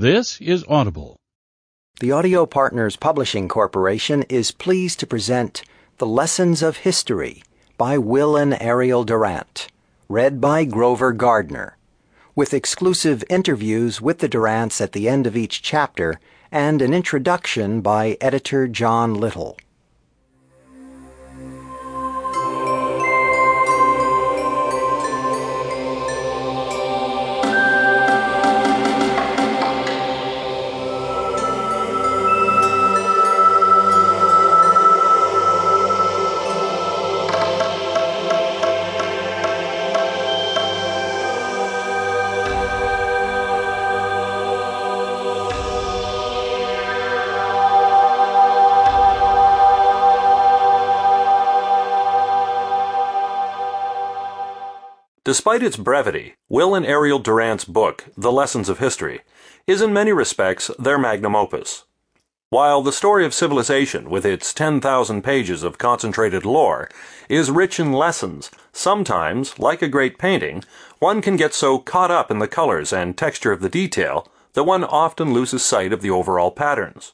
This 0.00 0.40
is 0.40 0.64
Audible. 0.68 1.16
The 1.98 2.12
Audio 2.12 2.46
Partners 2.46 2.94
Publishing 2.94 3.48
Corporation 3.48 4.22
is 4.28 4.52
pleased 4.52 5.00
to 5.00 5.08
present 5.08 5.62
The 5.96 6.06
Lessons 6.06 6.62
of 6.62 6.76
History 6.86 7.42
by 7.76 7.98
Will 7.98 8.36
and 8.36 8.56
Ariel 8.62 9.02
Durant, 9.02 9.66
read 10.08 10.40
by 10.40 10.64
Grover 10.66 11.12
Gardner, 11.12 11.76
with 12.36 12.54
exclusive 12.54 13.24
interviews 13.28 14.00
with 14.00 14.20
the 14.20 14.28
Durants 14.28 14.80
at 14.80 14.92
the 14.92 15.08
end 15.08 15.26
of 15.26 15.36
each 15.36 15.62
chapter 15.62 16.20
and 16.52 16.80
an 16.80 16.94
introduction 16.94 17.80
by 17.80 18.16
editor 18.20 18.68
John 18.68 19.14
Little. 19.14 19.56
Despite 55.28 55.62
its 55.62 55.76
brevity, 55.76 56.36
Will 56.48 56.74
and 56.74 56.86
Ariel 56.86 57.18
Durant's 57.18 57.66
book, 57.66 58.06
The 58.16 58.32
Lessons 58.32 58.70
of 58.70 58.78
History, 58.78 59.20
is 59.66 59.82
in 59.82 59.92
many 59.92 60.10
respects 60.10 60.70
their 60.78 60.96
magnum 60.96 61.36
opus. 61.36 61.84
While 62.48 62.80
the 62.80 62.92
story 62.92 63.26
of 63.26 63.34
civilization, 63.34 64.08
with 64.08 64.24
its 64.24 64.54
10,000 64.54 65.20
pages 65.20 65.62
of 65.62 65.76
concentrated 65.76 66.46
lore, 66.46 66.88
is 67.28 67.50
rich 67.50 67.78
in 67.78 67.92
lessons, 67.92 68.50
sometimes, 68.72 69.58
like 69.58 69.82
a 69.82 69.86
great 69.86 70.16
painting, 70.16 70.64
one 70.98 71.20
can 71.20 71.36
get 71.36 71.52
so 71.52 71.78
caught 71.78 72.10
up 72.10 72.30
in 72.30 72.38
the 72.38 72.48
colors 72.48 72.90
and 72.90 73.14
texture 73.14 73.52
of 73.52 73.60
the 73.60 73.68
detail 73.68 74.26
that 74.54 74.64
one 74.64 74.82
often 74.82 75.34
loses 75.34 75.62
sight 75.62 75.92
of 75.92 76.00
the 76.00 76.08
overall 76.08 76.50
patterns. 76.50 77.12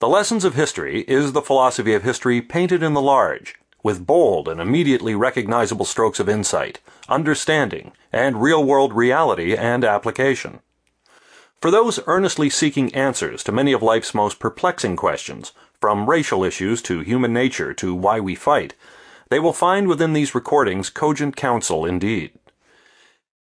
The 0.00 0.08
Lessons 0.08 0.44
of 0.44 0.56
History 0.56 1.02
is 1.02 1.30
the 1.30 1.42
philosophy 1.42 1.94
of 1.94 2.02
history 2.02 2.42
painted 2.42 2.82
in 2.82 2.94
the 2.94 3.00
large, 3.00 3.54
with 3.82 4.06
bold 4.06 4.48
and 4.48 4.60
immediately 4.60 5.14
recognizable 5.14 5.84
strokes 5.84 6.20
of 6.20 6.28
insight, 6.28 6.80
understanding, 7.08 7.92
and 8.12 8.42
real 8.42 8.64
world 8.64 8.92
reality 8.92 9.54
and 9.54 9.84
application. 9.84 10.60
For 11.60 11.70
those 11.70 12.00
earnestly 12.06 12.48
seeking 12.48 12.94
answers 12.94 13.44
to 13.44 13.52
many 13.52 13.72
of 13.72 13.82
life's 13.82 14.14
most 14.14 14.38
perplexing 14.38 14.96
questions, 14.96 15.52
from 15.80 16.08
racial 16.08 16.44
issues 16.44 16.82
to 16.82 17.00
human 17.00 17.32
nature 17.32 17.72
to 17.74 17.94
why 17.94 18.20
we 18.20 18.34
fight, 18.34 18.74
they 19.30 19.38
will 19.38 19.52
find 19.52 19.88
within 19.88 20.12
these 20.12 20.34
recordings 20.34 20.90
cogent 20.90 21.36
counsel 21.36 21.86
indeed. 21.86 22.32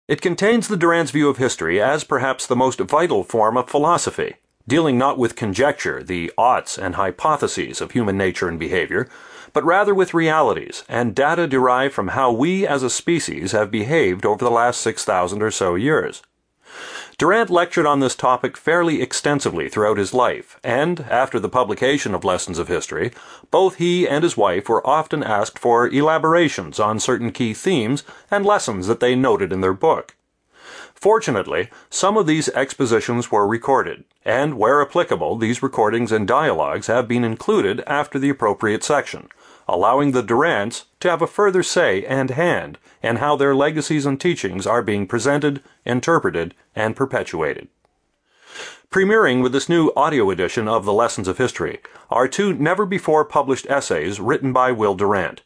It 0.08 0.22
contains 0.22 0.68
the 0.68 0.78
Durant's 0.78 1.12
view 1.12 1.30
of 1.30 1.38
history 1.38 1.82
as 1.82 2.04
perhaps 2.04 2.46
the 2.46 2.56
most 2.56 2.80
vital 2.80 3.24
form 3.24 3.58
of 3.58 3.70
philosophy, 3.70 4.36
dealing 4.68 4.98
not 4.98 5.18
with 5.18 5.36
conjecture, 5.36 6.04
the 6.04 6.32
oughts 6.38 6.78
and 6.78 6.96
hypotheses 6.96 7.82
of 7.82 7.92
human 7.92 8.18
nature 8.18 8.48
and 8.48 8.60
behavior, 8.60 9.08
but 9.54 9.64
rather 9.64 9.94
with 9.94 10.14
realities 10.14 10.84
and 10.88 11.16
data 11.16 11.48
derived 11.48 11.94
from 11.94 12.10
how 12.10 12.32
we 12.32 12.66
as 12.66 12.84
a 12.84 12.90
species 12.90 13.52
have 13.52 13.72
behaved 13.72 14.26
over 14.26 14.44
the 14.44 14.52
last 14.52 14.82
6,000 14.82 15.42
or 15.42 15.52
so 15.52 15.76
years. 15.76 16.22
Durant 17.18 17.52
lectured 17.52 17.86
on 17.86 18.00
this 18.00 18.16
topic 18.16 18.58
fairly 18.58 19.02
extensively 19.02 19.70
throughout 19.70 19.98
his 19.98 20.14
life, 20.14 20.60
and 20.64 21.02
after 21.02 21.40
the 21.40 21.50
publication 21.50 22.16
of 22.16 22.24
Lessons 22.24 22.58
of 22.58 22.68
History, 22.68 23.12
both 23.52 23.76
he 23.76 24.08
and 24.08 24.24
his 24.24 24.36
wife 24.36 24.68
were 24.68 24.86
often 24.88 25.22
asked 25.22 25.60
for 25.60 25.88
elaborations 25.88 26.80
on 26.80 27.00
certain 27.00 27.32
key 27.32 27.54
themes 27.54 28.04
and 28.32 28.44
lessons 28.44 28.88
that 28.88 29.02
they 29.02 29.16
noted 29.16 29.54
in 29.54 29.62
their 29.62 29.74
book. 29.74 30.16
Fortunately, 30.96 31.70
some 31.90 32.18
of 32.18 32.28
these 32.28 32.50
expositions 32.50 33.32
were 33.32 33.48
recorded, 33.48 34.04
and 34.24 34.58
where 34.58 34.82
applicable, 34.82 35.36
these 35.36 35.62
recordings 35.64 36.12
and 36.12 36.28
dialogues 36.28 36.88
have 36.88 37.08
been 37.08 37.24
included 37.24 37.84
after 37.86 38.18
the 38.18 38.30
appropriate 38.30 38.84
section, 38.84 39.28
allowing 39.72 40.12
the 40.12 40.22
Durants 40.22 40.84
to 41.00 41.10
have 41.10 41.22
a 41.22 41.28
further 41.28 41.64
say 41.64 42.06
and 42.06 42.30
hand 42.30 42.78
in 43.02 43.16
how 43.16 43.38
their 43.38 43.56
legacies 43.56 44.06
and 44.06 44.20
teachings 44.20 44.68
are 44.68 44.82
being 44.82 45.08
presented, 45.08 45.64
interpreted, 45.86 46.54
and 46.76 46.96
perpetuated. 46.96 47.70
Premiering 48.92 49.42
with 49.42 49.54
this 49.54 49.70
new 49.70 49.94
audio 49.96 50.30
edition 50.30 50.68
of 50.68 50.84
The 50.84 50.92
Lessons 50.92 51.30
of 51.30 51.38
History 51.38 51.80
are 52.10 52.28
two 52.28 52.54
never 52.54 52.86
before 52.86 53.24
published 53.24 53.66
essays 53.70 54.20
written 54.20 54.52
by 54.52 54.74
Will 54.74 54.96
Durant. 54.96 55.42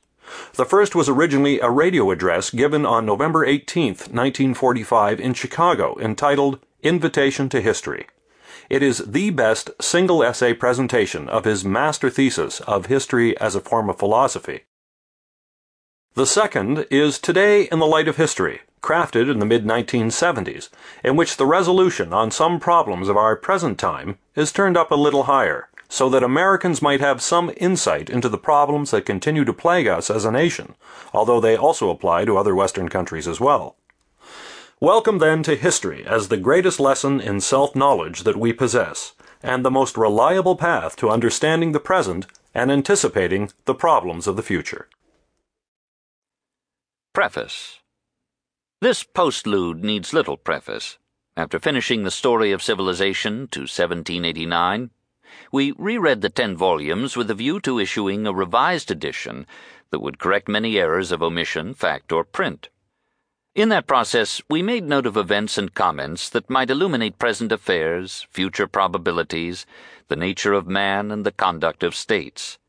The 0.55 0.65
first 0.65 0.95
was 0.95 1.07
originally 1.07 1.59
a 1.59 1.69
radio 1.69 2.09
address 2.09 2.49
given 2.49 2.83
on 2.83 3.05
November 3.05 3.45
18, 3.45 3.89
1945, 3.89 5.19
in 5.19 5.35
Chicago, 5.35 5.95
entitled 5.99 6.57
Invitation 6.81 7.47
to 7.49 7.61
History. 7.61 8.07
It 8.69 8.81
is 8.81 8.99
the 8.99 9.29
best 9.29 9.69
single 9.79 10.23
essay 10.23 10.53
presentation 10.53 11.29
of 11.29 11.45
his 11.45 11.63
master 11.63 12.09
thesis 12.09 12.61
of 12.61 12.87
history 12.87 13.37
as 13.39 13.55
a 13.55 13.61
form 13.61 13.89
of 13.89 13.99
philosophy. 13.99 14.61
The 16.15 16.25
second 16.25 16.87
is 16.89 17.19
Today 17.19 17.63
in 17.71 17.79
the 17.79 17.85
Light 17.85 18.07
of 18.07 18.15
History, 18.17 18.61
crafted 18.81 19.29
in 19.29 19.39
the 19.39 19.45
mid 19.45 19.65
1970s, 19.65 20.69
in 21.03 21.15
which 21.15 21.37
the 21.37 21.45
resolution 21.45 22.13
on 22.13 22.31
some 22.31 22.59
problems 22.59 23.09
of 23.09 23.17
our 23.17 23.35
present 23.35 23.77
time 23.77 24.17
is 24.35 24.51
turned 24.51 24.77
up 24.77 24.91
a 24.91 24.95
little 24.95 25.23
higher, 25.23 25.69
so 25.89 26.09
that 26.09 26.23
Americans 26.23 26.81
might 26.81 27.01
have 27.01 27.21
some 27.21 27.51
insight 27.57 28.09
into 28.09 28.29
the 28.29 28.37
problems 28.37 28.91
that 28.91 29.05
continue 29.05 29.45
to 29.45 29.53
plague 29.53 29.87
us 29.87 30.09
as 30.09 30.25
a 30.25 30.31
nation, 30.31 30.73
although 31.13 31.39
they 31.39 31.55
also 31.55 31.89
apply 31.89 32.25
to 32.25 32.37
other 32.37 32.55
Western 32.55 32.89
countries 32.89 33.27
as 33.27 33.39
well. 33.39 33.75
Welcome 34.85 35.17
then 35.17 35.41
to 35.41 35.55
history 35.55 36.05
as 36.05 36.27
the 36.27 36.37
greatest 36.37 36.79
lesson 36.79 37.19
in 37.19 37.41
self 37.41 37.75
knowledge 37.75 38.21
that 38.21 38.37
we 38.37 38.53
possess, 38.53 39.13
and 39.41 39.65
the 39.65 39.71
most 39.71 39.97
reliable 39.97 40.55
path 40.55 40.95
to 40.97 41.09
understanding 41.09 41.71
the 41.71 41.79
present 41.79 42.27
and 42.53 42.71
anticipating 42.71 43.49
the 43.65 43.73
problems 43.73 44.27
of 44.27 44.35
the 44.35 44.43
future. 44.43 44.87
Preface 47.15 47.79
This 48.79 49.03
postlude 49.03 49.81
needs 49.81 50.13
little 50.13 50.37
preface. 50.37 50.99
After 51.35 51.57
finishing 51.57 52.03
the 52.03 52.11
story 52.11 52.51
of 52.51 52.61
civilization 52.61 53.47
to 53.53 53.61
1789, 53.61 54.91
we 55.51 55.73
reread 55.79 56.21
the 56.21 56.29
ten 56.29 56.55
volumes 56.55 57.17
with 57.17 57.31
a 57.31 57.33
view 57.33 57.59
to 57.61 57.79
issuing 57.79 58.27
a 58.27 58.33
revised 58.33 58.91
edition 58.91 59.47
that 59.89 60.03
would 60.03 60.19
correct 60.19 60.47
many 60.47 60.77
errors 60.77 61.11
of 61.11 61.23
omission, 61.23 61.73
fact, 61.73 62.11
or 62.11 62.23
print. 62.23 62.69
In 63.55 63.69
that 63.69 63.87
process, 63.87 64.41
we 64.49 64.61
made 64.61 64.83
note 64.83 65.05
of 65.05 65.15
events 65.15 65.57
and 65.57 65.73
comments 65.73 66.27
that 66.31 66.49
might 66.49 66.69
illuminate 66.69 67.17
present 67.17 67.53
affairs, 67.53 68.27
future 68.29 68.67
probabilities, 68.67 69.65
the 70.09 70.17
nature 70.17 70.51
of 70.51 70.67
man, 70.67 71.09
and 71.09 71.25
the 71.25 71.31
conduct 71.31 71.81
of 71.81 71.95
states. 71.95 72.59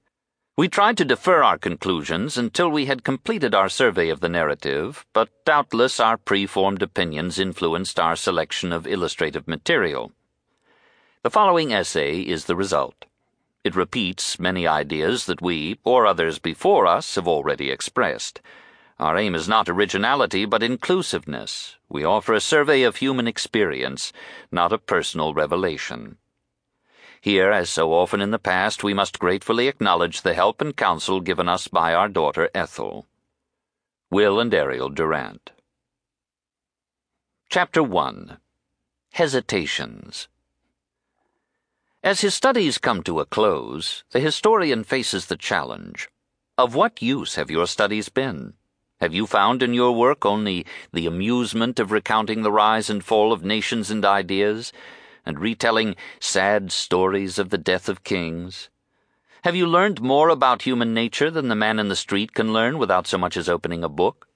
We 0.56 0.68
tried 0.68 0.96
to 0.98 1.04
defer 1.04 1.42
our 1.42 1.58
conclusions 1.58 2.38
until 2.38 2.68
we 2.70 2.86
had 2.86 3.02
completed 3.02 3.52
our 3.52 3.68
survey 3.68 4.10
of 4.10 4.20
the 4.20 4.28
narrative, 4.28 5.04
but 5.12 5.28
doubtless 5.44 5.98
our 5.98 6.16
preformed 6.16 6.82
opinions 6.82 7.40
influenced 7.40 7.98
our 7.98 8.14
selection 8.14 8.72
of 8.72 8.86
illustrative 8.86 9.48
material. 9.48 10.12
The 11.24 11.30
following 11.30 11.72
essay 11.72 12.20
is 12.20 12.44
the 12.44 12.54
result. 12.54 13.06
It 13.64 13.74
repeats 13.74 14.38
many 14.38 14.68
ideas 14.68 15.26
that 15.26 15.42
we, 15.42 15.80
or 15.82 16.06
others 16.06 16.38
before 16.38 16.86
us, 16.86 17.16
have 17.16 17.26
already 17.26 17.72
expressed. 17.72 18.40
Our 18.98 19.18
aim 19.18 19.34
is 19.34 19.46
not 19.46 19.68
originality, 19.68 20.46
but 20.46 20.62
inclusiveness. 20.62 21.76
We 21.88 22.04
offer 22.04 22.32
a 22.32 22.40
survey 22.40 22.82
of 22.82 22.96
human 22.96 23.28
experience, 23.28 24.12
not 24.50 24.72
a 24.72 24.78
personal 24.78 25.34
revelation. 25.34 26.16
Here, 27.20 27.50
as 27.50 27.68
so 27.68 27.92
often 27.92 28.20
in 28.20 28.30
the 28.30 28.38
past, 28.38 28.82
we 28.82 28.94
must 28.94 29.18
gratefully 29.18 29.68
acknowledge 29.68 30.22
the 30.22 30.34
help 30.34 30.60
and 30.60 30.76
counsel 30.76 31.20
given 31.20 31.48
us 31.48 31.68
by 31.68 31.92
our 31.92 32.08
daughter 32.08 32.48
Ethel. 32.54 33.06
Will 34.10 34.40
and 34.40 34.54
Ariel 34.54 34.88
Durant. 34.88 35.50
Chapter 37.50 37.82
1 37.82 38.38
Hesitations. 39.12 40.28
As 42.02 42.20
his 42.20 42.34
studies 42.34 42.78
come 42.78 43.02
to 43.02 43.20
a 43.20 43.26
close, 43.26 44.04
the 44.12 44.20
historian 44.20 44.84
faces 44.84 45.26
the 45.26 45.36
challenge 45.36 46.08
of 46.58 46.74
what 46.74 47.02
use 47.02 47.34
have 47.34 47.50
your 47.50 47.66
studies 47.66 48.08
been? 48.08 48.54
Have 49.00 49.14
you 49.14 49.26
found 49.26 49.62
in 49.62 49.74
your 49.74 49.92
work 49.92 50.24
only 50.24 50.64
the 50.92 51.06
amusement 51.06 51.78
of 51.78 51.92
recounting 51.92 52.42
the 52.42 52.52
rise 52.52 52.88
and 52.88 53.04
fall 53.04 53.32
of 53.32 53.44
nations 53.44 53.90
and 53.90 54.04
ideas, 54.04 54.72
and 55.24 55.38
retelling 55.38 55.96
sad 56.20 56.72
stories 56.72 57.38
of 57.38 57.50
the 57.50 57.58
death 57.58 57.88
of 57.88 58.04
kings? 58.04 58.68
Have 59.42 59.54
you 59.54 59.66
learned 59.66 60.00
more 60.00 60.28
about 60.28 60.62
human 60.62 60.94
nature 60.94 61.30
than 61.30 61.48
the 61.48 61.54
man 61.54 61.78
in 61.78 61.88
the 61.88 61.96
street 61.96 62.34
can 62.34 62.52
learn 62.52 62.78
without 62.78 63.06
so 63.06 63.18
much 63.18 63.36
as 63.36 63.48
opening 63.48 63.84
a 63.84 63.88
book? 63.88 64.28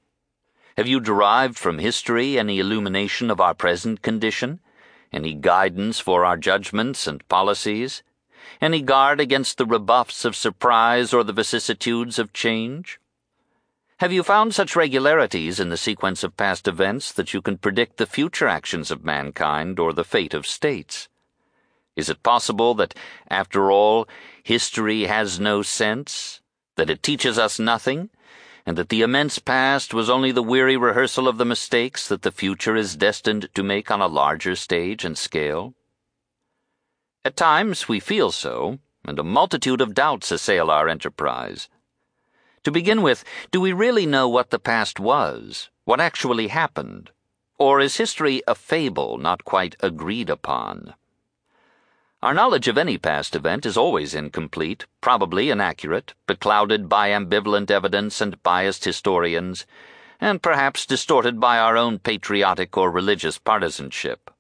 Have 0.76 0.86
you 0.86 1.00
derived 1.00 1.58
from 1.58 1.78
history 1.78 2.38
any 2.38 2.58
illumination 2.58 3.30
of 3.30 3.40
our 3.40 3.54
present 3.54 4.02
condition? 4.02 4.60
any 5.12 5.34
guidance 5.34 5.98
for 5.98 6.24
our 6.24 6.36
judgments 6.36 7.06
and 7.06 7.26
policies, 7.28 8.02
any 8.60 8.80
guard 8.80 9.20
against 9.20 9.58
the 9.58 9.66
rebuffs 9.66 10.24
of 10.24 10.36
surprise 10.36 11.12
or 11.12 11.24
the 11.24 11.32
vicissitudes 11.32 12.18
of 12.18 12.32
change? 12.32 12.99
Have 14.00 14.14
you 14.14 14.22
found 14.22 14.54
such 14.54 14.76
regularities 14.76 15.60
in 15.60 15.68
the 15.68 15.76
sequence 15.76 16.24
of 16.24 16.34
past 16.38 16.66
events 16.66 17.12
that 17.12 17.34
you 17.34 17.42
can 17.42 17.58
predict 17.58 17.98
the 17.98 18.06
future 18.06 18.48
actions 18.48 18.90
of 18.90 19.04
mankind 19.04 19.78
or 19.78 19.92
the 19.92 20.04
fate 20.04 20.32
of 20.32 20.46
states? 20.46 21.10
Is 21.96 22.08
it 22.08 22.22
possible 22.22 22.72
that, 22.76 22.94
after 23.28 23.70
all, 23.70 24.08
history 24.42 25.02
has 25.02 25.38
no 25.38 25.60
sense, 25.60 26.40
that 26.76 26.88
it 26.88 27.02
teaches 27.02 27.38
us 27.38 27.58
nothing, 27.58 28.08
and 28.64 28.78
that 28.78 28.88
the 28.88 29.02
immense 29.02 29.38
past 29.38 29.92
was 29.92 30.08
only 30.08 30.32
the 30.32 30.42
weary 30.42 30.78
rehearsal 30.78 31.28
of 31.28 31.36
the 31.36 31.44
mistakes 31.44 32.08
that 32.08 32.22
the 32.22 32.32
future 32.32 32.76
is 32.76 32.96
destined 32.96 33.50
to 33.54 33.62
make 33.62 33.90
on 33.90 34.00
a 34.00 34.06
larger 34.06 34.56
stage 34.56 35.04
and 35.04 35.18
scale? 35.18 35.74
At 37.22 37.36
times 37.36 37.86
we 37.86 38.00
feel 38.00 38.30
so, 38.30 38.78
and 39.04 39.18
a 39.18 39.22
multitude 39.22 39.82
of 39.82 39.92
doubts 39.92 40.32
assail 40.32 40.70
our 40.70 40.88
enterprise. 40.88 41.68
To 42.64 42.70
begin 42.70 43.00
with, 43.00 43.24
do 43.50 43.60
we 43.60 43.72
really 43.72 44.04
know 44.04 44.28
what 44.28 44.50
the 44.50 44.58
past 44.58 45.00
was, 45.00 45.70
what 45.84 45.98
actually 45.98 46.48
happened? 46.48 47.10
Or 47.58 47.80
is 47.80 47.96
history 47.96 48.42
a 48.46 48.54
fable 48.54 49.16
not 49.16 49.44
quite 49.44 49.76
agreed 49.80 50.28
upon? 50.28 50.94
Our 52.22 52.34
knowledge 52.34 52.68
of 52.68 52.76
any 52.76 52.98
past 52.98 53.34
event 53.34 53.64
is 53.64 53.78
always 53.78 54.14
incomplete, 54.14 54.84
probably 55.00 55.48
inaccurate, 55.48 56.12
beclouded 56.26 56.86
by 56.86 57.08
ambivalent 57.08 57.70
evidence 57.70 58.20
and 58.20 58.42
biased 58.42 58.84
historians, 58.84 59.64
and 60.20 60.42
perhaps 60.42 60.84
distorted 60.84 61.40
by 61.40 61.58
our 61.58 61.78
own 61.78 61.98
patriotic 61.98 62.76
or 62.76 62.90
religious 62.90 63.38
partisanship. 63.38 64.30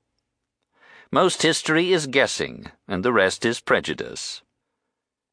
Most 1.10 1.40
history 1.40 1.90
is 1.90 2.06
guessing, 2.06 2.70
and 2.86 3.02
the 3.02 3.14
rest 3.14 3.46
is 3.46 3.60
prejudice. 3.60 4.42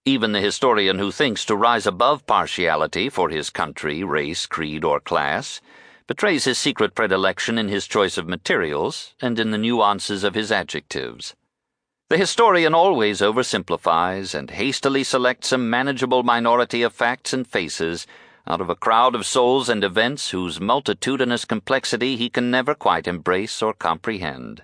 Even 0.08 0.32
the 0.32 0.40
historian 0.40 1.00
who 1.00 1.12
thinks 1.12 1.44
to 1.44 1.56
rise 1.58 1.86
above 1.86 2.26
partiality 2.26 3.10
for 3.10 3.28
his 3.28 3.50
country, 3.50 4.06
race, 4.06 4.46
creed, 4.46 4.86
or 4.86 5.02
class 5.02 5.60
betrays 6.08 6.46
his 6.46 6.58
secret 6.58 6.96
predilection 6.96 7.58
in 7.58 7.68
his 7.68 7.86
choice 7.86 8.18
of 8.18 8.26
materials 8.26 9.16
and 9.22 9.38
in 9.38 9.52
the 9.52 9.58
nuances 9.58 10.24
of 10.24 10.34
his 10.34 10.50
adjectives. 10.50 11.36
The 12.08 12.16
historian 12.16 12.74
always 12.74 13.20
oversimplifies 13.20 14.34
and 14.34 14.50
hastily 14.50 15.04
selects 15.04 15.52
a 15.52 15.58
manageable 15.58 16.24
minority 16.24 16.84
of 16.84 16.94
facts 16.94 17.34
and 17.34 17.46
faces 17.46 18.08
out 18.48 18.62
of 18.62 18.70
a 18.70 18.76
crowd 18.76 19.14
of 19.14 19.26
souls 19.26 19.68
and 19.68 19.84
events 19.84 20.30
whose 20.30 20.62
multitudinous 20.62 21.44
complexity 21.44 22.16
he 22.16 22.30
can 22.30 22.50
never 22.50 22.74
quite 22.74 23.10
embrace 23.10 23.62
or 23.62 23.74
comprehend. 23.74 24.64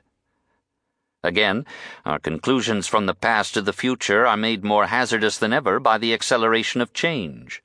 Again, 1.23 1.65
our 2.05 2.19
conclusions 2.19 2.87
from 2.87 3.05
the 3.05 3.13
past 3.13 3.53
to 3.53 3.61
the 3.61 3.71
future 3.71 4.27
are 4.27 4.35
made 4.35 4.65
more 4.65 4.87
hazardous 4.87 5.37
than 5.37 5.53
ever 5.53 5.79
by 5.79 5.97
the 5.97 6.13
acceleration 6.13 6.81
of 6.81 6.91
change. 6.93 7.63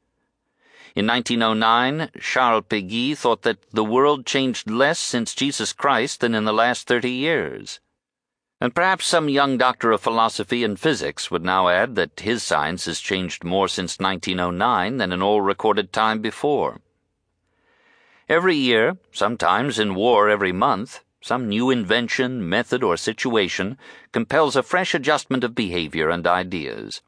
In 0.95 1.07
1909, 1.07 2.11
Charles 2.21 2.65
Péguy 2.65 3.17
thought 3.17 3.43
that 3.43 3.71
the 3.71 3.85
world 3.85 4.27
changed 4.27 4.71
less 4.71 4.99
since 4.99 5.35
Jesus 5.35 5.73
Christ 5.73 6.21
than 6.21 6.35
in 6.35 6.45
the 6.45 6.53
last 6.53 6.87
30 6.87 7.11
years. 7.11 7.81
And 8.61 8.75
perhaps 8.75 9.07
some 9.07 9.29
young 9.29 9.57
doctor 9.59 9.93
of 9.93 10.01
philosophy 10.01 10.65
and 10.65 10.79
physics 10.79 11.31
would 11.31 11.45
now 11.45 11.69
add 11.69 11.95
that 11.97 12.21
his 12.21 12.43
science 12.43 12.87
has 12.87 13.01
changed 13.01 13.45
more 13.45 13.69
since 13.69 13.99
1909 13.99 14.97
than 14.97 15.13
in 15.13 15.23
all 15.23 15.41
recorded 15.41 15.93
time 15.93 16.21
before. 16.21 16.81
Every 18.29 18.57
year, 18.57 18.99
sometimes 19.13 19.79
in 19.79 19.95
war 19.95 20.29
every 20.29 20.53
month, 20.53 21.05
some 21.21 21.49
new 21.49 21.71
invention, 21.71 22.49
method, 22.49 22.83
or 22.83 22.97
situation 22.97 23.77
compels 24.13 24.57
a 24.57 24.63
fresh 24.63 24.95
adjustment 24.95 25.45
of 25.45 25.55
behavior 25.55 26.11
and 26.11 26.27
ideas. 26.27 27.03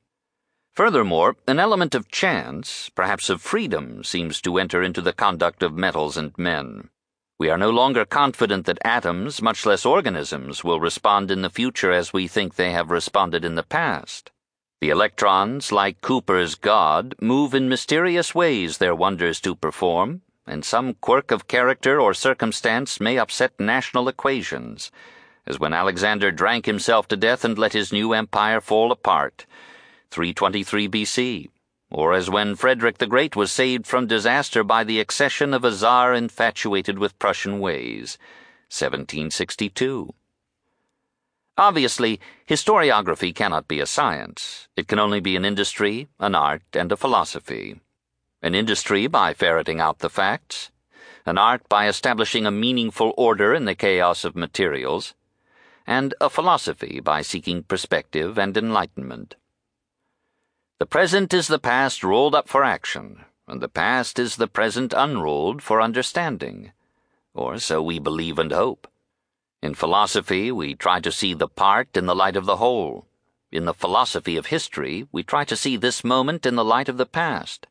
Furthermore, 0.72 1.36
an 1.46 1.58
element 1.58 1.94
of 1.94 2.10
chance, 2.10 2.90
perhaps 2.94 3.28
of 3.28 3.42
freedom, 3.42 4.02
seems 4.04 4.40
to 4.40 4.58
enter 4.58 4.82
into 4.82 5.02
the 5.02 5.12
conduct 5.12 5.62
of 5.62 5.74
metals 5.74 6.16
and 6.16 6.36
men. 6.38 6.88
We 7.38 7.48
are 7.48 7.58
no 7.58 7.70
longer 7.70 8.04
confident 8.04 8.66
that 8.66 8.78
atoms, 8.84 9.40
much 9.40 9.64
less 9.64 9.86
organisms, 9.86 10.62
will 10.62 10.78
respond 10.78 11.30
in 11.30 11.42
the 11.42 11.50
future 11.50 11.90
as 11.90 12.12
we 12.12 12.28
think 12.28 12.54
they 12.54 12.70
have 12.72 12.90
responded 12.90 13.44
in 13.44 13.54
the 13.54 13.62
past. 13.62 14.30
The 14.80 14.90
electrons, 14.90 15.72
like 15.72 16.00
Cowper's 16.00 16.54
God, 16.54 17.14
move 17.20 17.54
in 17.54 17.68
mysterious 17.68 18.34
ways 18.34 18.78
their 18.78 18.94
wonders 18.94 19.40
to 19.40 19.54
perform, 19.54 20.22
and 20.50 20.64
some 20.64 20.94
quirk 20.94 21.30
of 21.30 21.46
character 21.46 22.00
or 22.00 22.12
circumstance 22.12 23.00
may 23.00 23.16
upset 23.16 23.52
national 23.60 24.08
equations, 24.08 24.90
as 25.46 25.60
when 25.60 25.72
Alexander 25.72 26.32
drank 26.32 26.66
himself 26.66 27.06
to 27.06 27.16
death 27.16 27.44
and 27.44 27.56
let 27.56 27.72
his 27.72 27.92
new 27.92 28.12
empire 28.12 28.60
fall 28.60 28.90
apart, 28.90 29.46
323 30.10 30.88
BC, 30.88 31.50
or 31.88 32.12
as 32.12 32.28
when 32.28 32.56
Frederick 32.56 32.98
the 32.98 33.06
Great 33.06 33.36
was 33.36 33.52
saved 33.52 33.86
from 33.86 34.08
disaster 34.08 34.64
by 34.64 34.82
the 34.82 34.98
accession 34.98 35.54
of 35.54 35.64
a 35.64 35.70
czar 35.70 36.14
infatuated 36.14 36.98
with 36.98 37.18
Prussian 37.20 37.60
ways, 37.60 38.18
1762. 38.70 40.12
Obviously, 41.56 42.18
historiography 42.48 43.32
cannot 43.32 43.68
be 43.68 43.78
a 43.78 43.86
science. 43.86 44.66
It 44.74 44.88
can 44.88 44.98
only 44.98 45.20
be 45.20 45.36
an 45.36 45.44
industry, 45.44 46.08
an 46.18 46.34
art, 46.34 46.62
and 46.72 46.90
a 46.90 46.96
philosophy 46.96 47.80
an 48.42 48.54
industry 48.54 49.06
by 49.06 49.34
ferreting 49.34 49.80
out 49.80 49.98
the 49.98 50.08
facts, 50.08 50.70
an 51.26 51.36
art 51.36 51.68
by 51.68 51.86
establishing 51.86 52.46
a 52.46 52.50
meaningful 52.50 53.12
order 53.16 53.54
in 53.54 53.66
the 53.66 53.74
chaos 53.74 54.24
of 54.24 54.34
materials, 54.34 55.14
and 55.86 56.14
a 56.20 56.30
philosophy 56.30 57.00
by 57.00 57.20
seeking 57.20 57.62
perspective 57.62 58.38
and 58.38 58.56
enlightenment. 58.56 59.36
The 60.78 60.86
present 60.86 61.34
is 61.34 61.48
the 61.48 61.58
past 61.58 62.02
rolled 62.02 62.34
up 62.34 62.48
for 62.48 62.64
action, 62.64 63.24
and 63.46 63.60
the 63.60 63.68
past 63.68 64.18
is 64.18 64.36
the 64.36 64.48
present 64.48 64.94
unrolled 64.96 65.62
for 65.62 65.82
understanding. 65.82 66.72
Or 67.34 67.58
so 67.58 67.82
we 67.82 67.98
believe 67.98 68.38
and 68.38 68.50
hope. 68.50 68.88
In 69.62 69.74
philosophy, 69.74 70.50
we 70.50 70.74
try 70.74 71.00
to 71.00 71.12
see 71.12 71.34
the 71.34 71.48
part 71.48 71.94
in 71.96 72.06
the 72.06 72.14
light 72.14 72.36
of 72.36 72.46
the 72.46 72.56
whole. 72.56 73.06
In 73.52 73.66
the 73.66 73.74
philosophy 73.74 74.36
of 74.38 74.46
history, 74.46 75.06
we 75.12 75.22
try 75.22 75.44
to 75.44 75.56
see 75.56 75.76
this 75.76 76.02
moment 76.02 76.46
in 76.46 76.54
the 76.54 76.64
light 76.64 76.88
of 76.88 76.96
the 76.96 77.04
past. 77.04 77.66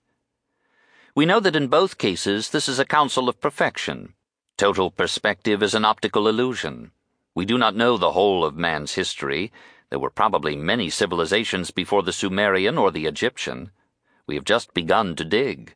We 1.19 1.25
know 1.25 1.42
that 1.42 1.57
in 1.57 1.68
both 1.68 1.98
cases 1.98 2.51
this 2.51 2.69
is 2.69 2.80
a 2.80 2.86
counsel 2.86 3.27
of 3.27 3.42
perfection. 3.42 4.13
Total 4.57 4.89
perspective 4.89 5.62
is 5.62 5.74
an 5.74 5.83
optical 5.83 6.30
illusion. 6.30 6.92
We 7.36 7.44
do 7.44 7.57
not 7.57 7.75
know 7.75 7.98
the 7.98 8.13
whole 8.13 8.45
of 8.45 8.56
man's 8.56 8.94
history. 8.94 9.51
There 9.89 10.00
were 10.00 10.12
probably 10.12 10.56
many 10.56 10.90
civilizations 10.90 11.71
before 11.71 12.04
the 12.04 12.14
Sumerian 12.14 12.78
or 12.78 12.90
the 12.90 13.06
Egyptian. 13.06 13.71
We 14.28 14.35
have 14.35 14.45
just 14.45 14.73
begun 14.73 15.18
to 15.18 15.26
dig. 15.26 15.76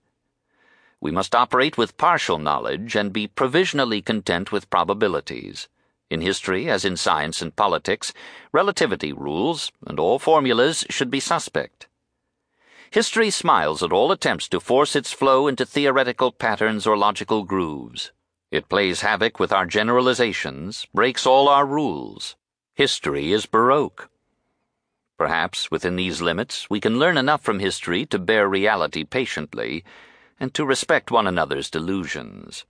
We 1.02 1.12
must 1.12 1.36
operate 1.36 1.78
with 1.78 1.98
partial 1.98 2.38
knowledge 2.38 2.96
and 2.96 3.12
be 3.12 3.28
provisionally 3.28 4.02
content 4.02 4.54
with 4.54 4.70
probabilities. 4.70 5.68
In 6.10 6.22
history, 6.22 6.70
as 6.70 6.86
in 6.86 6.96
science 6.96 7.42
and 7.42 7.54
politics, 7.54 8.14
relativity 8.54 9.12
rules, 9.12 9.74
and 9.86 10.00
all 10.00 10.20
formulas 10.20 10.86
should 10.90 11.12
be 11.12 11.20
suspect. 11.20 11.90
History 12.94 13.32
smiles 13.32 13.82
at 13.82 13.92
all 13.92 14.12
attempts 14.12 14.48
to 14.50 14.60
force 14.60 14.96
its 14.96 15.12
flow 15.12 15.48
into 15.48 15.66
theoretical 15.66 16.32
patterns 16.32 16.86
or 16.86 16.96
logical 16.96 17.42
grooves. 17.42 18.12
It 18.52 18.70
plays 18.70 19.02
havoc 19.02 19.40
with 19.40 19.52
our 19.52 19.66
generalizations, 19.66 20.86
breaks 20.94 21.26
all 21.26 21.50
our 21.50 21.66
rules. 21.66 22.36
History 22.76 23.34
is 23.34 23.48
Baroque. 23.48 24.12
Perhaps 25.18 25.72
within 25.72 25.96
these 25.96 26.22
limits 26.22 26.70
we 26.70 26.80
can 26.80 27.00
learn 27.00 27.18
enough 27.18 27.42
from 27.42 27.58
history 27.58 28.06
to 28.06 28.20
bear 28.20 28.48
reality 28.48 29.04
patiently 29.04 29.84
and 30.40 30.54
to 30.54 30.64
respect 30.64 31.10
one 31.10 31.26
another's 31.26 31.72
delusions. 31.72 32.64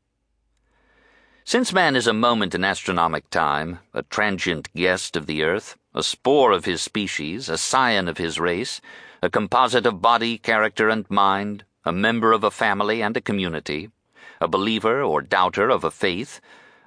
Since 1.43 1.73
man 1.73 1.97
is 1.97 2.07
a 2.07 2.13
moment 2.13 2.55
in 2.55 2.63
astronomic 2.63 3.29
time, 3.29 3.79
a 3.93 4.03
transient 4.03 4.73
guest 4.73 5.17
of 5.17 5.25
the 5.25 5.43
earth, 5.43 5.77
a 5.93 6.01
spore 6.01 6.53
of 6.53 6.63
his 6.63 6.81
species, 6.81 7.49
a 7.49 7.57
scion 7.57 8.07
of 8.07 8.17
his 8.17 8.39
race, 8.39 8.79
a 9.23 9.29
composite 9.29 9.85
of 9.85 10.01
body, 10.01 10.37
character, 10.37 10.89
and 10.89 11.09
mind, 11.09 11.63
a 11.85 11.93
member 11.93 12.33
of 12.33 12.43
a 12.43 12.51
family 12.51 13.01
and 13.01 13.15
a 13.15 13.21
community, 13.21 13.89
a 14.41 14.49
believer 14.49 15.01
or 15.01 15.21
doubter 15.21 15.69
of 15.69 15.85
a 15.85 15.91
faith, 15.91 16.41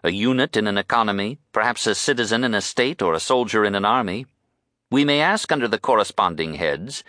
a 0.05 0.13
unit 0.13 0.55
in 0.55 0.67
an 0.67 0.77
economy, 0.77 1.39
perhaps 1.51 1.87
a 1.87 1.95
citizen 1.95 2.45
in 2.45 2.55
a 2.55 2.61
state 2.61 3.01
or 3.01 3.15
a 3.15 3.21
soldier 3.21 3.65
in 3.65 3.75
an 3.75 3.87
army, 3.87 4.27
we 4.91 5.03
may 5.03 5.23
ask 5.23 5.51
under 5.51 5.67
the 5.67 5.79
corresponding 5.79 6.53
heads 6.57 7.03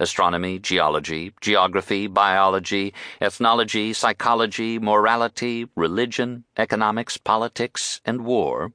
astronomy, 0.00 0.58
geology, 0.58 1.34
geography, 1.42 2.06
biology, 2.06 2.94
ethnology, 3.20 3.92
psychology, 3.92 4.78
morality, 4.78 5.68
religion, 5.76 6.44
economics, 6.56 7.18
politics, 7.18 8.00
and 8.06 8.24
war 8.24 8.72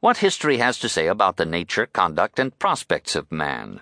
what 0.00 0.16
history 0.16 0.58
has 0.58 0.80
to 0.80 0.88
say 0.88 1.06
about 1.06 1.36
the 1.36 1.46
nature, 1.46 1.86
conduct, 1.86 2.40
and 2.40 2.58
prospects 2.58 3.14
of 3.14 3.30
man. 3.30 3.80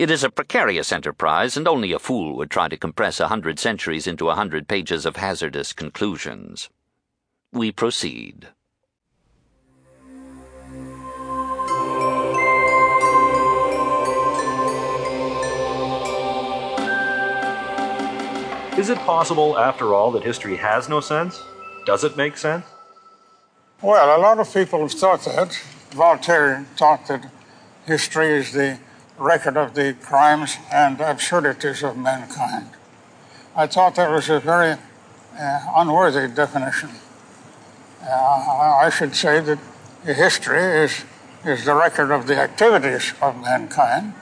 It 0.00 0.10
is 0.10 0.24
a 0.24 0.30
precarious 0.30 0.92
enterprise, 0.92 1.58
and 1.58 1.68
only 1.68 1.92
a 1.92 1.98
fool 1.98 2.34
would 2.38 2.50
try 2.50 2.68
to 2.68 2.76
compress 2.78 3.20
a 3.20 3.28
hundred 3.28 3.58
centuries 3.58 4.06
into 4.06 4.30
a 4.30 4.34
hundred 4.34 4.66
pages 4.66 5.04
of 5.04 5.16
hazardous 5.16 5.74
conclusions. 5.74 6.70
We 7.52 7.70
proceed. 7.70 8.48
Is 18.78 18.88
it 18.88 18.96
possible, 19.00 19.58
after 19.58 19.92
all, 19.92 20.12
that 20.12 20.22
history 20.24 20.56
has 20.56 20.88
no 20.88 21.00
sense? 21.00 21.42
Does 21.84 22.04
it 22.04 22.16
make 22.16 22.38
sense? 22.38 22.64
Well, 23.82 24.18
a 24.18 24.18
lot 24.18 24.38
of 24.38 24.50
people 24.50 24.80
have 24.80 24.92
thought 24.92 25.26
that. 25.26 25.62
Voltaire 25.90 26.64
thought 26.78 27.06
that 27.08 27.30
history 27.84 28.38
is 28.38 28.52
the 28.52 28.78
record 29.20 29.56
of 29.56 29.74
the 29.74 29.94
crimes 30.02 30.56
and 30.72 31.00
absurdities 31.00 31.82
of 31.84 31.96
mankind. 31.96 32.68
I 33.54 33.66
thought 33.66 33.94
that 33.94 34.10
was 34.10 34.28
a 34.28 34.40
very 34.40 34.72
uh, 35.38 35.60
unworthy 35.76 36.26
definition. 36.26 36.90
Uh, 38.02 38.78
I 38.82 38.90
should 38.90 39.14
say 39.14 39.40
that 39.40 39.58
history 40.04 40.62
is, 40.62 41.04
is 41.44 41.64
the 41.64 41.74
record 41.74 42.10
of 42.10 42.26
the 42.26 42.36
activities 42.36 43.12
of 43.20 43.40
mankind, 43.40 44.14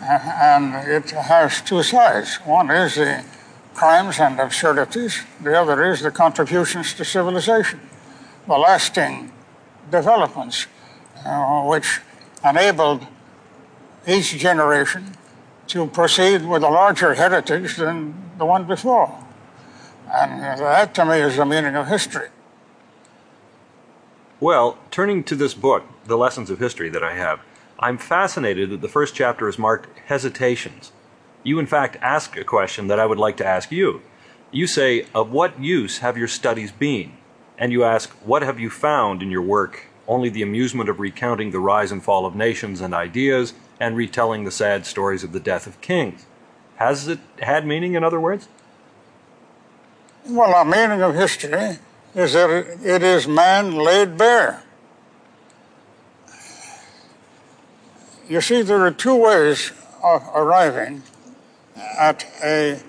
uh, 0.00 0.04
and 0.04 0.74
it 0.88 1.10
has 1.10 1.60
two 1.60 1.82
sides. 1.82 2.36
One 2.44 2.70
is 2.70 2.94
the 2.94 3.24
crimes 3.74 4.20
and 4.20 4.38
absurdities, 4.38 5.24
the 5.42 5.60
other 5.60 5.90
is 5.90 6.00
the 6.00 6.10
contributions 6.10 6.94
to 6.94 7.04
civilization 7.04 7.80
the 8.46 8.58
lasting 8.58 9.30
developments 9.90 10.66
uh, 11.24 11.62
which 11.62 12.00
enabled 12.44 13.06
each 14.06 14.36
generation 14.38 15.16
to 15.68 15.86
proceed 15.86 16.46
with 16.46 16.62
a 16.62 16.68
larger 16.68 17.14
heritage 17.14 17.76
than 17.76 18.14
the 18.38 18.44
one 18.44 18.66
before. 18.66 19.16
And 20.12 20.40
that 20.42 20.94
to 20.94 21.04
me 21.04 21.20
is 21.20 21.36
the 21.36 21.46
meaning 21.46 21.76
of 21.76 21.86
history. 21.86 22.28
Well, 24.40 24.78
turning 24.90 25.22
to 25.24 25.36
this 25.36 25.54
book, 25.54 25.84
The 26.06 26.16
Lessons 26.16 26.50
of 26.50 26.58
History, 26.58 26.88
that 26.88 27.04
I 27.04 27.14
have, 27.14 27.40
I'm 27.78 27.98
fascinated 27.98 28.70
that 28.70 28.80
the 28.80 28.88
first 28.88 29.14
chapter 29.14 29.48
is 29.48 29.58
marked 29.58 29.88
Hesitations. 30.06 30.92
You, 31.42 31.58
in 31.58 31.66
fact, 31.66 31.96
ask 32.02 32.36
a 32.36 32.44
question 32.44 32.88
that 32.88 32.98
I 32.98 33.06
would 33.06 33.18
like 33.18 33.36
to 33.38 33.46
ask 33.46 33.70
you. 33.70 34.02
You 34.50 34.66
say, 34.66 35.06
Of 35.14 35.30
what 35.30 35.60
use 35.60 35.98
have 35.98 36.18
your 36.18 36.28
studies 36.28 36.72
been? 36.72 37.12
and 37.58 37.72
you 37.72 37.84
ask, 37.84 38.10
What 38.24 38.42
have 38.42 38.58
you 38.58 38.70
found 38.70 39.22
in 39.22 39.30
your 39.30 39.42
work? 39.42 39.86
Only 40.08 40.30
the 40.30 40.42
amusement 40.42 40.88
of 40.88 40.98
recounting 40.98 41.50
the 41.50 41.60
rise 41.60 41.92
and 41.92 42.02
fall 42.02 42.26
of 42.26 42.34
nations 42.34 42.80
and 42.80 42.92
ideas 42.94 43.52
and 43.80 43.96
retelling 43.96 44.44
the 44.44 44.50
sad 44.50 44.86
stories 44.86 45.24
of 45.24 45.32
the 45.32 45.40
death 45.40 45.66
of 45.66 45.80
kings. 45.80 46.26
Has 46.76 47.08
it 47.08 47.18
had 47.40 47.66
meaning, 47.66 47.94
in 47.94 48.04
other 48.04 48.20
words? 48.20 48.48
Well, 50.26 50.64
the 50.64 50.70
meaning 50.70 51.02
of 51.02 51.14
history 51.14 51.78
is 52.14 52.34
that 52.34 52.78
it 52.84 53.02
is 53.02 53.26
man 53.26 53.74
laid 53.74 54.16
bare. 54.16 54.62
You 58.28 58.40
see, 58.40 58.62
there 58.62 58.84
are 58.84 58.92
two 58.92 59.16
ways 59.16 59.72
of 60.04 60.22
arriving 60.34 61.02
at 61.98 62.24
a 62.44 62.80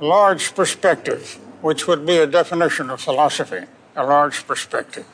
large 0.00 0.54
perspective, 0.54 1.38
which 1.60 1.86
would 1.86 2.06
be 2.06 2.16
a 2.16 2.26
definition 2.26 2.88
of 2.88 3.00
philosophy 3.00 3.66
a 3.98 4.06
large 4.06 4.46
perspective. 4.46 5.04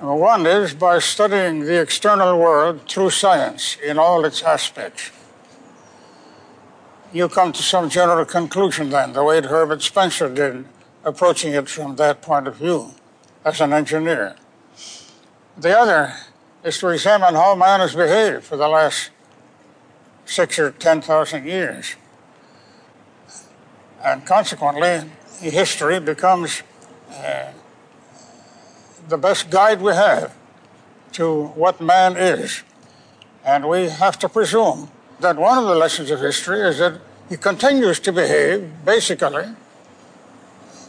One 0.00 0.46
is 0.46 0.74
by 0.74 1.00
studying 1.00 1.60
the 1.60 1.80
external 1.80 2.38
world 2.38 2.88
through 2.88 3.10
science 3.10 3.76
in 3.84 3.98
all 3.98 4.24
its 4.24 4.42
aspects. 4.44 5.10
You 7.12 7.28
come 7.28 7.52
to 7.52 7.62
some 7.62 7.90
general 7.90 8.24
conclusion 8.24 8.90
then, 8.90 9.12
the 9.12 9.24
way 9.24 9.40
Herbert 9.42 9.82
Spencer 9.82 10.32
did, 10.32 10.66
approaching 11.04 11.52
it 11.52 11.68
from 11.68 11.96
that 11.96 12.22
point 12.22 12.46
of 12.46 12.56
view 12.56 12.92
as 13.44 13.60
an 13.60 13.72
engineer. 13.72 14.36
The 15.56 15.76
other 15.76 16.14
is 16.62 16.78
to 16.78 16.88
examine 16.90 17.34
how 17.34 17.56
man 17.56 17.80
has 17.80 17.96
behaved 17.96 18.44
for 18.44 18.56
the 18.56 18.68
last 18.68 19.10
six 20.26 20.60
or 20.60 20.70
ten 20.70 21.00
thousand 21.00 21.44
years. 21.44 21.96
And 24.04 24.24
consequently, 24.24 25.10
history 25.40 25.98
becomes 25.98 26.62
uh, 27.10 27.50
the 29.08 29.18
best 29.18 29.50
guide 29.50 29.80
we 29.80 29.92
have 29.92 30.34
to 31.12 31.46
what 31.48 31.80
man 31.80 32.16
is. 32.16 32.62
And 33.44 33.68
we 33.68 33.88
have 33.88 34.18
to 34.20 34.28
presume 34.28 34.90
that 35.20 35.36
one 35.36 35.58
of 35.58 35.64
the 35.64 35.74
lessons 35.74 36.10
of 36.10 36.20
history 36.20 36.60
is 36.60 36.78
that 36.78 37.00
he 37.28 37.36
continues 37.36 38.00
to 38.00 38.12
behave, 38.12 38.70
basically, 38.84 39.46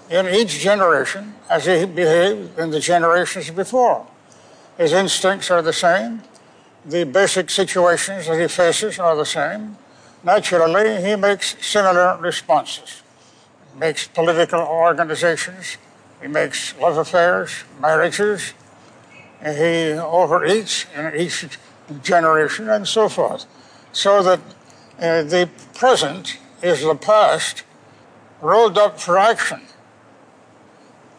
in 0.10 0.28
each 0.28 0.60
generation 0.60 1.34
as 1.50 1.66
he 1.66 1.86
behaved 1.86 2.58
in 2.60 2.72
the 2.72 2.80
generations 2.80 3.50
before. 3.52 4.06
His 4.78 4.94
instincts 4.94 5.52
are 5.52 5.62
the 5.62 5.74
same, 5.74 6.22
the 6.86 7.04
basic 7.04 7.50
situations 7.50 8.28
that 8.28 8.40
he 8.40 8.48
faces 8.48 9.00
are 9.00 9.16
the 9.16 9.26
same. 9.26 9.78
Naturally, 10.24 11.02
he 11.02 11.16
makes 11.16 11.56
similar 11.66 12.18
responses. 12.18 13.04
Makes 13.78 14.08
political 14.08 14.62
organizations 14.62 15.78
he 16.22 16.28
makes 16.28 16.78
love 16.78 16.98
affairs, 16.98 17.64
marriages. 17.80 18.54
and 19.42 19.56
He 19.56 20.00
overeats 20.00 20.86
in 20.96 21.20
each 21.20 21.46
generation 22.04 22.70
and 22.70 22.88
so 22.88 23.10
forth. 23.10 23.46
So 23.92 24.22
that 24.24 24.40
uh, 25.00 25.24
the 25.24 25.50
present 25.74 26.38
is 26.62 26.82
the 26.84 26.96
past 26.96 27.64
rolled 28.42 28.78
up 28.78 29.00
for 29.00 29.18
action. 29.18 29.62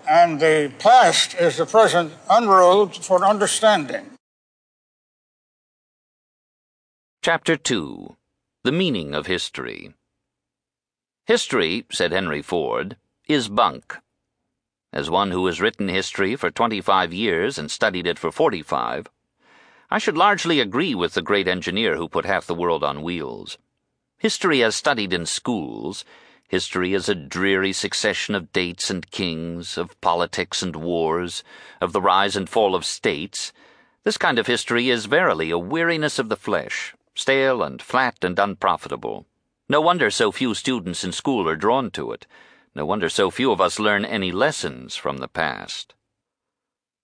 And 0.09 0.40
the 0.40 0.73
past 0.78 1.35
is 1.35 1.57
the 1.57 1.66
present 1.66 2.12
unrolled 2.28 2.97
for 2.97 3.25
understanding. 3.25 4.11
Chapter 7.23 7.57
2 7.57 8.16
The 8.64 8.73
Meaning 8.73 9.14
of 9.14 9.26
History 9.26 9.95
History, 11.26 11.87
said 11.92 12.12
Henry 12.12 12.42
Ford, 12.42 12.97
is 13.28 13.49
bunk. 13.49 13.99
As 14.92 15.09
one 15.09 15.30
who 15.30 15.47
has 15.47 15.61
written 15.61 15.88
history 15.88 16.35
for 16.35 16.50
25 16.50 17.12
years 17.12 17.59
and 17.59 17.70
studied 17.70 18.09
it 18.09 18.18
for 18.18 18.32
45, 18.32 19.06
I 19.88 19.99
should 19.99 20.16
largely 20.16 20.59
agree 20.59 20.97
with 20.97 21.14
the 21.14 21.23
great 21.23 21.47
engineer 21.47 21.97
who 21.97 22.09
put 22.09 22.25
half 22.25 22.44
the 22.47 22.56
world 22.56 22.82
on 22.82 23.02
wheels. 23.02 23.56
History 24.18 24.64
as 24.64 24.75
studied 24.75 25.12
in 25.12 25.26
schools, 25.26 26.04
history 26.49 26.92
is 26.92 27.09
a 27.09 27.14
dreary 27.14 27.73
succession 27.73 28.35
of 28.35 28.52
dates 28.52 28.90
and 28.90 29.09
kings, 29.12 29.78
of 29.78 30.00
politics 30.00 30.61
and 30.61 30.75
wars, 30.75 31.44
of 31.80 31.92
the 31.92 32.02
rise 32.02 32.35
and 32.35 32.50
fall 32.50 32.75
of 32.75 32.85
states. 32.85 33.52
This 34.02 34.18
kind 34.18 34.40
of 34.40 34.49
history 34.49 34.90
is 34.90 35.06
verily 35.06 35.50
a 35.50 35.59
weariness 35.59 36.18
of 36.18 36.28
the 36.28 36.37
flesh, 36.37 36.97
stale 37.14 37.62
and 37.62 37.80
flat 37.80 38.25
and 38.25 38.38
unprofitable. 38.40 39.25
No 39.68 39.80
wonder 39.80 40.11
so 40.11 40.32
few 40.32 40.52
students 40.52 41.04
in 41.04 41.12
school 41.12 41.49
are 41.49 41.54
drawn 41.54 41.92
to 41.92 42.11
it. 42.11 42.26
No 42.74 42.86
wonder 42.86 43.08
so 43.08 43.30
few 43.30 43.50
of 43.50 43.60
us 43.60 43.78
learn 43.78 44.04
any 44.04 44.30
lessons 44.30 44.94
from 44.94 45.18
the 45.18 45.28
past. 45.28 45.94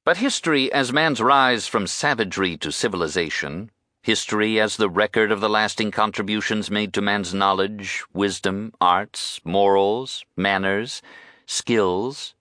But 0.04 0.18
history 0.18 0.73
as 0.73 0.92
man's 0.92 1.20
rise 1.20 1.66
from 1.66 1.88
savagery 1.88 2.56
to 2.58 2.70
civilization, 2.70 3.73
history 4.02 4.61
as 4.61 4.76
the 4.76 4.88
record 4.88 5.32
of 5.32 5.40
the 5.40 5.49
lasting 5.49 5.90
contributions 5.90 6.70
made 6.70 6.94
to 6.94 7.02
man's 7.02 7.35
knowledge, 7.35 8.04
wisdom, 8.12 8.73
arts, 8.80 9.40
morals, 9.44 10.25
manners, 10.37 11.02
skills, 11.46 12.37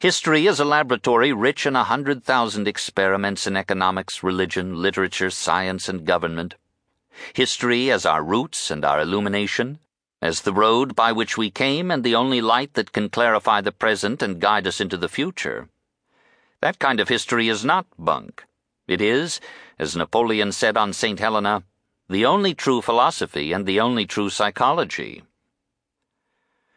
history 0.00 0.46
as 0.46 0.60
a 0.60 0.64
laboratory 0.64 1.32
rich 1.32 1.66
in 1.66 1.74
a 1.74 1.82
hundred 1.82 2.22
thousand 2.22 2.68
experiments 2.68 3.48
in 3.48 3.56
economics, 3.56 4.22
religion, 4.22 4.80
literature, 4.80 5.30
science, 5.30 5.88
and 5.88 6.06
government, 6.06 6.54
history 7.34 7.90
as 7.90 8.06
our 8.06 8.22
roots 8.22 8.70
and 8.70 8.84
our 8.84 9.00
illumination, 9.00 9.80
as 10.20 10.42
the 10.42 10.52
road 10.52 10.96
by 10.96 11.12
which 11.12 11.38
we 11.38 11.50
came 11.50 11.90
and 11.90 12.02
the 12.02 12.14
only 12.14 12.40
light 12.40 12.74
that 12.74 12.92
can 12.92 13.08
clarify 13.08 13.60
the 13.60 13.72
present 13.72 14.22
and 14.22 14.40
guide 14.40 14.66
us 14.66 14.80
into 14.80 14.96
the 14.96 15.08
future. 15.08 15.68
That 16.60 16.78
kind 16.78 16.98
of 16.98 17.08
history 17.08 17.48
is 17.48 17.64
not 17.64 17.86
bunk. 17.98 18.44
It 18.88 19.00
is, 19.00 19.40
as 19.78 19.94
Napoleon 19.94 20.50
said 20.50 20.76
on 20.76 20.92
St. 20.92 21.20
Helena, 21.20 21.62
the 22.08 22.24
only 22.24 22.54
true 22.54 22.80
philosophy 22.80 23.52
and 23.52 23.66
the 23.66 23.78
only 23.78 24.06
true 24.06 24.30
psychology. 24.30 25.22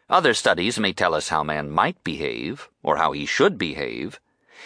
Other 0.08 0.34
studies 0.34 0.78
may 0.78 0.92
tell 0.92 1.14
us 1.14 1.30
how 1.30 1.42
man 1.42 1.70
might 1.70 2.04
behave, 2.04 2.68
or 2.82 2.98
how 2.98 3.12
he 3.12 3.24
should 3.24 3.56
behave. 3.56 4.20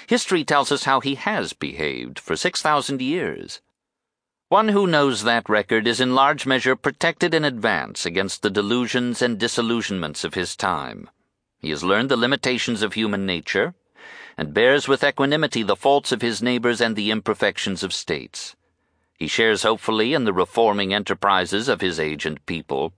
History 0.09 0.45
tells 0.45 0.73
us 0.73 0.85
how 0.85 1.01
he 1.01 1.15
has 1.15 1.53
behaved 1.53 2.19
for 2.19 2.37
6,000 2.37 3.01
years. 3.01 3.61
One 4.49 4.69
who 4.69 4.87
knows 4.87 5.25
that 5.25 5.49
record 5.49 5.89
is 5.89 6.01
in 6.01 6.15
large 6.15 6.47
measure 6.47 6.77
protected 6.77 7.35
in 7.35 7.45
advance 7.45 8.07
against 8.07 8.43
the 8.43 8.51
delusions 8.51 9.21
and 9.21 9.41
disillusionments 9.41 10.23
of 10.23 10.35
his 10.35 10.55
time. 10.55 11.11
He 11.59 11.71
has 11.71 11.83
learned 11.83 12.13
the 12.13 12.17
limitations 12.17 12.81
of 12.81 12.93
human 12.93 13.27
nature, 13.27 13.75
and 14.39 14.55
bears 14.55 14.87
with 14.87 15.03
equanimity 15.03 15.65
the 15.65 15.75
faults 15.75 16.13
of 16.13 16.23
his 16.23 16.45
neighbors 16.45 16.81
and 16.81 16.95
the 16.95 17.11
imperfections 17.11 17.83
of 17.83 17.93
states. 17.93 18.55
He 19.19 19.27
shares 19.27 19.65
hopefully 19.65 20.15
in 20.15 20.23
the 20.23 20.33
reforming 20.33 20.95
enterprises 20.95 21.67
of 21.67 21.81
his 21.81 21.99
age 21.99 22.25
and 22.25 22.47
people, 22.47 22.93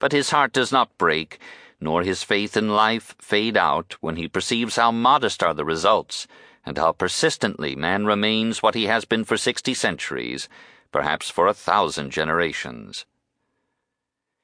but 0.00 0.10
his 0.10 0.30
heart 0.30 0.52
does 0.52 0.72
not 0.72 0.98
break, 0.98 1.38
nor 1.80 2.02
his 2.02 2.24
faith 2.24 2.56
in 2.56 2.70
life 2.70 3.14
fade 3.20 3.56
out 3.56 3.94
when 4.00 4.16
he 4.16 4.26
perceives 4.26 4.74
how 4.74 4.90
modest 4.90 5.44
are 5.44 5.54
the 5.54 5.64
results, 5.64 6.26
and 6.66 6.76
how 6.76 6.90
persistently 6.90 7.76
man 7.76 8.04
remains 8.04 8.64
what 8.64 8.74
he 8.74 8.86
has 8.86 9.04
been 9.04 9.22
for 9.22 9.36
sixty 9.36 9.74
centuries 9.74 10.48
perhaps 10.92 11.30
for 11.30 11.46
a 11.46 11.54
thousand 11.54 12.10
generations. 12.10 13.06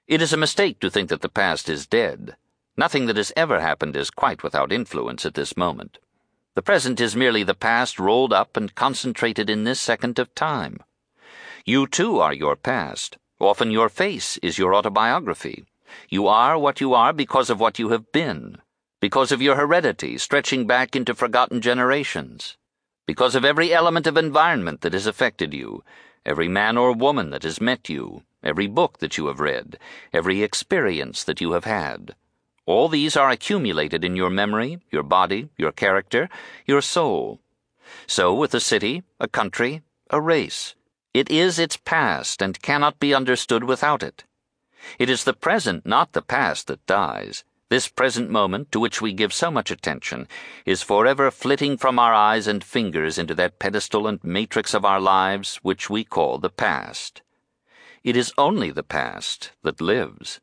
It 0.07 0.21
is 0.21 0.33
a 0.33 0.37
mistake 0.37 0.81
to 0.81 0.91
think 0.91 1.09
that 1.09 1.23
the 1.23 1.29
past 1.29 1.69
is 1.69 1.87
dead. 1.87 2.37
Nothing 2.77 3.07
that 3.07 3.17
has 3.17 3.33
ever 3.37 3.61
happened 3.61 3.97
is 3.97 4.11
quite 4.11 4.43
without 4.43 4.73
influence 4.73 5.25
at 5.25 5.35
this 5.35 5.57
moment. 5.57 5.99
The 6.55 6.63
present 6.63 7.01
is 7.01 7.17
merely 7.17 7.43
the 7.43 7.55
past 7.55 7.99
rolled 7.99 8.33
up 8.33 8.57
and 8.57 8.75
concentrated 8.75 9.49
in 9.49 9.65
this 9.65 9.81
second 9.81 10.19
of 10.19 10.35
time. 10.35 10.81
You 11.65 11.87
too 11.87 12.21
are 12.21 12.35
your 12.35 12.57
past. 12.57 13.17
Often 13.41 13.71
your 13.71 13.89
face 13.89 14.37
is 14.39 14.59
your 14.59 14.75
autobiography. 14.75 15.65
You 16.09 16.27
are 16.27 16.59
what 16.59 16.81
you 16.81 16.95
are 16.95 17.13
because 17.13 17.51
of 17.51 17.61
what 17.61 17.79
you 17.79 17.89
have 17.89 18.13
been, 18.13 18.59
because 19.01 19.33
of 19.33 19.43
your 19.43 19.57
heredity 19.57 20.19
stretching 20.19 20.67
back 20.67 20.95
into 20.95 21.15
forgotten 21.15 21.61
generations, 21.61 22.57
because 23.07 23.35
of 23.35 23.45
every 23.45 23.73
element 23.73 24.07
of 24.07 24.17
environment 24.17 24.81
that 24.83 24.93
has 24.93 25.07
affected 25.07 25.53
you, 25.53 25.83
every 26.25 26.49
man 26.49 26.77
or 26.77 26.93
woman 26.93 27.31
that 27.31 27.43
has 27.43 27.61
met 27.61 27.89
you, 27.89 28.23
every 28.43 28.67
book 28.67 28.99
that 28.99 29.17
you 29.17 29.27
have 29.27 29.41
read, 29.41 29.79
every 30.13 30.43
experience 30.43 31.25
that 31.25 31.41
you 31.41 31.53
have 31.53 31.65
had. 31.65 32.15
All 32.67 32.89
these 32.89 33.17
are 33.17 33.31
accumulated 33.31 34.05
in 34.05 34.17
your 34.17 34.31
memory, 34.31 34.81
your 34.91 35.03
body, 35.03 35.51
your 35.57 35.73
character, 35.73 36.29
your 36.67 36.81
soul. 36.81 37.41
So 38.07 38.35
with 38.35 38.55
a 38.55 38.61
city, 38.61 39.03
a 39.21 39.29
country, 39.29 39.83
a 40.11 40.21
race. 40.21 40.75
It 41.13 41.31
is 41.31 41.59
its 41.59 41.77
past 41.77 42.43
and 42.43 42.61
cannot 42.63 42.99
be 42.99 43.15
understood 43.15 43.65
without 43.65 44.03
it. 44.03 44.25
It 44.99 45.09
is 45.09 45.25
the 45.25 45.33
present, 45.33 45.87
not 45.87 46.13
the 46.13 46.23
past, 46.23 46.67
that 46.67 46.85
dies. 46.87 47.45
This 47.71 47.89
present 47.89 48.31
moment, 48.31 48.71
to 48.73 48.81
which 48.81 49.01
we 49.01 49.13
give 49.13 49.33
so 49.33 49.51
much 49.51 49.71
attention, 49.71 50.29
is 50.67 50.83
forever 50.83 51.31
flitting 51.31 51.77
from 51.77 51.99
our 51.99 52.13
eyes 52.13 52.47
and 52.47 52.63
fingers 52.63 53.19
into 53.19 53.35
that 53.37 53.59
pedestal 53.59 54.07
and 54.07 54.23
matrix 54.23 54.75
of 54.75 54.85
our 54.85 55.01
lives 55.01 55.57
which 55.63 55.89
we 55.89 56.05
call 56.05 56.39
the 56.39 56.51
past. 56.51 57.23
It 58.03 58.17
is 58.17 58.35
only 58.37 58.71
the 58.71 58.83
past 58.83 59.53
that 59.63 59.81
lives. 59.81 60.41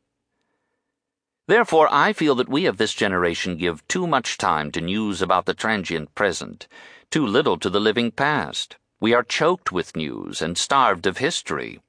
Therefore, 1.46 1.88
I 1.92 2.12
feel 2.12 2.34
that 2.36 2.48
we 2.48 2.66
of 2.66 2.76
this 2.76 2.92
generation 2.92 3.56
give 3.56 3.86
too 3.86 4.06
much 4.06 4.36
time 4.36 4.72
to 4.72 4.80
news 4.80 5.22
about 5.22 5.46
the 5.46 5.54
transient 5.54 6.14
present, 6.14 6.66
too 7.10 7.26
little 7.26 7.58
to 7.58 7.70
the 7.70 7.80
living 7.80 8.10
past. 8.10 8.76
We 9.00 9.14
are 9.14 9.22
choked 9.22 9.70
with 9.70 9.96
news 9.96 10.42
and 10.42 10.58
starved 10.58 11.06
of 11.06 11.18
history. 11.18 11.80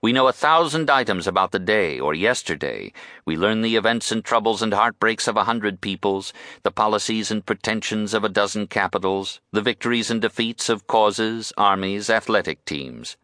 We 0.00 0.12
know 0.12 0.28
a 0.28 0.32
thousand 0.32 0.90
items 0.90 1.26
about 1.26 1.50
the 1.50 1.58
day 1.58 1.98
or 1.98 2.14
yesterday. 2.14 2.92
We 3.24 3.36
learn 3.36 3.62
the 3.62 3.74
events 3.74 4.12
and 4.12 4.24
troubles 4.24 4.62
and 4.62 4.72
heartbreaks 4.72 5.26
of 5.26 5.36
a 5.36 5.44
hundred 5.44 5.80
peoples, 5.80 6.32
the 6.62 6.70
policies 6.70 7.32
and 7.32 7.44
pretensions 7.44 8.14
of 8.14 8.22
a 8.22 8.28
dozen 8.28 8.68
capitals, 8.68 9.40
the 9.50 9.60
victories 9.60 10.08
and 10.08 10.22
defeats 10.22 10.68
of 10.68 10.86
causes, 10.86 11.52
armies, 11.56 12.08
athletic 12.08 12.64
teams. 12.64 13.16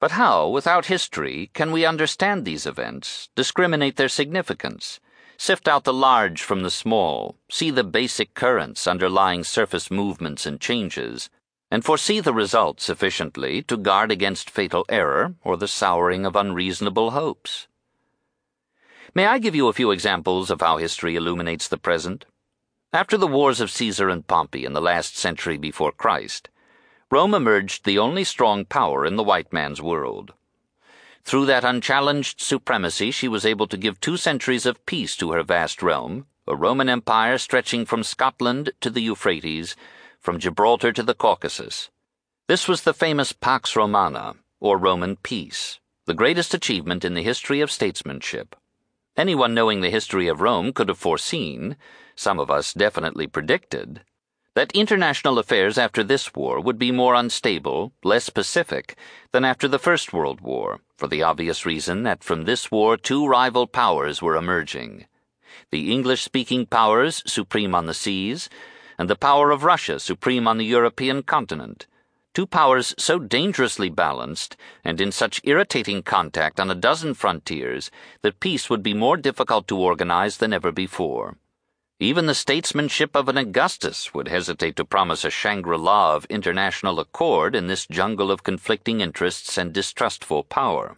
But 0.00 0.12
how, 0.12 0.48
without 0.48 0.86
history, 0.86 1.50
can 1.54 1.70
we 1.70 1.84
understand 1.84 2.44
these 2.44 2.66
events, 2.66 3.28
discriminate 3.36 3.96
their 3.96 4.08
significance, 4.08 4.98
sift 5.36 5.68
out 5.68 5.84
the 5.84 5.92
large 5.92 6.42
from 6.42 6.62
the 6.62 6.70
small, 6.70 7.36
see 7.48 7.70
the 7.70 7.84
basic 7.84 8.34
currents 8.34 8.88
underlying 8.88 9.44
surface 9.44 9.88
movements 9.88 10.46
and 10.46 10.60
changes, 10.60 11.30
and 11.70 11.84
foresee 11.84 12.20
the 12.20 12.32
result 12.32 12.80
sufficiently 12.80 13.62
to 13.62 13.76
guard 13.76 14.10
against 14.10 14.50
fatal 14.50 14.84
error 14.88 15.34
or 15.42 15.56
the 15.56 15.68
souring 15.68 16.24
of 16.24 16.36
unreasonable 16.36 17.10
hopes? 17.10 17.68
May 19.14 19.26
I 19.26 19.38
give 19.38 19.54
you 19.54 19.68
a 19.68 19.72
few 19.72 19.90
examples 19.90 20.50
of 20.50 20.60
how 20.60 20.76
history 20.76 21.16
illuminates 21.16 21.68
the 21.68 21.78
present? 21.78 22.26
After 22.92 23.16
the 23.16 23.26
wars 23.26 23.60
of 23.60 23.70
Caesar 23.70 24.08
and 24.08 24.26
Pompey 24.26 24.64
in 24.64 24.72
the 24.72 24.80
last 24.80 25.16
century 25.16 25.58
before 25.58 25.92
Christ, 25.92 26.48
Rome 27.10 27.34
emerged 27.34 27.84
the 27.84 27.98
only 27.98 28.24
strong 28.24 28.64
power 28.64 29.06
in 29.06 29.16
the 29.16 29.24
white 29.24 29.52
man's 29.52 29.80
world. 29.80 30.34
Through 31.24 31.46
that 31.46 31.64
unchallenged 31.64 32.40
supremacy, 32.40 33.10
she 33.10 33.28
was 33.28 33.44
able 33.44 33.66
to 33.66 33.76
give 33.76 34.00
two 34.00 34.16
centuries 34.16 34.64
of 34.64 34.84
peace 34.86 35.16
to 35.16 35.32
her 35.32 35.42
vast 35.42 35.82
realm, 35.82 36.26
a 36.46 36.56
Roman 36.56 36.88
Empire 36.88 37.36
stretching 37.36 37.84
from 37.84 38.02
Scotland 38.02 38.70
to 38.80 38.88
the 38.88 39.02
Euphrates, 39.02 39.76
from 40.18 40.38
Gibraltar 40.38 40.92
to 40.92 41.02
the 41.02 41.14
Caucasus. 41.14 41.90
This 42.48 42.66
was 42.66 42.82
the 42.82 42.94
famous 42.94 43.32
Pax 43.32 43.76
Romana, 43.76 44.36
or 44.60 44.78
Roman 44.78 45.16
peace, 45.16 45.80
the 46.06 46.14
greatest 46.14 46.54
achievement 46.54 47.04
in 47.04 47.14
the 47.14 47.22
history 47.22 47.60
of 47.60 47.70
statesmanship. 47.70 48.56
Anyone 49.16 49.54
knowing 49.54 49.80
the 49.80 49.90
history 49.90 50.28
of 50.28 50.40
Rome 50.40 50.72
could 50.72 50.88
have 50.88 50.98
foreseen, 50.98 51.76
some 52.14 52.38
of 52.38 52.50
us 52.50 52.72
definitely 52.72 53.26
predicted, 53.26 54.02
that 54.58 54.72
international 54.72 55.38
affairs 55.38 55.78
after 55.78 56.02
this 56.02 56.34
war 56.34 56.60
would 56.60 56.78
be 56.78 56.90
more 56.90 57.14
unstable, 57.14 57.92
less 58.02 58.28
pacific, 58.28 58.96
than 59.30 59.44
after 59.44 59.68
the 59.68 59.78
First 59.78 60.12
World 60.12 60.40
War, 60.40 60.80
for 60.96 61.06
the 61.06 61.22
obvious 61.22 61.64
reason 61.64 62.02
that 62.02 62.24
from 62.24 62.42
this 62.42 62.68
war 62.68 62.96
two 62.96 63.24
rival 63.24 63.68
powers 63.68 64.20
were 64.20 64.34
emerging. 64.34 65.06
The 65.70 65.92
English 65.92 66.22
speaking 66.22 66.66
powers, 66.66 67.22
supreme 67.24 67.72
on 67.72 67.86
the 67.86 67.94
seas, 67.94 68.48
and 68.98 69.08
the 69.08 69.16
power 69.16 69.50
of 69.50 69.64
Russia, 69.64 70.00
supreme 70.00 70.48
on 70.48 70.58
the 70.58 70.64
European 70.64 71.22
continent. 71.22 71.86
Two 72.34 72.46
powers 72.46 72.94
so 72.98 73.18
dangerously 73.18 73.88
balanced 73.88 74.56
and 74.84 75.00
in 75.00 75.10
such 75.10 75.40
irritating 75.44 76.02
contact 76.02 76.60
on 76.60 76.70
a 76.70 76.74
dozen 76.74 77.14
frontiers 77.14 77.90
that 78.22 78.40
peace 78.40 78.68
would 78.68 78.82
be 78.82 78.94
more 78.94 79.16
difficult 79.16 79.66
to 79.68 79.78
organize 79.78 80.36
than 80.36 80.52
ever 80.52 80.70
before. 80.70 81.36
Even 82.00 82.26
the 82.26 82.34
statesmanship 82.34 83.16
of 83.16 83.28
an 83.28 83.36
Augustus 83.36 84.14
would 84.14 84.28
hesitate 84.28 84.76
to 84.76 84.84
promise 84.84 85.24
a 85.24 85.30
Shangri 85.30 85.76
La 85.76 86.14
of 86.14 86.26
international 86.26 87.00
accord 87.00 87.56
in 87.56 87.66
this 87.66 87.88
jungle 87.88 88.30
of 88.30 88.44
conflicting 88.44 89.00
interests 89.00 89.58
and 89.58 89.72
distrustful 89.72 90.44
power. 90.44 90.96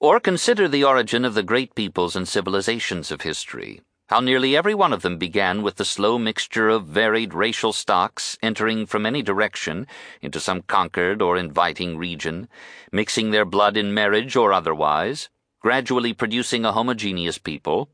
Or 0.00 0.18
consider 0.18 0.66
the 0.66 0.82
origin 0.82 1.24
of 1.24 1.34
the 1.34 1.44
great 1.44 1.76
peoples 1.76 2.16
and 2.16 2.26
civilizations 2.26 3.12
of 3.12 3.20
history. 3.20 3.80
How 4.12 4.20
nearly 4.20 4.54
every 4.54 4.74
one 4.74 4.92
of 4.92 5.00
them 5.00 5.16
began 5.16 5.62
with 5.62 5.76
the 5.76 5.86
slow 5.86 6.18
mixture 6.18 6.68
of 6.68 6.84
varied 6.84 7.32
racial 7.32 7.72
stocks 7.72 8.36
entering 8.42 8.84
from 8.84 9.06
any 9.06 9.22
direction 9.22 9.86
into 10.20 10.38
some 10.38 10.60
conquered 10.60 11.22
or 11.22 11.38
inviting 11.38 11.96
region, 11.96 12.46
mixing 12.92 13.30
their 13.30 13.46
blood 13.46 13.74
in 13.74 13.94
marriage 13.94 14.36
or 14.36 14.52
otherwise, 14.52 15.30
gradually 15.60 16.12
producing 16.12 16.66
a 16.66 16.72
homogeneous 16.72 17.38
people 17.38 17.88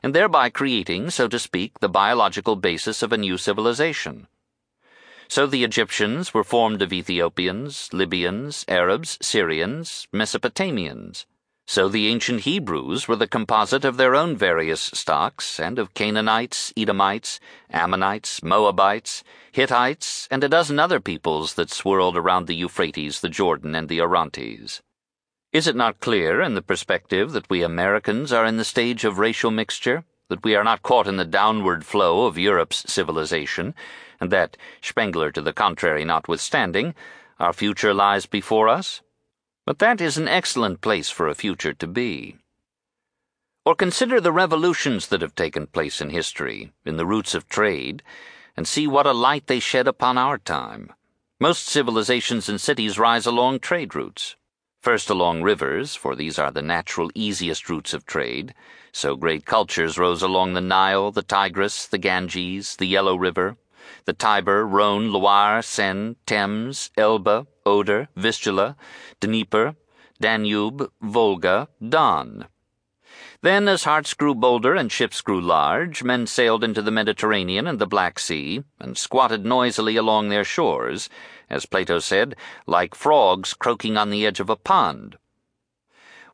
and 0.00 0.14
thereby 0.14 0.48
creating, 0.48 1.10
so 1.10 1.26
to 1.26 1.40
speak, 1.40 1.80
the 1.80 1.88
biological 1.88 2.54
basis 2.54 3.02
of 3.02 3.12
a 3.12 3.18
new 3.18 3.36
civilization. 3.36 4.28
So 5.26 5.44
the 5.44 5.64
Egyptians 5.64 6.32
were 6.32 6.44
formed 6.44 6.82
of 6.82 6.92
Ethiopians, 6.92 7.92
Libyans, 7.92 8.64
Arabs, 8.68 9.18
Syrians, 9.20 10.06
Mesopotamians. 10.12 11.26
So 11.66 11.88
the 11.88 12.08
ancient 12.08 12.40
Hebrews 12.40 13.08
were 13.08 13.16
the 13.16 13.26
composite 13.26 13.86
of 13.86 13.96
their 13.96 14.14
own 14.14 14.36
various 14.36 14.82
stocks, 14.82 15.58
and 15.58 15.78
of 15.78 15.94
Canaanites, 15.94 16.72
Edomites, 16.76 17.40
Ammonites, 17.70 18.42
Moabites, 18.42 19.24
Hittites, 19.50 20.28
and 20.30 20.44
a 20.44 20.48
dozen 20.48 20.78
other 20.78 21.00
peoples 21.00 21.54
that 21.54 21.70
swirled 21.70 22.18
around 22.18 22.46
the 22.46 22.54
Euphrates, 22.54 23.20
the 23.20 23.30
Jordan, 23.30 23.74
and 23.74 23.88
the 23.88 24.00
Orontes. 24.00 24.82
Is 25.52 25.66
it 25.66 25.74
not 25.74 26.00
clear 26.00 26.42
in 26.42 26.54
the 26.54 26.62
perspective 26.62 27.32
that 27.32 27.48
we 27.48 27.62
Americans 27.62 28.30
are 28.32 28.44
in 28.44 28.58
the 28.58 28.64
stage 28.64 29.04
of 29.04 29.18
racial 29.18 29.50
mixture, 29.50 30.04
that 30.28 30.44
we 30.44 30.54
are 30.54 30.64
not 30.64 30.82
caught 30.82 31.06
in 31.06 31.16
the 31.16 31.24
downward 31.24 31.86
flow 31.86 32.26
of 32.26 32.36
Europe's 32.36 32.92
civilization, 32.92 33.74
and 34.20 34.30
that, 34.30 34.56
Spengler 34.82 35.30
to 35.30 35.40
the 35.40 35.52
contrary 35.52 36.04
notwithstanding, 36.04 36.94
our 37.38 37.52
future 37.52 37.94
lies 37.94 38.26
before 38.26 38.68
us? 38.68 39.00
But 39.66 39.78
that 39.78 40.00
is 40.00 40.18
an 40.18 40.28
excellent 40.28 40.80
place 40.80 41.08
for 41.08 41.26
a 41.26 41.34
future 41.34 41.72
to 41.72 41.86
be. 41.86 42.36
Or 43.64 43.74
consider 43.74 44.20
the 44.20 44.32
revolutions 44.32 45.08
that 45.08 45.22
have 45.22 45.34
taken 45.34 45.66
place 45.66 46.02
in 46.02 46.10
history, 46.10 46.72
in 46.84 46.98
the 46.98 47.06
routes 47.06 47.34
of 47.34 47.48
trade, 47.48 48.02
and 48.56 48.68
see 48.68 48.86
what 48.86 49.06
a 49.06 49.12
light 49.12 49.46
they 49.46 49.60
shed 49.60 49.88
upon 49.88 50.18
our 50.18 50.36
time. 50.36 50.92
Most 51.40 51.66
civilizations 51.66 52.48
and 52.48 52.60
cities 52.60 52.98
rise 52.98 53.24
along 53.24 53.60
trade 53.60 53.94
routes. 53.94 54.36
First 54.82 55.08
along 55.08 55.42
rivers, 55.42 55.94
for 55.94 56.14
these 56.14 56.38
are 56.38 56.50
the 56.50 56.60
natural 56.60 57.10
easiest 57.14 57.70
routes 57.70 57.94
of 57.94 58.04
trade. 58.04 58.54
So 58.92 59.16
great 59.16 59.46
cultures 59.46 59.96
rose 59.96 60.20
along 60.20 60.52
the 60.52 60.60
Nile, 60.60 61.10
the 61.10 61.22
Tigris, 61.22 61.86
the 61.86 61.96
Ganges, 61.96 62.76
the 62.76 62.86
Yellow 62.86 63.16
River, 63.16 63.56
the 64.04 64.12
Tiber, 64.12 64.66
Rhone, 64.66 65.10
Loire, 65.10 65.62
Seine, 65.62 66.16
Thames, 66.26 66.90
Elbe, 66.98 67.46
Oder, 67.66 68.08
Vistula, 68.16 68.76
Dnieper, 69.20 69.76
Danube, 70.20 70.90
Volga, 71.00 71.68
Don. 71.86 72.46
Then, 73.42 73.68
as 73.68 73.84
hearts 73.84 74.14
grew 74.14 74.34
bolder 74.34 74.74
and 74.74 74.90
ships 74.90 75.20
grew 75.20 75.40
large, 75.40 76.02
men 76.02 76.26
sailed 76.26 76.64
into 76.64 76.82
the 76.82 76.90
Mediterranean 76.90 77.66
and 77.66 77.78
the 77.78 77.86
Black 77.86 78.18
Sea, 78.18 78.64
and 78.80 78.96
squatted 78.96 79.44
noisily 79.44 79.96
along 79.96 80.28
their 80.28 80.44
shores 80.44 81.08
as 81.50 81.66
Plato 81.66 81.98
said, 81.98 82.34
like 82.66 82.94
frogs 82.94 83.54
croaking 83.54 83.96
on 83.96 84.10
the 84.10 84.26
edge 84.26 84.40
of 84.40 84.50
a 84.50 84.56
pond. 84.56 85.16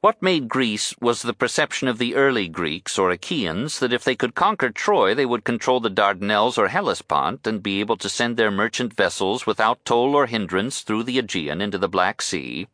What 0.03 0.23
made 0.23 0.49
Greece 0.49 0.95
was 0.99 1.21
the 1.21 1.35
perception 1.35 1.87
of 1.87 1.99
the 1.99 2.15
early 2.15 2.49
Greeks 2.49 2.99
or 2.99 3.11
Achaeans 3.11 3.81
that 3.81 3.93
if 3.93 4.03
they 4.03 4.17
could 4.17 4.35
conquer 4.35 4.71
Troy, 4.71 5.15
they 5.15 5.27
would 5.27 5.45
control 5.45 5.79
the 5.79 5.91
Dardanelles 5.91 6.57
or 6.57 6.69
Hellespont 6.69 7.47
and 7.47 7.63
be 7.63 7.81
able 7.81 7.99
to 7.99 8.09
send 8.09 8.39
their 8.39 8.51
merchant 8.51 8.95
vessels 8.95 9.45
without 9.45 9.85
toll 9.85 10.15
or 10.15 10.25
hindrance 10.25 10.81
through 10.81 11.03
the 11.03 11.19
Aegean 11.19 11.61
into 11.61 11.77
the 11.77 11.87
Black 11.87 12.23
Sea 12.23 12.67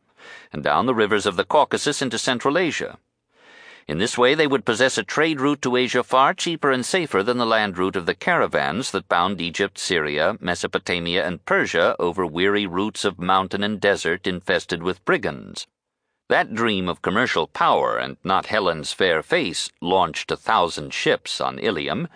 and 0.53 0.63
down 0.63 0.85
the 0.85 0.95
rivers 0.95 1.25
of 1.25 1.35
the 1.35 1.43
Caucasus 1.43 2.01
into 2.01 2.17
Central 2.17 2.57
Asia. 2.57 2.97
In 3.89 3.97
this 3.97 4.17
way, 4.17 4.33
they 4.33 4.47
would 4.47 4.63
possess 4.63 4.97
a 4.97 5.03
trade 5.03 5.41
route 5.41 5.61
to 5.63 5.75
Asia 5.75 6.03
far 6.03 6.33
cheaper 6.33 6.71
and 6.71 6.85
safer 6.85 7.23
than 7.23 7.37
the 7.39 7.45
land 7.45 7.77
route 7.77 7.97
of 7.97 8.05
the 8.05 8.15
caravans 8.15 8.91
that 8.91 9.09
bound 9.09 9.41
Egypt, 9.41 9.77
Syria, 9.77 10.37
Mesopotamia, 10.39 11.27
and 11.27 11.43
Persia 11.43 11.97
over 11.99 12.25
weary 12.25 12.65
routes 12.65 13.03
of 13.03 13.19
mountain 13.19 13.63
and 13.63 13.81
desert 13.81 14.27
infested 14.27 14.81
with 14.81 15.03
brigands. 15.03 15.67
That 16.29 16.53
dream 16.53 16.89
of 16.89 17.01
commercial 17.01 17.47
power 17.47 17.97
and 17.97 18.17
not 18.21 18.47
Helen's 18.47 18.91
fair 18.91 19.23
face 19.23 19.69
launched 19.79 20.29
a 20.29 20.35
thousand 20.35 20.93
ships 20.93 21.39
on 21.39 21.57
Ilium 21.57 22.09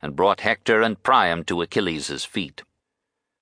and 0.00 0.14
brought 0.14 0.40
Hector 0.40 0.82
and 0.82 1.02
Priam 1.02 1.42
to 1.44 1.62
Achilles' 1.62 2.24
feet. 2.24 2.62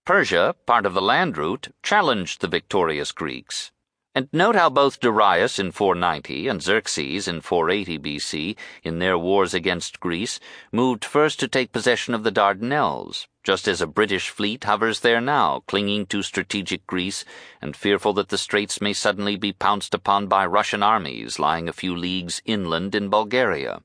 Persia, 0.07 0.55
part 0.65 0.87
of 0.87 0.95
the 0.95 1.03
land 1.03 1.37
route, 1.37 1.75
challenged 1.83 2.41
the 2.41 2.49
victorious 2.49 3.13
Greeks. 3.13 3.71
And 4.17 4.29
note 4.33 4.55
how 4.55 4.71
both 4.71 5.01
Darius 5.01 5.59
in 5.59 5.73
490 5.73 6.47
and 6.47 6.63
Xerxes 6.63 7.27
in 7.27 7.41
480 7.41 7.99
BC, 7.99 8.57
in 8.85 9.01
their 9.01 9.19
wars 9.19 9.55
against 9.55 9.99
Greece, 9.99 10.39
moved 10.71 11.05
first 11.05 11.41
to 11.41 11.49
take 11.49 11.73
possession 11.73 12.15
of 12.15 12.23
the 12.23 12.31
Dardanelles, 12.31 13.27
just 13.43 13.67
as 13.67 13.81
a 13.81 13.89
British 13.89 14.29
fleet 14.29 14.63
hovers 14.63 15.01
there 15.01 15.21
now, 15.21 15.65
clinging 15.67 16.07
to 16.07 16.23
strategic 16.23 16.87
Greece 16.87 17.25
and 17.61 17.75
fearful 17.75 18.13
that 18.13 18.29
the 18.29 18.39
straits 18.39 18.81
may 18.81 18.93
suddenly 18.93 19.35
be 19.35 19.53
pounced 19.53 19.95
upon 19.95 20.29
by 20.29 20.47
Russian 20.47 20.85
armies 20.85 21.41
lying 21.41 21.69
a 21.69 21.73
few 21.73 21.97
leagues 21.97 22.41
inland 22.45 22.95
in 22.95 23.09
Bulgaria. 23.09 23.83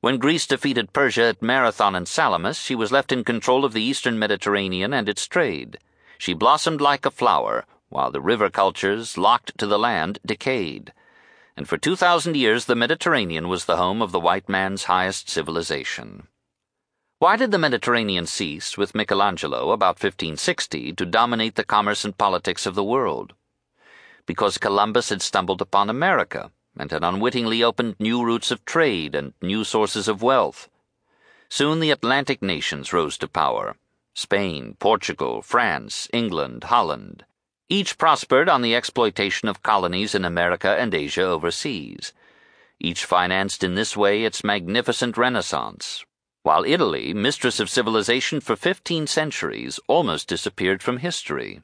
When 0.00 0.16
Greece 0.16 0.46
defeated 0.46 0.94
Persia 0.94 1.24
at 1.24 1.42
Marathon 1.42 1.94
and 1.94 2.08
Salamis, 2.08 2.58
she 2.58 2.74
was 2.74 2.90
left 2.90 3.12
in 3.12 3.22
control 3.22 3.66
of 3.66 3.74
the 3.74 3.82
eastern 3.82 4.18
Mediterranean 4.18 4.94
and 4.94 5.10
its 5.10 5.26
trade. 5.28 5.78
She 6.16 6.32
blossomed 6.32 6.80
like 6.80 7.04
a 7.04 7.10
flower, 7.10 7.66
while 7.88 8.10
the 8.10 8.20
river 8.20 8.50
cultures, 8.50 9.16
locked 9.16 9.56
to 9.58 9.66
the 9.66 9.78
land, 9.78 10.18
decayed. 10.24 10.92
And 11.56 11.68
for 11.68 11.78
2,000 11.78 12.36
years 12.36 12.66
the 12.66 12.76
Mediterranean 12.76 13.48
was 13.48 13.64
the 13.64 13.76
home 13.76 14.02
of 14.02 14.12
the 14.12 14.20
white 14.20 14.48
man's 14.48 14.84
highest 14.84 15.28
civilization. 15.28 16.28
Why 17.18 17.36
did 17.36 17.50
the 17.50 17.58
Mediterranean 17.58 18.26
cease, 18.26 18.78
with 18.78 18.94
Michelangelo 18.94 19.72
about 19.72 19.96
1560, 19.96 20.92
to 20.92 21.04
dominate 21.04 21.56
the 21.56 21.64
commerce 21.64 22.04
and 22.04 22.16
politics 22.16 22.64
of 22.64 22.76
the 22.76 22.84
world? 22.84 23.34
Because 24.24 24.56
Columbus 24.58 25.08
had 25.08 25.20
stumbled 25.20 25.60
upon 25.60 25.90
America 25.90 26.52
and 26.78 26.92
had 26.92 27.02
unwittingly 27.02 27.64
opened 27.64 27.96
new 27.98 28.24
routes 28.24 28.52
of 28.52 28.64
trade 28.64 29.16
and 29.16 29.34
new 29.42 29.64
sources 29.64 30.06
of 30.06 30.22
wealth. 30.22 30.68
Soon 31.48 31.80
the 31.80 31.90
Atlantic 31.90 32.40
nations 32.40 32.92
rose 32.92 33.18
to 33.18 33.26
power 33.26 33.74
Spain, 34.14 34.76
Portugal, 34.78 35.42
France, 35.42 36.08
England, 36.12 36.64
Holland. 36.64 37.24
Each 37.70 37.98
prospered 37.98 38.48
on 38.48 38.62
the 38.62 38.74
exploitation 38.74 39.46
of 39.46 39.62
colonies 39.62 40.14
in 40.14 40.24
America 40.24 40.74
and 40.78 40.94
Asia 40.94 41.24
overseas. 41.24 42.14
Each 42.80 43.04
financed 43.04 43.62
in 43.62 43.74
this 43.74 43.94
way 43.94 44.24
its 44.24 44.42
magnificent 44.42 45.18
renaissance, 45.18 46.02
while 46.42 46.64
Italy, 46.64 47.12
mistress 47.12 47.60
of 47.60 47.68
civilization 47.68 48.40
for 48.40 48.56
15 48.56 49.06
centuries, 49.06 49.78
almost 49.86 50.28
disappeared 50.28 50.82
from 50.82 50.98
history. 50.98 51.60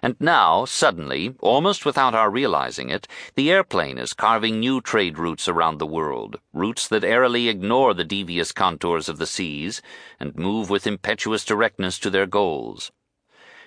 And 0.00 0.14
now, 0.20 0.64
suddenly, 0.64 1.34
almost 1.40 1.84
without 1.84 2.14
our 2.14 2.30
realizing 2.30 2.88
it, 2.88 3.08
the 3.34 3.50
airplane 3.50 3.98
is 3.98 4.12
carving 4.12 4.60
new 4.60 4.80
trade 4.80 5.18
routes 5.18 5.48
around 5.48 5.78
the 5.78 5.86
world, 5.86 6.38
routes 6.52 6.86
that 6.86 7.02
airily 7.02 7.48
ignore 7.48 7.94
the 7.94 8.04
devious 8.04 8.52
contours 8.52 9.08
of 9.08 9.18
the 9.18 9.26
seas 9.26 9.82
and 10.20 10.36
move 10.36 10.70
with 10.70 10.86
impetuous 10.86 11.44
directness 11.44 11.98
to 11.98 12.10
their 12.10 12.26
goals. 12.26 12.92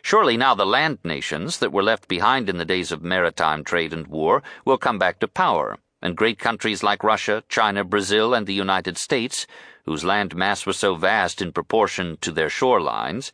Surely 0.06 0.38
now 0.38 0.54
the 0.54 0.68
land 0.68 1.00
nations 1.04 1.58
that 1.58 1.72
were 1.72 1.82
left 1.82 2.08
behind 2.08 2.48
in 2.48 2.58
the 2.58 2.64
days 2.64 2.92
of 2.92 3.02
maritime 3.02 3.64
trade 3.64 3.92
and 3.92 4.06
war 4.06 4.44
will 4.64 4.78
come 4.78 5.00
back 5.00 5.18
to 5.18 5.28
power 5.28 5.80
and 6.00 6.16
great 6.16 6.38
countries 6.38 6.84
like 6.84 7.04
Russia, 7.04 7.44
China, 7.50 7.84
Brazil, 7.84 8.32
and 8.36 8.46
the 8.46 8.54
United 8.54 9.00
States, 9.00 9.48
whose 9.86 10.04
land 10.04 10.36
mass 10.36 10.64
was 10.68 10.78
so 10.78 10.94
vast 10.94 11.42
in 11.42 11.52
proportion 11.52 12.20
to 12.22 12.32
their 12.32 12.50
shorelines, 12.50 13.32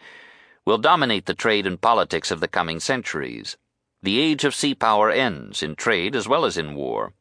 will 0.65 0.77
dominate 0.77 1.25
the 1.25 1.33
trade 1.33 1.67
and 1.67 1.81
politics 1.81 2.31
of 2.31 2.39
the 2.39 2.47
coming 2.47 2.79
centuries. 2.79 3.57
The 4.01 4.21
age 4.21 4.45
of 4.45 4.55
sea 4.55 4.73
power 4.73 5.11
ends 5.11 5.61
in 5.61 5.75
trade 5.75 6.15
as 6.15 6.25
well 6.25 6.45
as 6.45 6.55
in 6.55 6.73
war, 6.73 7.11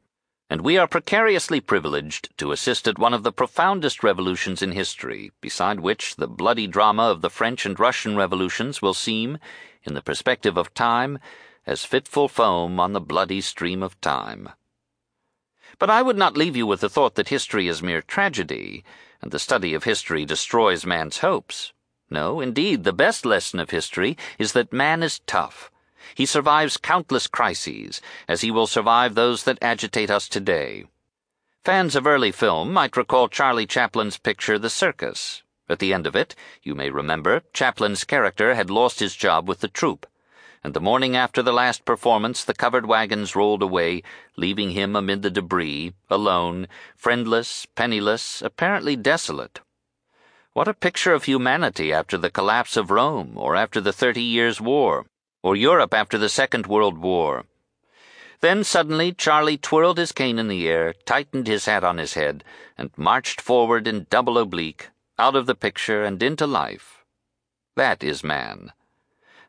and 0.50 0.62
we 0.62 0.76
are 0.76 0.88
precariously 0.88 1.60
privileged 1.60 2.36
to 2.36 2.50
assist 2.50 2.88
at 2.88 2.98
one 2.98 3.14
of 3.14 3.22
the 3.22 3.30
profoundest 3.30 4.02
revolutions 4.02 4.62
in 4.62 4.72
history, 4.72 5.30
beside 5.40 5.78
which 5.78 6.16
the 6.16 6.26
bloody 6.26 6.66
drama 6.66 7.04
of 7.04 7.20
the 7.20 7.30
French 7.30 7.64
and 7.64 7.78
Russian 7.78 8.16
revolutions 8.16 8.82
will 8.82 8.92
seem, 8.92 9.38
in 9.84 9.94
the 9.94 10.02
perspective 10.02 10.56
of 10.56 10.74
time, 10.74 11.20
as 11.68 11.84
fitful 11.84 12.26
foam 12.26 12.80
on 12.80 12.92
the 12.92 13.00
bloody 13.00 13.40
stream 13.40 13.80
of 13.80 14.00
time. 14.00 14.48
But 15.78 15.88
I 15.88 16.02
would 16.02 16.18
not 16.18 16.36
leave 16.36 16.56
you 16.56 16.66
with 16.66 16.80
the 16.80 16.90
thought 16.90 17.14
that 17.14 17.28
history 17.28 17.68
is 17.68 17.80
mere 17.80 18.02
tragedy, 18.02 18.82
and 19.22 19.30
the 19.30 19.38
study 19.38 19.72
of 19.72 19.84
history 19.84 20.24
destroys 20.24 20.84
man's 20.84 21.18
hopes. 21.18 21.72
No, 22.10 22.40
indeed, 22.40 22.82
the 22.82 22.92
best 22.92 23.24
lesson 23.24 23.60
of 23.60 23.70
history 23.70 24.18
is 24.36 24.52
that 24.54 24.72
man 24.72 25.04
is 25.04 25.20
tough. 25.20 25.69
He 26.20 26.26
survives 26.26 26.76
countless 26.76 27.26
crises, 27.26 28.02
as 28.28 28.42
he 28.42 28.50
will 28.50 28.66
survive 28.66 29.14
those 29.14 29.44
that 29.44 29.56
agitate 29.62 30.10
us 30.10 30.28
today. 30.28 30.84
Fans 31.64 31.96
of 31.96 32.06
early 32.06 32.30
film 32.30 32.74
might 32.74 32.94
recall 32.94 33.26
Charlie 33.26 33.66
Chaplin's 33.66 34.18
picture 34.18 34.58
The 34.58 34.68
Circus. 34.68 35.42
At 35.66 35.78
the 35.78 35.94
end 35.94 36.06
of 36.06 36.14
it, 36.14 36.34
you 36.62 36.74
may 36.74 36.90
remember, 36.90 37.40
Chaplin's 37.54 38.04
character 38.04 38.54
had 38.54 38.68
lost 38.68 39.00
his 39.00 39.16
job 39.16 39.48
with 39.48 39.60
the 39.60 39.68
troupe 39.68 40.06
and 40.62 40.74
the 40.74 40.78
morning 40.78 41.16
after 41.16 41.42
the 41.42 41.54
last 41.54 41.86
performance 41.86 42.44
the 42.44 42.52
covered 42.52 42.84
wagons 42.84 43.34
rolled 43.34 43.62
away, 43.62 44.02
leaving 44.36 44.72
him 44.72 44.94
amid 44.94 45.22
the 45.22 45.30
debris, 45.30 45.94
alone, 46.10 46.68
friendless, 46.94 47.64
penniless, 47.74 48.42
apparently 48.42 48.94
desolate. 48.94 49.60
What 50.52 50.68
a 50.68 50.74
picture 50.74 51.14
of 51.14 51.24
humanity 51.24 51.94
after 51.94 52.18
the 52.18 52.28
collapse 52.28 52.76
of 52.76 52.90
Rome, 52.90 53.38
or 53.38 53.56
after 53.56 53.80
the 53.80 53.94
Thirty 53.94 54.20
Years' 54.20 54.60
War, 54.60 55.06
or 55.42 55.56
Europe 55.56 55.94
after 55.94 56.18
the 56.18 56.28
Second 56.28 56.66
World 56.66 56.98
War. 56.98 57.44
Then 58.40 58.64
suddenly 58.64 59.12
Charlie 59.12 59.58
twirled 59.58 59.98
his 59.98 60.12
cane 60.12 60.38
in 60.38 60.48
the 60.48 60.66
air, 60.68 60.94
tightened 61.04 61.46
his 61.46 61.66
hat 61.66 61.84
on 61.84 61.98
his 61.98 62.14
head, 62.14 62.42
and 62.78 62.90
marched 62.96 63.40
forward 63.40 63.86
in 63.86 64.06
double 64.08 64.38
oblique, 64.38 64.88
out 65.18 65.36
of 65.36 65.46
the 65.46 65.54
picture 65.54 66.02
and 66.02 66.22
into 66.22 66.46
life. 66.46 67.04
That 67.76 68.02
is 68.02 68.24
man. 68.24 68.72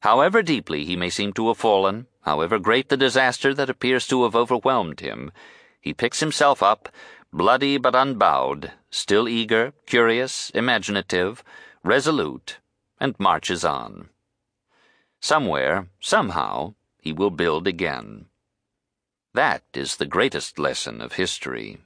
However 0.01 0.41
deeply 0.41 0.84
he 0.84 0.95
may 0.95 1.10
seem 1.10 1.32
to 1.34 1.47
have 1.47 1.58
fallen, 1.58 2.08
however 2.23 2.60
great 2.60 2.89
the 2.89 2.97
disaster 2.97 3.54
that 3.54 3.69
appears 3.69 4.08
to 4.08 4.23
have 4.23 4.36
overwhelmed 4.36 4.99
him, 4.99 5.32
he 5.80 5.93
picks 5.93 6.19
himself 6.19 6.62
up, 6.62 6.89
bloody 7.32 7.77
but 7.77 7.95
unbowed, 7.95 8.73
still 8.89 9.27
eager, 9.30 9.73
curious, 9.86 10.49
imaginative, 10.51 11.43
resolute, 11.84 12.58
and 12.99 13.19
marches 13.19 13.63
on. 13.63 14.10
Somewhere, 15.23 15.88
somehow, 15.99 16.73
he 16.97 17.13
will 17.13 17.29
build 17.29 17.67
again. 17.67 18.25
That 19.36 19.62
is 19.71 19.97
the 19.97 20.07
greatest 20.07 20.57
lesson 20.57 20.99
of 20.99 21.13
history. 21.13 21.77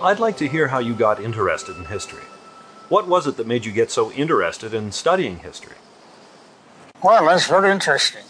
I'd 0.00 0.18
like 0.18 0.38
to 0.38 0.48
hear 0.48 0.68
how 0.68 0.78
you 0.78 0.94
got 0.94 1.22
interested 1.22 1.76
in 1.76 1.84
history. 1.84 2.22
What 2.88 3.06
was 3.06 3.26
it 3.26 3.36
that 3.36 3.46
made 3.46 3.66
you 3.66 3.72
get 3.72 3.90
so 3.90 4.10
interested 4.12 4.72
in 4.72 4.90
studying 4.90 5.40
history? 5.40 5.76
Well, 7.04 7.26
that's 7.26 7.46
very 7.46 7.70
interesting. 7.70 8.24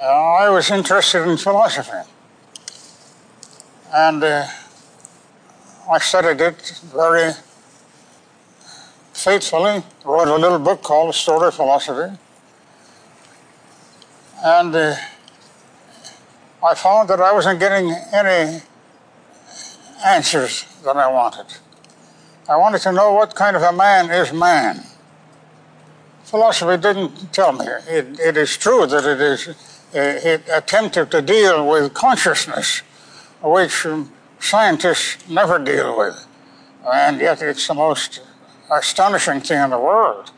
Uh, 0.00 0.06
I 0.06 0.48
was 0.48 0.70
interested 0.70 1.26
in 1.28 1.36
philosophy. 1.38 2.08
And 3.92 4.22
uh, 4.22 4.46
I 5.90 5.98
studied 5.98 6.40
it 6.40 6.80
very 6.94 7.32
faithfully. 9.14 9.82
Wrote 10.04 10.28
a 10.28 10.36
little 10.36 10.58
book 10.58 10.82
called 10.82 11.14
Story 11.14 11.48
of 11.48 11.54
Philosophy. 11.54 12.16
And 14.44 14.74
uh, 14.74 14.94
I 16.62 16.74
found 16.74 17.08
that 17.08 17.20
I 17.20 17.32
wasn't 17.32 17.60
getting 17.60 17.90
any 18.12 18.60
answers 20.04 20.64
that 20.84 20.96
I 20.96 21.10
wanted. 21.10 21.46
I 22.48 22.56
wanted 22.56 22.80
to 22.82 22.92
know 22.92 23.12
what 23.12 23.34
kind 23.34 23.56
of 23.56 23.62
a 23.62 23.72
man 23.72 24.10
is 24.10 24.32
man. 24.32 24.84
Philosophy 26.24 26.76
didn't 26.80 27.32
tell 27.32 27.52
me. 27.52 27.64
It, 27.88 28.20
it 28.20 28.36
is 28.36 28.56
true 28.56 28.86
that 28.86 29.04
it 29.04 29.20
is. 29.20 29.48
It 29.94 30.42
attempted 30.52 31.10
to 31.12 31.22
deal 31.22 31.66
with 31.66 31.94
consciousness, 31.94 32.82
which 33.42 33.86
scientists 34.40 35.28
never 35.28 35.58
deal 35.58 35.96
with, 35.96 36.26
and 36.86 37.20
yet 37.20 37.42
it's 37.42 37.66
the 37.66 37.74
most 37.74 38.20
astonishing 38.70 39.40
thing 39.40 39.62
in 39.62 39.70
the 39.70 39.78
world. 39.78 40.30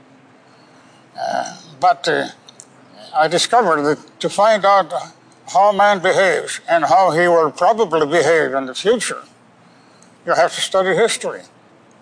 Uh, 1.19 1.57
but 1.81 2.07
uh, 2.09 2.29
I 3.15 3.29
discovered 3.29 3.83
that 3.83 4.21
to 4.21 4.29
find 4.29 4.65
out 4.65 4.93
how 5.53 5.73
man 5.73 6.01
behaves 6.01 6.61
and 6.69 6.85
how 6.85 7.11
he 7.11 7.27
will 7.27 7.51
probably 7.51 8.07
behave 8.07 8.55
in 8.55 8.67
the 8.67 8.75
future, 8.75 9.23
you 10.25 10.35
have 10.35 10.55
to 10.55 10.61
study 10.61 10.95
history. 10.95 11.43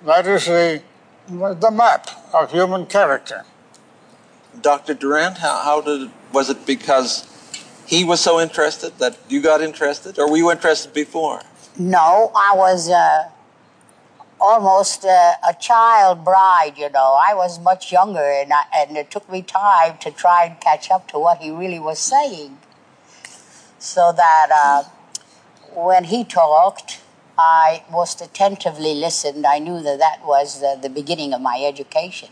That 0.05 0.27
is 0.27 0.47
the, 0.47 0.83
the 1.29 1.71
map 1.71 2.11
of 2.35 2.53
human 2.53 2.87
character. 2.87 3.45
Dr. 4.61 4.95
Durant, 4.95 5.39
how, 5.39 5.63
how 5.63 5.81
did 5.81 6.11
was 6.33 6.51
it 6.51 6.67
because 6.67 7.28
he 7.89 8.05
was 8.05 8.21
so 8.21 8.39
interested 8.39 8.99
that 8.99 9.17
you 9.31 9.41
got 9.41 9.63
interested, 9.63 10.19
or 10.19 10.31
were 10.31 10.37
you 10.37 10.51
interested 10.51 10.93
before? 10.93 11.41
No, 11.79 12.31
I 12.37 12.53
was 12.55 12.91
uh, 12.91 13.31
almost 14.39 15.07
uh, 15.07 15.33
a 15.49 15.55
child 15.59 16.23
bride, 16.23 16.75
you 16.77 16.91
know. 16.91 17.19
I 17.19 17.33
was 17.33 17.59
much 17.59 17.91
younger, 17.91 18.31
and, 18.31 18.53
I, 18.53 18.65
and 18.77 18.99
it 18.99 19.11
took 19.11 19.31
me 19.31 19.41
time 19.41 19.97
to 20.01 20.11
try 20.11 20.45
and 20.45 20.61
catch 20.61 20.91
up 20.91 21.09
to 21.09 21.19
what 21.19 21.39
he 21.39 21.51
really 21.51 21.79
was 21.79 21.99
saying. 21.99 22.59
So 23.79 24.13
that 24.13 24.49
uh, 24.55 24.83
when 25.73 26.05
he 26.05 26.25
talked, 26.25 27.01
I 27.39 27.85
most 27.91 28.21
attentively 28.21 28.95
listened. 28.95 29.47
I 29.47 29.61
knew 29.61 29.81
that 29.83 29.99
that 29.99 30.27
was 30.27 30.61
the, 30.61 30.79
the 30.81 30.91
beginning 30.91 31.33
of 31.33 31.41
my 31.41 31.65
education. 31.65 32.29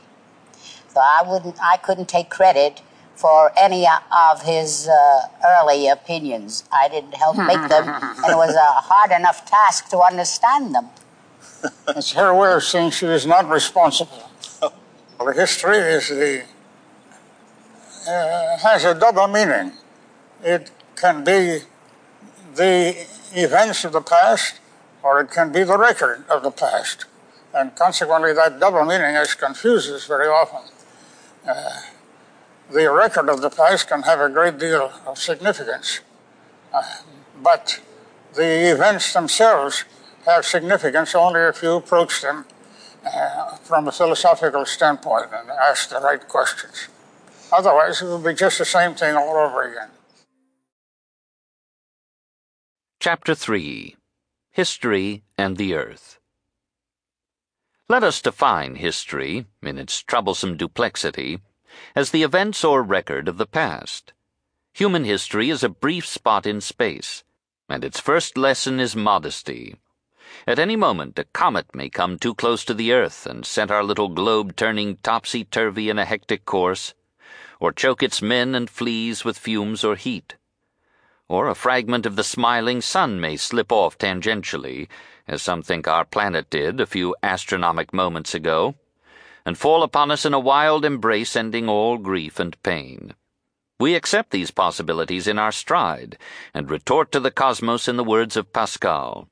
So 0.89 1.01
I 1.01 1.23
wouldn't, 1.27 1.57
I 1.63 1.79
couldn't 1.79 2.11
take 2.11 2.29
credit 2.29 2.83
for 3.17 3.51
any 3.59 3.87
of 3.87 4.43
his 4.43 4.89
uh, 4.89 5.23
early 5.49 5.89
opinions. 5.89 6.65
I 6.73 6.89
didn't 6.89 7.15
help 7.15 7.37
make 7.37 7.69
them, 7.69 7.89
and 8.23 8.33
it 8.33 8.37
was 8.37 8.55
a 8.55 8.73
hard 8.91 9.11
enough 9.11 9.45
task 9.47 9.89
to 9.91 9.99
understand 10.01 10.75
them. 10.75 10.89
It's 11.89 12.13
her 12.13 12.35
way 12.35 12.53
of 12.53 12.63
saying 12.63 12.91
she 12.91 13.07
is 13.07 13.27
not 13.27 13.49
responsible. 13.49 14.31
The 15.19 15.33
history 15.33 15.79
is 15.79 16.09
the 16.11 16.45
uh, 18.07 18.59
has 18.59 18.85
a 18.85 18.95
double 18.95 19.27
meaning. 19.27 19.73
It 20.45 20.71
can 20.95 21.25
be 21.25 21.61
the 22.55 23.07
events 23.33 23.85
of 23.87 23.93
the 23.93 24.03
past, 24.03 24.61
or 25.03 25.21
it 25.21 25.31
can 25.31 25.51
be 25.53 25.65
the 25.65 25.79
record 25.79 26.25
of 26.29 26.43
the 26.43 26.51
past, 26.51 27.07
and 27.55 27.75
consequently, 27.75 28.35
that 28.35 28.61
double 28.61 28.85
meaning 28.85 29.17
is 29.17 29.35
confuses 29.35 30.05
very 30.05 30.29
often. 30.29 30.71
Uh, 31.49 31.81
the 32.71 32.91
record 32.91 33.29
of 33.29 33.41
the 33.41 33.51
past 33.51 33.89
can 33.89 34.03
have 34.03 34.21
a 34.21 34.29
great 34.29 34.59
deal 34.59 34.93
of 35.07 35.19
significance, 35.19 36.01
uh, 36.73 36.83
but 37.43 37.81
the 38.35 38.73
events 38.73 39.13
themselves 39.13 39.85
have 40.27 40.45
significance 40.45 41.15
only 41.15 41.41
if 41.41 41.63
you 41.63 41.77
approach 41.77 42.23
them 42.23 42.45
uh, 43.05 43.57
from 43.57 43.87
a 43.87 43.93
philosophical 43.93 44.67
standpoint 44.67 45.27
and 45.33 45.49
ask 45.51 45.91
the 45.91 46.01
right 46.01 46.27
questions. 46.27 46.89
Otherwise, 47.53 48.03
it 48.03 48.07
will 48.07 48.19
be 48.19 48.35
just 48.35 48.59
the 48.59 48.65
same 48.65 48.95
thing 48.95 49.15
all 49.15 49.37
over 49.37 49.63
again. 49.63 49.89
Chapter 52.99 53.35
3 53.35 53.95
History 54.51 55.23
and 55.39 55.57
the 55.57 55.75
Earth. 55.75 56.19
Let 57.89 58.03
us 58.03 58.21
define 58.21 58.75
history, 58.77 59.47
in 59.63 59.79
its 59.79 60.03
troublesome 60.03 60.59
duplexity, 60.59 61.41
as 61.97 62.11
the 62.11 62.23
events 62.23 62.63
or 62.63 62.83
record 62.83 63.27
of 63.27 63.39
the 63.39 63.47
past. 63.47 64.13
Human 64.75 65.05
history 65.05 65.49
is 65.49 65.65
a 65.65 65.71
brief 65.71 66.07
spot 66.07 66.45
in 66.45 66.61
space, 66.61 67.25
and 67.71 67.83
its 67.83 67.99
first 67.99 68.37
lesson 68.37 68.79
is 68.79 68.95
modesty. 68.95 69.77
At 70.47 70.59
any 70.59 70.77
moment, 70.77 71.19
a 71.19 71.25
comet 71.25 71.75
may 71.75 71.89
come 71.89 72.19
too 72.19 72.35
close 72.35 72.67
to 72.67 72.75
the 72.75 72.93
Earth 72.93 73.25
and 73.25 73.47
set 73.47 73.71
our 73.71 73.83
little 73.83 74.11
globe 74.11 74.57
turning 74.57 74.99
topsy 74.99 75.45
turvy 75.45 75.89
in 75.89 75.99
a 75.99 76.05
hectic 76.05 76.45
course, 76.45 76.93
or 77.61 77.73
choke 77.73 78.03
its 78.03 78.21
men 78.21 78.55
and 78.55 78.69
fleas 78.69 79.25
with 79.25 79.39
fumes 79.39 79.83
or 79.83 79.97
heat. 79.97 80.37
Or 81.29 81.49
a 81.49 81.55
fragment 81.55 82.05
of 82.05 82.17
the 82.17 82.25
smiling 82.25 82.83
sun 82.83 83.23
may 83.23 83.39
slip 83.39 83.73
off 83.73 83.97
tangentially, 83.97 84.89
as 85.27 85.41
some 85.41 85.63
think 85.63 85.89
our 85.89 86.05
planet 86.05 86.51
did 86.51 86.79
a 86.79 86.87
few 86.87 87.17
astronomic 87.23 87.95
moments 87.95 88.35
ago, 88.35 88.75
and 89.47 89.57
fall 89.57 89.85
upon 89.85 90.11
us 90.11 90.27
in 90.27 90.35
a 90.35 90.41
wild 90.41 90.85
embrace 90.85 91.37
ending 91.37 91.69
all 91.69 91.97
grief 91.97 92.41
and 92.41 92.61
pain. 92.65 93.15
We 93.79 93.95
accept 93.95 94.33
these 94.33 94.51
possibilities 94.51 95.29
in 95.29 95.39
our 95.39 95.53
stride, 95.53 96.19
and 96.53 96.69
retort 96.69 97.13
to 97.13 97.21
the 97.21 97.31
cosmos 97.31 97.87
in 97.87 97.97
the 97.97 98.05
words 98.05 98.37
of 98.37 98.53
Pascal. 98.53 99.29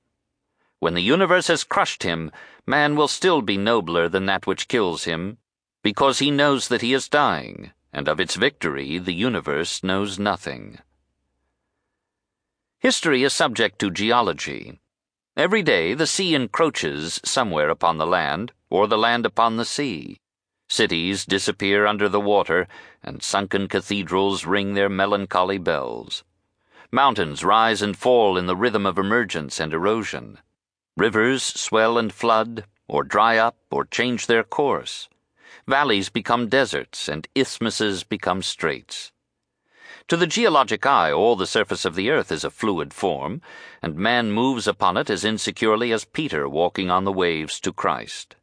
When 0.79 0.95
the 0.95 1.03
universe 1.03 1.49
has 1.49 1.65
crushed 1.65 2.05
him, 2.05 2.31
man 2.65 2.95
will 2.95 3.09
still 3.09 3.43
be 3.43 3.57
nobler 3.57 4.09
than 4.09 4.27
that 4.27 4.47
which 4.47 4.69
kills 4.69 5.03
him, 5.05 5.39
because 5.83 6.21
he 6.21 6.31
knows 6.31 6.69
that 6.69 6.83
he 6.83 6.95
is 6.95 7.09
dying, 7.09 7.73
and 7.93 8.09
of 8.09 8.21
its 8.21 8.37
victory 8.37 8.99
the 8.99 9.15
universe 9.15 9.83
knows 9.83 10.19
nothing. 10.19 10.79
History 12.79 13.25
is 13.25 13.33
subject 13.33 13.81
to 13.81 13.91
geology. 13.91 14.79
Every 15.37 15.63
day 15.63 15.95
the 15.95 16.07
sea 16.07 16.37
encroaches 16.37 17.21
somewhere 17.25 17.69
upon 17.69 17.99
the 17.99 18.07
land, 18.07 18.53
or 18.71 18.87
the 18.87 18.97
land 18.97 19.27
upon 19.27 19.57
the 19.57 19.65
sea. 19.65 20.19
Cities 20.69 21.25
disappear 21.25 21.87
under 21.87 22.09
the 22.09 22.21
water, 22.21 22.69
and 23.03 23.21
sunken 23.21 23.67
cathedrals 23.67 24.47
ring 24.47 24.75
their 24.75 24.89
melancholy 24.89 25.59
bells. 25.59 26.23
Mountains 26.93 27.43
rise 27.43 27.83
and 27.83 27.97
fall 27.97 28.39
in 28.39 28.47
the 28.47 28.55
rhythm 28.55 28.87
of 28.87 28.97
emergence 28.97 29.59
and 29.59 29.73
erosion. 29.73 30.39
Rivers 30.97 31.43
swell 31.43 31.99
and 31.99 32.13
flood, 32.13 32.65
or 32.87 33.03
dry 33.03 33.37
up, 33.37 33.57
or 33.73 33.85
change 33.85 34.29
their 34.29 34.45
course. 34.45 35.09
Valleys 35.67 36.11
become 36.11 36.49
deserts, 36.49 37.09
and 37.09 37.27
isthmuses 37.35 38.05
become 38.05 38.41
straits. 38.41 39.11
To 40.09 40.19
the 40.19 40.27
geologic 40.27 40.85
eye, 40.85 41.11
all 41.11 41.35
the 41.35 41.47
surface 41.47 41.87
of 41.87 41.95
the 41.95 42.11
earth 42.11 42.31
is 42.31 42.45
a 42.45 42.51
fluid 42.51 42.93
form, 42.93 43.41
and 43.81 43.97
man 43.97 44.33
moves 44.33 44.67
upon 44.67 44.99
it 44.99 45.09
as 45.09 45.25
insecurely 45.25 45.93
as 45.93 46.05
Peter 46.05 46.47
walking 46.47 46.91
on 46.91 47.05
the 47.05 47.13
waves 47.13 47.59
to 47.61 47.73
Christ. 47.73 48.37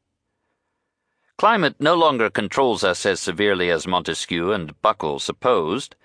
Climate 1.38 1.76
no 1.80 1.93
longer 1.93 2.32
controls 2.32 2.84
us 2.84 3.06
as 3.06 3.19
severely 3.19 3.69
as 3.69 3.86
Montesquieu 3.86 4.52
and 4.52 4.80
Buckle 4.82 5.19
supposed, 5.19 5.95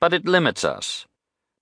but 0.00 0.14
it 0.14 0.24
limits 0.24 0.64
us. 0.64 1.06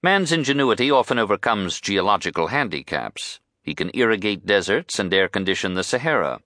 Man's 0.00 0.30
ingenuity 0.30 0.90
often 0.90 1.18
overcomes 1.18 1.80
geological 1.80 2.48
handicaps. 2.48 3.40
He 3.62 3.74
can 3.74 3.90
irrigate 3.94 4.46
deserts 4.46 4.98
and 5.00 5.12
air 5.12 5.28
condition 5.28 5.74
the 5.74 5.82
Sahara. 5.82 6.40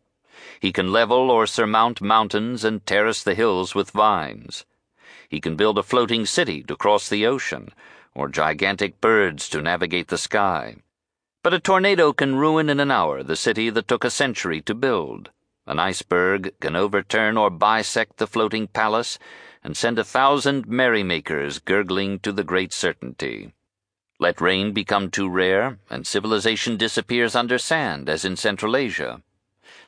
He 0.60 0.72
can 0.72 0.90
level 0.90 1.30
or 1.30 1.46
surmount 1.46 2.00
mountains 2.00 2.64
and 2.64 2.84
terrace 2.86 3.22
the 3.22 3.34
hills 3.34 3.74
with 3.74 3.90
vines. 3.90 4.64
He 5.28 5.40
can 5.40 5.56
build 5.56 5.78
a 5.78 5.82
floating 5.82 6.26
city 6.26 6.62
to 6.64 6.76
cross 6.76 7.08
the 7.08 7.26
ocean, 7.26 7.70
or 8.14 8.28
gigantic 8.28 9.00
birds 9.00 9.48
to 9.50 9.62
navigate 9.62 10.08
the 10.08 10.18
sky. 10.18 10.76
But 11.42 11.54
a 11.54 11.60
tornado 11.60 12.12
can 12.12 12.36
ruin 12.36 12.68
in 12.68 12.80
an 12.80 12.90
hour 12.90 13.22
the 13.22 13.36
city 13.36 13.70
that 13.70 13.86
took 13.86 14.04
a 14.04 14.10
century 14.10 14.60
to 14.62 14.74
build. 14.74 15.30
An 15.66 15.78
iceberg 15.78 16.54
can 16.60 16.74
overturn 16.74 17.36
or 17.36 17.50
bisect 17.50 18.16
the 18.16 18.26
floating 18.26 18.66
palace 18.66 19.18
and 19.62 19.76
send 19.76 19.98
a 19.98 20.04
thousand 20.04 20.66
merrymakers 20.66 21.58
gurgling 21.58 22.18
to 22.20 22.32
the 22.32 22.44
great 22.44 22.72
certainty. 22.72 23.52
Let 24.18 24.40
rain 24.40 24.72
become 24.72 25.10
too 25.10 25.28
rare, 25.28 25.78
and 25.90 26.06
civilization 26.06 26.76
disappears 26.76 27.36
under 27.36 27.58
sand, 27.58 28.08
as 28.08 28.24
in 28.24 28.36
Central 28.36 28.76
Asia. 28.76 29.22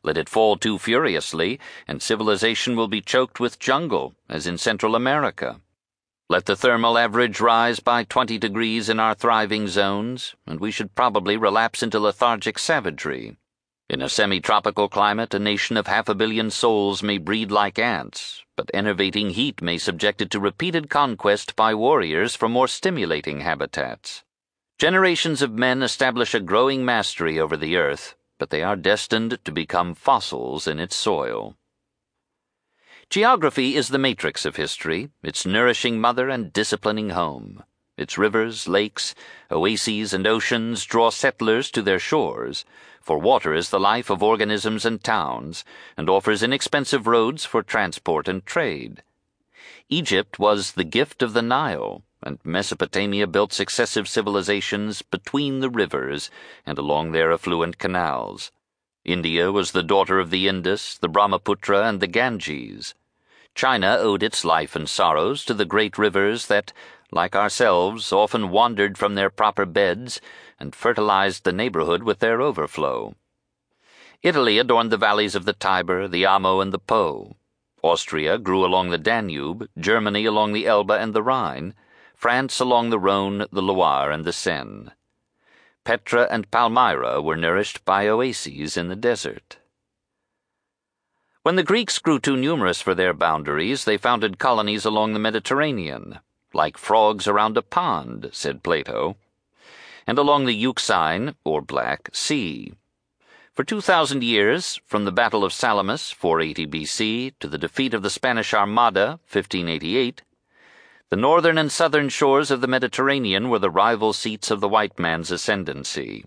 Let 0.03 0.17
it 0.17 0.29
fall 0.29 0.57
too 0.57 0.79
furiously, 0.79 1.61
and 1.87 2.01
civilization 2.01 2.75
will 2.75 2.89
be 2.89 3.03
choked 3.03 3.39
with 3.39 3.59
jungle, 3.59 4.15
as 4.29 4.47
in 4.47 4.57
Central 4.57 4.95
America. 4.95 5.61
Let 6.31 6.47
the 6.47 6.57
thermal 6.57 6.97
average 6.97 7.41
rise 7.41 7.81
by 7.81 8.05
20 8.05 8.39
degrees 8.39 8.89
in 8.89 8.99
our 8.99 9.15
thriving 9.15 9.69
zones, 9.69 10.37
and 10.47 10.61
we 10.61 10.71
should 10.71 10.95
probably 10.95 11.37
relapse 11.37 11.83
into 11.83 11.99
lethargic 11.99 12.59
savagery. 12.59 13.37
In 13.91 14.01
a 14.01 14.09
semi 14.09 14.41
tropical 14.41 14.89
climate, 14.89 15.35
a 15.35 15.41
nation 15.41 15.77
of 15.77 15.89
half 15.89 16.09
a 16.09 16.15
billion 16.15 16.51
souls 16.51 17.03
may 17.03 17.19
breed 17.19 17.51
like 17.51 17.79
ants, 17.79 18.45
but 18.57 18.71
enervating 18.73 19.31
heat 19.31 19.61
may 19.61 19.77
subject 19.77 20.23
it 20.23 20.31
to 20.31 20.39
repeated 20.39 20.89
conquest 20.89 21.57
by 21.57 21.75
warriors 21.75 22.37
from 22.37 22.53
more 22.53 22.69
stimulating 22.69 23.41
habitats. 23.41 24.23
Generations 24.79 25.43
of 25.43 25.51
men 25.51 25.83
establish 25.83 26.33
a 26.33 26.41
growing 26.41 26.85
mastery 26.85 27.41
over 27.41 27.57
the 27.57 27.77
earth, 27.77 28.15
but 28.41 28.49
they 28.49 28.63
are 28.63 28.75
destined 28.75 29.39
to 29.45 29.53
become 29.53 29.95
fossils 29.95 30.67
in 30.67 30.81
its 30.81 30.97
soil. 30.97 31.57
Geography 33.11 33.77
is 33.77 33.89
the 33.89 33.99
matrix 33.99 34.47
of 34.47 34.57
history, 34.57 35.11
its 35.23 35.45
nourishing 35.45 36.01
mother 36.01 36.31
and 36.31 36.51
disciplining 36.51 37.11
home. 37.11 37.63
Its 37.99 38.17
rivers, 38.17 38.67
lakes, 38.67 39.15
oases, 39.51 40.15
and 40.15 40.27
oceans 40.27 40.87
draw 40.87 41.11
settlers 41.11 41.71
to 41.71 41.83
their 41.83 41.99
shores, 41.99 42.65
for 42.99 43.19
water 43.19 43.53
is 43.53 43.69
the 43.69 43.79
life 43.79 44.09
of 44.09 44.23
organisms 44.23 44.87
and 44.87 45.05
towns, 45.05 45.63
and 45.99 46.09
offers 46.09 46.43
inexpensive 46.43 47.07
roads 47.07 47.45
for 47.45 47.63
transport 47.63 48.27
and 48.27 48.47
trade. 48.47 49.03
Egypt 49.91 50.39
was 50.39 50.73
the 50.73 50.85
gift 50.85 51.21
of 51.21 51.35
the 51.35 51.43
Nile, 51.43 52.03
and 52.23 52.39
Mesopotamia 52.45 53.27
built 53.27 53.53
successive 53.53 54.09
civilizations 54.09 55.03
between 55.03 55.61
the 55.61 55.71
rivers 55.71 56.31
and 56.67 56.79
along 56.79 57.13
their 57.13 57.33
affluent 57.33 57.79
canals. 57.79 58.53
India 59.05 59.51
was 59.51 59.73
the 59.73 59.83
daughter 59.83 60.19
of 60.19 60.31
the 60.31 60.47
Indus, 60.47 60.99
the 60.99 61.09
Brahmaputra, 61.09 61.89
and 61.89 62.01
the 62.01 62.07
Ganges. 62.07 62.95
China 63.55 63.97
owed 63.99 64.23
its 64.23 64.45
life 64.45 64.77
and 64.77 64.89
sorrows 64.89 65.45
to 65.45 65.55
the 65.55 65.65
great 65.65 65.97
rivers 65.97 66.47
that, 66.47 66.73
like 67.11 67.35
ourselves, 67.35 68.13
often 68.13 68.51
wandered 68.51 68.99
from 68.99 69.15
their 69.15 69.31
proper 69.31 69.65
beds 69.65 70.21
and 70.59 70.75
fertilized 70.75 71.45
the 71.45 71.53
neighborhood 71.53 72.03
with 72.03 72.19
their 72.19 72.41
overflow. 72.41 73.15
Italy 74.23 74.59
adorned 74.59 74.93
the 74.93 74.99
valleys 74.99 75.35
of 75.35 75.47
the 75.47 75.55
Tiber, 75.55 76.07
the 76.07 76.27
Arno, 76.27 76.61
and 76.61 76.73
the 76.73 76.79
Po. 76.79 77.37
Austria 77.83 78.37
grew 78.37 78.65
along 78.65 78.91
the 78.91 78.99
Danube, 78.99 79.67
Germany 79.79 80.27
along 80.27 80.53
the 80.53 80.67
Elbe 80.67 80.91
and 80.91 81.15
the 81.15 81.23
Rhine, 81.23 81.75
France 82.21 82.61
along 82.61 82.91
the 82.91 82.99
Rhone, 82.99 83.47
the 83.51 83.63
Loire, 83.63 84.11
and 84.11 84.27
the 84.27 84.33
Seine. 84.35 84.91
Petra 85.85 86.29
and 86.31 86.51
Palmyra 86.51 87.23
were 87.23 87.35
nourished 87.35 87.83
by 87.87 88.07
oases 88.09 88.77
in 88.77 88.89
the 88.89 88.95
desert. 88.95 89.57
When 91.45 91.57
the 91.57 91.63
Greeks 91.63 91.99
grew 91.99 92.19
too 92.19 92.37
numerous 92.37 92.83
for 92.83 92.95
their 92.95 93.15
boundaries, 93.15 93.87
they 93.87 93.97
founded 93.97 94.39
colonies 94.39 94.85
along 94.85 95.15
the 95.15 95.19
Mediterranean, 95.19 96.19
like 96.53 96.77
frogs 96.77 97.27
around 97.27 97.57
a 97.57 97.63
pond, 97.63 98.29
said 98.35 98.63
Plato, 98.63 99.17
and 100.07 100.19
along 100.19 100.45
the 100.45 100.55
Euxine, 100.55 101.37
or 101.43 101.63
Black, 101.63 102.11
Sea. 102.13 102.75
For 103.55 103.65
2,000 103.65 104.23
years, 104.23 104.79
from 104.85 105.07
the 105.07 105.11
Battle 105.11 105.43
of 105.43 105.55
Salamis, 105.55 106.11
480 106.11 106.67
BC, 106.67 107.33
to 107.41 107.49
the 107.49 107.57
defeat 107.57 107.95
of 107.95 108.03
the 108.03 108.11
Spanish 108.11 108.53
Armada, 108.53 109.21
1588, 109.31 110.21
the 111.11 111.17
northern 111.17 111.59
and 111.59 111.73
southern 111.73 112.09
shores 112.09 112.53
of 112.53 112.61
the 112.61 112.69
Mediterranean 112.69 113.51
were 113.51 113.59
the 113.59 113.69
rival 113.69 114.13
seats 114.13 114.49
of 114.49 114.61
the 114.61 114.69
white 114.69 114.97
man's 114.97 115.33
ascendancy. 115.33 116.25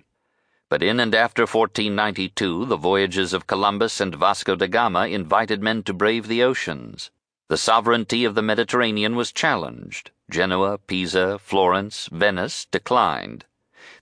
But 0.69 0.83
in 0.83 0.99
and 0.99 1.15
after 1.15 1.43
1492, 1.43 2.65
the 2.65 2.75
voyages 2.75 3.31
of 3.31 3.47
Columbus 3.47 4.01
and 4.01 4.13
Vasco 4.13 4.57
da 4.57 4.67
Gama 4.67 5.07
invited 5.07 5.63
men 5.63 5.83
to 5.83 5.93
brave 5.93 6.27
the 6.27 6.43
oceans. 6.43 7.11
The 7.47 7.57
sovereignty 7.57 8.25
of 8.25 8.35
the 8.35 8.41
Mediterranean 8.41 9.15
was 9.15 9.31
challenged. 9.31 10.11
Genoa, 10.29 10.79
Pisa, 10.79 11.39
Florence, 11.39 12.09
Venice 12.11 12.65
declined. 12.65 13.45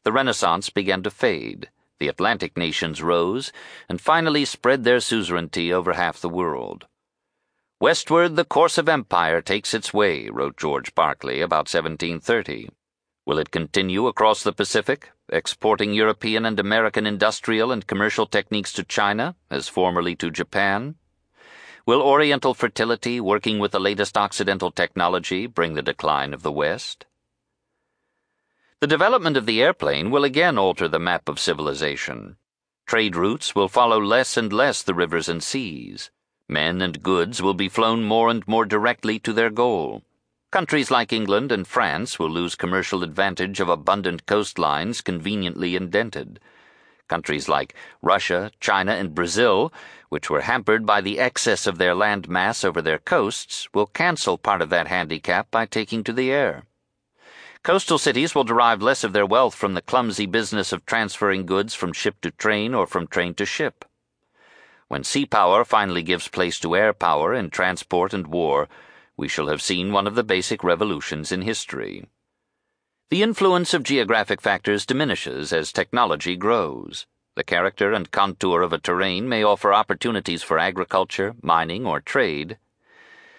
The 0.04 0.12
Renaissance 0.12 0.72
began 0.72 1.04
to 1.04 1.12
fade. 1.12 1.70
The 2.00 2.08
Atlantic 2.08 2.58
nations 2.58 3.04
rose, 3.04 3.52
and 3.88 4.02
finally 4.02 4.46
spread 4.46 4.84
their 4.84 5.00
suzerainty 5.00 5.72
over 5.72 5.94
half 5.94 6.20
the 6.20 6.30
world. 6.30 6.88
Westward 7.82 8.36
the 8.36 8.46
course 8.46 8.78
of 8.78 8.88
empire 8.88 9.41
takes 9.41 9.74
its 9.74 9.91
way, 9.91 10.30
wrote 10.30 10.56
George 10.56 10.94
Berkeley 10.94 11.41
about 11.41 11.65
1730. 11.67 12.70
Will 13.26 13.39
it 13.39 13.50
continue 13.50 14.06
across 14.06 14.44
the 14.44 14.54
Pacific, 14.54 15.10
exporting 15.30 15.91
European 15.91 16.46
and 16.46 16.60
American 16.60 17.08
industrial 17.08 17.72
and 17.72 17.88
commercial 17.88 18.28
techniques 18.28 18.72
to 18.74 18.84
China, 18.84 19.36
as 19.50 19.67
formerly 19.67 20.15
to 20.17 20.30
Japan? 20.30 20.94
Will 21.88 22.04
Oriental 22.04 22.54
fertility, 22.54 23.20
working 23.20 23.58
with 23.58 23.72
the 23.72 23.80
latest 23.80 24.15
Occidental 24.15 24.70
technology, 24.70 25.48
bring 25.48 25.74
the 25.74 25.82
decline 25.82 26.36
of 26.36 26.44
the 26.44 26.52
West? 26.52 27.08
The 28.80 28.86
development 28.86 29.38
of 29.38 29.48
the 29.48 29.60
airplane 29.60 30.12
will 30.12 30.24
again 30.24 30.60
alter 30.60 30.88
the 30.88 31.00
map 31.00 31.28
of 31.28 31.39
civilization. 31.39 32.38
Trade 32.86 33.15
routes 33.15 33.56
will 33.56 33.67
follow 33.67 34.00
less 34.00 34.38
and 34.38 34.54
less 34.54 34.84
the 34.84 34.94
rivers 34.94 35.28
and 35.28 35.41
seas. 35.41 36.12
Men 36.52 36.82
and 36.82 37.02
goods 37.02 37.42
will 37.42 37.54
be 37.54 37.70
flown 37.70 38.04
more 38.04 38.30
and 38.30 38.46
more 38.46 38.66
directly 38.66 39.20
to 39.20 39.32
their 39.32 39.50
goal. 39.50 40.04
Countries 40.52 40.92
like 40.92 41.14
England 41.14 41.50
and 41.50 41.66
France 41.66 42.20
will 42.20 42.30
lose 42.30 42.56
commercial 42.56 43.04
advantage 43.04 43.62
of 43.62 43.70
abundant 43.70 44.26
coastlines 44.26 45.02
conveniently 45.02 45.78
indented. 45.78 46.42
Countries 47.08 47.48
like 47.48 47.74
Russia, 48.02 48.52
China, 48.60 48.92
and 48.92 49.16
Brazil, 49.16 49.72
which 50.10 50.30
were 50.30 50.42
hampered 50.42 50.86
by 50.86 51.00
the 51.00 51.20
excess 51.20 51.66
of 51.68 51.78
their 51.78 51.96
land 51.96 52.28
mass 52.28 52.66
over 52.66 52.82
their 52.82 53.00
coasts, 53.00 53.70
will 53.74 53.86
cancel 53.86 54.38
part 54.38 54.62
of 54.62 54.70
that 54.70 54.88
handicap 54.88 55.50
by 55.52 55.66
taking 55.66 56.04
to 56.04 56.12
the 56.12 56.34
air. 56.34 56.66
Coastal 57.64 57.98
cities 57.98 58.36
will 58.36 58.44
derive 58.44 58.82
less 58.82 59.06
of 59.06 59.14
their 59.14 59.26
wealth 59.26 59.56
from 59.56 59.74
the 59.74 59.82
clumsy 59.82 60.26
business 60.26 60.74
of 60.74 60.86
transferring 60.86 61.46
goods 61.46 61.74
from 61.74 61.94
ship 61.94 62.20
to 62.20 62.32
train 62.32 62.74
or 62.74 62.86
from 62.86 63.08
train 63.08 63.34
to 63.36 63.46
ship. 63.46 63.86
When 64.91 65.06
sea 65.06 65.25
power 65.25 65.63
finally 65.63 66.04
gives 66.04 66.27
place 66.27 66.60
to 66.60 66.75
air 66.75 66.91
power 66.91 67.34
in 67.34 67.49
transport 67.49 68.13
and 68.13 68.27
war, 68.27 68.67
we 69.15 69.30
shall 69.30 69.47
have 69.47 69.62
seen 69.62 69.93
one 69.93 70.06
of 70.06 70.15
the 70.15 70.23
basic 70.23 70.65
revolutions 70.65 71.32
in 71.32 71.43
history. 71.43 72.10
The 73.10 73.23
influence 73.23 73.73
of 73.73 73.84
geographic 73.84 74.41
factors 74.41 74.86
diminishes 74.86 75.54
as 75.54 75.71
technology 75.71 76.36
grows. 76.36 77.08
The 77.38 77.45
character 77.45 77.93
and 77.93 78.12
contour 78.12 78.63
of 78.63 78.73
a 78.73 78.80
terrain 78.80 79.30
may 79.30 79.43
offer 79.43 79.73
opportunities 79.73 80.43
for 80.43 80.60
agriculture, 80.60 81.36
mining, 81.41 81.86
or 81.86 82.01
trade. 82.01 82.58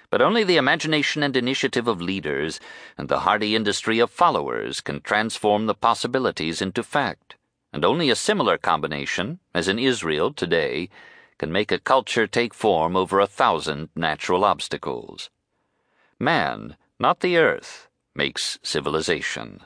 But 0.08 0.22
only 0.22 0.44
the 0.44 0.56
imagination 0.56 1.22
and 1.22 1.36
initiative 1.36 1.86
of 1.86 2.00
leaders 2.00 2.60
and 2.96 3.10
the 3.10 3.20
hardy 3.20 3.54
industry 3.54 3.98
of 3.98 4.10
followers 4.10 4.80
can 4.80 5.02
transform 5.02 5.66
the 5.66 5.74
possibilities 5.74 6.62
into 6.62 6.82
fact. 6.82 7.36
And 7.74 7.84
only 7.84 8.08
a 8.08 8.16
similar 8.16 8.56
combination, 8.56 9.40
as 9.52 9.68
in 9.68 9.78
Israel 9.78 10.32
today, 10.32 10.88
can 11.42 11.50
make 11.50 11.72
a 11.72 11.78
culture 11.81 12.28
take 12.28 12.55
form 12.55 12.94
over 12.96 13.18
a 13.18 13.26
thousand 13.26 13.88
natural 13.96 14.44
obstacles. 14.44 15.28
Man, 16.20 16.76
not 17.00 17.18
the 17.18 17.37
earth, 17.37 17.88
makes 18.14 18.61
civilization. 18.62 19.59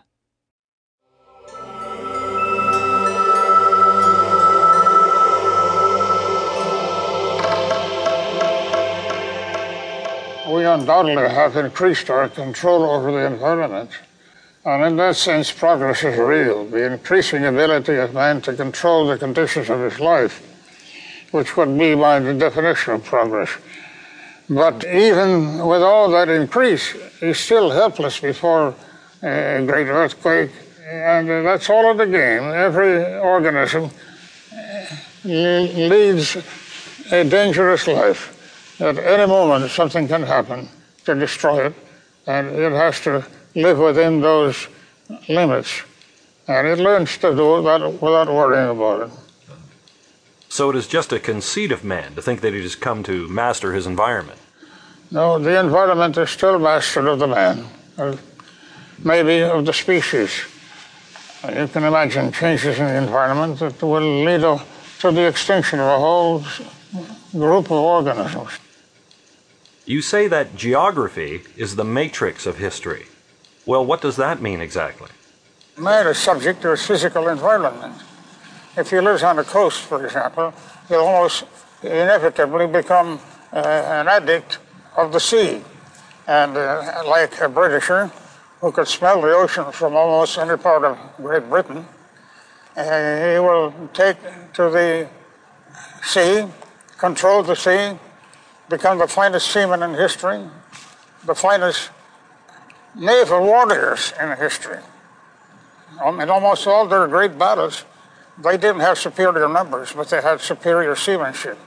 We 10.49 10.65
undoubtedly 10.65 11.29
have 11.29 11.57
increased 11.59 12.09
our 12.09 12.31
control 12.31 12.85
over 12.85 13.13
the 13.13 13.27
environment. 13.27 13.91
And 14.65 14.83
in 14.83 14.97
that 14.97 15.17
sense, 15.17 15.53
progress 15.53 16.03
is 16.05 16.19
real. 16.19 16.65
The 16.65 16.91
increasing 16.95 17.45
ability 17.45 17.97
of 17.97 18.15
man 18.15 18.41
to 18.41 18.55
control 18.55 19.07
the 19.07 19.19
conditions 19.19 19.69
of 19.69 19.81
his 19.81 20.01
life 20.01 20.56
which 21.31 21.57
would 21.57 21.79
be 21.79 21.95
by 21.95 22.19
the 22.19 22.35
definition 22.35 22.95
of 22.95 23.05
progress. 23.05 23.51
But 24.49 24.85
even 24.85 25.67
with 25.67 25.83
all 25.83 26.09
that 26.11 26.29
increase, 26.29 26.95
he's 27.19 27.39
still 27.39 27.71
helpless 27.71 28.21
before 28.21 28.75
a 29.23 29.65
great 29.67 29.89
earthquake, 29.89 30.51
and 30.89 31.29
that's 31.29 31.69
all 31.69 31.91
of 31.91 31.99
the 31.99 32.07
game. 32.07 32.45
Every 32.45 33.19
organism 33.19 33.91
eh, 34.53 34.87
leads 35.25 36.37
a 37.11 37.25
dangerous 37.25 37.87
life. 37.89 38.33
At 38.81 38.99
any 38.99 39.27
moment, 39.27 39.71
something 39.71 40.07
can 40.07 40.23
happen 40.23 40.69
to 41.07 41.15
destroy 41.15 41.67
it, 41.67 41.75
and 42.27 42.49
it 42.49 42.73
has 42.73 43.01
to 43.01 43.25
live 43.55 43.79
within 43.79 44.21
those 44.21 44.69
limits. 45.29 45.83
And 46.47 46.69
it 46.69 46.79
learns 46.79 47.19
to 47.19 47.31
do 47.35 47.63
that 47.63 48.01
without 48.01 48.29
worrying 48.29 48.71
about 48.71 49.09
it. 49.09 49.26
So 50.57 50.71
it 50.71 50.77
is 50.77 50.87
just 50.89 51.13
a 51.13 51.21
conceit 51.21 51.71
of 51.71 51.85
man 51.85 52.15
to 52.15 52.23
think 52.23 52.41
that 52.41 52.55
he 52.55 52.63
has 52.63 52.75
come 52.75 53.03
to 53.03 53.29
master 53.29 53.75
his 53.75 53.87
environment. 53.87 54.39
No, 55.11 55.39
the 55.39 55.61
environment 55.61 56.17
is 56.17 56.31
still 56.31 56.59
master 56.59 57.07
of 57.09 57.19
the 57.19 57.27
man, 57.27 57.67
or 57.99 58.17
maybe 59.05 59.43
of 59.43 59.67
the 59.67 59.75
species. 59.75 60.31
You 61.47 61.69
can 61.69 61.85
imagine 61.85 62.33
changes 62.33 62.79
in 62.79 62.87
the 62.87 62.97
environment 62.97 63.59
that 63.59 63.83
will 63.83 64.25
lead 64.25 64.41
to 65.01 65.11
the 65.11 65.27
extinction 65.27 65.79
of 65.79 65.89
a 65.89 65.99
whole 65.99 66.43
group 67.33 67.67
of 67.67 67.73
organisms. 67.73 68.53
You 69.85 70.01
say 70.01 70.27
that 70.27 70.57
geography 70.57 71.43
is 71.59 71.77
the 71.77 71.85
matrix 71.85 72.47
of 72.47 72.57
history. 72.57 73.05
Well, 73.67 73.85
what 73.85 74.01
does 74.01 74.17
that 74.17 74.41
mean 74.41 74.63
exactly? 74.63 75.11
Man 75.77 76.07
is 76.07 76.17
subject 76.17 76.63
to 76.63 76.71
his 76.71 76.87
physical 76.87 77.29
environment. 77.29 77.93
If 78.77 78.91
he 78.91 79.01
lives 79.01 79.23
on 79.23 79.37
the 79.37 79.45
coast, 79.45 79.81
for 79.83 80.05
example, 80.05 80.53
he'll 80.89 81.01
almost 81.01 81.45
inevitably 81.83 82.67
become 82.67 83.19
uh, 83.53 83.57
an 83.59 84.09
addict 84.09 84.59
of 84.97 85.13
the 85.13 85.21
sea. 85.21 85.63
And 86.27 86.57
uh, 86.57 87.03
like 87.07 87.41
a 87.41 87.49
Britisher 87.49 88.11
who 88.61 88.73
could 88.73 88.89
smell 88.89 89.23
the 89.23 89.33
ocean 89.33 89.73
from 89.73 89.97
almost 89.97 90.37
any 90.37 90.57
part 90.59 90.85
of 90.85 90.99
Great 91.17 91.49
Britain, 91.49 91.87
uh, 92.77 92.83
he 92.83 93.39
will 93.39 93.73
take 93.95 94.19
to 94.55 94.69
the 94.69 95.09
sea, 96.03 96.45
control 96.99 97.43
the 97.43 97.57
sea, 97.57 97.99
become 98.69 98.99
the 98.99 99.07
finest 99.07 99.51
seaman 99.53 99.83
in 99.83 99.95
history, 99.95 100.45
the 101.25 101.35
finest 101.35 101.91
naval 102.95 103.41
warriors 103.41 104.13
in 104.21 104.37
history. 104.37 104.79
Um, 106.05 106.21
in 106.21 106.29
almost 106.29 106.67
all 106.67 106.87
their 106.87 107.07
great 107.09 107.39
battles, 107.39 107.85
they 108.39 108.57
didn't 108.57 108.81
have 108.81 108.99
superior 108.99 109.49
numbers, 109.49 109.93
but 109.93 110.09
they 110.11 110.21
had 110.21 110.41
superior 110.41 110.95
seamanship. 110.95 111.59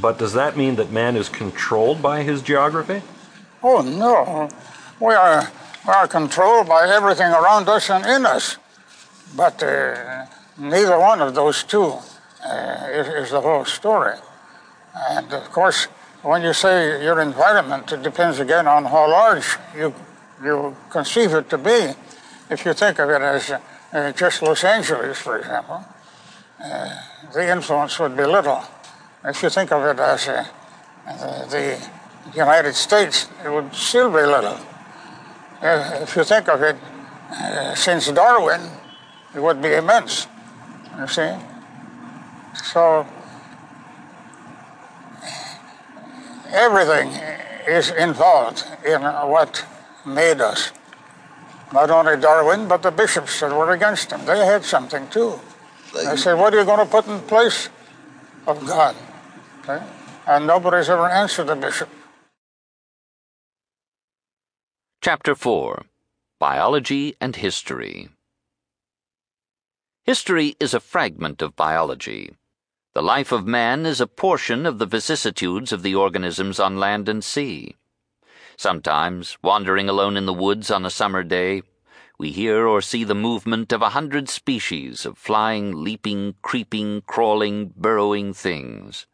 But 0.00 0.18
does 0.18 0.32
that 0.32 0.56
mean 0.56 0.76
that 0.76 0.90
man 0.90 1.16
is 1.16 1.28
controlled 1.28 2.00
by 2.00 2.22
his 2.22 2.42
geography? 2.42 3.02
Oh, 3.62 3.82
no. 3.82 4.48
We 4.98 5.14
are, 5.14 5.50
we 5.86 5.92
are 5.92 6.08
controlled 6.08 6.68
by 6.68 6.88
everything 6.88 7.30
around 7.30 7.68
us 7.68 7.90
and 7.90 8.04
in 8.06 8.26
us. 8.26 8.56
But 9.36 9.62
uh, 9.62 10.26
neither 10.58 10.98
one 10.98 11.20
of 11.20 11.34
those 11.34 11.62
two 11.62 11.98
uh, 12.44 12.88
is, 12.90 13.08
is, 13.08 13.30
the 13.30 13.40
whole 13.40 13.64
story. 13.64 14.16
And 14.94 15.32
of 15.32 15.50
course, 15.52 15.84
when 16.22 16.42
you 16.42 16.52
say 16.52 17.02
your 17.02 17.20
environment, 17.20 17.92
it 17.92 18.02
depends 18.02 18.40
again 18.40 18.66
on 18.66 18.84
how 18.84 19.10
large 19.10 19.56
you, 19.76 19.94
you 20.42 20.76
conceive 20.90 21.32
it 21.34 21.48
to 21.50 21.58
be. 21.58 21.94
If 22.50 22.64
you 22.64 22.72
think 22.74 22.98
of 22.98 23.10
it 23.10 23.22
as 23.22 23.52
uh, 23.92 24.12
just 24.12 24.42
Los 24.42 24.64
Angeles, 24.64 25.18
for 25.18 25.38
example, 25.38 25.84
the 27.32 27.50
influence 27.50 27.98
would 27.98 28.16
be 28.16 28.24
little. 28.24 28.62
If 29.24 29.42
you 29.42 29.50
think 29.50 29.72
of 29.72 29.84
it 29.84 30.00
as 30.00 30.28
uh, 30.28 30.44
the 31.50 31.78
United 32.34 32.74
States, 32.74 33.28
it 33.44 33.50
would 33.50 33.74
still 33.74 34.08
be 34.08 34.22
little. 34.22 34.58
Uh, 35.60 35.98
if 36.02 36.16
you 36.16 36.24
think 36.24 36.48
of 36.48 36.62
it 36.62 36.76
uh, 37.30 37.74
since 37.74 38.10
Darwin, 38.10 38.60
it 39.34 39.40
would 39.40 39.62
be 39.62 39.74
immense. 39.74 40.26
You 40.98 41.06
see? 41.06 41.32
So, 42.64 43.06
everything 46.50 47.08
is 47.66 47.90
involved 47.90 48.64
in 48.84 49.02
what 49.02 49.64
made 50.04 50.40
us. 50.40 50.72
Not 51.72 51.90
only 51.90 52.20
Darwin, 52.20 52.68
but 52.68 52.82
the 52.82 52.90
bishops 52.90 53.40
that 53.40 53.50
were 53.50 53.70
against 53.72 54.10
him. 54.10 54.24
They 54.26 54.44
had 54.44 54.64
something 54.64 55.08
too. 55.08 55.40
They 55.94 56.16
said, 56.16 56.34
What 56.34 56.54
are 56.54 56.60
you 56.60 56.64
going 56.64 56.78
to 56.78 56.90
put 56.90 57.06
in 57.06 57.20
place 57.20 57.68
of 58.46 58.66
God? 58.66 58.96
Okay? 59.60 59.84
And 60.26 60.46
nobody's 60.46 60.88
ever 60.88 61.08
answered 61.08 61.48
the 61.48 61.56
bishop. 61.56 61.88
Chapter 65.02 65.34
4 65.34 65.84
Biology 66.38 67.14
and 67.20 67.36
History 67.36 68.08
History 70.04 70.56
is 70.58 70.74
a 70.74 70.80
fragment 70.80 71.42
of 71.42 71.54
biology. 71.54 72.34
The 72.94 73.02
life 73.02 73.32
of 73.32 73.46
man 73.46 73.86
is 73.86 74.00
a 74.00 74.06
portion 74.06 74.66
of 74.66 74.78
the 74.78 74.86
vicissitudes 74.86 75.72
of 75.72 75.82
the 75.82 75.94
organisms 75.94 76.58
on 76.58 76.78
land 76.78 77.08
and 77.08 77.22
sea. 77.22 77.76
Sometimes, 78.56 79.38
wandering 79.42 79.88
alone 79.88 80.16
in 80.16 80.26
the 80.26 80.32
woods 80.32 80.70
on 80.70 80.84
a 80.84 80.90
summer 80.90 81.22
day, 81.22 81.62
we 82.18 82.30
hear 82.30 82.66
or 82.66 82.80
see 82.80 83.04
the 83.04 83.14
movement 83.14 83.72
of 83.72 83.82
a 83.82 83.90
hundred 83.90 84.28
species 84.28 85.06
of 85.06 85.18
flying, 85.18 85.82
leaping, 85.82 86.34
creeping, 86.42 87.02
crawling, 87.02 87.72
burrowing 87.76 88.32
things. 88.32 89.06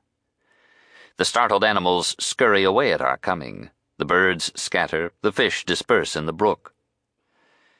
The 1.16 1.24
startled 1.24 1.64
animals 1.64 2.14
scurry 2.18 2.64
away 2.64 2.92
at 2.92 3.01
our 3.01 3.16
coming. 3.16 3.70
The 3.96 4.05
birds 4.05 4.53
scatter, 4.55 5.12
the 5.22 5.32
fish 5.32 5.64
disperse 5.64 6.16
in 6.16 6.26
the 6.26 6.32
brook. 6.32 6.74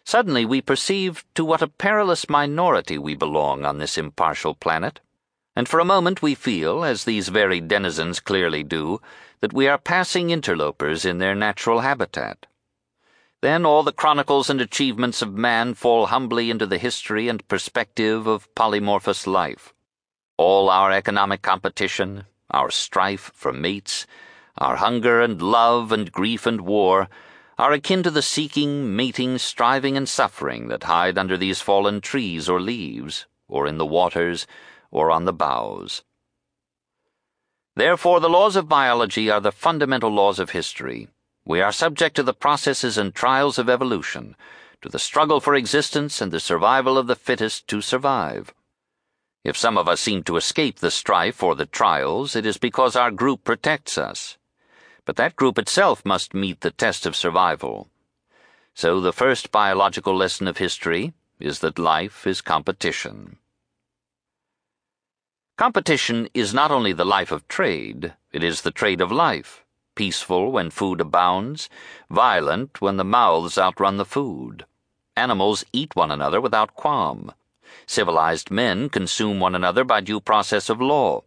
Suddenly 0.05 0.45
we 0.45 0.61
perceive 0.61 1.25
to 1.35 1.45
what 1.45 1.63
a 1.63 1.69
perilous 1.69 2.29
minority 2.29 2.99
we 2.99 3.15
belong 3.15 3.65
on 3.65 3.79
this 3.79 3.99
impartial 3.99 4.55
planet 4.55 5.01
and 5.59 5.69
for 5.69 5.81
a 5.81 5.85
moment 5.85 6.23
we 6.23 6.37
feel, 6.37 6.85
as 6.85 7.03
these 7.03 7.31
very 7.31 7.61
denizens 7.61 8.21
clearly 8.21 8.63
do, 8.63 9.01
that 9.41 9.53
we 9.53 9.67
are 9.67 9.77
passing 9.77 10.31
interlopers 10.31 11.05
in 11.05 11.19
their 11.19 11.35
natural 11.35 11.81
habitat. 11.81 12.47
Then 13.41 13.65
all 13.65 13.85
the 13.85 13.93
chronicles 13.93 14.51
and 14.51 14.61
achievements 14.61 15.23
of 15.23 15.33
man 15.33 15.75
fall 15.75 16.07
humbly 16.07 16.51
into 16.51 16.67
the 16.67 16.79
history 16.79 17.29
and 17.29 17.47
perspective 17.47 18.27
of 18.27 18.53
polymorphous 18.57 19.29
life. 19.29 19.73
All 20.37 20.69
our 20.69 20.91
economic 20.91 21.43
competition, 21.43 22.25
our 22.51 22.71
strife 22.71 23.31
for 23.35 23.53
mates, 23.53 24.07
our 24.57 24.77
hunger 24.77 25.21
and 25.21 25.41
love 25.41 25.93
and 25.93 26.11
grief 26.11 26.47
and 26.47 26.63
war, 26.63 27.09
are 27.59 27.73
akin 27.73 28.03
to 28.03 28.11
the 28.11 28.23
seeking, 28.23 28.97
mating, 28.97 29.39
striving, 29.39 29.97
and 29.97 30.09
suffering 30.09 30.67
that 30.69 30.85
hide 30.85 31.17
under 31.17 31.37
these 31.37 31.61
fallen 31.61 32.01
trees 32.01 32.49
or 32.49 32.61
leaves, 32.61 33.27
or 33.47 33.69
in 33.69 33.79
the 33.79 33.87
waters, 33.87 34.47
or 34.91 35.13
on 35.13 35.27
the 35.27 35.33
boughs. 35.33 36.03
Therefore, 37.77 38.19
the 38.19 38.29
laws 38.29 38.57
of 38.57 38.69
biology 38.69 39.31
are 39.31 39.41
the 39.41 39.53
fundamental 39.53 40.11
laws 40.11 40.41
of 40.41 40.51
history. 40.51 41.09
We 41.49 41.63
are 41.63 41.73
subject 41.73 42.15
to 42.17 42.23
the 42.23 42.35
processes 42.35 42.99
and 42.99 43.15
trials 43.15 43.59
of 43.59 43.71
evolution, 43.71 44.37
to 44.83 44.91
the 44.91 44.99
struggle 44.99 45.41
for 45.41 45.55
existence 45.55 46.21
and 46.21 46.31
the 46.31 46.41
survival 46.41 46.99
of 46.99 47.07
the 47.07 47.17
fittest 47.17 47.67
to 47.69 47.81
survive. 47.81 48.53
If 49.45 49.57
some 49.57 49.79
of 49.79 49.89
us 49.89 49.99
seem 49.99 50.25
to 50.25 50.37
escape 50.37 50.81
the 50.81 50.91
strife 50.91 51.43
or 51.43 51.55
the 51.55 51.65
trials, 51.65 52.37
it 52.37 52.45
is 52.45 52.59
because 52.59 52.97
our 52.97 53.11
group 53.11 53.45
protects 53.45 53.97
us. 53.97 54.37
But 55.07 55.17
that 55.17 55.37
group 55.37 55.59
itself 55.59 56.05
must 56.05 56.35
meet 56.35 56.61
the 56.61 56.71
test 56.71 57.07
of 57.07 57.17
survival. 57.17 57.89
So 58.75 59.01
the 59.01 59.15
first 59.15 59.51
biological 59.51 60.15
lesson 60.15 60.49
of 60.49 60.59
history 60.59 61.15
is 61.41 61.61
that 61.61 61.79
life 61.79 62.27
is 62.27 62.43
competition. 62.43 63.39
Competition 65.57 66.29
is 66.35 66.53
not 66.53 66.71
only 66.71 66.93
the 66.93 67.07
life 67.07 67.33
of 67.33 67.49
trade, 67.49 68.13
it 68.33 68.45
is 68.45 68.61
the 68.61 68.71
trade 68.71 69.01
of 69.01 69.11
life, 69.11 69.65
peaceful 69.99 70.53
when 70.53 70.71
food 70.71 71.01
abounds, 71.01 71.69
violent 72.09 72.81
when 72.81 72.97
the 72.99 73.05
mouths 73.19 73.59
outrun 73.59 73.97
the 73.97 74.05
food. 74.05 74.65
Animals 75.17 75.65
eat 75.73 75.97
one 75.97 76.13
another 76.13 76.41
without 76.41 76.73
qualm. 76.75 77.33
Civilized 77.85 78.49
men 78.49 78.89
consume 78.91 79.41
one 79.41 79.57
another 79.57 79.83
by 79.83 80.01
due 80.01 80.21
process 80.21 80.71
of 80.71 80.81
law. 80.81 81.25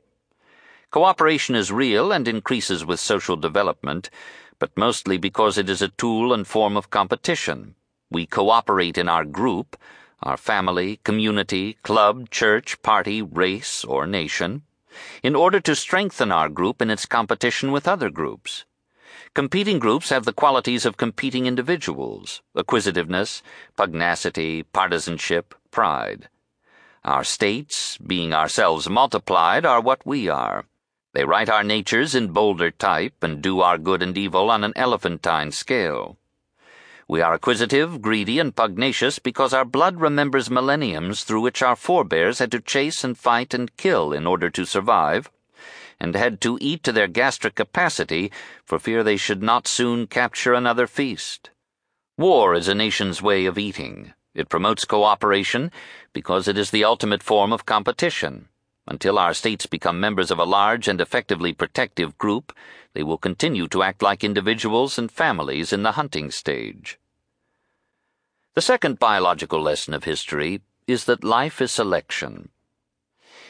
Cooperation 0.89 1.53
is 1.53 1.69
real 1.69 2.13
and 2.13 2.30
increases 2.30 2.86
with 2.86 3.01
social 3.01 3.36
development, 3.36 4.09
but 4.57 4.78
mostly 4.78 5.17
because 5.17 5.57
it 5.57 5.69
is 5.69 5.82
a 5.82 5.89
tool 5.89 6.32
and 6.32 6.47
form 6.47 6.78
of 6.78 6.89
competition. 6.89 7.76
We 8.09 8.26
cooperate 8.26 8.97
in 8.97 9.09
our 9.09 9.26
group 9.26 9.76
our 10.24 10.38
family, 10.38 11.01
community, 11.03 11.74
club, 11.84 12.30
church, 12.30 12.82
party, 12.84 13.22
race, 13.22 13.84
or 13.84 14.07
nation, 14.07 14.61
in 15.24 15.36
order 15.36 15.60
to 15.60 15.76
strengthen 15.76 16.32
our 16.32 16.50
group 16.50 16.82
in 16.82 16.89
its 16.89 17.06
competition 17.06 17.72
with 17.72 17.88
other 17.88 18.10
groups. 18.10 18.66
Competing 19.34 19.80
groups 19.80 20.10
have 20.10 20.26
the 20.26 20.34
qualities 20.34 20.86
of 20.86 20.98
competing 20.98 21.46
individuals 21.46 22.42
acquisitiveness, 22.56 23.42
pugnacity, 23.78 24.64
partisanship, 24.64 25.56
pride. 25.72 26.28
Our 27.04 27.24
states, 27.24 27.98
being 27.98 28.34
ourselves 28.34 28.89
multiplied, 28.89 29.66
are 29.66 29.82
what 29.82 30.06
we 30.06 30.28
are. 30.28 30.66
They 31.14 31.26
write 31.26 31.50
our 31.50 31.64
natures 31.64 32.16
in 32.16 32.32
bolder 32.32 32.72
type 32.72 33.24
and 33.24 33.42
do 33.42 33.62
our 33.62 33.78
good 33.78 34.02
and 34.02 34.18
evil 34.18 34.50
on 34.50 34.64
an 34.64 34.74
elephantine 34.76 35.52
scale. 35.52 36.18
We 37.12 37.20
are 37.20 37.34
acquisitive, 37.34 38.01
greedy, 38.01 38.39
and 38.39 38.55
pugnacious 38.55 39.20
because 39.20 39.53
our 39.53 39.66
blood 39.66 39.99
remembers 39.99 40.49
millenniums 40.49 41.26
through 41.26 41.41
which 41.41 41.62
our 41.62 41.76
forebears 41.76 42.39
had 42.39 42.53
to 42.53 42.62
chase 42.62 43.03
and 43.03 43.18
fight 43.18 43.53
and 43.53 43.76
kill 43.76 44.14
in 44.14 44.26
order 44.26 44.49
to 44.51 44.64
survive, 44.64 45.30
and 45.99 46.16
had 46.16 46.39
to 46.39 46.57
eat 46.62 46.84
to 46.84 46.93
their 46.93 47.09
gastric 47.09 47.55
capacity 47.55 48.32
for 48.64 48.80
fear 48.80 49.03
they 49.03 49.18
should 49.18 49.43
not 49.43 49.68
soon 49.68 50.07
capture 50.07 50.53
another 50.53 50.88
feast. 50.88 51.49
War 52.18 52.55
is 52.55 52.70
a 52.70 52.76
nation's 52.76 53.22
way 53.22 53.45
of 53.45 53.57
eating. 53.57 54.14
It 54.34 54.47
promotes 54.47 54.86
cooperation 54.86 55.70
because 56.14 56.47
it 56.47 56.57
is 56.57 56.72
the 56.72 56.86
ultimate 56.86 57.24
form 57.24 57.51
of 57.51 57.66
competition. 57.66 58.47
Until 58.88 59.20
our 59.20 59.34
states 59.34 59.66
become 59.66 59.99
members 59.99 60.32
of 60.32 60.39
a 60.39 60.45
large 60.45 60.88
and 60.88 61.01
effectively 61.01 61.51
protective 61.51 62.18
group, 62.18 62.53
they 62.94 63.04
will 63.04 63.18
continue 63.18 63.68
to 63.68 63.84
act 63.84 64.02
like 64.02 64.24
individuals 64.24 64.98
and 64.98 65.12
families 65.12 65.72
in 65.72 65.84
the 65.84 65.94
hunting 65.94 66.32
stage. 66.32 67.00
The 68.54 68.62
second 68.62 69.00
biological 69.00 69.62
lesson 69.62 69.94
of 69.94 70.04
history 70.04 70.62
is 70.88 71.06
that 71.06 71.24
life 71.24 71.62
is 71.62 71.72
selection. 71.72 72.50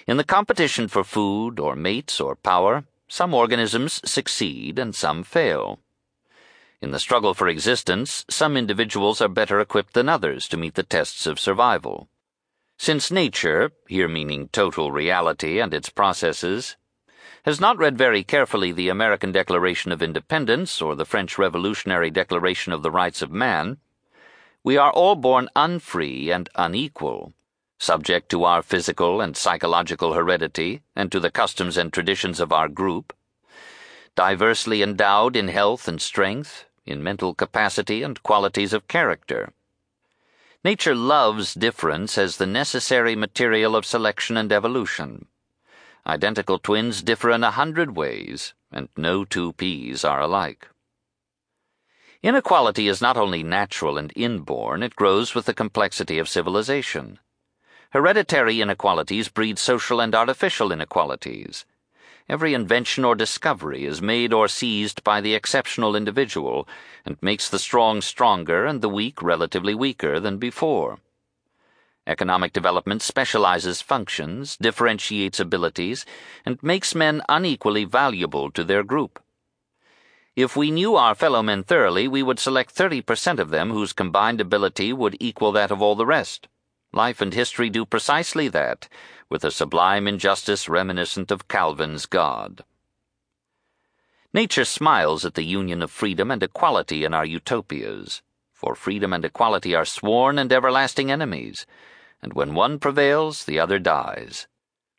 In 0.08 0.18
the 0.18 0.24
competition 0.24 0.88
for 0.88 1.04
food, 1.04 1.60
or 1.60 1.76
mates, 1.76 2.20
or 2.20 2.36
power, 2.36 2.86
some 3.08 3.34
organisms 3.34 4.02
succeed 4.06 4.78
and 4.78 4.96
some 4.96 5.24
fail. 5.24 5.80
In 6.82 6.92
the 6.92 7.00
struggle 7.00 7.34
for 7.34 7.48
existence, 7.48 8.26
some 8.30 8.58
individuals 8.58 9.22
are 9.22 9.28
better 9.28 9.60
equipped 9.60 9.94
than 9.94 10.10
others 10.10 10.48
to 10.48 10.58
meet 10.58 10.76
the 10.76 10.84
tests 10.84 11.28
of 11.28 11.40
survival. 11.40 12.10
Since 12.78 13.12
nature, 13.12 13.72
here 13.88 14.08
meaning 14.08 14.50
total 14.50 14.92
reality 14.92 15.60
and 15.60 15.74
its 15.74 15.90
processes, 15.90 16.78
has 17.44 17.60
not 17.60 17.78
read 17.78 17.98
very 17.98 18.24
carefully 18.24 18.72
the 18.72 18.90
American 18.90 19.32
Declaration 19.32 19.92
of 19.92 20.02
Independence 20.02 20.82
or 20.82 20.96
the 20.96 21.06
French 21.06 21.38
Revolutionary 21.38 22.12
Declaration 22.12 22.72
of 22.72 22.84
the 22.84 22.92
Rights 22.92 23.22
of 23.22 23.32
Man, 23.32 23.78
we 24.64 24.78
are 24.78 24.92
all 24.92 25.16
born 25.16 25.50
unfree 25.56 26.30
and 26.30 26.48
unequal, 26.56 27.34
subject 27.80 28.30
to 28.30 28.44
our 28.44 28.62
physical 28.62 29.22
and 29.22 29.36
psychological 29.36 30.14
heredity 30.14 30.84
and 30.96 31.12
to 31.12 31.20
the 31.20 31.32
customs 31.32 31.78
and 31.78 31.92
traditions 31.92 32.40
of 32.40 32.52
our 32.52 32.68
group, 32.68 33.12
diversely 34.16 34.84
endowed 34.84 35.36
in 35.36 35.48
health 35.48 35.88
and 35.88 36.00
strength, 36.00 36.66
in 36.86 37.02
mental 37.02 37.34
capacity 37.34 38.04
and 38.04 38.22
qualities 38.22 38.72
of 38.72 38.88
character. 38.88 39.52
Nature 40.64 40.94
loves 40.94 41.56
difference 41.56 42.20
as 42.20 42.38
the 42.38 42.46
necessary 42.46 43.16
material 43.16 43.76
of 43.76 43.84
selection 43.84 44.38
and 44.38 44.52
evolution. 44.52 45.26
Identical 46.06 46.58
twins 46.58 47.04
differ 47.04 47.30
in 47.30 47.44
a 47.44 47.52
hundred 47.52 47.96
ways, 47.96 48.54
and 48.72 48.90
no 48.98 49.24
two 49.24 49.54
peas 49.54 50.04
are 50.04 50.22
alike. 50.22 50.68
Inequality 52.24 52.88
is 52.88 53.02
not 53.02 53.18
only 53.18 53.44
natural 53.44 53.98
and 53.98 54.14
inborn, 54.16 54.84
it 54.84 54.96
grows 54.96 55.34
with 55.36 55.46
the 55.46 55.54
complexity 55.54 56.20
of 56.20 56.30
civilization. 56.30 57.20
Hereditary 57.92 58.62
inequalities 58.62 59.28
breed 59.28 59.60
social 59.60 60.00
and 60.00 60.16
artificial 60.16 60.72
inequalities. 60.72 61.66
Every 62.30 62.54
invention 62.54 63.04
or 63.04 63.16
discovery 63.16 63.86
is 63.86 64.02
made 64.02 64.32
or 64.34 64.48
seized 64.48 65.04
by 65.04 65.20
the 65.20 65.36
exceptional 65.36 65.96
individual 65.96 66.68
and 67.06 67.18
makes 67.22 67.50
the 67.50 67.60
strong 67.60 68.02
stronger 68.02 68.66
and 68.66 68.82
the 68.82 68.90
weak 68.90 69.22
relatively 69.22 69.76
weaker 69.76 70.20
than 70.20 70.38
before. 70.38 71.00
Economic 72.12 72.52
development 72.52 73.02
specializes 73.02 73.82
functions, 73.82 74.58
differentiates 74.58 75.40
abilities, 75.40 76.06
and 76.46 76.62
makes 76.62 76.94
men 76.94 77.22
unequally 77.30 77.86
valuable 77.86 78.52
to 78.52 78.66
their 78.66 78.84
group. 78.84 79.24
If 80.36 80.58
we 80.58 80.72
knew 80.72 80.98
our 80.98 81.16
fellow 81.16 81.42
men 81.42 81.64
thoroughly, 81.64 82.10
we 82.10 82.22
would 82.22 82.38
select 82.38 82.76
30% 82.76 83.40
of 83.40 83.50
them 83.50 83.70
whose 83.70 83.94
combined 83.94 84.42
ability 84.42 84.92
would 84.92 85.16
equal 85.22 85.54
that 85.54 85.72
of 85.72 85.82
all 85.82 85.96
the 85.96 86.06
rest. 86.06 86.50
Life 86.92 87.22
and 87.22 87.34
history 87.34 87.70
do 87.70 87.86
precisely 87.86 88.50
that, 88.50 88.90
with 89.30 89.46
a 89.46 89.52
sublime 89.52 90.06
injustice 90.06 90.68
reminiscent 90.68 91.32
of 91.32 91.48
Calvin's 91.48 92.06
God. 92.06 92.66
Nature 94.34 94.66
smiles 94.66 95.24
at 95.24 95.36
the 95.36 95.46
union 95.46 95.82
of 95.82 95.90
freedom 95.92 96.30
and 96.30 96.44
equality 96.44 97.06
in 97.06 97.14
our 97.14 97.26
utopias, 97.26 98.22
for 98.52 98.76
freedom 98.76 99.14
and 99.14 99.24
equality 99.24 99.74
are 99.74 99.86
sworn 99.86 100.38
and 100.38 100.52
everlasting 100.52 101.10
enemies, 101.10 101.66
and 102.22 102.34
when 102.34 102.54
one 102.54 102.80
prevails, 102.80 103.46
the 103.46 103.60
other 103.60 103.80
dies. 103.80 104.48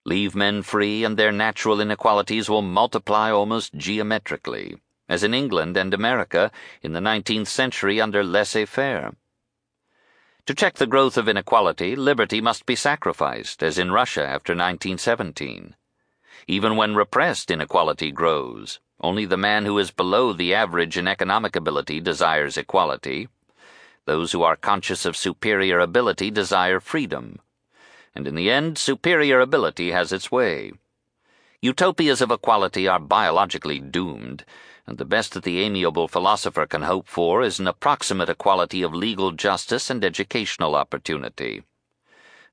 Leave 0.05 0.35
men 0.35 0.63
free, 0.63 1.05
and 1.05 1.17
their 1.17 1.31
natural 1.31 1.81
inequalities 1.81 2.49
will 2.49 2.63
multiply 2.63 3.31
almost 3.31 3.75
geometrically, 3.75 4.77
as 5.09 5.23
in 5.23 5.33
England 5.33 5.77
and 5.77 5.95
America 5.95 6.51
in 6.83 6.93
the 6.93 7.01
19th 7.01 7.47
century 7.47 8.01
under 8.01 8.25
laissez 8.25 8.67
faire. 8.67 9.13
To 10.47 10.55
check 10.55 10.75
the 10.75 10.89
growth 10.89 11.17
of 11.17 11.29
inequality, 11.29 11.95
liberty 11.95 12.41
must 12.41 12.67
be 12.67 12.75
sacrificed, 12.75 13.63
as 13.63 13.79
in 13.79 13.93
Russia 13.93 14.23
after 14.23 14.55
1917. 14.55 15.77
Even 16.49 16.77
when 16.77 16.97
repressed, 16.97 17.53
inequality 17.53 18.11
grows. 18.11 18.81
Only 19.01 19.25
the 19.25 19.37
man 19.37 19.65
who 19.65 19.79
is 19.79 19.93
below 19.93 20.33
the 20.33 20.53
average 20.53 20.97
in 20.99 21.07
economic 21.07 21.55
ability 21.55 22.01
desires 22.01 22.57
equality. 22.57 23.29
Those 24.05 24.33
who 24.33 24.43
are 24.43 24.57
conscious 24.57 25.05
of 25.05 25.17
superior 25.17 25.79
ability 25.79 26.31
desire 26.31 26.81
freedom. 26.81 27.39
And 28.15 28.27
in 28.27 28.35
the 28.35 28.51
end, 28.51 28.77
superior 28.77 29.41
ability 29.41 29.93
has 29.93 30.13
its 30.13 30.31
way. 30.31 30.73
Utopias 31.61 32.21
of 32.21 32.33
equality 32.33 32.89
are 32.89 32.99
biologically 32.99 33.79
doomed, 33.79 34.45
and 34.87 34.99
the 34.99 35.05
best 35.05 35.35
that 35.35 35.45
the 35.45 35.61
amiable 35.61 36.09
philosopher 36.09 36.67
can 36.67 36.83
hope 36.83 37.07
for 37.07 37.43
is 37.43 37.61
an 37.61 37.69
approximate 37.69 38.29
equality 38.29 38.83
of 38.83 38.93
legal 38.93 39.31
justice 39.31 39.89
and 39.89 40.05
educational 40.05 40.75
opportunity. 40.75 41.63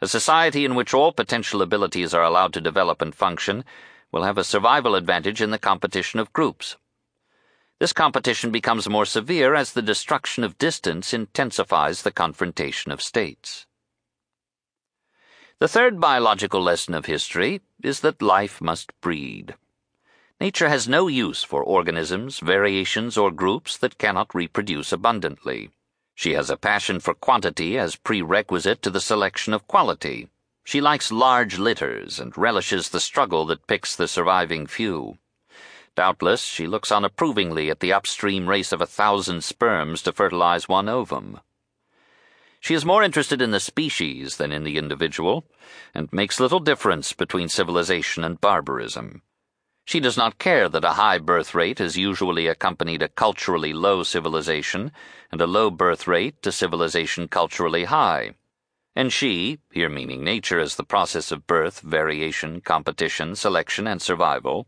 A 0.01 0.07
society 0.07 0.63
in 0.63 0.75
which 0.75 0.93
all 0.93 1.11
potential 1.11 1.63
abilities 1.63 2.13
are 2.13 2.23
allowed 2.23 2.53
to 2.53 2.61
develop 2.61 3.01
and 3.01 3.15
function 3.15 3.65
will 4.11 4.23
have 4.23 4.37
a 4.37 4.43
survival 4.43 4.93
advantage 4.93 5.41
in 5.41 5.49
the 5.49 5.57
competition 5.57 6.19
of 6.19 6.31
groups. 6.31 6.77
This 7.79 7.93
competition 7.93 8.51
becomes 8.51 8.89
more 8.89 9.05
severe 9.05 9.55
as 9.55 9.71
the 9.71 9.81
destruction 9.81 10.43
of 10.43 10.57
distance 10.57 11.13
intensifies 11.13 12.01
the 12.01 12.11
confrontation 12.11 12.91
of 12.91 13.01
states. 13.01 13.65
The 15.59 15.69
third 15.69 15.97
biological 15.97 16.61
lesson 16.61 16.93
of 16.93 17.05
history 17.05 17.61
is 17.81 18.01
that 18.01 18.21
life 18.21 18.59
must 18.59 18.91
breed. 18.99 19.55
Nature 20.41 20.67
has 20.67 20.89
no 20.89 21.07
use 21.07 21.43
for 21.43 21.63
organisms, 21.63 22.39
variations, 22.39 23.17
or 23.17 23.31
groups 23.31 23.77
that 23.77 23.97
cannot 23.97 24.35
reproduce 24.35 24.91
abundantly. 24.91 25.69
She 26.15 26.33
has 26.33 26.49
a 26.49 26.57
passion 26.57 26.99
for 26.99 27.13
quantity 27.13 27.77
as 27.77 27.95
prerequisite 27.95 28.81
to 28.81 28.89
the 28.89 29.01
selection 29.01 29.53
of 29.53 29.67
quality. 29.67 30.27
She 30.65 30.81
likes 30.81 31.13
large 31.13 31.57
litters 31.57 32.19
and 32.19 32.37
relishes 32.37 32.89
the 32.89 32.99
struggle 32.99 33.45
that 33.45 33.67
picks 33.67 33.95
the 33.95 34.07
surviving 34.07 34.67
few. 34.67 35.17
Doubtless, 35.95 36.43
she 36.43 36.67
looks 36.67 36.91
on 36.91 37.03
approvingly 37.03 37.69
at 37.69 37.79
the 37.79 37.93
upstream 37.93 38.47
race 38.47 38.71
of 38.71 38.81
a 38.81 38.85
thousand 38.85 39.43
sperms 39.43 40.01
to 40.03 40.13
fertilize 40.13 40.67
one 40.67 40.87
ovum. 40.87 41.41
She 42.59 42.73
is 42.73 42.85
more 42.85 43.03
interested 43.03 43.41
in 43.41 43.51
the 43.51 43.59
species 43.59 44.37
than 44.37 44.51
in 44.51 44.63
the 44.63 44.77
individual, 44.77 45.45
and 45.93 46.11
makes 46.11 46.39
little 46.39 46.59
difference 46.59 47.13
between 47.13 47.47
civilization 47.47 48.23
and 48.23 48.41
barbarism. 48.41 49.21
She 49.85 49.99
does 49.99 50.17
not 50.17 50.37
care 50.37 50.69
that 50.69 50.83
a 50.83 50.93
high 50.93 51.17
birth 51.17 51.55
rate 51.55 51.79
has 51.79 51.97
usually 51.97 52.47
accompanied 52.47 53.01
a 53.01 53.07
culturally 53.09 53.73
low 53.73 54.03
civilization, 54.03 54.91
and 55.31 55.41
a 55.41 55.47
low 55.47 55.71
birth 55.71 56.05
rate 56.05 56.41
to 56.43 56.51
civilization 56.51 57.27
culturally 57.27 57.85
high. 57.85 58.35
And 58.95 59.11
she, 59.11 59.59
here 59.71 59.89
meaning 59.89 60.23
nature 60.23 60.59
as 60.59 60.75
the 60.75 60.83
process 60.83 61.31
of 61.31 61.47
birth, 61.47 61.79
variation, 61.79 62.61
competition, 62.61 63.35
selection, 63.35 63.87
and 63.87 64.01
survival, 64.01 64.67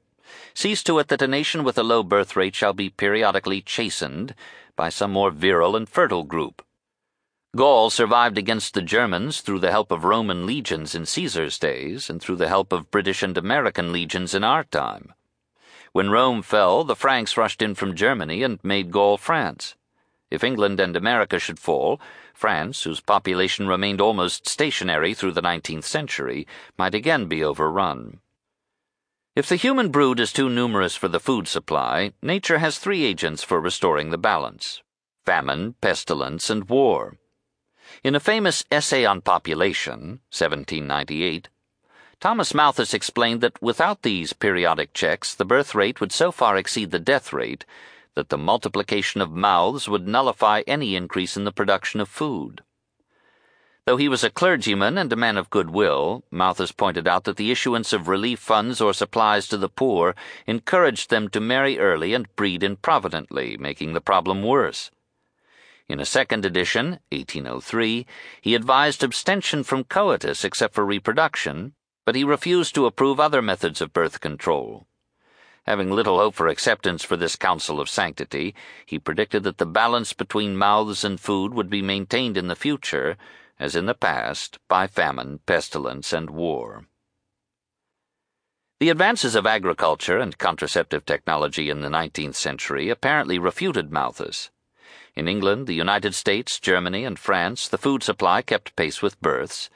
sees 0.53 0.84
to 0.84 0.99
it 0.99 1.07
that 1.09 1.21
a 1.21 1.27
nation 1.27 1.63
with 1.63 1.77
a 1.77 1.84
low 1.84 2.03
birth 2.03 2.36
rate 2.36 2.55
shall 2.55 2.73
be 2.73 2.89
periodically 2.89 3.61
chastened 3.61 4.36
by 4.75 4.89
some 4.89 5.11
more 5.11 5.32
virile 5.32 5.75
and 5.75 5.89
fertile 5.89 6.23
group. 6.23 6.63
Gaul 7.55 7.89
survived 7.89 8.38
against 8.38 8.73
the 8.73 8.82
Germans 8.82 9.41
through 9.41 9.59
the 9.59 9.71
help 9.71 9.91
of 9.91 10.05
Roman 10.05 10.45
legions 10.45 10.95
in 10.95 11.05
Caesar's 11.05 11.59
days 11.59 12.09
and 12.09 12.21
through 12.21 12.38
the 12.38 12.47
help 12.47 12.71
of 12.71 12.89
British 12.89 13.21
and 13.21 13.38
American 13.38 13.91
legions 13.91 14.34
in 14.34 14.43
our 14.43 14.63
time. 14.63 15.13
When 15.91 16.09
Rome 16.09 16.41
fell, 16.43 16.86
the 16.86 16.95
Franks 16.95 17.36
rushed 17.36 17.61
in 17.61 17.75
from 17.75 17.95
Germany 17.95 18.43
and 18.43 18.63
made 18.63 18.91
Gaul 18.91 19.17
France. 19.17 19.75
If 20.29 20.45
England 20.45 20.79
and 20.79 20.95
America 20.95 21.39
should 21.39 21.59
fall, 21.59 21.99
France, 22.34 22.84
whose 22.84 23.01
population 23.01 23.67
remained 23.67 23.99
almost 23.99 24.47
stationary 24.47 25.13
through 25.13 25.34
the 25.34 25.41
19th 25.41 25.84
century, 25.84 26.47
might 26.77 26.95
again 26.95 27.25
be 27.25 27.43
overrun. 27.43 28.21
If 29.34 29.47
the 29.47 29.55
human 29.55 29.91
brood 29.91 30.19
is 30.19 30.34
too 30.34 30.49
numerous 30.49 30.97
for 30.97 31.07
the 31.07 31.19
food 31.19 31.47
supply, 31.47 32.11
nature 32.21 32.57
has 32.57 32.77
three 32.77 33.05
agents 33.05 33.45
for 33.45 33.61
restoring 33.61 34.09
the 34.09 34.17
balance 34.17 34.82
famine, 35.25 35.75
pestilence, 35.79 36.49
and 36.49 36.67
war. 36.67 37.17
In 38.03 38.13
a 38.13 38.19
famous 38.19 38.65
Essay 38.69 39.05
on 39.05 39.21
Population, 39.21 40.19
1798, 40.32 41.47
Thomas 42.19 42.53
Malthus 42.53 42.93
explained 42.93 43.39
that 43.39 43.61
without 43.61 44.01
these 44.01 44.34
periodic 44.34 44.93
checks, 44.93 45.34
the 45.34 45.45
birth 45.45 45.73
rate 45.75 46.01
would 46.01 46.11
so 46.11 46.34
far 46.34 46.57
exceed 46.57 46.91
the 46.91 46.99
death 46.99 47.32
rate 47.32 47.63
that 48.15 48.27
the 48.27 48.38
multiplication 48.38 49.21
of 49.21 49.32
mouths 49.32 49.88
would 49.88 50.09
nullify 50.09 50.61
any 50.67 50.93
increase 50.93 51.38
in 51.38 51.45
the 51.45 51.53
production 51.53 52.01
of 52.01 52.09
food. 52.09 52.63
Though 53.88 53.97
he 53.97 54.07
was 54.07 54.23
a 54.23 54.29
clergyman 54.29 54.97
and 54.97 55.11
a 55.11 55.15
man 55.15 55.38
of 55.38 55.49
good 55.49 55.71
will, 55.71 56.23
Malthus 56.29 56.71
pointed 56.71 57.07
out 57.07 57.23
that 57.23 57.38
the 57.38 57.49
issuance 57.49 57.93
of 57.93 58.07
relief 58.07 58.39
funds 58.39 58.79
or 58.79 58.93
supplies 58.93 59.47
to 59.47 59.57
the 59.57 59.69
poor 59.69 60.15
encouraged 60.45 61.09
them 61.09 61.29
to 61.29 61.39
marry 61.39 61.79
early 61.79 62.13
and 62.13 62.34
breed 62.36 62.61
improvidently, 62.61 63.57
making 63.57 63.93
the 63.93 64.01
problem 64.01 64.43
worse. 64.43 64.91
In 65.89 65.99
a 65.99 66.05
second 66.05 66.45
edition, 66.45 66.99
1803, 67.09 68.05
he 68.39 68.55
advised 68.55 69.03
abstention 69.03 69.63
from 69.63 69.84
coitus 69.84 70.45
except 70.45 70.75
for 70.75 70.86
reproduction, 70.86 71.73
but 72.05 72.15
he 72.15 72.23
refused 72.23 72.75
to 72.75 72.86
approve 72.86 73.19
other 73.19 73.41
methods 73.41 73.82
of 73.82 73.93
birth 73.93 74.21
control. 74.21 74.86
Having 75.65 75.91
little 75.91 76.17
hope 76.17 76.36
for 76.36 76.47
acceptance 76.47 77.03
for 77.03 77.17
this 77.17 77.36
counsel 77.36 77.82
of 77.82 77.89
sanctity, 77.89 78.55
he 78.86 78.99
predicted 78.99 79.43
that 79.43 79.57
the 79.57 79.65
balance 79.65 80.13
between 80.13 80.55
mouths 80.55 81.03
and 81.03 81.19
food 81.19 81.53
would 81.53 81.69
be 81.69 81.82
maintained 81.82 82.38
in 82.38 82.47
the 82.47 82.55
future, 82.55 83.17
as 83.62 83.76
in 83.76 83.86
the 83.86 83.93
past, 83.93 84.57
by 84.68 84.88
famine, 84.88 85.39
pestilence, 85.45 86.12
and 86.12 86.32
war. 86.32 86.88
The 88.80 88.89
advances 88.89 89.36
of 89.36 89.45
agriculture 89.45 90.18
and 90.18 90.36
contraceptive 90.36 91.05
technology 91.05 91.70
in 91.70 91.82
the 91.82 91.88
19th 91.88 92.34
century 92.34 92.89
apparently 92.89 93.38
refuted 93.38 93.91
Malthus. 93.91 94.49
In 95.16 95.28
England, 95.28 95.68
the 95.68 95.76
United 95.76 96.16
States, 96.16 96.59
Germany, 96.59 97.05
and 97.05 97.20
France, 97.20 97.68
the 97.68 97.78
food 97.78 98.01
supply 98.01 98.41
kept 98.41 98.76
pace 98.76 99.03
with 99.03 99.22
births, 99.22 99.70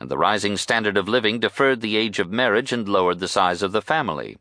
and 0.00 0.10
the 0.10 0.16
rising 0.16 0.56
standard 0.56 0.96
of 0.96 1.06
living 1.06 1.38
deferred 1.38 1.82
the 1.82 1.98
age 1.98 2.18
of 2.18 2.32
marriage 2.32 2.72
and 2.72 2.88
lowered 2.88 3.18
the 3.18 3.28
size 3.28 3.62
of 3.62 3.72
the 3.72 3.82
family. 3.82 4.38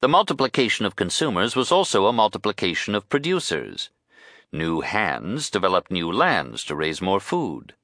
The 0.00 0.08
multiplication 0.08 0.86
of 0.86 0.96
consumers 0.96 1.54
was 1.54 1.70
also 1.70 2.06
a 2.06 2.12
multiplication 2.12 2.96
of 2.96 3.08
producers. 3.08 3.90
New 4.50 4.80
hands 4.80 5.50
developed 5.50 5.92
new 5.92 6.10
lands 6.10 6.64
to 6.64 6.74
raise 6.74 7.00
more 7.00 7.20
food. 7.20 7.74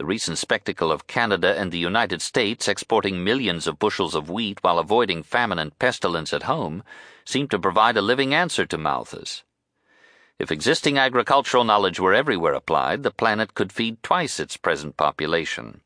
The 0.00 0.06
recent 0.06 0.38
spectacle 0.38 0.90
of 0.90 1.06
Canada 1.06 1.54
and 1.58 1.70
the 1.70 1.76
United 1.76 2.22
States 2.22 2.68
exporting 2.68 3.22
millions 3.22 3.66
of 3.66 3.78
bushels 3.78 4.14
of 4.14 4.30
wheat 4.30 4.56
while 4.62 4.78
avoiding 4.78 5.22
famine 5.22 5.58
and 5.58 5.78
pestilence 5.78 6.32
at 6.32 6.44
home 6.44 6.82
seemed 7.26 7.50
to 7.50 7.58
provide 7.58 7.98
a 7.98 8.00
living 8.00 8.32
answer 8.32 8.64
to 8.64 8.78
Malthus. 8.78 9.42
If 10.38 10.50
existing 10.50 10.96
agricultural 10.96 11.64
knowledge 11.64 12.00
were 12.00 12.14
everywhere 12.14 12.54
applied, 12.54 13.02
the 13.02 13.10
planet 13.10 13.52
could 13.52 13.74
feed 13.74 14.02
twice 14.02 14.40
its 14.40 14.56
present 14.56 14.96
population. 14.96 15.82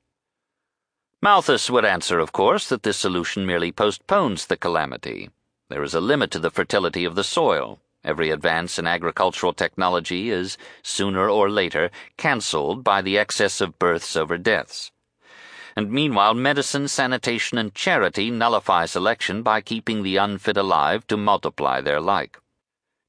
Malthus 1.20 1.68
would 1.68 1.84
answer, 1.84 2.20
of 2.20 2.30
course, 2.30 2.68
that 2.68 2.84
this 2.84 2.96
solution 2.96 3.44
merely 3.44 3.72
postpones 3.72 4.46
the 4.46 4.56
calamity. 4.56 5.30
There 5.70 5.82
is 5.82 5.92
a 5.92 6.00
limit 6.00 6.30
to 6.30 6.38
the 6.38 6.52
fertility 6.52 7.04
of 7.04 7.16
the 7.16 7.24
soil. 7.24 7.80
Every 8.04 8.30
advance 8.30 8.78
in 8.78 8.86
agricultural 8.86 9.54
technology 9.54 10.30
is, 10.30 10.58
sooner 10.82 11.30
or 11.30 11.48
later, 11.48 11.90
cancelled 12.18 12.84
by 12.84 13.00
the 13.00 13.16
excess 13.16 13.62
of 13.62 13.78
births 13.78 14.14
over 14.14 14.36
deaths. 14.36 14.92
And 15.74 15.90
meanwhile, 15.90 16.34
medicine, 16.34 16.86
sanitation, 16.86 17.56
and 17.56 17.74
charity 17.74 18.30
nullify 18.30 18.84
selection 18.86 19.42
by 19.42 19.60
keeping 19.60 20.02
the 20.02 20.18
unfit 20.18 20.56
alive 20.56 21.06
to 21.06 21.16
multiply 21.16 21.80
their 21.80 22.00
like. 22.00 22.38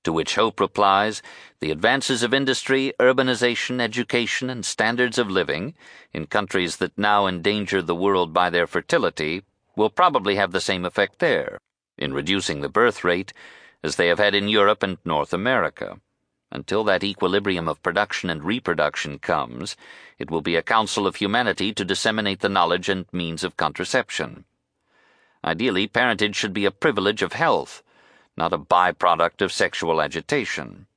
To 0.05 0.13
which 0.13 0.35
Hope 0.35 0.59
replies, 0.59 1.21
the 1.59 1.71
advances 1.71 2.23
of 2.23 2.33
industry, 2.33 2.93
urbanization, 2.99 3.81
education, 3.81 4.49
and 4.49 4.65
standards 4.65 5.17
of 5.17 5.29
living, 5.29 5.73
in 6.13 6.27
countries 6.27 6.77
that 6.77 6.97
now 6.97 7.27
endanger 7.27 7.81
the 7.81 7.95
world 7.95 8.31
by 8.31 8.49
their 8.49 8.67
fertility, 8.67 9.43
will 9.75 9.89
probably 9.89 10.35
have 10.35 10.51
the 10.51 10.61
same 10.61 10.85
effect 10.85 11.19
there, 11.19 11.59
in 11.97 12.13
reducing 12.13 12.61
the 12.61 12.69
birth 12.69 13.03
rate, 13.03 13.33
as 13.85 13.95
they 13.95 14.07
have 14.07 14.17
had 14.17 14.33
in 14.33 14.47
Europe 14.49 14.81
and 14.81 14.97
North 15.05 15.31
America. 15.31 16.01
Until 16.51 16.83
that 16.85 17.03
equilibrium 17.03 17.67
of 17.67 17.83
production 17.83 18.31
and 18.31 18.43
reproduction 18.43 19.19
comes, 19.19 19.75
it 20.17 20.31
will 20.31 20.41
be 20.41 20.55
a 20.55 20.63
counsel 20.63 21.05
of 21.05 21.17
humanity 21.17 21.71
to 21.73 21.85
disseminate 21.85 22.39
the 22.39 22.49
knowledge 22.49 22.89
and 22.89 23.05
means 23.11 23.43
of 23.43 23.57
contraception. 23.57 24.45
Ideally, 25.43 25.85
parentage 25.85 26.35
should 26.35 26.53
be 26.53 26.65
a 26.65 26.71
privilege 26.71 27.21
of 27.21 27.33
health, 27.33 27.83
not 28.35 28.53
a 28.53 28.57
byproduct 28.57 29.41
of 29.41 29.51
sexual 29.53 30.01
agitation. 30.01 30.87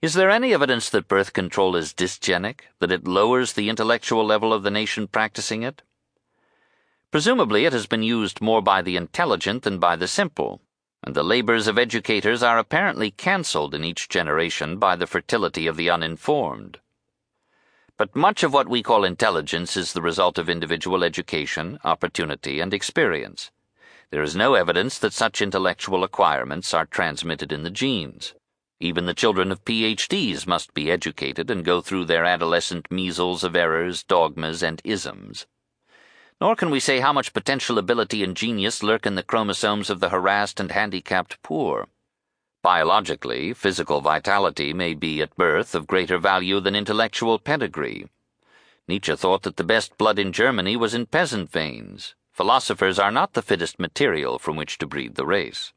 Is 0.00 0.14
there 0.14 0.30
any 0.30 0.54
evidence 0.54 0.88
that 0.90 1.06
birth 1.06 1.34
control 1.34 1.76
is 1.76 1.92
dysgenic, 1.92 2.60
that 2.78 2.90
it 2.90 3.06
lowers 3.06 3.52
the 3.52 3.68
intellectual 3.68 4.24
level 4.24 4.54
of 4.54 4.62
the 4.62 4.70
nation 4.70 5.06
practicing 5.06 5.62
it? 5.62 5.82
Presumably, 7.10 7.66
it 7.66 7.74
has 7.74 7.86
been 7.86 8.02
used 8.02 8.40
more 8.40 8.62
by 8.62 8.80
the 8.80 8.96
intelligent 8.96 9.64
than 9.64 9.78
by 9.78 9.96
the 9.96 10.08
simple, 10.08 10.62
the 11.06 11.24
labors 11.24 11.66
of 11.66 11.78
educators 11.78 12.42
are 12.42 12.58
apparently 12.58 13.10
cancelled 13.10 13.74
in 13.74 13.84
each 13.84 14.08
generation 14.08 14.78
by 14.78 14.96
the 14.96 15.06
fertility 15.06 15.66
of 15.66 15.76
the 15.76 15.90
uninformed. 15.90 16.78
But 17.96 18.16
much 18.16 18.42
of 18.42 18.52
what 18.52 18.68
we 18.68 18.82
call 18.82 19.04
intelligence 19.04 19.76
is 19.76 19.92
the 19.92 20.02
result 20.02 20.38
of 20.38 20.48
individual 20.48 21.04
education, 21.04 21.78
opportunity, 21.84 22.60
and 22.60 22.72
experience. 22.72 23.50
There 24.10 24.22
is 24.22 24.36
no 24.36 24.54
evidence 24.54 24.98
that 24.98 25.12
such 25.12 25.42
intellectual 25.42 26.04
acquirements 26.04 26.72
are 26.72 26.86
transmitted 26.86 27.52
in 27.52 27.62
the 27.62 27.70
genes. 27.70 28.34
Even 28.80 29.06
the 29.06 29.14
children 29.14 29.52
of 29.52 29.64
PhDs 29.64 30.46
must 30.46 30.74
be 30.74 30.90
educated 30.90 31.50
and 31.50 31.64
go 31.64 31.80
through 31.80 32.04
their 32.06 32.24
adolescent 32.24 32.90
measles 32.90 33.44
of 33.44 33.54
errors, 33.54 34.02
dogmas, 34.02 34.62
and 34.62 34.80
isms. 34.84 35.46
Nor 36.42 36.56
can 36.56 36.70
we 36.70 36.80
say 36.80 36.98
how 36.98 37.12
much 37.12 37.32
potential 37.32 37.78
ability 37.78 38.24
and 38.24 38.36
genius 38.36 38.82
lurk 38.82 39.06
in 39.06 39.14
the 39.14 39.22
chromosomes 39.22 39.88
of 39.88 40.00
the 40.00 40.08
harassed 40.08 40.58
and 40.58 40.72
handicapped 40.72 41.40
poor. 41.44 41.86
Biologically, 42.64 43.52
physical 43.52 44.00
vitality 44.00 44.72
may 44.72 44.94
be 44.94 45.22
at 45.22 45.36
birth 45.36 45.72
of 45.72 45.86
greater 45.86 46.18
value 46.18 46.58
than 46.58 46.74
intellectual 46.74 47.38
pedigree. 47.38 48.08
Nietzsche 48.88 49.14
thought 49.14 49.42
that 49.42 49.56
the 49.56 49.62
best 49.62 49.96
blood 49.96 50.18
in 50.18 50.32
Germany 50.32 50.76
was 50.76 50.94
in 50.94 51.06
peasant 51.06 51.48
veins. 51.48 52.16
Philosophers 52.32 52.98
are 52.98 53.12
not 53.12 53.34
the 53.34 53.42
fittest 53.42 53.78
material 53.78 54.36
from 54.40 54.56
which 54.56 54.78
to 54.78 54.86
breed 54.88 55.14
the 55.14 55.24
race. 55.24 55.72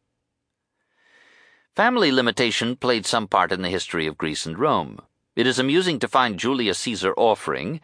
Family 1.76 2.12
limitation 2.12 2.76
played 2.76 3.06
some 3.06 3.28
part 3.28 3.52
in 3.52 3.62
the 3.62 3.70
history 3.70 4.08
of 4.08 4.18
Greece 4.18 4.48
and 4.48 4.58
Rome. 4.58 5.00
It 5.36 5.46
is 5.46 5.60
amusing 5.60 6.00
to 6.00 6.08
find 6.08 6.40
Julius 6.40 6.80
Caesar 6.80 7.14
offering, 7.18 7.82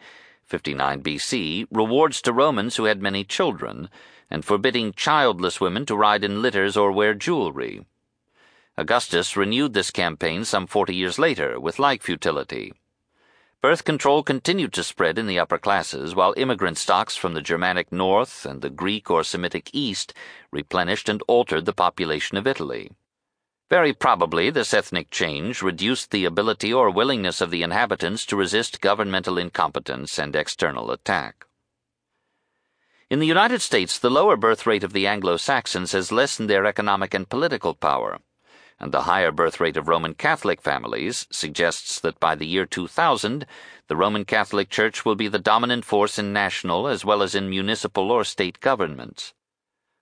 59 0.52 1.02
BC, 1.02 1.66
rewards 1.70 2.20
to 2.20 2.30
Romans 2.30 2.76
who 2.76 2.84
had 2.84 3.00
many 3.00 3.24
children, 3.24 3.88
and 4.28 4.44
forbidding 4.44 4.92
childless 4.92 5.62
women 5.62 5.86
to 5.86 5.96
ride 5.96 6.22
in 6.22 6.42
litters 6.42 6.76
or 6.76 6.92
wear 6.92 7.14
jewelry. 7.14 7.86
Augustus 8.76 9.34
renewed 9.34 9.72
this 9.72 9.90
campaign 9.90 10.44
some 10.44 10.66
40 10.66 10.94
years 10.94 11.18
later 11.18 11.58
with 11.58 11.78
like 11.78 12.02
futility. 12.02 12.74
Birth 13.62 13.84
control 13.84 14.22
continued 14.22 14.74
to 14.74 14.84
spread 14.84 15.18
in 15.18 15.26
the 15.26 15.38
upper 15.38 15.56
classes, 15.56 16.14
while 16.14 16.34
immigrant 16.36 16.76
stocks 16.76 17.16
from 17.16 17.32
the 17.32 17.40
Germanic 17.40 17.90
north 17.90 18.44
and 18.44 18.60
the 18.60 18.68
Greek 18.68 19.10
or 19.10 19.24
Semitic 19.24 19.70
east 19.72 20.12
replenished 20.50 21.08
and 21.08 21.22
altered 21.26 21.64
the 21.64 21.72
population 21.72 22.36
of 22.36 22.46
Italy. 22.46 22.90
Very 23.72 23.94
probably, 23.94 24.50
this 24.50 24.74
ethnic 24.74 25.08
change 25.08 25.62
reduced 25.62 26.10
the 26.10 26.26
ability 26.26 26.70
or 26.74 26.90
willingness 26.90 27.40
of 27.40 27.50
the 27.50 27.62
inhabitants 27.62 28.26
to 28.26 28.36
resist 28.36 28.82
governmental 28.82 29.38
incompetence 29.38 30.18
and 30.18 30.36
external 30.36 30.90
attack. 30.90 31.46
In 33.08 33.18
the 33.18 33.26
United 33.26 33.62
States, 33.62 33.98
the 33.98 34.10
lower 34.10 34.36
birth 34.36 34.66
rate 34.66 34.84
of 34.84 34.92
the 34.92 35.06
Anglo 35.06 35.38
Saxons 35.38 35.92
has 35.92 36.12
lessened 36.12 36.50
their 36.50 36.66
economic 36.66 37.14
and 37.14 37.26
political 37.26 37.72
power, 37.72 38.18
and 38.78 38.92
the 38.92 39.04
higher 39.04 39.32
birth 39.32 39.58
rate 39.58 39.78
of 39.78 39.88
Roman 39.88 40.12
Catholic 40.12 40.60
families 40.60 41.26
suggests 41.30 41.98
that 41.98 42.20
by 42.20 42.34
the 42.34 42.46
year 42.46 42.66
2000, 42.66 43.46
the 43.88 43.96
Roman 43.96 44.26
Catholic 44.26 44.68
Church 44.68 45.06
will 45.06 45.14
be 45.14 45.28
the 45.28 45.38
dominant 45.38 45.86
force 45.86 46.18
in 46.18 46.30
national 46.30 46.88
as 46.88 47.06
well 47.06 47.22
as 47.22 47.34
in 47.34 47.48
municipal 47.48 48.10
or 48.10 48.22
state 48.22 48.60
governments. 48.60 49.32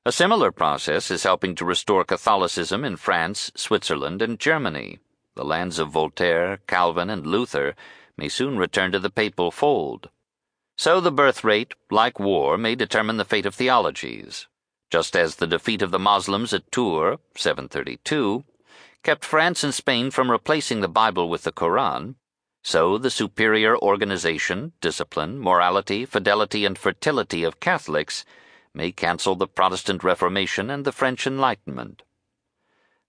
A 0.06 0.12
similar 0.12 0.50
process 0.50 1.10
is 1.10 1.24
helping 1.24 1.54
to 1.56 1.64
restore 1.66 2.04
Catholicism 2.04 2.86
in 2.86 2.96
France, 2.96 3.52
Switzerland, 3.54 4.22
and 4.22 4.40
Germany. 4.40 4.98
The 5.36 5.44
lands 5.44 5.78
of 5.78 5.90
Voltaire, 5.90 6.56
Calvin, 6.66 7.10
and 7.10 7.26
Luther 7.26 7.74
may 8.16 8.30
soon 8.30 8.56
return 8.56 8.92
to 8.92 8.98
the 8.98 9.10
papal 9.10 9.50
fold. 9.50 10.08
So 10.78 11.02
the 11.02 11.12
birth 11.12 11.44
rate, 11.44 11.74
like 11.90 12.18
war, 12.18 12.56
may 12.56 12.74
determine 12.74 13.18
the 13.18 13.26
fate 13.26 13.44
of 13.44 13.54
theologies. 13.54 14.48
Just 14.90 15.14
as 15.14 15.36
the 15.36 15.46
defeat 15.46 15.82
of 15.82 15.90
the 15.90 15.98
Moslems 15.98 16.54
at 16.54 16.72
Tours, 16.72 17.18
732, 17.36 18.44
kept 19.02 19.22
France 19.22 19.62
and 19.62 19.74
Spain 19.74 20.10
from 20.10 20.30
replacing 20.30 20.80
the 20.80 20.88
Bible 20.88 21.28
with 21.28 21.42
the 21.42 21.52
Koran, 21.52 22.16
so 22.62 22.96
the 22.96 23.10
superior 23.10 23.76
organization, 23.76 24.72
discipline, 24.80 25.38
morality, 25.38 26.06
fidelity, 26.06 26.64
and 26.64 26.78
fertility 26.78 27.44
of 27.44 27.60
Catholics 27.60 28.24
may 28.74 28.92
cancel 28.92 29.34
the 29.34 29.46
Protestant 29.46 30.04
Reformation 30.04 30.70
and 30.70 30.84
the 30.84 30.92
French 30.92 31.26
Enlightenment. 31.26 32.02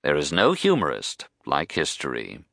There 0.03 0.15
is 0.15 0.31
no 0.31 0.53
humorist 0.53 1.27
like 1.45 1.73
history. 1.73 2.43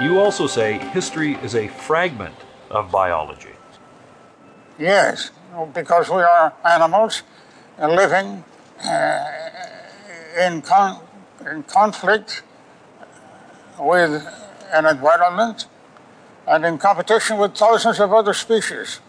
You 0.00 0.20
also 0.20 0.46
say 0.46 0.78
history 0.78 1.34
is 1.42 1.54
a 1.54 1.68
fragment 1.68 2.36
of 2.70 2.90
biology. 2.90 3.50
Yes, 4.78 5.32
because 5.74 6.08
we 6.08 6.22
are 6.22 6.52
animals 6.64 7.22
living 7.78 8.44
uh, 8.84 9.24
in, 10.38 10.62
con- 10.62 11.00
in 11.50 11.64
conflict 11.64 12.42
with 13.78 14.24
an 14.72 14.86
environment 14.86 15.66
and 16.46 16.64
in 16.64 16.78
competition 16.78 17.38
with 17.38 17.56
thousands 17.56 18.00
of 18.00 18.12
other 18.12 18.32
species. 18.32 19.00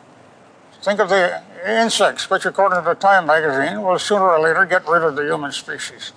Think 0.81 0.99
of 0.99 1.09
the 1.09 1.41
insects, 1.65 2.29
which, 2.29 2.45
according 2.45 2.83
to 2.83 2.95
Time 2.95 3.25
magazine, 3.25 3.81
will 3.81 3.99
sooner 3.99 4.29
or 4.29 4.39
later 4.39 4.65
get 4.65 4.87
rid 4.87 5.03
of 5.03 5.15
the 5.15 5.23
human 5.23 5.51
species. 5.51 6.13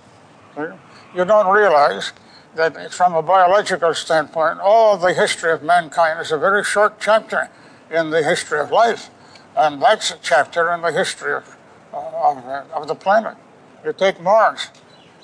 You 0.56 1.24
don't 1.24 1.52
realize 1.52 2.12
that, 2.54 2.92
from 2.92 3.14
a 3.14 3.22
biological 3.22 3.94
standpoint, 3.94 4.60
all 4.60 4.96
the 4.96 5.12
history 5.14 5.52
of 5.52 5.62
mankind 5.62 6.20
is 6.20 6.30
a 6.30 6.38
very 6.38 6.62
short 6.62 7.00
chapter 7.00 7.50
in 7.90 8.10
the 8.10 8.22
history 8.22 8.60
of 8.60 8.70
life, 8.70 9.10
and 9.56 9.82
that's 9.82 10.10
a 10.12 10.18
chapter 10.22 10.72
in 10.72 10.82
the 10.82 10.92
history 10.92 11.34
of, 11.34 11.56
of, 11.92 12.38
of 12.72 12.86
the 12.88 12.94
planet. 12.94 13.36
You 13.84 13.92
take 13.92 14.20
Mars, 14.20 14.68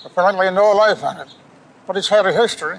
apparently 0.04 0.50
no 0.50 0.72
life 0.72 1.04
on 1.04 1.18
it, 1.18 1.34
but 1.86 1.96
it's 1.96 2.08
had 2.08 2.26
a 2.26 2.32
history. 2.32 2.78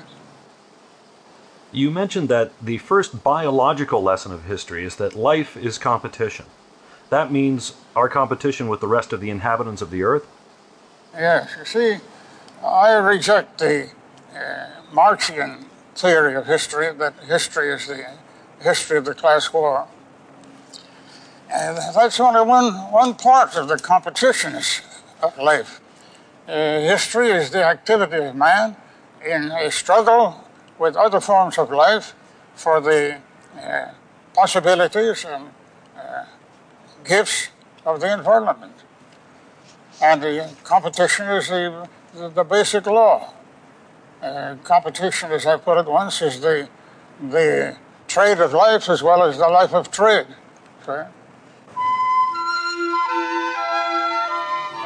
You 1.71 1.91
mentioned 1.91 2.29
that 2.29 2.51
the 2.59 2.79
first 2.79 3.23
biological 3.23 4.01
lesson 4.01 4.31
of 4.31 4.45
history 4.45 4.83
is 4.83 4.95
that 4.95 5.15
life 5.15 5.55
is 5.55 5.77
competition. 5.77 6.45
That 7.09 7.31
means 7.31 7.73
our 7.95 8.09
competition 8.09 8.67
with 8.67 8.81
the 8.81 8.87
rest 8.87 9.13
of 9.13 9.21
the 9.21 9.29
inhabitants 9.29 9.81
of 9.81 9.91
the 9.91 10.01
earth? 10.03 10.27
Yes, 11.13 11.51
you 11.57 11.65
see, 11.65 11.97
I 12.63 12.93
reject 12.93 13.59
the 13.59 13.89
uh, 14.35 14.67
Marxian 14.91 15.65
theory 15.95 16.35
of 16.35 16.47
history 16.47 16.91
that 16.93 17.13
history 17.27 17.71
is 17.71 17.87
the 17.87 18.05
history 18.61 18.97
of 18.97 19.05
the 19.05 19.13
class 19.13 19.51
war. 19.53 19.87
And 21.51 21.77
that's 21.77 22.19
only 22.19 22.41
one, 22.41 22.73
one 22.91 23.13
part 23.13 23.55
of 23.55 23.67
the 23.67 23.77
competitions 23.77 24.81
of 25.21 25.37
life. 25.37 25.81
Uh, 26.47 26.79
history 26.79 27.29
is 27.29 27.51
the 27.51 27.63
activity 27.63 28.23
of 28.23 28.35
man 28.35 28.75
in 29.23 29.51
a 29.51 29.69
struggle 29.69 30.43
with 30.79 30.95
other 30.95 31.19
forms 31.19 31.57
of 31.57 31.69
life 31.69 32.15
for 32.55 32.79
the 32.79 33.17
uh, 33.61 33.91
possibilities 34.33 35.25
and 35.25 35.49
uh, 35.97 36.23
gifts 37.03 37.49
of 37.85 37.99
the 37.99 38.11
environment. 38.11 38.73
And 40.01 40.23
the 40.23 40.49
competition 40.63 41.27
is 41.27 41.49
the, 41.49 41.87
the, 42.15 42.29
the 42.29 42.43
basic 42.43 42.85
law. 42.85 43.33
Uh, 44.21 44.55
competition, 44.63 45.31
as 45.31 45.45
I 45.45 45.57
put 45.57 45.77
it 45.77 45.85
once, 45.85 46.21
is 46.21 46.39
the, 46.39 46.67
the 47.29 47.75
trade 48.07 48.39
of 48.39 48.53
life 48.53 48.89
as 48.89 49.03
well 49.03 49.23
as 49.23 49.37
the 49.37 49.47
life 49.47 49.73
of 49.73 49.91
trade. 49.91 50.27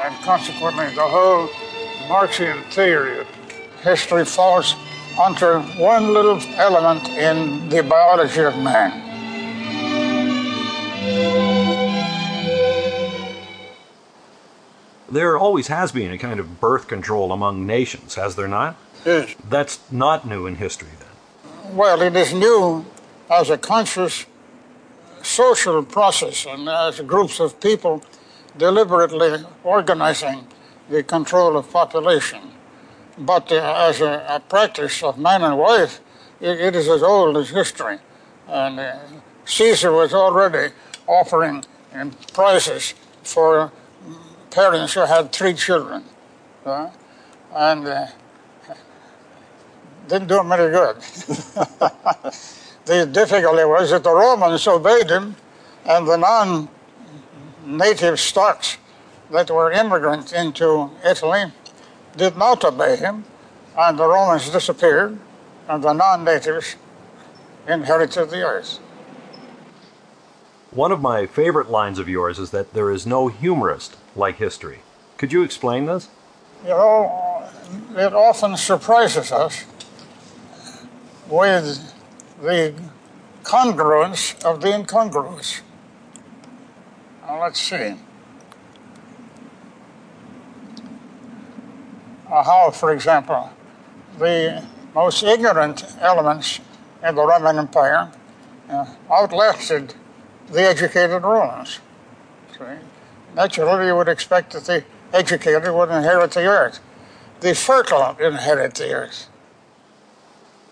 And 0.03 0.15
consequently, 0.23 0.87
the 0.95 1.07
whole 1.07 1.49
Marxian 2.09 2.61
theory 2.71 3.19
of 3.19 3.27
history 3.81 4.25
falls 4.25 4.75
onto 5.17 5.59
one 5.79 6.13
little 6.13 6.39
element 6.55 7.07
in 7.09 7.69
the 7.69 7.83
biology 7.83 8.41
of 8.41 8.57
man. 8.57 9.01
There 15.09 15.37
always 15.37 15.67
has 15.67 15.91
been 15.91 16.11
a 16.11 16.17
kind 16.17 16.39
of 16.39 16.59
birth 16.59 16.87
control 16.87 17.31
among 17.31 17.67
nations, 17.67 18.15
has 18.15 18.35
there 18.35 18.47
not? 18.47 18.75
Yes. 19.05 19.35
That's 19.47 19.79
not 19.91 20.25
new 20.27 20.47
in 20.47 20.55
history, 20.55 20.89
then. 20.97 21.75
Well, 21.75 22.01
it 22.01 22.15
is 22.15 22.33
new 22.33 22.85
as 23.29 23.51
a 23.51 23.57
conscious 23.57 24.25
social 25.21 25.83
process 25.83 26.45
and 26.47 26.67
as 26.67 26.99
groups 27.01 27.39
of 27.39 27.59
people 27.59 28.03
deliberately 28.57 29.45
organizing 29.63 30.47
the 30.89 31.03
control 31.03 31.57
of 31.57 31.71
population. 31.71 32.52
But 33.17 33.51
uh, 33.51 33.87
as 33.89 34.01
a, 34.01 34.25
a, 34.27 34.39
practice 34.39 35.03
of 35.03 35.19
man 35.19 35.43
and 35.43 35.57
wife, 35.57 35.99
it, 36.39 36.59
it 36.59 36.75
is 36.75 36.87
as 36.89 37.03
old 37.03 37.37
as 37.37 37.49
history. 37.49 37.99
And 38.47 38.79
uh, 38.79 38.97
Caesar 39.45 39.91
was 39.91 40.13
already 40.13 40.73
offering 41.05 41.63
um, 41.93 42.11
prizes 42.33 42.95
for 43.23 43.71
parents 44.49 44.93
who 44.93 45.01
had 45.01 45.31
three 45.31 45.53
children. 45.53 46.03
Uh, 46.65 46.89
and 47.53 47.87
uh, 47.87 48.07
didn't 50.07 50.27
do 50.27 50.39
him 50.39 50.51
any 50.51 50.71
good. 50.71 50.95
the 52.85 53.09
difficulty 53.11 53.63
was 53.63 53.91
that 53.91 54.03
the 54.03 54.13
Romans 54.13 54.67
obeyed 54.67 55.09
him, 55.09 55.35
and 55.85 56.07
the 56.07 56.17
non 56.17 56.67
native 57.65 58.19
stocks 58.19 58.77
that 59.31 59.49
were 59.49 59.71
immigrants 59.71 60.33
into 60.33 60.89
Italy 61.05 61.51
did 62.15 62.37
not 62.37 62.63
obey 62.63 62.95
him, 62.95 63.25
and 63.77 63.97
the 63.97 64.07
Romans 64.07 64.49
disappeared, 64.49 65.17
and 65.67 65.83
the 65.83 65.93
non 65.93 66.23
natives 66.23 66.75
inherited 67.67 68.29
the 68.29 68.43
earth. 68.43 68.79
One 70.71 70.91
of 70.91 71.01
my 71.01 71.27
favorite 71.27 71.69
lines 71.69 71.99
of 71.99 72.09
yours 72.09 72.39
is 72.39 72.51
that 72.51 72.73
there 72.73 72.89
is 72.91 73.05
no 73.05 73.27
humorist 73.27 73.95
like 74.15 74.37
history. 74.37 74.79
Could 75.17 75.31
you 75.31 75.43
explain 75.43 75.85
this? 75.85 76.09
You 76.63 76.69
know, 76.69 77.47
it 77.95 78.13
often 78.13 78.57
surprises 78.57 79.31
us 79.31 79.65
with 81.29 81.93
the 82.41 82.73
congruence 83.43 84.43
of 84.43 84.61
the 84.61 84.73
incongruous. 84.73 85.61
Now, 87.21 87.41
let's 87.41 87.59
see. 87.59 87.95
How, 92.41 92.71
for 92.71 92.91
example, 92.91 93.51
the 94.17 94.63
most 94.95 95.21
ignorant 95.21 95.85
elements 95.99 96.59
in 97.03 97.15
the 97.15 97.25
Roman 97.25 97.59
Empire 97.59 98.11
uh, 98.69 98.85
outlasted 99.11 99.93
the 100.47 100.61
educated 100.61 101.21
Romans. 101.21 101.79
See? 102.57 102.63
Naturally, 103.35 103.87
you 103.87 103.95
would 103.95 104.07
expect 104.07 104.53
that 104.53 104.65
the 104.65 104.83
educated 105.11 105.71
would 105.71 105.89
inherit 105.89 106.31
the 106.31 106.45
earth. 106.45 106.79
The 107.39 107.53
fertile 107.53 108.17
inherit 108.19 108.75
the 108.75 108.93
earth. 108.93 109.27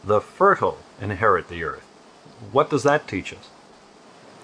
The 0.04 0.22
fertile 0.22 0.78
inherit 1.00 1.48
the 1.50 1.64
earth. 1.64 1.84
What 2.52 2.70
does 2.70 2.84
that 2.84 3.08
teach 3.08 3.34
us? 3.34 3.50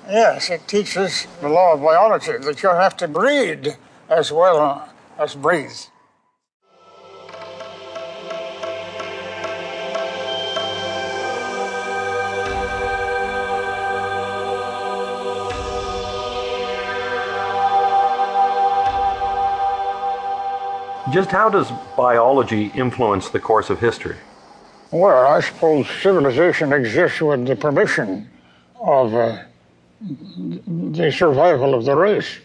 Yes, 0.07 0.49
it 0.49 0.67
teaches 0.67 1.27
the 1.41 1.49
law 1.49 1.73
of 1.73 1.81
biology 1.81 2.37
that 2.37 2.63
you 2.63 2.69
have 2.69 2.95
to 2.97 3.07
breed 3.07 3.77
as 4.09 4.31
well 4.31 4.87
as 5.17 5.35
breathe. 5.35 5.71
Just 21.11 21.31
how 21.31 21.49
does 21.49 21.71
biology 21.95 22.67
influence 22.75 23.29
the 23.29 23.39
course 23.39 23.69
of 23.69 23.79
history? 23.79 24.17
Well, 24.91 25.27
I 25.27 25.39
suppose 25.41 25.87
civilization 26.01 26.73
exists 26.73 27.21
with 27.21 27.47
the 27.47 27.55
permission 27.55 28.29
of 28.79 29.13
uh, 29.13 29.43
the 30.01 31.11
survival 31.11 31.73
of 31.73 31.85
the 31.85 31.95
race. 31.95 32.39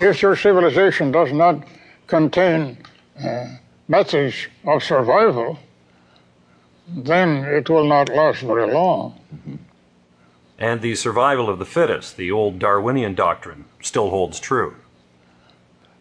If 0.00 0.22
your 0.22 0.34
civilization 0.36 1.12
does 1.12 1.32
not 1.32 1.64
contain 2.06 2.78
uh, 3.22 3.46
methods 3.86 4.34
of 4.64 4.82
survival, 4.82 5.58
then 6.88 7.44
it 7.44 7.70
will 7.70 7.86
not 7.86 8.08
last 8.08 8.40
very 8.42 8.72
long. 8.72 9.18
And 10.58 10.80
the 10.80 10.94
survival 10.94 11.48
of 11.48 11.58
the 11.58 11.64
fittest, 11.64 12.16
the 12.16 12.30
old 12.30 12.58
Darwinian 12.58 13.14
doctrine, 13.14 13.64
still 13.80 14.10
holds 14.10 14.38
true. 14.40 14.76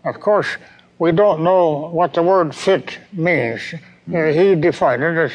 Of 0.04 0.20
course, 0.20 0.58
we 1.00 1.12
don't 1.12 1.44
know 1.44 1.90
what 1.90 2.14
the 2.14 2.24
word 2.24 2.56
fit 2.56 3.00
means. 3.12 3.74
Uh, 4.14 4.26
he 4.26 4.56
defined 4.56 5.04
it 5.04 5.18
as 5.18 5.32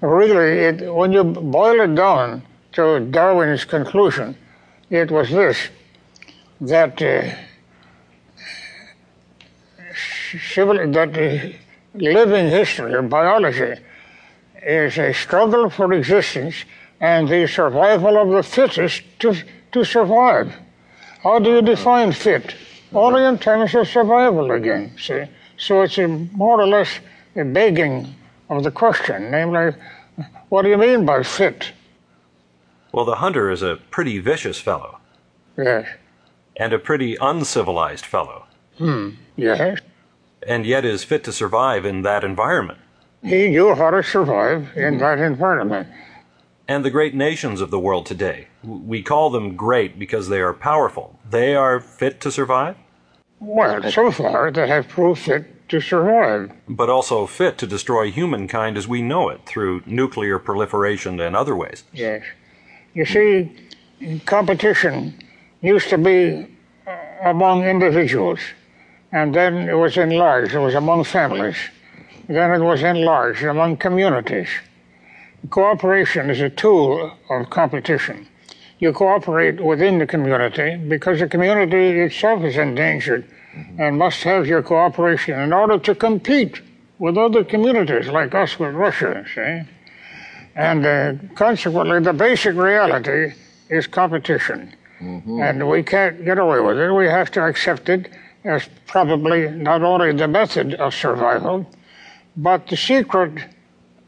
really, 0.00 0.60
it, 0.60 0.94
when 0.94 1.12
you 1.12 1.24
boil 1.24 1.80
it 1.80 1.94
down 1.94 2.42
to 2.72 3.00
Darwin's 3.00 3.64
conclusion, 3.64 4.36
it 4.90 5.10
was 5.10 5.30
this 5.30 5.58
that 6.60 7.00
uh, 7.02 7.34
civil, 10.52 10.90
that 10.92 11.16
uh, 11.16 11.56
living 11.94 12.48
history 12.48 12.94
or 12.94 13.02
biology 13.02 13.80
is 14.62 14.98
a 14.98 15.12
struggle 15.12 15.68
for 15.70 15.92
existence 15.92 16.64
and 17.00 17.28
the 17.28 17.46
survival 17.46 18.16
of 18.16 18.28
the 18.30 18.42
fittest 18.42 19.02
to, 19.18 19.36
to 19.72 19.84
survive. 19.84 20.54
How 21.22 21.38
do 21.38 21.50
you 21.50 21.62
define 21.62 22.12
fit? 22.12 22.54
Only 22.94 23.24
in 23.24 23.38
terms 23.38 23.74
of 23.74 23.88
survival 23.88 24.50
again, 24.52 24.92
see? 24.98 25.24
So 25.56 25.82
it's 25.82 25.98
a 25.98 26.08
more 26.08 26.60
or 26.60 26.66
less 26.66 27.00
a 27.36 27.44
begging 27.44 28.14
of 28.48 28.62
the 28.62 28.70
question, 28.70 29.30
namely, 29.30 29.72
what 30.48 30.62
do 30.62 30.68
you 30.68 30.76
mean 30.76 31.04
by 31.04 31.22
fit? 31.22 31.72
Well, 32.92 33.04
the 33.04 33.16
hunter 33.16 33.50
is 33.50 33.62
a 33.62 33.80
pretty 33.90 34.18
vicious 34.18 34.60
fellow. 34.60 34.98
Yes. 35.56 35.86
And 36.56 36.72
a 36.72 36.78
pretty 36.78 37.16
uncivilized 37.20 38.06
fellow. 38.06 38.46
Hmm, 38.78 39.10
yes. 39.36 39.80
And 40.46 40.64
yet 40.66 40.84
is 40.84 41.02
fit 41.02 41.24
to 41.24 41.32
survive 41.32 41.84
in 41.84 42.02
that 42.02 42.22
environment. 42.22 42.78
He 43.22 43.48
knew 43.48 43.74
how 43.74 43.90
to 43.90 44.02
survive 44.02 44.76
in 44.76 44.98
that 44.98 45.18
environment. 45.18 45.88
And 46.68 46.84
the 46.84 46.90
great 46.90 47.14
nations 47.14 47.60
of 47.60 47.70
the 47.70 47.78
world 47.78 48.06
today, 48.06 48.48
we 48.62 49.02
call 49.02 49.30
them 49.30 49.56
great 49.56 49.98
because 49.98 50.28
they 50.28 50.40
are 50.40 50.54
powerful. 50.54 51.18
They 51.28 51.54
are 51.54 51.80
fit 51.80 52.20
to 52.20 52.30
survive? 52.30 52.76
Well, 53.40 53.90
so 53.90 54.10
far 54.10 54.50
they 54.50 54.68
have 54.68 54.88
proved 54.88 55.20
fit 55.20 55.68
to 55.68 55.80
survive. 55.80 56.52
But 56.68 56.88
also 56.88 57.26
fit 57.26 57.58
to 57.58 57.66
destroy 57.66 58.10
humankind 58.10 58.76
as 58.76 58.86
we 58.86 59.02
know 59.02 59.28
it 59.28 59.44
through 59.46 59.82
nuclear 59.86 60.38
proliferation 60.38 61.20
and 61.20 61.34
other 61.34 61.56
ways. 61.56 61.84
Yes. 61.92 62.22
You 62.94 63.04
see, 63.04 63.50
competition 64.24 65.14
used 65.60 65.88
to 65.90 65.98
be 65.98 66.46
uh, 66.86 66.96
among 67.24 67.64
individuals, 67.64 68.40
and 69.12 69.34
then 69.34 69.68
it 69.68 69.74
was 69.74 69.96
enlarged, 69.96 70.54
it 70.54 70.58
was 70.58 70.74
among 70.74 71.04
families. 71.04 71.56
Then 72.28 72.50
it 72.52 72.64
was 72.64 72.82
enlarged 72.82 73.42
among 73.42 73.78
communities. 73.78 74.48
Cooperation 75.50 76.30
is 76.30 76.40
a 76.40 76.50
tool 76.50 77.16
of 77.28 77.50
competition 77.50 78.28
you 78.84 78.92
cooperate 78.92 79.60
within 79.60 79.98
the 79.98 80.06
community 80.06 80.76
because 80.76 81.18
the 81.18 81.26
community 81.26 82.00
itself 82.06 82.44
is 82.44 82.56
endangered 82.56 83.24
mm-hmm. 83.24 83.80
and 83.80 83.98
must 83.98 84.22
have 84.22 84.46
your 84.46 84.62
cooperation 84.62 85.40
in 85.40 85.52
order 85.52 85.78
to 85.78 85.94
compete 85.94 86.60
with 86.98 87.16
other 87.16 87.42
communities 87.42 88.06
like 88.08 88.34
us 88.34 88.58
with 88.58 88.74
Russia, 88.74 89.24
see? 89.34 89.62
And 90.54 90.86
uh, 90.86 91.14
consequently, 91.34 91.98
the 92.00 92.12
basic 92.12 92.54
reality 92.54 93.32
is 93.68 93.88
competition. 93.88 94.72
Mm-hmm. 95.00 95.40
And 95.40 95.68
we 95.68 95.82
can't 95.82 96.24
get 96.24 96.38
away 96.38 96.60
with 96.60 96.78
it. 96.78 96.92
We 96.92 97.06
have 97.06 97.30
to 97.32 97.44
accept 97.44 97.88
it 97.88 98.12
as 98.44 98.68
probably 98.86 99.48
not 99.48 99.82
only 99.82 100.12
the 100.12 100.28
method 100.28 100.74
of 100.74 100.94
survival, 100.94 101.66
but 102.36 102.68
the 102.68 102.76
secret 102.76 103.32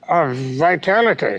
of 0.08 0.36
vitality 0.36 1.38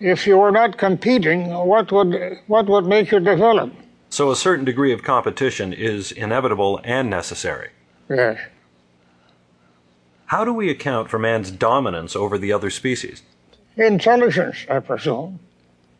if 0.00 0.26
you 0.26 0.36
were 0.38 0.50
not 0.50 0.78
competing, 0.78 1.48
what 1.48 1.90
would, 1.92 2.38
what 2.46 2.66
would 2.66 2.86
make 2.86 3.10
you 3.10 3.20
develop? 3.20 3.72
So 4.10 4.30
a 4.30 4.36
certain 4.36 4.64
degree 4.64 4.92
of 4.92 5.02
competition 5.02 5.72
is 5.72 6.12
inevitable 6.12 6.80
and 6.84 7.10
necessary. 7.10 7.70
Yes. 8.08 8.38
How 10.26 10.44
do 10.44 10.52
we 10.52 10.70
account 10.70 11.08
for 11.08 11.18
man's 11.18 11.50
dominance 11.50 12.16
over 12.16 12.38
the 12.38 12.52
other 12.52 12.70
species? 12.70 13.22
Intelligence, 13.76 14.66
I 14.70 14.80
presume. 14.80 15.38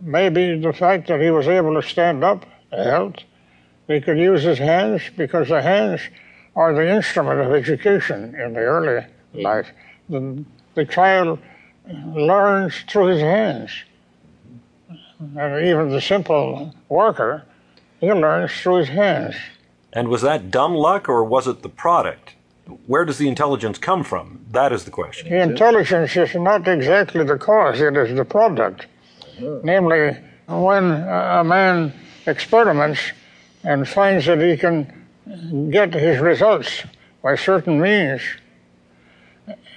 Maybe 0.00 0.58
the 0.58 0.72
fact 0.72 1.08
that 1.08 1.20
he 1.20 1.30
was 1.30 1.46
able 1.46 1.74
to 1.80 1.86
stand 1.86 2.24
up 2.24 2.44
helped. 2.72 3.24
He 3.86 4.00
could 4.00 4.18
use 4.18 4.42
his 4.42 4.58
hands 4.58 5.02
because 5.16 5.48
the 5.48 5.62
hands 5.62 6.00
are 6.54 6.74
the 6.74 6.88
instrument 6.88 7.40
of 7.40 7.52
education 7.52 8.34
in 8.34 8.54
the 8.54 8.60
early 8.60 9.06
life. 9.34 9.68
The, 10.08 10.44
the 10.74 10.84
child 10.84 11.38
learns 11.88 12.74
through 12.88 13.06
his 13.06 13.20
hands. 13.20 13.70
And 15.18 15.66
even 15.66 15.90
the 15.90 16.00
simple 16.00 16.74
worker, 16.88 17.44
he 18.00 18.12
learns 18.12 18.52
through 18.52 18.76
his 18.76 18.88
hands. 18.88 19.34
And 19.92 20.08
was 20.08 20.22
that 20.22 20.50
dumb 20.50 20.74
luck 20.74 21.08
or 21.08 21.24
was 21.24 21.46
it 21.46 21.62
the 21.62 21.68
product? 21.68 22.34
Where 22.86 23.04
does 23.04 23.18
the 23.18 23.28
intelligence 23.28 23.78
come 23.78 24.02
from? 24.02 24.44
That 24.50 24.72
is 24.72 24.84
the 24.84 24.90
question. 24.90 25.30
The 25.30 25.40
intelligence 25.40 26.16
is 26.16 26.34
not 26.34 26.66
exactly 26.66 27.24
the 27.24 27.38
cause, 27.38 27.80
it 27.80 27.96
is 27.96 28.14
the 28.14 28.24
product. 28.24 28.86
Namely, 29.62 30.16
when 30.48 30.90
a 30.92 31.44
man 31.44 31.92
experiments 32.26 33.00
and 33.62 33.88
finds 33.88 34.26
that 34.26 34.40
he 34.40 34.56
can 34.56 35.70
get 35.70 35.94
his 35.94 36.20
results 36.20 36.82
by 37.22 37.36
certain 37.36 37.80
means, 37.80 38.20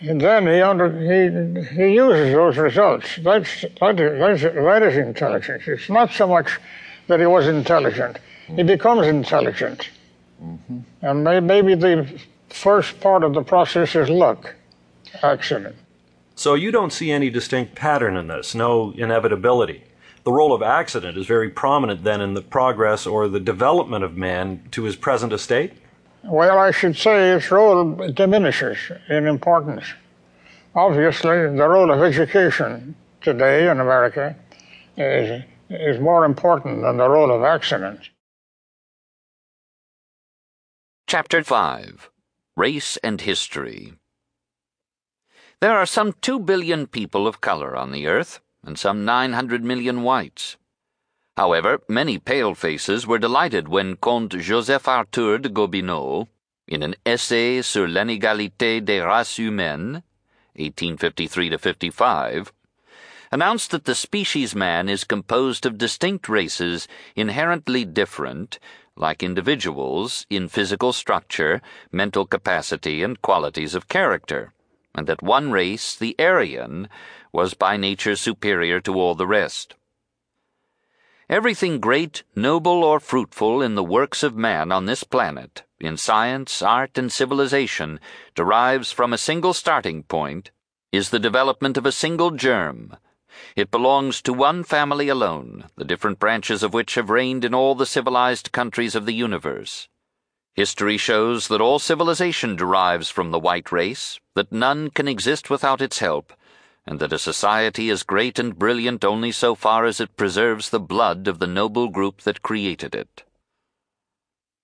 and 0.01 0.21
then 0.21 0.47
he, 0.47 0.61
under, 0.61 0.89
he, 0.99 1.75
he 1.75 1.93
uses 1.95 2.33
those 2.33 2.57
results. 2.57 3.17
That's, 3.17 3.65
that, 3.79 3.99
is, 3.99 4.41
that 4.41 4.83
is 4.83 4.97
intelligence. 4.97 5.63
It's 5.67 5.89
not 5.89 6.11
so 6.11 6.27
much 6.27 6.59
that 7.07 7.19
he 7.19 7.25
was 7.25 7.47
intelligent, 7.47 8.19
he 8.47 8.63
becomes 8.63 9.07
intelligent. 9.07 9.89
Mm-hmm. 10.43 10.79
And 11.01 11.23
may, 11.23 11.39
maybe 11.39 11.75
the 11.75 12.07
first 12.49 12.99
part 12.99 13.23
of 13.23 13.33
the 13.33 13.43
process 13.43 13.95
is 13.95 14.09
luck, 14.09 14.55
accident. 15.21 15.75
So 16.35 16.53
you 16.53 16.71
don't 16.71 16.93
see 16.93 17.11
any 17.11 17.29
distinct 17.29 17.75
pattern 17.75 18.15
in 18.15 18.27
this, 18.27 18.55
no 18.55 18.93
inevitability. 18.95 19.83
The 20.23 20.31
role 20.31 20.53
of 20.53 20.61
accident 20.61 21.17
is 21.17 21.25
very 21.25 21.49
prominent 21.49 22.03
then 22.03 22.21
in 22.21 22.33
the 22.33 22.41
progress 22.41 23.05
or 23.05 23.27
the 23.27 23.39
development 23.39 24.03
of 24.03 24.15
man 24.15 24.63
to 24.71 24.83
his 24.83 24.95
present 24.95 25.33
estate? 25.33 25.73
Well, 26.23 26.59
I 26.59 26.71
should 26.71 26.97
say 26.97 27.31
its 27.31 27.49
role 27.49 27.95
diminishes 28.11 28.77
in 29.09 29.25
importance. 29.25 29.85
Obviously, 30.75 31.47
the 31.55 31.67
role 31.67 31.91
of 31.91 32.01
education 32.01 32.95
today 33.21 33.69
in 33.69 33.79
America 33.79 34.35
is, 34.97 35.43
is 35.69 35.99
more 35.99 36.25
important 36.25 36.81
than 36.81 36.97
the 36.97 37.09
role 37.09 37.31
of 37.31 37.43
accident. 37.43 38.09
Chapter 41.07 41.43
5 41.43 42.09
Race 42.55 42.97
and 42.97 43.21
History 43.21 43.93
There 45.61 45.75
are 45.75 45.85
some 45.85 46.13
two 46.21 46.39
billion 46.39 46.85
people 46.85 47.27
of 47.27 47.41
color 47.41 47.75
on 47.75 47.91
the 47.91 48.07
earth, 48.07 48.41
and 48.63 48.77
some 48.77 49.05
900 49.05 49.63
million 49.63 50.03
whites. 50.03 50.57
However, 51.39 51.79
many 51.87 52.17
pale 52.17 52.53
faces 52.53 53.07
were 53.07 53.17
delighted 53.17 53.69
when 53.69 53.95
Comte 53.95 54.37
Joseph 54.39 54.89
Arthur 54.89 55.37
de 55.37 55.47
Gobineau, 55.47 56.27
in 56.67 56.83
an 56.83 56.95
essay 57.05 57.61
sur 57.61 57.87
l'inégalité 57.87 58.83
des 58.83 58.99
races 58.99 59.37
humaines, 59.37 60.03
1853 60.55 61.55
55, 61.55 62.51
announced 63.31 63.71
that 63.71 63.85
the 63.85 63.95
species 63.95 64.53
man 64.53 64.89
is 64.89 65.05
composed 65.05 65.65
of 65.65 65.77
distinct 65.77 66.27
races 66.27 66.89
inherently 67.15 67.85
different 67.85 68.59
like 68.97 69.23
individuals, 69.23 70.25
in 70.29 70.49
physical 70.49 70.91
structure, 70.91 71.61
mental 71.89 72.25
capacity, 72.25 73.01
and 73.01 73.21
qualities 73.21 73.75
of 73.75 73.87
character, 73.87 74.51
and 74.93 75.07
that 75.07 75.23
one 75.23 75.51
race, 75.51 75.95
the 75.95 76.17
Aryan, 76.19 76.89
was 77.31 77.53
by 77.53 77.77
nature 77.77 78.17
superior 78.17 78.81
to 78.81 78.99
all 78.99 79.15
the 79.15 79.25
rest. 79.25 79.75
Everything 81.29 81.79
great, 81.79 82.23
noble, 82.35 82.83
or 82.83 82.99
fruitful 82.99 83.61
in 83.61 83.75
the 83.75 83.83
works 83.83 84.23
of 84.23 84.35
man 84.35 84.71
on 84.71 84.85
this 84.85 85.03
planet, 85.03 85.63
in 85.79 85.95
science, 85.95 86.61
art, 86.61 86.97
and 86.97 87.11
civilization, 87.11 87.99
derives 88.35 88.91
from 88.91 89.13
a 89.13 89.17
single 89.17 89.53
starting 89.53 90.03
point, 90.03 90.51
is 90.91 91.09
the 91.09 91.19
development 91.19 91.77
of 91.77 91.85
a 91.85 91.91
single 91.91 92.31
germ, 92.31 92.97
it 93.55 93.71
belongs 93.71 94.21
to 94.23 94.33
one 94.33 94.63
family 94.63 95.07
alone, 95.07 95.69
the 95.75 95.85
different 95.85 96.19
branches 96.19 96.63
of 96.63 96.73
which 96.73 96.95
have 96.95 97.09
reigned 97.09 97.45
in 97.45 97.53
all 97.53 97.75
the 97.75 97.85
civilized 97.85 98.51
countries 98.51 98.95
of 98.95 99.05
the 99.05 99.13
universe. 99.13 99.87
History 100.55 100.97
shows 100.97 101.47
that 101.47 101.61
all 101.61 101.79
civilization 101.79 102.55
derives 102.55 103.09
from 103.09 103.31
the 103.31 103.39
white 103.39 103.71
race, 103.71 104.19
that 104.35 104.51
none 104.51 104.89
can 104.89 105.07
exist 105.07 105.49
without 105.49 105.81
its 105.81 105.99
help, 105.99 106.33
and 106.85 106.99
that 106.99 107.13
a 107.13 107.19
society 107.19 107.89
is 107.89 108.03
great 108.03 108.39
and 108.39 108.57
brilliant 108.57 109.03
only 109.05 109.31
so 109.31 109.55
far 109.55 109.85
as 109.85 109.99
it 109.99 110.17
preserves 110.17 110.69
the 110.69 110.79
blood 110.79 111.27
of 111.27 111.39
the 111.39 111.47
noble 111.47 111.87
group 111.87 112.21
that 112.21 112.41
created 112.41 112.95
it. 112.95 113.23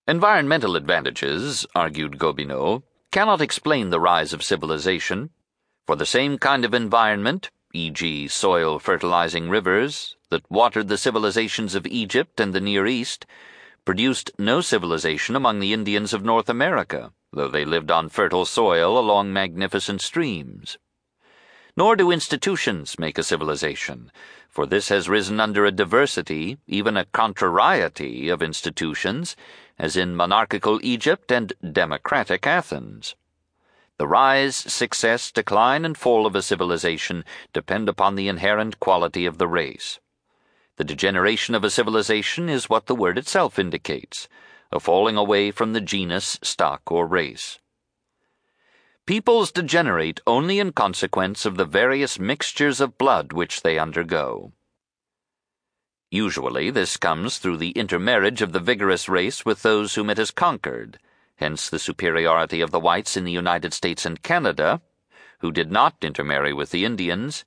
Environmental 0.08 0.76
advantages, 0.76 1.66
argued 1.74 2.20
Gobineau, 2.20 2.84
cannot 3.12 3.42
explain 3.42 3.90
the 3.90 4.00
rise 4.00 4.34
of 4.34 4.44
civilization. 4.44 5.32
For 5.88 5.96
the 5.96 6.06
same 6.06 6.38
kind 6.38 6.64
of 6.64 6.74
environment, 6.74 7.50
e.g., 7.74 8.28
soil 8.28 8.78
fertilizing 8.78 9.50
rivers, 9.50 10.16
that 10.30 10.50
watered 10.50 10.88
the 10.88 10.98
civilizations 10.98 11.76
of 11.76 11.88
Egypt 11.88 12.40
and 12.40 12.54
the 12.54 12.62
Near 12.62 12.86
East, 12.86 13.26
produced 13.84 14.32
no 14.38 14.62
civilization 14.62 15.36
among 15.36 15.60
the 15.60 15.74
Indians 15.74 16.14
of 16.14 16.24
North 16.24 16.50
America, 16.50 17.12
though 17.32 17.48
they 17.48 17.66
lived 17.66 17.92
on 17.92 18.10
fertile 18.10 18.46
soil 18.46 18.98
along 18.98 19.32
magnificent 19.32 20.02
streams. 20.02 20.78
Nor 21.78 21.98
do 21.98 22.10
institutions 22.10 22.98
make 22.98 23.18
a 23.18 23.24
civilization, 23.24 24.12
for 24.50 24.66
this 24.66 24.88
has 24.90 25.10
risen 25.10 25.42
under 25.42 25.66
a 25.66 25.72
diversity, 25.72 26.58
even 26.68 26.96
a 26.96 27.06
contrariety 27.06 28.30
of 28.30 28.42
institutions, 28.42 29.36
as 29.78 29.98
in 29.98 30.16
monarchical 30.16 30.80
Egypt 30.84 31.32
and 31.32 31.52
democratic 31.74 32.48
Athens. 32.48 33.16
The 33.98 34.08
rise, 34.08 34.56
success, 34.56 35.32
decline, 35.32 35.84
and 35.84 35.98
fall 35.98 36.26
of 36.26 36.36
a 36.36 36.42
civilization 36.42 37.26
depend 37.52 37.90
upon 37.90 38.16
the 38.16 38.30
inherent 38.30 38.80
quality 38.80 39.26
of 39.26 39.38
the 39.38 39.48
race. 39.48 40.00
The 40.78 40.84
degeneration 40.84 41.56
of 41.56 41.64
a 41.64 41.70
civilization 41.70 42.50
is 42.50 42.70
what 42.70 42.88
the 42.88 42.96
word 42.96 43.18
itself 43.18 43.60
indicates 43.60 44.28
a 44.72 44.80
falling 44.80 45.16
away 45.16 45.52
from 45.52 45.74
the 45.74 45.80
genus, 45.80 46.40
stock, 46.42 46.92
or 46.92 47.06
race. 47.06 47.60
Peoples 49.06 49.52
degenerate 49.52 50.20
only 50.26 50.60
in 50.60 50.72
consequence 50.72 51.46
of 51.46 51.58
the 51.58 51.66
various 51.66 52.18
mixtures 52.20 52.82
of 52.82 52.98
blood 52.98 53.34
which 53.34 53.62
they 53.62 53.78
undergo. 53.78 54.52
Usually, 56.10 56.70
this 56.70 56.98
comes 56.98 57.38
through 57.38 57.58
the 57.58 57.72
intermarriage 57.72 58.42
of 58.42 58.52
the 58.52 58.60
vigorous 58.60 59.08
race 59.08 59.46
with 59.46 59.62
those 59.62 59.96
whom 59.96 60.10
it 60.10 60.18
has 60.18 60.32
conquered 60.32 61.00
hence 61.38 61.70
the 61.70 61.80
superiority 61.80 62.62
of 62.62 62.72
the 62.72 62.80
whites 62.80 63.18
in 63.18 63.26
the 63.26 63.32
United 63.32 63.74
States 63.74 64.06
and 64.06 64.24
Canada, 64.24 64.82
who 65.40 65.52
did 65.52 65.72
not 65.72 65.96
intermarry 66.02 66.54
with 66.54 66.72
the 66.72 66.86
Indians, 66.86 67.46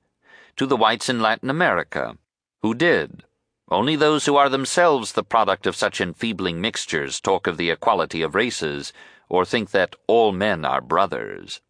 to 0.55 0.65
the 0.65 0.77
whites 0.77 1.09
in 1.09 1.21
Latin 1.21 1.49
America, 1.49 2.17
who 2.61 2.73
did. 2.73 3.23
Only 3.69 3.95
those 3.95 4.25
who 4.25 4.35
are 4.35 4.49
themselves 4.49 5.13
the 5.13 5.23
product 5.23 5.65
of 5.65 5.75
such 5.75 6.01
enfeebling 6.01 6.61
mixtures 6.61 7.19
talk 7.19 7.47
of 7.47 7.57
the 7.57 7.69
equality 7.69 8.21
of 8.21 8.35
races, 8.35 8.93
or 9.29 9.45
think 9.45 9.71
that 9.71 9.95
all 10.07 10.31
men 10.31 10.65
are 10.65 10.81
brothers. 10.81 11.61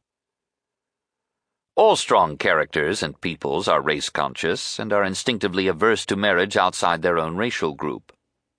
All 1.75 1.95
strong 1.95 2.37
characters 2.37 3.03
and 3.03 3.21
peoples 3.21 3.67
are 3.67 3.81
race 3.81 4.09
conscious 4.09 4.79
and 4.79 4.91
are 4.91 5.03
instinctively 5.03 5.67
averse 5.67 6.05
to 6.07 6.15
marriage 6.15 6.57
outside 6.57 7.01
their 7.01 7.17
own 7.17 7.37
racial 7.37 7.73
group. 7.73 8.11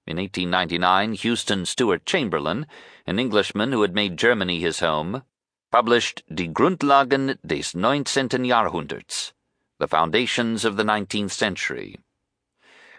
In 0.06 0.16
1899, 0.16 1.12
Houston 1.14 1.66
Stewart 1.66 2.06
Chamberlain, 2.06 2.66
an 3.06 3.18
Englishman 3.18 3.72
who 3.72 3.82
had 3.82 3.94
made 3.94 4.16
Germany 4.16 4.60
his 4.60 4.80
home, 4.80 5.22
published 5.70 6.22
Die 6.34 6.46
Grundlagen 6.46 7.38
des 7.46 7.78
19. 7.78 8.28
Jahrhunderts, 8.44 9.32
The 9.78 9.86
Foundations 9.86 10.64
of 10.64 10.76
the 10.76 10.84
Nineteenth 10.84 11.32
Century, 11.32 11.96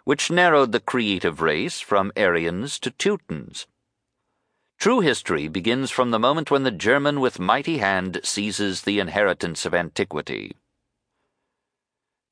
which 0.04 0.32
narrowed 0.32 0.72
the 0.72 0.80
creative 0.80 1.41
race 1.41 1.80
from 1.80 2.12
Aryans 2.16 2.80
to 2.80 2.91
Teutons. 2.91 3.68
True 4.82 5.02
history 5.02 5.48
begins 5.48 5.92
from 5.92 6.10
the 6.10 6.18
moment 6.18 6.50
when 6.50 6.64
the 6.64 6.72
German 6.72 7.20
with 7.20 7.38
mighty 7.40 7.78
hand 7.78 8.20
seizes 8.24 8.82
the 8.82 8.98
inheritance 9.00 9.64
of 9.64 9.76
antiquity. 9.76 10.56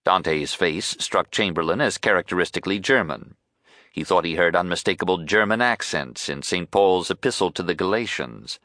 Dante's 0.04 0.56
face 0.56 0.95
struck 0.97 1.30
Chamberlain 1.30 1.80
as 1.80 2.00
characteristically 2.00 2.80
German. 2.80 3.36
He 3.91 4.04
thought 4.04 4.26
he 4.26 4.34
heard 4.34 4.56
unmistakable 4.56 5.20
German 5.20 5.62
accents 5.62 6.28
in 6.28 6.41
St. 6.41 6.72
Paul's 6.72 7.12
epistle 7.12 7.52
to 7.52 7.62
the 7.62 7.76
Galatians. 7.76 8.60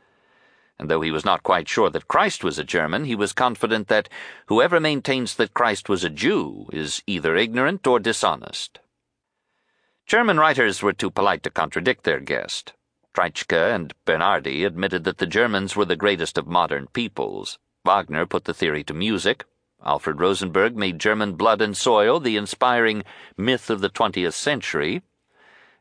And 0.78 0.88
though 0.88 1.02
he 1.02 1.10
was 1.10 1.26
not 1.26 1.42
quite 1.42 1.68
sure 1.68 1.90
that 1.90 2.08
Christ 2.08 2.42
was 2.42 2.58
a 2.58 2.64
German, 2.64 3.04
he 3.04 3.14
was 3.14 3.34
confident 3.34 3.88
that 3.88 4.08
whoever 4.46 4.80
maintains 4.80 5.34
that 5.34 5.52
Christ 5.52 5.90
was 5.90 6.02
a 6.02 6.08
Jew 6.08 6.70
is 6.72 7.02
either 7.06 7.36
ignorant 7.36 7.86
or 7.86 8.00
dishonest. 8.00 8.80
German 10.06 10.38
writers 10.38 10.82
were 10.82 10.94
too 10.94 11.10
polite 11.10 11.42
to 11.42 11.50
contradict 11.50 12.04
their 12.04 12.20
guest. 12.20 12.72
Treitschke 13.14 13.74
and 13.74 13.94
Bernhardi 14.04 14.64
admitted 14.64 15.04
that 15.04 15.18
the 15.18 15.26
Germans 15.26 15.74
were 15.76 15.84
the 15.84 15.96
greatest 15.96 16.36
of 16.36 16.46
modern 16.46 16.88
peoples. 16.88 17.58
Wagner 17.84 18.26
put 18.26 18.44
the 18.44 18.54
theory 18.54 18.84
to 18.84 18.94
music. 18.94 19.44
Alfred 19.84 20.20
Rosenberg 20.20 20.76
made 20.76 20.98
German 20.98 21.34
blood 21.34 21.62
and 21.62 21.76
soil 21.76 22.20
the 22.20 22.36
inspiring 22.36 23.04
myth 23.36 23.70
of 23.70 23.80
the 23.80 23.90
20th 23.90 24.32
century 24.32 25.02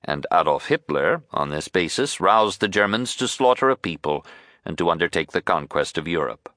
and 0.03 0.27
Adolf 0.31 0.67
Hitler, 0.67 1.23
on 1.31 1.49
this 1.49 1.67
basis, 1.67 2.19
roused 2.19 2.59
the 2.59 2.67
Germans 2.67 3.15
to 3.15 3.27
slaughter 3.27 3.69
a 3.69 3.77
people 3.77 4.25
and 4.65 4.77
to 4.77 4.89
undertake 4.89 5.31
the 5.31 5.41
conquest 5.41 5.97
of 5.97 6.07
Europe. 6.07 6.49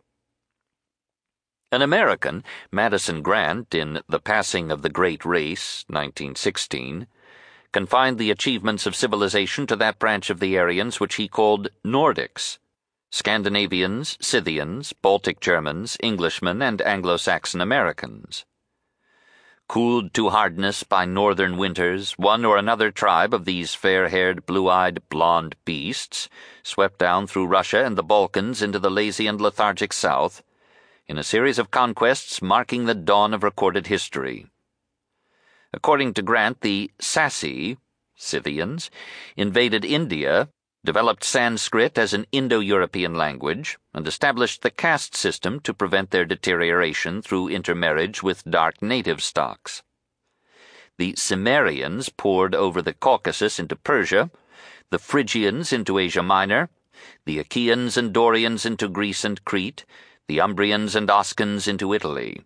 An 1.70 1.82
American, 1.82 2.44
Madison 2.72 3.22
Grant, 3.22 3.74
in 3.74 4.00
The 4.08 4.20
Passing 4.20 4.70
of 4.70 4.82
the 4.82 4.88
Great 4.88 5.24
Race, 5.24 5.84
1916, 5.88 7.06
confined 7.76 8.16
the 8.16 8.30
achievements 8.30 8.86
of 8.86 8.96
civilization 8.96 9.66
to 9.66 9.76
that 9.76 9.98
branch 9.98 10.30
of 10.30 10.40
the 10.40 10.58
Aryans 10.58 10.98
which 10.98 11.16
he 11.16 11.28
called 11.28 11.68
Nordics, 11.84 12.56
Scandinavians, 13.10 14.16
Scythians, 14.18 14.94
Baltic 14.94 15.40
Germans, 15.40 15.98
Englishmen, 16.02 16.62
and 16.62 16.80
Anglo 16.80 17.18
Saxon 17.18 17.60
Americans. 17.60 18.46
Cooled 19.68 20.14
to 20.14 20.30
hardness 20.30 20.84
by 20.84 21.04
northern 21.04 21.58
winters, 21.58 22.12
one 22.12 22.46
or 22.46 22.56
another 22.56 22.90
tribe 22.90 23.34
of 23.34 23.44
these 23.44 23.74
fair 23.74 24.08
haired, 24.08 24.46
blue 24.46 24.70
eyed, 24.70 25.06
blond 25.10 25.54
beasts 25.66 26.30
swept 26.62 26.98
down 26.98 27.26
through 27.26 27.46
Russia 27.46 27.84
and 27.84 27.98
the 27.98 28.02
Balkans 28.02 28.62
into 28.62 28.78
the 28.78 28.90
lazy 28.90 29.26
and 29.26 29.38
lethargic 29.38 29.92
south, 29.92 30.42
in 31.06 31.18
a 31.18 31.22
series 31.22 31.58
of 31.58 31.70
conquests 31.70 32.40
marking 32.40 32.86
the 32.86 32.94
dawn 32.94 33.34
of 33.34 33.42
recorded 33.42 33.88
history. 33.88 34.46
According 35.72 36.14
to 36.14 36.22
Grant, 36.22 36.60
the 36.60 36.90
Sacae, 37.00 37.76
Scythians, 38.16 38.90
invaded 39.36 39.84
India 39.84 40.48
developed 40.86 41.24
Sanskrit 41.24 41.98
as 41.98 42.14
an 42.14 42.26
Indo 42.30 42.60
European 42.60 43.14
language, 43.14 43.76
and 43.92 44.06
established 44.06 44.62
the 44.62 44.70
caste 44.70 45.16
system 45.16 45.58
to 45.60 45.74
prevent 45.74 46.12
their 46.12 46.24
deterioration 46.24 47.20
through 47.20 47.48
intermarriage 47.48 48.22
with 48.22 48.48
dark 48.48 48.80
native 48.80 49.20
stocks. 49.20 49.82
The 50.96 51.14
Cimmerians 51.16 52.08
poured 52.08 52.54
over 52.54 52.80
the 52.80 52.94
Caucasus 52.94 53.58
into 53.58 53.74
Persia, 53.74 54.30
the 54.90 55.00
Phrygians 55.00 55.72
into 55.72 55.98
Asia 55.98 56.22
Minor, 56.22 56.70
the 57.24 57.40
Achaeans 57.40 57.96
and 57.96 58.14
Dorians 58.14 58.64
into 58.64 58.88
Greece 58.88 59.24
and 59.24 59.44
Crete, 59.44 59.84
the 60.28 60.38
Umbrians 60.38 60.94
and 60.94 61.10
Oscans 61.10 61.66
into 61.66 61.92
Italy. 61.92 62.42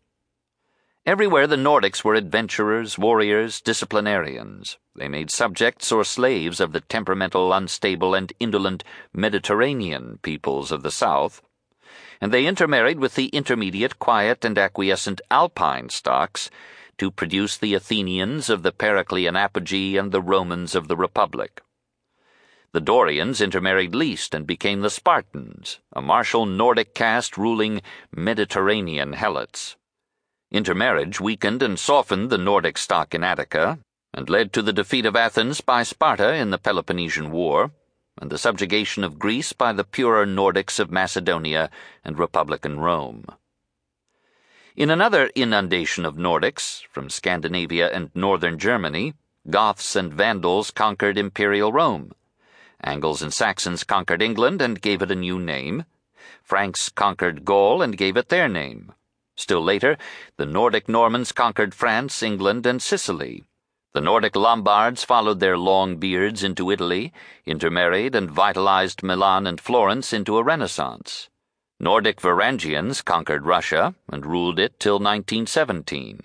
Everywhere 1.07 1.47
the 1.47 1.57
Nordics 1.57 2.05
were 2.05 2.15
adventurers, 2.15 2.99
warriors, 2.99 3.63
disciplinarians. 3.63 4.77
They 4.95 5.09
made 5.09 5.31
subjects 5.31 5.91
or 5.91 6.05
slaves 6.05 6.61
of 6.61 6.73
the 6.73 6.83
temperamental, 6.83 7.55
unstable, 7.55 8.15
and 8.15 8.31
indolent 8.39 8.85
Mediterranean 9.15 10.19
peoples 10.21 10.71
of 10.71 10.83
the 10.83 10.91
south. 10.91 11.41
And 12.21 12.33
they 12.33 12.45
intermarried 12.45 12.99
with 12.99 13.15
the 13.15 13.29
intermediate, 13.29 13.99
quiet, 13.99 14.45
and 14.45 14.59
acquiescent 14.59 15.23
Alpine 15.31 15.89
stocks 15.89 16.51
to 16.99 17.11
produce 17.11 17.57
the 17.57 17.73
Athenians 17.73 18.51
of 18.51 18.63
the 18.63 18.71
Periclean 18.71 19.37
apogee 19.37 19.97
and 19.97 20.13
the 20.13 20.21
Romans 20.21 20.75
of 20.75 20.89
the 20.89 20.99
Republic. 20.99 21.63
The 22.73 22.81
Dorians 22.81 23.41
intermarried 23.41 23.95
least 23.95 24.35
and 24.35 24.47
became 24.47 24.83
the 24.83 24.91
Spartans, 24.91 25.81
a 25.95 26.03
martial 26.03 26.45
Nordic 26.45 26.95
caste 26.95 27.39
ruling 27.39 27.81
Mediterranean 28.15 29.15
helots. 29.15 29.77
Intermarriage 30.53 31.21
weakened 31.21 31.63
and 31.63 31.79
softened 31.79 32.29
the 32.29 32.39
Nordic 32.39 32.77
stock 32.77 33.15
in 33.15 33.23
Attica, 33.23 33.79
and 34.13 34.29
led 34.29 34.53
to 34.53 34.63
the 34.63 34.73
defeat 34.73 35.07
of 35.07 35.15
Athens 35.15 35.61
by 35.61 35.85
Sparta 35.85 36.35
in 36.35 36.51
the 36.51 36.59
Peloponnesian 36.59 37.31
War, 37.31 37.71
and 38.21 38.31
the 38.31 38.39
subjugation 38.39 39.05
of 39.05 39.19
Greece 39.19 39.53
by 39.53 39.73
the 39.73 39.85
purer 39.85 40.27
Nordics 40.27 40.81
of 40.81 40.91
Macedonia 40.91 41.71
and 42.05 42.19
Republican 42.19 42.81
Rome. 42.81 43.25
In 44.75 44.91
another 44.91 45.31
inundation 45.37 46.05
of 46.05 46.17
Nordics, 46.17 46.83
from 46.91 47.11
Scandinavia 47.11 47.89
and 47.91 48.11
northern 48.15 48.59
Germany, 48.59 49.15
Goths 49.49 49.95
and 49.95 50.13
Vandals 50.13 50.71
conquered 50.71 51.17
imperial 51.17 51.73
Rome. 51.73 52.13
Angles 52.83 53.23
and 53.23 53.33
Saxons 53.33 53.85
conquered 53.85 54.23
England 54.23 54.61
and 54.61 54.83
gave 54.83 55.01
it 55.01 55.11
a 55.11 55.15
new 55.15 55.39
name. 55.39 55.85
Franks 56.43 56.89
conquered 56.89 57.45
Gaul 57.45 57.83
and 57.83 57.97
gave 57.97 58.17
it 58.17 58.31
their 58.31 58.49
name. 58.49 58.93
Still 59.41 59.65
later, 59.65 59.97
the 60.37 60.45
Nordic 60.45 60.87
Normans 60.87 61.33
conquered 61.33 61.75
France, 61.75 62.23
England, 62.23 62.67
and 62.67 62.83
Sicily. 62.83 63.43
The 63.95 64.03
Nordic 64.03 64.37
Lombards 64.37 65.03
followed 65.03 65.41
their 65.41 65.57
long 65.57 65.97
beards 65.97 66.45
into 66.45 66.71
Italy, 66.71 67.15
intermarried, 67.47 68.15
and 68.15 68.31
vitalized 68.31 69.03
Milan 69.03 69.47
and 69.47 69.59
Florence 69.59 70.13
into 70.13 70.37
a 70.37 70.43
Renaissance. 70.45 71.31
Nordic 71.81 72.21
Varangians 72.21 73.03
conquered 73.03 73.47
Russia 73.47 73.95
and 74.13 74.27
ruled 74.27 74.59
it 74.59 74.79
till 74.79 74.99
1917. 74.99 76.21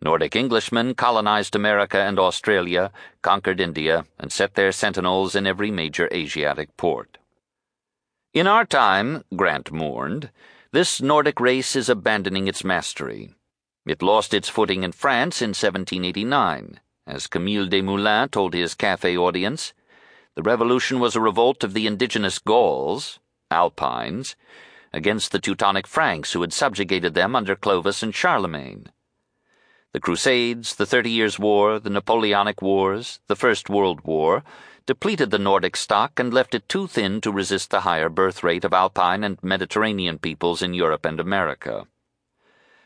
Nordic 0.00 0.34
Englishmen 0.34 0.96
colonized 0.96 1.54
America 1.54 2.00
and 2.00 2.18
Australia, 2.18 2.90
conquered 3.22 3.60
India, 3.60 4.04
and 4.18 4.32
set 4.32 4.54
their 4.54 4.72
sentinels 4.72 5.36
in 5.36 5.46
every 5.46 5.70
major 5.70 6.08
Asiatic 6.12 6.76
port. 6.76 7.18
In 8.34 8.48
our 8.48 8.64
time, 8.64 9.22
Grant 9.36 9.70
mourned, 9.70 10.30
this 10.72 11.02
Nordic 11.02 11.38
race 11.38 11.76
is 11.76 11.90
abandoning 11.90 12.48
its 12.48 12.64
mastery. 12.64 13.34
It 13.84 14.00
lost 14.00 14.32
its 14.32 14.48
footing 14.48 14.82
in 14.84 14.92
France 14.92 15.42
in 15.42 15.50
1789. 15.50 16.80
As 17.06 17.26
Camille 17.26 17.66
Desmoulins 17.68 18.30
told 18.30 18.54
his 18.54 18.74
cafe 18.74 19.14
audience, 19.14 19.74
the 20.34 20.42
revolution 20.42 20.98
was 20.98 21.14
a 21.14 21.20
revolt 21.20 21.62
of 21.62 21.74
the 21.74 21.86
indigenous 21.86 22.38
Gauls, 22.38 23.18
Alpines, 23.50 24.34
against 24.94 25.30
the 25.30 25.38
Teutonic 25.38 25.86
Franks 25.86 26.32
who 26.32 26.40
had 26.40 26.54
subjugated 26.54 27.12
them 27.12 27.36
under 27.36 27.54
Clovis 27.54 28.02
and 28.02 28.14
Charlemagne. 28.14 28.86
The 29.92 30.00
Crusades, 30.00 30.76
the 30.76 30.86
Thirty 30.86 31.10
Years' 31.10 31.38
War, 31.38 31.78
the 31.78 31.90
Napoleonic 31.90 32.62
Wars, 32.62 33.20
the 33.26 33.36
First 33.36 33.68
World 33.68 34.00
War, 34.04 34.42
depleted 34.86 35.30
the 35.30 35.38
Nordic 35.38 35.76
stock 35.76 36.18
and 36.18 36.32
left 36.32 36.54
it 36.54 36.68
too 36.68 36.86
thin 36.86 37.20
to 37.20 37.32
resist 37.32 37.70
the 37.70 37.80
higher 37.80 38.08
birth 38.08 38.42
rate 38.42 38.64
of 38.64 38.72
Alpine 38.72 39.24
and 39.24 39.42
Mediterranean 39.42 40.18
peoples 40.18 40.62
in 40.62 40.74
Europe 40.74 41.04
and 41.04 41.20
America. 41.20 41.86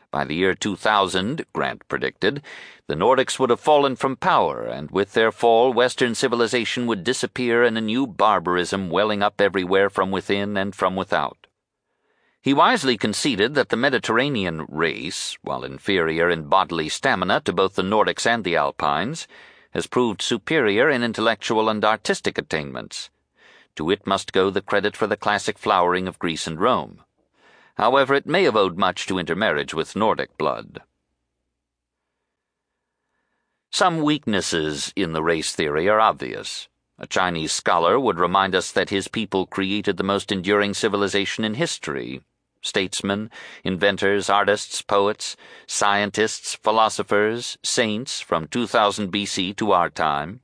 By 0.09 0.23
the 0.23 0.35
year 0.35 0.53
2000, 0.55 1.45
Grant 1.53 1.87
predicted, 1.89 2.41
the 2.87 2.95
Nordics 2.95 3.39
would 3.39 3.49
have 3.49 3.59
fallen 3.59 3.95
from 3.95 4.15
power, 4.15 4.65
and 4.65 4.89
with 4.89 5.13
their 5.13 5.33
fall, 5.33 5.73
Western 5.73 6.15
civilization 6.15 6.87
would 6.87 7.03
disappear 7.03 7.63
in 7.63 7.75
a 7.75 7.81
new 7.81 8.07
barbarism 8.07 8.89
welling 8.89 9.21
up 9.21 9.41
everywhere 9.41 9.89
from 9.89 10.09
within 10.09 10.55
and 10.55 10.73
from 10.73 10.95
without. 10.95 11.47
He 12.41 12.53
wisely 12.53 12.95
conceded 12.97 13.55
that 13.55 13.67
the 13.67 13.75
Mediterranean 13.75 14.65
race, 14.69 15.37
while 15.41 15.65
inferior 15.65 16.29
in 16.29 16.45
bodily 16.45 16.87
stamina 16.87 17.41
to 17.41 17.51
both 17.51 17.75
the 17.75 17.81
Nordics 17.83 18.25
and 18.25 18.45
the 18.45 18.55
Alpines, 18.55 19.27
has 19.71 19.87
proved 19.87 20.21
superior 20.21 20.89
in 20.89 21.03
intellectual 21.03 21.69
and 21.69 21.83
artistic 21.83 22.37
attainments. 22.37 23.09
To 23.75 23.91
it 23.91 24.07
must 24.07 24.33
go 24.33 24.49
the 24.49 24.61
credit 24.61 24.97
for 24.97 25.07
the 25.07 25.17
classic 25.17 25.57
flowering 25.57 26.07
of 26.07 26.19
Greece 26.19 26.47
and 26.47 26.59
Rome. 26.59 27.03
However, 27.75 28.15
it 28.15 28.25
may 28.25 28.43
have 28.43 28.55
owed 28.55 28.77
much 28.77 29.05
to 29.07 29.19
intermarriage 29.19 29.73
with 29.73 29.95
Nordic 29.95 30.35
blood. 30.37 30.81
Some 33.71 34.01
weaknesses 34.01 34.91
in 34.95 35.13
the 35.13 35.21
race 35.21 35.53
theory 35.53 35.87
are 35.87 35.99
obvious. 35.99 36.67
A 36.97 37.05
Chinese 37.05 37.51
scholar 37.51 37.99
would 37.99 38.17
remind 38.17 38.55
us 38.55 38.71
that 38.71 38.89
his 38.89 39.07
people 39.07 39.45
created 39.45 39.97
the 39.97 40.03
most 40.03 40.31
enduring 40.31 40.73
civilization 40.73 41.43
in 41.43 41.53
history, 41.53 42.21
statesmen, 42.67 43.31
inventors, 43.63 44.29
artists, 44.29 44.81
poets, 44.81 45.35
scientists, 45.65 46.53
philosophers, 46.53 47.57
saints 47.63 48.21
from 48.21 48.47
2000 48.47 49.11
BC 49.11 49.55
to 49.55 49.71
our 49.71 49.89
time. 49.89 50.41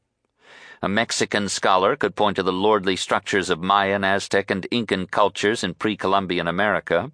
A 0.82 0.90
Mexican 0.90 1.48
scholar 1.48 1.96
could 1.96 2.16
point 2.16 2.36
to 2.36 2.44
the 2.44 2.52
lordly 2.52 2.96
structures 2.96 3.50
of 3.50 3.62
Mayan, 3.62 4.04
Aztec, 4.04 4.52
and 4.52 4.68
Incan 4.70 5.08
cultures 5.08 5.64
in 5.64 5.76
pre 5.76 5.96
Columbian 5.96 6.48
America. 6.48 7.12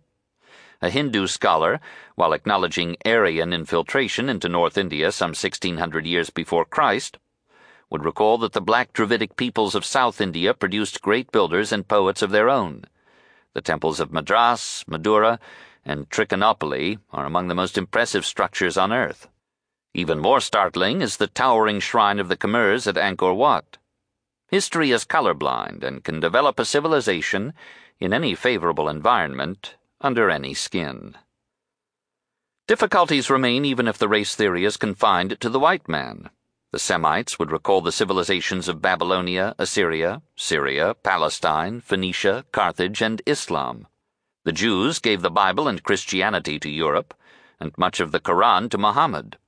A 0.82 0.90
Hindu 0.90 1.28
scholar, 1.28 1.80
while 2.16 2.34
acknowledging 2.34 2.98
Aryan 3.06 3.54
infiltration 3.54 4.30
into 4.30 4.50
North 4.50 4.78
India 4.78 5.12
some 5.12 5.36
1600 5.36 6.06
years 6.06 6.30
before 6.30 6.66
Christ, 6.66 7.18
would 7.90 8.06
recall 8.06 8.38
that 8.38 8.54
the 8.54 8.62
black 8.62 8.94
Dravidic 8.94 9.36
peoples 9.36 9.76
of 9.76 9.86
South 9.86 10.22
India 10.22 10.54
produced 10.54 11.02
great 11.02 11.32
builders 11.32 11.72
and 11.72 11.88
poets 11.88 12.22
of 12.22 12.32
their 12.32 12.50
own 12.50 12.86
the 13.54 13.62
temples 13.62 14.00
of 14.00 14.12
Madras, 14.12 14.84
Madura, 14.88 15.40
and 15.84 16.10
Trichinopoly 16.10 17.00
are 17.12 17.26
among 17.26 17.48
the 17.48 17.56
most 17.56 17.78
impressive 17.78 18.26
structures 18.26 18.78
on 18.78 18.94
earth. 18.94 19.28
Even 19.94 20.20
more 20.20 20.40
startling 20.40 21.02
is 21.02 21.18
the 21.18 21.28
towering 21.28 21.80
shrine 21.80 22.20
of 22.20 22.28
the 22.28 22.38
Khmers 22.38 22.86
at 22.86 22.96
Angkor 22.96 23.36
Wat. 23.36 23.78
History 24.48 24.92
is 24.92 25.06
colorblind 25.06 25.84
and 25.84 26.04
can 26.04 26.20
develop 26.20 26.60
a 26.60 26.66
civilization 26.66 27.54
in 28.00 28.14
any 28.14 28.36
favorable 28.36 28.88
environment 28.88 29.76
under 30.02 30.30
any 30.30 30.54
skin. 30.54 31.16
Difficulties 32.68 33.30
remain 33.30 33.66
even 33.66 33.88
if 33.88 33.98
the 33.98 34.08
race 34.08 34.36
theory 34.36 34.64
is 34.64 34.78
confined 34.78 35.40
to 35.42 35.50
the 35.50 35.60
white 35.60 35.90
man. 35.90 36.30
The 36.72 36.78
Semites 36.78 37.40
would 37.40 37.52
recall 37.52 37.82
the 37.82 37.92
civilizations 37.92 38.68
of 38.68 38.80
Babylonia, 38.80 39.56
Assyria, 39.58 40.22
Syria, 40.36 40.94
Palestine, 40.94 41.82
Phoenicia, 41.82 42.46
Carthage, 42.52 43.02
and 43.02 43.24
Islam. 43.26 43.88
The 44.44 44.52
Jews 44.52 45.00
gave 45.00 45.22
the 45.22 45.32
Bible 45.32 45.68
and 45.68 45.82
Christianity 45.82 46.60
to 46.60 46.70
Europe, 46.70 47.16
and 47.60 47.76
much 47.76 48.00
of 48.00 48.12
the 48.12 48.20
Koran 48.20 48.70
to 48.70 48.78
Muhammad. 48.78 49.40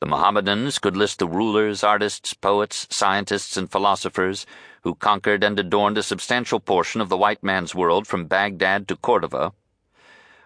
The 0.00 0.06
Mohammedans 0.06 0.78
could 0.78 0.96
list 0.96 1.18
the 1.18 1.28
rulers, 1.28 1.84
artists, 1.84 2.32
poets, 2.32 2.86
scientists, 2.88 3.58
and 3.58 3.70
philosophers 3.70 4.46
who 4.82 4.94
conquered 4.94 5.44
and 5.44 5.58
adorned 5.58 5.98
a 5.98 6.02
substantial 6.02 6.58
portion 6.58 7.02
of 7.02 7.10
the 7.10 7.18
white 7.18 7.42
man's 7.42 7.74
world 7.74 8.06
from 8.06 8.24
Baghdad 8.24 8.88
to 8.88 8.96
Cordova 8.96 9.52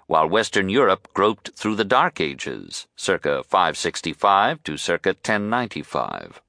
while 0.07 0.29
Western 0.29 0.69
Europe 0.69 1.09
groped 1.15 1.51
through 1.57 1.75
the 1.75 1.85
Dark 1.85 2.21
Ages, 2.21 2.87
circa 2.95 3.43
565 3.43 4.63
to 4.63 4.77
circa 4.77 5.11
1095. 5.11 6.41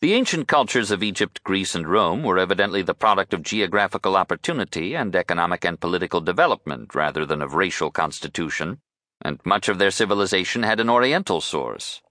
The 0.00 0.14
ancient 0.14 0.48
cultures 0.48 0.90
of 0.90 1.04
Egypt, 1.04 1.44
Greece, 1.44 1.76
and 1.76 1.86
Rome 1.86 2.24
were 2.24 2.38
evidently 2.38 2.82
the 2.82 2.94
product 2.94 3.32
of 3.32 3.44
geographical 3.44 4.16
opportunity 4.16 4.96
and 4.96 5.14
economic 5.14 5.64
and 5.64 5.78
political 5.78 6.20
development 6.20 6.96
rather 6.96 7.24
than 7.24 7.40
of 7.40 7.54
racial 7.54 7.92
constitution, 7.92 8.80
and 9.20 9.38
much 9.44 9.68
of 9.68 9.78
their 9.78 9.92
civilization 9.92 10.64
had 10.64 10.80
an 10.80 10.90
Oriental 10.90 11.40
source. 11.40 12.02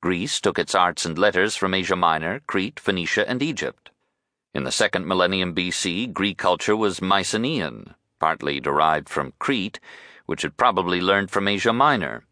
Greece 0.00 0.40
took 0.40 0.60
its 0.60 0.76
arts 0.76 1.04
and 1.04 1.18
letters 1.18 1.56
from 1.56 1.74
Asia 1.74 1.96
Minor, 1.96 2.38
Crete, 2.46 2.78
Phoenicia, 2.78 3.28
and 3.28 3.42
Egypt. 3.42 3.90
In 4.54 4.62
the 4.62 4.70
second 4.70 5.04
millennium 5.04 5.52
BC, 5.52 6.12
Greek 6.12 6.38
culture 6.38 6.76
was 6.76 7.02
Mycenaean, 7.02 7.96
partly 8.18 8.60
derived 8.60 9.08
from 9.08 9.32
Crete, 9.38 9.80
which 10.26 10.42
had 10.42 10.56
probably 10.56 11.00
learned 11.00 11.30
from 11.30 11.48
Asia 11.48 11.72
Minor. 11.72 12.24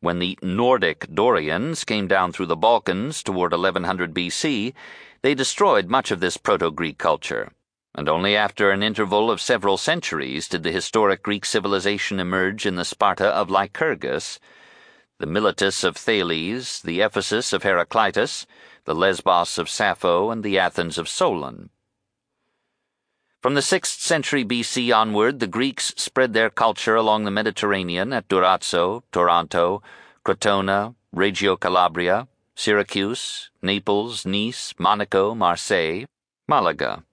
When 0.00 0.18
the 0.18 0.38
Nordic 0.42 1.06
Dorians 1.12 1.84
came 1.84 2.06
down 2.06 2.32
through 2.32 2.46
the 2.46 2.56
Balkans 2.56 3.22
toward 3.22 3.52
1100 3.52 4.14
BC, 4.14 4.74
they 5.22 5.34
destroyed 5.34 5.88
much 5.88 6.10
of 6.10 6.20
this 6.20 6.36
Proto 6.36 6.70
Greek 6.70 6.98
culture, 6.98 7.50
and 7.94 8.08
only 8.08 8.36
after 8.36 8.70
an 8.70 8.82
interval 8.82 9.30
of 9.30 9.40
several 9.40 9.76
centuries 9.76 10.48
did 10.48 10.62
the 10.62 10.70
historic 10.70 11.22
Greek 11.22 11.44
civilization 11.44 12.20
emerge 12.20 12.66
in 12.66 12.76
the 12.76 12.84
Sparta 12.84 13.26
of 13.28 13.48
Lycurgus, 13.48 14.38
the 15.18 15.26
Miletus 15.26 15.82
of 15.82 15.96
Thales, 15.96 16.82
the 16.82 17.00
Ephesus 17.00 17.54
of 17.54 17.62
Heraclitus, 17.62 18.46
the 18.84 18.94
Lesbos 18.94 19.56
of 19.56 19.70
Sappho, 19.70 20.30
and 20.30 20.44
the 20.44 20.58
Athens 20.58 20.98
of 20.98 21.08
Solon. 21.08 21.70
From 23.46 23.54
the 23.54 23.60
6th 23.60 24.00
century 24.00 24.44
BC 24.44 24.92
onward, 24.92 25.38
the 25.38 25.46
Greeks 25.46 25.94
spread 25.96 26.32
their 26.32 26.50
culture 26.50 26.96
along 26.96 27.22
the 27.22 27.30
Mediterranean 27.30 28.12
at 28.12 28.26
Durazzo, 28.26 29.04
Taranto, 29.12 29.84
Crotona, 30.24 30.96
Reggio 31.12 31.54
Calabria, 31.54 32.26
Syracuse, 32.56 33.50
Naples, 33.62 34.26
Nice, 34.26 34.74
Monaco, 34.80 35.32
Marseille, 35.32 36.06
Malaga. 36.48 37.04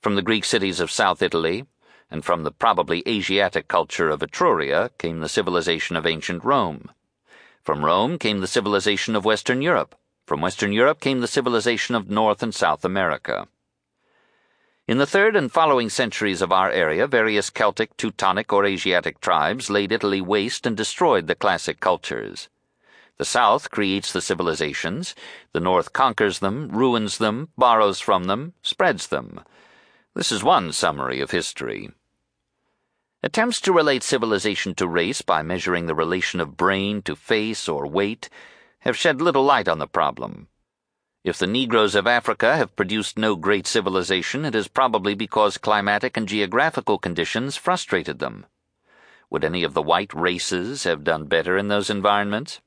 From 0.00 0.14
the 0.14 0.22
Greek 0.22 0.44
cities 0.44 0.78
of 0.78 0.92
South 0.92 1.20
Italy, 1.20 1.66
and 2.08 2.24
from 2.24 2.44
the 2.44 2.52
probably 2.52 3.02
Asiatic 3.04 3.66
culture 3.66 4.10
of 4.10 4.20
Etruria, 4.20 4.90
came 4.96 5.18
the 5.18 5.28
civilization 5.28 5.96
of 5.96 6.06
ancient 6.06 6.44
Rome. 6.44 6.88
From 7.64 7.84
Rome 7.84 8.16
came 8.16 8.38
the 8.38 8.46
civilization 8.46 9.16
of 9.16 9.24
Western 9.24 9.60
Europe. 9.60 9.96
From 10.24 10.40
Western 10.40 10.72
Europe 10.72 11.00
came 11.00 11.18
the 11.18 11.26
civilization 11.26 11.96
of 11.96 12.08
North 12.08 12.44
and 12.44 12.54
South 12.54 12.84
America. 12.84 13.48
In 14.88 14.98
the 14.98 15.06
third 15.06 15.36
and 15.36 15.50
following 15.50 15.88
centuries 15.88 16.42
of 16.42 16.50
our 16.50 16.68
area, 16.68 17.06
various 17.06 17.50
Celtic, 17.50 17.96
Teutonic, 17.96 18.52
or 18.52 18.66
Asiatic 18.66 19.20
tribes 19.20 19.70
laid 19.70 19.92
Italy 19.92 20.20
waste 20.20 20.66
and 20.66 20.76
destroyed 20.76 21.28
the 21.28 21.36
classic 21.36 21.78
cultures. 21.78 22.48
The 23.16 23.24
South 23.24 23.70
creates 23.70 24.12
the 24.12 24.20
civilizations, 24.20 25.14
the 25.52 25.60
North 25.60 25.92
conquers 25.92 26.40
them, 26.40 26.68
ruins 26.68 27.18
them, 27.18 27.50
borrows 27.56 28.00
from 28.00 28.24
them, 28.24 28.54
spreads 28.62 29.06
them. 29.06 29.44
This 30.14 30.32
is 30.32 30.42
one 30.42 30.72
summary 30.72 31.20
of 31.20 31.30
history. 31.30 31.90
Attempts 33.22 33.60
to 33.60 33.72
relate 33.72 34.02
civilization 34.02 34.74
to 34.74 34.88
race 34.88 35.22
by 35.22 35.42
measuring 35.42 35.86
the 35.86 35.94
relation 35.94 36.40
of 36.40 36.56
brain 36.56 37.02
to 37.02 37.14
face 37.14 37.68
or 37.68 37.86
weight 37.86 38.28
have 38.80 38.96
shed 38.96 39.22
little 39.22 39.44
light 39.44 39.68
on 39.68 39.78
the 39.78 39.86
problem. 39.86 40.48
If 41.24 41.38
the 41.38 41.46
Negroes 41.46 41.94
of 41.94 42.08
Africa 42.08 42.56
have 42.56 42.74
produced 42.74 43.16
no 43.16 43.36
great 43.36 43.68
civilization, 43.68 44.44
it 44.44 44.56
is 44.56 44.66
probably 44.66 45.14
because 45.14 45.56
climatic 45.56 46.16
and 46.16 46.26
geographical 46.26 46.98
conditions 46.98 47.56
frustrated 47.56 48.18
them. 48.18 48.44
Would 49.30 49.44
any 49.44 49.62
of 49.62 49.72
the 49.72 49.82
white 49.82 50.12
races 50.12 50.82
have 50.82 51.04
done 51.04 51.26
better 51.26 51.56
in 51.56 51.68
those 51.68 51.90
environments? 51.90 52.60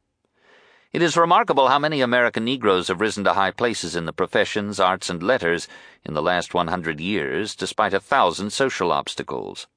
It 0.93 1.01
is 1.01 1.17
remarkable 1.17 1.67
how 1.67 1.79
many 1.79 1.99
American 1.99 2.45
Negroes 2.45 2.87
have 2.87 3.01
risen 3.01 3.25
to 3.25 3.33
high 3.33 3.51
places 3.51 3.93
in 3.93 4.05
the 4.05 4.13
professions, 4.13 4.79
arts, 4.79 5.09
and 5.09 5.21
letters 5.21 5.67
in 6.05 6.13
the 6.13 6.21
last 6.21 6.53
100 6.53 7.01
years, 7.01 7.55
despite 7.57 7.93
a 7.93 7.99
thousand 7.99 8.51
social 8.51 8.93
obstacles. 8.93 9.67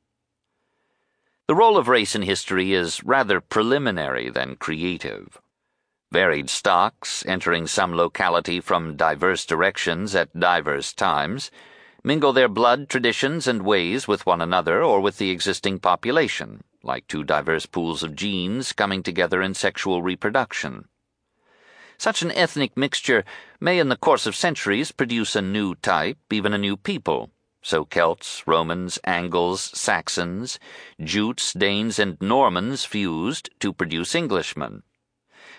The 1.48 1.56
role 1.56 1.76
of 1.76 1.88
race 1.88 2.14
in 2.14 2.22
history 2.22 2.74
is 2.74 3.02
rather 3.02 3.40
preliminary 3.40 4.30
than 4.30 4.54
creative. 4.54 5.40
Varied 6.11 6.48
stocks, 6.48 7.22
entering 7.26 7.66
some 7.66 7.92
locality 7.92 8.61
from 8.61 8.96
diverse 8.96 9.44
directions 9.44 10.14
at 10.14 10.40
diverse 10.40 10.94
times, 10.94 11.50
mingle 12.02 12.32
their 12.32 12.48
blood, 12.48 12.88
traditions, 12.88 13.46
and 13.46 13.61
ways 13.61 14.09
with 14.09 14.24
one 14.24 14.40
another 14.40 14.82
or 14.82 15.00
with 15.00 15.18
the 15.18 15.28
existing 15.28 15.80
population, 15.80 16.64
like 16.82 17.06
two 17.09 17.24
diverse 17.24 17.66
pools 17.66 18.02
of 18.02 18.16
genes 18.16 18.72
coming 18.72 19.02
together 19.02 19.42
in 19.42 19.52
sexual 19.52 20.00
reproduction. 20.00 20.88
Such 21.98 22.22
an 22.22 22.32
ethnic 22.32 22.74
mixture 22.74 23.22
may, 23.61 23.78
in 23.78 23.90
the 23.90 23.96
course 23.96 24.24
of 24.24 24.34
centuries, 24.34 24.92
produce 24.92 25.36
a 25.36 25.42
new 25.42 25.74
type, 25.74 26.16
even 26.30 26.54
a 26.54 26.59
new 26.59 26.78
people. 26.78 27.32
So 27.61 27.84
Celts, 27.84 28.44
Romans, 28.46 28.98
Angles, 29.04 29.61
Saxons, 29.74 30.59
Jutes, 30.98 31.52
Danes, 31.52 31.98
and 31.98 32.16
Normans 32.18 32.86
fused 32.86 33.50
to 33.61 33.74
produce 33.74 34.14
Englishmen. 34.14 34.84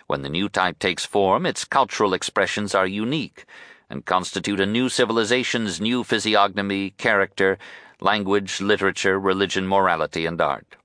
When 0.10 0.24
the 0.24 0.36
new 0.38 0.50
type 0.50 0.80
takes 0.80 1.06
form, 1.06 1.46
its 1.46 1.66
cultural 1.66 2.16
expressions 2.16 2.74
are 2.74 2.88
unique 2.88 3.46
and 3.92 4.04
constitute 4.04 4.60
a 4.60 4.66
new 4.66 4.90
civilization's 4.90 5.80
new 5.80 6.04
physiognomy, 6.04 6.90
character, 6.98 7.60
language, 8.02 8.60
literature, 8.60 9.20
religion, 9.20 9.68
morality, 9.68 10.26
and 10.26 10.42
art. 10.42 10.78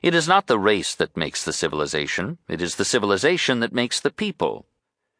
It 0.00 0.14
is 0.14 0.26
not 0.26 0.46
the 0.46 0.58
race 0.58 0.94
that 0.94 1.18
makes 1.18 1.44
the 1.44 1.52
civilization, 1.52 2.38
it 2.48 2.62
is 2.62 2.76
the 2.76 2.86
civilization 2.86 3.60
that 3.60 3.74
makes 3.74 4.00
the 4.00 4.10
people. 4.10 4.64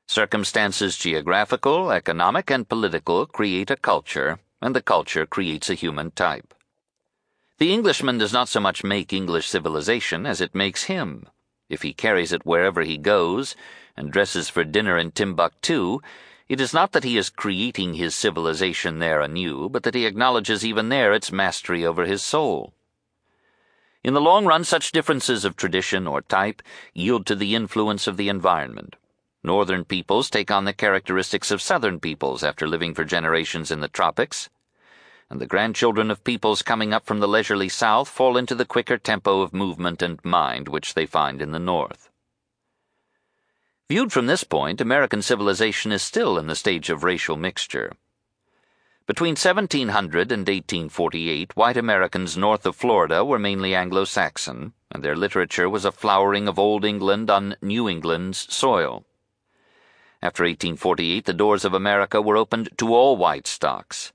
Circumstances 0.06 0.96
geographical, 0.96 1.90
economic, 1.92 2.50
and 2.50 2.66
political 2.66 3.26
create 3.26 3.70
a 3.70 3.76
culture, 3.76 4.38
and 4.62 4.74
the 4.74 4.80
culture 4.80 5.26
creates 5.26 5.68
a 5.68 5.74
human 5.74 6.10
type. 6.12 6.54
The 7.58 7.70
Englishman 7.70 8.16
does 8.16 8.32
not 8.32 8.48
so 8.48 8.60
much 8.60 8.82
make 8.82 9.12
English 9.12 9.46
civilization 9.46 10.24
as 10.24 10.40
it 10.40 10.54
makes 10.54 10.84
him. 10.84 11.26
If 11.68 11.82
he 11.82 11.92
carries 11.92 12.32
it 12.32 12.46
wherever 12.46 12.82
he 12.82 12.96
goes, 12.96 13.54
and 13.96 14.10
dresses 14.10 14.48
for 14.48 14.64
dinner 14.64 14.96
in 14.96 15.10
Timbuktu, 15.10 16.00
it 16.48 16.60
is 16.60 16.72
not 16.72 16.92
that 16.92 17.04
he 17.04 17.18
is 17.18 17.28
creating 17.28 17.94
his 17.94 18.14
civilization 18.14 18.98
there 18.98 19.20
anew, 19.20 19.68
but 19.68 19.82
that 19.82 19.94
he 19.94 20.06
acknowledges 20.06 20.64
even 20.64 20.88
there 20.88 21.12
its 21.12 21.30
mastery 21.30 21.84
over 21.84 22.06
his 22.06 22.22
soul. 22.22 22.72
In 24.02 24.14
the 24.14 24.20
long 24.20 24.46
run, 24.46 24.64
such 24.64 24.92
differences 24.92 25.44
of 25.44 25.56
tradition 25.56 26.06
or 26.06 26.22
type 26.22 26.62
yield 26.94 27.26
to 27.26 27.34
the 27.34 27.54
influence 27.54 28.06
of 28.06 28.16
the 28.16 28.28
environment. 28.28 28.96
Northern 29.42 29.84
peoples 29.84 30.30
take 30.30 30.50
on 30.50 30.64
the 30.64 30.72
characteristics 30.72 31.50
of 31.50 31.60
southern 31.60 32.00
peoples 32.00 32.42
after 32.42 32.66
living 32.66 32.94
for 32.94 33.04
generations 33.04 33.70
in 33.70 33.80
the 33.80 33.88
tropics 33.88 34.48
and 35.30 35.40
the 35.40 35.46
grandchildren 35.46 36.10
of 36.10 36.24
peoples 36.24 36.62
coming 36.62 36.94
up 36.94 37.04
from 37.04 37.20
the 37.20 37.28
leisurely 37.28 37.68
south 37.68 38.08
fall 38.08 38.36
into 38.36 38.54
the 38.54 38.64
quicker 38.64 38.96
tempo 38.96 39.42
of 39.42 39.52
movement 39.52 40.00
and 40.00 40.24
mind 40.24 40.68
which 40.68 40.94
they 40.94 41.04
find 41.04 41.42
in 41.42 41.52
the 41.52 41.58
north. 41.58 42.10
Viewed 43.88 44.12
from 44.12 44.26
this 44.26 44.44
point, 44.44 44.80
American 44.80 45.20
civilization 45.20 45.92
is 45.92 46.02
still 46.02 46.38
in 46.38 46.46
the 46.46 46.56
stage 46.56 46.88
of 46.88 47.04
racial 47.04 47.36
mixture. 47.36 47.92
Between 49.06 49.32
1700 49.32 50.32
and 50.32 50.46
1848, 50.46 51.56
white 51.56 51.76
Americans 51.76 52.36
north 52.36 52.66
of 52.66 52.76
Florida 52.76 53.24
were 53.24 53.38
mainly 53.38 53.74
Anglo 53.74 54.04
Saxon, 54.04 54.74
and 54.90 55.02
their 55.02 55.16
literature 55.16 55.68
was 55.68 55.84
a 55.84 55.92
flowering 55.92 56.48
of 56.48 56.58
Old 56.58 56.84
England 56.84 57.30
on 57.30 57.56
New 57.62 57.88
England's 57.88 58.52
soil. 58.54 59.04
After 60.22 60.42
1848, 60.42 61.24
the 61.24 61.32
doors 61.32 61.64
of 61.64 61.72
America 61.72 62.20
were 62.20 62.36
opened 62.36 62.70
to 62.78 62.94
all 62.94 63.16
white 63.16 63.46
stocks 63.46 64.12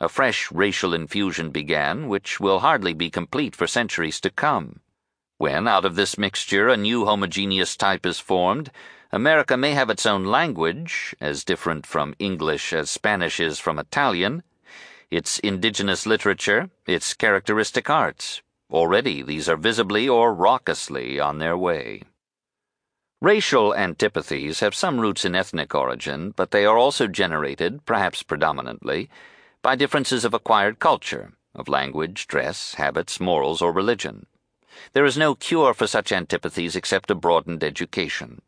a 0.00 0.08
fresh 0.08 0.50
racial 0.50 0.92
infusion 0.92 1.50
began, 1.50 2.08
which 2.08 2.40
will 2.40 2.60
hardly 2.60 2.92
be 2.92 3.10
complete 3.10 3.54
for 3.54 3.66
centuries 3.66 4.20
to 4.20 4.30
come. 4.30 4.80
When, 5.38 5.68
out 5.68 5.84
of 5.84 5.94
this 5.94 6.18
mixture, 6.18 6.68
a 6.68 6.76
new 6.76 7.04
homogeneous 7.04 7.76
type 7.76 8.04
is 8.06 8.18
formed, 8.18 8.70
America 9.12 9.56
may 9.56 9.72
have 9.72 9.90
its 9.90 10.06
own 10.06 10.24
language, 10.24 11.14
as 11.20 11.44
different 11.44 11.86
from 11.86 12.14
English 12.18 12.72
as 12.72 12.90
Spanish 12.90 13.38
is 13.38 13.58
from 13.58 13.78
Italian, 13.78 14.42
its 15.10 15.38
indigenous 15.38 16.06
literature, 16.06 16.70
its 16.86 17.14
characteristic 17.14 17.88
arts. 17.88 18.42
Already 18.72 19.22
these 19.22 19.48
are 19.48 19.56
visibly 19.56 20.08
or 20.08 20.34
raucously 20.34 21.20
on 21.20 21.38
their 21.38 21.56
way. 21.56 22.02
Racial 23.20 23.72
antipathies 23.74 24.60
have 24.60 24.74
some 24.74 25.00
roots 25.00 25.24
in 25.24 25.34
ethnic 25.34 25.74
origin, 25.74 26.32
but 26.34 26.50
they 26.50 26.66
are 26.66 26.76
also 26.76 27.06
generated, 27.06 27.86
perhaps 27.86 28.22
predominantly, 28.22 29.08
by 29.64 29.74
differences 29.74 30.26
of 30.26 30.34
acquired 30.34 30.78
culture, 30.78 31.32
of 31.54 31.68
language, 31.68 32.26
dress, 32.26 32.74
habits, 32.74 33.18
morals, 33.18 33.62
or 33.62 33.72
religion. 33.72 34.26
There 34.92 35.06
is 35.06 35.16
no 35.16 35.34
cure 35.34 35.72
for 35.72 35.86
such 35.86 36.12
antipathies 36.12 36.76
except 36.76 37.10
a 37.10 37.14
broadened 37.14 37.64
education. 37.64 38.42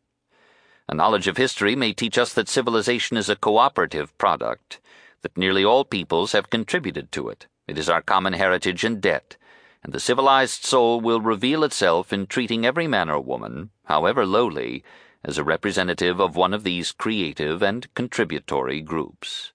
A 0.87 0.93
knowledge 0.93 1.25
of 1.25 1.37
history 1.37 1.75
may 1.75 1.91
teach 1.91 2.19
us 2.19 2.33
that 2.33 2.47
civilization 2.47 3.17
is 3.17 3.29
a 3.29 3.35
cooperative 3.35 4.15
product, 4.19 4.79
that 5.23 5.35
nearly 5.35 5.65
all 5.65 5.83
peoples 5.83 6.33
have 6.33 6.51
contributed 6.51 7.11
to 7.13 7.29
it. 7.29 7.47
It 7.67 7.79
is 7.79 7.89
our 7.89 8.03
common 8.03 8.33
heritage 8.33 8.83
and 8.83 9.01
debt, 9.01 9.37
and 9.83 9.93
the 9.93 9.99
civilized 9.99 10.65
soul 10.65 11.01
will 11.01 11.19
reveal 11.19 11.63
itself 11.63 12.13
in 12.13 12.27
treating 12.27 12.63
every 12.63 12.87
man 12.87 13.09
or 13.09 13.19
woman, 13.19 13.71
however 13.85 14.23
lowly, 14.23 14.83
as 15.23 15.39
a 15.39 15.43
representative 15.43 16.19
of 16.19 16.35
one 16.35 16.53
of 16.53 16.63
these 16.63 16.91
creative 16.91 17.63
and 17.63 17.91
contributory 17.95 18.81
groups. 18.81 19.51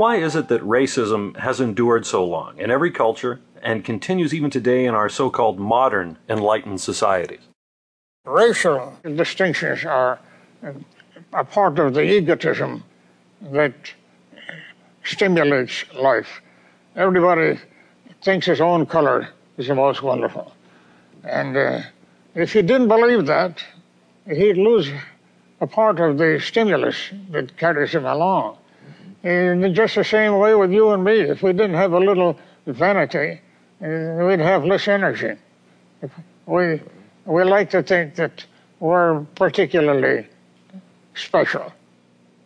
Why 0.00 0.16
is 0.16 0.34
it 0.34 0.48
that 0.48 0.62
racism 0.62 1.36
has 1.36 1.60
endured 1.60 2.06
so 2.06 2.24
long 2.24 2.58
in 2.58 2.70
every 2.70 2.90
culture 2.90 3.38
and 3.62 3.84
continues 3.84 4.32
even 4.32 4.48
today 4.48 4.86
in 4.86 4.94
our 4.94 5.10
so 5.10 5.28
called 5.28 5.58
modern 5.58 6.16
enlightened 6.26 6.80
societies? 6.80 7.42
Racial 8.24 8.96
distinctions 9.02 9.84
are 9.84 10.18
a 11.34 11.44
part 11.44 11.78
of 11.78 11.92
the 11.92 12.00
egotism 12.00 12.82
that 13.52 13.74
stimulates 15.04 15.84
life. 15.92 16.40
Everybody 16.96 17.58
thinks 18.22 18.46
his 18.46 18.62
own 18.62 18.86
color 18.86 19.28
is 19.58 19.66
the 19.66 19.74
most 19.74 20.00
wonderful. 20.00 20.54
And 21.24 21.54
uh, 21.54 21.82
if 22.34 22.54
he 22.54 22.62
didn't 22.62 22.88
believe 22.88 23.26
that, 23.26 23.62
he'd 24.26 24.56
lose 24.56 24.90
a 25.60 25.66
part 25.66 26.00
of 26.00 26.16
the 26.16 26.40
stimulus 26.40 26.96
that 27.32 27.54
carries 27.58 27.92
him 27.92 28.06
along. 28.06 28.56
And 29.22 29.74
just 29.74 29.94
the 29.96 30.04
same 30.04 30.38
way 30.38 30.54
with 30.54 30.72
you 30.72 30.90
and 30.90 31.04
me. 31.04 31.20
If 31.20 31.42
we 31.42 31.52
didn't 31.52 31.74
have 31.74 31.92
a 31.92 31.98
little 31.98 32.38
vanity, 32.66 33.40
uh, 33.82 34.24
we'd 34.26 34.40
have 34.40 34.64
less 34.64 34.88
energy. 34.88 35.36
We, 36.46 36.80
we 37.26 37.44
like 37.44 37.70
to 37.70 37.82
think 37.82 38.14
that 38.14 38.44
we're 38.80 39.20
particularly 39.34 40.26
special. 41.14 41.72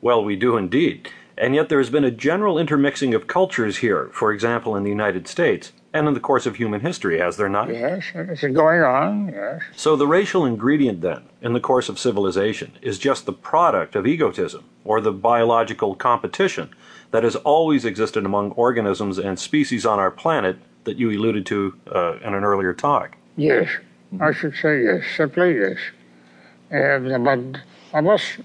Well, 0.02 0.24
we 0.24 0.36
do 0.36 0.56
indeed. 0.56 1.09
And 1.38 1.55
yet 1.55 1.68
there 1.68 1.78
has 1.78 1.90
been 1.90 2.05
a 2.05 2.10
general 2.10 2.59
intermixing 2.59 3.14
of 3.14 3.26
cultures 3.26 3.78
here, 3.78 4.10
for 4.12 4.32
example, 4.32 4.76
in 4.76 4.82
the 4.82 4.90
United 4.90 5.26
States 5.28 5.72
and 5.94 6.08
in 6.08 6.12
the 6.12 6.20
course 6.20 6.44
of 6.44 6.56
human 6.56 6.80
history, 6.80 7.18
has 7.20 7.36
there 7.36 7.48
not? 7.48 7.68
Yes, 7.68 8.04
it's 8.14 8.42
going 8.42 8.82
on, 8.82 9.28
yes. 9.32 9.62
So 9.76 9.94
the 9.94 10.08
racial 10.08 10.44
ingredient, 10.44 11.00
then, 11.02 11.22
in 11.40 11.52
the 11.52 11.60
course 11.60 11.88
of 11.88 12.00
civilization, 12.00 12.72
is 12.82 12.98
just 12.98 13.26
the 13.26 13.32
product 13.32 13.94
of 13.94 14.04
egotism, 14.04 14.64
or 14.84 15.00
the 15.00 15.12
biological 15.12 15.94
competition 15.94 16.70
that 17.12 17.22
has 17.22 17.36
always 17.36 17.84
existed 17.84 18.26
among 18.26 18.50
organisms 18.52 19.18
and 19.18 19.38
species 19.38 19.86
on 19.86 20.00
our 20.00 20.10
planet 20.10 20.56
that 20.82 20.96
you 20.96 21.10
alluded 21.10 21.46
to 21.46 21.78
uh, 21.94 22.16
in 22.16 22.34
an 22.34 22.42
earlier 22.42 22.74
talk. 22.74 23.16
Yes, 23.36 23.70
I 24.20 24.32
should 24.32 24.56
say 24.60 24.82
yes, 24.82 25.04
simply 25.16 25.56
yes. 25.56 25.78
Uh, 26.72 27.18
but 27.18 27.60
I 27.92 28.00
must, 28.00 28.38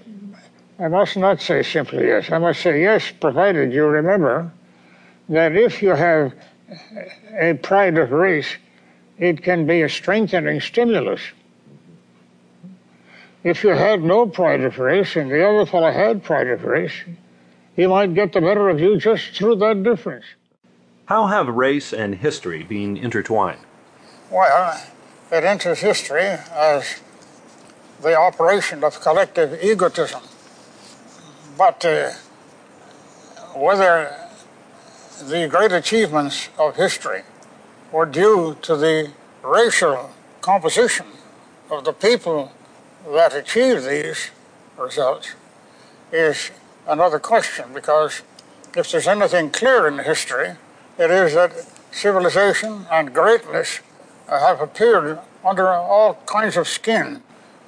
I 0.78 0.86
must 0.86 1.16
not 1.16 1.40
say 1.40 1.64
simply 1.64 2.06
yes. 2.06 2.30
I 2.30 2.38
must 2.38 2.60
say 2.60 2.80
yes, 2.80 3.10
provided 3.10 3.72
you 3.72 3.86
remember 3.86 4.52
that 5.28 5.56
if 5.56 5.82
you 5.82 5.90
have 5.90 6.32
a 7.38 7.54
pride 7.54 7.98
of 7.98 8.10
race, 8.12 8.56
it 9.18 9.42
can 9.42 9.66
be 9.66 9.82
a 9.82 9.88
strengthening 9.88 10.60
stimulus. 10.60 11.20
If 13.42 13.64
you 13.64 13.70
had 13.70 14.02
no 14.02 14.26
pride 14.26 14.60
of 14.60 14.78
race 14.78 15.16
and 15.16 15.30
the 15.30 15.46
other 15.46 15.64
fellow 15.64 15.90
had 15.90 16.22
pride 16.22 16.48
of 16.48 16.64
race, 16.64 16.92
he 17.74 17.86
might 17.86 18.14
get 18.14 18.32
the 18.32 18.40
better 18.40 18.68
of 18.68 18.78
you 18.80 18.98
just 18.98 19.34
through 19.34 19.56
that 19.56 19.82
difference. 19.82 20.24
How 21.06 21.26
have 21.26 21.48
race 21.48 21.92
and 21.92 22.14
history 22.14 22.62
been 22.62 22.96
intertwined? 22.96 23.60
Well, 24.30 24.80
it 25.32 25.44
enters 25.44 25.80
history 25.80 26.36
as 26.52 27.00
the 28.02 28.16
operation 28.16 28.84
of 28.84 29.00
collective 29.00 29.62
egotism. 29.62 30.22
But 31.56 31.84
uh, 31.84 32.10
whether 33.54 34.19
the 35.28 35.48
great 35.48 35.72
achievements 35.72 36.48
of 36.58 36.76
history 36.76 37.22
were 37.92 38.06
due 38.06 38.56
to 38.62 38.76
the 38.76 39.10
racial 39.42 40.10
composition 40.40 41.06
of 41.70 41.84
the 41.84 41.92
people 41.92 42.52
that 43.12 43.34
achieved 43.34 43.84
these 43.86 44.30
results 44.78 45.34
is 46.12 46.50
another 46.86 47.18
question 47.18 47.66
because 47.74 48.22
if 48.76 48.90
there's 48.90 49.06
anything 49.06 49.50
clear 49.50 49.86
in 49.86 49.98
history, 49.98 50.56
it 50.98 51.10
is 51.10 51.34
that 51.34 51.52
civilization 51.90 52.86
and 52.90 53.12
greatness 53.12 53.80
have 54.28 54.60
appeared 54.60 55.18
under 55.44 55.68
all 55.68 56.14
kinds 56.26 56.56
of 56.56 56.68
skin 56.68 57.22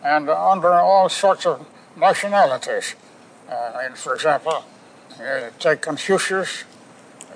and 0.05 0.29
under 0.29 0.73
all 0.73 1.09
sorts 1.09 1.47
of 1.47 1.67
nationalities. 1.97 2.95
Uh, 3.49 3.81
and 3.83 3.97
for 3.97 4.15
example, 4.15 4.65
uh, 5.21 5.51
take 5.59 5.83
Confucius, 5.83 6.65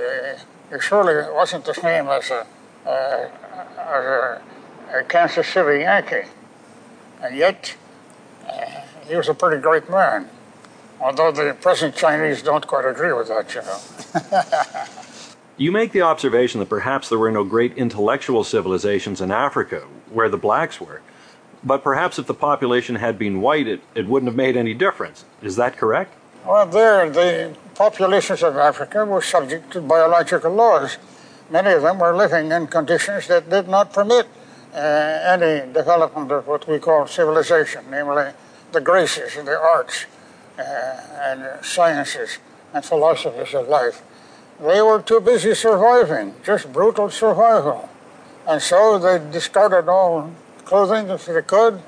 uh, 0.00 0.74
it 0.74 0.82
surely 0.82 1.32
wasn't 1.32 1.64
the 1.64 1.74
same 1.74 2.08
as 2.08 2.30
a, 2.30 2.46
uh, 2.86 3.28
as 3.78 4.04
a, 4.04 4.42
a, 4.94 5.04
Kansas 5.04 5.46
City 5.46 5.80
Yankee. 5.80 6.28
And 7.22 7.36
yet, 7.36 7.76
uh, 8.46 8.64
he 9.08 9.16
was 9.16 9.28
a 9.28 9.34
pretty 9.34 9.60
great 9.60 9.88
man. 9.88 10.28
Although 11.00 11.32
the 11.32 11.54
present 11.60 11.94
Chinese 11.94 12.42
don't 12.42 12.66
quite 12.66 12.86
agree 12.86 13.12
with 13.12 13.28
that, 13.28 13.54
you 13.54 13.62
know. 13.62 14.84
you 15.56 15.70
make 15.70 15.92
the 15.92 16.02
observation 16.02 16.58
that 16.60 16.68
perhaps 16.68 17.08
there 17.08 17.18
were 17.18 17.30
no 17.30 17.44
great 17.44 17.76
intellectual 17.76 18.44
civilizations 18.44 19.20
in 19.20 19.30
Africa 19.30 19.80
where 20.10 20.28
the 20.28 20.38
blacks 20.38 20.80
were. 20.80 21.02
But 21.62 21.82
perhaps 21.82 22.18
if 22.18 22.26
the 22.26 22.34
population 22.34 22.96
had 22.96 23.18
been 23.18 23.40
white, 23.40 23.66
it, 23.66 23.80
it 23.94 24.06
wouldn't 24.06 24.28
have 24.28 24.36
made 24.36 24.56
any 24.56 24.72
difference. 24.72 25.24
Is 25.42 25.56
that 25.56 25.76
correct? 25.76 26.14
Well, 26.46 26.66
there, 26.66 27.10
the 27.10 27.56
populations 27.76 28.42
of 28.42 28.56
Africa 28.56 29.04
were 29.04 29.20
subject 29.20 29.70
to 29.72 29.80
biological 29.82 30.52
laws. 30.52 30.96
Many 31.50 31.72
of 31.72 31.82
them 31.82 31.98
were 31.98 32.16
living 32.16 32.50
in 32.50 32.66
conditions 32.66 33.28
that 33.28 33.48
did 33.50 33.68
not 33.68 33.92
permit 33.92 34.26
uh, 34.74 34.78
any 34.78 35.72
development 35.72 36.32
of 36.32 36.46
what 36.46 36.66
we 36.66 36.78
call 36.78 37.06
civilization, 37.06 37.84
namely 37.90 38.32
the 38.72 38.80
graces 38.80 39.36
and 39.36 39.46
the 39.46 39.58
arts 39.58 40.06
uh, 40.58 40.62
and 40.62 41.64
sciences 41.64 42.38
and 42.72 42.84
philosophies 42.84 43.54
of 43.54 43.68
life. 43.68 44.02
They 44.58 44.80
were 44.80 45.02
too 45.02 45.20
busy 45.20 45.54
surviving, 45.54 46.34
just 46.42 46.72
brutal 46.72 47.10
survival. 47.10 47.90
And 48.48 48.62
so 48.62 48.98
they 48.98 49.18
discarded 49.30 49.88
all 49.88 50.30
clothing 50.64 51.08
if 51.10 51.26
they 51.26 51.42
could, 51.42 51.82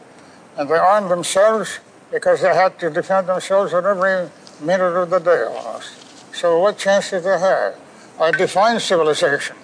and 0.57 0.69
they 0.69 0.77
armed 0.77 1.11
themselves 1.11 1.81
because 2.11 2.43
they 2.43 2.55
had 2.55 2.79
to 2.81 2.91
defend 2.91 3.29
themselves 3.29 3.73
at 3.73 3.85
every 3.85 4.29
minute 4.61 4.97
of 4.97 5.11
the 5.11 5.19
day 5.19 5.45
almost. 5.45 6.35
So 6.35 6.61
what 6.61 6.79
chance 6.79 7.11
did 7.11 7.25
they 7.25 7.39
have? 7.39 7.75
I 8.21 8.31
defined 8.31 8.83
civilization 8.83 9.57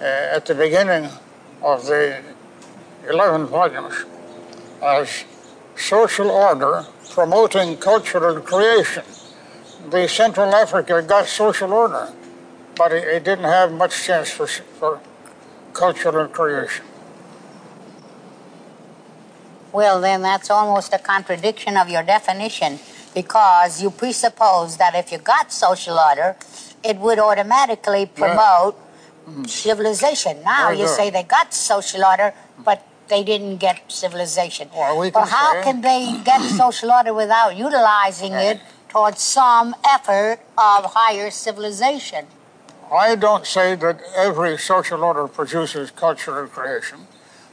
uh, 0.00 0.04
at 0.04 0.46
the 0.46 0.54
beginning 0.54 1.08
of 1.62 1.86
the 1.86 2.22
11 3.08 3.46
volumes 3.46 4.04
as 4.82 5.24
social 5.76 6.30
order 6.30 6.86
promoting 7.10 7.76
cultural 7.76 8.40
creation. 8.40 9.04
The 9.90 10.06
Central 10.08 10.54
Africa 10.54 11.02
got 11.02 11.26
social 11.26 11.72
order, 11.72 12.12
but 12.76 12.92
it, 12.92 13.04
it 13.04 13.24
didn't 13.24 13.44
have 13.44 13.72
much 13.72 14.04
chance 14.04 14.30
for, 14.30 14.46
for 14.46 15.00
cultural 15.72 16.28
creation. 16.28 16.84
Well, 19.72 20.00
then 20.00 20.20
that's 20.20 20.50
almost 20.50 20.92
a 20.92 20.98
contradiction 20.98 21.76
of 21.76 21.88
your 21.88 22.02
definition 22.02 22.78
because 23.14 23.82
you 23.82 23.90
presuppose 23.90 24.76
that 24.76 24.94
if 24.94 25.12
you 25.12 25.18
got 25.18 25.52
social 25.52 25.98
order, 25.98 26.36
it 26.84 26.96
would 26.98 27.18
automatically 27.18 28.06
promote 28.06 28.76
yeah. 29.28 29.46
civilization. 29.46 30.42
Now 30.42 30.70
you 30.70 30.88
say 30.88 31.10
they 31.10 31.22
got 31.22 31.54
social 31.54 32.04
order, 32.04 32.34
but 32.64 32.86
they 33.08 33.22
didn't 33.22 33.58
get 33.58 33.90
civilization. 33.90 34.68
Well, 34.74 34.98
we 34.98 35.10
well 35.10 35.26
how 35.26 35.52
say. 35.52 35.62
can 35.62 35.80
they 35.80 36.20
get 36.24 36.40
social 36.62 36.90
order 36.90 37.12
without 37.12 37.56
utilizing 37.56 38.32
it 38.32 38.60
towards 38.88 39.20
some 39.20 39.74
effort 39.88 40.38
of 40.58 40.92
higher 40.94 41.30
civilization? 41.30 42.26
I 42.92 43.14
don't 43.14 43.46
say 43.46 43.74
that 43.76 44.00
every 44.16 44.58
social 44.58 45.02
order 45.02 45.26
produces 45.26 45.90
cultural 45.90 46.46
creation. 46.46 47.06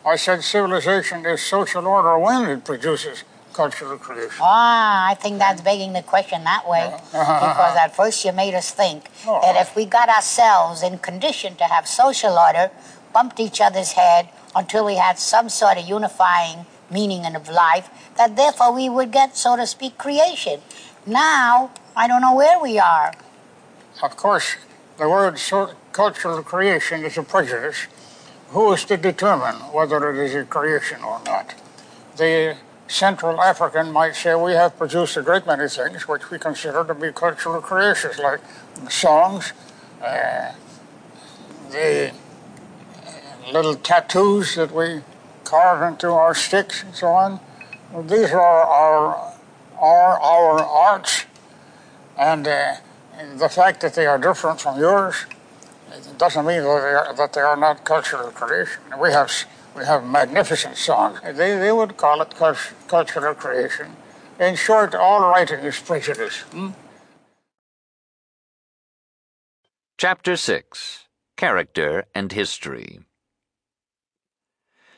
I 0.06 0.15
said 0.15 0.44
civilization 0.44 1.26
is 1.26 1.41
social 1.41 1.86
order 1.88 2.18
when 2.18 2.49
it 2.49 2.65
produces 2.65 3.23
cultural 3.53 3.97
creation. 3.97 4.39
Ah, 4.41 5.09
I 5.09 5.15
think 5.15 5.39
that's 5.39 5.61
begging 5.61 5.93
the 5.93 6.03
question 6.03 6.43
that 6.43 6.67
way. 6.67 6.85
Uh-huh. 7.13 7.39
because 7.49 7.77
at 7.77 7.95
first 7.95 8.23
you 8.26 8.31
made 8.31 8.53
us 8.53 8.71
think 8.71 9.09
oh. 9.27 9.41
that 9.41 9.55
if 9.55 9.76
we 9.76 9.85
got 9.85 10.09
ourselves 10.09 10.84
in 10.84 10.97
condition 10.99 11.55
to 11.55 11.65
have 11.65 11.88
social 11.88 12.38
order, 12.38 12.71
bumped 13.13 13.39
each 13.39 13.59
other's 13.61 13.93
head 13.93 14.30
until 14.55 14.85
we 14.85 14.95
had 14.95 15.19
some 15.19 15.49
sort 15.49 15.77
of 15.77 15.88
unifying 15.88 16.65
meaning 16.91 17.26
of 17.35 17.49
life, 17.49 17.89
that 18.17 18.35
therefore 18.35 18.73
we 18.73 18.89
would 18.89 19.11
get, 19.11 19.35
so 19.35 19.55
to 19.55 19.65
speak, 19.67 19.97
creation. 19.97 20.59
Now, 21.05 21.71
I 21.95 22.07
don't 22.07 22.21
know 22.21 22.35
where 22.35 22.59
we 22.59 22.80
are. 22.80 23.13
Of 24.01 24.15
course, 24.15 24.55
the 24.97 25.07
word 25.07 25.38
so- 25.38 25.73
cultural 25.91 26.43
creation 26.43 27.03
is 27.03 27.17
a 27.17 27.23
prejudice. 27.23 27.88
Who 28.49 28.73
is 28.73 28.84
to 28.85 28.97
determine 28.97 29.55
whether 29.71 30.09
it 30.09 30.17
is 30.26 30.34
a 30.35 30.43
creation 30.43 31.03
or 31.03 31.21
not? 31.26 31.53
The 32.17 32.57
Central 32.90 33.40
African 33.40 33.91
might 33.91 34.16
say 34.16 34.34
we 34.34 34.53
have 34.53 34.76
produced 34.76 35.16
a 35.16 35.22
great 35.22 35.45
many 35.45 35.70
things 35.70 36.07
which 36.07 36.32
we 36.32 36.40
consider 36.40 36.84
to 36.84 36.95
be 36.95 37.11
cultural 37.11 37.61
creations, 37.61 38.18
like 38.18 38.41
songs, 38.90 39.53
uh, 40.03 40.52
the 41.70 42.11
little 43.53 43.76
tattoos 43.76 44.56
that 44.56 44.74
we 44.74 45.02
carve 45.44 45.84
into 45.84 46.10
our 46.10 46.34
sticks 46.34 46.82
and 46.82 46.95
so 46.95 47.07
on. 47.07 47.40
These 48.07 48.32
are 48.32 48.64
our, 48.64 49.34
are 49.80 50.20
our 50.20 50.60
arts, 50.60 51.26
and 52.18 52.48
uh, 52.48 52.76
the 53.36 53.49
fact 53.49 53.82
that 53.82 53.94
they 53.94 54.07
are 54.07 54.18
different 54.18 54.61
from 54.61 54.80
yours 54.80 55.28
doesn't 56.18 56.45
mean 56.45 56.61
that 56.61 56.82
they 56.82 56.94
are, 56.94 57.16
that 57.16 57.34
they 57.34 57.41
are 57.41 57.57
not 57.57 57.86
cultural 57.86 58.32
creation. 58.32 58.82
We 58.99 59.11
have 59.11 59.32
we 59.80 59.85
have 59.85 60.06
magnificent 60.06 60.76
songs. 60.76 61.22
They, 61.23 61.57
they 61.57 61.72
would 61.72 61.95
call 61.95 62.22
it 62.22 62.35
cultural 62.35 63.34
creation. 63.34 63.95
In 64.38 64.56
short, 64.56 64.93
all 64.93 65.22
writing 65.22 65.60
is 65.60 65.80
prejudice. 65.80 66.41
Hmm? 66.51 66.72
Chapter 69.97 70.35
6 70.35 71.07
Character 71.38 72.03
and 72.14 72.31
History 72.34 72.99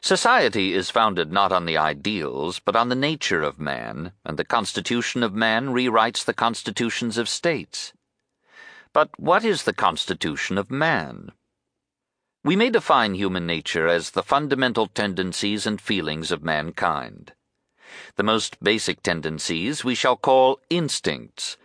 Society 0.02 0.74
is 0.74 0.90
founded 0.90 1.32
not 1.32 1.52
on 1.52 1.66
the 1.66 1.78
ideals, 1.78 2.60
but 2.60 2.76
on 2.76 2.90
the 2.90 2.96
nature 2.96 3.44
of 3.44 3.60
man, 3.60 4.14
and 4.26 4.38
the 4.38 4.44
constitution 4.44 5.22
of 5.22 5.36
man 5.36 5.68
rewrites 5.68 6.26
the 6.26 6.34
constitutions 6.34 7.20
of 7.20 7.30
states. 7.30 7.94
But 8.94 9.12
what 9.20 9.46
is 9.46 9.64
the 9.64 9.74
constitution 9.74 10.58
of 10.58 10.72
man? 10.72 11.34
We 12.44 12.56
may 12.56 12.72
define 12.72 13.14
human 13.14 13.46
nature 13.46 13.88
as 13.88 14.12
the 14.12 14.24
fundamental 14.24 14.88
tendencies 14.88 15.68
and 15.68 15.80
feelings 15.80 16.32
of 16.32 16.44
mankind. 16.44 17.34
The 18.16 18.24
most 18.24 18.58
basic 18.64 19.04
tendencies 19.04 19.84
we 19.84 19.94
shall 19.94 20.16
call 20.16 20.60
instincts, 20.68 21.58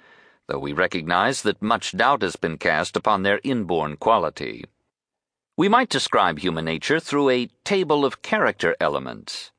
though 0.49 0.59
we 0.59 0.75
recognize 0.75 1.41
that 1.43 1.63
much 1.63 1.97
doubt 1.97 2.21
has 2.21 2.37
been 2.37 2.59
cast 2.59 2.95
upon 2.95 3.23
their 3.23 3.41
inborn 3.43 3.97
quality. 3.97 4.67
We 5.57 5.67
might 5.67 5.89
describe 5.89 6.41
human 6.41 6.67
nature 6.67 7.01
through 7.01 7.31
a 7.31 7.49
table 7.65 8.05
of 8.05 8.21
character 8.21 8.77
elements. 8.79 9.53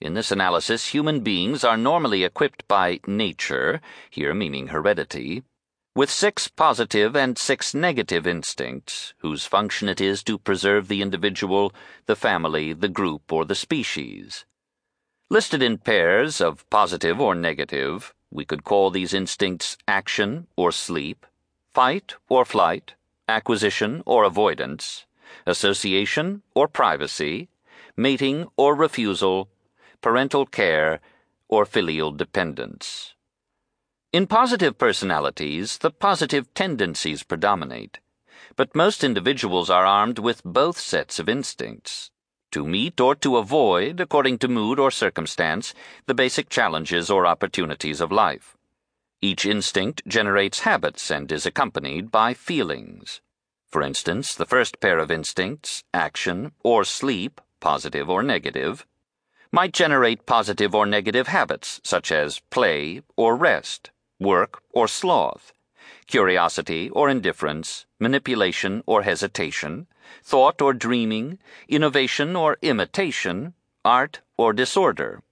In 0.00 0.14
this 0.14 0.32
analysis, 0.32 0.88
human 0.88 1.20
beings 1.20 1.62
are 1.62 1.76
normally 1.76 2.24
equipped 2.24 2.66
by 2.66 2.98
nature, 3.06 3.80
here 4.10 4.34
meaning 4.34 4.68
heredity, 4.68 5.44
with 5.96 6.10
six 6.10 6.48
positive 6.48 7.14
and 7.14 7.38
six 7.38 7.72
negative 7.72 8.26
instincts, 8.26 9.14
whose 9.18 9.46
function 9.46 9.88
it 9.88 10.00
is 10.00 10.24
to 10.24 10.36
preserve 10.36 10.88
the 10.88 11.00
individual, 11.00 11.72
the 12.06 12.16
family, 12.16 12.72
the 12.72 12.88
group, 12.88 13.32
or 13.32 13.44
the 13.44 13.54
species. 13.54 14.44
Listed 15.30 15.62
in 15.62 15.78
pairs 15.78 16.40
of 16.40 16.68
positive 16.68 17.20
or 17.20 17.34
negative, 17.34 18.12
we 18.30 18.44
could 18.44 18.64
call 18.64 18.90
these 18.90 19.14
instincts 19.14 19.76
action 19.86 20.48
or 20.56 20.72
sleep, 20.72 21.24
fight 21.72 22.14
or 22.28 22.44
flight, 22.44 22.94
acquisition 23.28 24.02
or 24.04 24.24
avoidance, 24.24 25.06
association 25.46 26.42
or 26.54 26.66
privacy, 26.66 27.48
mating 27.96 28.48
or 28.56 28.74
refusal, 28.74 29.48
parental 30.00 30.44
care, 30.44 31.00
or 31.48 31.64
filial 31.64 32.10
dependence. 32.10 33.13
In 34.14 34.28
positive 34.28 34.78
personalities, 34.78 35.78
the 35.78 35.90
positive 35.90 36.54
tendencies 36.54 37.24
predominate, 37.24 37.98
but 38.54 38.72
most 38.72 39.02
individuals 39.02 39.68
are 39.68 39.84
armed 39.84 40.20
with 40.20 40.40
both 40.44 40.78
sets 40.78 41.18
of 41.18 41.28
instincts 41.28 42.12
to 42.52 42.64
meet 42.64 43.00
or 43.00 43.16
to 43.16 43.38
avoid, 43.38 43.98
according 43.98 44.38
to 44.38 44.46
mood 44.46 44.78
or 44.78 44.92
circumstance, 44.92 45.74
the 46.06 46.14
basic 46.14 46.48
challenges 46.48 47.10
or 47.10 47.26
opportunities 47.26 48.00
of 48.00 48.12
life. 48.12 48.56
Each 49.20 49.44
instinct 49.44 50.06
generates 50.06 50.60
habits 50.60 51.10
and 51.10 51.32
is 51.32 51.44
accompanied 51.44 52.12
by 52.12 52.34
feelings. 52.34 53.20
For 53.66 53.82
instance, 53.82 54.36
the 54.36 54.46
first 54.46 54.78
pair 54.78 55.00
of 55.00 55.10
instincts, 55.10 55.82
action 55.92 56.52
or 56.62 56.84
sleep, 56.84 57.40
positive 57.58 58.08
or 58.08 58.22
negative, 58.22 58.86
might 59.50 59.72
generate 59.72 60.24
positive 60.24 60.72
or 60.72 60.86
negative 60.86 61.26
habits 61.26 61.80
such 61.82 62.12
as 62.12 62.40
play 62.50 63.02
or 63.16 63.34
rest 63.34 63.90
work, 64.20 64.62
or 64.72 64.88
sloth, 64.88 65.52
curiosity 66.06 66.90
or 66.90 67.08
indifference, 67.08 67.86
manipulation 67.98 68.82
or 68.86 69.02
hesitation, 69.02 69.86
thought 70.22 70.60
or 70.60 70.72
dreaming, 70.72 71.38
innovation 71.68 72.36
or 72.36 72.58
imitation, 72.62 73.54
art 73.84 74.20
or 74.36 74.52
disorder. 74.52 75.22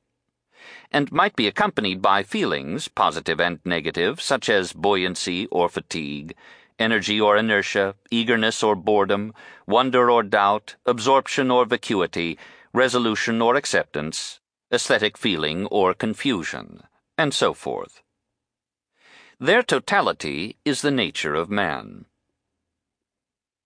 And 0.90 1.10
might 1.10 1.36
be 1.36 1.46
accompanied 1.46 2.02
by 2.02 2.22
feelings, 2.22 2.88
positive 2.88 3.40
and 3.40 3.60
negative, 3.64 4.20
such 4.20 4.48
as 4.48 4.72
buoyancy 4.72 5.46
or 5.46 5.68
fatigue, 5.68 6.34
energy 6.78 7.20
or 7.20 7.36
inertia, 7.36 7.94
eagerness 8.10 8.62
or 8.62 8.76
boredom, 8.76 9.32
wonder 9.66 10.10
or 10.10 10.22
doubt, 10.22 10.76
absorption 10.84 11.50
or 11.50 11.64
vacuity, 11.64 12.38
resolution 12.72 13.40
or 13.40 13.56
acceptance, 13.56 14.40
aesthetic 14.72 15.16
feeling 15.16 15.66
or 15.66 15.94
confusion, 15.94 16.82
and 17.16 17.32
so 17.32 17.54
forth. 17.54 18.01
Their 19.42 19.64
totality 19.64 20.56
is 20.64 20.82
the 20.82 20.92
nature 20.92 21.34
of 21.34 21.50
man. 21.50 22.04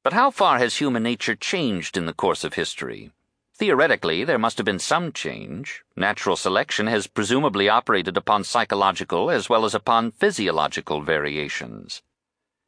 But 0.02 0.14
how 0.14 0.30
far 0.30 0.56
has 0.56 0.76
human 0.76 1.02
nature 1.02 1.36
changed 1.36 1.98
in 1.98 2.06
the 2.06 2.14
course 2.14 2.44
of 2.44 2.54
history? 2.54 3.10
Theoretically, 3.58 4.24
there 4.24 4.38
must 4.38 4.56
have 4.56 4.64
been 4.64 4.78
some 4.78 5.12
change. 5.12 5.84
Natural 5.94 6.34
selection 6.34 6.86
has 6.86 7.06
presumably 7.06 7.68
operated 7.68 8.16
upon 8.16 8.42
psychological 8.42 9.30
as 9.30 9.50
well 9.50 9.66
as 9.66 9.74
upon 9.74 10.12
physiological 10.12 11.02
variations. 11.02 12.02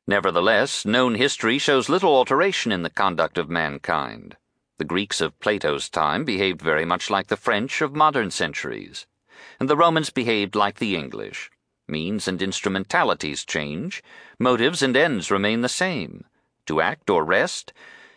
Nevertheless, 0.07 0.85
known 0.85 1.15
history 1.15 1.57
shows 1.57 1.89
little 1.89 2.15
alteration 2.15 2.73
in 2.73 2.83
the 2.83 2.91
conduct 2.91 3.39
of 3.39 3.49
mankind. 3.49 4.37
The 4.77 4.85
Greeks 4.85 5.23
of 5.23 5.41
Plato's 5.41 5.89
time 5.89 6.27
behaved 6.27 6.61
very 6.61 6.85
much 6.85 7.09
like 7.09 7.29
the 7.29 7.39
French 7.39 7.81
of 7.81 7.97
modern 7.97 8.31
centuries, 8.31 9.07
and 9.59 9.71
the 9.71 9.79
Romans 9.79 10.11
behaved 10.11 10.55
like 10.55 10.77
the 10.77 10.95
English. 10.95 11.51
Means 11.89 12.29
and 12.29 12.43
instrumentalities 12.43 13.45
change, 13.45 14.03
motives 14.39 14.83
and 14.83 14.95
ends 14.95 15.31
remain 15.31 15.63
the 15.63 15.69
same 15.69 16.25
to 16.67 16.83
act 16.83 17.09
or 17.09 17.25
rest, 17.25 17.73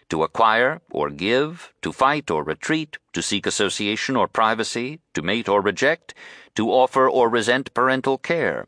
to 0.10 0.24
acquire 0.24 0.82
or 0.92 1.10
give, 1.10 1.74
to 1.82 1.94
fight 1.94 2.30
or 2.30 2.44
retreat, 2.44 2.98
to 3.14 3.22
seek 3.22 3.46
association 3.48 4.18
or 4.18 4.28
privacy, 4.28 5.00
to 5.14 5.22
mate 5.22 5.48
or 5.48 5.62
reject, 5.62 6.14
to 6.54 6.70
offer 6.70 7.10
or 7.10 7.30
resent 7.30 7.74
parental 7.74 8.18
care. 8.18 8.68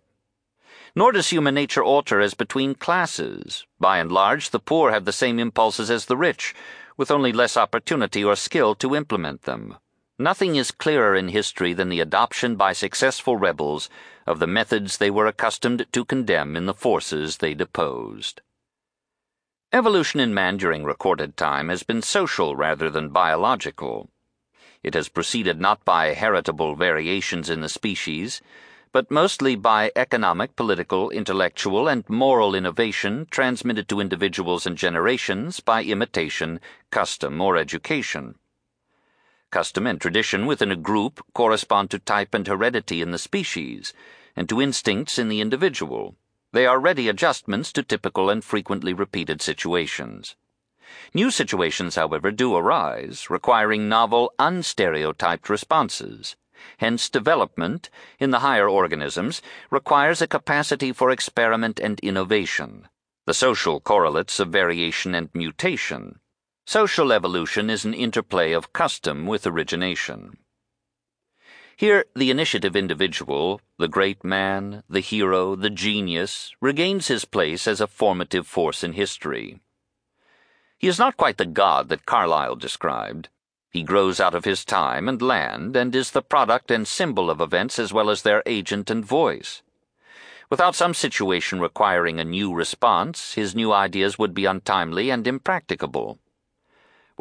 Nor 0.96 1.12
does 1.12 1.30
human 1.30 1.54
nature 1.54 1.84
alter 1.84 2.22
as 2.22 2.34
between 2.34 2.76
classes. 2.76 3.66
By 3.78 3.98
and 3.98 4.10
large, 4.10 4.52
the 4.52 4.60
poor 4.60 4.92
have 4.92 5.04
the 5.04 5.12
same 5.12 5.38
impulses 5.38 5.92
as 5.92 6.06
the 6.06 6.16
rich, 6.16 6.56
with 6.96 7.12
only 7.12 7.34
less 7.34 7.58
opportunity 7.58 8.24
or 8.24 8.38
skill 8.38 8.74
to 8.76 8.96
implement 8.96 9.42
them. 9.42 9.76
Nothing 10.20 10.56
is 10.56 10.70
clearer 10.70 11.16
in 11.16 11.30
history 11.30 11.74
than 11.74 11.90
the 11.90 12.00
adoption 12.00 12.56
by 12.56 12.74
successful 12.74 13.36
rebels 13.36 13.90
of 14.28 14.38
the 14.38 14.46
methods 14.46 14.98
they 14.98 15.10
were 15.10 15.26
accustomed 15.26 15.88
to 15.92 16.06
condemn 16.06 16.56
in 16.56 16.68
the 16.68 16.74
forces 16.74 17.38
they 17.38 17.56
deposed. 17.56 18.42
Evolution 19.72 20.20
in 20.20 20.32
man 20.32 20.58
during 20.58 20.84
recorded 20.84 21.36
time 21.36 21.70
has 21.70 21.82
been 21.82 22.04
social 22.04 22.56
rather 22.56 22.92
than 22.92 23.10
biological. 23.10 24.12
It 24.84 24.94
has 24.94 25.10
proceeded 25.10 25.60
not 25.60 25.84
by 25.84 26.14
heritable 26.14 26.76
variations 26.76 27.50
in 27.50 27.62
the 27.62 27.70
species, 27.70 28.40
but 28.92 29.10
mostly 29.10 29.56
by 29.56 29.92
economic, 29.96 30.56
political, 30.56 31.10
intellectual, 31.10 31.88
and 31.88 32.08
moral 32.08 32.54
innovation 32.54 33.26
transmitted 33.32 33.90
to 33.90 34.00
individuals 34.00 34.68
and 34.68 34.78
generations 34.78 35.60
by 35.60 35.84
imitation, 35.84 36.60
custom, 36.92 37.42
or 37.42 37.58
education. 37.58 38.36
Custom 39.54 39.86
and 39.86 40.02
tradition 40.02 40.48
within 40.48 40.72
a 40.72 40.76
group 40.76 41.24
correspond 41.36 41.92
to 41.92 42.00
type 42.00 42.34
and 42.34 42.48
heredity 42.48 43.04
in 43.04 43.12
the 43.12 43.20
species, 43.20 43.94
and 44.36 44.50
to 44.50 44.60
instincts 44.60 45.20
in 45.20 45.30
the 45.30 45.42
individual. 45.42 46.16
They 46.54 46.66
are 46.66 46.80
ready 46.80 47.08
adjustments 47.08 47.72
to 47.74 47.84
typical 47.84 48.32
and 48.32 48.44
frequently 48.44 48.94
repeated 48.94 49.44
situations. 49.44 50.36
New 51.14 51.30
situations, 51.30 51.94
however, 51.94 52.32
do 52.32 52.56
arise, 52.56 53.30
requiring 53.30 53.88
novel, 53.88 54.34
unstereotyped 54.40 55.50
responses. 55.50 56.36
Hence, 56.78 57.08
development, 57.08 57.92
in 58.18 58.32
the 58.32 58.40
higher 58.40 58.68
organisms, 58.68 59.40
requires 59.70 60.20
a 60.20 60.26
capacity 60.26 60.92
for 60.92 61.12
experiment 61.12 61.80
and 61.80 62.00
innovation, 62.00 62.88
the 63.28 63.36
social 63.36 63.80
correlates 63.80 64.40
of 64.40 64.50
variation 64.50 65.14
and 65.14 65.30
mutation. 65.36 66.20
Social 66.66 67.12
evolution 67.12 67.70
is 67.70 67.84
an 67.84 67.94
interplay 67.94 68.54
of 68.54 68.72
custom 68.72 69.28
with 69.28 69.46
origination. 69.46 70.38
Here, 71.76 72.06
the 72.16 72.32
initiative 72.32 72.76
individual, 72.76 73.60
the 73.78 73.90
great 73.90 74.24
man, 74.24 74.84
the 74.88 75.02
hero, 75.02 75.56
the 75.56 75.70
genius, 75.70 76.54
regains 76.62 77.08
his 77.08 77.26
place 77.26 77.68
as 77.68 77.82
a 77.82 77.88
formative 77.88 78.48
force 78.48 78.82
in 78.82 78.94
history. 78.94 79.60
He 80.78 80.88
is 80.88 80.98
not 80.98 81.18
quite 81.18 81.38
the 81.38 81.46
god 81.46 81.90
that 81.90 82.06
Carlyle 82.06 82.56
described. 82.56 83.28
He 83.70 83.84
grows 83.84 84.22
out 84.22 84.34
of 84.34 84.46
his 84.46 84.64
time 84.64 85.10
and 85.10 85.22
land 85.22 85.76
and 85.76 85.94
is 85.94 86.12
the 86.12 86.22
product 86.22 86.72
and 86.72 86.88
symbol 86.88 87.30
of 87.30 87.42
events 87.42 87.78
as 87.78 87.92
well 87.92 88.10
as 88.10 88.22
their 88.22 88.42
agent 88.46 88.90
and 88.90 89.04
voice. 89.04 89.64
Without 90.50 90.76
some 90.76 90.94
situation 90.94 91.60
requiring 91.60 92.20
a 92.20 92.24
new 92.24 92.54
response, 92.54 93.34
his 93.34 93.54
new 93.54 93.74
ideas 93.74 94.18
would 94.18 94.34
be 94.34 94.46
untimely 94.46 95.10
and 95.10 95.28
impracticable. 95.28 96.20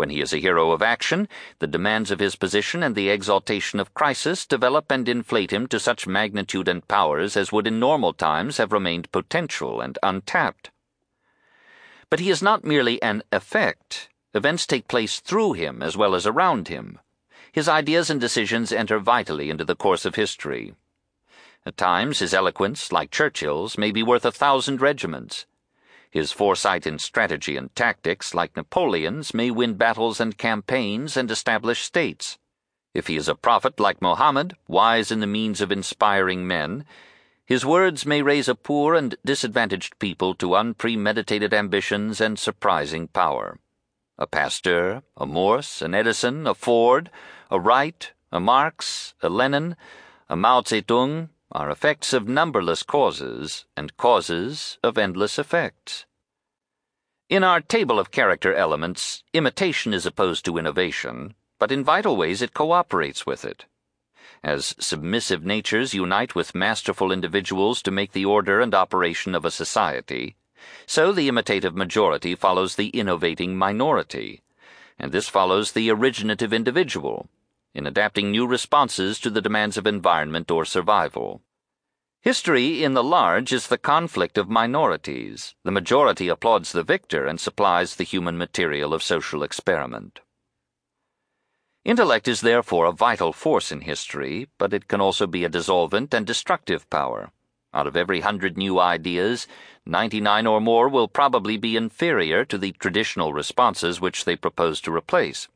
When 0.02 0.10
he 0.10 0.20
is 0.20 0.32
a 0.32 0.38
hero 0.38 0.72
of 0.72 0.82
action, 0.82 1.28
the 1.60 1.68
demands 1.68 2.10
of 2.10 2.18
his 2.18 2.34
position 2.34 2.82
and 2.82 2.96
the 2.96 3.08
exaltation 3.08 3.78
of 3.78 3.94
crisis 3.94 4.44
develop 4.44 4.90
and 4.90 5.08
inflate 5.08 5.52
him 5.52 5.68
to 5.68 5.78
such 5.78 6.08
magnitude 6.08 6.66
and 6.66 6.88
powers 6.88 7.36
as 7.36 7.52
would 7.52 7.68
in 7.68 7.78
normal 7.78 8.12
times 8.12 8.56
have 8.56 8.72
remained 8.72 9.12
potential 9.12 9.80
and 9.80 10.00
untapped. 10.02 10.72
But 12.10 12.18
he 12.18 12.30
is 12.30 12.42
not 12.42 12.64
merely 12.64 13.00
an 13.00 13.22
effect. 13.30 14.08
Events 14.34 14.66
take 14.66 14.88
place 14.88 15.20
through 15.20 15.52
him 15.52 15.84
as 15.84 15.96
well 15.96 16.16
as 16.16 16.26
around 16.26 16.66
him. 16.66 16.98
His 17.52 17.68
ideas 17.68 18.10
and 18.10 18.20
decisions 18.20 18.72
enter 18.72 18.98
vitally 18.98 19.50
into 19.50 19.64
the 19.64 19.76
course 19.76 20.04
of 20.04 20.16
history. 20.16 20.74
At 21.64 21.76
times, 21.76 22.18
his 22.18 22.34
eloquence, 22.34 22.90
like 22.90 23.12
Churchill's, 23.12 23.78
may 23.78 23.92
be 23.92 24.02
worth 24.02 24.24
a 24.24 24.32
thousand 24.32 24.80
regiments. 24.80 25.46
His 26.12 26.30
foresight 26.30 26.86
in 26.86 26.98
strategy 26.98 27.56
and 27.56 27.74
tactics, 27.74 28.34
like 28.34 28.54
Napoleon's, 28.54 29.32
may 29.32 29.50
win 29.50 29.74
battles 29.74 30.20
and 30.20 30.36
campaigns 30.36 31.16
and 31.16 31.30
establish 31.30 31.80
states. 31.80 32.38
If 32.92 33.06
he 33.06 33.16
is 33.16 33.28
a 33.28 33.34
prophet 33.34 33.80
like 33.80 34.02
Mohammed, 34.02 34.54
wise 34.68 35.10
in 35.10 35.20
the 35.20 35.26
means 35.26 35.62
of 35.62 35.72
inspiring 35.72 36.46
men, 36.46 36.84
his 37.46 37.64
words 37.64 38.04
may 38.04 38.20
raise 38.20 38.46
a 38.46 38.54
poor 38.54 38.94
and 38.94 39.14
disadvantaged 39.24 39.98
people 39.98 40.34
to 40.34 40.54
unpremeditated 40.54 41.54
ambitions 41.54 42.20
and 42.20 42.38
surprising 42.38 43.08
power. 43.08 43.58
A 44.18 44.26
Pasteur, 44.26 45.02
a 45.16 45.24
Morse, 45.24 45.80
an 45.80 45.94
Edison, 45.94 46.46
a 46.46 46.52
Ford, 46.52 47.10
a 47.50 47.58
Wright, 47.58 48.12
a 48.30 48.38
Marx, 48.38 49.14
a 49.22 49.30
Lenin, 49.30 49.76
a 50.28 50.36
Mao 50.36 50.60
Zedong, 50.60 51.30
are 51.52 51.70
effects 51.70 52.14
of 52.14 52.26
numberless 52.26 52.82
causes, 52.82 53.66
and 53.76 53.96
causes 53.98 54.78
of 54.82 54.96
endless 54.96 55.38
effects. 55.38 56.06
In 57.28 57.44
our 57.44 57.60
table 57.60 57.98
of 57.98 58.10
character 58.10 58.54
elements, 58.54 59.22
imitation 59.34 59.92
is 59.92 60.06
opposed 60.06 60.44
to 60.46 60.56
innovation, 60.56 61.34
but 61.58 61.70
in 61.70 61.84
vital 61.84 62.16
ways 62.16 62.40
it 62.40 62.54
cooperates 62.54 63.26
with 63.26 63.44
it. 63.44 63.66
As 64.42 64.74
submissive 64.78 65.44
natures 65.44 65.94
unite 65.94 66.34
with 66.34 66.54
masterful 66.54 67.12
individuals 67.12 67.82
to 67.82 67.90
make 67.90 68.12
the 68.12 68.24
order 68.24 68.60
and 68.60 68.74
operation 68.74 69.34
of 69.34 69.44
a 69.44 69.50
society, 69.50 70.36
so 70.86 71.12
the 71.12 71.28
imitative 71.28 71.76
majority 71.76 72.34
follows 72.34 72.76
the 72.76 72.88
innovating 72.88 73.56
minority, 73.56 74.42
and 74.98 75.12
this 75.12 75.28
follows 75.28 75.72
the 75.72 75.90
originative 75.90 76.52
individual 76.52 77.28
in 77.74 77.86
adapting 77.86 78.30
new 78.30 78.46
responses 78.46 79.18
to 79.20 79.30
the 79.30 79.40
demands 79.40 79.76
of 79.76 79.86
environment 79.86 80.50
or 80.50 80.64
survival. 80.64 81.42
History, 82.20 82.84
in 82.84 82.94
the 82.94 83.02
large, 83.02 83.52
is 83.52 83.66
the 83.66 83.78
conflict 83.78 84.38
of 84.38 84.48
minorities. 84.48 85.54
The 85.64 85.72
majority 85.72 86.28
applauds 86.28 86.70
the 86.70 86.84
victor 86.84 87.26
and 87.26 87.40
supplies 87.40 87.96
the 87.96 88.04
human 88.04 88.38
material 88.38 88.94
of 88.94 89.02
social 89.02 89.42
experiment. 89.42 90.20
Intellect 91.84 92.28
is 92.28 92.42
therefore 92.42 92.86
a 92.86 92.92
vital 92.92 93.32
force 93.32 93.72
in 93.72 93.80
history, 93.80 94.48
but 94.56 94.72
it 94.72 94.86
can 94.86 95.00
also 95.00 95.26
be 95.26 95.42
a 95.42 95.48
dissolvent 95.48 96.14
and 96.14 96.24
destructive 96.24 96.88
power. 96.90 97.32
Out 97.74 97.88
of 97.88 97.96
every 97.96 98.20
hundred 98.20 98.56
new 98.56 98.78
ideas, 98.78 99.48
ninety 99.84 100.20
nine 100.20 100.46
or 100.46 100.60
more 100.60 100.88
will 100.88 101.08
probably 101.08 101.56
be 101.56 101.76
inferior 101.76 102.44
to 102.44 102.56
the 102.56 102.70
traditional 102.72 103.32
responses 103.32 104.00
which 104.00 104.24
they 104.24 104.36
propose 104.36 104.80
to 104.82 104.94
replace. 104.94 105.48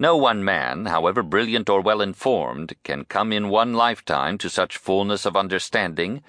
No 0.00 0.16
one 0.16 0.44
man, 0.44 0.86
however 0.86 1.24
brilliant 1.24 1.68
or 1.68 1.80
well 1.80 2.00
informed, 2.00 2.74
can 2.84 3.04
come 3.04 3.32
in 3.32 3.48
one 3.48 3.74
lifetime 3.74 4.38
to 4.38 4.48
such 4.48 4.76
fullness 4.76 5.26
of 5.26 5.36
understanding 5.36 6.22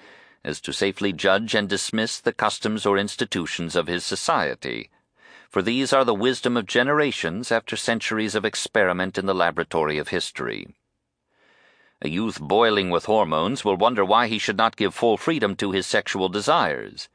as 0.44 0.60
to 0.62 0.72
safely 0.72 1.12
judge 1.12 1.54
and 1.54 1.68
dismiss 1.68 2.18
the 2.18 2.32
customs 2.32 2.84
or 2.84 2.98
institutions 2.98 3.76
of 3.76 3.86
his 3.86 4.04
society, 4.04 4.90
for 5.48 5.62
these 5.62 5.92
are 5.92 6.04
the 6.04 6.14
wisdom 6.14 6.56
of 6.56 6.66
generations 6.66 7.52
after 7.52 7.76
centuries 7.76 8.34
of 8.34 8.44
experiment 8.44 9.16
in 9.16 9.26
the 9.26 9.34
laboratory 9.34 9.98
of 9.98 10.08
history. 10.08 10.74
A 12.02 12.08
youth 12.08 12.40
boiling 12.40 12.90
with 12.90 13.04
hormones 13.04 13.64
will 13.64 13.76
wonder 13.76 14.04
why 14.04 14.26
he 14.26 14.38
should 14.38 14.56
not 14.56 14.76
give 14.76 14.94
full 14.94 15.16
freedom 15.16 15.54
to 15.56 15.70
his 15.70 15.86
sexual 15.86 16.28
desires 16.28 17.08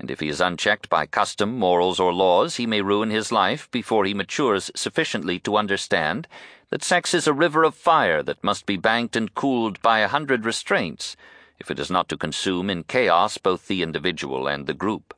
and 0.00 0.10
if 0.10 0.20
he 0.20 0.30
is 0.30 0.40
unchecked 0.40 0.88
by 0.88 1.04
custom, 1.04 1.58
morals, 1.58 2.00
or 2.00 2.10
laws, 2.10 2.56
he 2.56 2.66
may 2.66 2.80
ruin 2.80 3.10
his 3.10 3.30
life 3.30 3.70
before 3.70 4.06
he 4.06 4.14
matures 4.14 4.70
sufficiently 4.74 5.38
to 5.38 5.58
understand 5.58 6.26
that 6.70 6.82
sex 6.82 7.12
is 7.12 7.26
a 7.26 7.34
river 7.34 7.64
of 7.64 7.74
fire 7.74 8.22
that 8.22 8.42
must 8.42 8.64
be 8.64 8.78
banked 8.78 9.14
and 9.14 9.34
cooled 9.34 9.80
by 9.82 9.98
a 9.98 10.08
hundred 10.08 10.46
restraints, 10.46 11.16
if 11.58 11.70
it 11.70 11.78
is 11.78 11.90
not 11.90 12.08
to 12.08 12.16
consume 12.16 12.70
in 12.70 12.82
chaos 12.82 13.36
both 13.36 13.68
the 13.68 13.82
individual 13.82 14.48
and 14.48 14.66
the 14.66 14.72
group. 14.72 15.12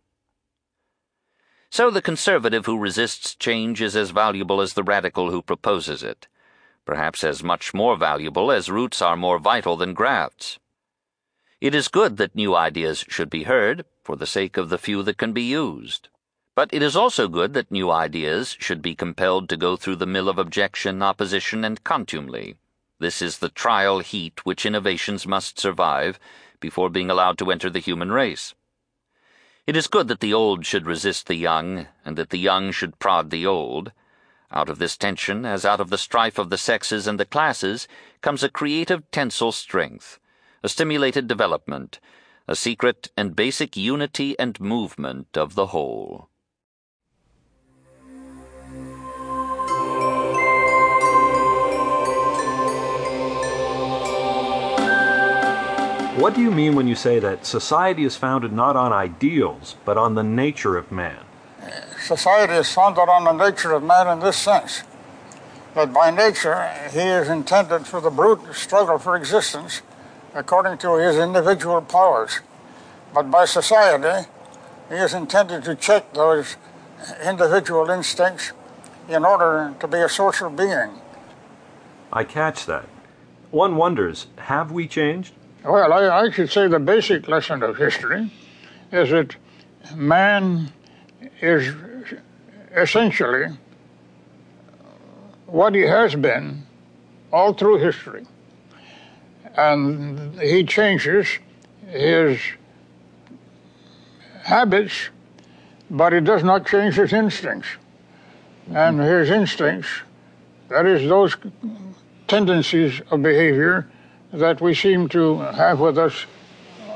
So 1.70 1.88
the 1.88 2.02
conservative 2.02 2.66
who 2.66 2.76
resists 2.76 3.36
change 3.36 3.80
is 3.80 3.94
as 3.94 4.10
valuable 4.10 4.60
as 4.60 4.74
the 4.74 4.82
radical 4.82 5.30
who 5.30 5.42
proposes 5.42 6.02
it, 6.02 6.26
perhaps 6.84 7.22
as 7.22 7.44
much 7.44 7.72
more 7.72 7.96
valuable 7.96 8.50
as 8.50 8.68
roots 8.68 9.00
are 9.00 9.16
more 9.16 9.38
vital 9.38 9.76
than 9.76 9.94
grafts. 9.94 10.59
It 11.62 11.76
is 11.76 11.86
good 11.86 12.16
that 12.16 12.34
new 12.34 12.56
ideas 12.56 13.05
should 13.09 13.30
be 13.30 13.44
heard, 13.44 13.84
for 14.02 14.16
the 14.16 14.26
sake 14.26 14.56
of 14.56 14.68
the 14.68 14.78
few 14.78 15.05
that 15.05 15.16
can 15.16 15.32
be 15.32 15.44
used. 15.44 16.09
But 16.56 16.74
it 16.74 16.82
is 16.82 16.97
also 16.97 17.28
good 17.28 17.55
that 17.55 17.70
new 17.70 17.89
ideas 17.89 18.56
should 18.59 18.82
be 18.82 18.97
compelled 18.97 19.48
to 19.48 19.56
go 19.56 19.76
through 19.76 19.94
the 20.02 20.05
mill 20.05 20.28
of 20.28 20.39
objection, 20.39 21.05
opposition, 21.05 21.64
and 21.64 21.84
contumely. 21.84 22.56
This 22.98 23.22
is 23.22 23.39
the 23.39 23.48
trial 23.48 24.01
heat 24.01 24.44
which 24.44 24.66
innovations 24.66 25.24
must 25.24 25.60
survive 25.60 26.18
before 26.59 26.90
being 26.90 27.10
allowed 27.10 27.39
to 27.39 27.52
enter 27.52 27.70
the 27.70 27.78
human 27.78 28.10
race. 28.10 28.55
It 29.64 29.76
is 29.76 29.86
good 29.86 30.09
that 30.09 30.18
the 30.18 30.34
old 30.34 30.66
should 30.66 30.89
resist 30.89 31.28
the 31.28 31.36
young, 31.36 31.86
and 32.05 32.18
that 32.18 32.30
the 32.30 32.40
young 32.40 32.72
should 32.72 32.98
prod 32.98 33.30
the 33.30 33.47
old. 33.47 33.93
Out 34.51 34.68
of 34.68 34.80
this 34.80 34.97
tension, 34.97 35.47
as 35.47 35.64
out 35.64 35.78
of 35.80 35.90
the 35.90 35.97
strife 35.97 36.39
of 36.39 36.51
the 36.51 36.59
sexes 36.59 37.06
and 37.06 37.20
the 37.20 37.24
classes, 37.24 37.86
comes 38.20 38.43
a 38.43 38.48
creative 38.48 39.09
tensile 39.12 39.52
strength, 39.52 40.18
a 40.62 40.68
stimulated 40.68 41.26
development, 41.26 41.98
a 42.47 42.55
secret 42.55 43.10
and 43.16 43.34
basic 43.34 43.76
unity 43.76 44.39
and 44.39 44.60
movement 44.60 45.36
of 45.36 45.55
the 45.55 45.66
whole. 45.66 46.28
What 56.16 56.34
do 56.34 56.40
you 56.40 56.52
mean 56.52 56.76
when 56.76 56.86
you 56.86 56.94
say 56.94 57.18
that 57.18 57.44
society 57.44 58.05
is 58.05 58.16
founded 58.16 58.52
not 58.52 58.76
on 58.76 58.93
ideals, 58.93 59.74
but 59.84 59.98
on 59.98 60.14
the 60.14 60.22
nature 60.22 60.76
of 60.76 60.93
man? 60.93 61.18
Society 61.98 62.52
is 62.52 62.72
founded 62.72 63.09
on 63.09 63.24
the 63.24 63.32
nature 63.32 63.72
of 63.72 63.82
man 63.82 64.06
in 64.06 64.20
this 64.20 64.36
sense 64.36 64.82
that 65.74 65.93
by 65.93 66.10
nature 66.10 66.68
he 66.93 67.01
is 67.01 67.28
intended 67.28 67.86
for 67.86 68.01
the 68.01 68.10
brute 68.10 68.40
struggle 68.55 68.98
for 68.98 69.16
existence 69.16 69.82
according 70.34 70.78
to 70.78 70.96
his 70.96 71.16
individual 71.16 71.80
powers. 71.82 72.40
But 73.14 73.30
by 73.30 73.44
society, 73.44 74.28
he 74.88 74.94
is 74.94 75.14
intended 75.14 75.64
to 75.64 75.74
check 75.74 76.12
those 76.14 76.56
individual 77.24 77.90
instincts 77.90 78.52
in 79.09 79.24
order 79.24 79.74
to 79.80 79.88
be 79.88 79.98
a 79.98 80.09
social 80.09 80.50
being. 80.50 81.00
I 82.12 82.24
catch 82.24 82.66
that. 82.66 82.86
One 83.50 83.76
wonders, 83.76 84.28
have 84.36 84.72
we 84.72 84.86
changed? 84.88 85.34
Well, 85.64 85.92
I, 85.92 86.24
I 86.24 86.30
should 86.30 86.50
say 86.50 86.68
the 86.68 86.78
basic 86.78 87.28
lesson 87.28 87.62
of 87.62 87.76
history 87.76 88.30
is 88.90 89.10
that 89.10 89.36
man 89.94 90.72
is 91.40 91.74
essentially 92.74 93.46
what 95.46 95.74
he 95.74 95.82
has 95.82 96.14
been 96.14 96.62
all 97.32 97.52
through 97.52 97.78
history 97.78 98.26
and 99.57 100.41
he 100.41 100.65
changes 100.65 101.27
his 101.89 102.39
habits, 104.43 105.11
but 105.91 106.12
he 106.12 106.20
does 106.20 106.43
not 106.43 106.66
change 106.66 106.95
his 106.95 107.12
instincts. 107.12 107.69
And 108.73 109.01
his 109.01 109.31
instincts, 109.31 109.89
that 110.69 110.87
is, 110.87 111.09
those 111.09 111.37
tendencies 112.29 113.01
of 113.11 113.23
behavior 113.23 113.89
that 114.33 114.61
we 114.61 114.74
seem 114.74 115.09
to 115.11 115.39
have 115.39 115.81
with 115.81 115.99
us 115.99 116.27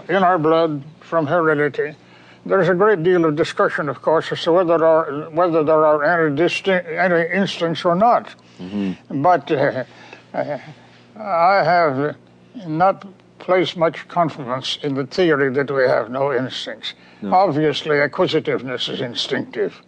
in 0.09 0.23
our 0.23 0.39
blood 0.39 0.83
from 1.01 1.27
heredity, 1.27 1.95
There's 2.47 2.69
a 2.69 2.75
great 2.75 3.03
deal 3.03 3.25
of 3.25 3.35
discussion, 3.35 3.89
of 3.89 4.01
course, 4.01 4.31
as 4.31 4.41
to 4.45 4.53
whether 4.53 4.79
there 4.79 4.87
are, 4.87 5.31
whether 5.31 5.65
there 5.65 5.85
are 5.85 6.05
any, 6.05 6.37
distinct, 6.37 6.89
any 6.89 7.29
instincts 7.29 7.85
or 7.85 7.97
not. 7.97 8.33
Mm-hmm. 8.61 9.21
But 9.21 9.51
uh, 9.51 9.83
I 10.33 11.65
have 11.65 12.15
not 12.67 13.07
place 13.39 13.77
much 13.77 14.09
confidence 14.09 14.79
in 14.83 14.95
the 14.95 15.07
theory 15.07 15.53
that 15.53 15.71
we 15.71 15.83
have 15.83 16.11
no 16.11 16.33
instincts. 16.33 16.95
No. 17.23 17.35
Obviously, 17.35 18.01
acquisitiveness 18.01 18.89
is 18.89 19.01
instinctive. 19.01 19.83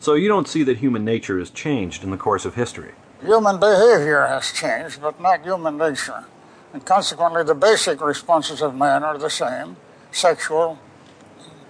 So 0.00 0.14
you 0.14 0.28
don't 0.28 0.48
see 0.48 0.62
that 0.64 0.78
human 0.78 1.04
nature 1.04 1.38
has 1.38 1.50
changed 1.50 2.04
in 2.04 2.10
the 2.10 2.16
course 2.16 2.44
of 2.44 2.54
history? 2.54 2.92
Human 3.22 3.58
behavior 3.58 4.26
has 4.26 4.52
changed, 4.52 5.00
but 5.00 5.20
not 5.20 5.42
human 5.42 5.76
nature. 5.76 6.24
And 6.72 6.84
consequently, 6.84 7.42
the 7.44 7.54
basic 7.54 8.00
responses 8.00 8.62
of 8.62 8.74
man 8.74 9.02
are 9.02 9.18
the 9.18 9.30
same 9.30 9.76
sexual, 10.12 10.78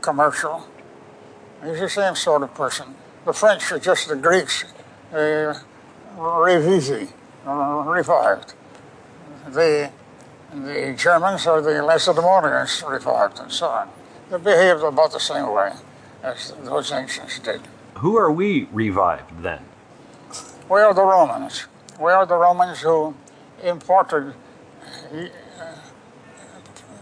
commercial. 0.00 0.66
He's 1.64 1.80
the 1.80 1.88
same 1.88 2.14
sort 2.14 2.42
of 2.42 2.52
person. 2.54 2.94
The 3.24 3.32
French 3.32 3.72
are 3.72 3.78
just 3.78 4.08
the 4.08 4.16
Greeks 4.16 4.64
uh, 5.12 5.54
revivi, 6.16 7.10
uh, 7.46 7.84
revived. 7.86 8.54
The, 9.52 9.90
the 10.52 10.94
Germans 10.96 11.46
or 11.46 11.60
the 11.60 11.82
Lacedaemonians 11.82 12.82
revived, 12.88 13.38
and 13.38 13.50
so 13.50 13.66
on. 13.66 13.88
They 14.30 14.38
behaved 14.38 14.82
about 14.82 15.12
the 15.12 15.20
same 15.20 15.50
way 15.52 15.72
as 16.22 16.52
those 16.64 16.92
ancients 16.92 17.38
did. 17.38 17.62
Who 17.94 18.16
are 18.16 18.30
we 18.30 18.68
revived 18.72 19.42
then? 19.42 19.60
We 20.68 20.80
are 20.80 20.92
the 20.92 21.02
Romans. 21.02 21.66
We 21.98 22.12
are 22.12 22.26
the 22.26 22.36
Romans 22.36 22.80
who 22.80 23.14
imported 23.62 24.34
uh, 25.12 25.26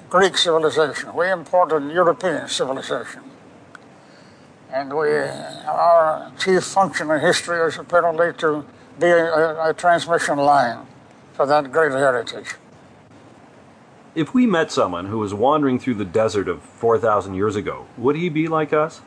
Greek 0.09 0.36
civilization. 0.36 1.14
We 1.14 1.31
imported 1.31 1.90
European 1.90 2.48
civilization. 2.48 3.23
And 4.73 4.94
we, 4.94 5.09
our 5.09 6.31
chief 6.39 6.64
function 6.64 7.10
in 7.10 7.20
history 7.20 7.66
is 7.66 7.78
apparently 7.78 8.32
to 8.35 8.64
be 9.01 9.06
a, 9.06 9.70
a 9.70 9.74
transmission 9.74 10.39
line 10.39 10.86
for 11.36 11.44
that 11.44 11.70
great 11.70 11.92
heritage. 11.92 12.54
If 14.14 14.32
we 14.32 14.46
met 14.46 14.72
someone 14.72 15.06
who 15.06 15.18
was 15.18 15.34
wandering 15.34 15.78
through 15.78 15.94
the 15.94 16.04
desert 16.06 16.48
of 16.48 16.62
4,000 16.62 17.34
years 17.34 17.54
ago, 17.54 17.86
would 17.98 18.16
he 18.16 18.30
be 18.30 18.48
like 18.48 18.72
us? 18.72 19.02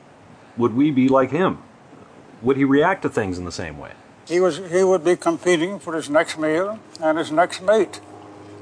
Would 0.56 0.76
we 0.76 0.92
be 0.92 1.10
like 1.10 1.32
him? 1.32 1.58
Would 2.44 2.58
he 2.58 2.64
react 2.64 3.02
to 3.02 3.10
things 3.10 3.40
in 3.40 3.46
the 3.46 3.52
same 3.52 3.80
way? 3.80 3.94
He, 4.28 4.40
was, 4.40 4.58
he 4.58 4.84
would 4.84 5.04
be 5.04 5.16
competing 5.16 5.80
for 5.80 5.96
his 5.96 6.08
next 6.08 6.38
meal 6.38 6.80
and 7.02 7.18
his 7.18 7.32
next 7.32 7.64
mate. 7.64 8.00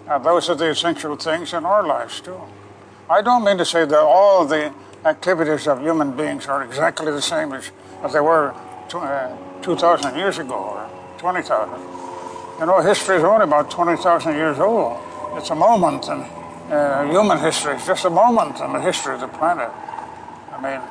Uh, 0.08 0.18
those 0.18 0.50
are 0.50 0.56
the 0.56 0.70
essential 0.70 1.18
things 1.18 1.52
in 1.52 1.66
our 1.66 1.86
lives, 1.86 2.22
too. 2.22 2.40
I 3.10 3.22
don't 3.22 3.44
mean 3.44 3.58
to 3.58 3.66
say 3.66 3.84
that 3.84 4.00
all 4.00 4.46
the 4.46 4.74
activities 5.04 5.68
of 5.68 5.82
human 5.82 6.16
beings 6.16 6.48
are 6.48 6.64
exactly 6.64 7.12
the 7.12 7.22
same 7.22 7.52
as, 7.52 7.72
as 8.02 8.14
they 8.14 8.22
were 8.22 8.54
uh, 8.94 9.38
2,000 9.62 10.16
years 10.16 10.38
ago 10.38 10.56
or 10.56 10.90
20,000. 11.18 12.07
You 12.60 12.66
know, 12.66 12.82
history 12.82 13.18
is 13.18 13.24
only 13.24 13.44
about 13.44 13.70
20,000 13.70 14.34
years 14.34 14.58
old. 14.58 14.98
It's 15.38 15.52
a 15.52 15.56
moment, 15.56 16.06
in 16.08 16.22
uh, 16.74 17.08
human 17.08 17.38
history 17.38 17.76
It's 17.76 17.86
just 17.86 18.06
a 18.06 18.10
moment 18.10 18.60
in 18.60 18.74
the 18.74 18.82
history 18.82 19.14
of 19.14 19.22
the 19.22 19.28
planet. 19.28 19.70
I 20.52 20.60
mean, 20.60 20.82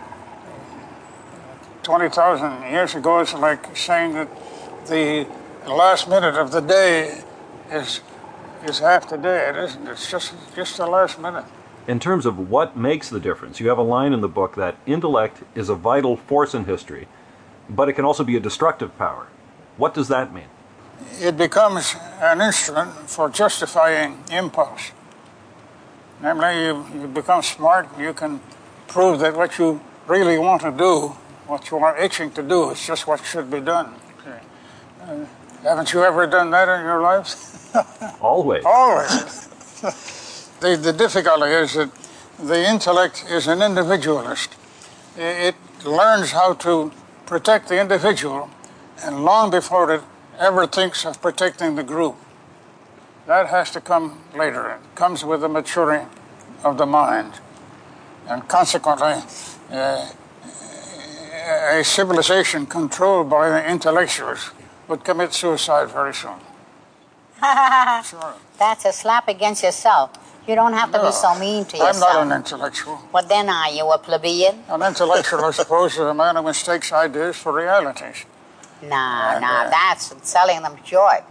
20,000 1.82 2.70
years 2.70 2.94
ago 2.94 3.20
is 3.20 3.34
like 3.34 3.76
saying 3.76 4.14
that 4.14 4.28
the 4.86 5.26
last 5.66 6.08
minute 6.08 6.36
of 6.36 6.52
the 6.52 6.60
day 6.60 7.22
is 7.72 8.00
is 8.64 8.78
half 8.78 9.08
the 9.08 9.16
day. 9.16 9.48
It 9.48 9.56
isn't. 9.56 9.88
It's 9.88 10.08
just 10.10 10.34
just 10.54 10.76
the 10.76 10.86
last 10.86 11.20
minute. 11.20 11.44
In 11.88 11.98
terms 11.98 12.26
of 12.26 12.50
what 12.50 12.76
makes 12.76 13.08
the 13.08 13.20
difference, 13.20 13.60
you 13.60 13.68
have 13.68 13.78
a 13.78 13.82
line 13.82 14.12
in 14.12 14.20
the 14.20 14.28
book 14.28 14.54
that 14.54 14.76
intellect 14.86 15.42
is 15.54 15.68
a 15.68 15.74
vital 15.74 16.16
force 16.16 16.54
in 16.54 16.64
history, 16.64 17.06
but 17.68 17.88
it 17.88 17.94
can 17.94 18.04
also 18.04 18.24
be 18.24 18.36
a 18.36 18.40
destructive 18.40 18.96
power. 18.98 19.26
What 19.76 19.94
does 19.94 20.08
that 20.08 20.32
mean? 20.32 20.48
It 21.20 21.36
becomes 21.36 21.94
an 22.20 22.40
instrument 22.40 22.92
for 23.08 23.28
justifying 23.30 24.22
impulse. 24.30 24.92
Namely, 26.22 26.64
you, 26.64 26.86
you 26.94 27.06
become 27.08 27.42
smart, 27.42 27.88
you 27.98 28.14
can 28.14 28.40
prove 28.88 29.20
that 29.20 29.36
what 29.36 29.58
you 29.58 29.80
really 30.06 30.38
want 30.38 30.62
to 30.62 30.70
do, 30.70 31.08
what 31.46 31.70
you 31.70 31.78
are 31.78 31.96
itching 31.98 32.30
to 32.32 32.42
do, 32.42 32.70
is 32.70 32.86
just 32.86 33.06
what 33.06 33.24
should 33.24 33.50
be 33.50 33.60
done. 33.60 33.94
Uh, 35.02 35.24
haven't 35.62 35.92
you 35.92 36.02
ever 36.02 36.26
done 36.26 36.50
that 36.50 36.68
in 36.68 36.84
your 36.84 37.00
life? 37.00 37.74
Always. 38.20 38.64
Always. 38.64 39.46
the, 40.60 40.76
the 40.76 40.92
difficulty 40.92 41.50
is 41.50 41.74
that 41.74 41.90
the 42.38 42.68
intellect 42.68 43.24
is 43.28 43.46
an 43.46 43.62
individualist. 43.62 44.56
It 45.16 45.54
learns 45.84 46.32
how 46.32 46.54
to 46.54 46.92
protect 47.26 47.68
the 47.68 47.80
individual, 47.80 48.50
and 49.02 49.24
long 49.24 49.50
before 49.50 49.92
it 49.92 50.02
ever 50.38 50.66
thinks 50.66 51.04
of 51.04 51.20
protecting 51.20 51.74
the 51.76 51.82
group. 51.82 52.16
That 53.26 53.48
has 53.48 53.70
to 53.72 53.80
come 53.80 54.20
later. 54.34 54.70
It 54.70 54.94
comes 54.94 55.24
with 55.24 55.40
the 55.40 55.48
maturing 55.48 56.08
of 56.62 56.78
the 56.78 56.86
mind. 56.86 57.34
And 58.28 58.46
consequently, 58.48 59.22
uh, 59.70 60.10
a 61.70 61.82
civilization 61.84 62.66
controlled 62.66 63.30
by 63.30 63.48
the 63.50 63.70
intellectuals 63.70 64.50
would 64.88 65.04
commit 65.04 65.32
suicide 65.32 65.88
very 65.90 66.14
soon. 66.14 66.38
sure. 68.04 68.34
That's 68.58 68.84
a 68.84 68.92
slap 68.92 69.28
against 69.28 69.62
yourself. 69.62 70.10
You 70.46 70.54
don't 70.54 70.72
have 70.74 70.92
to 70.92 70.98
no, 70.98 71.06
be 71.06 71.12
so 71.12 71.38
mean 71.38 71.64
to 71.64 71.76
yourself. 71.76 71.96
I'm 71.96 72.28
not 72.28 72.32
an 72.32 72.32
intellectual. 72.40 72.96
What 73.10 73.28
then 73.28 73.48
are 73.48 73.70
you, 73.70 73.90
a 73.90 73.98
plebeian? 73.98 74.62
An 74.68 74.82
intellectual, 74.82 75.44
I 75.44 75.50
suppose, 75.50 75.94
is 75.94 75.98
a 75.98 76.14
man 76.14 76.36
who 76.36 76.42
mistakes 76.42 76.92
ideas 76.92 77.36
for 77.36 77.52
realities. 77.52 78.24
Nah, 78.82 79.36
uh, 79.36 79.70
that's 79.70 80.14
selling 80.28 80.62
them 80.62 80.76
short. 80.84 81.24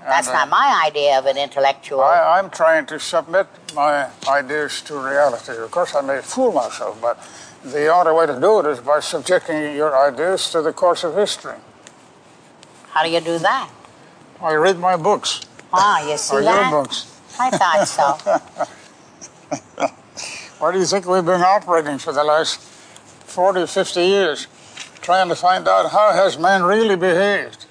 That's 0.00 0.28
and, 0.28 0.36
uh, 0.36 0.44
not 0.44 0.48
my 0.50 0.82
idea 0.86 1.18
of 1.18 1.26
an 1.26 1.36
intellectual. 1.36 2.00
I, 2.00 2.38
I'm 2.38 2.50
trying 2.50 2.86
to 2.86 2.98
submit 3.00 3.46
my 3.74 4.08
ideas 4.28 4.80
to 4.82 4.98
reality. 4.98 5.52
Of 5.52 5.70
course, 5.70 5.94
I 5.94 6.00
may 6.00 6.20
fool 6.20 6.52
myself, 6.52 7.00
but 7.00 7.18
the 7.64 7.88
only 7.88 8.12
way 8.12 8.26
to 8.26 8.38
do 8.40 8.60
it 8.60 8.66
is 8.66 8.80
by 8.80 9.00
subjecting 9.00 9.74
your 9.74 9.96
ideas 9.96 10.50
to 10.50 10.62
the 10.62 10.72
course 10.72 11.02
of 11.02 11.14
history. 11.16 11.56
How 12.90 13.02
do 13.02 13.10
you 13.10 13.20
do 13.20 13.38
that? 13.38 13.70
I 14.40 14.54
read 14.54 14.78
my 14.78 14.96
books. 14.96 15.40
Ah, 15.72 16.08
you 16.08 16.16
see 16.18 16.36
or 16.36 16.42
that? 16.42 16.70
your 16.70 16.82
books. 16.82 17.20
I 17.38 17.50
thought 17.50 17.88
so. 17.88 18.16
Why 20.58 20.72
do 20.72 20.78
you 20.78 20.86
think 20.86 21.06
we've 21.06 21.24
been 21.24 21.42
operating 21.42 21.98
for 21.98 22.12
the 22.12 22.24
last 22.24 22.60
40, 22.60 23.66
50 23.66 24.00
years, 24.00 24.46
trying 25.06 25.28
to 25.28 25.36
find 25.36 25.68
out 25.68 25.92
how 25.92 26.10
has 26.10 26.36
man 26.36 26.64
really 26.64 26.96
behaved? 26.96 27.66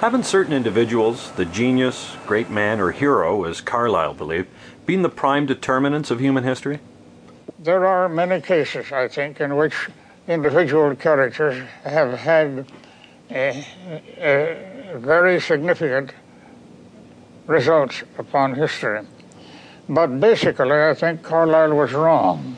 Haven't 0.00 0.24
certain 0.24 0.54
individuals, 0.54 1.32
the 1.32 1.44
genius, 1.44 2.16
great 2.26 2.48
man, 2.48 2.80
or 2.80 2.92
hero, 2.92 3.44
as 3.44 3.60
Carlyle 3.60 4.14
believed, 4.14 4.48
been 4.86 5.02
the 5.02 5.10
prime 5.10 5.44
determinants 5.44 6.10
of 6.10 6.18
human 6.18 6.44
history? 6.44 6.80
There 7.58 7.84
are 7.84 8.08
many 8.08 8.40
cases, 8.40 8.90
I 8.90 9.08
think, 9.08 9.38
in 9.38 9.56
which 9.56 9.90
individual 10.26 10.96
characters 10.96 11.62
have 11.82 12.18
had 12.18 12.64
a, 13.30 13.66
a 14.16 14.98
very 14.98 15.38
significant 15.42 16.14
results 17.46 18.02
upon 18.18 18.54
history. 18.54 19.00
But 19.88 20.18
basically, 20.20 20.72
I 20.72 20.94
think 20.94 21.22
Carlyle 21.22 21.74
was 21.74 21.92
wrong. 21.92 22.56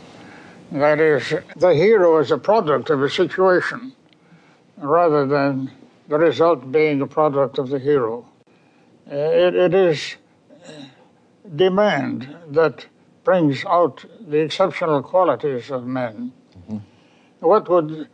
That 0.72 1.00
is, 1.00 1.34
the 1.56 1.74
hero 1.74 2.18
is 2.18 2.30
a 2.30 2.38
product 2.38 2.90
of 2.90 3.02
a 3.02 3.10
situation 3.10 3.92
rather 4.76 5.26
than 5.26 5.70
the 6.08 6.18
result 6.18 6.70
being 6.70 7.00
a 7.00 7.06
product 7.06 7.58
of 7.58 7.70
the 7.70 7.78
hero. 7.78 8.26
It, 9.06 9.54
it 9.54 9.74
is 9.74 10.16
demand 11.54 12.36
that 12.50 12.86
brings 13.24 13.64
out 13.64 14.04
the 14.20 14.38
exceptional 14.38 15.02
qualities 15.02 15.70
of 15.70 15.86
men. 15.86 16.32
Mm-hmm. 16.58 16.78
What 17.40 17.68
would 17.68 18.08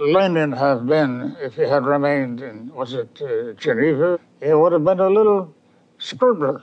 Lenin 0.00 0.52
have 0.52 0.86
been 0.86 1.36
if 1.40 1.54
he 1.54 1.62
had 1.62 1.84
remained 1.84 2.40
in, 2.40 2.72
was 2.74 2.94
it 2.94 3.20
uh, 3.20 3.52
Geneva? 3.54 4.18
He 4.42 4.52
would 4.52 4.72
have 4.72 4.84
been 4.84 5.00
a 5.00 5.10
little 5.10 5.54
scribbler. 5.98 6.62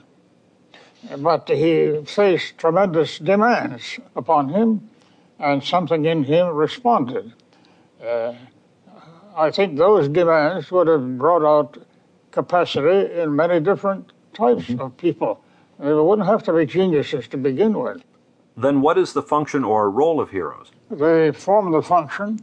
But 1.18 1.48
he 1.48 2.02
faced 2.04 2.58
tremendous 2.58 3.18
demands 3.18 4.00
upon 4.16 4.48
him, 4.48 4.88
and 5.38 5.62
something 5.62 6.04
in 6.04 6.24
him 6.24 6.48
responded. 6.48 7.32
Uh, 8.04 8.34
I 9.36 9.50
think 9.50 9.76
those 9.76 10.08
demands 10.08 10.70
would 10.70 10.88
have 10.88 11.18
brought 11.18 11.44
out 11.44 11.78
capacity 12.30 13.20
in 13.20 13.36
many 13.36 13.60
different 13.60 14.12
types 14.32 14.70
of 14.78 14.96
people. 14.96 15.42
They 15.78 15.92
wouldn't 15.92 16.26
have 16.26 16.42
to 16.44 16.52
be 16.52 16.64
geniuses 16.66 17.28
to 17.28 17.36
begin 17.36 17.78
with. 17.78 18.02
Then 18.56 18.80
what 18.80 18.96
is 18.96 19.12
the 19.12 19.22
function 19.22 19.64
or 19.64 19.90
role 19.90 20.20
of 20.20 20.30
heroes? 20.30 20.72
They 20.90 21.32
form 21.32 21.72
the 21.72 21.82
function 21.82 22.40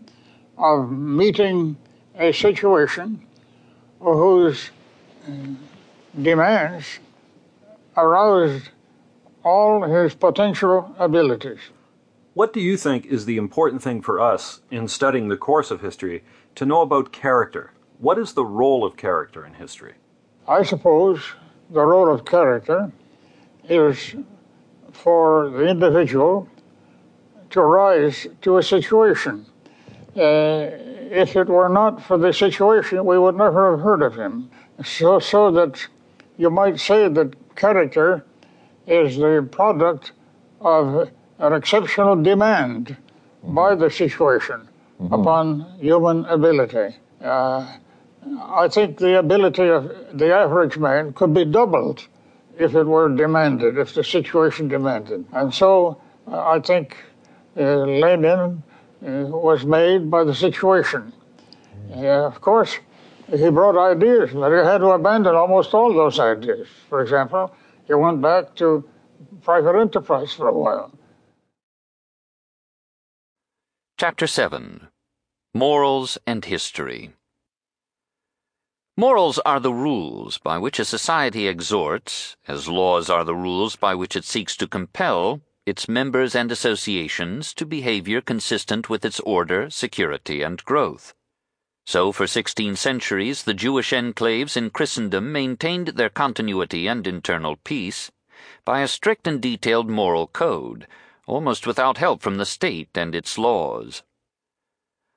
of 0.58 0.92
meeting 0.92 1.76
a 2.16 2.32
situation 2.32 3.26
whose 4.00 4.70
demands 6.20 7.00
aroused 7.98 8.70
all 9.44 9.84
his 9.84 10.16
potential 10.16 10.96
abilities. 10.98 11.60
What 12.34 12.54
do 12.54 12.60
you 12.60 12.78
think 12.78 13.06
is 13.06 13.26
the 13.26 13.38
important 13.38 13.84
thing 13.84 14.02
for 14.02 14.20
us 14.20 14.62
in 14.72 14.88
studying 14.88 15.28
the 15.28 15.38
course 15.38 15.70
of 15.70 15.82
history 15.82 16.24
to 16.56 16.66
know 16.66 16.82
about 16.82 17.12
character? 17.12 17.72
What 18.00 18.18
is 18.18 18.34
the 18.34 18.46
role 18.46 18.84
of 18.84 18.98
character 18.98 19.46
in 19.46 19.54
history? 19.54 19.94
I 20.48 20.64
suppose 20.64 21.22
the 21.70 21.82
role 21.82 22.12
of 22.12 22.26
character 22.26 22.92
is 23.70 24.16
for 24.92 25.50
the 25.50 25.68
individual 25.68 26.50
to 27.52 27.62
rise 27.62 28.28
to 28.42 28.58
a 28.58 28.64
situation. 28.64 29.46
Uh, 30.16 30.70
if 31.12 31.36
it 31.36 31.48
were 31.48 31.70
not 31.70 32.02
for 32.02 32.18
the 32.18 32.34
situation, 32.34 33.06
we 33.06 33.18
would 33.18 33.36
never 33.36 33.72
have 33.72 33.80
heard 33.82 34.02
of 34.02 34.16
him. 34.16 34.50
So, 34.84 35.20
so 35.20 35.52
that 35.52 35.88
you 36.38 36.50
might 36.50 36.80
say 36.80 37.08
that 37.08 37.56
character 37.56 38.26
is 38.88 39.18
the 39.18 39.48
product 39.52 40.12
of 40.62 41.10
an 41.40 41.54
exceptional 41.54 42.16
demand 42.16 42.88
mm-hmm. 42.88 43.56
by 43.56 43.76
the 43.76 43.90
situation 43.90 44.68
mm-hmm. 45.02 45.14
upon 45.14 45.62
human 45.80 46.26
ability. 46.26 46.96
Uh, 47.22 47.68
I 48.42 48.68
think 48.68 48.98
the 48.98 49.20
ability 49.20 49.68
of 49.68 49.92
the 50.14 50.34
average 50.34 50.78
man 50.78 51.14
could 51.14 51.34
be 51.34 51.46
doubled 51.46 52.08
if 52.58 52.76
it 52.76 52.84
were 52.84 53.10
demanded, 53.10 53.78
if 53.78 53.94
the 53.94 54.04
situation 54.04 54.68
demanded. 54.68 55.26
And 55.34 55.54
so 55.54 56.02
uh, 56.28 56.48
I 56.48 56.60
think 56.60 56.98
uh, 57.58 57.62
Lenin 57.62 58.64
uh, 59.06 59.10
was 59.28 59.66
made 59.66 60.10
by 60.10 60.24
the 60.24 60.36
situation. 60.36 61.12
Uh, 61.94 62.26
of 62.26 62.40
course, 62.42 62.78
he 63.34 63.50
brought 63.50 63.78
ideas, 63.78 64.32
but 64.34 64.52
he 64.52 64.58
had 64.58 64.80
to 64.80 64.92
abandon 64.92 65.36
almost 65.36 65.74
all 65.74 65.94
those 65.94 66.20
ideas. 66.20 66.68
For 66.90 67.02
example, 67.02 67.54
he 67.88 67.94
went 67.94 68.22
back 68.22 68.56
to 68.56 68.88
private 69.42 69.76
enterprise 69.80 70.34
for 70.34 70.48
a 70.48 70.54
while. 70.54 70.92
Chapter 74.00 74.28
7 74.28 74.88
Morals 75.54 76.18
and 76.28 76.46
History 76.46 77.14
Morals 78.96 79.40
are 79.40 79.60
the 79.60 79.74
rules 79.74 80.38
by 80.38 80.60
which 80.60 80.80
a 80.80 80.86
society 80.86 81.48
exhorts, 81.48 82.36
as 82.48 82.68
laws 82.68 83.10
are 83.10 83.24
the 83.24 83.36
rules 83.36 83.76
by 83.76 83.96
which 83.96 84.16
it 84.16 84.24
seeks 84.24 84.56
to 84.58 84.68
compel, 84.68 85.42
its 85.66 85.88
members 85.88 86.36
and 86.36 86.52
associations 86.52 87.54
to 87.56 87.66
behavior 87.66 88.22
consistent 88.22 88.90
with 88.90 89.04
its 89.04 89.20
order, 89.22 89.70
security, 89.70 90.44
and 90.44 90.64
growth. 90.66 91.16
So, 91.86 92.12
for 92.12 92.28
sixteen 92.28 92.76
centuries, 92.76 93.44
the 93.44 93.54
Jewish 93.54 93.92
enclaves 93.92 94.56
in 94.56 94.70
Christendom 94.70 95.32
maintained 95.32 95.90
their 95.90 96.10
continuity 96.10 96.88
and 96.88 97.06
internal 97.06 97.58
peace 97.58 98.10
by 98.66 98.82
a 98.82 98.88
strict 98.88 99.28
and 99.28 99.42
detailed 99.42 99.90
moral 99.90 100.28
code, 100.28 100.88
almost 101.28 101.68
without 101.68 101.98
help 101.98 102.22
from 102.22 102.38
the 102.38 102.46
state 102.46 102.90
and 102.96 103.14
its 103.14 103.38
laws. 103.38 104.04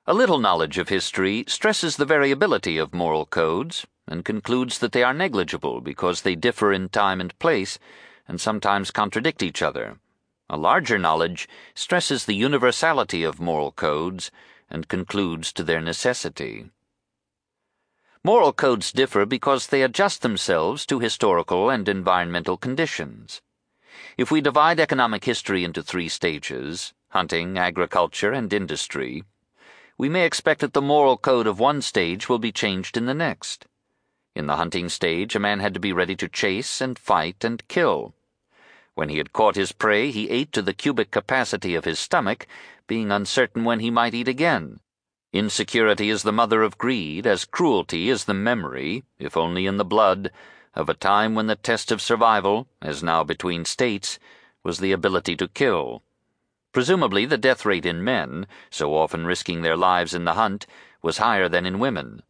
A 0.05 0.13
little 0.13 0.39
knowledge 0.39 0.77
of 0.77 0.89
history 0.89 1.43
stresses 1.47 1.97
the 1.97 2.05
variability 2.05 2.77
of 2.77 2.93
moral 2.93 3.25
codes 3.25 3.85
and 4.07 4.23
concludes 4.23 4.79
that 4.79 4.91
they 4.91 5.03
are 5.03 5.13
negligible 5.13 5.81
because 5.81 6.21
they 6.21 6.35
differ 6.35 6.71
in 6.71 6.89
time 6.89 7.19
and 7.19 7.37
place 7.39 7.77
and 8.27 8.39
sometimes 8.39 8.91
contradict 8.91 9.43
each 9.43 9.61
other. 9.61 9.99
A 10.49 10.55
larger 10.55 10.97
knowledge 10.97 11.47
stresses 11.75 12.25
the 12.25 12.35
universality 12.35 13.23
of 13.23 13.41
moral 13.41 13.73
codes 13.73 14.31
and 14.69 14.87
concludes 14.87 15.53
to 15.53 15.63
their 15.63 15.81
necessity. 15.81 16.69
Moral 18.23 18.53
codes 18.53 18.91
differ 18.91 19.25
because 19.25 19.67
they 19.67 19.81
adjust 19.81 20.21
themselves 20.21 20.85
to 20.85 20.99
historical 20.99 21.69
and 21.69 21.87
environmental 21.87 22.57
conditions. 22.57 23.41
If 24.17 24.31
we 24.31 24.41
divide 24.41 24.79
economic 24.79 25.23
history 25.23 25.63
into 25.63 25.81
three 25.83 26.09
stages 26.09 26.93
hunting, 27.09 27.57
agriculture, 27.57 28.33
and 28.33 28.51
industry 28.51 29.23
we 29.97 30.09
may 30.09 30.25
expect 30.25 30.61
that 30.61 30.73
the 30.73 30.81
moral 30.81 31.17
code 31.17 31.47
of 31.47 31.59
one 31.59 31.81
stage 31.81 32.29
will 32.29 32.37
be 32.37 32.51
changed 32.51 32.97
in 32.97 33.07
the 33.07 33.15
next. 33.15 33.65
In 34.35 34.45
the 34.45 34.57
hunting 34.57 34.89
stage, 34.89 35.35
a 35.35 35.39
man 35.39 35.59
had 35.59 35.73
to 35.73 35.79
be 35.79 35.91
ready 35.91 36.15
to 36.17 36.27
chase 36.27 36.81
and 36.81 36.99
fight 36.99 37.43
and 37.43 37.67
kill. 37.67 38.13
When 38.97 39.09
he 39.09 39.19
had 39.19 39.31
caught 39.31 39.55
his 39.55 39.73
prey, 39.73 40.09
he 40.09 40.27
ate 40.31 40.51
to 40.53 40.63
the 40.63 40.73
cubic 40.73 41.11
capacity 41.11 41.75
of 41.75 41.85
his 41.85 41.99
stomach, 41.99 42.47
being 42.87 43.11
uncertain 43.11 43.63
when 43.63 43.79
he 43.79 43.91
might 43.91 44.15
eat 44.15 44.27
again. 44.27 44.79
Insecurity 45.31 46.09
is 46.09 46.23
the 46.23 46.31
mother 46.31 46.63
of 46.63 46.79
greed, 46.79 47.27
as 47.27 47.45
cruelty 47.45 48.09
is 48.09 48.25
the 48.25 48.33
memory, 48.33 49.03
if 49.19 49.37
only 49.37 49.67
in 49.67 49.77
the 49.77 49.85
blood, 49.85 50.31
of 50.73 50.89
a 50.89 50.95
time 50.95 51.35
when 51.35 51.45
the 51.45 51.55
test 51.55 51.91
of 51.91 52.01
survival, 52.01 52.67
as 52.81 53.03
now 53.03 53.23
between 53.23 53.65
states, 53.65 54.17
was 54.63 54.79
the 54.79 54.93
ability 54.93 55.35
to 55.35 55.47
kill. 55.47 56.01
Presumably, 56.71 57.27
the 57.27 57.37
death 57.37 57.67
rate 57.67 57.85
in 57.85 58.03
men, 58.03 58.47
so 58.71 58.95
often 58.95 59.27
risking 59.27 59.61
their 59.61 59.77
lives 59.77 60.15
in 60.15 60.25
the 60.25 60.33
hunt, 60.33 60.65
was 61.03 61.19
higher 61.19 61.47
than 61.47 61.67
in 61.67 61.77
women. 61.77 62.23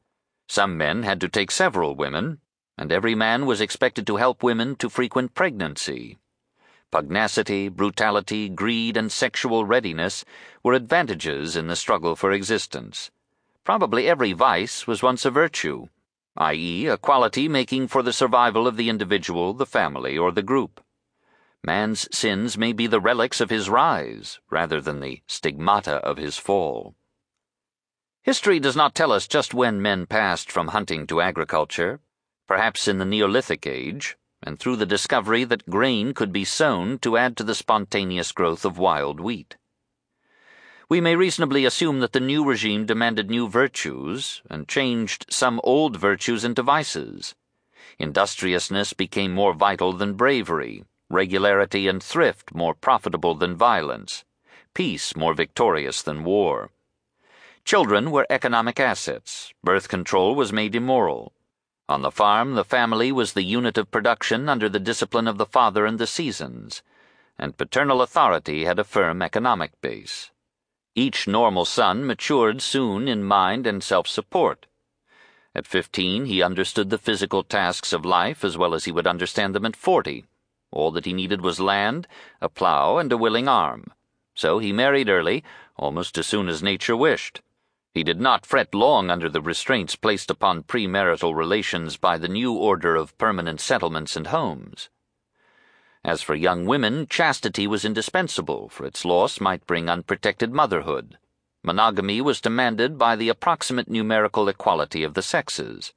Some 0.49 0.75
men 0.75 1.03
had 1.03 1.21
to 1.21 1.29
take 1.29 1.49
several 1.49 1.95
women, 1.95 2.41
and 2.77 2.91
every 2.91 3.15
man 3.15 3.45
was 3.45 3.61
expected 3.61 4.05
to 4.07 4.17
help 4.17 4.43
women 4.43 4.75
to 4.75 4.89
frequent 4.89 5.33
pregnancy. 5.33 6.17
Pugnacity, 6.91 7.67
brutality, 7.67 8.47
greed, 8.47 8.95
and 8.95 9.11
sexual 9.11 9.65
readiness 9.65 10.23
were 10.63 10.73
advantages 10.73 11.55
in 11.55 11.67
the 11.67 11.75
struggle 11.75 12.15
for 12.15 12.31
existence. 12.31 13.11
Probably 13.63 14.07
every 14.07 14.31
vice 14.31 14.87
was 14.87 15.03
once 15.03 15.25
a 15.25 15.31
virtue, 15.31 15.87
i.e., 16.37 16.87
a 16.87 16.97
quality 16.97 17.49
making 17.49 17.89
for 17.89 18.01
the 18.01 18.13
survival 18.13 18.67
of 18.67 18.77
the 18.77 18.89
individual, 18.89 19.53
the 19.53 19.65
family, 19.65 20.17
or 20.17 20.31
the 20.31 20.41
group. 20.41 20.81
Man's 21.63 22.07
sins 22.15 22.57
may 22.57 22.71
be 22.71 22.87
the 22.87 23.01
relics 23.01 23.41
of 23.41 23.49
his 23.49 23.69
rise, 23.69 24.39
rather 24.49 24.79
than 24.79 25.01
the 25.01 25.21
stigmata 25.27 25.95
of 25.95 26.17
his 26.17 26.37
fall. 26.37 26.95
History 28.21 28.59
does 28.59 28.75
not 28.75 28.95
tell 28.95 29.11
us 29.11 29.27
just 29.27 29.53
when 29.53 29.81
men 29.81 30.05
passed 30.05 30.51
from 30.51 30.69
hunting 30.69 31.07
to 31.07 31.19
agriculture, 31.19 31.99
perhaps 32.47 32.87
in 32.87 32.97
the 32.99 33.05
Neolithic 33.05 33.65
age, 33.67 34.15
and 34.43 34.59
through 34.59 34.75
the 34.75 34.85
discovery 34.85 35.43
that 35.43 35.69
grain 35.69 36.13
could 36.13 36.31
be 36.31 36.45
sown 36.45 36.99
to 36.99 37.17
add 37.17 37.35
to 37.37 37.43
the 37.43 37.55
spontaneous 37.55 38.31
growth 38.31 38.65
of 38.65 38.77
wild 38.77 39.19
wheat. 39.19 39.57
We 40.89 41.01
may 41.01 41.15
reasonably 41.15 41.65
assume 41.65 41.99
that 41.99 42.13
the 42.13 42.19
new 42.19 42.45
regime 42.45 42.85
demanded 42.85 43.29
new 43.29 43.49
virtues 43.49 44.41
and 44.49 44.67
changed 44.67 45.25
some 45.29 45.59
old 45.63 45.97
virtues 45.97 46.45
into 46.45 46.63
vices. 46.63 47.35
Industriousness 47.99 48.93
became 48.93 49.33
more 49.33 49.53
vital 49.53 49.91
than 49.91 50.13
bravery, 50.13 50.85
regularity 51.09 51.87
and 51.87 52.01
thrift 52.01 52.53
more 52.53 52.73
profitable 52.73 53.35
than 53.35 53.55
violence, 53.55 54.23
peace 54.73 55.15
more 55.15 55.33
victorious 55.33 56.01
than 56.01 56.23
war. 56.23 56.71
Children 57.65 58.11
were 58.11 58.27
economic 58.29 58.79
assets, 58.79 59.51
birth 59.63 59.89
control 59.89 60.35
was 60.35 60.53
made 60.53 60.73
immoral, 60.73 61.33
on 61.89 62.01
the 62.01 62.11
farm, 62.11 62.55
the 62.55 62.65
family 62.65 63.11
was 63.11 63.31
the 63.31 63.43
unit 63.43 63.77
of 63.77 63.91
production 63.91 64.49
under 64.49 64.67
the 64.67 64.79
discipline 64.79 65.27
of 65.27 65.37
the 65.37 65.45
father 65.45 65.85
and 65.85 65.99
the 65.99 66.07
seasons, 66.07 66.83
and 67.39 67.57
paternal 67.57 68.01
authority 68.01 68.65
had 68.65 68.77
a 68.77 68.83
firm 68.83 69.21
economic 69.21 69.71
base. 69.79 70.31
Each 70.95 71.27
normal 71.27 71.63
son 71.63 72.05
matured 72.05 72.61
soon 72.61 73.07
in 73.07 73.23
mind 73.23 73.65
and 73.65 73.81
self 73.81 74.07
support. 74.07 74.65
At 75.55 75.65
fifteen, 75.65 76.25
he 76.25 76.43
understood 76.43 76.89
the 76.89 76.97
physical 76.97 77.43
tasks 77.43 77.93
of 77.93 78.03
life 78.03 78.43
as 78.43 78.57
well 78.57 78.73
as 78.73 78.85
he 78.85 78.91
would 78.91 79.07
understand 79.07 79.55
them 79.55 79.65
at 79.65 79.75
forty. 79.75 80.25
All 80.71 80.91
that 80.91 81.05
he 81.05 81.13
needed 81.13 81.41
was 81.41 81.59
land, 81.61 82.07
a 82.41 82.49
plough, 82.49 82.97
and 82.97 83.11
a 83.13 83.17
willing 83.17 83.47
arm. 83.47 83.85
So 84.35 84.59
he 84.59 84.73
married 84.73 85.07
early, 85.07 85.43
almost 85.77 86.17
as 86.17 86.27
soon 86.27 86.49
as 86.49 86.61
nature 86.61 86.97
wished. 86.97 87.41
He 87.97 88.03
did 88.03 88.21
not 88.21 88.45
fret 88.45 88.75
long 88.75 89.09
under 89.09 89.27
the 89.27 89.41
restraints 89.41 89.95
placed 89.95 90.29
upon 90.29 90.61
premarital 90.61 91.33
relations 91.33 91.97
by 91.97 92.19
the 92.19 92.27
new 92.27 92.53
order 92.53 92.95
of 92.95 93.17
permanent 93.17 93.59
settlements 93.59 94.15
and 94.15 94.27
homes. 94.27 94.91
As 96.03 96.21
for 96.21 96.35
young 96.35 96.67
women, 96.67 97.07
chastity 97.07 97.65
was 97.65 97.83
indispensable, 97.83 98.69
for 98.69 98.85
its 98.85 99.03
loss 99.03 99.41
might 99.41 99.65
bring 99.65 99.89
unprotected 99.89 100.53
motherhood. 100.53 101.17
Monogamy 101.63 102.21
was 102.21 102.39
demanded 102.39 102.99
by 102.99 103.15
the 103.15 103.29
approximate 103.29 103.89
numerical 103.89 104.47
equality 104.47 105.01
of 105.01 105.15
the 105.15 105.23
sexes. 105.23 105.91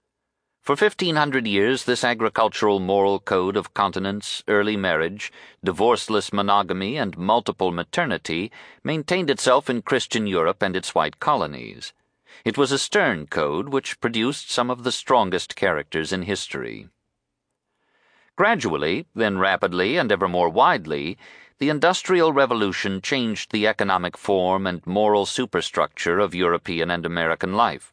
For 0.62 0.76
fifteen 0.76 1.16
hundred 1.16 1.46
years, 1.46 1.84
this 1.84 2.04
agricultural 2.04 2.80
moral 2.80 3.18
code 3.18 3.56
of 3.56 3.72
continence, 3.72 4.44
early 4.46 4.76
marriage, 4.76 5.32
divorceless 5.64 6.34
monogamy, 6.34 6.98
and 6.98 7.16
multiple 7.16 7.72
maternity 7.72 8.52
maintained 8.84 9.30
itself 9.30 9.70
in 9.70 9.80
Christian 9.80 10.26
Europe 10.26 10.62
and 10.62 10.76
its 10.76 10.94
white 10.94 11.18
colonies. 11.18 11.94
It 12.44 12.58
was 12.58 12.72
a 12.72 12.78
stern 12.78 13.26
code 13.26 13.70
which 13.70 14.00
produced 14.00 14.50
some 14.50 14.70
of 14.70 14.84
the 14.84 14.92
strongest 14.92 15.56
characters 15.56 16.12
in 16.12 16.22
history. 16.22 16.88
Gradually, 18.36 19.06
then 19.14 19.38
rapidly, 19.38 19.96
and 19.96 20.12
ever 20.12 20.28
more 20.28 20.50
widely, 20.50 21.16
the 21.58 21.70
Industrial 21.70 22.32
Revolution 22.32 23.00
changed 23.00 23.50
the 23.50 23.66
economic 23.66 24.16
form 24.16 24.66
and 24.66 24.86
moral 24.86 25.24
superstructure 25.24 26.18
of 26.18 26.34
European 26.34 26.90
and 26.90 27.04
American 27.04 27.54
life. 27.54 27.92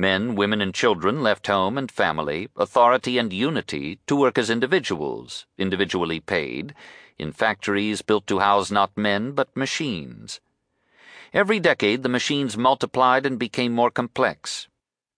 Men, 0.00 0.36
women, 0.36 0.60
and 0.60 0.72
children 0.72 1.24
left 1.24 1.48
home 1.48 1.76
and 1.76 1.90
family, 1.90 2.48
authority 2.54 3.18
and 3.18 3.32
unity 3.32 3.98
to 4.06 4.14
work 4.14 4.38
as 4.38 4.48
individuals, 4.48 5.44
individually 5.58 6.20
paid, 6.20 6.72
in 7.18 7.32
factories 7.32 8.00
built 8.00 8.24
to 8.28 8.38
house 8.38 8.70
not 8.70 8.96
men 8.96 9.32
but 9.32 9.56
machines. 9.56 10.40
Every 11.34 11.58
decade 11.58 12.04
the 12.04 12.08
machines 12.08 12.56
multiplied 12.56 13.26
and 13.26 13.40
became 13.40 13.72
more 13.74 13.90
complex. 13.90 14.68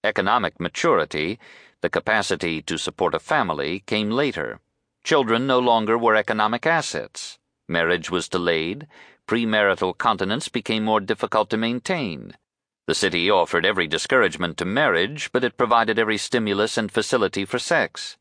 Economic 0.02 0.58
maturity, 0.58 1.38
the 1.82 1.90
capacity 1.90 2.62
to 2.62 2.78
support 2.78 3.14
a 3.14 3.18
family, 3.18 3.80
came 3.80 4.10
later. 4.10 4.60
Children 5.04 5.46
no 5.46 5.58
longer 5.58 5.98
were 5.98 6.16
economic 6.16 6.64
assets. 6.64 7.38
Marriage 7.68 8.10
was 8.10 8.30
delayed. 8.30 8.86
Premarital 9.26 9.98
continence 9.98 10.48
became 10.48 10.84
more 10.84 11.00
difficult 11.00 11.50
to 11.50 11.58
maintain. 11.58 12.34
The 12.90 12.94
city 12.96 13.30
offered 13.30 13.64
every 13.64 13.86
discouragement 13.86 14.56
to 14.56 14.64
marriage, 14.64 15.30
but 15.30 15.44
it 15.44 15.56
provided 15.56 15.96
every 15.96 16.18
stimulus 16.18 16.76
and 16.76 16.90
facility 16.90 17.44
for 17.44 17.60
sex. 17.60 18.16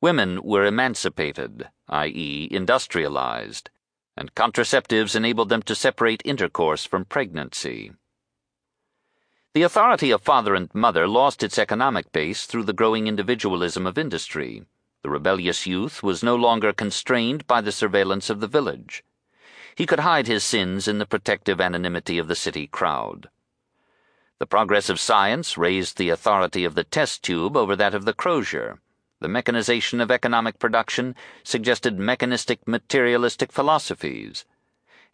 Women 0.00 0.42
were 0.42 0.64
emancipated, 0.64 1.68
i.e., 1.88 2.48
industrialized, 2.50 3.70
and 4.16 4.34
contraceptives 4.34 5.14
enabled 5.14 5.48
them 5.48 5.62
to 5.62 5.76
separate 5.76 6.22
intercourse 6.24 6.84
from 6.84 7.04
pregnancy. 7.04 7.92
The 9.52 9.62
authority 9.62 10.10
of 10.10 10.22
father 10.22 10.56
and 10.56 10.74
mother 10.74 11.06
lost 11.06 11.44
its 11.44 11.56
economic 11.56 12.10
base 12.10 12.46
through 12.46 12.64
the 12.64 12.72
growing 12.72 13.06
individualism 13.06 13.86
of 13.86 13.96
industry. 13.96 14.64
The 15.04 15.10
rebellious 15.10 15.68
youth 15.68 16.02
was 16.02 16.20
no 16.24 16.34
longer 16.34 16.72
constrained 16.72 17.46
by 17.46 17.60
the 17.60 17.70
surveillance 17.70 18.28
of 18.28 18.40
the 18.40 18.48
village. 18.48 19.04
He 19.76 19.86
could 19.86 20.00
hide 20.00 20.26
his 20.26 20.42
sins 20.42 20.88
in 20.88 20.98
the 20.98 21.06
protective 21.06 21.60
anonymity 21.60 22.18
of 22.18 22.26
the 22.26 22.34
city 22.34 22.66
crowd. 22.66 23.28
The 24.44 24.48
progress 24.48 24.90
of 24.90 25.00
science 25.00 25.56
raised 25.56 25.96
the 25.96 26.10
authority 26.10 26.66
of 26.66 26.74
the 26.74 26.84
test 26.84 27.22
tube 27.22 27.56
over 27.56 27.74
that 27.76 27.94
of 27.94 28.04
the 28.04 28.12
crozier. 28.12 28.78
The 29.20 29.26
mechanization 29.26 30.02
of 30.02 30.10
economic 30.10 30.58
production 30.58 31.16
suggested 31.42 31.98
mechanistic 31.98 32.68
materialistic 32.68 33.50
philosophies. 33.50 34.44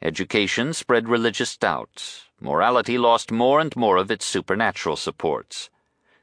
Education 0.03 0.73
spread 0.73 1.09
religious 1.09 1.57
doubts. 1.57 2.25
Morality 2.41 2.99
lost 2.99 3.31
more 3.31 3.61
and 3.61 3.77
more 3.77 3.99
of 3.99 4.11
its 4.11 4.27
supernatural 4.27 4.97
supports. 4.97 5.71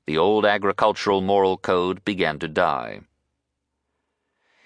The 0.06 0.18
old 0.18 0.46
agricultural 0.46 1.22
moral 1.22 1.56
code 1.56 2.04
began 2.04 2.40
to 2.40 2.50
die. 2.50 3.04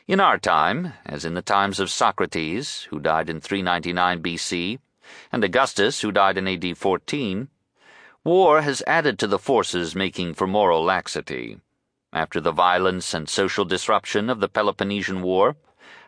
In 0.07 0.19
our 0.19 0.39
time, 0.39 0.93
as 1.05 1.25
in 1.25 1.35
the 1.35 1.43
times 1.43 1.79
of 1.79 1.91
Socrates, 1.91 2.87
who 2.89 2.99
died 2.99 3.29
in 3.29 3.39
399 3.39 4.23
BC, 4.23 4.79
and 5.31 5.43
Augustus, 5.43 6.01
who 6.01 6.11
died 6.11 6.39
in 6.39 6.47
AD 6.47 6.75
14, 6.75 7.47
war 8.23 8.61
has 8.61 8.83
added 8.85 9.17
to 9.17 9.25
the 9.25 9.39
forces 9.39 9.95
making 9.95 10.33
for 10.33 10.45
moral 10.45 10.83
laxity. 10.83 11.59
After 12.13 12.39
the 12.39 12.51
violence 12.51 13.13
and 13.13 13.27
social 13.27 13.65
disruption 13.65 14.29
of 14.29 14.39
the 14.39 14.49
Peloponnesian 14.49 15.23
War, 15.23 15.55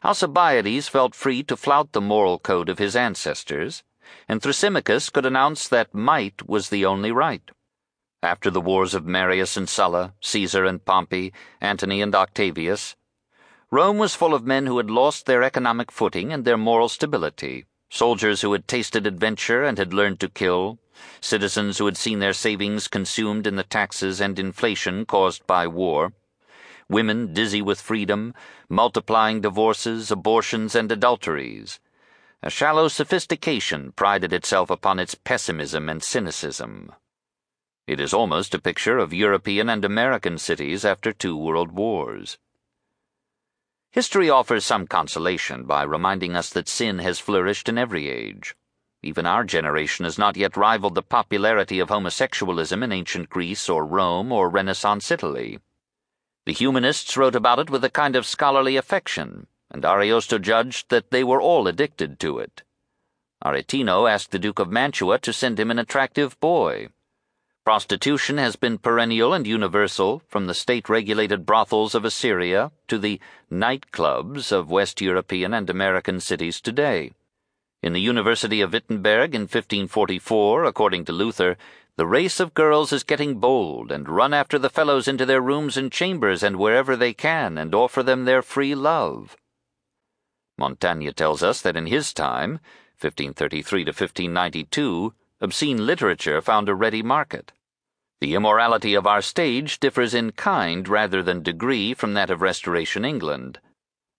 Alcibiades 0.03 0.88
felt 0.88 1.15
free 1.15 1.41
to 1.44 1.57
flout 1.57 1.94
the 1.94 2.02
moral 2.02 2.38
code 2.38 2.69
of 2.69 2.77
his 2.77 2.95
ancestors, 2.95 3.84
and 4.27 4.41
Thrasymachus 4.41 5.10
could 5.10 5.26
announce 5.26 5.68
that 5.68 5.94
might 5.94 6.48
was 6.48 6.69
the 6.69 6.85
only 6.85 7.11
right. 7.11 7.49
After 8.22 8.52
the 8.52 8.61
wars 8.61 8.94
of 8.94 9.06
Marius 9.06 9.57
and 9.57 9.68
Sulla, 9.68 10.14
Caesar 10.22 10.65
and 10.65 10.85
Pompey, 10.85 11.34
Antony 11.60 12.02
and 12.02 12.14
Octavius, 12.14 12.95
Rome 13.72 13.98
was 13.98 14.14
full 14.14 14.35
of 14.35 14.45
men 14.45 14.68
who 14.68 14.77
had 14.77 14.91
lost 14.91 15.26
their 15.26 15.41
economic 15.41 15.91
footing 15.91 16.31
and 16.31 16.45
their 16.45 16.57
moral 16.57 16.90
stability, 16.90 17.65
soldiers 17.90 18.41
who 18.41 18.52
had 18.52 18.68
tasted 18.68 19.07
adventure 19.07 19.64
and 19.64 19.80
had 19.80 19.94
learned 19.94 20.19
to 20.19 20.30
kill, 20.30 20.80
citizens 21.22 21.78
who 21.78 21.86
had 21.86 21.98
seen 21.98 22.20
their 22.20 22.34
savings 22.34 22.88
consumed 22.88 23.48
in 23.48 23.56
the 23.56 23.64
taxes 23.64 24.22
and 24.22 24.38
inflation 24.38 25.06
caused 25.06 25.45
by 25.48 25.68
war, 25.68 26.14
women 26.90 27.34
dizzy 27.34 27.61
with 27.61 27.82
freedom, 27.82 28.34
multiplying 28.70 29.41
divorces, 29.41 30.11
abortions, 30.11 30.76
and 30.76 30.91
adulteries. 30.91 31.80
A 32.41 32.49
shallow 32.49 32.88
sophistication 32.88 33.94
prided 33.94 34.34
itself 34.34 34.70
upon 34.70 34.99
its 34.99 35.15
pessimism 35.15 35.90
and 35.90 36.03
cynicism. 36.03 36.91
It 37.88 37.99
is 37.99 38.14
almost 38.14 38.53
a 38.53 38.61
picture 38.61 38.98
of 38.98 39.14
European 39.14 39.70
and 39.70 39.84
American 39.84 40.38
cities 40.38 40.86
after 40.86 41.11
two 41.11 41.38
world 41.38 41.72
wars. 41.72 42.38
History 43.91 44.30
offers 44.30 44.65
some 44.65 44.88
consolation 44.88 45.65
by 45.65 45.84
reminding 45.84 46.36
us 46.36 46.49
that 46.49 46.68
sin 46.68 46.99
has 46.99 47.20
flourished 47.20 47.70
in 47.70 47.78
every 47.78 48.10
age. 48.10 48.56
Even 49.05 49.25
our 49.25 49.43
generation 49.43 50.05
has 50.05 50.17
not 50.17 50.38
yet 50.38 50.55
rivaled 50.55 50.95
the 50.95 51.01
popularity 51.01 51.80
of 51.80 51.89
homosexualism 51.89 52.81
in 52.81 52.93
ancient 52.93 53.30
Greece 53.30 53.67
or 53.67 53.85
Rome 53.85 54.31
or 54.31 54.47
Renaissance 54.47 55.11
Italy. 55.11 55.59
The 56.45 56.53
humanists 56.53 57.17
wrote 57.17 57.35
about 57.35 57.59
it 57.59 57.69
with 57.69 57.84
a 57.84 57.89
kind 57.89 58.15
of 58.15 58.25
scholarly 58.25 58.77
affection, 58.77 59.47
and 59.69 59.84
Ariosto 59.84 60.39
judged 60.39 60.89
that 60.89 61.11
they 61.11 61.21
were 61.21 61.41
all 61.41 61.67
addicted 61.67 62.17
to 62.21 62.39
it. 62.39 62.63
Aretino 63.43 64.09
asked 64.09 64.31
the 64.31 64.39
Duke 64.39 64.59
of 64.59 64.71
Mantua 64.71 65.19
to 65.19 65.34
send 65.34 65.59
him 65.59 65.69
an 65.69 65.80
attractive 65.80 66.39
boy. 66.39 66.88
Prostitution 67.65 68.38
has 68.38 68.55
been 68.55 68.77
perennial 68.77 69.34
and 69.34 69.45
universal, 69.45 70.21
from 70.30 70.47
the 70.47 70.53
state 70.53 70.88
regulated 70.88 71.45
brothels 71.45 71.93
of 71.93 72.05
Assyria 72.05 72.71
to 72.88 72.97
the 72.97 73.19
nightclubs 73.51 74.53
of 74.53 74.71
West 74.71 75.01
European 75.01 75.53
and 75.53 75.69
American 75.69 76.21
cities 76.21 76.61
today. 76.61 77.11
In 77.84 77.91
the 77.91 77.99
University 77.99 78.61
of 78.61 78.72
Wittenberg 78.72 79.35
in 79.35 79.41
1544, 79.41 80.64
according 80.64 81.03
to 81.03 81.11
Luther, 81.11 81.57
the 81.97 82.07
race 82.07 82.39
of 82.39 82.53
girls 82.53 82.93
is 82.93 83.03
getting 83.03 83.41
bold 83.41 83.91
and 83.91 84.07
run 84.07 84.34
after 84.34 84.57
the 84.57 84.69
fellows 84.69 85.05
into 85.05 85.26
their 85.26 85.41
rooms 85.41 85.76
and 85.76 85.91
chambers 85.91 86.43
and 86.43 86.55
wherever 86.55 86.95
they 86.95 87.14
can 87.14 87.57
and 87.57 87.76
offer 87.76 88.01
them 88.01 88.23
their 88.23 88.41
free 88.41 88.73
love. 88.73 89.35
Montaigne 90.57 91.11
tells 91.11 91.43
us 91.43 91.61
that 91.61 91.76
in 91.76 91.88
his 91.88 92.14
time, 92.14 92.61
1533 93.01 93.84
to 93.84 93.89
1592, 93.89 95.14
obscene 95.41 95.85
literature 95.85 96.39
found 96.39 96.69
a 96.69 96.76
ready 96.76 97.03
market. 97.03 97.51
The 98.22 98.34
immorality 98.34 98.93
of 98.93 99.05
our 99.05 99.22
stage 99.22 99.81
differs 99.81 100.14
in 100.14 100.31
kind 100.31 100.88
rather 100.88 101.22
than 101.22 101.43
degree 101.43 101.93
from 101.93 102.14
that 102.14 102.30
of 102.30 102.41
Restoration 102.41 103.03
England. 103.03 103.60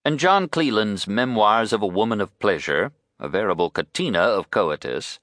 And 0.04 0.18
John 0.18 0.48
Cleland's 0.50 1.08
Memoirs 1.08 1.72
of 1.72 1.80
a 1.80 1.86
Woman 1.86 2.20
of 2.20 2.38
Pleasure, 2.38 2.92
a 3.18 3.28
veritable 3.28 3.70
catena 3.70 4.18
of 4.18 4.50
coitus, 4.50 5.18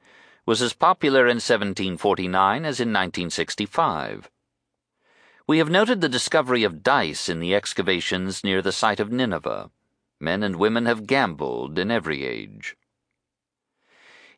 was 0.45 0.61
as 0.61 0.73
popular 0.73 1.21
in 1.21 1.37
1749 1.37 2.65
as 2.65 2.79
in 2.79 2.89
1965. 2.89 4.29
We 5.47 5.57
have 5.57 5.69
noted 5.69 6.01
the 6.01 6.09
discovery 6.09 6.63
of 6.63 6.83
dice 6.83 7.27
in 7.27 7.39
the 7.39 7.53
excavations 7.53 8.43
near 8.43 8.61
the 8.61 8.71
site 8.71 8.99
of 8.99 9.11
Nineveh. 9.11 9.69
Men 10.19 10.43
and 10.43 10.55
women 10.55 10.85
have 10.85 11.07
gambled 11.07 11.77
in 11.77 11.91
every 11.91 12.23
age. 12.23 12.75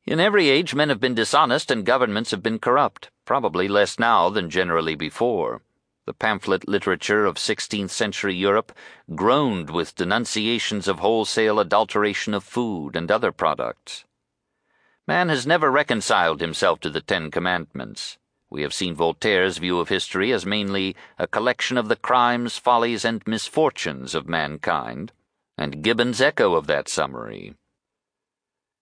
In 0.06 0.20
every 0.20 0.50
age, 0.50 0.74
men 0.74 0.90
have 0.90 1.00
been 1.00 1.14
dishonest 1.14 1.72
and 1.72 1.86
governments 1.86 2.32
have 2.32 2.44
been 2.44 2.60
corrupt, 2.60 3.10
probably 3.26 3.68
less 3.68 4.00
now 4.00 4.30
than 4.30 4.50
generally 4.50 4.96
before. 4.96 5.62
The 6.06 6.14
pamphlet 6.14 6.68
literature 6.68 7.26
of 7.26 7.36
16th 7.36 7.90
century 7.90 8.36
Europe 8.36 8.74
groaned 9.16 9.70
with 9.70 9.96
denunciations 9.96 10.90
of 10.90 11.00
wholesale 11.00 11.62
adulteration 11.62 12.34
of 12.34 12.44
food 12.44 12.98
and 12.98 13.10
other 13.10 13.32
products. 13.32 14.04
Man 15.08 15.30
has 15.30 15.48
never 15.48 15.72
reconciled 15.72 16.42
himself 16.42 16.82
to 16.82 16.90
the 16.90 17.00
Ten 17.00 17.32
Commandments. 17.32 18.18
We 18.50 18.64
have 18.64 18.74
seen 18.74 18.96
Voltaire's 18.96 19.60
view 19.60 19.80
of 19.80 19.88
history 19.88 20.34
as 20.34 20.46
mainly 20.46 20.94
a 21.18 21.26
collection 21.26 21.78
of 21.78 21.88
the 21.88 21.96
crimes, 21.96 22.58
follies, 22.58 23.06
and 23.06 23.26
misfortunes 23.26 24.14
of 24.14 24.28
mankind, 24.28 25.14
and 25.58 25.82
Gibbon's 25.82 26.20
echo 26.20 26.56
of 26.56 26.68
that 26.68 26.90
summary. 26.90 27.56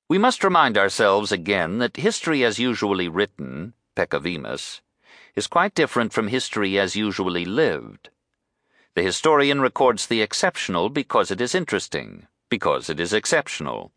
We 0.10 0.18
must 0.18 0.44
remind 0.44 0.76
ourselves 0.76 1.32
again 1.32 1.78
that 1.78 1.98
history 1.98 2.44
as 2.44 2.58
usually 2.58 3.08
written, 3.08 3.76
peccavimus, 3.96 4.82
is 5.36 5.48
quite 5.48 5.76
different 5.76 6.14
from 6.14 6.28
history 6.28 6.78
as 6.80 6.96
usually 6.96 7.46
lived. 7.46 8.10
The 8.96 9.04
historian 9.04 9.62
records 9.62 10.08
the 10.08 10.22
exceptional 10.22 10.90
because 10.90 11.32
it 11.32 11.40
is 11.40 11.56
interesting, 11.56 12.28
because 12.50 12.90
it 12.90 13.00
is 13.00 13.14
exceptional. 13.14 13.92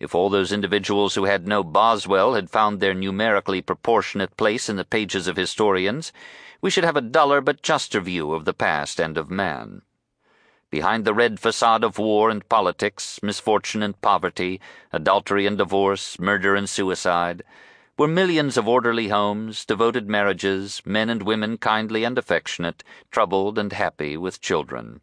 If 0.00 0.14
all 0.14 0.30
those 0.30 0.52
individuals 0.52 1.14
who 1.14 1.24
had 1.24 1.46
no 1.46 1.64
Boswell 1.64 2.34
had 2.34 2.48
found 2.48 2.80
their 2.80 2.94
numerically 2.94 3.60
proportionate 3.60 4.36
place 4.36 4.68
in 4.68 4.76
the 4.76 4.84
pages 4.84 5.26
of 5.26 5.36
historians, 5.36 6.12
we 6.60 6.70
should 6.70 6.84
have 6.84 6.96
a 6.96 7.00
duller 7.00 7.40
but 7.40 7.62
juster 7.62 8.00
view 8.00 8.32
of 8.32 8.44
the 8.44 8.54
past 8.54 9.00
and 9.00 9.18
of 9.18 9.30
man. 9.30 9.82
Behind 10.70 11.04
the 11.04 11.14
red 11.14 11.40
facade 11.40 11.82
of 11.82 11.98
war 11.98 12.30
and 12.30 12.48
politics, 12.48 13.20
misfortune 13.22 13.82
and 13.82 14.00
poverty, 14.00 14.60
adultery 14.92 15.46
and 15.46 15.58
divorce, 15.58 16.18
murder 16.18 16.54
and 16.54 16.68
suicide, 16.68 17.42
were 17.98 18.06
millions 18.06 18.56
of 18.56 18.68
orderly 18.68 19.08
homes, 19.08 19.64
devoted 19.64 20.08
marriages, 20.08 20.80
men 20.84 21.10
and 21.10 21.24
women 21.24 21.58
kindly 21.58 22.04
and 22.04 22.16
affectionate, 22.16 22.84
troubled 23.10 23.58
and 23.58 23.72
happy 23.72 24.16
with 24.16 24.40
children. 24.40 25.00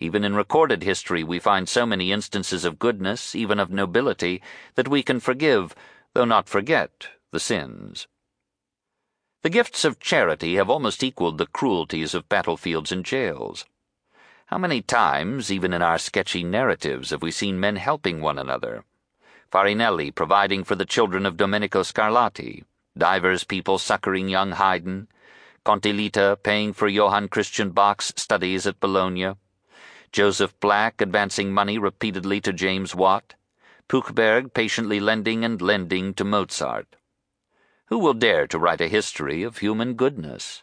Even 0.00 0.24
in 0.24 0.34
recorded 0.34 0.82
history, 0.82 1.22
we 1.22 1.38
find 1.38 1.68
so 1.68 1.86
many 1.86 2.10
instances 2.10 2.64
of 2.64 2.80
goodness, 2.80 3.36
even 3.36 3.60
of 3.60 3.70
nobility, 3.70 4.42
that 4.74 4.88
we 4.88 5.04
can 5.04 5.20
forgive, 5.20 5.72
though 6.12 6.24
not 6.24 6.48
forget, 6.48 7.06
the 7.30 7.38
sins. 7.38 8.08
The 9.42 9.50
gifts 9.50 9.84
of 9.84 10.00
charity 10.00 10.56
have 10.56 10.68
almost 10.68 11.04
equaled 11.04 11.38
the 11.38 11.46
cruelties 11.46 12.12
of 12.12 12.28
battlefields 12.28 12.90
and 12.90 13.04
jails. 13.04 13.66
How 14.46 14.58
many 14.58 14.82
times, 14.82 15.52
even 15.52 15.72
in 15.72 15.80
our 15.80 15.96
sketchy 15.96 16.42
narratives, 16.42 17.10
have 17.10 17.22
we 17.22 17.30
seen 17.30 17.60
men 17.60 17.76
helping 17.76 18.20
one 18.20 18.36
another? 18.36 18.84
Farinelli 19.50 20.14
providing 20.14 20.62
for 20.62 20.76
the 20.76 20.84
children 20.84 21.26
of 21.26 21.36
Domenico 21.36 21.82
Scarlatti, 21.82 22.62
divers 22.96 23.42
people 23.42 23.78
succoring 23.78 24.28
young 24.28 24.52
Haydn, 24.52 25.08
Count 25.64 25.84
Litta 25.84 26.38
paying 26.42 26.72
for 26.72 26.86
Johann 26.86 27.28
Christian 27.28 27.70
Bach's 27.70 28.12
studies 28.16 28.66
at 28.66 28.78
Bologna, 28.78 29.32
Joseph 30.12 30.58
Black 30.60 31.00
advancing 31.00 31.52
money 31.52 31.78
repeatedly 31.78 32.40
to 32.40 32.52
James 32.52 32.94
Watt, 32.94 33.34
Puchberg 33.88 34.54
patiently 34.54 35.00
lending 35.00 35.44
and 35.44 35.60
lending 35.60 36.14
to 36.14 36.24
Mozart. 36.24 36.94
Who 37.86 37.98
will 37.98 38.14
dare 38.14 38.46
to 38.46 38.58
write 38.58 38.80
a 38.80 38.86
history 38.86 39.42
of 39.42 39.58
human 39.58 39.94
goodness? 39.94 40.62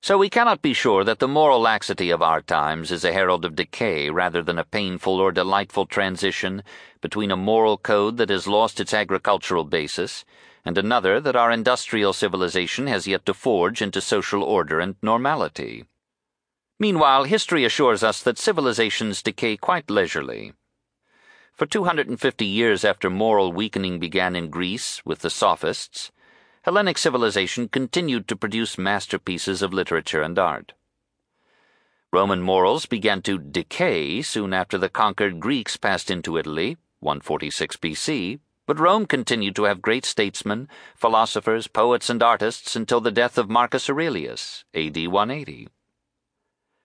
So 0.00 0.16
we 0.16 0.30
cannot 0.30 0.62
be 0.62 0.72
sure 0.72 1.02
that 1.04 1.18
the 1.18 1.28
moral 1.28 1.60
laxity 1.60 2.10
of 2.10 2.22
our 2.22 2.40
times 2.40 2.92
is 2.92 3.04
a 3.04 3.12
herald 3.12 3.44
of 3.44 3.56
decay 3.56 4.10
rather 4.10 4.42
than 4.42 4.58
a 4.58 4.64
painful 4.64 5.20
or 5.20 5.32
delightful 5.32 5.86
transition 5.86 6.62
between 7.00 7.30
a 7.30 7.36
moral 7.36 7.76
code 7.76 8.16
that 8.18 8.30
has 8.30 8.46
lost 8.46 8.80
its 8.80 8.94
agricultural 8.94 9.64
basis 9.64 10.24
and 10.64 10.78
another 10.78 11.20
that 11.20 11.36
our 11.36 11.50
industrial 11.50 12.12
civilization 12.12 12.86
has 12.86 13.06
yet 13.08 13.26
to 13.26 13.34
forge 13.34 13.82
into 13.82 14.00
social 14.00 14.42
order 14.42 14.80
and 14.80 14.96
normality. 15.02 15.84
Meanwhile, 16.78 17.24
history 17.24 17.64
assures 17.64 18.04
us 18.04 18.22
that 18.22 18.38
civilizations 18.38 19.22
decay 19.22 19.56
quite 19.56 19.90
leisurely. 19.90 20.52
For 21.54 21.66
250 21.66 22.46
years 22.46 22.84
after 22.84 23.10
moral 23.10 23.52
weakening 23.52 23.98
began 23.98 24.36
in 24.36 24.48
Greece 24.48 25.04
with 25.04 25.20
the 25.20 25.30
Sophists, 25.30 26.12
Hellenic 26.68 26.98
civilization 26.98 27.66
continued 27.66 28.28
to 28.28 28.36
produce 28.36 28.76
masterpieces 28.76 29.62
of 29.62 29.72
literature 29.72 30.20
and 30.20 30.38
art. 30.38 30.74
Roman 32.12 32.42
morals 32.42 32.84
began 32.84 33.22
to 33.22 33.38
decay 33.38 34.20
soon 34.20 34.52
after 34.52 34.76
the 34.76 34.90
conquered 34.90 35.40
Greeks 35.40 35.78
passed 35.78 36.10
into 36.10 36.36
Italy, 36.36 36.76
146 37.00 37.78
BC, 37.78 38.40
but 38.66 38.78
Rome 38.78 39.06
continued 39.06 39.56
to 39.56 39.64
have 39.64 39.80
great 39.80 40.04
statesmen, 40.04 40.68
philosophers, 40.94 41.68
poets, 41.68 42.10
and 42.10 42.22
artists 42.22 42.76
until 42.76 43.00
the 43.00 43.10
death 43.10 43.38
of 43.38 43.48
Marcus 43.48 43.88
Aurelius, 43.88 44.66
AD 44.74 45.08
180. 45.08 45.68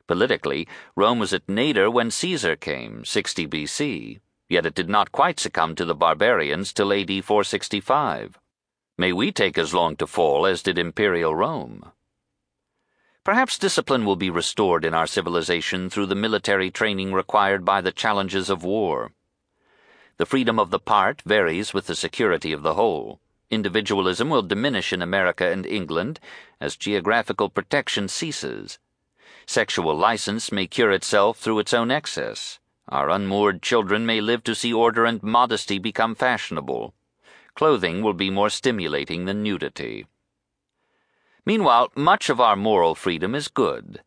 Politically, 0.08 0.66
Rome 0.96 1.20
was 1.20 1.34
at 1.34 1.50
nadir 1.50 1.92
when 1.92 2.10
Caesar 2.10 2.56
came, 2.56 3.04
60 3.04 3.48
BC, 3.50 4.22
yet 4.48 4.66
it 4.66 4.76
did 4.76 4.88
not 4.88 5.12
quite 5.12 5.42
succumb 5.42 5.76
to 5.76 5.84
the 5.84 5.94
barbarians 5.94 6.72
till 6.72 6.94
AD 6.94 7.26
465. 7.26 8.40
May 8.96 9.12
we 9.12 9.32
take 9.32 9.58
as 9.58 9.74
long 9.74 9.96
to 9.96 10.06
fall 10.06 10.46
as 10.46 10.62
did 10.62 10.78
imperial 10.78 11.34
Rome. 11.34 11.92
Perhaps 13.24 13.58
discipline 13.58 14.06
will 14.06 14.16
be 14.16 14.30
restored 14.30 14.86
in 14.86 14.94
our 14.94 15.08
civilization 15.08 15.90
through 15.90 16.06
the 16.06 16.16
military 16.16 16.70
training 16.70 17.12
required 17.12 17.66
by 17.66 17.82
the 17.82 17.92
challenges 17.92 18.52
of 18.52 18.64
war. 18.64 19.14
The 20.18 20.28
freedom 20.28 20.60
of 20.60 20.70
the 20.70 20.78
part 20.78 21.24
varies 21.26 21.74
with 21.74 21.88
the 21.88 21.96
security 21.96 22.54
of 22.54 22.62
the 22.62 22.76
whole. 22.76 23.20
Individualism 23.50 24.30
will 24.30 24.44
diminish 24.44 24.94
in 24.94 25.02
America 25.02 25.52
and 25.52 25.66
England 25.66 26.20
as 26.62 26.76
geographical 26.76 27.50
protection 27.50 28.08
ceases. 28.08 28.78
Sexual 29.48 29.98
license 29.98 30.52
may 30.52 30.68
cure 30.68 30.92
itself 30.92 31.40
through 31.40 31.58
its 31.58 31.74
own 31.74 31.90
excess. 31.90 32.60
Our 32.90 33.10
unmoored 33.10 33.64
children 33.64 34.06
may 34.06 34.22
live 34.22 34.44
to 34.44 34.54
see 34.54 34.72
order 34.72 35.06
and 35.06 35.24
modesty 35.24 35.80
become 35.80 36.14
fashionable 36.14 36.94
clothing 37.56 38.02
will 38.02 38.14
be 38.14 38.30
more 38.30 38.50
stimulating 38.50 39.26
than 39.26 39.44
nudity. 39.44 40.06
Meanwhile, 41.46 41.92
much 41.96 42.30
of 42.30 42.40
our 42.40 42.56
moral 42.56 42.96
freedom 42.96 43.36
is 43.36 43.48
good. 43.48 44.02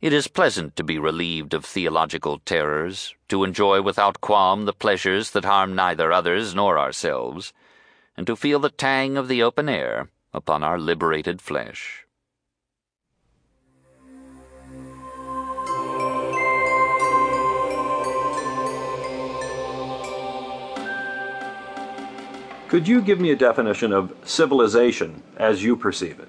It 0.00 0.12
is 0.12 0.28
pleasant 0.28 0.76
to 0.76 0.84
be 0.84 0.98
relieved 0.98 1.54
of 1.54 1.64
theological 1.64 2.38
terrors, 2.40 3.14
to 3.28 3.44
enjoy 3.44 3.82
without 3.82 4.20
qualm 4.20 4.64
the 4.64 4.72
pleasures 4.72 5.30
that 5.30 5.44
harm 5.44 5.74
neither 5.74 6.12
others 6.12 6.54
nor 6.54 6.78
ourselves, 6.78 7.52
and 8.16 8.26
to 8.26 8.36
feel 8.36 8.58
the 8.58 8.70
tang 8.70 9.16
of 9.16 9.28
the 9.28 9.42
open 9.42 9.68
air 9.68 10.08
upon 10.32 10.62
our 10.62 10.78
liberated 10.78 11.40
flesh. 11.40 12.05
Could 22.68 22.88
you 22.88 23.00
give 23.00 23.20
me 23.20 23.30
a 23.30 23.36
definition 23.36 23.92
of 23.92 24.12
civilization 24.24 25.22
as 25.36 25.62
you 25.62 25.76
perceive 25.76 26.18
it? 26.18 26.28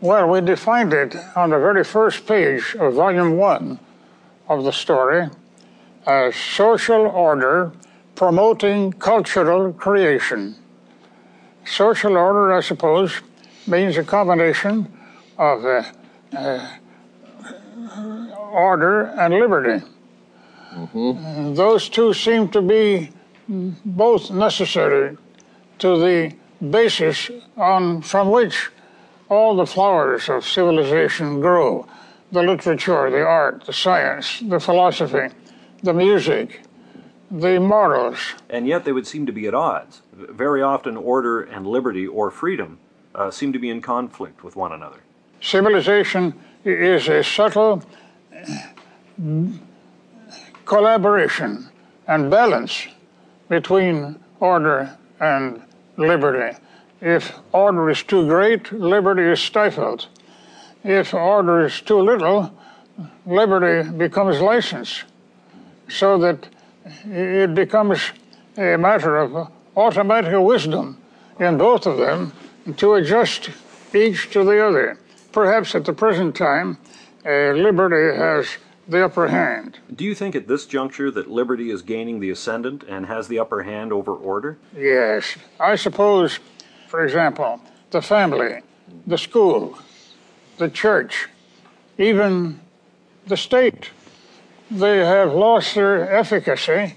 Well, 0.00 0.28
we 0.28 0.40
defined 0.40 0.92
it 0.92 1.16
on 1.34 1.50
the 1.50 1.58
very 1.58 1.84
first 1.84 2.26
page 2.26 2.76
of 2.78 2.94
volume 2.94 3.36
one 3.36 3.80
of 4.48 4.64
the 4.64 4.72
story 4.72 5.28
as 6.06 6.36
social 6.36 7.06
order 7.06 7.72
promoting 8.14 8.92
cultural 8.92 9.72
creation. 9.72 10.54
Social 11.64 12.16
order, 12.16 12.52
I 12.52 12.60
suppose, 12.60 13.20
means 13.66 13.96
a 13.96 14.04
combination 14.04 14.90
of 15.36 15.64
uh, 15.64 15.82
uh, 16.36 16.76
order 18.52 19.06
and 19.18 19.34
liberty. 19.34 19.84
Mm-hmm. 20.72 21.54
Those 21.54 21.88
two 21.88 22.14
seem 22.14 22.48
to 22.50 22.62
be 22.62 23.10
both 23.48 24.30
necessary 24.30 25.16
to 25.80 25.98
the 25.98 26.34
basis 26.70 27.30
on 27.56 28.02
from 28.02 28.30
which 28.30 28.70
all 29.28 29.56
the 29.56 29.66
flowers 29.66 30.28
of 30.28 30.44
civilization 30.46 31.40
grow 31.40 31.86
the 32.32 32.42
literature, 32.42 33.10
the 33.10 33.24
art, 33.24 33.64
the 33.64 33.72
science, 33.72 34.40
the 34.40 34.60
philosophy, 34.60 35.34
the 35.82 35.92
music, 35.92 36.60
the 37.30 37.58
morals. 37.58 38.18
And 38.48 38.66
yet 38.66 38.84
they 38.84 38.92
would 38.92 39.06
seem 39.06 39.26
to 39.26 39.32
be 39.32 39.46
at 39.46 39.54
odds. 39.54 40.02
Very 40.12 40.62
often, 40.62 40.96
order 40.96 41.42
and 41.42 41.66
liberty 41.66 42.06
or 42.06 42.30
freedom 42.30 42.78
uh, 43.14 43.30
seem 43.30 43.52
to 43.52 43.58
be 43.58 43.70
in 43.70 43.80
conflict 43.80 44.44
with 44.44 44.56
one 44.56 44.72
another. 44.72 45.00
Civilization 45.40 46.34
is 46.64 47.08
a 47.08 47.24
subtle 47.24 47.82
collaboration 50.64 51.68
and 52.06 52.30
balance 52.30 52.86
between 53.48 54.18
order 54.38 54.96
and 55.18 55.62
liberty. 55.96 56.56
If 57.00 57.32
order 57.52 57.88
is 57.90 58.02
too 58.02 58.26
great, 58.26 58.72
liberty 58.72 59.22
is 59.22 59.40
stifled. 59.40 60.06
If 60.84 61.14
order 61.14 61.64
is 61.64 61.80
too 61.80 62.00
little, 62.00 62.52
liberty 63.26 63.90
becomes 63.90 64.40
license, 64.40 65.04
so 65.88 66.18
that 66.18 66.48
it 67.04 67.54
becomes 67.54 68.00
a 68.56 68.76
matter 68.76 69.16
of 69.16 69.50
automatic 69.76 70.32
wisdom 70.38 71.00
in 71.38 71.56
both 71.56 71.86
of 71.86 71.98
them 71.98 72.32
to 72.76 72.94
adjust 72.94 73.50
each 73.94 74.30
to 74.30 74.44
the 74.44 74.64
other. 74.64 74.98
Perhaps 75.32 75.74
at 75.74 75.84
the 75.84 75.92
present 75.92 76.36
time, 76.36 76.78
uh, 77.24 77.52
liberty 77.52 78.16
has 78.16 78.46
the 78.90 79.04
upper 79.04 79.28
hand. 79.28 79.78
Do 79.94 80.04
you 80.04 80.14
think 80.14 80.34
at 80.34 80.48
this 80.48 80.66
juncture 80.66 81.10
that 81.12 81.30
liberty 81.30 81.70
is 81.70 81.82
gaining 81.82 82.18
the 82.20 82.30
ascendant 82.30 82.82
and 82.88 83.06
has 83.06 83.28
the 83.28 83.38
upper 83.38 83.62
hand 83.62 83.92
over 83.92 84.12
order? 84.12 84.58
Yes. 84.76 85.36
I 85.60 85.76
suppose, 85.76 86.40
for 86.88 87.04
example, 87.04 87.60
the 87.90 88.02
family, 88.02 88.62
the 89.06 89.16
school, 89.16 89.78
the 90.58 90.68
church, 90.68 91.28
even 91.98 92.60
the 93.26 93.36
state, 93.36 93.90
they 94.70 94.98
have 94.98 95.32
lost 95.32 95.74
their 95.74 96.12
efficacy, 96.16 96.94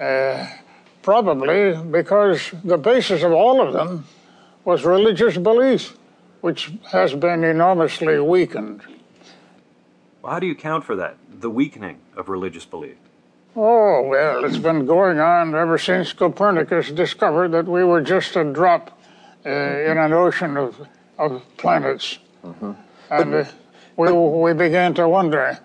uh, 0.00 0.46
probably 1.02 1.76
because 1.90 2.52
the 2.62 2.78
basis 2.78 3.22
of 3.22 3.32
all 3.32 3.60
of 3.60 3.72
them 3.72 4.04
was 4.64 4.84
religious 4.84 5.36
belief, 5.36 5.96
which 6.40 6.72
has 6.92 7.12
been 7.14 7.42
enormously 7.44 8.18
weakened. 8.20 8.82
Well, 10.22 10.32
how 10.32 10.38
do 10.38 10.46
you 10.46 10.52
account 10.52 10.84
for 10.84 10.96
that, 10.96 11.16
the 11.44 11.50
weakening 11.50 11.98
of 12.16 12.30
religious 12.30 12.64
belief? 12.64 12.96
Oh, 13.54 14.00
well, 14.08 14.46
it's 14.46 14.56
been 14.56 14.86
going 14.86 15.20
on 15.20 15.54
ever 15.54 15.76
since 15.76 16.10
Copernicus 16.14 16.90
discovered 16.90 17.52
that 17.52 17.66
we 17.66 17.84
were 17.84 18.00
just 18.00 18.34
a 18.34 18.44
drop 18.44 18.98
uh, 19.44 19.50
in 19.50 19.98
an 19.98 20.14
ocean 20.14 20.56
of, 20.56 20.88
of 21.18 21.42
planets. 21.58 22.18
Mm-hmm. 22.42 22.72
And 23.10 23.34
uh, 23.34 23.44
we, 23.94 24.10
we 24.10 24.54
began 24.54 24.94
to 24.94 25.06
wonder 25.06 25.58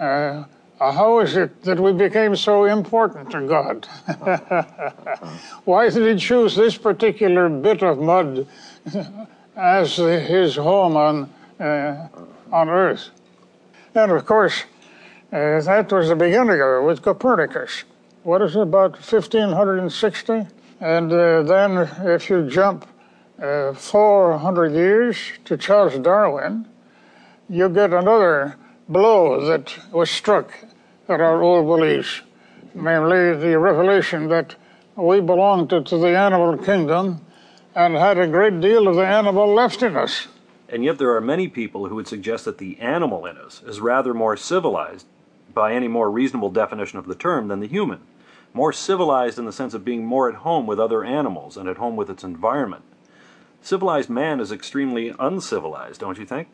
uh, 0.00 0.44
how 0.80 1.18
is 1.20 1.36
it 1.36 1.62
that 1.64 1.78
we 1.78 1.92
became 1.92 2.34
so 2.34 2.64
important 2.64 3.30
to 3.32 3.46
God? 3.46 3.86
Why 5.66 5.90
did 5.90 6.14
He 6.14 6.18
choose 6.18 6.56
this 6.56 6.78
particular 6.78 7.50
bit 7.50 7.82
of 7.82 7.98
mud 7.98 8.46
as 9.56 9.96
His 9.96 10.56
home 10.56 10.96
on, 10.96 11.30
uh, 11.60 12.08
on 12.50 12.70
Earth? 12.70 13.10
And 13.94 14.12
of 14.12 14.24
course, 14.24 14.64
that 15.36 15.92
was 15.92 16.08
the 16.08 16.16
beginning 16.16 16.62
of 16.62 16.82
it 16.82 16.86
with 16.86 17.02
Copernicus. 17.02 17.84
What 18.22 18.40
is 18.40 18.56
it, 18.56 18.62
about 18.62 18.92
1560? 18.92 20.46
And 20.80 21.12
uh, 21.12 21.42
then 21.42 21.88
if 22.06 22.30
you 22.30 22.48
jump 22.48 22.86
uh, 23.42 23.74
400 23.74 24.72
years 24.72 25.18
to 25.44 25.58
Charles 25.58 25.98
Darwin, 25.98 26.66
you 27.50 27.68
get 27.68 27.92
another 27.92 28.56
blow 28.88 29.44
that 29.46 29.78
was 29.92 30.10
struck 30.10 30.52
at 31.06 31.20
our 31.20 31.42
old 31.42 31.66
beliefs, 31.66 32.22
namely 32.74 33.36
the 33.36 33.58
revelation 33.58 34.28
that 34.28 34.54
we 34.96 35.20
belonged 35.20 35.68
to, 35.68 35.82
to 35.82 35.98
the 35.98 36.16
animal 36.16 36.56
kingdom 36.56 37.20
and 37.74 37.94
had 37.94 38.16
a 38.16 38.26
great 38.26 38.58
deal 38.62 38.88
of 38.88 38.96
the 38.96 39.06
animal 39.06 39.52
left 39.52 39.82
in 39.82 39.96
us. 39.96 40.28
And 40.70 40.82
yet 40.82 40.96
there 40.96 41.14
are 41.14 41.20
many 41.20 41.46
people 41.46 41.88
who 41.88 41.96
would 41.96 42.08
suggest 42.08 42.46
that 42.46 42.56
the 42.56 42.80
animal 42.80 43.26
in 43.26 43.36
us 43.36 43.62
is 43.62 43.80
rather 43.80 44.14
more 44.14 44.36
civilized 44.38 45.06
by 45.56 45.72
any 45.72 45.88
more 45.88 46.10
reasonable 46.10 46.50
definition 46.50 46.98
of 46.98 47.06
the 47.06 47.14
term 47.14 47.48
than 47.48 47.60
the 47.60 47.66
human. 47.66 48.00
More 48.52 48.74
civilized 48.74 49.38
in 49.38 49.46
the 49.46 49.52
sense 49.52 49.72
of 49.72 49.86
being 49.86 50.04
more 50.04 50.28
at 50.28 50.36
home 50.36 50.66
with 50.66 50.78
other 50.78 51.02
animals 51.02 51.56
and 51.56 51.66
at 51.66 51.78
home 51.78 51.96
with 51.96 52.10
its 52.10 52.22
environment. 52.22 52.84
Civilized 53.62 54.10
man 54.10 54.38
is 54.38 54.52
extremely 54.52 55.14
uncivilized, 55.18 56.00
don't 56.00 56.18
you 56.18 56.26
think? 56.26 56.48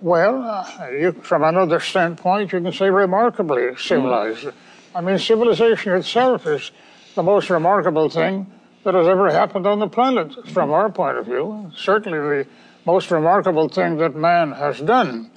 Well, 0.00 0.40
uh, 0.42 0.88
you, 0.88 1.12
from 1.12 1.42
another 1.42 1.80
standpoint, 1.80 2.52
you 2.52 2.60
can 2.60 2.72
say 2.72 2.90
remarkably 2.90 3.74
civilized. 3.76 4.44
Mm. 4.44 4.52
I 4.94 5.00
mean, 5.00 5.18
civilization 5.18 5.92
itself 5.94 6.46
is 6.46 6.70
the 7.16 7.24
most 7.24 7.50
remarkable 7.50 8.08
thing 8.08 8.46
that 8.84 8.94
has 8.94 9.08
ever 9.08 9.30
happened 9.30 9.66
on 9.66 9.80
the 9.80 9.88
planet, 9.88 10.48
from 10.48 10.70
our 10.70 10.90
point 10.90 11.18
of 11.18 11.26
view. 11.26 11.72
Certainly 11.76 12.18
the 12.18 12.46
most 12.86 13.10
remarkable 13.10 13.68
thing 13.68 13.96
that 13.96 14.14
man 14.14 14.52
has 14.52 14.80
done. 14.80 15.30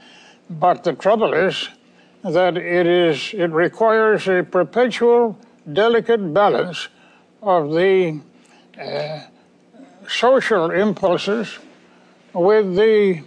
But 0.49 0.83
the 0.83 0.93
trouble 0.93 1.33
is 1.33 1.67
that 2.25 2.57
it 2.57 2.87
is 2.87 3.33
it 3.33 3.51
requires 3.51 4.27
a 4.27 4.43
perpetual, 4.43 5.39
delicate 5.71 6.33
balance 6.33 6.87
of 7.41 7.71
the 7.71 8.19
uh, 8.79 9.19
social 10.07 10.71
impulses 10.71 11.59
with 12.33 12.75
the 12.75 13.21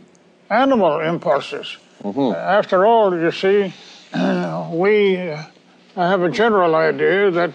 animal 0.50 1.00
impulses. 1.00 1.76
Mm-hmm. 2.02 2.34
After 2.34 2.84
all, 2.86 3.16
you 3.16 3.30
see, 3.30 3.72
we 4.72 5.14
have 5.94 6.22
a 6.22 6.30
general 6.30 6.74
idea 6.74 7.30
that 7.30 7.52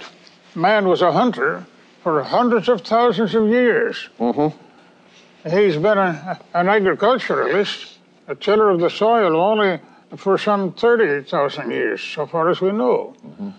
man 0.55 0.87
was 0.87 1.01
a 1.01 1.11
hunter 1.11 1.65
for 2.03 2.23
hundreds 2.23 2.69
of 2.69 2.81
thousands 2.81 3.35
of 3.35 3.49
years. 3.49 4.09
Mm-hmm. 4.19 5.49
He's 5.49 5.75
been 5.75 5.97
a, 5.97 6.39
an 6.53 6.69
agriculturalist, 6.69 7.97
a 8.29 8.35
tiller 8.35 8.69
of 8.69 8.79
the 8.79 8.89
soil 8.89 9.35
only 9.35 9.79
for 10.15 10.37
some 10.37 10.73
30,000 10.73 11.71
years, 11.71 12.01
so 12.01 12.25
far 12.25 12.49
as 12.49 12.61
we 12.61 12.71
know. 12.71 13.15
Mm-hmm. 13.25 13.49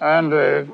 And 0.00 0.32
uh, 0.32 0.64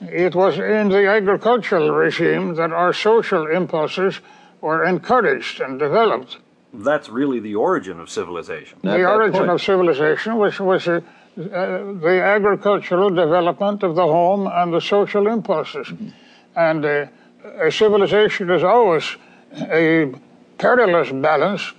it 0.00 0.34
was 0.34 0.58
in 0.58 0.88
the 0.88 1.06
agricultural 1.06 1.90
regime 1.90 2.54
that 2.54 2.72
our 2.72 2.92
social 2.92 3.46
impulses 3.46 4.20
were 4.60 4.84
encouraged 4.84 5.60
and 5.60 5.78
developed. 5.78 6.38
That's 6.72 7.08
really 7.08 7.40
the 7.40 7.56
origin 7.56 8.00
of 8.00 8.08
civilization. 8.10 8.78
The 8.82 9.04
origin 9.04 9.40
point. 9.40 9.50
of 9.50 9.62
civilization 9.62 10.36
was, 10.36 10.58
was 10.60 10.86
uh, 10.88 11.00
the 11.36 12.22
agricultural 12.22 13.10
development 13.10 13.82
of 13.82 13.96
the 13.96 14.06
home 14.06 14.46
and 14.46 14.72
the 14.72 14.80
social 14.80 15.26
impulses. 15.26 15.88
Mm-hmm. 15.88 16.08
And 16.56 16.84
uh, 16.84 17.06
a 17.60 17.70
civilization 17.70 18.50
is 18.50 18.62
always 18.62 19.16
a 19.52 20.12
perilous 20.58 21.10
balance 21.10 21.72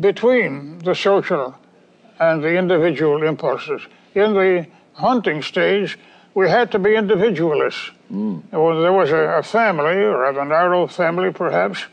between 0.00 0.78
the 0.78 0.94
social 0.94 1.54
and 2.20 2.44
the 2.44 2.54
individual 2.56 3.26
impulses. 3.26 3.80
In 4.14 4.34
the 4.34 4.66
hunting 4.92 5.42
stage, 5.42 5.98
we 6.34 6.48
had 6.48 6.70
to 6.72 6.78
be 6.78 6.94
individualists. 6.94 7.90
Mm. 8.12 8.48
There 8.50 8.92
was 8.92 9.10
a, 9.10 9.38
a 9.38 9.42
family, 9.42 9.96
or 9.96 10.24
a 10.26 10.44
narrow 10.44 10.86
family 10.86 11.32
perhaps, 11.32 11.84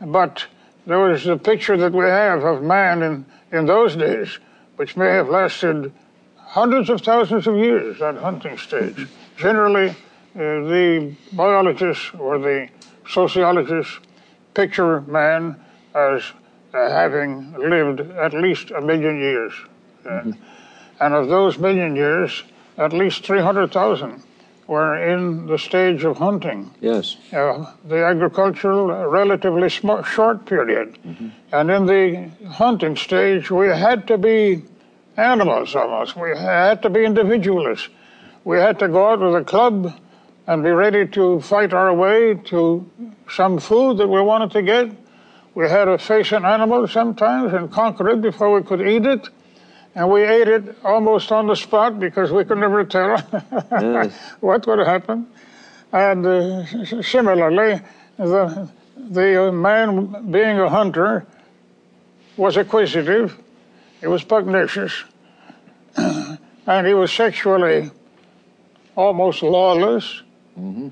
but 0.00 0.46
there 0.86 0.98
was 0.98 1.24
the 1.24 1.36
picture 1.36 1.76
that 1.76 1.92
we 1.92 2.04
have 2.04 2.44
of 2.44 2.62
man 2.62 3.02
in, 3.02 3.26
in 3.52 3.66
those 3.66 3.94
days, 3.96 4.38
which 4.76 4.96
may 4.96 5.08
have 5.08 5.28
lasted 5.28 5.92
hundreds 6.36 6.90
of 6.90 7.00
thousands 7.02 7.46
of 7.46 7.56
years, 7.56 7.98
that 8.00 8.16
hunting 8.16 8.58
stage. 8.58 9.06
Generally, 9.36 9.90
uh, 9.90 9.94
the 10.34 11.14
biologists 11.32 12.10
or 12.18 12.38
the 12.38 12.68
sociologists 13.08 14.00
picture 14.54 15.02
man 15.02 15.56
as 15.94 16.22
uh, 16.74 16.90
having 16.90 17.52
lived 17.54 18.00
at 18.00 18.34
least 18.34 18.70
a 18.70 18.80
million 18.80 19.18
years. 19.18 19.52
Mm-hmm. 20.04 20.32
And 21.00 21.14
of 21.14 21.28
those 21.28 21.58
million 21.58 21.96
years, 21.96 22.42
at 22.76 22.92
least 22.92 23.24
300,000 23.24 24.22
were 24.66 24.96
in 24.96 25.46
the 25.46 25.58
stage 25.58 26.04
of 26.04 26.18
hunting. 26.18 26.70
Yes. 26.80 27.16
Uh, 27.32 27.72
the 27.84 28.04
agricultural, 28.04 28.90
uh, 28.90 29.06
relatively 29.06 29.70
sm- 29.70 30.02
short 30.02 30.44
period. 30.44 30.98
Mm-hmm. 31.06 31.28
And 31.52 31.70
in 31.70 31.86
the 31.86 32.48
hunting 32.48 32.94
stage, 32.96 33.50
we 33.50 33.68
had 33.68 34.06
to 34.08 34.18
be 34.18 34.62
animals 35.16 35.74
almost. 35.74 36.16
We 36.16 36.36
had 36.36 36.82
to 36.82 36.90
be 36.90 37.04
individualists. 37.04 37.88
We 38.44 38.58
had 38.58 38.78
to 38.80 38.88
go 38.88 39.10
out 39.10 39.20
with 39.20 39.34
a 39.34 39.44
club 39.44 39.98
and 40.46 40.62
be 40.62 40.70
ready 40.70 41.06
to 41.06 41.40
fight 41.40 41.72
our 41.72 41.92
way 41.94 42.34
to 42.34 42.88
some 43.30 43.58
food 43.58 43.98
that 43.98 44.08
we 44.08 44.20
wanted 44.20 44.50
to 44.52 44.62
get. 44.62 44.90
We 45.58 45.68
had 45.68 45.86
to 45.86 45.98
face 45.98 46.30
an 46.30 46.44
animal 46.44 46.86
sometimes 46.86 47.52
and 47.52 47.68
conquer 47.68 48.10
it 48.10 48.20
before 48.22 48.54
we 48.54 48.62
could 48.62 48.80
eat 48.80 49.04
it. 49.04 49.28
And 49.92 50.08
we 50.08 50.22
ate 50.22 50.46
it 50.46 50.76
almost 50.84 51.32
on 51.32 51.48
the 51.48 51.56
spot 51.56 51.98
because 51.98 52.30
we 52.30 52.44
could 52.44 52.58
never 52.58 52.84
tell 52.84 53.20
yes. 53.72 54.16
what 54.38 54.64
would 54.68 54.86
happen. 54.86 55.26
And 55.90 56.24
uh, 56.24 57.02
similarly, 57.02 57.80
the, 58.16 58.70
the 58.96 59.50
man 59.50 60.30
being 60.30 60.60
a 60.60 60.70
hunter 60.70 61.26
was 62.36 62.56
acquisitive, 62.56 63.36
he 64.00 64.06
was 64.06 64.22
pugnacious, 64.22 65.02
and 65.96 66.86
he 66.86 66.94
was 66.94 67.10
sexually 67.12 67.90
almost 68.94 69.42
lawless. 69.42 70.22
Mm-hmm. 70.56 70.90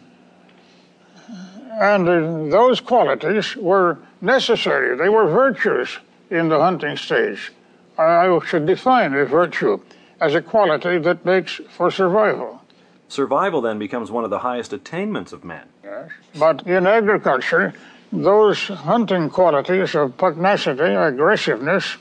And 1.80 2.08
uh, 2.08 2.50
those 2.50 2.80
qualities 2.80 3.54
were 3.54 3.98
necessary, 4.20 4.96
they 4.96 5.08
were 5.08 5.28
virtues 5.28 5.98
in 6.30 6.48
the 6.48 6.58
hunting 6.58 6.96
stage. 6.96 7.52
I 7.98 8.38
should 8.46 8.66
define 8.66 9.14
a 9.14 9.24
virtue 9.24 9.80
as 10.20 10.34
a 10.34 10.42
quality 10.42 10.98
that 10.98 11.24
makes 11.24 11.60
for 11.70 11.90
survival. 11.90 12.62
Survival 13.08 13.60
then 13.60 13.78
becomes 13.78 14.10
one 14.10 14.24
of 14.24 14.30
the 14.30 14.40
highest 14.40 14.72
attainments 14.72 15.32
of 15.32 15.44
man. 15.44 15.66
Yes. 15.84 16.10
But 16.38 16.66
in 16.66 16.86
agriculture, 16.86 17.74
those 18.12 18.66
hunting 18.66 19.30
qualities 19.30 19.94
of 19.94 20.16
pugnacity, 20.16 20.94
aggressiveness, 20.94 21.96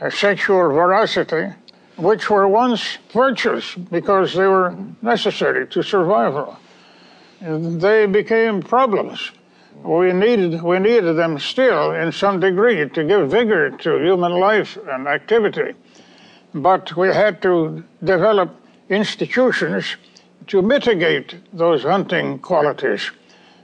uh, 0.00 0.10
sexual 0.10 0.70
voracity, 0.70 1.54
which 1.96 2.30
were 2.30 2.48
once 2.48 2.98
virtues 3.12 3.74
because 3.90 4.32
they 4.34 4.46
were 4.46 4.74
necessary 5.02 5.66
to 5.66 5.82
survival. 5.82 6.56
Uh, 7.44 7.58
they 7.58 8.06
became 8.06 8.62
problems. 8.62 9.32
We 9.82 10.12
needed, 10.12 10.62
we 10.62 10.78
needed 10.78 11.14
them 11.14 11.38
still 11.38 11.92
in 11.92 12.12
some 12.12 12.40
degree 12.40 12.88
to 12.88 13.04
give 13.04 13.30
vigor 13.30 13.70
to 13.70 13.98
human 13.98 14.32
life 14.32 14.76
and 14.88 15.08
activity. 15.08 15.74
But 16.54 16.96
we 16.96 17.08
had 17.08 17.40
to 17.42 17.82
develop 18.04 18.54
institutions 18.88 19.96
to 20.48 20.60
mitigate 20.62 21.36
those 21.52 21.82
hunting 21.82 22.38
qualities. 22.40 23.10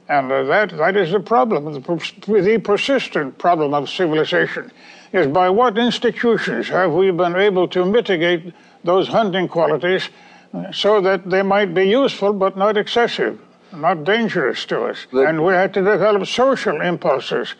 And 0.08 0.30
uh, 0.30 0.44
that, 0.44 0.70
that 0.76 0.96
is 0.96 1.10
the 1.10 1.20
problem, 1.20 1.64
the, 1.72 2.40
the 2.40 2.58
persistent 2.58 3.38
problem 3.38 3.74
of 3.74 3.90
civilization 3.90 4.70
is 5.12 5.26
by 5.26 5.50
what 5.50 5.76
institutions 5.76 6.68
have 6.68 6.92
we 6.92 7.10
been 7.10 7.36
able 7.36 7.66
to 7.68 7.84
mitigate 7.84 8.54
those 8.84 9.08
hunting 9.08 9.48
qualities 9.48 10.08
so 10.72 11.00
that 11.00 11.28
they 11.28 11.42
might 11.42 11.74
be 11.74 11.88
useful 11.88 12.32
but 12.32 12.56
not 12.56 12.76
excessive, 12.76 13.38
not 13.76 14.04
dangerous 14.04 14.64
to 14.66 14.84
us. 14.84 15.06
But, 15.12 15.26
and 15.26 15.44
we 15.44 15.52
had 15.52 15.74
to 15.74 15.82
develop 15.82 16.26
social 16.26 16.80
impulses, 16.80 17.54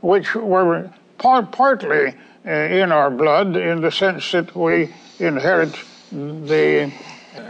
which 0.00 0.34
were 0.34 0.90
par- 1.18 1.46
partly 1.46 2.14
uh, 2.46 2.50
in 2.50 2.92
our 2.92 3.10
blood 3.10 3.56
in 3.56 3.80
the 3.80 3.90
sense 3.90 4.32
that 4.32 4.54
we 4.54 4.92
inherit 5.18 5.74
the 6.10 6.92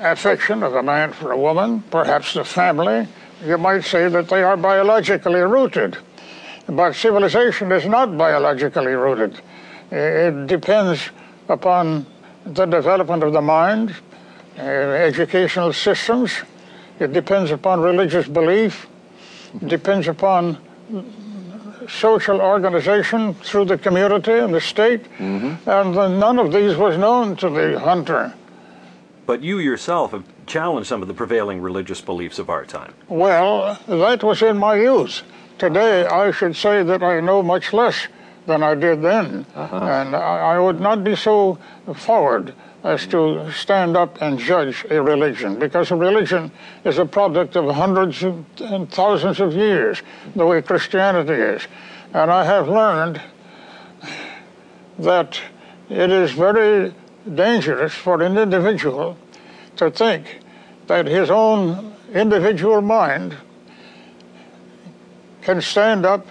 affection 0.01 0.63
of 0.63 0.75
a 0.75 0.83
man 0.83 1.13
for 1.13 1.33
a 1.33 1.39
woman, 1.39 1.83
perhaps 1.91 2.35
the 2.35 2.45
family. 2.45 3.09
You 3.45 3.59
might 3.59 3.85
say 3.85 4.09
that 4.09 4.29
they 4.29 4.43
are 4.43 4.57
biologically 4.57 5.41
rooted. 5.41 5.99
But 6.69 6.95
civilization 6.95 7.73
is 7.73 7.87
not 7.87 8.17
biologically 8.17 8.93
rooted. 8.93 9.41
It 9.91 10.47
depends 10.47 11.11
upon 11.49 12.07
the 12.47 12.67
development 12.67 13.23
of 13.25 13.33
the 13.33 13.41
mind, 13.41 13.95
uh, 14.59 14.63
educational 14.63 15.73
systems. 15.73 16.33
It 17.03 17.13
depends 17.13 17.51
upon 17.51 17.81
religious 17.81 18.29
belief. 18.29 18.87
It 19.55 19.67
depends 19.69 20.07
upon 20.07 20.57
social 21.89 22.41
organization 22.41 23.35
through 23.35 23.65
the 23.65 23.77
community 23.77 24.33
and 24.33 24.55
the 24.55 24.61
state. 24.61 25.03
Mm-hmm. 25.19 25.69
And 25.69 26.21
none 26.21 26.39
of 26.39 26.53
these 26.53 26.77
was 26.77 26.97
known 26.97 27.35
to 27.37 27.51
the 27.51 27.81
hunter. 27.81 28.33
But 29.27 29.43
you 29.43 29.59
yourself 29.59 30.13
have 30.13 30.25
challenged 30.47 30.89
some 30.89 31.03
of 31.03 31.09
the 31.09 31.15
prevailing 31.15 31.61
religious 31.61 32.01
beliefs 32.01 32.39
of 32.39 32.49
our 32.49 32.65
time. 32.65 32.95
Well, 33.09 33.79
that 33.89 34.23
was 34.23 34.41
in 34.43 34.57
my 34.57 34.77
youth. 34.77 35.23
Today, 35.59 36.07
I 36.07 36.31
should 36.31 36.55
say 36.55 36.85
that 36.85 37.03
I 37.03 37.19
know 37.19 37.43
much 37.43 37.73
less 37.73 38.07
than 38.47 38.63
I 38.63 38.75
did 38.77 39.03
then. 39.03 39.45
Uh-huh. 39.55 39.77
And 39.77 40.15
I, 40.15 40.55
I 40.55 40.59
would 40.59 40.81
not 40.81 41.03
be 41.03 41.17
so 41.17 41.59
forward 41.95 42.55
as 42.85 43.07
to 43.07 43.51
stand 43.53 43.97
up 43.97 44.21
and 44.21 44.39
judge 44.39 44.85
a 44.91 45.01
religion, 45.01 45.59
because 45.59 45.91
a 45.91 45.97
religion 45.97 46.51
is 46.85 46.99
a 46.99 47.07
product 47.07 47.57
of 47.57 47.73
hundreds 47.75 48.23
and 48.23 48.91
thousands 48.91 49.39
of 49.39 49.55
years, 49.55 50.03
the 50.35 50.45
way 50.45 50.61
Christianity 50.61 51.33
is. 51.33 51.63
And 52.13 52.31
I 52.31 52.45
have 52.45 52.69
learned 52.69 53.21
that 54.99 55.41
it 55.89 56.11
is 56.11 56.33
very 56.33 56.93
dangerous 57.35 57.95
for 57.95 58.21
an 58.21 58.37
individual 58.37 59.17
to 59.77 59.91
think 59.91 60.41
that 60.89 61.07
his 61.07 61.31
own 61.31 61.95
individual 62.13 62.81
mind 62.81 63.37
can 65.43 65.61
stand 65.61 66.05
up 66.05 66.27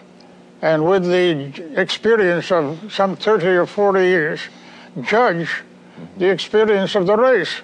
and 0.61 0.86
with 0.86 1.06
the 1.06 1.80
experience 1.80 2.52
of 2.52 2.91
some 2.91 3.15
30 3.15 3.48
or 3.48 3.65
40 3.65 3.99
years 3.99 4.41
judge 5.02 5.64
the 6.18 6.30
experience 6.30 6.95
of 6.95 7.06
the 7.07 7.15
race, 7.15 7.61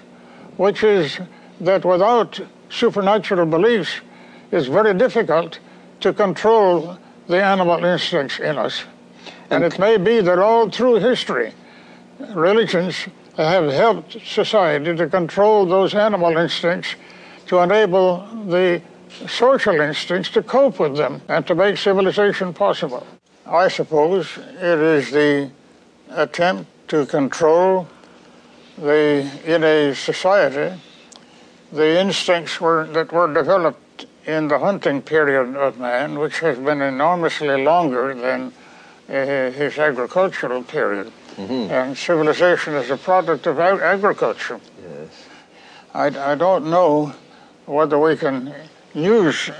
which 0.56 0.82
is 0.82 1.18
that 1.60 1.84
without 1.84 2.40
supernatural 2.70 3.46
beliefs, 3.46 4.00
it's 4.50 4.66
very 4.66 4.94
difficult 4.94 5.58
to 6.00 6.12
control 6.12 6.98
the 7.26 7.42
animal 7.42 7.84
instincts 7.84 8.38
in 8.38 8.56
us. 8.58 8.84
And 9.50 9.64
it 9.64 9.78
may 9.78 9.96
be 9.96 10.20
that 10.20 10.38
all 10.38 10.70
through 10.70 10.96
history, 10.96 11.52
religions 12.34 13.06
have 13.36 13.70
helped 13.70 14.18
society 14.24 14.96
to 14.96 15.08
control 15.08 15.66
those 15.66 15.94
animal 15.94 16.36
instincts 16.36 16.94
to 17.46 17.58
enable 17.58 18.26
the 18.46 18.82
social 19.26 19.80
instincts 19.80 20.30
to 20.30 20.42
cope 20.42 20.78
with 20.78 20.96
them 20.96 21.22
and 21.28 21.46
to 21.46 21.54
make 21.54 21.76
civilization 21.76 22.52
possible. 22.52 23.06
I 23.46 23.68
suppose 23.68 24.36
it 24.36 24.78
is 24.78 25.10
the 25.10 25.50
attempt 26.10 26.66
to 26.88 27.06
control 27.06 27.88
the 28.80 29.30
in 29.44 29.64
a 29.64 29.94
society 29.94 30.78
the 31.72 32.00
instincts 32.00 32.60
were, 32.60 32.86
that 32.86 33.12
were 33.12 33.32
developed 33.32 34.06
in 34.26 34.48
the 34.48 34.58
hunting 34.58 35.02
period 35.02 35.56
of 35.56 35.78
man, 35.78 36.18
which 36.18 36.40
has 36.40 36.58
been 36.58 36.80
enormously 36.80 37.62
longer 37.62 38.14
than 38.14 38.52
uh, 39.08 39.50
his 39.50 39.78
agricultural 39.78 40.62
period. 40.62 41.12
Mm-hmm. 41.36 41.70
And 41.70 41.96
civilization 41.96 42.74
is 42.74 42.90
a 42.90 42.96
product 42.96 43.46
of 43.46 43.58
ag- 43.58 43.80
agriculture. 43.80 44.60
Yes. 44.82 45.24
I, 45.94 46.32
I 46.32 46.34
don't 46.34 46.70
know 46.70 47.12
whether 47.66 47.98
we 47.98 48.16
can 48.16 48.54
use 48.94 49.50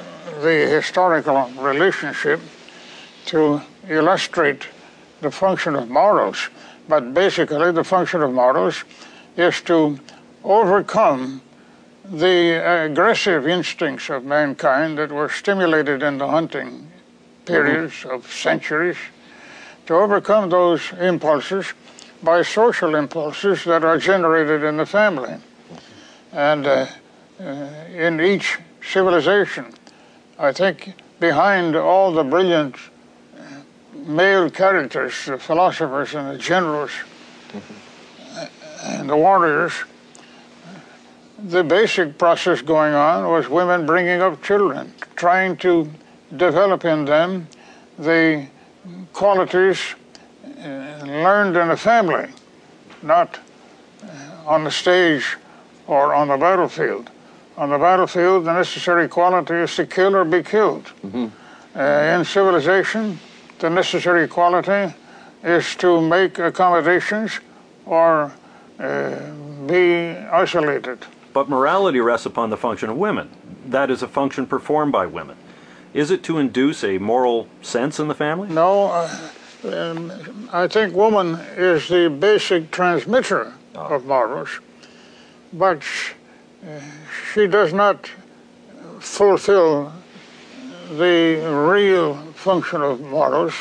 the 0.40 0.66
historical 0.70 1.48
relationship 1.58 2.40
to 3.26 3.60
illustrate 3.88 4.66
the 5.20 5.30
function 5.30 5.74
of 5.74 5.88
morals, 5.88 6.48
but 6.88 7.12
basically 7.12 7.70
the 7.72 7.84
function 7.84 8.22
of 8.22 8.32
morals 8.32 8.84
is 9.38 9.60
to 9.62 9.98
overcome 10.42 11.40
the 12.04 12.84
aggressive 12.86 13.46
instincts 13.46 14.10
of 14.10 14.24
mankind 14.24 14.98
that 14.98 15.12
were 15.12 15.28
stimulated 15.28 16.02
in 16.02 16.18
the 16.18 16.26
hunting 16.26 16.90
periods 17.46 17.94
mm-hmm. 17.94 18.10
of 18.10 18.32
centuries, 18.32 18.96
to 19.86 19.94
overcome 19.94 20.50
those 20.50 20.92
impulses 20.98 21.72
by 22.22 22.42
social 22.42 22.94
impulses 22.96 23.64
that 23.64 23.84
are 23.84 23.96
generated 23.96 24.64
in 24.64 24.76
the 24.76 24.84
family. 24.84 25.34
And 26.32 26.66
uh, 26.66 26.86
uh, 27.40 27.44
in 27.94 28.20
each 28.20 28.58
civilization, 28.82 29.72
I 30.38 30.52
think 30.52 30.94
behind 31.20 31.76
all 31.76 32.12
the 32.12 32.24
brilliant 32.24 32.76
male 33.94 34.50
characters, 34.50 35.26
the 35.26 35.38
philosophers 35.38 36.14
and 36.14 36.34
the 36.34 36.38
generals, 36.38 36.90
mm-hmm 37.48 37.87
and 38.82 39.08
the 39.08 39.16
warriors, 39.16 39.72
the 41.46 41.62
basic 41.62 42.18
process 42.18 42.62
going 42.62 42.94
on 42.94 43.28
was 43.28 43.48
women 43.48 43.86
bringing 43.86 44.20
up 44.20 44.42
children, 44.42 44.92
trying 45.16 45.56
to 45.58 45.90
develop 46.36 46.84
in 46.84 47.04
them 47.04 47.46
the 47.98 48.46
qualities 49.12 49.94
uh, 50.44 51.02
learned 51.04 51.56
in 51.56 51.70
a 51.70 51.76
family, 51.76 52.28
not 53.02 53.38
uh, 54.02 54.08
on 54.46 54.64
the 54.64 54.70
stage 54.70 55.36
or 55.86 56.14
on 56.14 56.28
the 56.28 56.36
battlefield. 56.36 57.10
On 57.56 57.70
the 57.70 57.78
battlefield, 57.78 58.44
the 58.44 58.52
necessary 58.52 59.08
quality 59.08 59.54
is 59.54 59.74
to 59.76 59.86
kill 59.86 60.14
or 60.14 60.24
be 60.24 60.42
killed. 60.42 60.84
Mm-hmm. 61.04 61.26
Uh, 61.76 62.18
in 62.18 62.24
civilization, 62.24 63.18
the 63.58 63.70
necessary 63.70 64.28
quality 64.28 64.94
is 65.42 65.74
to 65.76 66.00
make 66.00 66.38
accommodations 66.38 67.40
or 67.86 68.32
uh, 68.78 69.32
be 69.66 70.16
isolated. 70.30 70.98
But 71.32 71.48
morality 71.48 72.00
rests 72.00 72.26
upon 72.26 72.50
the 72.50 72.56
function 72.56 72.90
of 72.90 72.96
women. 72.96 73.30
That 73.66 73.90
is 73.90 74.02
a 74.02 74.08
function 74.08 74.46
performed 74.46 74.92
by 74.92 75.06
women. 75.06 75.36
Is 75.94 76.10
it 76.10 76.22
to 76.24 76.38
induce 76.38 76.84
a 76.84 76.98
moral 76.98 77.48
sense 77.62 77.98
in 77.98 78.08
the 78.08 78.14
family? 78.14 78.48
No. 78.48 78.86
Uh, 78.86 79.18
um, 79.64 80.48
I 80.52 80.68
think 80.68 80.94
woman 80.94 81.34
is 81.56 81.88
the 81.88 82.08
basic 82.08 82.70
transmitter 82.70 83.52
oh. 83.74 83.94
of 83.94 84.06
morals, 84.06 84.60
but 85.52 85.82
uh, 86.64 86.80
she 87.32 87.46
does 87.46 87.72
not 87.72 88.10
fulfill 89.00 89.92
the 90.96 91.66
real 91.68 92.14
function 92.34 92.82
of 92.82 93.00
morals, 93.00 93.54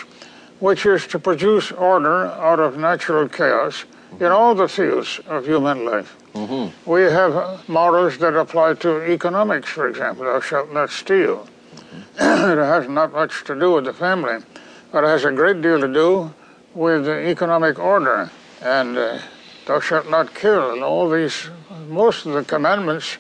which 0.60 0.86
is 0.86 1.08
to 1.08 1.20
produce 1.20 1.72
order 1.72 2.28
out 2.28 2.60
of 2.60 2.78
natural 2.78 3.28
chaos 3.28 3.86
in 4.20 4.28
all 4.28 4.56
the 4.56 4.68
fields 4.68 5.20
of 5.28 5.46
human 5.46 5.86
life. 5.86 6.16
Mm-hmm. 6.34 6.90
We 6.90 7.02
have 7.04 7.68
morals 7.68 8.18
that 8.20 8.36
apply 8.36 8.76
to 8.76 9.12
economics, 9.12 9.70
for 9.70 9.88
example, 9.88 10.26
thou 10.26 10.40
shalt 10.40 10.72
not 10.72 10.90
steal. 10.90 11.48
Mm-hmm. 11.76 12.52
it 12.52 12.58
has 12.58 12.88
not 12.88 13.14
much 13.14 13.44
to 13.46 13.60
do 13.60 13.74
with 13.74 13.86
the 13.86 13.94
family, 13.94 14.44
but 14.92 15.04
it 15.04 15.08
has 15.08 15.26
a 15.26 15.32
great 15.32 15.62
deal 15.62 15.80
to 15.80 15.92
do 15.92 16.34
with 16.74 17.06
the 17.06 17.28
economic 17.28 17.80
order 17.80 18.30
and 18.62 18.98
uh, 18.98 19.20
thou 19.66 19.80
shalt 19.80 20.10
not 20.10 20.34
kill. 20.34 20.74
And 20.74 20.84
all 20.84 21.10
these, 21.10 21.50
most 21.88 22.26
of 22.26 22.34
the 22.34 22.44
commandments 22.44 23.18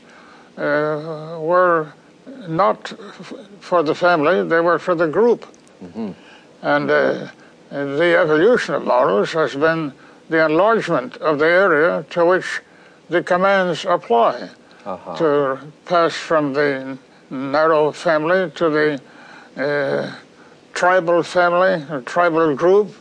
uh, 0.57 1.37
were 1.39 1.93
not 2.47 2.93
f- 2.93 3.33
for 3.59 3.83
the 3.83 3.95
family, 3.95 4.47
they 4.47 4.59
were 4.59 4.79
for 4.79 4.95
the 4.95 5.07
group. 5.07 5.45
Mm-hmm. 5.83 6.11
And 6.61 6.89
uh, 6.89 7.27
the 7.69 8.17
evolution 8.19 8.75
of 8.75 8.85
morals 8.85 9.33
has 9.33 9.55
been 9.55 9.93
the 10.29 10.45
enlargement 10.45 11.17
of 11.17 11.39
the 11.39 11.45
area 11.45 12.05
to 12.09 12.25
which 12.25 12.61
the 13.09 13.23
commands 13.23 13.85
apply 13.85 14.49
uh-huh. 14.85 15.17
to 15.17 15.59
pass 15.85 16.15
from 16.15 16.53
the 16.53 16.97
narrow 17.29 17.91
family 17.91 18.51
to 18.51 18.69
the 18.69 19.01
uh, 19.61 20.15
tribal 20.73 21.23
family, 21.23 21.83
a 21.89 22.01
tribal 22.01 22.55
group, 22.55 22.93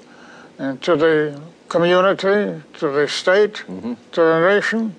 and 0.59 0.81
to 0.83 0.97
the 0.97 1.41
community, 1.69 2.63
to 2.79 2.89
the 2.91 3.07
state, 3.09 3.65
mm-hmm. 3.69 3.95
to 4.13 4.21
the 4.21 4.41
nation. 4.55 4.95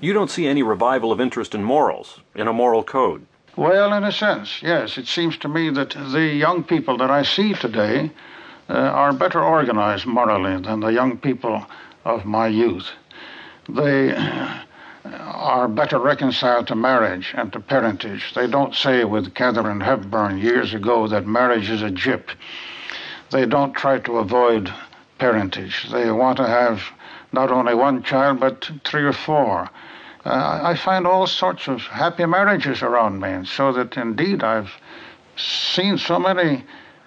You 0.00 0.12
don't 0.12 0.30
see 0.30 0.46
any 0.46 0.62
revival 0.62 1.10
of 1.10 1.20
interest 1.20 1.54
in 1.54 1.64
morals, 1.64 2.20
in 2.34 2.46
a 2.46 2.52
moral 2.52 2.82
code. 2.82 3.26
Well, 3.56 3.92
in 3.94 4.04
a 4.04 4.12
sense, 4.12 4.62
yes. 4.62 4.98
It 4.98 5.08
seems 5.08 5.36
to 5.38 5.48
me 5.48 5.70
that 5.70 5.90
the 5.90 6.26
young 6.26 6.62
people 6.62 6.96
that 6.98 7.10
I 7.10 7.24
see 7.24 7.54
today 7.54 8.10
uh, 8.68 8.74
are 8.74 9.12
better 9.12 9.42
organized 9.42 10.06
morally 10.06 10.60
than 10.60 10.80
the 10.80 10.92
young 10.92 11.16
people 11.16 11.66
of 12.04 12.24
my 12.24 12.46
youth. 12.46 12.90
They 13.68 14.14
are 15.04 15.68
better 15.68 15.98
reconciled 15.98 16.66
to 16.68 16.74
marriage 16.74 17.34
and 17.36 17.52
to 17.52 17.60
parentage. 17.60 18.34
They 18.34 18.46
don't 18.46 18.74
say 18.74 19.04
with 19.04 19.34
Katharine 19.34 19.80
Hepburn 19.80 20.38
years 20.38 20.74
ago 20.74 21.08
that 21.08 21.26
marriage 21.26 21.70
is 21.70 21.82
a 21.82 21.90
gyp. 21.90 22.30
They 23.30 23.46
don't 23.46 23.72
try 23.74 23.98
to 24.00 24.18
avoid 24.18 24.72
parentage. 25.18 25.88
They 25.90 26.10
want 26.10 26.38
to 26.38 26.46
have 26.46 26.82
not 27.32 27.50
only 27.50 27.74
one 27.74 28.02
child, 28.02 28.40
but 28.40 28.70
three 28.84 29.04
or 29.04 29.12
four. 29.12 29.68
Uh, 30.24 30.60
I 30.62 30.74
find 30.76 31.06
all 31.06 31.26
sorts 31.26 31.68
of 31.68 31.82
happy 31.82 32.26
marriages 32.26 32.82
around 32.82 33.20
me, 33.20 33.30
and 33.30 33.46
so 33.46 33.72
that 33.72 33.96
indeed 33.96 34.42
I've 34.42 34.72
seen 35.36 35.98
so 35.98 36.18
many 36.18 36.64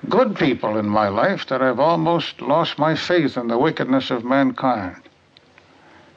good 0.10 0.36
people 0.36 0.78
in 0.78 0.88
my 0.88 1.08
life 1.08 1.48
that 1.48 1.62
I've 1.62 1.80
almost 1.80 2.42
lost 2.42 2.80
my 2.80 2.96
faith 2.96 3.38
in 3.38 3.48
the 3.48 3.58
wickedness 3.58 4.12
of 4.12 4.24
mankind. 4.24 5.02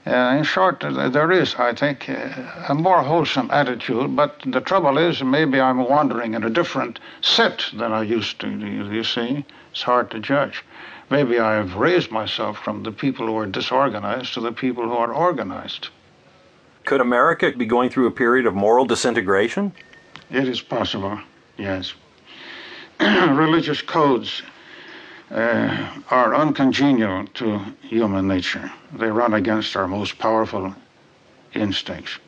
Uh, 0.07 0.37
in 0.37 0.45
short, 0.45 0.81
there 0.81 1.33
is, 1.33 1.55
I 1.55 1.73
think, 1.75 2.09
a 2.09 2.75
more 2.75 3.03
wholesome 3.03 3.51
attitude, 3.51 4.15
but 4.15 4.43
the 4.45 4.61
trouble 4.61 4.99
is 4.99 5.23
maybe 5.23 5.59
I'm 5.59 5.89
wandering 5.89 6.35
in 6.35 6.45
a 6.45 6.51
different 6.51 6.99
set 7.23 7.65
than 7.73 7.93
I 7.93 8.03
used 8.03 8.39
to, 8.41 8.51
you 8.51 9.03
see. 9.03 9.47
It's 9.71 9.83
hard 9.83 10.11
to 10.11 10.21
judge. 10.21 10.63
Maybe 11.09 11.39
I've 11.39 11.77
raised 11.77 12.11
myself 12.11 12.59
from 12.59 12.83
the 12.83 12.93
people 12.93 13.27
who 13.27 13.37
are 13.39 13.47
disorganized 13.47 14.35
to 14.35 14.41
the 14.41 14.53
people 14.53 14.85
who 14.85 14.93
are 14.95 15.13
organized. 15.13 15.89
Could 16.85 17.01
America 17.01 17.53
be 17.57 17.65
going 17.65 17.89
through 17.89 18.07
a 18.07 18.11
period 18.11 18.45
of 18.45 18.55
moral 18.55 18.85
disintegration? 18.85 19.73
It 20.31 20.47
is 20.49 20.61
possible, 20.61 21.19
yes. 21.57 21.95
Religious 23.01 23.83
codes 23.83 24.43
uh, 25.31 25.91
are 26.11 26.35
uncongenial 26.35 27.27
to 27.35 27.59
human 27.83 28.29
nature. 28.29 28.71
They 28.93 29.11
run 29.11 29.35
against 29.35 29.77
our 29.77 29.89
most 29.89 30.19
powerful 30.19 30.75
instincts. 31.55 32.19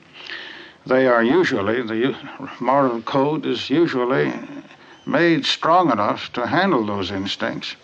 They 0.87 1.07
are 1.07 1.23
usually, 1.23 1.83
the 1.83 2.17
moral 2.61 3.03
code 3.03 3.47
is 3.47 3.71
usually 3.71 4.33
made 5.05 5.45
strong 5.45 5.91
enough 5.91 6.33
to 6.33 6.47
handle 6.47 6.85
those 6.85 7.11
instincts 7.11 7.77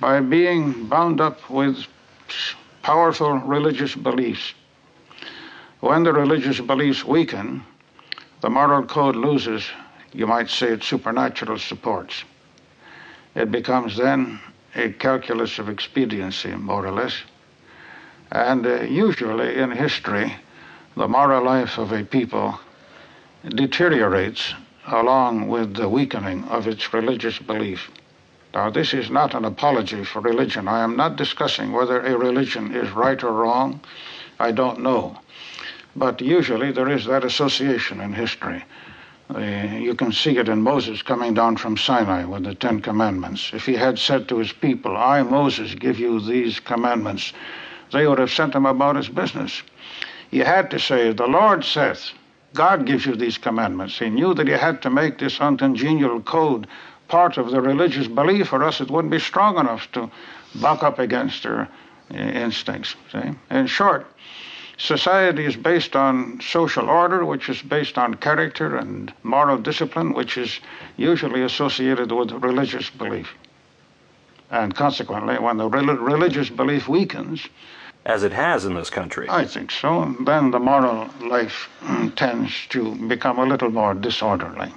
by 0.00 0.20
being 0.20 0.86
bound 0.86 1.20
up 1.20 1.48
with 1.50 1.86
powerful 2.82 3.34
religious 3.38 3.94
beliefs. 3.94 4.54
When 5.80 6.02
the 6.02 6.12
religious 6.12 6.60
beliefs 6.60 7.04
weaken, 7.04 7.64
the 8.40 8.50
moral 8.50 8.84
code 8.84 9.16
loses, 9.16 9.64
you 10.12 10.26
might 10.26 10.50
say, 10.50 10.68
its 10.68 10.86
supernatural 10.86 11.58
supports. 11.58 12.24
It 13.34 13.50
becomes 13.50 13.96
then 13.96 14.40
a 14.74 14.90
calculus 14.92 15.58
of 15.58 15.68
expediency, 15.68 16.54
more 16.54 16.86
or 16.86 16.92
less. 16.92 17.16
And 18.30 18.66
uh, 18.66 18.82
usually 18.82 19.56
in 19.56 19.70
history, 19.70 20.34
the 20.96 21.08
moral 21.08 21.44
life 21.44 21.78
of 21.78 21.92
a 21.92 22.04
people 22.04 22.58
deteriorates 23.48 24.54
along 24.86 25.48
with 25.48 25.74
the 25.74 25.88
weakening 25.88 26.44
of 26.44 26.66
its 26.66 26.92
religious 26.92 27.38
belief. 27.38 27.90
Now, 28.52 28.70
this 28.70 28.92
is 28.92 29.10
not 29.10 29.34
an 29.34 29.44
apology 29.44 30.04
for 30.04 30.20
religion. 30.20 30.66
I 30.66 30.82
am 30.82 30.96
not 30.96 31.16
discussing 31.16 31.72
whether 31.72 32.00
a 32.00 32.18
religion 32.18 32.74
is 32.74 32.90
right 32.90 33.22
or 33.22 33.32
wrong. 33.32 33.80
I 34.40 34.50
don't 34.50 34.80
know. 34.80 35.18
But 35.94 36.20
usually 36.20 36.72
there 36.72 36.88
is 36.88 37.04
that 37.04 37.24
association 37.24 38.00
in 38.00 38.12
history. 38.12 38.64
Uh, 39.34 39.76
you 39.76 39.94
can 39.94 40.10
see 40.10 40.38
it 40.38 40.48
in 40.48 40.60
Moses 40.60 41.02
coming 41.02 41.34
down 41.34 41.56
from 41.56 41.76
Sinai 41.76 42.24
with 42.24 42.44
the 42.44 42.54
Ten 42.54 42.80
Commandments. 42.80 43.52
If 43.52 43.64
he 43.64 43.74
had 43.74 43.98
said 43.98 44.28
to 44.28 44.38
his 44.38 44.52
people, 44.52 44.96
I, 44.96 45.22
Moses, 45.22 45.74
give 45.74 46.00
you 46.00 46.20
these 46.20 46.58
commandments, 46.58 47.32
they 47.92 48.06
would 48.06 48.18
have 48.18 48.32
sent 48.32 48.54
him 48.54 48.66
about 48.66 48.96
his 48.96 49.08
business. 49.08 49.62
He 50.30 50.38
had 50.38 50.70
to 50.72 50.80
say, 50.80 51.12
The 51.12 51.26
Lord 51.26 51.64
saith, 51.64 52.10
God 52.54 52.86
gives 52.86 53.06
you 53.06 53.14
these 53.14 53.38
commandments. 53.38 53.98
He 53.98 54.10
knew 54.10 54.34
that 54.34 54.48
he 54.48 54.52
had 54.52 54.82
to 54.82 54.90
make 54.90 55.18
this 55.18 55.40
uncongenial 55.40 56.20
code 56.22 56.66
part 57.06 57.36
of 57.36 57.50
the 57.50 57.60
religious 57.60 58.08
belief, 58.08 58.52
or 58.52 58.64
else 58.64 58.80
it 58.80 58.90
wouldn't 58.90 59.12
be 59.12 59.20
strong 59.20 59.58
enough 59.58 59.90
to 59.92 60.10
buck 60.56 60.82
up 60.82 60.98
against 60.98 61.44
their 61.44 61.68
uh, 62.12 62.16
instincts. 62.16 62.96
See? 63.12 63.30
In 63.50 63.66
short, 63.68 64.06
Society 64.80 65.44
is 65.44 65.56
based 65.56 65.94
on 65.94 66.40
social 66.40 66.88
order, 66.88 67.22
which 67.22 67.50
is 67.50 67.60
based 67.60 67.98
on 67.98 68.14
character 68.14 68.76
and 68.76 69.12
moral 69.22 69.58
discipline, 69.58 70.14
which 70.14 70.38
is 70.38 70.58
usually 70.96 71.42
associated 71.42 72.10
with 72.10 72.32
religious 72.32 72.88
belief. 72.88 73.34
And 74.50 74.74
consequently, 74.74 75.38
when 75.38 75.58
the 75.58 75.68
religious 75.68 76.48
belief 76.48 76.88
weakens, 76.88 77.46
as 78.06 78.22
it 78.22 78.32
has 78.32 78.64
in 78.64 78.72
this 78.72 78.88
country. 78.88 79.26
I 79.28 79.44
think 79.44 79.70
so. 79.70 80.16
Then 80.20 80.50
the 80.50 80.58
moral 80.58 81.10
life 81.20 81.68
tends 82.16 82.66
to 82.68 82.94
become 83.06 83.38
a 83.38 83.44
little 83.44 83.70
more 83.70 83.92
disorderly. 83.92 84.72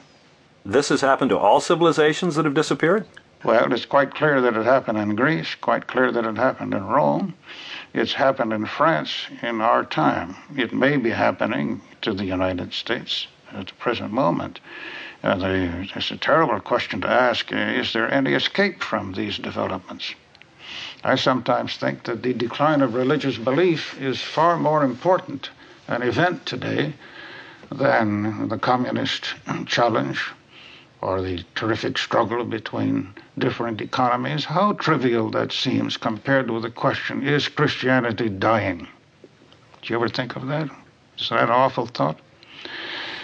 This 0.66 0.90
has 0.90 1.00
happened 1.00 1.30
to 1.30 1.38
all 1.38 1.62
civilizations 1.62 2.36
that 2.36 2.44
have 2.44 2.54
disappeared? 2.54 3.08
Well, 3.46 3.72
it's 3.72 3.86
quite 3.86 4.16
clear 4.16 4.42
that 4.42 4.56
it 4.56 4.66
happened 4.66 4.98
in 4.98 5.16
Greece, 5.16 5.56
quite 5.56 5.88
clear 5.88 6.12
that 6.12 6.26
it 6.26 6.38
happened 6.38 6.74
in 6.74 6.86
Rome. 6.86 7.34
It's 7.94 8.14
happened 8.14 8.54
in 8.54 8.66
France 8.66 9.28
in 9.44 9.62
our 9.62 9.86
time. 9.86 10.36
It 10.56 10.74
may 10.74 10.98
be 10.98 11.12
happening 11.12 11.82
to 12.02 12.12
the 12.14 12.26
United 12.26 12.74
States 12.74 13.28
at 13.52 13.68
the 13.68 13.74
present 13.74 14.12
moment. 14.12 14.60
Uh, 15.24 15.38
it's 15.96 16.10
a 16.10 16.18
terrible 16.18 16.60
question 16.60 17.02
to 17.02 17.08
ask. 17.08 17.54
Uh, 17.54 17.56
is 17.56 17.94
there 17.94 18.12
any 18.12 18.34
escape 18.34 18.82
from 18.82 19.14
these 19.14 19.38
developments? 19.38 20.16
I 21.04 21.16
sometimes 21.16 21.78
think 21.78 22.04
that 22.04 22.24
the 22.24 22.34
decline 22.34 22.82
of 22.82 22.96
religious 22.96 23.38
belief 23.38 24.02
is 24.02 24.22
far 24.22 24.58
more 24.58 24.84
important 24.84 25.52
an 25.88 26.02
event 26.02 26.46
today 26.46 26.94
than 27.72 28.48
the 28.48 28.58
communist 28.58 29.36
challenge 29.68 30.32
or 31.04 31.22
the 31.22 31.44
terrific 31.54 31.98
struggle 31.98 32.46
between 32.46 33.14
different 33.38 33.82
economies, 33.82 34.46
how 34.46 34.72
trivial 34.72 35.30
that 35.30 35.52
seems 35.52 35.98
compared 35.98 36.50
with 36.50 36.64
the 36.64 36.70
question 36.70 37.28
is 37.28 37.50
Christianity 37.50 38.30
dying? 38.30 38.88
Do 39.82 39.94
you 39.94 39.98
ever 39.98 40.08
think 40.08 40.38
of 40.38 40.48
that? 40.48 40.70
Is 41.18 41.28
that 41.28 41.44
an 41.44 41.50
awful 41.50 41.88
thought? 41.88 42.20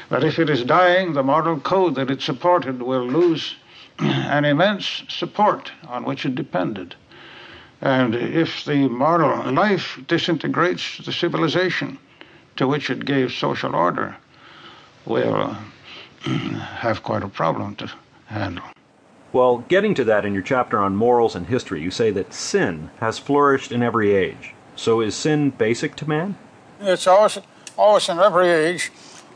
But 0.10 0.26
if 0.26 0.40
it 0.40 0.50
is 0.50 0.66
dying, 0.66 1.14
the 1.14 1.24
moral 1.24 1.58
code 1.62 1.96
that 1.96 2.12
it 2.12 2.22
supported 2.22 2.82
will 2.82 3.08
lose 3.08 3.56
an 4.00 4.44
immense 4.44 5.04
support 5.08 5.72
on 5.88 6.04
which 6.04 6.26
it 6.26 6.36
depended. 6.36 6.96
And 7.80 8.14
if 8.14 8.66
the 8.66 8.90
moral 8.90 9.54
life 9.54 9.98
disintegrates, 10.06 10.98
the 11.06 11.14
civilization 11.14 11.98
to 12.58 12.68
which 12.68 12.90
it 12.90 13.06
gave 13.06 13.32
social 13.32 13.74
order 13.74 14.18
will 15.06 15.56
have 16.26 17.04
quite 17.04 17.24
a 17.24 17.28
problem 17.28 17.76
to 17.76 17.92
handle. 18.28 18.64
Well, 19.32 19.60
getting 19.60 19.94
to 19.96 20.04
that 20.06 20.26
in 20.26 20.34
your 20.34 20.42
chapter 20.42 20.80
on 20.80 20.96
morals 20.96 21.36
and 21.36 21.46
history, 21.46 21.82
you 21.82 21.92
say 21.92 22.10
that 22.12 22.34
sin 22.34 22.90
has 23.00 23.20
flourished 23.20 23.72
in 23.72 23.84
every 23.84 24.16
age. 24.16 24.54
So 24.76 25.02
is 25.02 25.16
sin 25.16 25.52
basic 25.52 25.96
to 25.98 26.10
man? 26.10 26.36
It's 26.82 27.06
always, 27.06 27.38
always 27.78 28.10
in 28.10 28.20
every 28.20 28.50
age, 28.50 28.92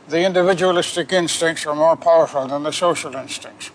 the 0.08 0.24
individualistic 0.24 1.12
instincts 1.12 1.64
are 1.66 1.74
more 1.74 1.96
powerful 1.96 2.46
than 2.46 2.64
the 2.64 2.72
social 2.72 3.14
instincts. 3.14 3.70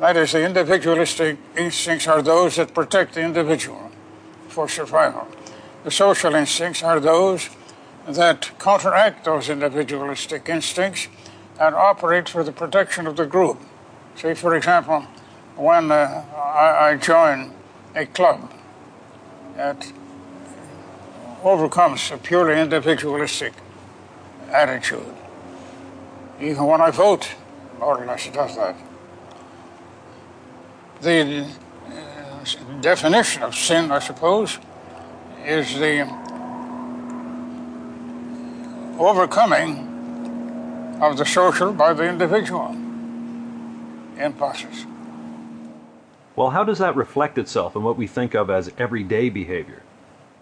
That 0.00 0.16
is, 0.16 0.32
the 0.32 0.44
individualistic 0.44 1.38
instincts 1.56 2.06
are 2.06 2.22
those 2.22 2.56
that 2.56 2.74
protect 2.74 3.14
the 3.14 3.22
individual 3.22 3.90
for 4.48 4.68
survival. 4.68 5.28
The 5.84 5.90
social 5.90 6.34
instincts 6.34 6.82
are 6.82 6.98
those 6.98 7.48
that 8.06 8.50
counteract 8.58 9.24
those 9.24 9.48
individualistic 9.48 10.48
instincts 10.48 11.08
and 11.58 11.74
operate 11.74 12.28
for 12.28 12.44
the 12.44 12.52
protection 12.52 13.06
of 13.06 13.16
the 13.16 13.26
group. 13.26 13.60
See, 14.14 14.34
for 14.34 14.56
example, 14.56 15.06
when 15.56 15.90
uh, 15.90 16.24
I, 16.36 16.90
I 16.90 16.96
join 16.96 17.52
a 17.94 18.06
club 18.06 18.52
that 19.56 19.92
overcomes 21.42 22.10
a 22.10 22.18
purely 22.18 22.60
individualistic 22.60 23.52
attitude, 24.50 25.14
even 26.40 26.64
when 26.64 26.80
I 26.80 26.90
vote, 26.90 27.28
more 27.78 28.02
or 28.02 28.06
less 28.06 28.28
does 28.28 28.56
that. 28.56 28.76
The 31.00 31.46
uh, 31.86 32.80
definition 32.80 33.42
of 33.42 33.54
sin, 33.54 33.90
I 33.90 33.98
suppose, 33.98 34.58
is 35.44 35.74
the 35.78 36.02
overcoming 38.98 39.85
of 41.00 41.16
the 41.16 41.24
social 41.24 41.72
by 41.72 41.92
the 41.92 42.04
individual 42.04 42.74
impulses. 44.18 44.86
Well, 46.34 46.50
how 46.50 46.64
does 46.64 46.78
that 46.78 46.96
reflect 46.96 47.38
itself 47.38 47.76
in 47.76 47.82
what 47.82 47.96
we 47.96 48.06
think 48.06 48.34
of 48.34 48.50
as 48.50 48.70
everyday 48.78 49.30
behavior? 49.30 49.82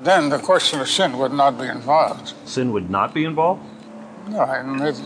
Then 0.01 0.29
the 0.29 0.39
question 0.39 0.81
of 0.81 0.89
sin 0.89 1.19
would 1.19 1.33
not 1.33 1.59
be 1.59 1.67
involved. 1.67 2.35
Sin 2.45 2.73
would 2.73 2.91
not 2.91 3.15
be 3.15 3.25
involved? 3.25 3.63
No, 4.29 4.43
it, 4.43 5.01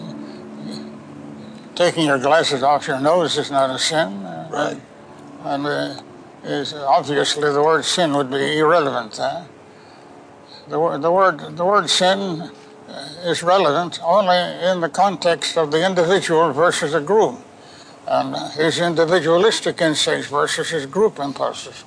taking 1.75 2.07
your 2.07 2.19
glasses 2.19 2.63
off 2.63 2.87
your 2.87 3.01
nose 3.01 3.37
is 3.37 3.51
not 3.51 3.71
a 3.71 3.79
sin. 3.79 4.23
Right. 4.51 4.81
And 5.45 5.67
uh, 5.67 6.01
is 6.43 6.73
obviously 6.73 7.53
the 7.53 7.63
word 7.63 7.85
sin 7.85 8.15
would 8.15 8.31
be 8.31 8.59
irrelevant. 8.59 9.17
Huh? 9.17 9.45
The, 10.69 10.99
the, 10.99 11.13
word, 11.13 11.57
the 11.57 11.65
word 11.65 11.91
sin 11.91 12.51
is 13.25 13.43
relevant 13.43 14.01
only 14.03 14.37
in 14.71 14.81
the 14.81 14.89
context 14.89 15.57
of 15.57 15.71
the 15.71 15.85
individual 15.85 16.53
versus 16.53 16.95
a 16.95 17.01
group, 17.01 17.37
and 18.07 18.37
his 18.53 18.81
individualistic 18.81 19.81
instincts 19.81 20.29
versus 20.29 20.71
his 20.71 20.87
group 20.87 21.19
impulses. 21.19 21.85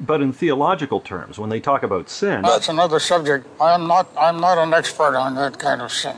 But 0.00 0.20
in 0.20 0.32
theological 0.32 1.00
terms, 1.00 1.38
when 1.38 1.50
they 1.50 1.60
talk 1.60 1.82
about 1.82 2.10
sin, 2.10 2.42
that's 2.42 2.68
another 2.68 2.98
subject. 2.98 3.46
I'm 3.60 3.86
not. 3.86 4.08
I'm 4.18 4.40
not 4.40 4.58
an 4.58 4.74
expert 4.74 5.16
on 5.16 5.34
that 5.36 5.58
kind 5.58 5.80
of 5.80 5.92
sin. 5.92 6.16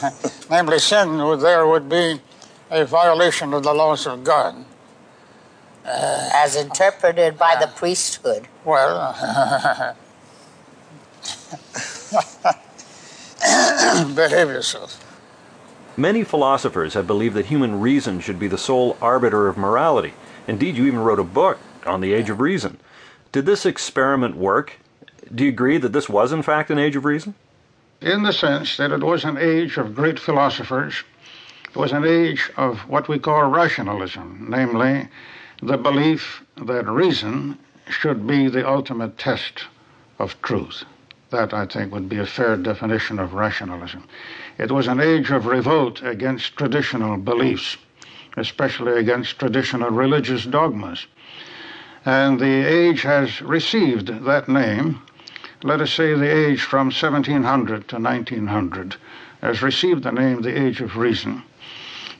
Namely, 0.50 0.78
sin 0.80 1.18
there 1.40 1.66
would 1.66 1.88
be 1.88 2.20
a 2.70 2.84
violation 2.84 3.54
of 3.54 3.62
the 3.62 3.72
laws 3.72 4.06
of 4.06 4.24
God. 4.24 4.64
Uh, 5.84 6.30
As 6.34 6.56
interpreted 6.56 7.38
by 7.38 7.54
uh, 7.54 7.60
the 7.60 7.66
priesthood. 7.68 8.46
Well, 8.64 9.96
behave 14.14 14.48
yourself. 14.48 15.04
Many 15.96 16.24
philosophers 16.24 16.94
have 16.94 17.06
believed 17.06 17.34
that 17.34 17.46
human 17.46 17.80
reason 17.80 18.20
should 18.20 18.38
be 18.38 18.48
the 18.48 18.58
sole 18.58 18.96
arbiter 19.02 19.48
of 19.48 19.56
morality. 19.56 20.14
Indeed, 20.46 20.76
you 20.76 20.86
even 20.86 21.00
wrote 21.00 21.18
a 21.18 21.24
book 21.24 21.58
on 21.84 22.00
the 22.00 22.12
age 22.12 22.30
of 22.30 22.40
reason. 22.40 22.78
Did 23.32 23.46
this 23.46 23.66
experiment 23.66 24.36
work? 24.36 24.78
Do 25.34 25.44
you 25.44 25.50
agree 25.50 25.78
that 25.78 25.92
this 25.92 26.08
was, 26.08 26.32
in 26.32 26.42
fact, 26.42 26.70
an 26.70 26.78
age 26.78 26.96
of 26.96 27.04
reason? 27.04 27.34
in 28.00 28.22
the 28.22 28.32
sense 28.32 28.76
that 28.78 28.92
it 28.92 29.02
was 29.02 29.24
an 29.24 29.36
age 29.36 29.76
of 29.76 29.94
great 29.94 30.18
philosophers. 30.18 31.04
It 31.68 31.76
was 31.76 31.92
an 31.92 32.04
age 32.04 32.50
of 32.56 32.78
what 32.88 33.08
we 33.08 33.18
call 33.18 33.44
rationalism, 33.50 34.46
namely, 34.48 35.08
the 35.62 35.76
belief 35.76 36.42
that 36.56 36.88
reason 36.88 37.58
should 37.88 38.26
be 38.26 38.48
the 38.48 38.68
ultimate 38.68 39.18
test 39.18 39.64
of 40.18 40.40
truth. 40.42 40.84
That, 41.30 41.54
I 41.54 41.66
think, 41.66 41.92
would 41.92 42.08
be 42.08 42.18
a 42.18 42.26
fair 42.26 42.56
definition 42.56 43.18
of 43.18 43.34
rationalism. 43.34 44.04
It 44.58 44.70
was 44.70 44.88
an 44.88 45.00
age 45.00 45.30
of 45.30 45.46
revolt 45.46 46.02
against 46.02 46.56
traditional 46.56 47.16
beliefs, 47.16 47.76
especially 48.36 48.98
against 48.98 49.38
traditional 49.38 49.90
religious 49.90 50.44
dogmas. 50.44 51.06
And 52.04 52.40
the 52.40 52.66
age 52.66 53.02
has 53.02 53.40
received 53.42 54.24
that 54.24 54.48
name 54.48 55.00
let 55.62 55.82
us 55.82 55.92
say 55.92 56.14
the 56.14 56.30
age 56.30 56.62
from 56.62 56.86
1700 56.86 57.88
to 57.88 57.98
1900, 57.98 58.96
has 59.42 59.60
received 59.60 60.04
the 60.04 60.10
name 60.10 60.40
the 60.40 60.58
Age 60.58 60.80
of 60.80 60.96
Reason 60.96 61.42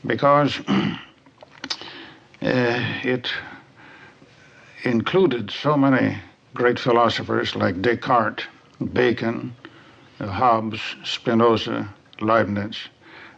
because 0.07 0.61
uh, 0.69 0.97
it 2.43 3.33
included 4.85 5.51
so 5.51 5.77
many 5.77 6.19
great 6.53 6.79
philosophers 6.79 7.57
like 7.57 7.81
Descartes, 7.81 8.45
Bacon, 8.93 9.55
Hobbes, 10.21 10.97
Spinoza, 11.05 11.89
Leibniz, 12.21 12.89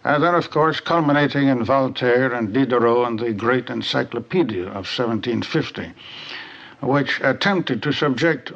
and 0.04 0.22
then, 0.22 0.34
of 0.34 0.50
course, 0.50 0.80
culminating 0.80 1.46
in 1.48 1.64
Voltaire 1.64 2.32
and 2.32 2.52
Diderot 2.52 3.06
and 3.06 3.20
the 3.20 3.32
great 3.32 3.70
encyclopedia 3.70 4.64
of 4.64 4.86
1750, 4.86 5.92
which 6.80 7.20
attempted 7.20 7.82
to 7.82 7.92
subject 7.92 8.52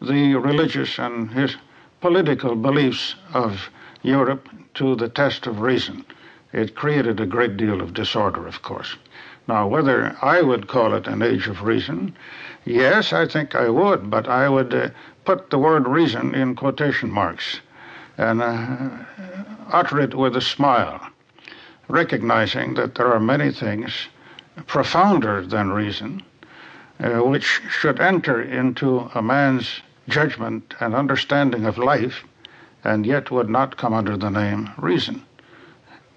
the 0.00 0.34
religious 0.34 0.98
and 0.98 1.30
his 1.32 1.56
political 2.00 2.54
beliefs 2.54 3.16
of 3.34 3.68
Europe 4.02 4.48
to 4.74 4.94
the 4.94 5.08
test 5.08 5.46
of 5.46 5.60
reason. 5.60 6.04
It 6.52 6.76
created 6.76 7.18
a 7.18 7.26
great 7.26 7.56
deal 7.56 7.80
of 7.80 7.94
disorder, 7.94 8.46
of 8.46 8.62
course. 8.62 8.96
Now, 9.48 9.66
whether 9.66 10.16
I 10.22 10.42
would 10.42 10.68
call 10.68 10.94
it 10.94 11.06
an 11.06 11.22
age 11.22 11.48
of 11.48 11.62
reason, 11.62 12.14
yes, 12.64 13.12
I 13.12 13.26
think 13.26 13.54
I 13.54 13.68
would, 13.68 14.10
but 14.10 14.28
I 14.28 14.48
would 14.48 14.72
uh, 14.72 14.88
put 15.26 15.50
the 15.50 15.58
word 15.58 15.88
reason 15.88 16.34
in 16.34 16.54
quotation 16.54 17.10
marks 17.10 17.60
and 18.16 18.40
uh, 18.40 18.88
utter 19.70 20.00
it 20.00 20.14
with 20.14 20.36
a 20.36 20.40
smile, 20.40 21.00
recognizing 21.88 22.74
that 22.74 22.94
there 22.94 23.12
are 23.12 23.20
many 23.20 23.50
things 23.50 24.08
profounder 24.66 25.42
than 25.44 25.70
reason, 25.70 26.22
uh, 27.00 27.18
which 27.18 27.60
should 27.68 28.00
enter 28.00 28.40
into 28.40 29.10
a 29.14 29.20
man's 29.20 29.82
judgment 30.08 30.74
and 30.80 30.94
understanding 30.94 31.66
of 31.66 31.76
life, 31.76 32.24
and 32.84 33.04
yet 33.04 33.30
would 33.30 33.50
not 33.50 33.76
come 33.76 33.92
under 33.92 34.16
the 34.16 34.30
name 34.30 34.70
reason. 34.78 35.22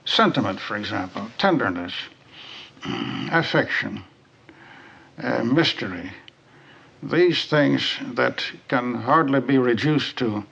Sentiment, 0.06 0.60
for 0.60 0.78
example, 0.78 1.28
tenderness, 1.38 1.94
affection, 3.32 4.04
uh, 5.22 5.44
mystery, 5.44 6.12
these 7.02 7.46
things 7.46 7.98
that 8.14 8.44
can 8.68 8.94
hardly 8.94 9.40
be 9.40 9.58
reduced 9.58 10.18
to 10.18 10.44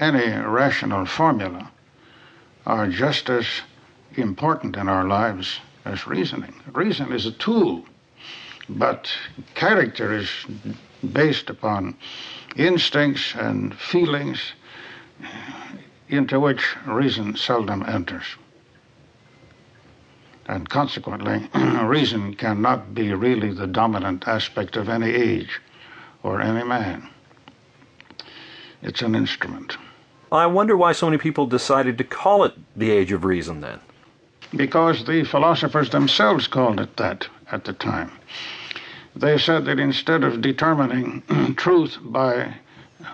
any 0.00 0.30
rational 0.40 1.06
formula 1.06 1.70
are 2.66 2.88
just 2.88 3.30
as 3.30 3.46
important 4.16 4.76
in 4.76 4.88
our 4.88 5.06
lives 5.06 5.60
as 5.84 6.06
reasoning. 6.06 6.54
Reason 6.72 7.12
is 7.12 7.26
a 7.26 7.32
tool, 7.32 7.84
but 8.68 9.12
character 9.54 10.12
is 10.12 10.28
based 11.12 11.50
upon 11.50 11.96
instincts 12.56 13.34
and 13.34 13.74
feelings 13.76 14.40
into 16.08 16.40
which 16.40 16.76
reason 16.86 17.36
seldom 17.36 17.84
enters. 17.86 18.24
And 20.46 20.68
consequently, 20.68 21.48
reason 21.54 22.34
cannot 22.34 22.94
be 22.94 23.12
really 23.14 23.52
the 23.52 23.66
dominant 23.66 24.28
aspect 24.28 24.76
of 24.76 24.88
any 24.88 25.10
age 25.10 25.60
or 26.22 26.40
any 26.40 26.64
man. 26.64 27.08
It's 28.82 29.02
an 29.02 29.14
instrument. 29.14 29.78
I 30.30 30.46
wonder 30.46 30.76
why 30.76 30.92
so 30.92 31.06
many 31.06 31.18
people 31.18 31.46
decided 31.46 31.96
to 31.98 32.04
call 32.04 32.44
it 32.44 32.52
the 32.76 32.90
Age 32.90 33.12
of 33.12 33.24
Reason 33.24 33.60
then. 33.60 33.80
Because 34.54 35.04
the 35.04 35.24
philosophers 35.24 35.90
themselves 35.90 36.46
called 36.46 36.80
it 36.80 36.96
that 36.96 37.28
at 37.50 37.64
the 37.64 37.72
time. 37.72 38.10
They 39.16 39.38
said 39.38 39.64
that 39.64 39.78
instead 39.78 40.24
of 40.24 40.42
determining 40.42 41.22
truth 41.56 41.98
by 42.02 42.54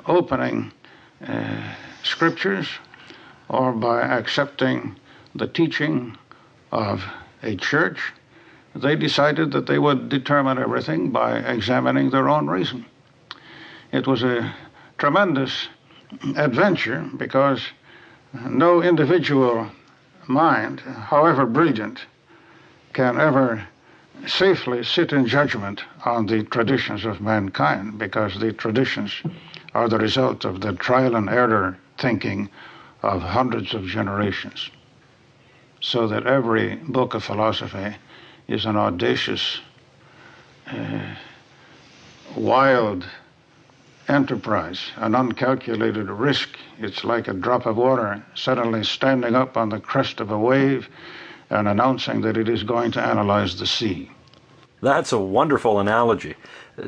opening 0.07 0.73
uh, 1.27 1.75
scriptures 2.03 2.69
or 3.49 3.73
by 3.73 4.01
accepting 4.01 4.97
the 5.35 5.47
teaching 5.47 6.17
of 6.73 7.05
a 7.43 7.57
church, 7.57 8.13
they 8.75 8.97
decided 8.97 9.53
that 9.53 9.67
they 9.67 9.79
would 9.79 10.09
determine 10.09 10.59
everything 10.59 11.11
by 11.11 11.39
examining 11.39 12.11
their 12.11 12.29
own 12.29 12.47
reason. 12.47 12.87
It 13.93 14.07
was 14.07 14.23
a 14.23 14.55
tremendous 14.99 15.69
adventure 16.37 17.09
because 17.17 17.63
no 18.33 18.83
individual 18.83 19.71
mind, 20.29 20.81
however 20.81 21.47
brilliant, 21.47 22.01
can 22.93 23.19
ever 23.19 23.67
safely 24.27 24.85
sit 24.85 25.13
in 25.13 25.27
judgment 25.27 25.83
on 26.05 26.27
the 26.27 26.43
traditions 26.45 27.05
of 27.05 27.21
mankind 27.21 27.99
because 27.99 28.39
the 28.39 28.53
traditions 28.53 29.23
are 29.75 29.89
the 29.89 29.99
result 29.99 30.45
of 30.45 30.61
the 30.61 30.73
trial 30.75 31.17
and 31.17 31.29
error 31.29 31.79
thinking 31.99 32.49
of 33.03 33.23
hundreds 33.23 33.75
of 33.75 33.85
generations. 33.85 34.71
So 35.81 36.07
that 36.09 36.27
every 36.27 36.77
book 36.77 37.15
of 37.15 37.25
philosophy 37.25 37.97
is 38.49 38.67
an 38.67 38.77
audacious, 38.77 39.61
uh, 40.67 41.15
wild 42.37 43.07
enterprise, 44.09 44.91
an 44.97 45.15
uncalculated 45.15 46.09
risk. 46.09 46.51
It's 46.79 47.05
like 47.05 47.29
a 47.29 47.33
drop 47.33 47.65
of 47.65 47.77
water 47.77 48.23
suddenly 48.35 48.85
standing 48.85 49.35
up 49.35 49.57
on 49.57 49.69
the 49.71 49.81
crest 49.81 50.21
of 50.21 50.31
a 50.31 50.39
wave 50.39 50.89
and 51.49 51.67
announcing 51.67 52.21
that 52.23 52.37
it 52.37 52.49
is 52.49 52.63
going 52.63 52.93
to 52.93 53.03
analyze 53.03 53.59
the 53.59 53.67
sea. 53.67 54.11
That's 54.83 55.13
a 55.13 55.19
wonderful 55.19 55.79
analogy. 55.79 56.35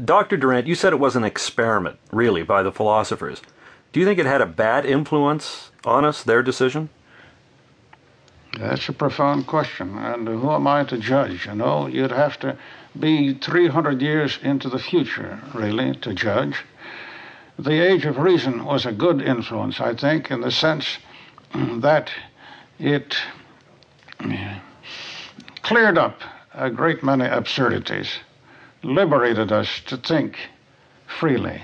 Dr. 0.05 0.37
Durant, 0.37 0.67
you 0.67 0.75
said 0.75 0.93
it 0.93 0.99
was 0.99 1.17
an 1.17 1.25
experiment, 1.25 1.99
really, 2.11 2.43
by 2.43 2.63
the 2.63 2.73
philosophers. 2.73 3.43
Do 3.93 4.01
you 4.01 4.07
think 4.07 4.19
it 4.19 4.27
had 4.27 4.41
a 4.41 4.47
bad 4.47 4.87
influence 4.87 5.71
on 5.85 6.05
us, 6.05 6.23
their 6.23 6.43
decision? 6.43 6.89
That's 8.59 8.89
a 8.89 8.93
profound 8.93 9.47
question, 9.47 9.97
and 9.97 10.29
who 10.29 10.51
am 10.51 10.67
I 10.67 10.85
to 10.85 10.99
judge? 10.99 11.47
You 11.47 11.55
know, 11.55 11.87
you'd 11.87 12.11
have 12.11 12.39
to 12.41 12.59
be 12.99 13.33
300 13.33 14.03
years 14.03 14.39
into 14.43 14.69
the 14.69 14.79
future, 14.79 15.41
really, 15.55 15.95
to 15.97 16.13
judge. 16.13 16.63
The 17.59 17.81
Age 17.81 18.05
of 18.05 18.19
Reason 18.19 18.65
was 18.65 18.85
a 18.85 18.93
good 18.93 19.23
influence, 19.23 19.81
I 19.81 19.95
think, 19.95 20.31
in 20.31 20.43
the 20.43 20.51
sense 20.51 20.99
that 21.55 22.11
it 22.79 23.17
cleared 25.63 25.97
up 25.97 26.21
a 26.55 26.69
great 26.69 27.03
many 27.03 27.25
absurdities, 27.25 28.11
liberated 28.83 29.51
us 29.51 29.81
to 29.87 29.97
think 29.97 30.37
freely. 31.07 31.63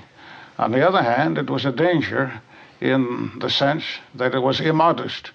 On 0.59 0.73
the 0.73 0.87
other 0.87 1.03
hand, 1.03 1.37
it 1.37 1.51
was 1.51 1.67
a 1.67 1.73
danger 1.73 2.41
in 2.81 3.39
the 3.41 3.51
sense 3.51 3.85
that 4.15 4.35
it 4.35 4.41
was 4.41 4.61
immodest, 4.61 5.33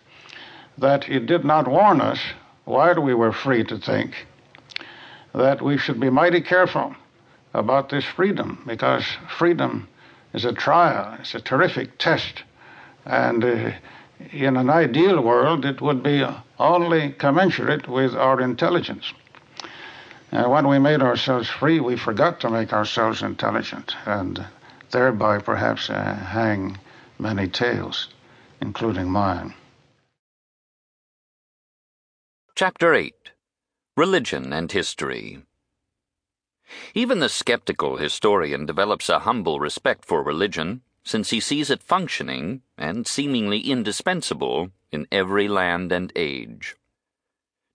that 0.78 1.10
it 1.10 1.26
did 1.26 1.45
not 1.45 1.68
warn 1.68 2.02
us 2.02 2.20
while 2.66 3.02
we 3.02 3.14
were 3.14 3.32
free 3.32 3.64
to 3.64 3.78
think 3.78 4.26
that 5.34 5.62
we 5.62 5.78
should 5.78 6.00
be 6.00 6.10
mighty 6.10 6.41
careful 6.41 6.95
about 7.54 7.90
this 7.90 8.06
freedom 8.06 8.64
because 8.68 9.06
freedom 9.38 9.88
is 10.34 10.45
a 10.45 10.54
trial, 10.54 11.18
it's 11.20 11.36
a 11.36 11.41
terrific 11.41 11.98
test. 11.98 12.44
And 13.06 13.44
uh, 13.44 13.72
in 14.32 14.58
an 14.58 14.70
ideal 14.70 15.22
world, 15.22 15.66
it 15.66 15.82
would 15.82 16.02
be 16.02 16.26
only 16.60 17.12
commensurate 17.14 17.88
with 17.88 18.16
our 18.16 18.41
intelligence. 18.41 19.14
When 20.32 20.68
we 20.68 20.80
made 20.80 21.02
ourselves 21.04 21.48
free, 21.48 21.80
we 21.80 21.95
forgot 21.95 22.40
to 22.40 22.50
make 22.50 22.74
ourselves 22.74 23.22
intelligent, 23.22 23.95
and 24.06 24.44
thereby 24.90 25.38
perhaps 25.38 25.91
uh, 25.91 26.16
hang 26.16 26.80
many 27.20 27.48
tales, 27.48 28.08
including 28.60 29.12
mine. 29.12 29.54
Chapter 32.56 32.94
8 32.94 33.32
Religion 33.98 34.54
and 34.54 34.72
History 34.72 35.42
Even 36.94 37.18
the 37.18 37.28
skeptical 37.28 37.98
historian 37.98 38.68
develops 38.68 39.10
a 39.10 39.22
humble 39.22 39.60
respect 39.60 40.06
for 40.06 40.22
religion, 40.22 40.84
since 41.04 41.32
he 41.32 41.40
sees 41.40 41.72
it 41.72 41.82
functioning 41.82 42.62
and 42.78 43.08
seemingly 43.08 43.60
indispensable 43.62 44.70
in 44.92 45.08
every 45.12 45.48
land 45.48 45.92
and 45.92 46.14
age. 46.16 46.76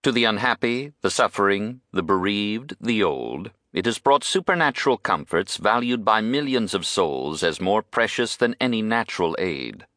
To 0.05 0.13
the 0.13 0.23
unhappy, 0.23 0.93
the 1.01 1.11
suffering, 1.11 1.81
the 1.91 2.05
bereaved, 2.05 2.77
the 2.81 3.03
old, 3.03 3.51
it 3.73 3.85
has 3.85 3.99
brought 3.99 4.23
supernatural 4.23 4.97
comforts 4.97 5.57
valued 5.57 6.05
by 6.05 6.21
millions 6.21 6.73
of 6.73 6.87
souls 6.87 7.43
as 7.43 7.61
more 7.61 7.83
precious 7.83 8.37
than 8.37 8.55
any 8.61 8.81
natural 8.81 9.35
aid. 9.41 9.89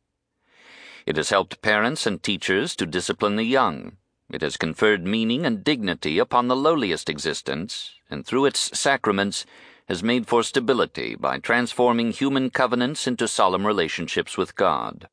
It 1.06 1.18
has 1.18 1.30
helped 1.30 1.62
parents 1.62 2.08
and 2.08 2.24
teachers 2.24 2.76
to 2.78 2.88
discipline 2.88 3.36
the 3.36 3.44
young. 3.44 3.98
It 4.34 4.42
has 4.42 4.56
conferred 4.56 5.06
meaning 5.06 5.46
and 5.46 5.64
dignity 5.64 6.18
upon 6.18 6.48
the 6.48 6.56
lowliest 6.56 7.10
existence, 7.10 7.92
and 8.10 8.26
through 8.26 8.46
its 8.46 8.78
sacraments 8.80 9.46
has 9.90 10.02
made 10.02 10.26
for 10.26 10.42
stability 10.42 11.16
by 11.16 11.38
transforming 11.38 12.12
human 12.12 12.50
covenants 12.50 13.08
into 13.08 13.28
solemn 13.28 13.68
relationships 13.68 14.38
with 14.38 14.56
God. 14.56 15.10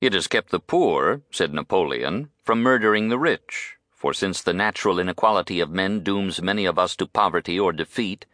It 0.00 0.12
has 0.12 0.26
kept 0.26 0.50
the 0.50 0.58
poor, 0.58 1.22
said 1.30 1.54
Napoleon, 1.54 2.30
from 2.42 2.62
murdering 2.62 3.10
the 3.10 3.18
rich, 3.18 3.76
for 3.92 4.12
since 4.12 4.42
the 4.42 4.52
natural 4.52 4.98
inequality 4.98 5.60
of 5.60 5.70
men 5.70 6.00
dooms 6.00 6.42
many 6.42 6.64
of 6.64 6.80
us 6.80 6.96
to 6.96 7.06
poverty 7.06 7.60
or 7.60 7.72
defeat, 7.72 8.26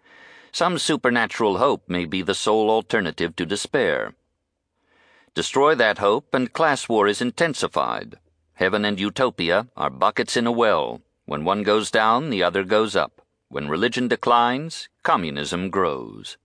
some 0.52 0.78
supernatural 0.78 1.58
hope 1.58 1.86
may 1.86 2.06
be 2.06 2.22
the 2.22 2.34
sole 2.34 2.70
alternative 2.70 3.36
to 3.36 3.44
despair. 3.44 4.14
Destroy 5.34 5.74
that 5.74 5.98
hope, 5.98 6.32
and 6.32 6.54
class 6.54 6.88
war 6.88 7.06
is 7.06 7.20
intensified. 7.20 8.16
Heaven 8.58 8.84
and 8.84 8.98
utopia 8.98 9.68
are 9.76 9.88
buckets 9.88 10.36
in 10.36 10.44
a 10.44 10.50
well. 10.50 11.00
When 11.26 11.44
one 11.44 11.62
goes 11.62 11.92
down, 11.92 12.28
the 12.28 12.42
other 12.42 12.64
goes 12.64 12.96
up. 12.96 13.22
When 13.48 13.68
religion 13.68 14.08
declines, 14.08 14.88
communism 15.04 15.70
grows. 15.70 16.38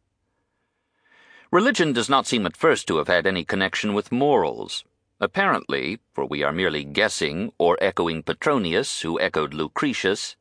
Religion 1.49 1.91
does 1.91 2.09
not 2.09 2.27
seem 2.27 2.45
at 2.45 2.55
first 2.55 2.87
to 2.87 2.97
have 2.97 3.07
had 3.07 3.25
any 3.25 3.43
connection 3.43 3.95
with 3.95 4.11
morals. 4.11 4.83
Apparently, 5.19 6.01
for 6.13 6.23
we 6.23 6.43
are 6.43 6.51
merely 6.51 6.83
guessing 6.83 7.51
or 7.57 7.79
echoing 7.81 8.21
Petronius, 8.21 9.01
who 9.01 9.19
echoed 9.19 9.55
Lucretius, 9.55 10.35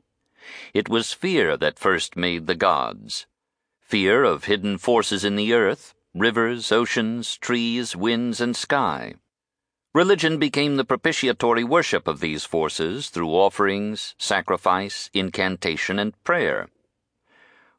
it 0.74 0.90
was 0.90 1.14
fear 1.14 1.56
that 1.56 1.78
first 1.78 2.16
made 2.16 2.46
the 2.46 2.54
gods. 2.54 3.26
Fear 3.80 4.24
of 4.24 4.44
hidden 4.44 4.76
forces 4.76 5.24
in 5.24 5.36
the 5.36 5.54
earth, 5.54 5.94
rivers, 6.12 6.70
oceans, 6.70 7.38
trees, 7.38 7.96
winds, 7.96 8.42
and 8.42 8.54
sky. 8.54 9.14
Religion 9.94 10.38
became 10.38 10.76
the 10.76 10.86
propitiatory 10.86 11.62
worship 11.62 12.08
of 12.08 12.20
these 12.20 12.46
forces 12.46 13.10
through 13.10 13.28
offerings, 13.28 14.14
sacrifice, 14.16 15.10
incantation, 15.12 15.98
and 15.98 16.14
prayer. 16.24 16.70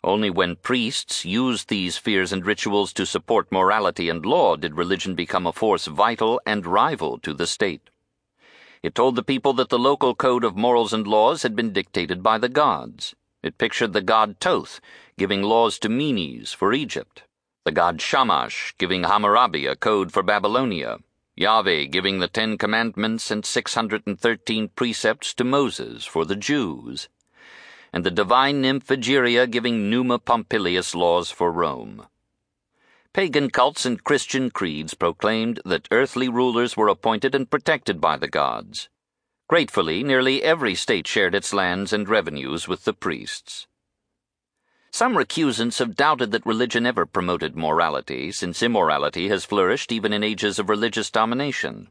Only 0.03 0.29
when 0.29 0.57
priests 0.57 1.25
used 1.25 1.69
these 1.69 1.97
fears 1.97 2.31
and 2.31 2.45
rituals 2.45 2.93
to 2.93 3.07
support 3.07 3.51
morality 3.51 4.09
and 4.09 4.23
law 4.23 4.55
did 4.55 4.77
religion 4.77 5.15
become 5.15 5.47
a 5.47 5.51
force 5.51 5.87
vital 5.87 6.39
and 6.45 6.67
rival 6.67 7.17
to 7.17 7.33
the 7.33 7.47
state. 7.47 7.89
It 8.83 8.93
told 8.93 9.15
the 9.15 9.23
people 9.23 9.53
that 9.53 9.69
the 9.69 9.79
local 9.79 10.13
code 10.13 10.43
of 10.43 10.55
morals 10.55 10.93
and 10.93 11.07
laws 11.07 11.41
had 11.41 11.55
been 11.55 11.73
dictated 11.73 12.21
by 12.21 12.37
the 12.37 12.49
gods. 12.49 13.15
It 13.41 13.57
pictured 13.57 13.93
the 13.93 14.01
god 14.01 14.35
Thoth 14.39 14.79
giving 15.17 15.41
laws 15.41 15.79
to 15.79 15.89
Menes 15.89 16.53
for 16.53 16.73
Egypt, 16.73 17.23
the 17.65 17.71
god 17.71 18.01
Shamash 18.01 18.75
giving 18.77 19.05
Hammurabi 19.05 19.65
a 19.65 19.75
code 19.75 20.11
for 20.11 20.21
Babylonia, 20.21 20.99
Yahweh 21.35 21.85
giving 21.85 22.19
the 22.19 22.27
Ten 22.27 22.57
Commandments 22.57 23.31
and 23.31 23.45
613 23.45 24.69
precepts 24.69 25.33
to 25.33 25.43
Moses 25.43 26.05
for 26.05 26.25
the 26.25 26.35
Jews 26.35 27.09
and 27.93 28.03
the 28.03 28.11
divine 28.11 28.59
nymph 28.59 28.87
Egeria 28.87 29.49
giving 29.49 29.89
Numa 29.89 30.17
Pompilius 30.17 30.95
laws 30.95 31.29
for 31.29 31.51
Rome. 31.51 32.07
Pagan 33.13 33.51
cults 33.51 33.85
and 33.85 34.03
Christian 34.03 34.49
creeds 34.49 34.95
proclaimed 34.95 35.59
that 35.63 35.87
earthly 35.91 36.27
rulers 36.27 36.75
were 36.75 36.87
appointed 36.87 37.35
and 37.35 37.49
protected 37.49 38.01
by 38.01 38.17
the 38.17 38.27
gods. 38.27 38.89
Gratefully, 39.47 40.03
nearly 40.03 40.41
every 40.41 40.73
state 40.73 41.07
shared 41.07 41.35
its 41.35 41.53
lands 41.53 41.93
and 41.93 42.09
revenues 42.09 42.67
with 42.67 42.85
the 42.85 42.93
priests. 42.93 43.67
Some 44.93 45.17
recusants 45.17 45.79
have 45.79 45.95
doubted 45.95 46.29
that 46.33 46.45
religion 46.45 46.85
ever 46.85 47.07
promoted 47.07 47.57
morality, 47.57 48.31
since 48.31 48.61
immorality 48.61 49.27
has 49.29 49.43
flourished 49.43 49.91
even 49.91 50.13
in 50.13 50.23
ages 50.23 50.59
of 50.59 50.69
religious 50.69 51.09
domination. 51.09 51.87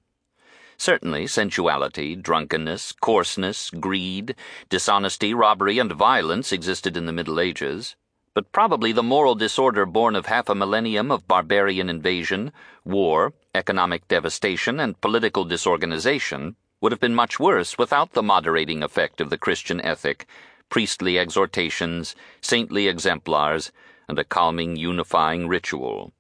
Certainly, 0.77 1.27
sensuality, 1.27 2.15
drunkenness, 2.15 2.93
coarseness, 2.93 3.71
greed, 3.71 4.37
dishonesty, 4.69 5.35
robbery, 5.35 5.81
and 5.81 5.91
violence 5.91 6.53
existed 6.53 6.97
in 6.97 7.07
the 7.07 7.13
Middle 7.13 7.41
Ages, 7.41 7.97
but 8.35 8.53
probably 8.53 8.93
the 8.93 9.03
moral 9.03 9.35
disorder 9.35 9.85
born 9.85 10.15
of 10.15 10.27
half 10.27 10.49
a 10.49 10.55
millennium 10.55 11.11
of 11.11 11.27
barbarian 11.27 11.91
invasion, 11.91 12.53
war, 12.85 13.33
economic 13.53 14.07
devastation, 14.07 14.79
and 14.79 15.01
political 15.01 15.45
disorganization 15.45 16.55
would 16.81 16.93
have 16.93 17.01
been 17.01 17.17
much 17.17 17.41
worse 17.41 17.77
without 17.77 18.13
the 18.13 18.23
moderating 18.23 18.81
effect 18.81 19.21
of 19.21 19.29
the 19.29 19.39
Christian 19.39 19.81
ethic, 19.81 20.29
priestly 20.73 21.19
exhortations, 21.19 22.17
saintly 22.41 22.89
exemplars, 22.89 23.71
and 24.09 24.19
a 24.19 24.25
calming, 24.25 24.75
unifying 24.75 25.47
ritual. 25.47 26.15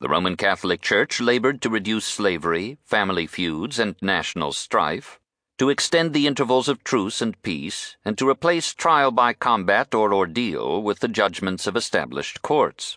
The 0.00 0.08
Roman 0.08 0.36
Catholic 0.36 0.80
Church 0.80 1.20
labored 1.20 1.60
to 1.62 1.68
reduce 1.68 2.04
slavery, 2.04 2.78
family 2.84 3.26
feuds, 3.26 3.80
and 3.80 3.96
national 4.00 4.52
strife, 4.52 5.18
to 5.58 5.70
extend 5.70 6.12
the 6.12 6.28
intervals 6.28 6.68
of 6.68 6.84
truce 6.84 7.20
and 7.20 7.42
peace, 7.42 7.96
and 8.04 8.16
to 8.16 8.28
replace 8.28 8.74
trial 8.74 9.10
by 9.10 9.32
combat 9.32 9.92
or 9.92 10.14
ordeal 10.14 10.80
with 10.80 11.00
the 11.00 11.08
judgments 11.08 11.66
of 11.66 11.74
established 11.74 12.42
courts. 12.42 12.96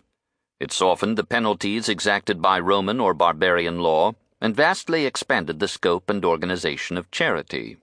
It 0.59 0.71
softened 0.71 1.17
the 1.17 1.23
penalties 1.23 1.89
exacted 1.89 2.39
by 2.39 2.59
Roman 2.59 2.99
or 2.99 3.15
barbarian 3.15 3.79
law 3.79 4.13
and 4.39 4.55
vastly 4.55 5.07
expanded 5.07 5.59
the 5.59 5.67
scope 5.67 6.07
and 6.07 6.23
organization 6.23 6.99
of 6.99 7.09
charity. 7.09 7.77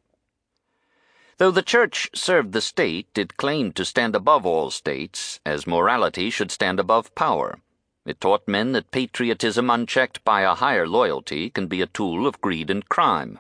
Though 1.40 1.50
the 1.50 1.62
Church 1.62 2.10
served 2.12 2.52
the 2.52 2.60
state, 2.60 3.16
it 3.16 3.38
claimed 3.38 3.74
to 3.76 3.86
stand 3.86 4.14
above 4.14 4.44
all 4.44 4.70
states, 4.70 5.40
as 5.46 5.66
morality 5.66 6.28
should 6.28 6.50
stand 6.50 6.78
above 6.78 7.14
power. 7.14 7.60
It 8.04 8.20
taught 8.20 8.46
men 8.46 8.72
that 8.72 8.90
patriotism 8.90 9.70
unchecked 9.70 10.22
by 10.22 10.42
a 10.42 10.54
higher 10.54 10.86
loyalty 10.86 11.48
can 11.48 11.66
be 11.66 11.80
a 11.80 11.86
tool 11.86 12.26
of 12.26 12.42
greed 12.42 12.68
and 12.68 12.86
crime. 12.90 13.38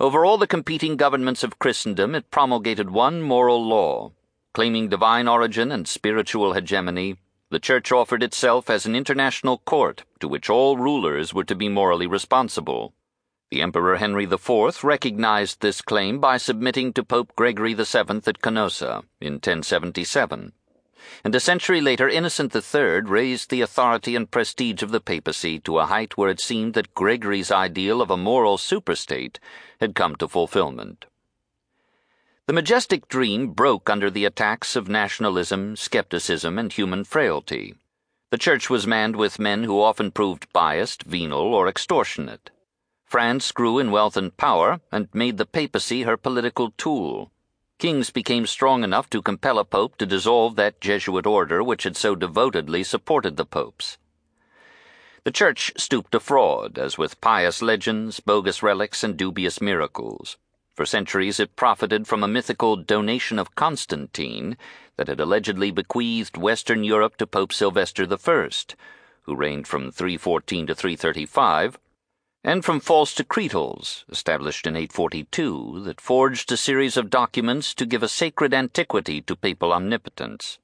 Over 0.00 0.24
all 0.24 0.36
the 0.36 0.48
competing 0.48 0.96
governments 0.96 1.44
of 1.44 1.60
Christendom, 1.60 2.16
it 2.16 2.32
promulgated 2.32 2.90
one 2.90 3.22
moral 3.22 3.64
law. 3.64 4.10
Claiming 4.52 4.88
divine 4.88 5.28
origin 5.28 5.70
and 5.70 5.86
spiritual 5.86 6.54
hegemony, 6.54 7.18
the 7.50 7.60
Church 7.60 7.92
offered 7.92 8.24
itself 8.24 8.68
as 8.68 8.84
an 8.84 8.96
international 8.96 9.58
court 9.58 10.02
to 10.18 10.26
which 10.26 10.50
all 10.50 10.76
rulers 10.76 11.32
were 11.32 11.44
to 11.44 11.54
be 11.54 11.68
morally 11.68 12.08
responsible. 12.08 12.94
The 13.50 13.62
Emperor 13.62 13.96
Henry 13.96 14.24
IV 14.24 14.84
recognized 14.84 15.60
this 15.60 15.82
claim 15.82 16.20
by 16.20 16.36
submitting 16.36 16.92
to 16.92 17.02
Pope 17.02 17.34
Gregory 17.36 17.74
VII 17.74 18.22
at 18.26 18.40
Canossa 18.40 19.04
in 19.20 19.34
1077 19.34 20.52
and 21.24 21.34
a 21.34 21.40
century 21.40 21.80
later 21.80 22.08
Innocent 22.08 22.54
III 22.54 23.00
raised 23.00 23.50
the 23.50 23.60
authority 23.60 24.14
and 24.14 24.30
prestige 24.30 24.82
of 24.82 24.90
the 24.90 25.00
papacy 25.00 25.58
to 25.60 25.78
a 25.78 25.86
height 25.86 26.16
where 26.16 26.30
it 26.30 26.40
seemed 26.40 26.74
that 26.74 26.94
Gregory's 26.94 27.50
ideal 27.50 28.00
of 28.00 28.10
a 28.10 28.16
moral 28.16 28.56
superstate 28.56 29.38
had 29.80 29.94
come 29.94 30.16
to 30.16 30.28
fulfillment. 30.28 31.06
The 32.46 32.52
majestic 32.52 33.08
dream 33.08 33.52
broke 33.52 33.88
under 33.88 34.10
the 34.10 34.24
attacks 34.24 34.76
of 34.76 34.88
nationalism, 34.88 35.76
skepticism, 35.76 36.58
and 36.58 36.72
human 36.72 37.04
frailty. 37.04 37.74
The 38.30 38.38
church 38.38 38.70
was 38.70 38.86
manned 38.86 39.16
with 39.16 39.38
men 39.38 39.64
who 39.64 39.80
often 39.80 40.10
proved 40.10 40.52
biased, 40.52 41.04
venal, 41.04 41.54
or 41.54 41.68
extortionate. 41.68 42.50
France 43.10 43.52
grew 43.52 43.78
in 43.78 43.90
wealth 43.90 44.16
and 44.16 44.34
power 44.36 44.80
and 44.90 45.08
made 45.12 45.36
the 45.36 45.44
papacy 45.44 46.04
her 46.04 46.16
political 46.16 46.70
tool 46.78 47.30
kings 47.80 48.10
became 48.10 48.46
strong 48.46 48.84
enough 48.84 49.08
to 49.08 49.22
compel 49.22 49.58
a 49.58 49.64
pope 49.64 49.96
to 49.96 50.04
dissolve 50.04 50.54
that 50.54 50.82
Jesuit 50.82 51.26
order 51.26 51.64
which 51.64 51.84
had 51.84 51.96
so 51.96 52.14
devotedly 52.14 52.84
supported 52.84 53.38
the 53.38 53.46
popes. 53.46 53.96
The 55.24 55.32
church 55.32 55.72
stooped 55.78 56.12
to 56.12 56.20
fraud, 56.20 56.78
as 56.78 56.98
with 56.98 57.20
pious 57.22 57.62
legends, 57.62 58.20
bogus 58.20 58.62
relics, 58.62 59.02
and 59.02 59.16
dubious 59.16 59.62
miracles. 59.62 60.36
For 60.74 60.84
centuries 60.84 61.40
it 61.40 61.56
profited 61.56 62.06
from 62.06 62.22
a 62.22 62.28
mythical 62.28 62.76
donation 62.76 63.38
of 63.38 63.54
Constantine 63.54 64.58
that 64.96 65.08
had 65.08 65.20
allegedly 65.20 65.70
bequeathed 65.70 66.36
Western 66.36 66.84
Europe 66.84 67.16
to 67.16 67.26
Pope 67.26 67.52
Sylvester 67.52 68.06
I, 68.10 68.48
who 69.22 69.34
reigned 69.34 69.66
from 69.66 69.90
314 69.90 70.66
to 70.66 70.74
335 70.74 71.78
and 72.42 72.64
from 72.64 72.80
false 72.80 73.14
decretals, 73.14 74.06
established 74.08 74.66
in 74.66 74.74
842, 74.74 75.82
that 75.84 76.00
forged 76.00 76.50
a 76.50 76.56
series 76.56 76.96
of 76.96 77.10
documents 77.10 77.74
to 77.74 77.84
give 77.84 78.02
a 78.02 78.08
sacred 78.08 78.54
antiquity 78.54 79.20
to 79.20 79.36
papal 79.36 79.72
omnipotence. 79.72 80.58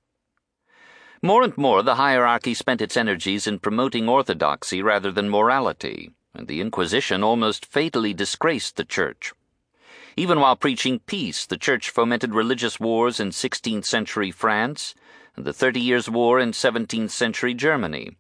More 1.23 1.43
and 1.43 1.57
more, 1.59 1.83
the 1.83 1.97
hierarchy 1.97 2.55
spent 2.55 2.81
its 2.81 2.97
energies 2.97 3.47
in 3.47 3.59
promoting 3.59 4.09
orthodoxy 4.09 4.81
rather 4.81 5.13
than 5.13 5.29
morality, 5.29 6.13
and 6.35 6.49
the 6.49 6.63
Inquisition 6.63 7.23
almost 7.23 7.67
fatally 7.67 8.15
disgraced 8.15 8.77
the 8.77 8.85
Church. 8.85 9.35
Even 10.17 10.41
while 10.41 10.57
preaching 10.57 11.01
peace, 11.01 11.45
the 11.45 11.59
Church 11.59 11.91
fomented 11.91 12.35
religious 12.35 12.81
wars 12.81 13.21
in 13.21 13.31
16th 13.31 13.85
century 13.85 14.31
France 14.31 14.95
and 15.37 15.45
the 15.45 15.53
Thirty 15.53 15.81
Years' 15.81 16.09
War 16.09 16.41
in 16.41 16.53
17th 16.53 17.11
century 17.11 17.53
Germany 17.53 18.17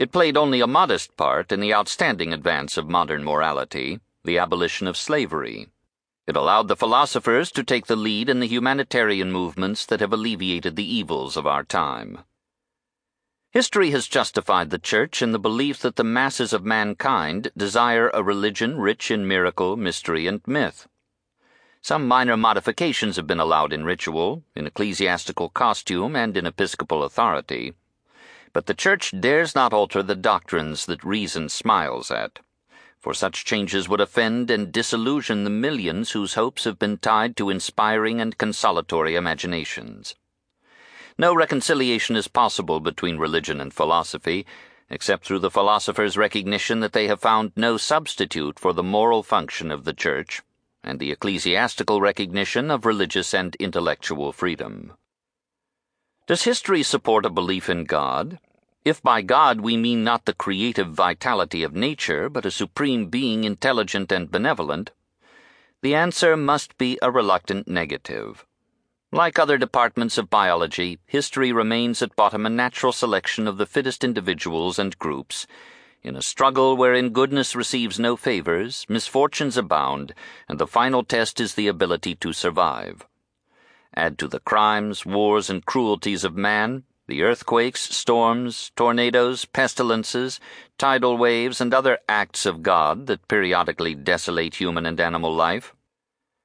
it 0.00 0.12
played 0.12 0.34
only 0.34 0.62
a 0.62 0.66
modest 0.66 1.14
part 1.18 1.52
in 1.52 1.60
the 1.60 1.74
outstanding 1.74 2.32
advance 2.32 2.78
of 2.78 2.88
modern 2.88 3.22
morality, 3.22 4.00
the 4.24 4.38
abolition 4.38 4.86
of 4.86 4.96
slavery. 4.96 5.68
It 6.26 6.36
allowed 6.36 6.68
the 6.68 6.76
philosophers 6.76 7.52
to 7.52 7.62
take 7.62 7.84
the 7.84 7.96
lead 7.96 8.30
in 8.30 8.40
the 8.40 8.46
humanitarian 8.48 9.30
movements 9.30 9.84
that 9.84 10.00
have 10.00 10.10
alleviated 10.10 10.74
the 10.74 10.90
evils 10.90 11.36
of 11.36 11.46
our 11.46 11.64
time. 11.64 12.20
History 13.50 13.90
has 13.90 14.08
justified 14.08 14.70
the 14.70 14.78
Church 14.78 15.20
in 15.20 15.32
the 15.32 15.38
belief 15.38 15.80
that 15.80 15.96
the 15.96 16.04
masses 16.04 16.54
of 16.54 16.64
mankind 16.64 17.52
desire 17.54 18.10
a 18.14 18.22
religion 18.22 18.78
rich 18.78 19.10
in 19.10 19.28
miracle, 19.28 19.76
mystery, 19.76 20.26
and 20.26 20.40
myth. 20.46 20.88
Some 21.82 22.08
minor 22.08 22.38
modifications 22.38 23.16
have 23.16 23.26
been 23.26 23.38
allowed 23.38 23.74
in 23.74 23.84
ritual, 23.84 24.44
in 24.56 24.66
ecclesiastical 24.66 25.50
costume, 25.50 26.16
and 26.16 26.38
in 26.38 26.46
episcopal 26.46 27.02
authority. 27.02 27.74
But 28.52 28.66
the 28.66 28.74
Church 28.74 29.12
dares 29.18 29.54
not 29.54 29.72
alter 29.72 30.02
the 30.02 30.16
doctrines 30.16 30.86
that 30.86 31.04
reason 31.04 31.48
smiles 31.48 32.10
at, 32.10 32.40
for 32.98 33.14
such 33.14 33.44
changes 33.44 33.88
would 33.88 34.00
offend 34.00 34.50
and 34.50 34.72
disillusion 34.72 35.44
the 35.44 35.50
millions 35.50 36.10
whose 36.10 36.34
hopes 36.34 36.64
have 36.64 36.78
been 36.78 36.98
tied 36.98 37.36
to 37.36 37.48
inspiring 37.48 38.20
and 38.20 38.36
consolatory 38.36 39.14
imaginations. 39.14 40.14
No 41.16 41.34
reconciliation 41.34 42.16
is 42.16 42.28
possible 42.28 42.80
between 42.80 43.18
religion 43.18 43.60
and 43.60 43.72
philosophy, 43.72 44.44
except 44.90 45.24
through 45.24 45.38
the 45.38 45.50
philosopher's 45.50 46.16
recognition 46.16 46.80
that 46.80 46.92
they 46.92 47.06
have 47.06 47.20
found 47.20 47.52
no 47.56 47.76
substitute 47.76 48.58
for 48.58 48.72
the 48.72 48.82
moral 48.82 49.22
function 49.22 49.70
of 49.70 49.84
the 49.84 49.94
Church, 49.94 50.42
and 50.82 50.98
the 50.98 51.12
ecclesiastical 51.12 52.00
recognition 52.00 52.70
of 52.70 52.84
religious 52.84 53.32
and 53.32 53.54
intellectual 53.56 54.32
freedom. 54.32 54.92
Does 56.30 56.44
history 56.44 56.84
support 56.84 57.26
a 57.26 57.28
belief 57.28 57.68
in 57.68 57.82
God? 57.82 58.38
If 58.84 59.02
by 59.02 59.20
God 59.20 59.62
we 59.62 59.76
mean 59.76 60.04
not 60.04 60.26
the 60.26 60.32
creative 60.32 60.86
vitality 60.86 61.64
of 61.64 61.74
nature, 61.74 62.28
but 62.28 62.46
a 62.46 62.52
supreme 62.52 63.06
being 63.06 63.42
intelligent 63.42 64.12
and 64.12 64.30
benevolent, 64.30 64.92
the 65.82 65.96
answer 65.96 66.36
must 66.36 66.78
be 66.78 67.00
a 67.02 67.10
reluctant 67.10 67.66
negative. 67.66 68.46
Like 69.10 69.40
other 69.40 69.58
departments 69.58 70.18
of 70.18 70.30
biology, 70.30 71.00
history 71.04 71.50
remains 71.50 72.00
at 72.00 72.14
bottom 72.14 72.46
a 72.46 72.48
natural 72.48 72.92
selection 72.92 73.48
of 73.48 73.58
the 73.58 73.66
fittest 73.66 74.04
individuals 74.04 74.78
and 74.78 74.96
groups. 75.00 75.48
In 76.04 76.14
a 76.14 76.22
struggle 76.22 76.76
wherein 76.76 77.10
goodness 77.10 77.56
receives 77.56 77.98
no 77.98 78.14
favors, 78.14 78.86
misfortunes 78.88 79.56
abound, 79.56 80.14
and 80.48 80.60
the 80.60 80.68
final 80.68 81.02
test 81.02 81.40
is 81.40 81.56
the 81.56 81.66
ability 81.66 82.14
to 82.14 82.32
survive. 82.32 83.04
Add 83.94 84.18
to 84.18 84.28
the 84.28 84.40
crimes, 84.40 85.04
wars, 85.04 85.50
and 85.50 85.64
cruelties 85.64 86.24
of 86.24 86.36
man 86.36 86.84
the 87.06 87.22
earthquakes, 87.22 87.80
storms, 87.80 88.70
tornadoes, 88.76 89.44
pestilences, 89.44 90.38
tidal 90.78 91.16
waves, 91.16 91.60
and 91.60 91.74
other 91.74 91.98
acts 92.08 92.46
of 92.46 92.62
God 92.62 93.08
that 93.08 93.26
periodically 93.26 93.96
desolate 93.96 94.54
human 94.54 94.86
and 94.86 95.00
animal 95.00 95.34
life 95.34 95.74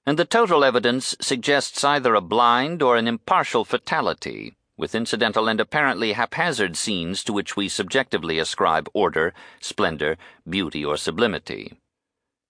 and 0.06 0.20
the 0.20 0.26
total 0.26 0.64
evidence 0.64 1.16
suggests 1.20 1.84
either 1.84 2.14
a 2.14 2.22
blind 2.22 2.84
or 2.84 2.96
an 2.96 3.08
impartial 3.08 3.66
fatality, 3.66 4.56
with 4.78 4.94
incidental 4.94 5.48
and 5.48 5.60
apparently 5.60 6.14
haphazard 6.14 6.78
scenes 6.78 7.24
to 7.24 7.34
which 7.34 7.58
we 7.58 7.68
subjectively 7.68 8.38
ascribe 8.38 8.88
order, 8.94 9.34
splendor, 9.60 10.16
beauty, 10.48 10.86
or 10.86 10.96
sublimity. 10.96 11.74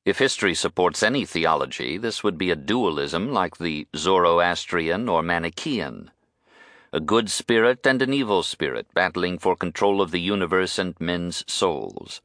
If 0.05 0.19
history 0.19 0.53
supports 0.53 1.01
any 1.01 1.25
theology, 1.25 1.97
this 1.97 2.23
would 2.23 2.37
be 2.37 2.51
a 2.51 2.55
dualism 2.55 3.31
like 3.33 3.57
the 3.57 3.87
Zoroastrian 3.95 5.09
or 5.09 5.23
Manichaean. 5.23 6.11
A 6.93 6.99
good 6.99 7.31
spirit 7.31 7.87
and 7.87 7.99
an 8.03 8.13
evil 8.13 8.43
spirit 8.43 8.85
battling 8.93 9.39
for 9.39 9.55
control 9.55 10.03
of 10.03 10.11
the 10.11 10.21
universe 10.21 10.77
and 10.77 10.95
men's 10.99 11.43
souls. 11.51 12.21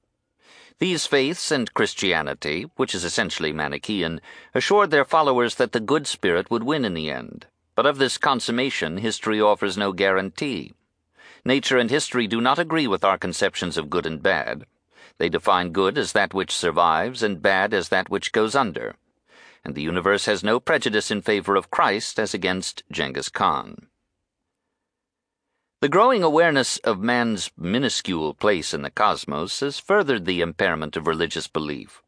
These 0.79 1.07
faiths 1.07 1.51
and 1.51 1.73
Christianity, 1.73 2.67
which 2.77 2.95
is 2.95 3.03
essentially 3.03 3.51
Manichaean, 3.53 4.21
assured 4.55 4.91
their 4.91 5.07
followers 5.07 5.55
that 5.55 5.73
the 5.73 5.81
good 5.81 6.07
spirit 6.07 6.51
would 6.51 6.65
win 6.65 6.85
in 6.85 6.93
the 6.93 7.11
end. 7.11 7.47
But 7.75 7.87
of 7.87 7.97
this 7.97 8.19
consummation, 8.19 8.99
history 8.99 9.41
offers 9.41 9.79
no 9.79 9.93
guarantee. 9.93 10.75
Nature 11.47 11.79
and 11.79 11.89
history 11.89 12.27
do 12.27 12.43
not 12.43 12.59
agree 12.59 12.87
with 12.87 13.05
our 13.05 13.17
conceptions 13.17 13.79
of 13.79 13.89
good 13.89 14.05
and 14.05 14.23
bad. 14.23 14.67
They 15.21 15.29
define 15.29 15.73
good 15.73 15.99
as 15.99 16.13
that 16.13 16.33
which 16.33 16.51
survives 16.51 17.23
and 17.23 17.43
bad 17.43 17.75
as 17.75 17.91
that 17.91 18.09
which 18.09 18.33
goes 18.33 18.55
under. 18.55 18.97
And 19.63 19.75
the 19.75 19.83
universe 19.83 20.25
has 20.25 20.43
no 20.43 20.59
prejudice 20.59 21.11
in 21.11 21.21
favor 21.21 21.57
of 21.57 21.71
Christ 21.71 22.19
as 22.19 22.33
against 22.33 22.83
Genghis 22.91 23.29
Khan. 23.29 23.89
The 25.83 25.91
growing 25.91 26.23
awareness 26.23 26.79
of 26.79 27.01
man's 27.01 27.51
minuscule 27.55 28.33
place 28.33 28.73
in 28.73 28.81
the 28.81 28.89
cosmos 28.89 29.61
has 29.61 29.79
furthered 29.79 30.25
the 30.25 30.41
impairment 30.41 30.97
of 30.97 31.07
religious 31.07 31.49
belief. 31.49 32.03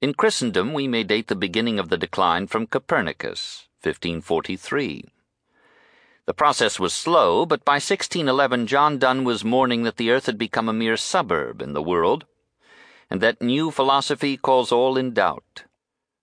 In 0.00 0.14
Christendom, 0.14 0.72
we 0.72 0.86
may 0.86 1.02
date 1.02 1.26
the 1.26 1.34
beginning 1.34 1.80
of 1.80 1.88
the 1.88 1.98
decline 1.98 2.46
from 2.46 2.68
Copernicus, 2.68 3.66
1543. 3.82 5.06
The 6.26 6.34
process 6.34 6.78
was 6.78 6.92
slow, 6.92 7.44
but 7.44 7.64
by 7.64 7.82
1611 7.82 8.68
John 8.68 8.98
Donne 8.98 9.24
was 9.24 9.44
mourning 9.44 9.82
that 9.82 9.96
the 9.96 10.12
earth 10.12 10.26
had 10.26 10.38
become 10.38 10.68
a 10.68 10.72
mere 10.72 10.96
suburb 10.96 11.60
in 11.60 11.72
the 11.72 11.82
world, 11.82 12.24
and 13.12 13.20
that 13.20 13.42
new 13.42 13.70
philosophy 13.70 14.38
calls 14.38 14.72
all 14.72 14.96
in 14.96 15.12
doubt 15.12 15.64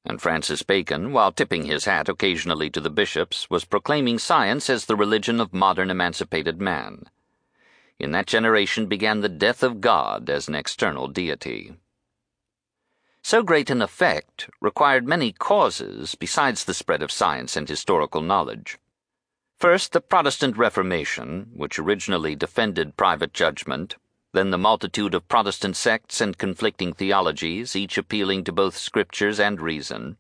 and 0.06 0.20
Francis 0.20 0.64
Bacon, 0.64 1.14
while 1.14 1.32
tipping 1.32 1.66
his 1.66 1.86
hat 1.86 2.10
occasionally 2.10 2.68
to 2.72 2.82
the 2.82 2.90
bishops, 2.90 3.48
was 3.48 3.64
proclaiming 3.64 4.18
science 4.18 4.68
as 4.68 4.86
the 4.86 4.96
religion 4.96 5.40
of 5.40 5.54
modern 5.54 5.92
emancipated 5.92 6.60
man. 6.60 7.04
In 8.00 8.10
that 8.14 8.26
generation 8.26 8.88
began 8.88 9.22
the 9.22 9.30
death 9.30 9.62
of 9.62 9.82
God 9.82 10.28
as 10.28 10.48
an 10.48 10.56
external 10.56 11.08
deity. 11.08 11.76
So 13.22 13.44
great 13.44 13.70
an 13.70 13.84
effect 13.84 14.50
required 14.60 15.08
many 15.08 15.32
causes 15.32 16.16
besides 16.16 16.64
the 16.64 16.74
spread 16.74 17.04
of 17.04 17.12
science 17.12 17.56
and 17.56 17.70
historical 17.70 18.24
knowledge. 18.24 18.80
First, 19.60 19.92
the 19.92 20.02
Protestant 20.02 20.58
Reformation, 20.58 21.52
which 21.54 21.78
originally 21.78 22.36
defended 22.36 22.98
private 22.98 23.32
judgment, 23.32 23.98
then 24.34 24.52
the 24.52 24.58
multitude 24.58 25.14
of 25.16 25.28
Protestant 25.28 25.76
sects 25.76 26.22
and 26.22 26.38
conflicting 26.38 26.94
theologies, 26.94 27.76
each 27.76 27.98
appealing 27.98 28.44
to 28.44 28.52
both 28.52 28.78
scriptures 28.78 29.40
and 29.40 29.60
reason. 29.60 30.18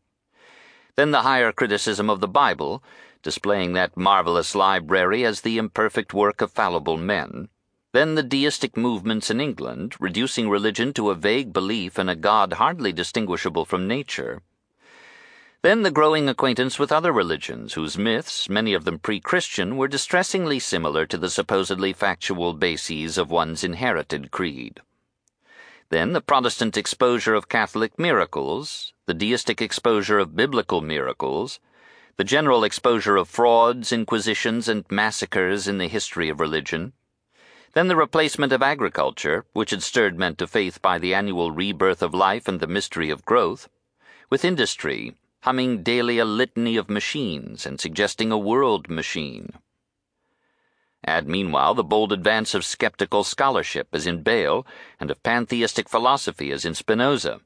Then 0.95 1.11
the 1.11 1.21
higher 1.21 1.51
criticism 1.51 2.09
of 2.09 2.19
the 2.19 2.27
Bible, 2.27 2.83
displaying 3.21 3.73
that 3.73 3.95
marvelous 3.95 4.55
library 4.55 5.23
as 5.25 5.41
the 5.41 5.57
imperfect 5.57 6.13
work 6.13 6.41
of 6.41 6.51
fallible 6.51 6.97
men. 6.97 7.49
Then 7.91 8.15
the 8.15 8.23
deistic 8.23 8.77
movements 8.77 9.29
in 9.29 9.41
England, 9.41 9.95
reducing 9.99 10.49
religion 10.49 10.93
to 10.93 11.09
a 11.09 11.15
vague 11.15 11.53
belief 11.53 11.97
in 11.97 12.09
a 12.09 12.15
God 12.15 12.53
hardly 12.53 12.93
distinguishable 12.93 13.65
from 13.65 13.87
nature. 13.87 14.41
Then 15.61 15.81
the 15.81 15.91
growing 15.91 16.29
acquaintance 16.29 16.79
with 16.79 16.89
other 16.89 17.11
religions, 17.11 17.73
whose 17.73 17.97
myths, 17.97 18.47
many 18.47 18.73
of 18.73 18.85
them 18.85 18.97
pre 18.97 19.19
Christian, 19.19 19.75
were 19.75 19.89
distressingly 19.89 20.57
similar 20.57 21.05
to 21.07 21.17
the 21.17 21.29
supposedly 21.29 21.91
factual 21.91 22.53
bases 22.53 23.17
of 23.17 23.29
one's 23.29 23.61
inherited 23.61 24.31
creed. 24.31 24.79
Then 25.89 26.13
the 26.13 26.21
Protestant 26.21 26.77
exposure 26.77 27.33
of 27.33 27.49
Catholic 27.49 27.99
miracles, 27.99 28.93
the 29.05 29.13
deistic 29.13 29.61
exposure 29.61 30.17
of 30.17 30.33
biblical 30.33 30.79
miracles, 30.79 31.59
the 32.15 32.23
general 32.23 32.63
exposure 32.63 33.17
of 33.17 33.27
frauds, 33.27 33.91
inquisitions, 33.91 34.69
and 34.69 34.85
massacres 34.89 35.67
in 35.67 35.77
the 35.77 35.89
history 35.89 36.29
of 36.29 36.39
religion. 36.39 36.93
Then 37.73 37.89
the 37.89 37.97
replacement 37.97 38.53
of 38.53 38.63
agriculture, 38.63 39.43
which 39.51 39.71
had 39.71 39.83
stirred 39.83 40.17
men 40.17 40.37
to 40.37 40.47
faith 40.47 40.81
by 40.81 40.99
the 40.99 41.13
annual 41.13 41.51
rebirth 41.51 42.01
of 42.01 42.13
life 42.13 42.47
and 42.47 42.61
the 42.61 42.67
mystery 42.67 43.09
of 43.09 43.25
growth, 43.25 43.67
with 44.29 44.45
industry 44.45 45.15
humming 45.41 45.83
daily 45.83 46.19
a 46.19 46.25
litany 46.25 46.75
of 46.75 46.89
machines 46.89 47.65
and 47.65 47.79
suggesting 47.79 48.31
a 48.31 48.37
world 48.37 48.89
machine. 48.89 49.53
Add 51.05 51.27
meanwhile 51.27 51.73
the 51.73 51.83
bold 51.83 52.11
advance 52.11 52.53
of 52.53 52.65
skeptical 52.65 53.23
scholarship 53.23 53.87
as 53.93 54.05
in 54.05 54.21
Bayle 54.21 54.67
and 54.99 55.09
of 55.09 55.23
pantheistic 55.23 55.87
philosophy 55.87 56.51
as 56.51 56.65
in 56.65 56.75
Spinoza, 56.75 57.39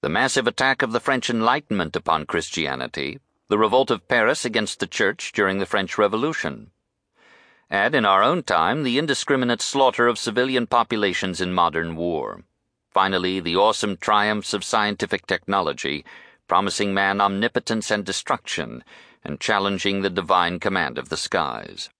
the 0.00 0.08
massive 0.08 0.46
attack 0.46 0.80
of 0.80 0.92
the 0.92 1.00
French 1.00 1.28
Enlightenment 1.28 1.94
upon 1.96 2.24
Christianity, 2.24 3.20
the 3.48 3.58
revolt 3.58 3.90
of 3.90 4.08
Paris 4.08 4.46
against 4.46 4.80
the 4.80 4.86
Church 4.86 5.32
during 5.32 5.58
the 5.58 5.66
French 5.66 5.98
Revolution. 5.98 6.70
Add 7.70 7.94
in 7.94 8.06
our 8.06 8.22
own 8.22 8.42
time 8.42 8.82
the 8.82 8.98
indiscriminate 8.98 9.60
slaughter 9.60 10.06
of 10.06 10.18
civilian 10.18 10.66
populations 10.66 11.40
in 11.40 11.52
modern 11.52 11.96
war. 11.96 12.44
Finally, 12.90 13.40
the 13.40 13.56
awesome 13.56 13.96
triumphs 13.96 14.54
of 14.54 14.64
scientific 14.64 15.26
technology 15.26 16.04
promising 16.48 16.92
man 16.92 17.20
omnipotence 17.20 17.90
and 17.90 18.04
destruction, 18.04 18.84
and 19.24 19.40
challenging 19.40 20.02
the 20.02 20.10
divine 20.10 20.60
command 20.60 20.98
of 20.98 21.08
the 21.08 21.16
skies. 21.16 21.90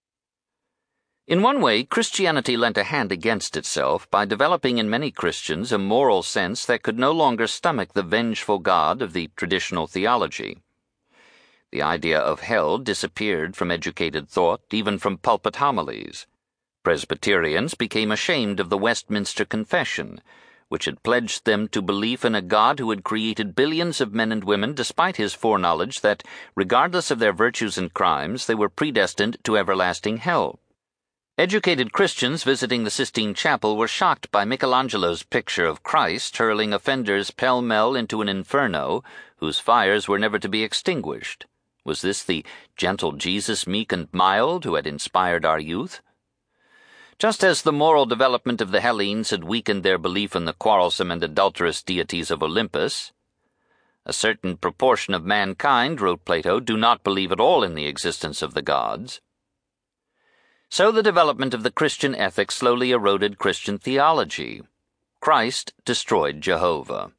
In 1.27 1.41
one 1.41 1.59
way, 1.59 1.83
Christianity 1.83 2.55
lent 2.55 2.77
a 2.77 2.83
hand 2.83 3.11
against 3.11 3.57
itself 3.57 4.07
by 4.11 4.25
developing 4.25 4.77
in 4.77 4.89
many 4.89 5.09
Christians 5.09 5.71
a 5.71 5.79
moral 5.79 6.21
sense 6.21 6.65
that 6.67 6.83
could 6.83 6.99
no 6.99 7.11
longer 7.11 7.47
stomach 7.47 7.93
the 7.93 8.03
vengeful 8.03 8.59
God 8.59 9.01
of 9.01 9.13
the 9.13 9.31
traditional 9.35 9.87
theology. 9.87 10.59
The 11.71 11.81
idea 11.81 12.19
of 12.19 12.41
hell 12.41 12.77
disappeared 12.77 13.55
from 13.55 13.71
educated 13.71 14.29
thought, 14.29 14.61
even 14.71 14.99
from 14.99 15.17
pulpit 15.17 15.55
homilies. 15.55 16.27
Presbyterians 16.83 17.73
became 17.73 18.11
ashamed 18.11 18.59
of 18.59 18.69
the 18.69 18.77
Westminster 18.77 19.45
Confession 19.45 20.21
which 20.69 20.85
had 20.85 21.03
pledged 21.03 21.45
them 21.45 21.67
to 21.67 21.81
belief 21.81 22.25
in 22.25 22.35
a 22.35 22.41
God 22.41 22.79
who 22.79 22.89
had 22.89 23.03
created 23.03 23.55
billions 23.55 24.01
of 24.01 24.13
men 24.13 24.31
and 24.31 24.43
women 24.43 24.73
despite 24.73 25.17
his 25.17 25.33
foreknowledge 25.33 26.01
that, 26.01 26.23
regardless 26.55 27.11
of 27.11 27.19
their 27.19 27.33
virtues 27.33 27.77
and 27.77 27.93
crimes, 27.93 28.47
they 28.47 28.55
were 28.55 28.69
predestined 28.69 29.37
to 29.43 29.57
everlasting 29.57 30.17
hell. 30.17 30.59
Educated 31.37 31.91
Christians 31.91 32.45
visiting 32.45 32.85
the 32.85 32.89
Sistine 32.89 33.33
Chapel 33.33 33.75
were 33.75 33.89
shocked 33.89 34.31
by 34.31 34.45
Michelangelo's 34.45 35.23
picture 35.23 35.65
of 35.65 35.83
Christ 35.83 36.37
hurling 36.37 36.71
offenders 36.71 37.29
pell 37.29 37.61
mell 37.61 37.93
into 37.93 38.21
an 38.21 38.29
inferno 38.29 39.03
whose 39.37 39.59
fires 39.59 40.07
were 40.07 40.17
never 40.17 40.39
to 40.39 40.47
be 40.47 40.63
extinguished. 40.63 41.45
Was 41.83 42.01
this 42.01 42.23
the 42.23 42.45
gentle 42.77 43.11
Jesus, 43.11 43.67
meek 43.67 43.91
and 43.91 44.07
mild, 44.13 44.63
who 44.63 44.75
had 44.75 44.87
inspired 44.87 45.45
our 45.45 45.59
youth? 45.59 46.01
Just 47.17 47.45
as 47.45 47.61
the 47.61 47.71
moral 47.71 48.05
development 48.05 48.59
of 48.59 48.71
the 48.71 48.81
Hellenes 48.81 49.29
had 49.29 49.45
weakened 49.45 49.83
their 49.83 49.97
belief 49.97 50.35
in 50.35 50.43
the 50.43 50.53
quarrelsome 50.53 51.11
and 51.11 51.23
adulterous 51.23 51.81
deities 51.81 52.29
of 52.29 52.43
Olympus, 52.43 53.13
a 54.05 54.11
certain 54.11 54.57
proportion 54.57 55.13
of 55.13 55.23
mankind, 55.23 56.01
wrote 56.01 56.25
Plato, 56.25 56.59
do 56.59 56.75
not 56.75 57.03
believe 57.03 57.31
at 57.31 57.39
all 57.39 57.63
in 57.63 57.73
the 57.73 57.87
existence 57.87 58.41
of 58.41 58.53
the 58.53 58.61
gods. 58.61 59.21
So 60.69 60.91
the 60.91 61.01
development 61.01 61.53
of 61.53 61.63
the 61.63 61.71
Christian 61.71 62.13
ethic 62.13 62.51
slowly 62.51 62.91
eroded 62.91 63.37
Christian 63.37 63.77
theology. 63.77 64.61
Christ 65.21 65.73
destroyed 65.85 66.41
Jehovah. 66.41 67.13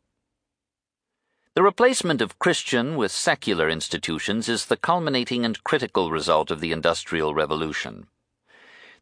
The 1.55 1.62
replacement 1.62 2.20
of 2.20 2.39
Christian 2.39 2.97
with 2.97 3.10
secular 3.10 3.70
institutions 3.70 4.47
is 4.47 4.66
the 4.66 4.77
culminating 4.77 5.47
and 5.47 5.64
critical 5.64 6.10
result 6.10 6.51
of 6.51 6.60
the 6.60 6.70
Industrial 6.70 7.35
Revolution. 7.35 8.09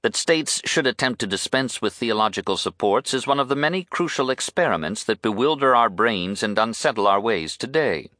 That 0.04 0.16
states 0.16 0.60
should 0.66 0.86
attempt 0.86 1.20
to 1.20 1.26
dispense 1.26 1.80
with 1.80 1.94
theological 1.94 2.58
supports 2.58 3.14
is 3.14 3.26
one 3.26 3.40
of 3.40 3.48
the 3.48 3.56
many 3.56 3.84
crucial 3.84 4.28
experiments 4.28 5.02
that 5.04 5.22
bewilder 5.22 5.74
our 5.74 5.88
brains 5.88 6.42
and 6.42 6.58
unsettle 6.58 7.06
our 7.06 7.18
ways 7.18 7.56
today. 7.56 8.10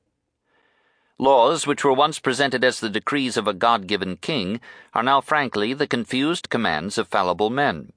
Laws 1.19 1.67
which 1.67 1.85
were 1.85 1.93
once 1.93 2.19
presented 2.19 2.65
as 2.65 2.81
the 2.81 2.89
decrees 2.89 3.37
of 3.37 3.47
a 3.47 3.53
God 3.53 3.87
given 3.87 4.17
king 4.17 4.63
are 4.95 5.03
now 5.03 5.21
frankly 5.21 5.75
the 5.75 5.87
confused 5.87 6.49
commands 6.49 6.97
of 6.97 7.07
fallible 7.07 7.51
men. 7.51 7.93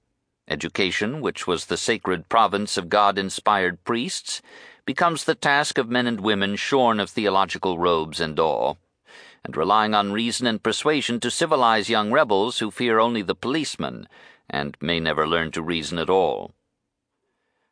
Education, 0.50 1.22
which 1.22 1.48
was 1.48 1.68
the 1.68 1.78
sacred 1.78 2.28
province 2.28 2.76
of 2.76 2.90
God 2.90 3.18
inspired 3.18 3.86
priests, 3.86 4.42
becomes 4.86 5.24
the 5.24 5.34
task 5.34 5.78
of 5.78 5.90
men 5.90 6.08
and 6.08 6.20
women 6.20 6.58
shorn 6.58 7.00
of 7.00 7.10
theological 7.10 7.80
robes 7.80 8.20
and 8.20 8.38
awe, 8.38 8.74
and 9.44 9.56
relying 9.56 9.94
on 9.94 10.12
reason 10.12 10.48
and 10.48 10.64
persuasion 10.64 11.20
to 11.20 11.32
civilize 11.32 11.90
young 11.90 12.12
rebels 12.12 12.60
who 12.60 12.72
fear 12.72 13.00
only 13.00 13.22
the 13.22 13.36
policeman 13.36 14.08
and 14.50 14.78
may 14.82 15.00
never 15.00 15.28
learn 15.28 15.52
to 15.52 15.62
reason 15.62 15.98
at 15.98 16.10
all. 16.10 16.54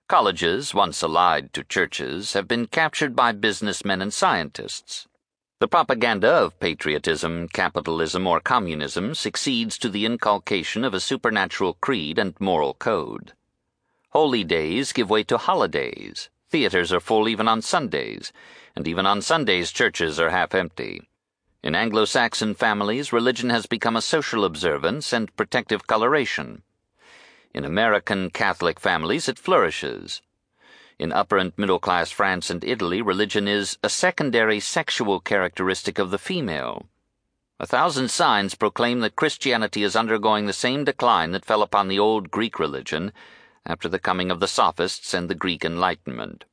Colleges, 0.08 0.74
once 0.74 1.02
allied 1.02 1.52
to 1.54 1.64
churches, 1.64 2.34
have 2.34 2.48
been 2.48 2.68
captured 2.68 3.16
by 3.16 3.32
businessmen 3.32 4.02
and 4.02 4.14
scientists. 4.14 5.08
The 5.60 5.68
propaganda 5.68 6.30
of 6.30 6.60
patriotism, 6.60 7.48
capitalism, 7.48 8.28
or 8.28 8.40
communism 8.40 9.16
succeeds 9.16 9.78
to 9.80 9.90
the 9.90 10.06
inculcation 10.06 10.84
of 10.84 10.94
a 10.94 11.00
supernatural 11.00 11.76
creed 11.82 12.20
and 12.20 12.40
moral 12.40 12.74
code. 12.74 13.34
Holy 14.10 14.44
days 14.44 14.94
give 14.94 15.10
way 15.10 15.24
to 15.24 15.38
holidays. 15.38 16.30
Theaters 16.50 16.94
are 16.94 17.00
full 17.00 17.28
even 17.28 17.48
on 17.48 17.62
Sundays, 17.62 18.32
and 18.76 18.88
even 18.88 19.06
on 19.06 19.22
Sundays 19.22 19.72
churches 19.72 20.20
are 20.20 20.30
half 20.30 20.54
empty. 20.54 21.02
In 21.66 21.74
Anglo 21.74 22.06
Saxon 22.06 22.54
families, 22.54 23.12
religion 23.12 23.50
has 23.50 23.66
become 23.66 23.96
a 23.96 24.02
social 24.02 24.46
observance 24.46 25.12
and 25.12 25.36
protective 25.36 25.88
coloration. 25.88 26.62
In 27.56 27.66
American 27.66 28.30
Catholic 28.30 28.80
families, 28.80 29.28
it 29.28 29.40
flourishes. 29.40 30.22
In 31.00 31.12
upper 31.12 31.40
and 31.40 31.54
middle 31.58 31.80
class 31.80 32.12
France 32.12 32.52
and 32.52 32.64
Italy, 32.64 33.02
religion 33.02 33.48
is 33.48 33.80
a 33.82 33.90
secondary 33.90 34.60
sexual 34.60 35.20
characteristic 35.20 35.98
of 35.98 36.12
the 36.12 36.20
female. 36.20 36.86
A 37.60 37.66
thousand 37.66 38.12
signs 38.12 38.54
proclaim 38.54 39.00
that 39.00 39.16
Christianity 39.16 39.82
is 39.82 39.96
undergoing 39.96 40.46
the 40.46 40.54
same 40.54 40.84
decline 40.84 41.32
that 41.32 41.46
fell 41.46 41.64
upon 41.64 41.88
the 41.88 41.98
old 41.98 42.30
Greek 42.30 42.60
religion 42.60 43.12
after 43.66 43.90
the 43.90 43.98
coming 43.98 44.30
of 44.30 44.40
the 44.40 44.48
Sophists 44.48 45.16
and 45.16 45.28
the 45.28 45.34
Greek 45.34 45.66
Enlightenment. 45.66 46.46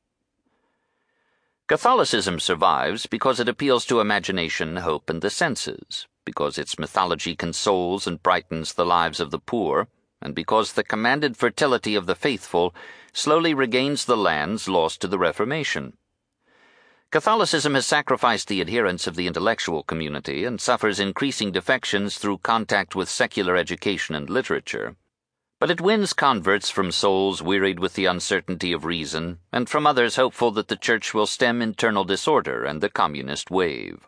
Catholicism 1.73 2.39
survives 2.39 3.07
because 3.07 3.39
it 3.39 3.49
appeals 3.49 3.83
to 3.83 3.99
imagination, 3.99 4.75
hope, 4.75 5.09
and 5.09 5.23
the 5.23 5.29
senses, 5.31 6.05
because 6.23 6.59
its 6.59 6.77
mythology 6.77 7.35
consoles 7.35 8.05
and 8.05 8.21
brightens 8.21 8.73
the 8.73 8.85
lives 8.85 9.19
of 9.19 9.31
the 9.31 9.39
poor, 9.39 9.87
and 10.21 10.35
because 10.35 10.73
the 10.73 10.83
commanded 10.83 11.35
fertility 11.35 11.95
of 11.95 12.05
the 12.05 12.13
faithful 12.13 12.75
slowly 13.11 13.55
regains 13.55 14.05
the 14.05 14.15
lands 14.15 14.69
lost 14.69 15.01
to 15.01 15.07
the 15.07 15.17
Reformation. 15.17 15.97
Catholicism 17.09 17.73
has 17.73 17.87
sacrificed 17.87 18.49
the 18.49 18.61
adherents 18.61 19.07
of 19.07 19.15
the 19.15 19.25
intellectual 19.25 19.81
community 19.81 20.45
and 20.45 20.61
suffers 20.61 20.99
increasing 20.99 21.51
defections 21.51 22.19
through 22.19 22.37
contact 22.37 22.95
with 22.95 23.09
secular 23.09 23.55
education 23.55 24.13
and 24.13 24.29
literature. 24.29 24.95
But 25.63 25.71
it 25.71 25.79
wins 25.79 26.11
converts 26.11 26.69
from 26.69 26.91
souls 26.91 27.41
wearied 27.41 27.79
with 27.79 27.93
the 27.93 28.03
uncertainty 28.03 28.73
of 28.73 28.83
reason, 28.83 29.39
and 29.49 29.69
from 29.69 29.87
others 29.87 30.17
hopeful 30.17 30.51
that 30.51 30.67
the 30.67 30.75
Church 30.75 31.13
will 31.13 31.25
stem 31.25 31.61
internal 31.61 32.03
disorder 32.03 32.65
and 32.65 32.81
the 32.81 32.89
communist 32.89 33.49
wave. 33.49 34.05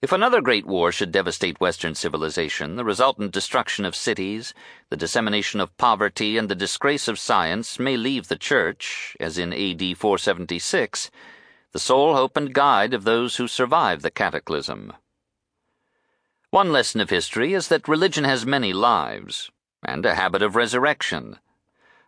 If 0.00 0.12
another 0.12 0.40
great 0.40 0.64
war 0.64 0.90
should 0.90 1.12
devastate 1.12 1.60
Western 1.60 1.94
civilization, 1.94 2.76
the 2.76 2.84
resultant 2.86 3.30
destruction 3.30 3.84
of 3.84 3.94
cities, 3.94 4.54
the 4.88 4.96
dissemination 4.96 5.60
of 5.60 5.76
poverty, 5.76 6.38
and 6.38 6.48
the 6.48 6.54
disgrace 6.54 7.08
of 7.08 7.18
science 7.18 7.78
may 7.78 7.98
leave 7.98 8.28
the 8.28 8.38
Church, 8.38 9.18
as 9.20 9.36
in 9.36 9.52
AD 9.52 9.98
476, 9.98 11.10
the 11.72 11.78
sole 11.78 12.14
hope 12.14 12.38
and 12.38 12.54
guide 12.54 12.94
of 12.94 13.04
those 13.04 13.36
who 13.36 13.46
survive 13.46 14.00
the 14.00 14.10
cataclysm. 14.10 14.94
One 16.48 16.72
lesson 16.72 17.02
of 17.02 17.10
history 17.10 17.52
is 17.52 17.68
that 17.68 17.86
religion 17.86 18.24
has 18.24 18.46
many 18.46 18.72
lives, 18.72 19.50
and 19.86 20.04
a 20.04 20.16
habit 20.16 20.42
of 20.42 20.56
resurrection. 20.56 21.38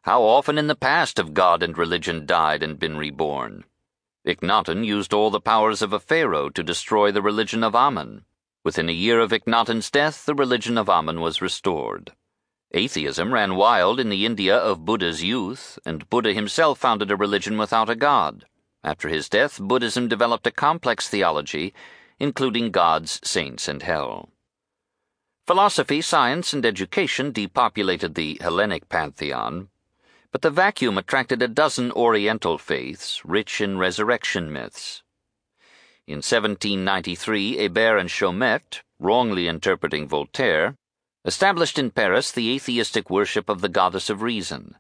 How 0.03 0.23
often 0.23 0.59
in 0.59 0.67
the 0.67 0.75
past 0.75 1.17
have 1.17 1.33
God 1.33 1.63
and 1.63 1.79
religion 1.79 2.27
died 2.27 2.63
and 2.63 2.79
been 2.79 2.99
reborn? 2.99 3.65
Akhenaten 4.27 4.85
used 4.85 5.15
all 5.15 5.31
the 5.31 5.41
powers 5.41 5.81
of 5.81 5.93
a 5.93 6.01
pharaoh 6.01 6.51
to 6.51 6.63
destroy 6.63 7.11
the 7.11 7.23
religion 7.23 7.65
of 7.65 7.75
Amun. 7.75 8.25
Within 8.65 8.89
a 8.89 8.93
year 8.93 9.21
of 9.21 9.33
Akhenaten's 9.33 9.91
death, 9.91 10.27
the 10.27 10.35
religion 10.35 10.77
of 10.77 10.91
Amun 10.91 11.21
was 11.21 11.41
restored. 11.41 12.13
Atheism 12.73 13.33
ran 13.33 13.55
wild 13.55 13.99
in 13.99 14.11
the 14.11 14.27
India 14.27 14.57
of 14.57 14.85
Buddha's 14.85 15.23
youth, 15.25 15.79
and 15.87 16.11
Buddha 16.11 16.35
himself 16.35 16.79
founded 16.79 17.11
a 17.11 17.17
religion 17.17 17.57
without 17.57 17.89
a 17.89 17.95
god. 17.95 18.45
After 18.85 19.09
his 19.09 19.29
death, 19.29 19.59
Buddhism 19.59 20.09
developed 20.09 20.47
a 20.47 20.51
complex 20.51 21.09
theology, 21.09 21.73
including 22.19 22.71
gods, 22.71 23.21
saints, 23.25 23.69
and 23.69 23.83
hell. 23.83 24.31
Philosophy, 25.49 26.03
science, 26.03 26.53
and 26.53 26.67
education 26.67 27.33
depopulated 27.33 28.15
the 28.15 28.37
Hellenic 28.39 28.91
pantheon, 28.91 29.71
but 30.31 30.43
the 30.43 30.51
vacuum 30.51 30.99
attracted 30.99 31.41
a 31.41 31.49
dozen 31.49 31.91
Oriental 31.93 32.59
faiths 32.59 33.25
rich 33.25 33.63
in 33.63 33.79
resurrection 33.79 34.53
myths. 34.53 35.03
In 36.07 36.17
1793, 36.17 37.57
Hébert 37.57 37.99
and 37.99 38.11
Chaumette, 38.11 38.83
wrongly 38.99 39.49
interpreting 39.49 40.07
Voltaire, 40.07 40.77
established 41.25 41.79
in 41.79 41.93
Paris 41.93 42.31
the 42.31 42.55
atheistic 42.55 43.09
worship 43.09 43.49
of 43.49 43.63
the 43.63 43.71
goddess 43.71 44.11
of 44.11 44.21
reason. 44.21 44.77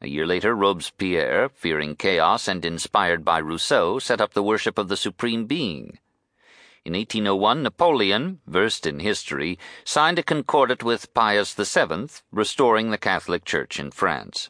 A 0.00 0.06
year 0.06 0.24
later, 0.24 0.54
Robespierre, 0.54 1.48
fearing 1.48 1.96
chaos 1.96 2.46
and 2.46 2.64
inspired 2.64 3.24
by 3.24 3.40
Rousseau, 3.40 3.98
set 3.98 4.20
up 4.20 4.34
the 4.34 4.44
worship 4.44 4.78
of 4.78 4.86
the 4.86 4.96
Supreme 4.96 5.46
Being. 5.46 5.98
In 6.82 6.94
1801, 6.94 7.62
Napoleon, 7.62 8.40
versed 8.46 8.86
in 8.86 9.00
history, 9.00 9.58
signed 9.84 10.18
a 10.18 10.22
concordat 10.22 10.82
with 10.82 11.12
Pius 11.12 11.52
VII, 11.52 12.08
restoring 12.32 12.90
the 12.90 12.96
Catholic 12.96 13.44
Church 13.44 13.78
in 13.78 13.90
France. 13.90 14.48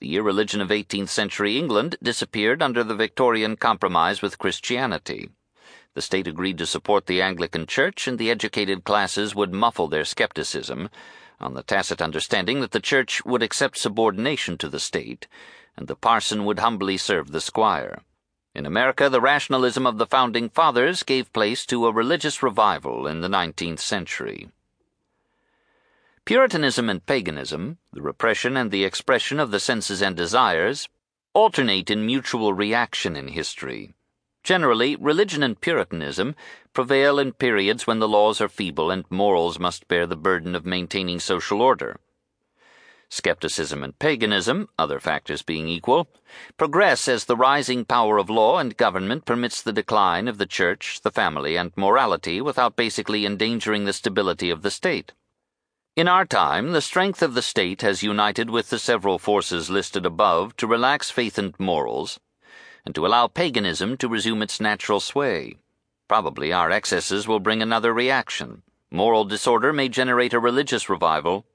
The 0.00 0.16
irreligion 0.16 0.60
of 0.60 0.70
18th 0.70 1.08
century 1.08 1.56
England 1.56 1.98
disappeared 2.02 2.64
under 2.64 2.82
the 2.82 2.96
Victorian 2.96 3.54
compromise 3.56 4.22
with 4.22 4.38
Christianity. 4.38 5.30
The 5.94 6.02
state 6.02 6.26
agreed 6.26 6.58
to 6.58 6.66
support 6.66 7.06
the 7.06 7.22
Anglican 7.22 7.66
Church, 7.66 8.08
and 8.08 8.18
the 8.18 8.30
educated 8.30 8.82
classes 8.82 9.36
would 9.36 9.52
muffle 9.52 9.86
their 9.86 10.04
skepticism, 10.04 10.90
on 11.38 11.54
the 11.54 11.62
tacit 11.62 12.02
understanding 12.02 12.60
that 12.60 12.72
the 12.72 12.80
Church 12.80 13.24
would 13.24 13.44
accept 13.44 13.78
subordination 13.78 14.58
to 14.58 14.68
the 14.68 14.80
state, 14.80 15.28
and 15.76 15.86
the 15.86 15.94
parson 15.94 16.44
would 16.44 16.58
humbly 16.58 16.96
serve 16.96 17.30
the 17.30 17.40
squire. 17.40 18.02
In 18.56 18.64
America, 18.64 19.10
the 19.10 19.20
rationalism 19.20 19.86
of 19.86 19.98
the 19.98 20.06
Founding 20.06 20.48
Fathers 20.48 21.02
gave 21.02 21.30
place 21.34 21.66
to 21.66 21.86
a 21.86 21.92
religious 21.92 22.42
revival 22.42 23.06
in 23.06 23.20
the 23.20 23.28
19th 23.28 23.80
century. 23.80 24.48
Puritanism 26.24 26.88
and 26.88 27.04
paganism, 27.04 27.76
the 27.92 28.00
repression 28.00 28.56
and 28.56 28.70
the 28.70 28.82
expression 28.82 29.38
of 29.38 29.50
the 29.50 29.60
senses 29.60 30.00
and 30.00 30.16
desires, 30.16 30.88
alternate 31.34 31.90
in 31.90 32.06
mutual 32.06 32.54
reaction 32.54 33.14
in 33.14 33.28
history. 33.28 33.92
Generally, 34.42 34.96
religion 34.96 35.42
and 35.42 35.60
Puritanism 35.60 36.34
prevail 36.72 37.18
in 37.18 37.34
periods 37.34 37.86
when 37.86 37.98
the 37.98 38.08
laws 38.08 38.40
are 38.40 38.48
feeble 38.48 38.90
and 38.90 39.04
morals 39.10 39.58
must 39.58 39.86
bear 39.86 40.06
the 40.06 40.16
burden 40.16 40.54
of 40.54 40.64
maintaining 40.64 41.20
social 41.20 41.60
order. 41.60 42.00
Skepticism 43.08 43.84
and 43.84 43.98
paganism, 43.98 44.68
other 44.78 44.98
factors 44.98 45.42
being 45.42 45.68
equal, 45.68 46.08
progress 46.56 47.06
as 47.06 47.24
the 47.24 47.36
rising 47.36 47.84
power 47.84 48.18
of 48.18 48.28
law 48.28 48.58
and 48.58 48.76
government 48.76 49.24
permits 49.24 49.62
the 49.62 49.72
decline 49.72 50.26
of 50.26 50.38
the 50.38 50.46
church, 50.46 51.00
the 51.02 51.10
family, 51.10 51.56
and 51.56 51.72
morality 51.76 52.40
without 52.40 52.74
basically 52.74 53.24
endangering 53.24 53.84
the 53.84 53.92
stability 53.92 54.50
of 54.50 54.62
the 54.62 54.70
state. 54.70 55.12
In 55.94 56.08
our 56.08 56.26
time, 56.26 56.72
the 56.72 56.82
strength 56.82 57.22
of 57.22 57.34
the 57.34 57.42
state 57.42 57.80
has 57.82 58.02
united 58.02 58.50
with 58.50 58.68
the 58.70 58.78
several 58.78 59.18
forces 59.18 59.70
listed 59.70 60.04
above 60.04 60.56
to 60.56 60.66
relax 60.66 61.10
faith 61.10 61.38
and 61.38 61.58
morals, 61.58 62.20
and 62.84 62.94
to 62.94 63.06
allow 63.06 63.28
paganism 63.28 63.96
to 63.96 64.08
resume 64.08 64.42
its 64.42 64.60
natural 64.60 65.00
sway. 65.00 65.56
Probably 66.08 66.52
our 66.52 66.70
excesses 66.70 67.26
will 67.26 67.40
bring 67.40 67.62
another 67.62 67.94
reaction. 67.94 68.62
Moral 68.90 69.24
disorder 69.24 69.72
may 69.72 69.88
generate 69.88 70.34
a 70.34 70.38
religious 70.38 70.88
revival. 70.90 71.46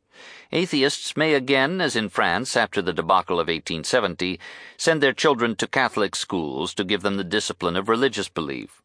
Atheists 0.52 1.16
may 1.16 1.34
again, 1.34 1.82
as 1.82 1.96
in 1.96 2.10
France 2.10 2.58
after 2.58 2.82
the 2.82 2.94
debacle 2.94 3.40
of 3.40 3.48
1870, 3.48 4.40
send 4.78 5.02
their 5.02 5.14
children 5.14 5.56
to 5.56 5.68
Catholic 5.68 6.16
schools 6.16 6.74
to 6.74 6.84
give 6.84 7.02
them 7.02 7.18
the 7.18 7.24
discipline 7.24 7.76
of 7.76 7.90
religious 7.90 8.30
belief. 8.30 8.82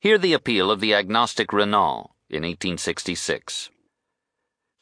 Hear 0.00 0.18
the 0.18 0.32
appeal 0.32 0.70
of 0.70 0.80
the 0.80 0.94
agnostic 0.94 1.52
Renan 1.52 2.08
in 2.28 2.42
1866. 2.42 3.70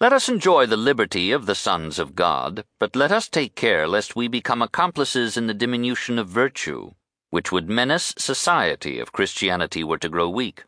Let 0.01 0.13
us 0.13 0.29
enjoy 0.29 0.67
the 0.67 0.77
liberty 0.77 1.31
of 1.31 1.47
the 1.47 1.55
sons 1.55 2.01
of 2.01 2.17
God, 2.17 2.65
but 2.81 2.97
let 2.97 3.13
us 3.13 3.29
take 3.29 3.55
care 3.55 3.87
lest 3.87 4.17
we 4.17 4.27
become 4.27 4.61
accomplices 4.61 5.37
in 5.37 5.47
the 5.47 5.55
diminution 5.55 6.19
of 6.19 6.29
virtue, 6.29 6.95
which 7.31 7.53
would 7.53 7.71
menace 7.71 8.13
society 8.19 8.99
if 8.99 9.13
Christianity 9.13 9.85
were 9.85 9.99
to 9.99 10.09
grow 10.09 10.29
weak. 10.29 10.65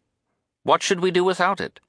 What 0.63 0.85
should 0.85 1.01
we 1.01 1.11
do 1.11 1.25
without 1.25 1.61
it? 1.61 1.81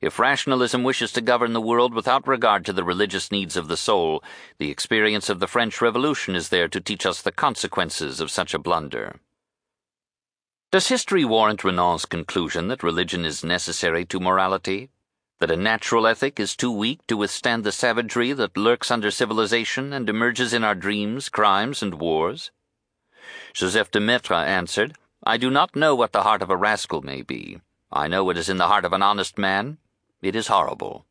If 0.00 0.18
rationalism 0.18 0.82
wishes 0.82 1.12
to 1.12 1.20
govern 1.20 1.52
the 1.52 1.60
world 1.60 1.94
without 1.94 2.26
regard 2.26 2.64
to 2.66 2.72
the 2.72 2.84
religious 2.84 3.30
needs 3.30 3.56
of 3.56 3.68
the 3.68 3.76
soul, 3.76 4.22
the 4.58 4.70
experience 4.70 5.28
of 5.28 5.40
the 5.40 5.46
French 5.46 5.80
Revolution 5.80 6.34
is 6.34 6.48
there 6.48 6.68
to 6.68 6.80
teach 6.80 7.06
us 7.06 7.22
the 7.22 7.32
consequences 7.32 8.20
of 8.20 8.30
such 8.30 8.54
a 8.54 8.58
blunder. 8.58 9.20
Does 10.72 10.88
history 10.88 11.24
warrant 11.24 11.64
Renan's 11.64 12.04
conclusion 12.04 12.68
that 12.68 12.82
religion 12.82 13.24
is 13.24 13.44
necessary 13.44 14.04
to 14.06 14.20
morality? 14.20 14.90
that 15.38 15.50
a 15.50 15.56
natural 15.56 16.06
ethic 16.06 16.40
is 16.40 16.56
too 16.56 16.72
weak 16.72 17.06
to 17.06 17.16
withstand 17.16 17.62
the 17.62 17.72
savagery 17.72 18.32
that 18.32 18.56
lurks 18.56 18.90
under 18.90 19.10
civilization 19.10 19.92
and 19.92 20.08
emerges 20.08 20.54
in 20.54 20.64
our 20.64 20.74
dreams, 20.74 21.28
crimes, 21.28 21.82
and 21.82 21.94
wars? 21.94 22.50
Joseph 23.52 23.90
de 23.90 24.00
Maistre 24.00 24.34
answered, 24.34 24.96
I 25.24 25.36
do 25.36 25.50
not 25.50 25.76
know 25.76 25.94
what 25.94 26.12
the 26.12 26.22
heart 26.22 26.40
of 26.40 26.50
a 26.50 26.56
rascal 26.56 27.02
may 27.02 27.22
be. 27.22 27.60
I 27.92 28.08
know 28.08 28.24
what 28.24 28.36
is 28.36 28.48
in 28.48 28.56
the 28.56 28.66
heart 28.66 28.84
of 28.84 28.92
an 28.92 29.02
honest 29.02 29.38
man. 29.38 29.78
It 30.20 30.34
is 30.34 30.48
horrible. 30.48 31.06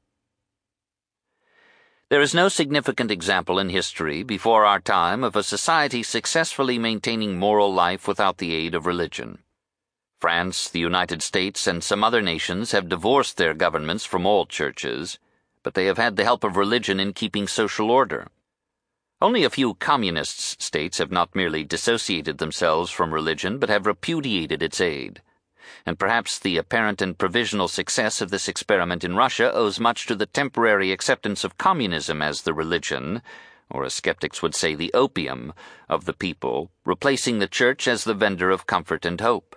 There 2.09 2.21
is 2.21 2.33
no 2.33 2.49
significant 2.49 3.09
example 3.09 3.57
in 3.59 3.69
history 3.69 4.23
before 4.23 4.65
our 4.65 4.79
time 4.79 5.23
of 5.23 5.35
a 5.35 5.43
society 5.43 6.03
successfully 6.03 6.77
maintaining 6.77 7.39
moral 7.39 7.73
life 7.73 8.07
without 8.07 8.37
the 8.37 8.53
aid 8.53 8.75
of 8.75 8.85
religion. 8.85 9.39
France, 10.19 10.69
the 10.69 10.79
United 10.79 11.23
States, 11.23 11.65
and 11.65 11.83
some 11.83 12.03
other 12.03 12.21
nations 12.21 12.73
have 12.73 12.89
divorced 12.89 13.37
their 13.37 13.53
governments 13.53 14.05
from 14.05 14.25
all 14.25 14.45
churches, 14.45 15.17
but 15.63 15.73
they 15.73 15.85
have 15.85 15.97
had 15.97 16.15
the 16.15 16.23
help 16.23 16.43
of 16.43 16.57
religion 16.57 16.99
in 16.99 17.13
keeping 17.13 17.47
social 17.47 17.89
order. 17.89 18.27
Only 19.21 19.43
a 19.43 19.49
few 19.49 19.75
communist 19.75 20.61
states 20.61 20.99
have 20.99 21.11
not 21.11 21.35
merely 21.35 21.63
dissociated 21.63 22.37
themselves 22.37 22.91
from 22.91 23.13
religion, 23.13 23.59
but 23.59 23.69
have 23.69 23.87
repudiated 23.87 24.61
its 24.61 24.79
aid. 24.79 25.21
And 25.85 25.99
perhaps 25.99 26.39
the 26.39 26.57
apparent 26.57 27.01
and 27.01 27.17
provisional 27.17 27.67
success 27.67 28.21
of 28.21 28.29
this 28.31 28.47
experiment 28.47 29.03
in 29.03 29.15
Russia 29.15 29.51
owes 29.53 29.79
much 29.79 30.05
to 30.07 30.15
the 30.15 30.25
temporary 30.25 30.91
acceptance 30.91 31.43
of 31.43 31.57
communism 31.57 32.21
as 32.21 32.41
the 32.41 32.53
religion, 32.53 33.21
or 33.69 33.85
as 33.85 33.93
skeptics 33.93 34.41
would 34.41 34.55
say, 34.55 34.75
the 34.75 34.93
opium, 34.93 35.53
of 35.89 36.05
the 36.05 36.13
people, 36.13 36.71
replacing 36.85 37.39
the 37.39 37.47
church 37.47 37.87
as 37.87 38.03
the 38.03 38.13
vendor 38.13 38.51
of 38.51 38.67
comfort 38.67 39.05
and 39.05 39.21
hope. 39.21 39.55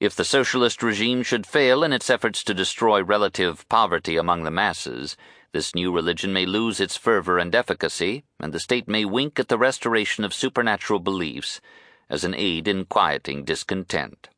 If 0.00 0.16
the 0.16 0.24
socialist 0.24 0.82
regime 0.82 1.22
should 1.22 1.46
fail 1.46 1.84
in 1.84 1.92
its 1.92 2.10
efforts 2.10 2.42
to 2.44 2.54
destroy 2.54 3.02
relative 3.02 3.68
poverty 3.68 4.16
among 4.16 4.42
the 4.42 4.50
masses, 4.50 5.16
this 5.52 5.74
new 5.74 5.92
religion 5.92 6.32
may 6.32 6.46
lose 6.46 6.80
its 6.80 6.96
fervor 6.96 7.38
and 7.38 7.54
efficacy, 7.54 8.24
and 8.40 8.52
the 8.52 8.58
state 8.58 8.88
may 8.88 9.04
wink 9.04 9.38
at 9.38 9.48
the 9.48 9.58
restoration 9.58 10.24
of 10.24 10.34
supernatural 10.34 10.98
beliefs 10.98 11.60
as 12.08 12.24
an 12.24 12.34
aid 12.34 12.66
in 12.66 12.84
quieting 12.86 13.44
discontent. 13.44 14.28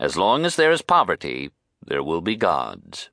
As 0.00 0.16
long 0.16 0.44
as 0.44 0.54
there 0.54 0.70
is 0.70 0.82
poverty, 0.82 1.50
there 1.84 2.04
will 2.04 2.20
be 2.20 2.36
gods. 2.36 3.10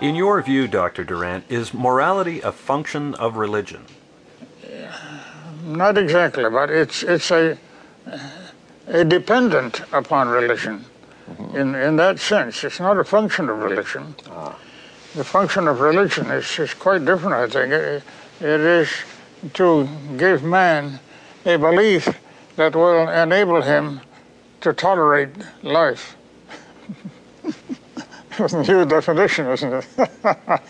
In 0.00 0.14
your 0.14 0.42
view, 0.42 0.68
Dr. 0.68 1.04
Durant, 1.04 1.44
is 1.48 1.72
morality 1.72 2.40
a 2.42 2.52
function 2.52 3.14
of 3.14 3.36
religion? 3.36 3.86
Not 5.64 5.96
exactly, 5.96 6.48
but 6.50 6.70
it's 6.70 7.02
it's 7.02 7.30
a 7.30 7.56
a 8.86 9.04
dependent 9.04 9.80
upon 9.92 10.28
religion. 10.28 10.84
Mm-hmm. 11.30 11.56
In 11.56 11.74
in 11.74 11.96
that 11.96 12.18
sense, 12.20 12.62
it's 12.62 12.78
not 12.78 12.98
a 12.98 13.04
function 13.04 13.48
of 13.48 13.58
religion. 13.58 14.14
Ah. 14.30 14.54
The 15.14 15.24
function 15.24 15.66
of 15.66 15.80
religion 15.80 16.26
is, 16.30 16.58
is 16.58 16.74
quite 16.74 17.06
different. 17.06 17.34
I 17.34 17.48
think 17.48 17.72
it, 17.72 18.02
it 18.40 18.60
is 18.60 18.90
to 19.54 19.88
give 20.18 20.42
man 20.42 21.00
a 21.46 21.56
belief 21.56 22.06
that 22.56 22.76
will 22.76 23.08
enable 23.08 23.62
him 23.62 24.02
to 24.60 24.74
tolerate 24.74 25.30
life. 25.62 26.16
New 28.38 28.84
definition, 28.84 29.46
isn't 29.46 29.72
it? 29.72 29.86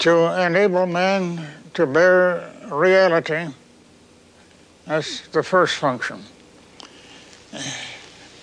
to 0.00 0.42
enable 0.42 0.86
man 0.86 1.46
to 1.74 1.86
bear 1.86 2.52
reality, 2.70 3.46
that's 4.84 5.28
the 5.28 5.42
first 5.42 5.76
function. 5.76 6.22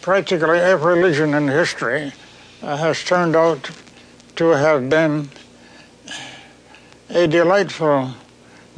Practically 0.02 0.60
every 0.60 0.96
religion 0.96 1.34
in 1.34 1.48
history 1.48 2.14
uh, 2.62 2.78
has 2.78 3.04
turned 3.04 3.36
out 3.36 3.70
to 4.38 4.46
have 4.50 4.90
been 4.90 5.30
a 7.10 7.28
delightful 7.28 8.12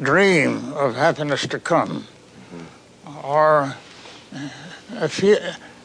dream 0.02 0.74
of 0.74 0.96
happiness 0.96 1.46
to 1.48 1.60
come, 1.60 2.06
or 3.24 3.76
a, 4.96 5.08
few, 5.08 5.38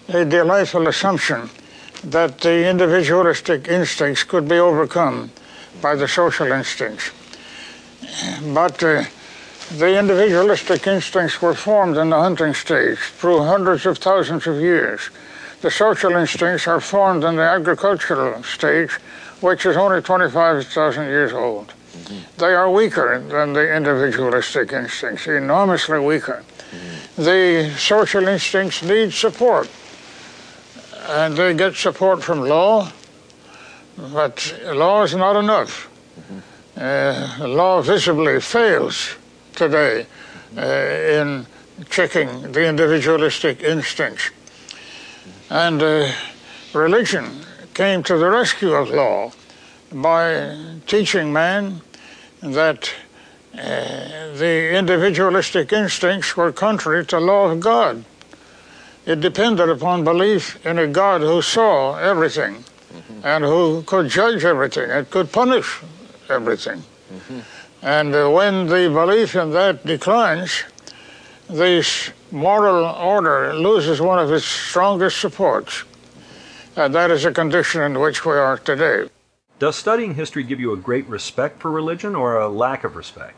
a 0.09 0.25
delightful 0.25 0.89
assumption 0.89 1.51
that 2.05 2.39
the 2.39 2.69
individualistic 2.69 3.69
instincts 3.69 4.25
could 4.25 4.49
be 4.49 4.59
overcome 4.59 5.31
by 5.81 5.95
the 5.95 6.09
social 6.09 6.51
instincts. 6.51 7.11
But 8.53 8.83
uh, 8.83 9.05
the 9.77 9.99
individualistic 9.99 10.87
instincts 10.87 11.41
were 11.41 11.55
formed 11.55 11.97
in 11.97 12.11
the 12.11 12.19
hunting 12.19 12.55
stage 12.55 12.99
through 12.99 13.45
hundreds 13.45 13.87
of 13.87 13.99
thousands 13.99 14.47
of 14.47 14.57
years. 14.57 15.11
The 15.61 15.71
social 15.71 16.13
instincts 16.17 16.67
are 16.67 16.81
formed 16.81 17.25
in 17.25 17.37
the 17.37 17.43
agricultural 17.43 18.43
stage, 18.43 18.91
which 19.41 19.65
is 19.65 19.77
only 19.77 20.03
25,000 20.03 21.05
years 21.05 21.33
old. 21.33 21.69
Mm-hmm. 21.69 22.19
They 22.39 22.55
are 22.55 22.71
weaker 22.71 23.21
than 23.21 23.53
the 23.53 23.75
individualistic 23.75 24.73
instincts, 24.73 25.27
enormously 25.27 26.01
weaker. 26.01 26.43
Mm-hmm. 26.73 27.23
The 27.23 27.75
social 27.79 28.27
instincts 28.27 28.83
need 28.83 29.13
support 29.13 29.69
and 31.09 31.37
they 31.37 31.55
get 31.55 31.75
support 31.75 32.23
from 32.23 32.41
law, 32.41 32.91
but 33.97 34.55
law 34.65 35.03
is 35.03 35.15
not 35.15 35.37
enough. 35.37 35.89
Uh, 36.77 37.37
law 37.41 37.83
visibly 37.83 38.41
fails 38.41 39.15
today 39.55 40.07
uh, 40.57 40.61
in 40.61 41.47
checking 41.91 42.53
the 42.53 42.67
individualistic 42.67 43.63
instincts. 43.63 44.31
And 45.51 45.83
uh, 45.83 46.13
religion 46.73 47.45
came 47.75 48.03
to 48.05 48.17
the 48.17 48.31
rescue 48.31 48.73
of 48.73 48.91
law 48.91 49.33
by 49.93 50.57
teaching 50.87 51.33
man 51.33 51.83
that 52.41 52.91
uh, 53.55 54.33
the 54.35 54.75
individualistic 54.77 55.73
instincts 55.73 56.37
were 56.37 56.53
contrary 56.53 57.05
to 57.07 57.19
law 57.19 57.51
of 57.51 57.61
God. 57.61 58.05
It 59.05 59.21
depended 59.21 59.69
upon 59.69 60.05
belief 60.05 60.65
in 60.65 60.79
a 60.79 60.87
God 60.87 61.23
who 61.23 61.43
saw 61.43 61.97
everything 61.97 62.55
mm-hmm. 62.55 63.27
and 63.27 63.45
who 63.45 63.83
could 63.83 64.09
judge 64.09 64.45
everything 64.45 64.91
and 64.91 65.11
could 65.11 65.33
punish 65.33 65.81
everything. 66.29 66.83
Mm-hmm. 67.13 67.41
And 67.83 68.15
uh, 68.15 68.31
when 68.31 68.67
the 68.67 68.89
belief 68.89 69.35
in 69.35 69.51
that 69.53 69.85
declines, 69.85 70.63
this 71.51 72.11
moral 72.31 72.85
order 72.85 73.53
loses 73.55 74.01
one 74.01 74.21
of 74.21 74.31
its 74.31 74.45
strongest 74.45 75.21
supports. 75.21 75.85
And 76.77 76.95
that 76.95 77.11
is 77.11 77.25
the 77.25 77.33
condition 77.33 77.83
in 77.83 77.99
which 77.99 78.25
we 78.25 78.33
are 78.33 78.57
today. 78.57 79.11
Does 79.59 79.77
studying 79.77 80.15
history 80.15 80.43
give 80.45 80.61
you 80.61 80.73
a 80.73 80.77
great 80.77 81.07
respect 81.07 81.61
for 81.61 81.71
religion 81.71 82.15
or 82.15 82.41
a 82.41 82.49
lack 82.49 82.85
of 82.85 82.97
respect? 82.97 83.35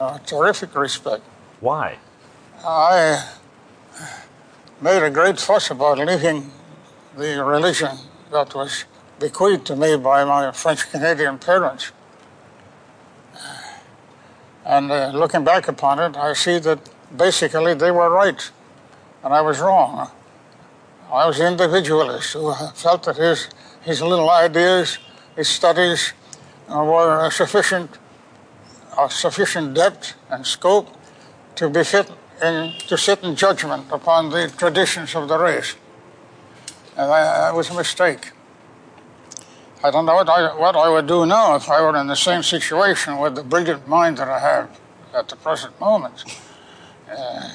A 0.00 0.20
terrific 0.24 0.74
respect. 0.74 1.24
Why? 1.60 1.98
I 2.64 3.24
made 4.80 5.02
a 5.02 5.10
great 5.10 5.40
fuss 5.40 5.70
about 5.70 5.98
leaving 5.98 6.50
the 7.16 7.44
religion 7.44 7.96
that 8.30 8.54
was 8.54 8.84
bequeathed 9.18 9.66
to 9.66 9.74
me 9.74 9.96
by 9.96 10.24
my 10.24 10.52
French 10.52 10.88
Canadian 10.90 11.38
parents. 11.38 11.90
And 14.64 14.92
uh, 14.92 15.10
looking 15.14 15.42
back 15.44 15.66
upon 15.66 15.98
it, 15.98 16.16
I 16.16 16.32
see 16.34 16.58
that 16.60 16.78
basically 17.16 17.74
they 17.74 17.90
were 17.90 18.10
right 18.10 18.50
and 19.24 19.34
I 19.34 19.40
was 19.40 19.58
wrong. 19.58 20.10
I 21.10 21.26
was 21.26 21.40
an 21.40 21.52
individualist 21.52 22.34
who 22.34 22.54
felt 22.74 23.02
that 23.04 23.16
his, 23.16 23.48
his 23.80 24.00
little 24.00 24.30
ideas, 24.30 24.98
his 25.34 25.48
studies 25.48 26.12
uh, 26.68 26.84
were 26.84 27.30
sufficient, 27.30 27.98
of 28.96 29.12
sufficient 29.12 29.74
depth 29.74 30.14
and 30.30 30.46
scope 30.46 30.88
to 31.56 31.68
be 31.68 31.82
fit 31.82 32.10
in, 32.42 32.72
to 32.88 32.96
sit 32.96 33.22
in 33.22 33.36
judgment 33.36 33.86
upon 33.90 34.30
the 34.30 34.52
traditions 34.56 35.14
of 35.14 35.28
the 35.28 35.38
race. 35.38 35.76
And 36.96 37.10
that 37.10 37.54
was 37.54 37.70
a 37.70 37.74
mistake. 37.74 38.32
I 39.84 39.90
don't 39.92 40.06
know 40.06 40.16
what 40.16 40.28
I, 40.28 40.56
what 40.56 40.74
I 40.74 40.88
would 40.88 41.06
do 41.06 41.24
now 41.24 41.54
if 41.54 41.68
I 41.70 41.80
were 41.80 41.96
in 41.96 42.08
the 42.08 42.16
same 42.16 42.42
situation 42.42 43.18
with 43.18 43.36
the 43.36 43.44
brilliant 43.44 43.86
mind 43.86 44.16
that 44.18 44.28
I 44.28 44.40
have 44.40 44.80
at 45.14 45.28
the 45.28 45.36
present 45.36 45.78
moment. 45.80 46.24
Uh, 47.08 47.50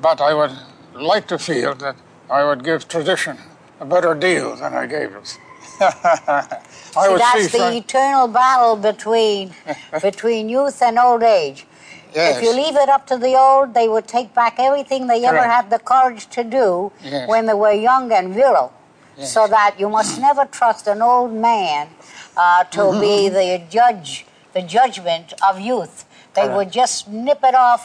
but 0.00 0.20
I 0.20 0.34
would 0.34 0.52
like 0.94 1.28
to 1.28 1.38
feel 1.38 1.74
that 1.76 1.96
I 2.28 2.44
would 2.44 2.64
give 2.64 2.88
tradition 2.88 3.38
a 3.80 3.84
better 3.84 4.14
deal 4.14 4.56
than 4.56 4.74
I 4.74 4.86
gave 4.86 5.14
it. 5.14 5.38
I 5.80 7.08
would 7.08 7.20
that's 7.20 7.52
the 7.52 7.76
eternal 7.76 8.26
battle 8.26 8.74
between 8.74 9.54
between 10.02 10.48
youth 10.48 10.82
and 10.82 10.98
old 10.98 11.22
age. 11.22 11.66
Yes. 12.18 12.36
If 12.38 12.42
you 12.42 12.52
leave 12.62 12.76
it 12.84 12.88
up 12.88 13.06
to 13.12 13.16
the 13.16 13.34
old, 13.36 13.74
they 13.74 13.88
would 13.88 14.08
take 14.08 14.34
back 14.34 14.54
everything 14.58 15.06
they 15.06 15.24
ever 15.24 15.44
had 15.56 15.70
the 15.70 15.78
courage 15.78 16.24
to 16.36 16.42
do 16.42 16.90
Yes. 17.04 17.28
when 17.28 17.46
they 17.46 17.54
were 17.64 17.72
young 17.90 18.10
and 18.18 18.34
virile. 18.34 18.72
So 19.34 19.46
that 19.48 19.72
you 19.80 19.88
must 19.88 20.20
never 20.20 20.44
trust 20.58 20.86
an 20.94 21.00
old 21.02 21.32
man 21.32 21.88
uh, 22.36 22.64
to 22.76 22.80
Mm-hmm. 22.80 23.00
be 23.00 23.16
the 23.28 23.48
judge, 23.78 24.10
the 24.52 24.62
judgment 24.62 25.26
of 25.48 25.58
youth. 25.60 25.96
They 26.34 26.42
Correct. 26.42 26.56
would 26.56 26.72
just 26.72 27.08
nip 27.08 27.40
it 27.50 27.54
off 27.54 27.84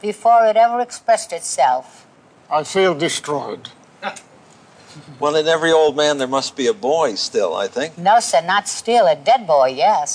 before 0.00 0.40
it 0.50 0.56
ever 0.56 0.80
expressed 0.80 1.32
itself. 1.32 2.06
I 2.50 2.62
feel 2.64 2.94
destroyed. 2.94 3.64
Well, 5.20 5.36
in 5.36 5.46
every 5.46 5.72
old 5.72 5.94
man, 5.94 6.16
there 6.18 6.26
must 6.38 6.56
be 6.56 6.66
a 6.68 6.72
boy 6.92 7.16
still, 7.16 7.54
I 7.54 7.68
think. 7.68 7.98
No, 7.98 8.18
sir, 8.20 8.40
not 8.40 8.66
still 8.66 9.06
a 9.06 9.14
dead 9.14 9.46
boy. 9.46 9.68
Yes. 9.76 10.10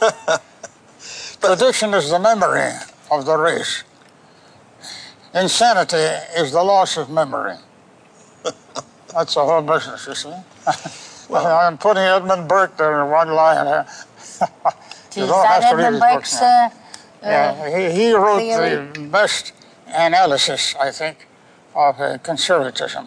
Tradition 1.48 1.92
is 1.94 2.10
the 2.10 2.18
memory 2.18 2.70
of 3.10 3.26
the 3.26 3.36
race. 3.36 3.84
Insanity 5.34 5.96
is 6.40 6.52
the 6.52 6.62
loss 6.62 6.96
of 6.96 7.10
memory. 7.10 7.56
That's 9.12 9.34
the 9.34 9.44
whole 9.44 9.62
business, 9.62 10.06
you 10.06 10.14
see. 10.14 10.34
Well, 11.26 11.46
I'm 11.46 11.78
putting 11.78 12.02
Edmund 12.02 12.48
Burke 12.48 12.76
there 12.76 13.02
in 13.02 13.10
one 13.10 13.28
line. 13.30 13.86
You 15.16 15.26
don't 15.26 15.46
have 15.46 15.70
to 15.70 15.76
read 15.76 15.92
his 15.92 16.00
book 16.00 16.24
now. 16.42 16.66
Uh, 16.66 16.70
Yeah, 17.22 17.78
he, 17.88 17.94
he 17.98 18.12
wrote 18.12 18.40
theory? 18.40 18.86
the 18.92 19.08
best 19.08 19.52
analysis, 19.86 20.74
I 20.78 20.90
think, 20.90 21.26
of 21.74 21.98
uh, 22.00 22.18
conservatism, 22.18 23.06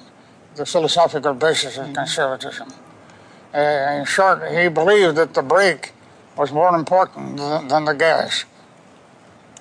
the 0.55 0.65
philosophical 0.65 1.33
basis 1.35 1.77
Mm-hmm. 1.77 1.89
of 1.91 1.95
conservatism. 1.95 2.69
Uh, 3.53 3.59
in 3.99 4.05
short, 4.05 4.49
he 4.51 4.67
believed 4.69 5.15
that 5.17 5.33
the 5.35 5.43
brake 5.43 5.93
was 6.37 6.51
more 6.51 6.75
important 6.75 7.37
than, 7.37 7.85
the 7.85 7.93
gas. 7.93 8.45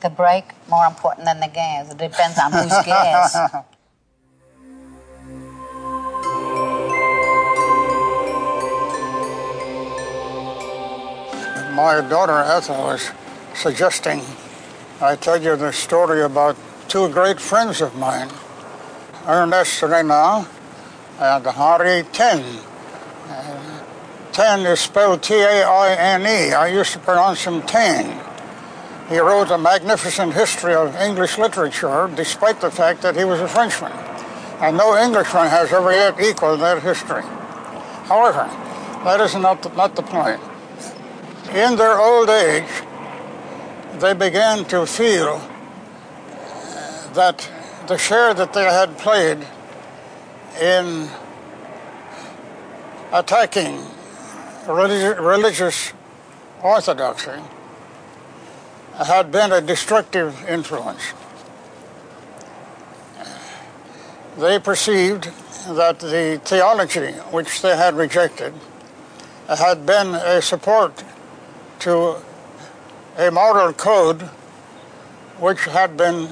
the 0.02 0.10
brake 0.10 0.52
more 0.68 0.86
important 0.86 1.24
than 1.24 1.40
the 1.40 1.48
gas. 1.48 1.90
It 1.90 1.98
depends 1.98 2.38
on 2.38 2.52
whose 2.52 2.84
gas. 2.84 3.34
My 11.74 12.00
daughter 12.08 12.38
Ethel 12.38 12.76
was 12.76 13.10
suggesting 13.54 14.22
I 15.00 15.14
tell 15.16 15.42
you 15.42 15.56
the 15.56 15.72
story 15.72 16.22
about 16.22 16.56
two 16.88 17.08
great 17.10 17.38
friends 17.38 17.82
of 17.82 17.94
mine, 17.96 18.30
Ernest 19.26 19.82
Renan 19.82 20.46
and 21.20 21.46
Henri 21.46 22.02
Ten. 22.12 22.42
Ten 24.36 24.66
is 24.66 24.80
spelled 24.80 25.22
T-A-I-N-E. 25.22 26.52
I 26.52 26.66
used 26.66 26.92
to 26.92 26.98
pronounce 26.98 27.42
him 27.44 27.62
Taine. 27.62 28.20
He 29.08 29.18
wrote 29.18 29.50
a 29.50 29.56
magnificent 29.56 30.34
history 30.34 30.74
of 30.74 30.94
English 30.96 31.38
literature, 31.38 32.10
despite 32.14 32.60
the 32.60 32.70
fact 32.70 33.00
that 33.00 33.16
he 33.16 33.24
was 33.24 33.40
a 33.40 33.48
Frenchman. 33.48 33.92
And 34.60 34.76
no 34.76 34.94
Englishman 34.94 35.48
has 35.48 35.72
ever 35.72 35.90
yet 35.90 36.20
equaled 36.20 36.60
that 36.60 36.82
history. 36.82 37.22
However, 37.22 38.44
that 39.04 39.22
is 39.22 39.34
not 39.36 39.62
the, 39.62 39.70
not 39.70 39.96
the 39.96 40.02
point. 40.02 40.38
In 41.54 41.76
their 41.76 41.98
old 41.98 42.28
age, 42.28 42.82
they 44.00 44.12
began 44.12 44.66
to 44.66 44.84
feel 44.84 45.38
that 47.14 47.50
the 47.86 47.96
share 47.96 48.34
that 48.34 48.52
they 48.52 48.64
had 48.64 48.98
played 48.98 49.46
in 50.60 51.08
attacking 53.14 53.95
religious 54.68 55.92
orthodoxy 56.62 57.40
had 58.94 59.30
been 59.30 59.52
a 59.52 59.60
destructive 59.60 60.34
influence. 60.48 61.12
They 64.38 64.58
perceived 64.58 65.30
that 65.68 66.00
the 66.00 66.40
theology 66.44 67.12
which 67.32 67.62
they 67.62 67.76
had 67.76 67.94
rejected 67.94 68.54
had 69.48 69.86
been 69.86 70.14
a 70.14 70.42
support 70.42 71.04
to 71.80 72.16
a 73.18 73.30
moral 73.30 73.72
code 73.72 74.22
which 75.38 75.64
had 75.64 75.96
been 75.96 76.28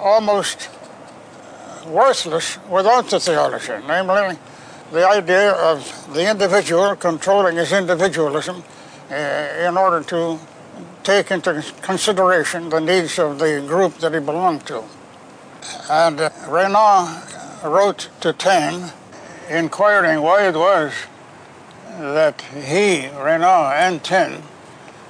almost 0.00 0.68
worthless 1.86 2.58
without 2.68 3.08
the 3.08 3.20
theology, 3.20 3.72
namely 3.86 4.38
the 4.92 5.06
idea 5.06 5.52
of 5.52 6.14
the 6.14 6.30
individual 6.30 6.96
controlling 6.96 7.56
his 7.56 7.72
individualism 7.72 8.62
uh, 9.10 9.14
in 9.14 9.76
order 9.76 10.02
to 10.02 10.38
take 11.02 11.30
into 11.30 11.64
consideration 11.82 12.68
the 12.68 12.80
needs 12.80 13.18
of 13.18 13.38
the 13.38 13.64
group 13.66 13.96
that 13.98 14.12
he 14.14 14.20
belonged 14.20 14.66
to. 14.66 14.82
And 15.90 16.20
uh, 16.20 16.30
Renan 16.48 17.22
wrote 17.64 18.08
to 18.20 18.32
Taine 18.32 18.92
inquiring 19.48 20.22
why 20.22 20.48
it 20.48 20.54
was 20.54 20.92
that 21.98 22.40
he, 22.42 23.08
Renan, 23.08 23.72
and 23.72 24.04
Taine, 24.04 24.42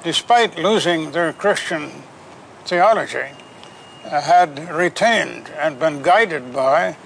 despite 0.03 0.59
losing 0.59 1.13
their 1.13 1.33
Christian 1.33 1.91
theology, 2.65 3.27
uh, 4.05 4.21
had 4.21 4.71
retained 4.71 5.51
and 5.59 5.79
been 5.79 6.03
guided 6.03 6.53
by 6.53 6.97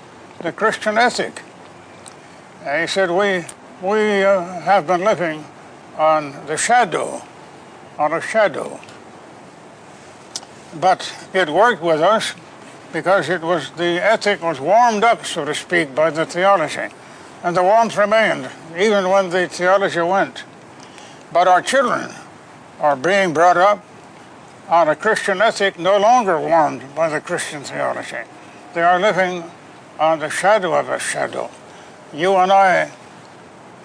the 0.40 0.52
Christian 0.52 0.96
ethic. 0.96 1.42
Uh, 2.64 2.80
he 2.80 2.86
said, 2.86 3.10
We, 3.10 3.44
we 3.86 4.22
uh, 4.22 4.60
have 4.60 4.86
been 4.86 5.02
living 5.02 5.44
on 5.98 6.46
the 6.46 6.56
shadow, 6.56 7.20
on 7.98 8.12
a 8.12 8.20
shadow. 8.20 8.78
But 10.80 11.12
it 11.34 11.48
worked 11.48 11.82
with 11.82 12.00
us 12.00 12.34
because 12.92 13.28
it 13.28 13.42
was 13.42 13.70
the 13.72 14.00
ethic 14.00 14.42
was 14.42 14.60
warmed 14.60 15.02
up, 15.02 15.26
so 15.26 15.44
to 15.44 15.54
speak, 15.54 15.94
by 15.94 16.10
the 16.10 16.24
theology. 16.24 16.94
And 17.42 17.56
the 17.56 17.62
warmth 17.62 17.96
remained 17.96 18.48
even 18.78 19.08
when 19.08 19.30
the 19.30 19.48
theology 19.48 20.00
went. 20.00 20.44
But 21.32 21.48
our 21.48 21.62
children 21.62 22.10
are 22.78 22.94
being 22.94 23.32
brought 23.32 23.56
up 23.56 23.84
on 24.68 24.88
a 24.88 24.94
Christian 24.94 25.42
ethic 25.42 25.78
no 25.78 25.98
longer 25.98 26.38
warmed 26.38 26.94
by 26.94 27.08
the 27.08 27.20
Christian 27.20 27.64
theology. 27.64 28.28
They 28.74 28.82
are 28.82 29.00
living 29.00 29.50
on 29.98 30.20
the 30.20 30.30
shadow 30.30 30.78
of 30.78 30.88
a 30.88 31.00
shadow. 31.00 31.50
You 32.14 32.36
and 32.36 32.52
I 32.52 32.90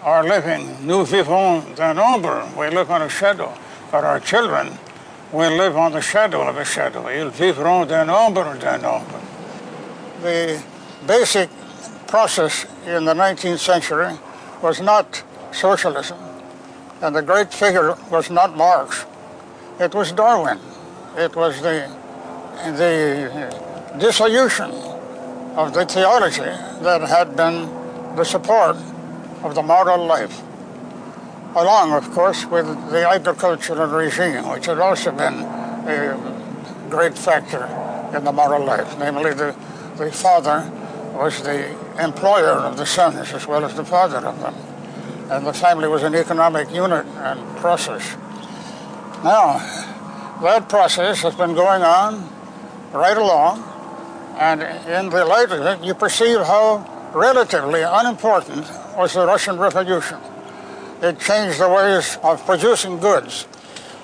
are 0.04 0.24
living, 0.24 0.86
nous 0.86 1.06
vivons 1.06 1.64
d'un 1.76 1.98
ombre. 1.98 2.48
We 2.58 2.70
live 2.70 2.92
on 2.92 3.02
a 3.02 3.10
shadow. 3.10 3.54
But 3.92 4.04
our 4.04 4.20
children 4.20 4.78
will 5.32 5.56
live 5.58 5.78
on 5.78 5.92
the 5.92 6.02
shadow 6.02 6.42
of 6.48 6.58
a 6.58 6.66
shadow. 6.66 7.08
Ils 7.08 7.30
vivront 7.30 7.88
d'un 7.88 8.10
ombre 8.10 8.58
d'un 8.60 8.84
ombre. 8.84 9.20
The 10.22 10.62
basic 11.06 11.50
process 12.08 12.66
in 12.86 13.06
the 13.06 13.14
19th 13.14 13.60
century 13.60 14.18
was 14.62 14.82
not 14.82 15.24
socialism, 15.52 16.18
and 17.02 17.16
the 17.16 17.22
great 17.22 17.54
figure 17.54 17.96
was 18.10 18.30
not 18.30 18.56
Marx. 18.58 19.06
It 19.80 19.94
was 19.94 20.12
Darwin. 20.12 20.60
it 21.18 21.36
was 21.36 21.60
the, 21.62 21.92
the 22.78 23.98
dissolution 23.98 24.70
of 25.56 25.74
the 25.74 25.84
theology 25.86 26.42
that 26.82 27.02
had 27.02 27.36
been 27.36 27.68
the 28.18 28.26
support 28.26 28.76
of 29.44 29.54
the 29.54 29.62
moral 29.62 30.06
life, 30.06 30.42
along, 31.56 31.94
of 31.94 32.10
course, 32.12 32.46
with 32.46 32.66
the 32.90 33.08
agricultural 33.08 33.88
regime, 33.88 34.50
which 34.50 34.66
had 34.66 34.80
also 34.80 35.12
been 35.12 35.36
a 35.36 36.88
great 36.90 37.16
factor 37.16 37.66
in 38.18 38.24
the 38.24 38.32
moral 38.32 38.66
life. 38.66 38.98
Namely, 38.98 39.34
the, 39.34 39.56
the 39.98 40.12
father 40.12 40.70
was 41.14 41.44
the 41.44 41.70
employer 42.04 42.58
of 42.58 42.78
the 42.78 42.86
sons 42.86 43.32
as 43.34 43.48
well 43.48 43.64
as 43.64 43.76
the 43.76 43.86
father 43.86 44.18
of 44.18 44.40
them. 44.42 44.56
And 45.30 45.46
the 45.46 45.54
family 45.54 45.88
was 45.88 46.02
an 46.02 46.16
economic 46.16 46.72
unit 46.72 47.06
and 47.06 47.58
process. 47.58 48.16
Now, 49.24 49.60
that 50.42 50.70
process 50.70 51.22
has 51.22 51.36
been 51.36 51.54
going 51.54 51.84
on 51.84 52.28
right 52.94 53.18
along, 53.18 53.64
and 54.38 54.62
in 54.62 55.10
the 55.10 55.24
light 55.24 55.52
of 55.52 55.62
it, 55.62 55.86
you 55.86 55.94
perceive 55.94 56.40
how 56.40 56.97
relatively 57.18 57.82
unimportant 57.82 58.66
was 58.96 59.14
the 59.14 59.26
Russian 59.26 59.58
Revolution. 59.58 60.20
It 61.02 61.20
changed 61.20 61.60
the 61.60 61.68
ways 61.68 62.18
of 62.24 62.46
producing 62.46 63.00
goods, 63.00 63.48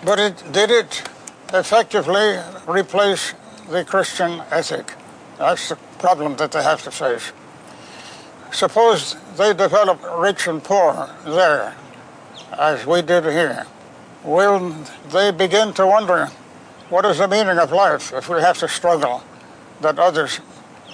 but 0.03 0.19
it 0.19 0.43
did 0.51 0.71
it 0.71 1.03
effectively 1.53 2.39
replace 2.67 3.33
the 3.69 3.85
Christian 3.85 4.41
ethic. 4.51 4.93
That's 5.37 5.69
the 5.69 5.75
problem 5.99 6.35
that 6.37 6.51
they 6.51 6.63
have 6.63 6.81
to 6.83 6.91
face. 6.91 7.31
Suppose 8.51 9.15
they 9.37 9.53
develop 9.53 9.99
rich 10.17 10.47
and 10.47 10.63
poor 10.63 11.09
there, 11.25 11.75
as 12.57 12.85
we 12.85 13.01
did 13.01 13.25
here. 13.25 13.65
Will 14.23 14.75
they 15.11 15.31
begin 15.31 15.73
to 15.73 15.85
wonder 15.85 16.27
what 16.89 17.05
is 17.05 17.19
the 17.19 17.27
meaning 17.27 17.57
of 17.59 17.71
life 17.71 18.11
if 18.13 18.29
we 18.29 18.41
have 18.41 18.57
to 18.59 18.67
struggle 18.67 19.23
that 19.81 19.99
others 19.99 20.39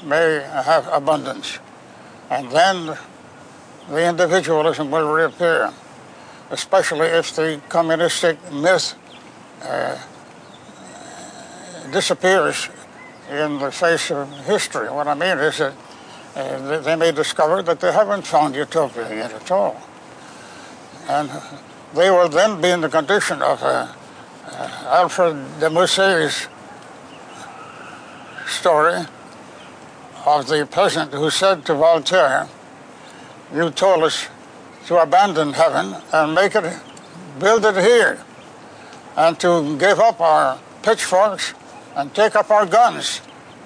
may 0.04 0.42
have 0.42 0.88
abundance? 0.88 1.60
And 2.30 2.51
then 2.51 2.98
the 3.90 4.08
individualism 4.08 4.91
will 4.91 5.11
reappear, 5.11 5.72
especially 6.51 7.08
if 7.08 7.35
the 7.35 7.59
communistic 7.69 8.38
myth 8.51 8.95
uh, 9.64 9.98
disappears 11.91 12.69
in 13.32 13.58
the 13.59 13.72
face 13.72 14.11
of 14.11 14.30
history. 14.45 14.90
What 14.90 15.08
I 15.08 15.16
mean 15.16 15.40
is 15.40 15.58
that 15.58 15.74
uh, 16.35 16.80
they 16.82 16.95
may 16.95 17.11
discover 17.11 17.64
that 17.64 17.80
they 17.80 17.91
haven't 17.91 18.27
found 18.27 18.56
utopia 18.56 19.09
yet 19.09 19.33
at 19.33 19.51
all. 19.51 19.82
And 21.08 21.32
they 21.95 22.11
will 22.11 22.30
then 22.30 22.61
be 22.61 22.69
in 22.69 22.82
the 22.82 22.90
condition 22.90 23.41
of 23.41 23.64
uh, 23.64 23.91
uh, 24.45 24.83
Alfred 24.85 25.59
de 25.59 25.69
Musset's 25.69 26.48
story 28.45 29.06
of 30.38 30.48
the 30.48 30.67
peasant 30.69 31.11
who 31.11 31.30
said 31.30 31.66
to 31.66 31.74
Voltaire, 31.74 32.48
You 33.53 33.72
told 33.72 34.03
us 34.03 34.27
to 34.85 35.01
abandon 35.01 35.53
heaven 35.53 35.95
and 36.14 36.35
make 36.35 36.56
it, 36.56 36.72
build 37.40 37.66
it 37.66 37.75
here, 37.75 38.24
and 39.17 39.40
to 39.40 39.77
give 39.77 39.99
up 39.99 40.22
our 40.22 40.59
pitchforks 40.83 41.53
and 41.95 42.14
take 42.14 42.35
up 42.35 42.51
our 42.51 42.66
guns 42.66 43.22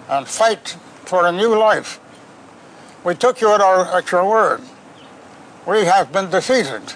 and 0.10 0.28
fight 0.28 0.78
for 1.06 1.26
a 1.26 1.32
new 1.32 1.58
life. 1.58 2.00
We 3.04 3.16
took 3.16 3.42
you 3.42 3.54
at, 3.54 3.60
our, 3.60 3.98
at 3.98 4.12
your 4.12 4.28
word. 4.28 4.62
We 5.68 5.84
have 5.86 6.14
been 6.14 6.30
defeated. 6.30 6.94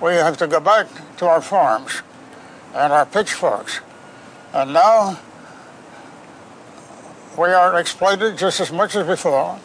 We 0.00 0.12
have 0.12 0.36
to 0.38 0.46
go 0.46 0.60
back 0.60 0.86
to 1.18 1.26
our 1.26 1.40
farms 1.40 2.02
and 2.74 2.92
our 2.92 3.06
pitchforks. 3.06 3.80
And 4.52 4.72
now 4.72 5.18
we 7.36 7.48
are 7.48 7.78
exploited 7.78 8.36
just 8.36 8.60
as 8.60 8.72
much 8.72 8.94
as 8.94 9.06
before. 9.06 9.58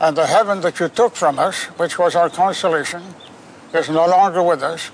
And 0.00 0.16
the 0.16 0.26
heaven 0.26 0.60
that 0.62 0.80
you 0.80 0.88
took 0.88 1.14
from 1.14 1.38
us, 1.38 1.64
which 1.78 1.98
was 1.98 2.14
our 2.14 2.30
consolation, 2.30 3.02
is 3.74 3.88
no 3.88 4.06
longer 4.06 4.42
with 4.42 4.62
us. 4.62 4.90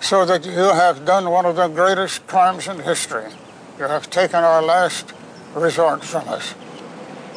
So 0.00 0.24
that 0.24 0.46
you 0.46 0.52
have 0.52 1.04
done 1.04 1.30
one 1.30 1.44
of 1.44 1.56
the 1.56 1.68
greatest 1.68 2.26
crimes 2.26 2.66
in 2.66 2.80
history. 2.80 3.28
You 3.78 3.84
have 3.84 4.08
taken 4.08 4.42
our 4.42 4.62
last 4.62 5.12
resort 5.54 6.04
from 6.04 6.26
us. 6.28 6.54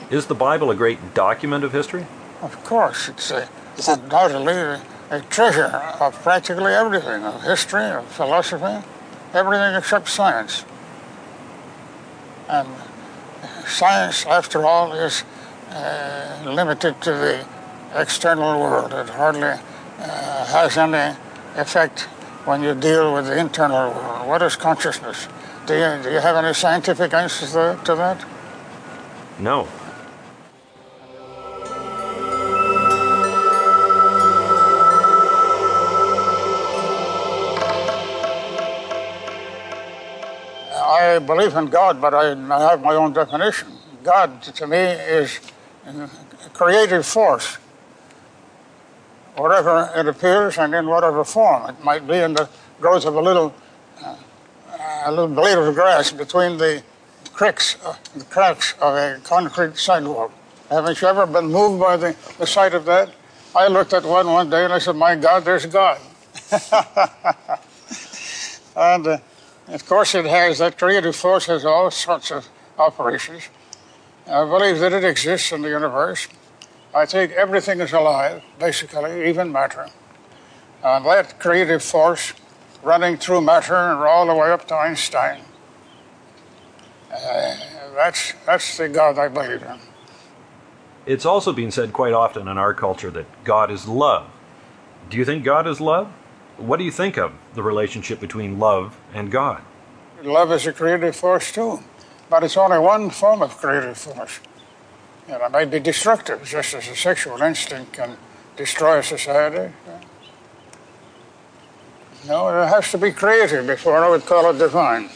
Is 0.09 0.27
the 0.27 0.35
Bible 0.35 0.72
a 0.72 0.75
great 0.75 1.14
document 1.14 1.64
of 1.64 1.74
history? 1.74 2.06
Of 2.42 2.64
course, 2.64 3.09
it's 3.09 3.32
a, 3.32 3.48
undoubtedly 3.88 4.53
a, 4.53 4.82
a 5.11 5.22
treasure 5.30 5.82
of 6.00 6.14
practically 6.24 6.74
everything 6.74 7.24
of 7.24 7.42
history, 7.43 7.85
of 7.85 8.06
philosophy, 8.08 8.85
everything 9.33 9.75
except 9.75 10.08
science. 10.08 10.66
And 12.48 12.67
science, 13.67 14.25
after 14.25 14.66
all, 14.66 14.93
is 14.93 15.24
uh, 15.69 16.43
limited 16.45 17.01
to 17.01 17.11
the 17.11 17.45
external 17.95 18.59
world. 18.59 18.93
It 18.93 19.09
hardly 19.09 19.43
uh, 19.43 20.45
has 20.45 20.77
any 20.77 21.16
effect 21.56 22.01
when 22.45 22.61
you 22.64 22.75
deal 22.75 23.14
with 23.14 23.27
the 23.27 23.40
internal 23.40 23.92
world. 23.92 24.27
What 24.27 24.42
is 24.42 24.56
consciousness? 24.56 25.27
Do 25.66 25.74
you, 25.74 26.03
do 26.03 26.11
you 26.11 26.19
have 26.19 26.35
any 26.35 26.53
scientific 26.53 27.14
answers 27.14 27.53
to, 27.53 27.80
to 27.85 27.95
that? 27.95 28.25
No. 29.40 29.67
I 41.03 41.19
believe 41.19 41.56
in 41.56 41.67
God, 41.67 41.99
but 41.99 42.14
I, 42.14 42.32
I 42.32 42.69
have 42.69 42.82
my 42.82 42.95
own 42.95 43.14
definition. 43.14 43.67
God, 44.03 44.41
to 44.41 44.67
me, 44.67 44.77
is 44.77 45.40
a 45.85 46.09
creative 46.53 47.06
force, 47.06 47.57
wherever 49.35 49.91
it 49.95 50.07
appears 50.07 50.57
and 50.57 50.73
in 50.73 50.88
whatever 50.88 51.23
form. 51.23 51.69
It 51.69 51.83
might 51.83 52.07
be 52.07 52.17
in 52.17 52.33
the 52.33 52.49
growth 52.80 53.06
of 53.06 53.15
a 53.15 53.22
little, 53.22 53.53
uh, 54.03 54.15
a 55.06 55.11
little 55.11 55.27
blade 55.27 55.57
of 55.57 55.73
grass 55.75 56.11
between 56.11 56.57
the 56.57 56.83
cracks, 57.33 57.77
uh, 57.85 57.95
the 58.15 58.25
cracks 58.25 58.75
of 58.82 58.95
a 58.95 59.19
concrete 59.23 59.77
sidewalk. 59.77 60.32
Haven't 60.69 61.01
you 61.01 61.07
ever 61.07 61.25
been 61.25 61.48
moved 61.48 61.80
by 61.80 61.98
the, 61.98 62.15
the 62.40 62.48
sight 62.48 62.73
of 62.73 62.85
that? 62.85 63.14
I 63.56 63.67
looked 63.67 63.93
at 63.93 64.03
one 64.03 64.27
one 64.27 64.49
day 64.49 64.64
and 64.64 64.73
I 64.73 64.80
said, 64.80 64.95
"My 64.95 65.15
God, 65.15 65.45
there's 65.45 65.67
God." 65.67 65.99
and 68.75 69.07
uh, 69.07 69.17
of 69.67 69.85
course, 69.85 70.16
it 70.16 70.25
has 70.25 70.59
that 70.59 70.77
creative 70.77 71.16
force 71.16 71.45
has 71.45 71.66
all 71.66 71.90
sorts 71.92 72.32
of 72.32 72.48
operations. 72.77 73.50
I 74.27 74.45
believe 74.45 74.80
that 74.80 74.93
it 74.93 75.03
exists 75.03 75.51
in 75.51 75.61
the 75.61 75.69
universe. 75.69 76.27
I 76.95 77.06
think 77.06 77.32
everything 77.32 77.80
is 77.80 77.92
alive, 77.92 78.43
basically, 78.59 79.27
even 79.30 79.51
matter. 79.51 79.88
And 80.83 81.06
that 81.06 81.40
creative 81.40 81.82
force 81.82 82.33
running 82.83 83.17
through 83.17 83.42
matter 83.42 83.75
and 83.75 84.01
all 84.01 84.27
the 84.27 84.35
way 84.35 84.51
up 84.51 84.67
to 84.67 84.75
Einstein. 84.75 85.42
Uh, 87.11 87.56
that's, 87.95 88.33
that's 88.45 88.77
the 88.77 88.90
God 88.90 89.17
I 89.17 89.27
believe 89.27 89.64
in. 89.64 89.80
It's 91.06 91.25
also 91.25 91.51
been 91.53 91.72
said 91.72 91.93
quite 91.93 92.14
often 92.14 92.48
in 92.48 92.58
our 92.58 92.74
culture 92.74 93.11
that 93.11 93.25
God 93.43 93.72
is 93.72 93.88
love. 93.88 94.30
Do 95.09 95.17
you 95.17 95.25
think 95.25 95.43
God 95.43 95.67
is 95.67 95.82
love? 95.82 96.11
What 96.57 96.77
do 96.77 96.83
you 96.83 96.91
think 96.91 97.17
of 97.17 97.33
the 97.56 97.64
relationship 97.64 98.19
between 98.19 98.59
love 98.59 98.98
and 99.14 99.32
God? 99.32 99.61
Love 100.22 100.51
is 100.51 100.67
a 100.67 100.73
creative 100.73 101.15
force 101.15 101.51
too, 101.51 101.80
but 102.30 102.43
it's 102.43 102.56
only 102.56 102.80
one 102.80 103.09
form 103.09 103.41
of 103.41 103.57
creative 103.57 103.98
force. 103.98 104.40
And 105.27 105.41
it 105.41 105.51
may 105.51 105.65
be 105.65 105.80
destructive, 105.80 106.43
just 106.43 106.73
as 106.73 106.88
a 106.88 106.95
sexual 106.95 107.41
instinct 107.41 107.93
can 107.93 108.17
destroy 108.56 108.99
a 108.99 109.03
society. 109.03 109.73
No, 112.27 112.48
it 112.49 112.67
has 112.67 112.91
to 112.91 112.98
be 112.98 113.11
creative 113.11 113.67
before 113.67 113.98
I 113.98 114.09
would 114.09 114.25
call 114.25 114.49
it 114.49 114.57
divine. 114.57 115.09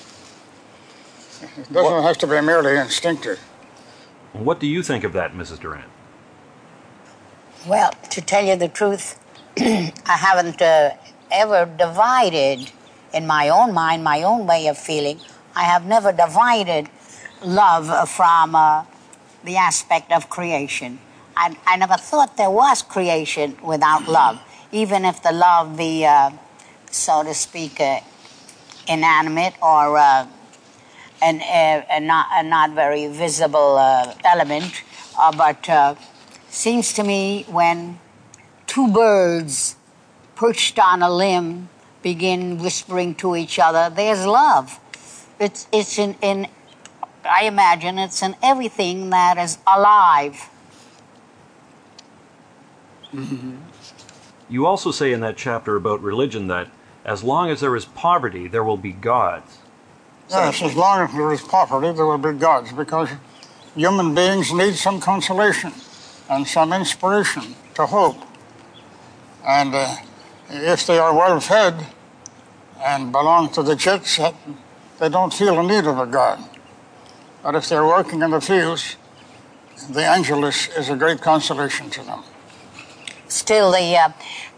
It 1.41 1.71
doesn't 1.71 1.73
what? 1.73 2.03
have 2.03 2.17
to 2.19 2.27
be 2.27 2.41
merely 2.41 2.77
instinctive. 2.77 3.39
What 4.33 4.59
do 4.59 4.67
you 4.67 4.83
think 4.83 5.03
of 5.03 5.13
that, 5.13 5.33
Mrs. 5.33 5.59
Durant? 5.59 5.89
Well, 7.65 7.91
to 8.09 8.21
tell 8.21 8.43
you 8.43 8.55
the 8.55 8.67
truth, 8.67 9.19
I 9.57 9.91
haven't 10.05 10.61
uh, 10.61 10.91
ever 11.31 11.65
divided 11.65 12.71
in 13.13 13.27
my 13.27 13.49
own 13.49 13.73
mind, 13.73 14.03
my 14.03 14.23
own 14.23 14.45
way 14.47 14.67
of 14.67 14.77
feeling. 14.77 15.19
I 15.55 15.63
have 15.63 15.85
never 15.85 16.11
divided 16.11 16.89
love 17.43 18.09
from 18.09 18.55
uh, 18.55 18.85
the 19.43 19.57
aspect 19.57 20.11
of 20.11 20.29
creation. 20.29 20.99
I, 21.35 21.57
I, 21.65 21.77
never 21.77 21.95
thought 21.95 22.35
there 22.37 22.49
was 22.49 22.81
creation 22.81 23.57
without 23.63 24.07
love, 24.07 24.39
even 24.71 25.05
if 25.05 25.21
the 25.21 25.31
love 25.31 25.77
be, 25.77 26.05
uh, 26.05 26.31
so 26.89 27.23
to 27.23 27.33
speak, 27.33 27.79
uh, 27.79 27.99
inanimate 28.87 29.53
or 29.61 29.97
uh, 29.97 30.27
an, 31.21 31.41
a, 31.41 31.85
a, 31.91 31.99
not, 31.99 32.27
a 32.31 32.43
not 32.43 32.71
very 32.71 33.07
visible 33.07 33.77
uh, 33.77 34.13
element. 34.25 34.83
Uh, 35.17 35.31
but 35.35 35.97
seems 36.49 36.93
to 36.93 37.03
me 37.03 37.45
when 37.49 37.99
two 38.67 38.87
birds 38.91 39.76
perched 40.37 40.77
on 40.77 41.01
a 41.01 41.09
limb 41.09 41.67
begin 42.03 42.59
whispering 42.59 43.15
to 43.15 43.35
each 43.35 43.59
other, 43.59 43.93
there's 43.93 44.25
love. 44.25 44.79
It's, 45.39 45.67
it's 45.73 45.97
in, 45.97 46.15
in, 46.21 46.47
I 47.25 47.45
imagine 47.45 47.97
it's 47.97 48.21
in 48.21 48.35
everything 48.41 49.09
that 49.09 49.37
is 49.37 49.57
alive. 49.65 50.49
You 54.47 54.65
also 54.65 54.91
say 54.91 55.11
in 55.11 55.21
that 55.21 55.37
chapter 55.37 55.75
about 55.75 56.01
religion 56.01 56.47
that 56.47 56.69
as 57.03 57.23
long 57.23 57.49
as 57.49 57.59
there 57.59 57.75
is 57.75 57.85
poverty, 57.85 58.47
there 58.47 58.63
will 58.63 58.77
be 58.77 58.91
gods. 58.91 59.57
Yes, 60.29 60.61
as 60.61 60.75
long 60.75 61.01
as 61.01 61.13
there 61.13 61.31
is 61.33 61.41
poverty, 61.41 61.91
there 61.93 62.05
will 62.05 62.17
be 62.17 62.37
gods, 62.37 62.71
because 62.73 63.09
human 63.75 64.13
beings 64.13 64.53
need 64.53 64.75
some 64.75 64.99
consolation 64.99 65.71
and 66.29 66.45
some 66.45 66.73
inspiration 66.73 67.55
to 67.75 67.85
hope. 67.85 68.17
And 69.45 69.73
uh, 69.73 69.95
if 70.49 70.85
they 70.85 70.97
are 70.97 71.13
well 71.15 71.39
fed 71.39 71.85
and 72.83 73.11
belong 73.11 73.49
to 73.53 73.63
the 73.63 73.75
jet 73.75 74.05
set, 74.05 74.33
uh, 74.33 74.53
they 74.99 75.09
don't 75.09 75.33
feel 75.33 75.55
the 75.55 75.61
need 75.61 75.85
of 75.85 75.99
a 75.99 76.05
God. 76.05 76.39
But 77.43 77.55
if 77.55 77.69
they're 77.69 77.85
working 77.85 78.21
in 78.21 78.31
the 78.31 78.41
fields, 78.41 78.95
the 79.89 80.05
Angelus 80.05 80.67
is 80.69 80.89
a 80.89 80.95
great 80.95 81.21
consolation 81.21 81.89
to 81.91 82.03
them. 82.03 82.23
Still, 83.27 83.71
the, 83.71 83.95
uh, 83.95 84.09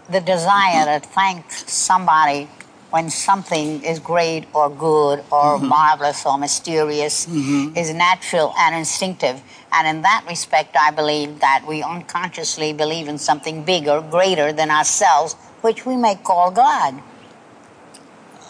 the 0.10 0.22
desire 0.22 1.00
to 1.00 1.08
thank 1.08 1.52
somebody 1.52 2.48
when 2.92 3.10
something 3.10 3.84
is 3.84 4.00
great 4.00 4.46
or 4.54 4.70
good 4.70 5.20
or 5.32 5.58
mm-hmm. 5.58 5.68
marvelous 5.68 6.26
or 6.26 6.38
mysterious 6.38 7.28
mm-hmm. 7.28 7.76
is 7.78 7.94
natural 7.94 8.54
and 8.58 8.76
instinctive. 8.76 9.42
And 9.72 9.88
in 9.88 10.02
that 10.02 10.26
respect, 10.28 10.76
I 10.76 10.92
believe 10.92 11.40
that 11.42 11.66
we 11.68 11.84
unconsciously 11.84 12.74
believe 12.74 13.08
in 13.08 13.18
something 13.18 13.64
bigger, 13.64 14.02
greater 14.10 14.52
than 14.52 14.72
ourselves, 14.72 15.36
which 15.62 15.86
we 15.86 15.96
may 15.96 16.16
call 16.16 16.52
God. 16.52 17.02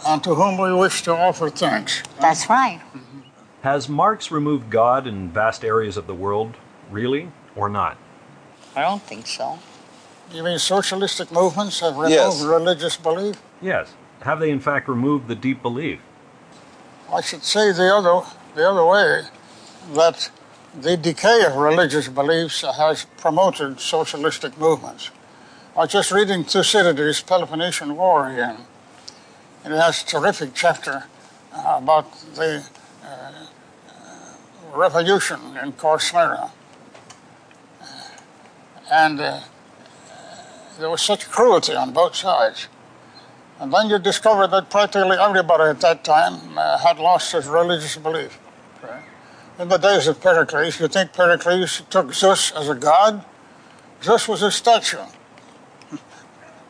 And 0.08 0.24
to 0.24 0.36
whom 0.36 0.58
we 0.58 0.74
wish 0.74 1.02
to 1.04 1.14
offer 1.16 1.50
thanks. 1.50 2.04
That's 2.22 2.50
right. 2.50 2.82
Has 3.62 3.90
Marx 3.90 4.32
removed 4.32 4.70
God 4.70 5.06
in 5.06 5.30
vast 5.30 5.66
areas 5.66 5.98
of 5.98 6.08
the 6.08 6.14
world, 6.16 6.56
really, 6.90 7.32
or 7.56 7.68
not? 7.68 7.98
I 8.76 8.82
don't 8.82 9.02
think 9.02 9.28
so. 9.28 9.60
You 10.32 10.44
mean 10.44 10.60
socialistic 10.60 11.32
movements 11.32 11.80
have 11.82 11.96
removed 11.98 12.12
Yes. 12.12 12.42
religious 12.44 12.96
belief? 12.96 13.42
Yes. 13.62 13.94
Have 14.22 14.40
they 14.40 14.52
in 14.52 14.60
fact 14.60 14.88
removed 14.88 15.28
the 15.28 15.36
deep 15.36 15.62
belief? 15.62 16.00
I 17.12 17.22
should 17.22 17.44
say 17.44 17.72
the 17.72 17.94
other, 17.94 18.22
the 18.56 18.70
other 18.70 18.86
way, 18.86 19.24
that 19.94 20.30
the 20.80 20.96
decay 20.96 21.44
of 21.46 21.56
religious 21.56 22.08
beliefs 22.08 22.62
has 22.62 23.06
promoted 23.18 23.80
socialistic 23.82 24.58
movements. 24.58 25.10
I 25.80 25.84
was 25.84 25.94
just 25.94 26.12
reading 26.12 26.44
Thucydides' 26.44 27.22
Peloponnesian 27.22 27.96
War 27.96 28.28
again, 28.28 28.58
and 29.64 29.74
it 29.74 29.78
has 29.78 30.04
a 30.04 30.06
terrific 30.06 30.50
chapter 30.54 31.06
uh, 31.54 31.80
about 31.82 32.20
the 32.36 32.66
uh, 33.02 33.32
revolution 34.74 35.40
in 35.64 35.72
Corcyra. 35.72 36.52
And 38.92 39.22
uh, 39.22 39.40
there 40.78 40.90
was 40.90 41.02
such 41.02 41.30
cruelty 41.30 41.76
on 41.76 41.94
both 41.94 42.14
sides. 42.14 42.68
And 43.62 43.72
then 43.74 43.90
you 43.90 44.00
discover 44.00 44.48
that 44.48 44.70
practically 44.70 45.16
everybody 45.18 45.64
at 45.64 45.80
that 45.80 46.04
time 46.04 46.58
uh, 46.58 46.78
had 46.80 47.00
lost 47.00 47.32
his 47.32 47.48
religious 47.48 47.96
belief. 47.96 48.38
In 49.58 49.70
the 49.70 49.78
days 49.78 50.08
of 50.08 50.20
Pericles, 50.20 50.78
you 50.78 50.90
think 50.90 51.14
Pericles 51.14 51.84
took 51.90 52.14
Zeus 52.14 52.52
as 52.52 52.68
a 52.68 52.76
god? 52.76 53.24
Zeus 54.04 54.28
was 54.28 54.44
a 54.44 54.52
statue, 54.52 55.06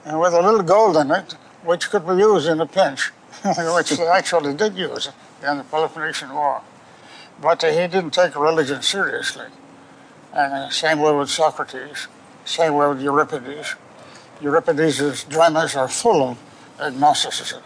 and 0.05 0.19
with 0.19 0.33
a 0.33 0.41
little 0.41 0.63
gold 0.63 0.97
in 0.97 1.11
it, 1.11 1.35
which 1.63 1.89
could 1.89 2.07
be 2.07 2.13
used 2.15 2.47
in 2.47 2.61
a 2.61 2.65
pinch, 2.65 3.11
which 3.75 3.89
they 3.91 4.07
actually 4.07 4.53
did 4.53 4.75
use 4.75 5.09
in 5.47 5.57
the 5.57 5.63
Peloponnesian 5.63 6.33
War. 6.33 6.61
But 7.41 7.63
uh, 7.63 7.67
he 7.67 7.87
didn't 7.87 8.11
take 8.11 8.35
religion 8.35 8.81
seriously. 8.81 9.45
And 10.33 10.53
uh, 10.53 10.69
same 10.69 10.99
way 10.99 11.13
with 11.13 11.29
Socrates, 11.29 12.07
same 12.45 12.75
way 12.75 12.87
with 12.89 13.01
Euripides. 13.01 13.75
Euripides' 14.41 15.23
dramas 15.25 15.75
are 15.75 15.87
full 15.87 16.29
of 16.29 16.37
agnosticism. 16.79 17.61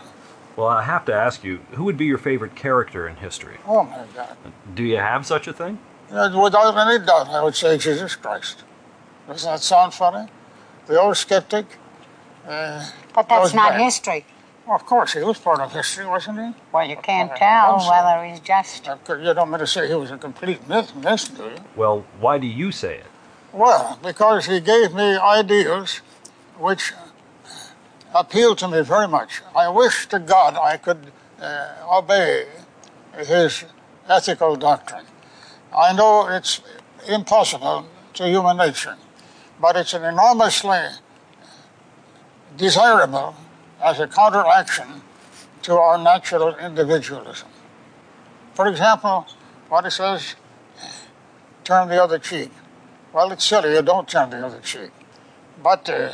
Well, 0.55 0.67
I 0.67 0.83
have 0.83 1.05
to 1.05 1.13
ask 1.13 1.43
you, 1.43 1.59
who 1.71 1.83
would 1.85 1.97
be 1.97 2.05
your 2.05 2.19
favorite 2.19 2.55
character 2.55 3.07
in 3.07 3.15
history? 3.15 3.57
Oh 3.65 3.83
my 3.83 4.05
God. 4.15 4.37
Do 4.75 4.83
you 4.83 4.97
have 4.97 5.25
such 5.25 5.47
a 5.47 5.53
thing? 5.53 5.79
Without 6.09 6.77
any 6.77 7.03
doubt, 7.03 7.29
I 7.29 7.43
would 7.43 7.55
say 7.55 7.77
Jesus 7.77 8.15
Christ. 8.15 8.63
Doesn't 9.27 9.49
that 9.49 9.61
sound 9.61 9.93
funny? 9.93 10.29
The 10.85 10.99
old 10.99 11.17
skeptic. 11.17 11.65
Uh, 12.47 12.85
But 13.13 13.29
that's 13.29 13.53
not 13.53 13.71
back- 13.71 13.81
history. 13.81 14.25
Well, 14.65 14.75
of 14.77 14.85
course, 14.85 15.13
he 15.13 15.21
was 15.21 15.37
part 15.39 15.59
of 15.59 15.73
history, 15.73 16.05
wasn't 16.05 16.39
he? 16.39 16.53
Well, 16.71 16.87
you 16.87 16.95
can't 16.95 17.31
I 17.33 17.37
tell 17.37 17.71
hope 17.73 17.81
so. 17.81 17.89
whether 17.91 18.23
he's 18.25 18.39
just. 18.39 18.87
You 19.09 19.33
don't 19.33 19.49
mean 19.49 19.59
to 19.59 19.67
say 19.67 19.87
he 19.89 19.93
was 19.95 20.09
a 20.11 20.17
complete 20.17 20.67
myth, 20.69 20.95
myth, 20.95 21.35
do 21.35 21.43
you? 21.43 21.55
Well, 21.75 22.05
why 22.19 22.37
do 22.37 22.47
you 22.47 22.71
say 22.71 22.95
it? 22.99 23.05
Well, 23.51 23.99
because 24.01 24.45
he 24.45 24.61
gave 24.61 24.93
me 24.93 25.17
ideas 25.17 25.99
which 26.57 26.93
appealed 28.15 28.57
to 28.59 28.67
me 28.69 28.81
very 28.81 29.07
much. 29.07 29.41
I 29.55 29.67
wish 29.67 30.07
to 30.07 30.19
God 30.19 30.55
I 30.55 30.77
could 30.77 31.11
uh, 31.41 31.73
obey 31.91 32.45
his 33.17 33.65
ethical 34.07 34.55
doctrine. 34.55 35.05
I 35.75 35.91
know 35.93 36.27
it's 36.27 36.61
impossible 37.07 37.87
to 38.13 38.27
human 38.29 38.57
nature, 38.57 38.95
but 39.59 39.75
it's 39.75 39.93
an 39.93 40.03
enormously 40.05 40.79
desirable 42.57 43.35
as 43.83 43.99
a 43.99 44.07
counteraction 44.07 45.01
to 45.63 45.73
our 45.73 45.97
natural 45.97 46.55
individualism. 46.57 47.47
For 48.53 48.67
example, 48.67 49.25
what 49.69 49.85
it 49.85 49.91
says, 49.91 50.35
turn 51.63 51.87
the 51.89 52.01
other 52.03 52.19
cheek. 52.19 52.51
Well, 53.11 53.31
it's 53.31 53.45
silly, 53.45 53.73
you 53.73 53.81
don't 53.81 54.07
turn 54.07 54.29
the 54.29 54.45
other 54.45 54.59
cheek. 54.59 54.91
But 55.61 55.89
uh, 55.89 56.13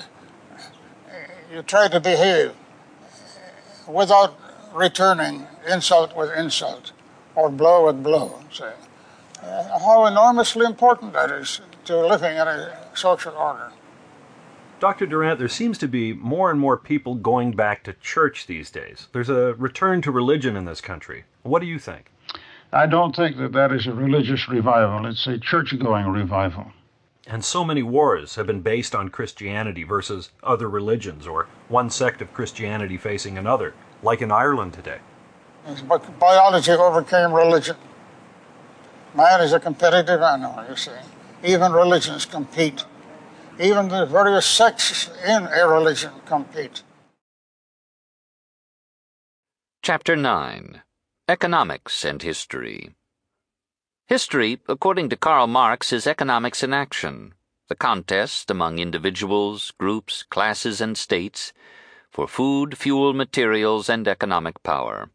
you 1.52 1.64
try 1.64 1.88
to 1.88 2.00
behave 2.00 2.54
without 3.88 4.40
returning 4.74 5.48
insult 5.68 6.16
with 6.16 6.32
insult 6.38 6.92
or 7.36 7.50
blow 7.50 7.88
with 7.88 8.04
blow. 8.04 8.40
Uh, 8.62 9.80
how 9.80 10.06
enormously 10.06 10.66
important 10.66 11.14
that 11.14 11.32
is 11.32 11.62
to 11.86 12.06
living 12.06 12.36
in 12.36 12.48
a 12.48 12.78
social 12.94 13.34
order. 13.34 13.72
Dr. 14.80 15.06
Durant, 15.06 15.40
there 15.40 15.50
seems 15.50 15.78
to 15.80 15.88
be 15.88 16.14
more 16.14 16.50
and 16.50 16.60
more 16.60 16.78
people 16.78 17.16
going 17.16 17.52
back 17.52 17.84
to 17.84 17.94
church 17.94 18.48
these 18.48 18.72
days. 18.72 19.08
There's 19.12 19.30
a 19.30 19.54
return 19.56 20.02
to 20.04 20.12
religion 20.12 20.56
in 20.56 20.64
this 20.64 20.80
country. 20.80 21.26
What 21.44 21.60
do 21.60 21.66
you 21.66 21.80
think? 21.80 22.12
I 22.72 22.86
don't 22.86 23.16
think 23.16 23.38
that 23.38 23.52
that 23.54 23.74
is 23.74 23.88
a 23.88 23.94
religious 23.94 24.48
revival, 24.48 25.06
it's 25.06 25.28
a 25.28 25.38
church 25.38 25.78
going 25.80 26.08
revival. 26.08 26.72
And 27.28 27.44
so 27.44 27.66
many 27.66 27.84
wars 27.84 28.36
have 28.36 28.48
been 28.48 28.62
based 28.62 28.96
on 28.96 29.10
Christianity 29.10 29.84
versus 29.84 30.32
other 30.44 30.70
religions 30.70 31.28
or 31.28 31.48
one 31.68 31.90
sect 31.90 32.22
of 32.22 32.34
Christianity 32.34 32.98
facing 32.98 33.38
another, 33.38 33.74
like 34.02 34.22
in 34.22 34.32
Ireland 34.32 34.74
today. 34.74 35.00
But 35.88 36.20
biology 36.20 36.72
overcame 36.72 37.34
religion. 37.34 37.76
Man 39.14 39.42
is 39.42 39.52
a 39.52 39.60
competitive 39.60 40.22
animal, 40.22 40.64
you 40.70 40.76
see. 40.76 40.92
Even 41.44 41.74
religions 41.74 42.26
compete. 42.26 42.86
Even 43.62 43.90
the 43.90 44.06
various 44.06 44.46
sects 44.46 45.10
in 45.28 45.46
a 45.46 45.68
religion 45.68 46.14
compete. 46.26 46.82
Chapter 49.84 50.16
9 50.16 50.82
Economics 51.28 52.06
and 52.06 52.22
History 52.22 52.96
History, 54.08 54.62
according 54.70 55.10
to 55.10 55.18
Karl 55.18 55.48
Marx, 55.48 55.92
is 55.92 56.08
economics 56.08 56.64
in 56.64 56.74
action, 56.74 57.34
the 57.68 57.76
contest 57.76 58.50
among 58.50 58.80
individuals, 58.80 59.74
groups, 59.78 60.24
classes, 60.24 60.80
and 60.80 60.98
states 60.98 61.52
for 62.10 62.30
food, 62.30 62.78
fuel, 62.78 63.12
materials, 63.12 63.90
and 63.90 64.08
economic 64.08 64.64
power. 64.64 65.10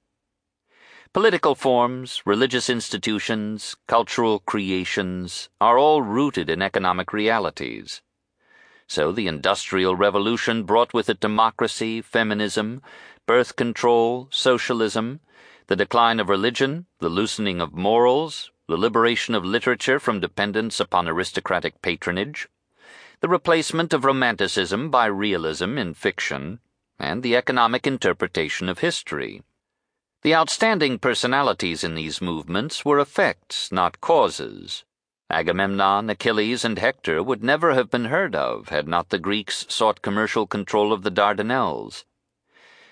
Political 1.15 1.55
forms, 1.55 2.21
religious 2.27 2.69
institutions, 2.69 3.75
cultural 3.89 4.41
creations 4.41 5.49
are 5.63 5.79
all 5.79 6.03
rooted 6.03 6.51
in 6.51 6.61
economic 6.61 7.11
realities. 7.15 8.03
So 8.87 9.13
the 9.13 9.27
Industrial 9.27 9.97
Revolution 9.97 10.65
brought 10.65 10.93
with 10.93 11.09
it 11.09 11.21
democracy, 11.21 12.03
feminism, 12.03 12.83
birth 13.27 13.57
control, 13.57 14.29
socialism, 14.31 15.21
the 15.67 15.77
decline 15.77 16.21
of 16.21 16.29
religion, 16.29 16.87
the 16.99 17.09
loosening 17.09 17.61
of 17.61 17.73
morals, 17.73 18.51
the 18.69 18.77
liberation 18.77 19.35
of 19.35 19.45
literature 19.45 19.99
from 19.99 20.21
dependence 20.21 20.81
upon 20.81 21.09
aristocratic 21.09 21.81
patronage, 21.83 22.49
the 23.21 23.29
replacement 23.29 23.93
of 23.95 24.05
romanticism 24.05 24.91
by 24.91 25.07
realism 25.07 25.79
in 25.79 25.95
fiction, 25.95 26.61
and 26.99 27.23
the 27.23 27.37
economic 27.37 27.87
interpretation 27.87 28.69
of 28.69 28.81
history. 28.81 29.43
The 30.23 30.35
outstanding 30.35 30.99
personalities 30.99 31.85
in 31.85 31.95
these 31.95 32.21
movements 32.21 32.85
were 32.85 32.99
effects, 32.99 33.73
not 33.73 34.01
causes. 34.01 34.85
Agamemnon, 35.31 36.11
Achilles, 36.11 36.65
and 36.65 36.79
Hector 36.79 37.23
would 37.23 37.43
never 37.43 37.73
have 37.73 37.91
been 37.91 38.05
heard 38.07 38.37
of 38.37 38.69
had 38.69 38.87
not 38.87 39.09
the 39.09 39.19
Greeks 39.19 39.65
sought 39.69 40.03
commercial 40.03 40.47
control 40.47 40.93
of 40.93 41.03
the 41.03 41.11
Dardanelles. 41.11 42.05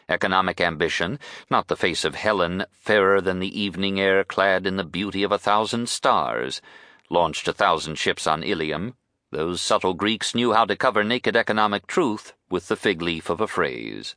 economic 0.08 0.60
ambition, 0.60 1.18
not 1.50 1.68
the 1.68 1.76
face 1.76 2.04
of 2.04 2.14
Helen, 2.14 2.64
fairer 2.70 3.20
than 3.20 3.38
the 3.38 3.60
evening 3.60 4.00
air 4.00 4.24
clad 4.24 4.66
in 4.66 4.76
the 4.76 4.84
beauty 4.84 5.22
of 5.22 5.30
a 5.30 5.38
thousand 5.38 5.88
stars, 5.88 6.62
launched 7.10 7.46
a 7.48 7.52
thousand 7.52 7.96
ships 7.96 8.26
on 8.26 8.42
Ilium, 8.42 8.94
those 9.30 9.60
subtle 9.60 9.94
Greeks 9.94 10.34
knew 10.34 10.52
how 10.52 10.64
to 10.64 10.76
cover 10.76 11.04
naked 11.04 11.36
economic 11.36 11.86
truth 11.86 12.32
with 12.50 12.68
the 12.68 12.76
fig 12.76 13.00
leaf 13.02 13.30
of 13.30 13.40
a 13.40 13.46
phrase. 13.46 14.16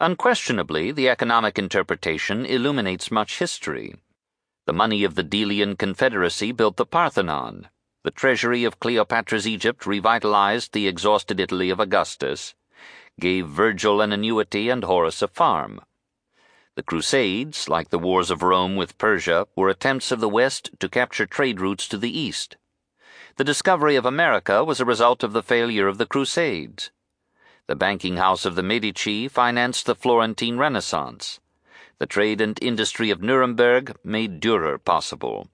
Unquestionably, 0.00 0.92
the 0.92 1.08
economic 1.08 1.58
interpretation 1.58 2.46
illuminates 2.46 3.10
much 3.10 3.38
history. 3.38 3.94
The 4.70 4.74
money 4.74 5.02
of 5.02 5.16
the 5.16 5.24
Delian 5.24 5.74
Confederacy 5.74 6.52
built 6.52 6.76
the 6.76 6.86
Parthenon. 6.86 7.70
The 8.04 8.12
treasury 8.12 8.62
of 8.62 8.78
Cleopatra's 8.78 9.44
Egypt 9.44 9.84
revitalized 9.84 10.72
the 10.72 10.86
exhausted 10.86 11.40
Italy 11.40 11.70
of 11.70 11.80
Augustus, 11.80 12.54
gave 13.18 13.48
Virgil 13.48 14.00
an 14.00 14.12
annuity 14.12 14.68
and 14.68 14.84
Horace 14.84 15.22
a 15.22 15.26
farm. 15.26 15.80
The 16.76 16.84
Crusades, 16.84 17.68
like 17.68 17.90
the 17.90 17.98
wars 17.98 18.30
of 18.30 18.44
Rome 18.44 18.76
with 18.76 18.96
Persia, 18.96 19.48
were 19.56 19.68
attempts 19.68 20.12
of 20.12 20.20
the 20.20 20.28
West 20.28 20.70
to 20.78 20.88
capture 20.88 21.26
trade 21.26 21.60
routes 21.60 21.88
to 21.88 21.98
the 21.98 22.16
East. 22.16 22.56
The 23.38 23.42
discovery 23.42 23.96
of 23.96 24.06
America 24.06 24.62
was 24.62 24.78
a 24.78 24.84
result 24.84 25.24
of 25.24 25.32
the 25.32 25.42
failure 25.42 25.88
of 25.88 25.98
the 25.98 26.06
Crusades. 26.06 26.92
The 27.66 27.74
banking 27.74 28.18
house 28.18 28.44
of 28.44 28.54
the 28.54 28.62
Medici 28.62 29.26
financed 29.26 29.86
the 29.86 29.96
Florentine 29.96 30.58
Renaissance. 30.58 31.40
The 32.00 32.06
trade 32.06 32.40
and 32.40 32.58
industry 32.62 33.10
of 33.10 33.20
Nuremberg 33.20 33.94
made 34.02 34.40
Durer 34.40 34.78
possible. 34.78 35.48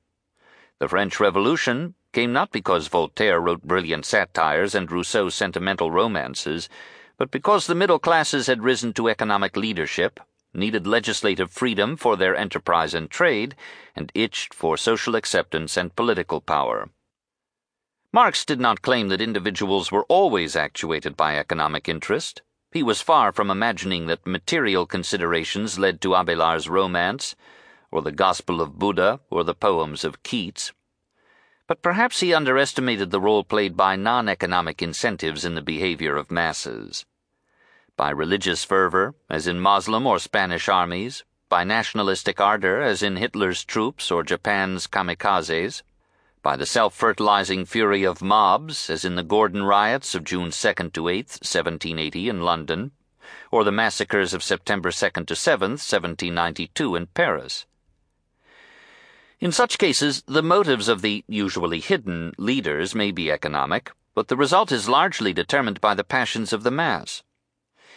The 0.79 0.89
French 0.89 1.19
Revolution 1.19 1.97
came 2.13 2.33
not 2.33 2.53
because 2.53 2.87
Voltaire 2.87 3.41
wrote 3.41 3.65
brilliant 3.65 4.07
satires 4.07 4.73
and 4.73 4.91
Rousseau 4.91 5.29
sentimental 5.29 5.91
romances, 5.91 6.69
but 7.19 7.33
because 7.33 7.67
the 7.67 7.75
middle 7.75 7.99
classes 7.99 8.47
had 8.47 8.63
risen 8.63 8.93
to 8.93 9.09
economic 9.09 9.57
leadership, 9.57 10.21
needed 10.55 10.87
legislative 10.87 11.51
freedom 11.51 11.97
for 11.97 12.17
their 12.17 12.37
enterprise 12.37 12.95
and 12.95 13.11
trade, 13.11 13.57
and 13.97 14.13
itched 14.15 14.55
for 14.55 14.77
social 14.77 15.17
acceptance 15.17 15.77
and 15.77 15.97
political 15.97 16.41
power. 16.41 16.89
Marx 18.13 18.45
did 18.45 18.61
not 18.61 18.83
claim 18.83 19.09
that 19.09 19.21
individuals 19.21 19.91
were 19.91 20.05
always 20.05 20.55
actuated 20.55 21.17
by 21.17 21.37
economic 21.37 21.89
interest. 21.89 22.43
He 22.77 22.83
was 22.83 23.01
far 23.01 23.33
from 23.33 23.51
imagining 23.51 24.05
that 24.09 24.27
material 24.27 24.85
considerations 24.85 25.79
led 25.79 25.99
to 26.03 26.15
Abelard's 26.15 26.69
romance, 26.69 27.35
or 27.91 28.03
the 28.03 28.13
Gospel 28.13 28.61
of 28.61 28.79
Buddha, 28.79 29.21
or 29.31 29.45
the 29.45 29.55
poems 29.55 30.05
of 30.05 30.23
Keats. 30.23 30.75
But 31.67 31.81
perhaps 31.81 32.21
he 32.21 32.35
underestimated 32.35 33.11
the 33.11 33.19
role 33.19 33.45
played 33.45 33.79
by 33.79 33.97
non 33.97 34.29
economic 34.29 34.83
incentives 34.83 35.43
in 35.43 35.55
the 35.55 35.63
behavior 35.63 36.17
of 36.17 36.31
masses. 36.31 37.07
By 37.97 38.11
religious 38.11 38.63
fervor, 38.63 39.15
as 39.31 39.47
in 39.47 39.59
Moslem 39.59 40.07
or 40.07 40.19
Spanish 40.19 40.69
armies, 40.69 41.25
by 41.49 41.65
nationalistic 41.65 42.43
ardor, 42.43 42.83
as 42.83 43.03
in 43.03 43.17
Hitler's 43.17 43.65
troops 43.65 44.11
or 44.11 44.23
Japan's 44.23 44.87
kamikazes, 44.87 45.83
by 46.47 46.55
the 46.55 46.65
self 46.65 46.95
fertilizing 46.95 47.65
fury 47.65 48.05
of 48.05 48.23
mobs, 48.23 48.89
as 48.89 49.05
in 49.05 49.17
the 49.17 49.25
Gordon 49.25 49.65
riots 49.65 50.15
of 50.15 50.23
June 50.23 50.51
2nd 50.51 50.93
to 50.93 51.01
8th, 51.01 51.43
1780, 51.43 52.29
in 52.29 52.41
London, 52.43 52.93
or 53.51 53.65
the 53.65 53.73
massacres 53.73 54.33
of 54.33 54.45
September 54.45 54.91
2nd 54.91 55.27
to 55.27 55.35
7th, 55.35 55.83
1792, 55.83 56.95
in 56.95 57.07
Paris. 57.07 57.67
In 59.41 59.51
such 59.51 59.77
cases, 59.77 60.23
the 60.29 60.41
motives 60.41 60.87
of 60.87 61.03
the 61.03 61.25
usually 61.27 61.81
hidden 61.81 62.33
leaders 62.39 62.95
may 62.95 63.11
be 63.11 63.29
economic, 63.29 63.91
but 64.15 64.29
the 64.29 64.37
result 64.37 64.71
is 64.71 64.89
largely 64.89 65.33
determined 65.33 65.81
by 65.81 65.95
the 65.95 66.05
passions 66.05 66.53
of 66.53 66.63
the 66.63 66.71
mass. 66.71 67.25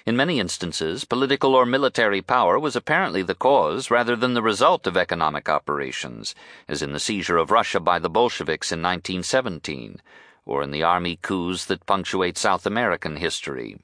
In 0.06 0.16
many 0.16 0.40
instances, 0.40 1.04
political 1.04 1.56
or 1.56 1.66
military 1.66 2.22
power 2.22 2.58
was 2.58 2.76
apparently 2.76 3.22
the 3.22 3.36
cause 3.36 3.92
rather 3.92 4.16
than 4.16 4.34
the 4.34 4.42
result 4.42 4.88
of 4.88 4.96
economic 4.96 5.50
operations, 5.50 6.34
as 6.68 6.82
in 6.82 6.94
the 6.94 7.00
seizure 7.00 7.38
of 7.38 7.52
Russia 7.52 7.82
by 7.82 8.00
the 8.00 8.10
Bolsheviks 8.10 8.72
in 8.72 8.82
1917, 8.82 10.02
or 10.46 10.64
in 10.64 10.72
the 10.72 10.84
army 10.84 11.18
coups 11.18 11.66
that 11.66 11.86
punctuate 11.86 12.38
South 12.38 12.66
American 12.66 13.18
history. 13.18 13.78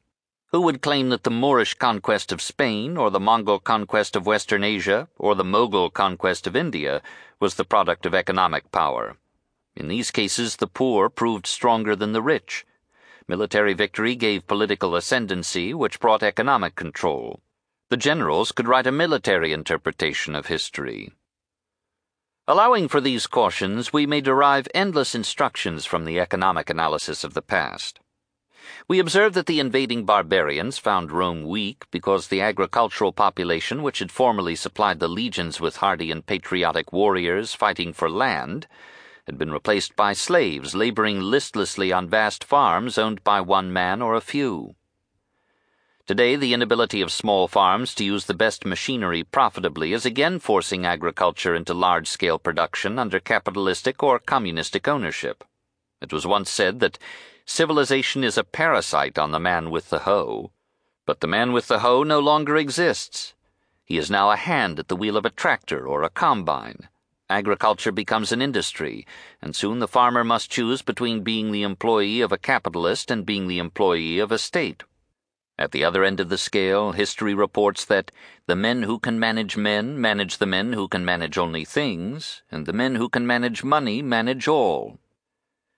Who 0.51 0.61
would 0.61 0.81
claim 0.81 1.09
that 1.09 1.23
the 1.23 1.31
Moorish 1.31 1.73
conquest 1.73 2.31
of 2.31 2.41
Spain, 2.41 2.95
or 2.95 3.11
the 3.11 3.19
Mongol 3.19 3.59
conquest 3.59 4.15
of 4.15 4.25
Western 4.25 4.63
Asia, 4.63 5.09
or 5.17 5.35
the 5.35 5.43
Mughal 5.43 5.91
conquest 5.91 6.47
of 6.47 6.55
India 6.55 7.01
was 7.41 7.55
the 7.55 7.65
product 7.65 8.05
of 8.05 8.15
economic 8.15 8.71
power? 8.71 9.17
In 9.75 9.89
these 9.89 10.11
cases, 10.11 10.55
the 10.55 10.67
poor 10.67 11.09
proved 11.09 11.45
stronger 11.45 11.93
than 11.93 12.13
the 12.13 12.21
rich 12.21 12.65
Military 13.27 13.73
victory 13.73 14.15
gave 14.15 14.45
political 14.45 14.95
ascendancy, 14.95 15.73
which 15.73 15.99
brought 15.99 16.21
economic 16.21 16.75
control. 16.75 17.41
The 17.89 17.97
generals 17.97 18.51
could 18.51 18.67
write 18.67 18.85
a 18.85 18.91
military 18.91 19.51
interpretation 19.51 20.35
of 20.35 20.45
history. 20.45 21.11
Allowing 22.47 22.87
for 22.87 23.01
these 23.01 23.25
cautions, 23.25 23.91
we 23.91 24.05
may 24.05 24.21
derive 24.21 24.67
endless 24.75 25.15
instructions 25.15 25.85
from 25.85 26.05
the 26.05 26.19
economic 26.19 26.69
analysis 26.69 27.23
of 27.23 27.33
the 27.33 27.41
past. 27.41 27.99
We 28.87 28.99
observe 28.99 29.33
that 29.33 29.47
the 29.47 29.59
invading 29.59 30.05
barbarians 30.05 30.77
found 30.77 31.11
Rome 31.11 31.43
weak 31.43 31.85
because 31.89 32.27
the 32.27 32.41
agricultural 32.41 33.11
population, 33.11 33.81
which 33.81 33.99
had 33.99 34.11
formerly 34.11 34.55
supplied 34.55 34.99
the 34.99 35.07
legions 35.07 35.59
with 35.59 35.77
hardy 35.77 36.11
and 36.11 36.25
patriotic 36.25 36.93
warriors 36.93 37.55
fighting 37.55 37.93
for 37.93 38.09
land, 38.09 38.67
had 39.25 39.37
been 39.37 39.51
replaced 39.51 39.95
by 39.95 40.13
slaves 40.13 40.75
laboring 40.75 41.19
listlessly 41.19 41.91
on 41.91 42.07
vast 42.07 42.43
farms 42.43 42.97
owned 42.97 43.23
by 43.23 43.41
one 43.41 43.73
man 43.73 44.01
or 44.01 44.15
a 44.15 44.21
few. 44.21 44.75
Today, 46.05 46.35
the 46.35 46.53
inability 46.53 47.01
of 47.01 47.11
small 47.11 47.47
farms 47.47 47.95
to 47.95 48.05
use 48.05 48.25
the 48.25 48.35
best 48.35 48.63
machinery 48.63 49.23
profitably 49.23 49.91
is 49.91 50.05
again 50.05 50.37
forcing 50.37 50.85
agriculture 50.85 51.55
into 51.55 51.73
large 51.73 52.07
scale 52.07 52.37
production 52.37 52.99
under 52.99 53.19
capitalistic 53.19 54.03
or 54.03 54.19
communistic 54.19 54.87
ownership. 54.87 55.43
It 56.01 56.13
was 56.13 56.27
once 56.27 56.51
said 56.51 56.79
that 56.81 56.99
civilization 57.47 58.23
is 58.23 58.37
a 58.37 58.43
parasite 58.43 59.17
on 59.17 59.31
the 59.31 59.39
man 59.39 59.71
with 59.71 59.89
the 59.89 59.99
hoe, 59.99 60.51
but 61.07 61.21
the 61.21 61.27
man 61.27 61.51
with 61.51 61.67
the 61.67 61.79
hoe 61.79 62.03
no 62.03 62.19
longer 62.19 62.55
exists. 62.55 63.33
He 63.83 63.97
is 63.97 64.11
now 64.11 64.29
a 64.29 64.35
hand 64.35 64.77
at 64.77 64.89
the 64.89 64.95
wheel 64.95 65.17
of 65.17 65.25
a 65.25 65.31
tractor 65.31 65.87
or 65.87 66.03
a 66.03 66.09
combine. 66.11 66.87
Agriculture 67.29 67.91
becomes 67.91 68.31
an 68.31 68.39
industry, 68.39 69.07
and 69.41 69.55
soon 69.55 69.79
the 69.79 69.87
farmer 69.87 70.23
must 70.23 70.51
choose 70.51 70.83
between 70.83 71.23
being 71.23 71.51
the 71.51 71.63
employee 71.63 72.21
of 72.21 72.31
a 72.31 72.37
capitalist 72.37 73.09
and 73.09 73.25
being 73.25 73.47
the 73.47 73.57
employee 73.57 74.19
of 74.19 74.31
a 74.31 74.37
state. 74.37 74.83
At 75.57 75.71
the 75.71 75.83
other 75.83 76.03
end 76.03 76.19
of 76.19 76.29
the 76.29 76.37
scale, 76.37 76.91
history 76.91 77.33
reports 77.33 77.83
that 77.85 78.11
the 78.45 78.55
men 78.55 78.83
who 78.83 78.99
can 78.99 79.19
manage 79.19 79.57
men 79.57 79.99
manage 79.99 80.37
the 80.37 80.45
men 80.45 80.73
who 80.73 80.87
can 80.87 81.03
manage 81.03 81.37
only 81.37 81.65
things, 81.65 82.43
and 82.51 82.67
the 82.67 82.73
men 82.73 82.95
who 82.95 83.09
can 83.09 83.25
manage 83.25 83.63
money 83.63 84.03
manage 84.03 84.47
all. 84.47 84.99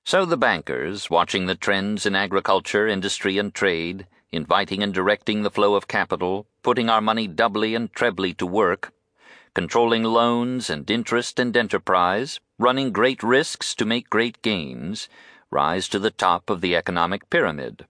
So 0.03 0.26
the 0.26 0.35
bankers, 0.35 1.09
watching 1.09 1.45
the 1.45 1.56
trends 1.56 2.06
in 2.06 2.16
agriculture, 2.16 2.88
industry, 2.88 3.38
and 3.38 3.53
trade, 3.53 4.08
inviting 4.32 4.84
and 4.84 4.93
directing 4.93 5.43
the 5.43 5.51
flow 5.51 5.76
of 5.76 5.88
capital, 5.88 6.48
putting 6.61 6.90
our 6.90 7.01
money 7.01 7.27
doubly 7.27 7.74
and 7.74 7.93
trebly 7.93 8.34
to 8.34 8.45
work, 8.45 8.92
controlling 9.57 10.03
loans 10.03 10.69
and 10.69 10.87
interest 10.91 11.39
and 11.39 11.57
enterprise, 11.57 12.39
running 12.59 12.91
great 12.91 13.23
risks 13.23 13.73
to 13.73 13.85
make 13.85 14.07
great 14.07 14.39
gains, 14.43 15.09
rise 15.49 15.89
to 15.89 15.97
the 15.97 16.11
top 16.11 16.51
of 16.51 16.61
the 16.61 16.75
economic 16.75 17.27
pyramid. 17.31 17.87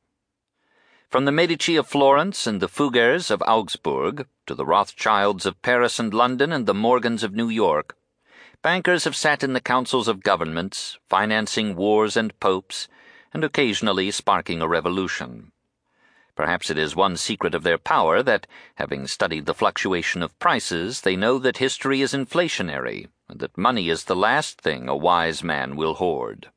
From 1.09 1.25
the 1.25 1.31
Medici 1.33 1.75
of 1.75 1.85
Florence 1.85 2.47
and 2.47 2.61
the 2.61 2.69
Fuggers 2.69 3.29
of 3.29 3.43
Augsburg 3.45 4.27
to 4.45 4.55
the 4.55 4.65
Rothschilds 4.65 5.45
of 5.45 5.61
Paris 5.61 5.99
and 5.99 6.13
London 6.13 6.53
and 6.53 6.65
the 6.65 6.73
Morgans 6.73 7.21
of 7.21 7.33
New 7.33 7.49
York, 7.49 7.97
bankers 8.61 9.03
have 9.03 9.13
sat 9.17 9.43
in 9.43 9.51
the 9.51 9.59
councils 9.59 10.07
of 10.07 10.23
governments, 10.23 10.97
financing 11.09 11.75
wars 11.75 12.15
and 12.15 12.39
popes, 12.39 12.87
and 13.33 13.43
occasionally 13.43 14.09
sparking 14.09 14.61
a 14.61 14.69
revolution. 14.69 15.51
Perhaps 16.38 16.69
it 16.69 16.77
is 16.77 16.95
one 16.95 17.17
secret 17.17 17.56
of 17.56 17.64
their 17.64 17.80
power 17.80 18.22
that, 18.22 18.45
having 18.75 19.07
studied 19.07 19.48
the 19.48 19.56
fluctuation 19.56 20.22
of 20.22 20.38
prices, 20.38 21.01
they 21.01 21.16
know 21.16 21.40
that 21.40 21.57
history 21.57 21.99
is 21.99 22.14
inflationary, 22.14 23.07
and 23.27 23.40
that 23.40 23.57
money 23.57 23.90
is 23.90 24.03
the 24.03 24.16
last 24.16 24.61
thing 24.61 24.88
a 24.88 24.95
wise 24.95 25.43
man 25.43 25.75
will 25.75 25.95
hoard. 25.95 26.51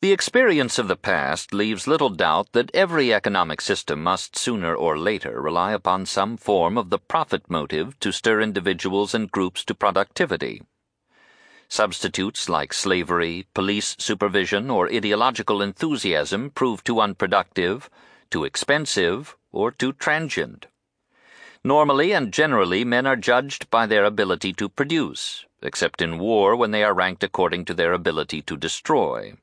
The 0.00 0.12
experience 0.12 0.78
of 0.78 0.86
the 0.86 0.94
past 0.94 1.52
leaves 1.52 1.88
little 1.88 2.08
doubt 2.08 2.52
that 2.52 2.70
every 2.72 3.12
economic 3.12 3.60
system 3.60 4.00
must 4.00 4.38
sooner 4.38 4.76
or 4.76 4.96
later 4.96 5.40
rely 5.40 5.72
upon 5.72 6.06
some 6.06 6.36
form 6.36 6.78
of 6.78 6.90
the 6.90 7.00
profit 7.00 7.50
motive 7.50 7.98
to 7.98 8.12
stir 8.12 8.40
individuals 8.40 9.12
and 9.12 9.28
groups 9.28 9.64
to 9.64 9.74
productivity. 9.74 10.62
Substitutes 11.68 12.48
like 12.48 12.72
slavery, 12.72 13.48
police 13.54 13.96
supervision, 13.98 14.70
or 14.70 14.88
ideological 14.88 15.60
enthusiasm 15.60 16.50
prove 16.50 16.84
too 16.84 17.00
unproductive 17.00 17.90
too 18.32 18.42
expensive, 18.44 19.36
or 19.52 19.70
too 19.70 19.92
transient. 19.92 20.66
Normally 21.62 22.10
and 22.10 22.32
generally, 22.32 22.82
men 22.84 23.06
are 23.06 23.14
judged 23.30 23.70
by 23.70 23.86
their 23.86 24.04
ability 24.04 24.52
to 24.54 24.68
produce, 24.68 25.46
except 25.62 26.02
in 26.02 26.18
war 26.18 26.56
when 26.56 26.72
they 26.72 26.82
are 26.82 26.94
ranked 27.02 27.22
according 27.22 27.66
to 27.66 27.74
their 27.74 27.92
ability 27.92 28.42
to 28.42 28.56
destroy. 28.56 29.34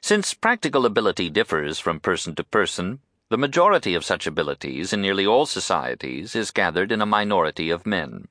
Since 0.00 0.34
practical 0.34 0.86
ability 0.86 1.28
differs 1.28 1.80
from 1.80 1.98
person 1.98 2.36
to 2.36 2.44
person, 2.44 3.00
The 3.30 3.38
majority 3.38 3.94
of 3.94 4.04
such 4.04 4.26
abilities 4.26 4.92
in 4.92 5.00
nearly 5.00 5.24
all 5.24 5.46
societies 5.46 6.34
is 6.34 6.50
gathered 6.50 6.90
in 6.90 7.00
a 7.00 7.06
minority 7.06 7.70
of 7.70 7.86
men. 7.86 8.26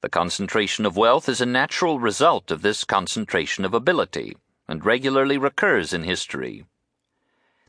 The 0.00 0.08
concentration 0.08 0.86
of 0.86 0.96
wealth 0.96 1.28
is 1.28 1.40
a 1.40 1.46
natural 1.46 1.98
result 1.98 2.52
of 2.52 2.62
this 2.62 2.84
concentration 2.84 3.64
of 3.64 3.74
ability 3.74 4.36
and 4.68 4.86
regularly 4.86 5.38
recurs 5.38 5.92
in 5.92 6.04
history. 6.04 6.66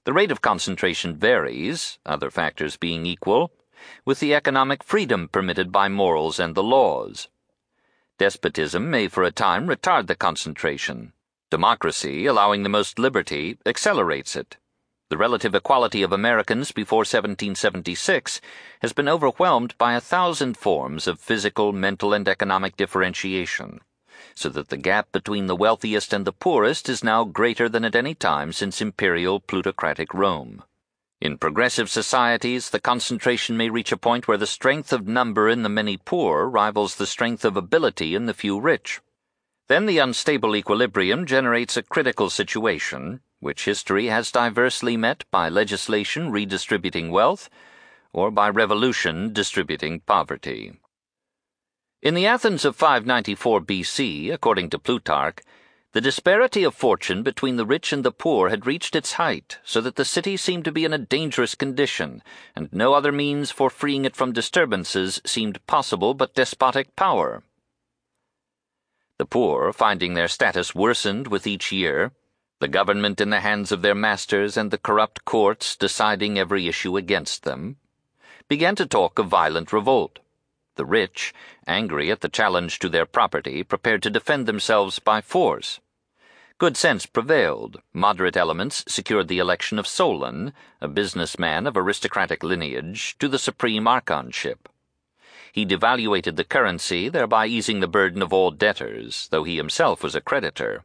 The 0.08 0.14
rate 0.14 0.32
of 0.32 0.40
concentration 0.42 1.18
varies, 1.18 2.00
other 2.06 2.32
factors 2.32 2.78
being 2.78 3.06
equal, 3.06 3.52
with 4.06 4.22
the 4.22 4.34
economic 4.34 4.82
freedom 4.82 5.28
permitted 5.28 5.70
by 5.70 5.90
morals 5.90 6.40
and 6.40 6.56
the 6.56 6.64
laws. 6.64 7.28
Despotism 8.18 8.90
may 8.90 9.10
for 9.10 9.24
a 9.24 9.32
time 9.32 9.68
retard 9.68 10.08
the 10.08 10.16
concentration. 10.16 11.12
Democracy, 11.52 12.26
allowing 12.26 12.64
the 12.64 12.70
most 12.70 12.98
liberty, 12.98 13.58
accelerates 13.66 14.38
it. 14.38 14.56
The 15.10 15.18
relative 15.18 15.54
equality 15.54 16.04
of 16.04 16.14
Americans 16.14 16.72
before 16.72 17.00
1776 17.00 18.40
has 18.80 18.94
been 18.94 19.10
overwhelmed 19.10 19.78
by 19.78 19.94
a 19.94 20.00
thousand 20.00 20.56
forms 20.56 21.06
of 21.06 21.20
physical, 21.20 21.74
mental, 21.74 22.14
and 22.14 22.30
economic 22.30 22.78
differentiation, 22.78 23.82
so 24.38 24.50
that 24.50 24.70
the 24.70 24.78
gap 24.78 25.12
between 25.12 25.48
the 25.48 25.56
wealthiest 25.56 26.14
and 26.14 26.26
the 26.26 26.32
poorest 26.32 26.88
is 26.88 27.04
now 27.04 27.24
greater 27.24 27.68
than 27.68 27.84
at 27.84 27.96
any 27.96 28.14
time 28.14 28.54
since 28.54 28.82
imperial 28.82 29.40
plutocratic 29.40 30.14
Rome. 30.14 30.64
In 31.20 31.40
progressive 31.40 31.90
societies, 31.90 32.70
the 32.70 32.80
concentration 32.80 33.58
may 33.58 33.72
reach 33.72 33.92
a 33.92 33.98
point 33.98 34.28
where 34.28 34.38
the 34.38 34.46
strength 34.46 34.94
of 34.94 35.08
number 35.08 35.50
in 35.50 35.64
the 35.64 35.70
many 35.70 35.98
poor 35.98 36.48
rivals 36.48 36.96
the 36.96 37.08
strength 37.08 37.44
of 37.44 37.58
ability 37.58 38.14
in 38.14 38.28
the 38.28 38.34
few 38.36 38.60
rich. 38.60 39.02
Then 39.68 39.88
the 39.88 39.98
unstable 39.98 40.56
equilibrium 40.56 41.26
generates 41.26 41.76
a 41.76 41.82
critical 41.82 42.30
situation 42.30 43.22
which 43.40 43.66
history 43.66 44.06
has 44.06 44.32
diversely 44.32 44.98
met 44.98 45.24
by 45.32 45.50
legislation 45.50 46.32
redistributing 46.32 47.10
wealth 47.10 47.50
or 48.14 48.30
by 48.30 48.50
revolution 48.50 49.34
distributing 49.34 50.00
poverty. 50.02 50.80
In 52.00 52.14
the 52.14 52.28
Athens 52.28 52.64
of 52.64 52.76
594 52.76 53.62
BC, 53.62 54.32
according 54.32 54.70
to 54.70 54.78
Plutarch, 54.78 55.40
the 55.94 56.02
disparity 56.02 56.64
of 56.64 56.76
fortune 56.76 57.24
between 57.24 57.56
the 57.56 57.66
rich 57.66 57.92
and 57.92 58.04
the 58.04 58.12
poor 58.12 58.50
had 58.50 58.68
reached 58.68 58.96
its 58.96 59.14
height, 59.14 59.58
so 59.64 59.82
that 59.82 59.96
the 59.96 60.06
city 60.06 60.38
seemed 60.38 60.64
to 60.66 60.72
be 60.72 60.86
in 60.86 60.94
a 60.94 61.00
dangerous 61.00 61.56
condition, 61.56 62.22
and 62.56 62.72
no 62.72 62.94
other 62.94 63.12
means 63.12 63.50
for 63.50 63.72
freeing 63.72 64.06
it 64.06 64.16
from 64.16 64.32
disturbances 64.32 65.20
seemed 65.26 65.66
possible 65.66 66.14
but 66.14 66.36
despotic 66.36 66.96
power. 66.96 67.42
The 69.18 69.26
poor, 69.26 69.74
finding 69.74 70.14
their 70.14 70.28
status 70.28 70.76
worsened 70.76 71.28
with 71.28 71.48
each 71.48 71.72
year, 71.72 72.12
the 72.60 72.68
government 72.68 73.20
in 73.20 73.32
the 73.32 73.40
hands 73.40 73.72
of 73.72 73.82
their 73.82 73.96
masters 73.96 74.56
and 74.56 74.70
the 74.70 74.78
corrupt 74.78 75.26
courts 75.26 75.76
deciding 75.76 76.38
every 76.38 76.68
issue 76.68 76.96
against 76.96 77.42
them, 77.42 77.78
began 78.48 78.76
to 78.76 78.86
talk 78.86 79.18
of 79.18 79.30
violent 79.30 79.74
revolt. 79.74 80.20
The 80.78 80.86
rich, 80.86 81.34
angry 81.66 82.12
at 82.12 82.22
the 82.22 82.30
challenge 82.30 82.78
to 82.80 82.88
their 82.88 83.08
property, 83.08 83.64
prepared 83.64 84.04
to 84.04 84.12
defend 84.12 84.46
themselves 84.46 85.00
by 85.00 85.22
force. 85.22 85.80
Good 86.60 86.78
sense 86.78 87.08
prevailed. 87.08 87.82
Moderate 87.94 88.38
elements 88.38 88.84
secured 88.88 89.28
the 89.28 89.40
election 89.40 89.80
of 89.80 89.88
Solon, 89.88 90.54
a 90.80 90.88
businessman 90.88 91.66
of 91.66 91.76
aristocratic 91.76 92.44
lineage, 92.44 93.18
to 93.18 93.28
the 93.28 93.40
supreme 93.40 93.86
archonship. 93.86 94.70
He 95.52 95.66
devaluated 95.66 96.36
the 96.36 96.44
currency, 96.44 97.10
thereby 97.10 97.48
easing 97.48 97.80
the 97.80 97.88
burden 97.88 98.22
of 98.22 98.32
all 98.32 98.52
debtors, 98.52 99.28
though 99.32 99.44
he 99.44 99.58
himself 99.58 100.04
was 100.04 100.14
a 100.14 100.22
creditor. 100.22 100.84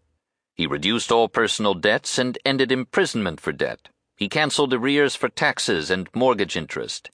He 0.55 0.67
reduced 0.67 1.13
all 1.13 1.29
personal 1.29 1.75
debts 1.75 2.19
and 2.19 2.39
ended 2.47 2.73
imprisonment 2.73 3.41
for 3.41 3.53
debt. 3.53 3.91
He 4.17 4.31
canceled 4.31 4.73
arrears 4.73 5.15
for 5.17 5.29
taxes 5.29 5.91
and 5.91 6.09
mortgage 6.15 6.57
interest. 6.57 7.11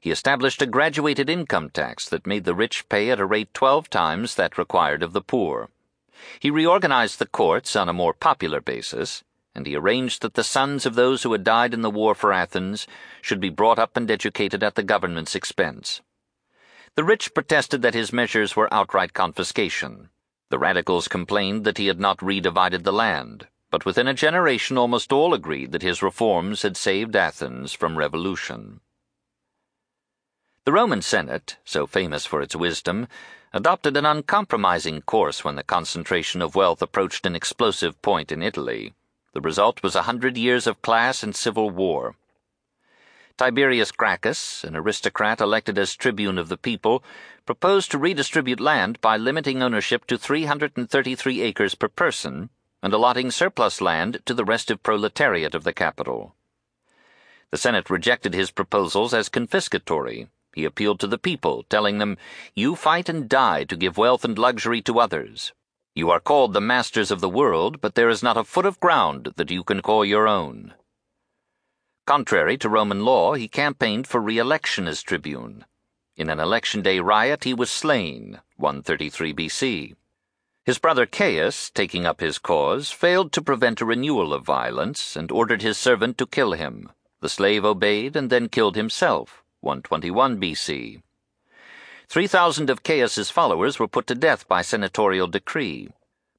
He 0.00 0.10
established 0.10 0.62
a 0.62 0.66
graduated 0.66 1.28
income 1.30 1.70
tax 1.70 2.08
that 2.08 2.26
made 2.26 2.44
the 2.44 2.54
rich 2.54 2.88
pay 2.88 3.10
at 3.10 3.20
a 3.20 3.26
rate 3.26 3.52
twelve 3.54 3.90
times 3.90 4.34
that 4.34 4.58
required 4.58 5.02
of 5.02 5.12
the 5.12 5.20
poor. 5.20 5.70
He 6.40 6.50
reorganized 6.50 7.18
the 7.18 7.26
courts 7.26 7.76
on 7.76 7.88
a 7.88 7.92
more 7.92 8.12
popular 8.12 8.60
basis, 8.60 9.24
and 9.54 9.66
he 9.66 9.74
arranged 9.74 10.22
that 10.22 10.34
the 10.34 10.44
sons 10.44 10.84
of 10.84 10.94
those 10.94 11.22
who 11.22 11.32
had 11.32 11.42
died 11.42 11.72
in 11.72 11.80
the 11.80 11.90
war 11.90 12.14
for 12.14 12.32
Athens 12.32 12.86
should 13.22 13.40
be 13.40 13.48
brought 13.48 13.78
up 13.78 13.96
and 13.96 14.10
educated 14.10 14.62
at 14.62 14.74
the 14.74 14.82
government's 14.82 15.34
expense. 15.34 16.02
The 16.94 17.04
rich 17.04 17.34
protested 17.34 17.82
that 17.82 17.94
his 17.94 18.12
measures 18.12 18.54
were 18.54 18.72
outright 18.72 19.12
confiscation. 19.12 20.10
The 20.50 20.58
radicals 20.58 21.08
complained 21.08 21.64
that 21.64 21.78
he 21.78 21.86
had 21.86 21.98
not 21.98 22.18
redivided 22.18 22.84
the 22.84 22.92
land, 22.92 23.48
but 23.70 23.84
within 23.84 24.06
a 24.06 24.14
generation 24.14 24.78
almost 24.78 25.12
all 25.12 25.34
agreed 25.34 25.72
that 25.72 25.82
his 25.82 26.02
reforms 26.02 26.62
had 26.62 26.76
saved 26.76 27.16
Athens 27.16 27.72
from 27.72 27.98
revolution. 27.98 28.80
The 30.66 30.72
Roman 30.72 31.00
Senate, 31.00 31.58
so 31.64 31.86
famous 31.86 32.26
for 32.26 32.42
its 32.42 32.56
wisdom, 32.56 33.06
adopted 33.52 33.96
an 33.96 34.04
uncompromising 34.04 35.02
course 35.02 35.44
when 35.44 35.54
the 35.54 35.62
concentration 35.62 36.42
of 36.42 36.56
wealth 36.56 36.82
approached 36.82 37.24
an 37.24 37.36
explosive 37.36 38.02
point 38.02 38.32
in 38.32 38.42
Italy. 38.42 38.92
The 39.32 39.40
result 39.40 39.80
was 39.84 39.94
a 39.94 40.02
hundred 40.02 40.36
years 40.36 40.66
of 40.66 40.82
class 40.82 41.22
and 41.22 41.36
civil 41.36 41.70
war. 41.70 42.16
Tiberius 43.38 43.92
Gracchus, 43.92 44.64
an 44.64 44.74
aristocrat 44.74 45.40
elected 45.40 45.78
as 45.78 45.94
tribune 45.94 46.36
of 46.36 46.48
the 46.48 46.56
people, 46.56 47.04
proposed 47.44 47.92
to 47.92 47.98
redistribute 47.98 48.58
land 48.58 49.00
by 49.00 49.16
limiting 49.16 49.62
ownership 49.62 50.04
to 50.06 50.18
333 50.18 51.42
acres 51.42 51.76
per 51.76 51.86
person 51.86 52.50
and 52.82 52.92
allotting 52.92 53.30
surplus 53.30 53.80
land 53.80 54.20
to 54.26 54.34
the 54.34 54.44
restive 54.44 54.82
proletariat 54.82 55.54
of 55.54 55.62
the 55.62 55.72
capital. 55.72 56.34
The 57.52 57.56
Senate 57.56 57.88
rejected 57.88 58.34
his 58.34 58.50
proposals 58.50 59.14
as 59.14 59.28
confiscatory. 59.28 60.26
He 60.56 60.64
appealed 60.64 61.00
to 61.00 61.06
the 61.06 61.18
people, 61.18 61.64
telling 61.68 61.98
them, 61.98 62.16
You 62.54 62.76
fight 62.76 63.10
and 63.10 63.28
die 63.28 63.64
to 63.64 63.76
give 63.76 63.98
wealth 63.98 64.24
and 64.24 64.38
luxury 64.38 64.80
to 64.82 64.98
others. 64.98 65.52
You 65.94 66.08
are 66.08 66.18
called 66.18 66.54
the 66.54 66.62
masters 66.62 67.10
of 67.10 67.20
the 67.20 67.28
world, 67.28 67.82
but 67.82 67.94
there 67.94 68.08
is 68.08 68.22
not 68.22 68.38
a 68.38 68.44
foot 68.44 68.64
of 68.64 68.80
ground 68.80 69.34
that 69.36 69.50
you 69.50 69.62
can 69.62 69.82
call 69.82 70.02
your 70.02 70.26
own. 70.26 70.72
Contrary 72.06 72.56
to 72.56 72.70
Roman 72.70 73.04
law, 73.04 73.34
he 73.34 73.48
campaigned 73.48 74.06
for 74.06 74.18
re 74.18 74.38
election 74.38 74.88
as 74.88 75.02
tribune. 75.02 75.66
In 76.16 76.30
an 76.30 76.40
election 76.40 76.80
day 76.80 77.00
riot, 77.00 77.44
he 77.44 77.52
was 77.52 77.70
slain, 77.70 78.40
133 78.56 79.34
BC. 79.34 79.94
His 80.64 80.78
brother 80.78 81.04
Caius, 81.04 81.70
taking 81.70 82.06
up 82.06 82.20
his 82.20 82.38
cause, 82.38 82.90
failed 82.90 83.30
to 83.32 83.42
prevent 83.42 83.82
a 83.82 83.84
renewal 83.84 84.32
of 84.32 84.46
violence 84.46 85.16
and 85.16 85.30
ordered 85.30 85.60
his 85.60 85.76
servant 85.76 86.16
to 86.16 86.26
kill 86.26 86.52
him. 86.52 86.90
The 87.20 87.28
slave 87.28 87.66
obeyed 87.66 88.16
and 88.16 88.30
then 88.30 88.48
killed 88.48 88.76
himself, 88.76 89.42
121 89.60 90.40
BC. 90.40 91.02
3,000 92.08 92.70
of 92.70 92.82
Caius's 92.82 93.30
followers 93.30 93.78
were 93.78 93.88
put 93.88 94.06
to 94.06 94.14
death 94.14 94.46
by 94.46 94.62
senatorial 94.62 95.26
decree. 95.26 95.88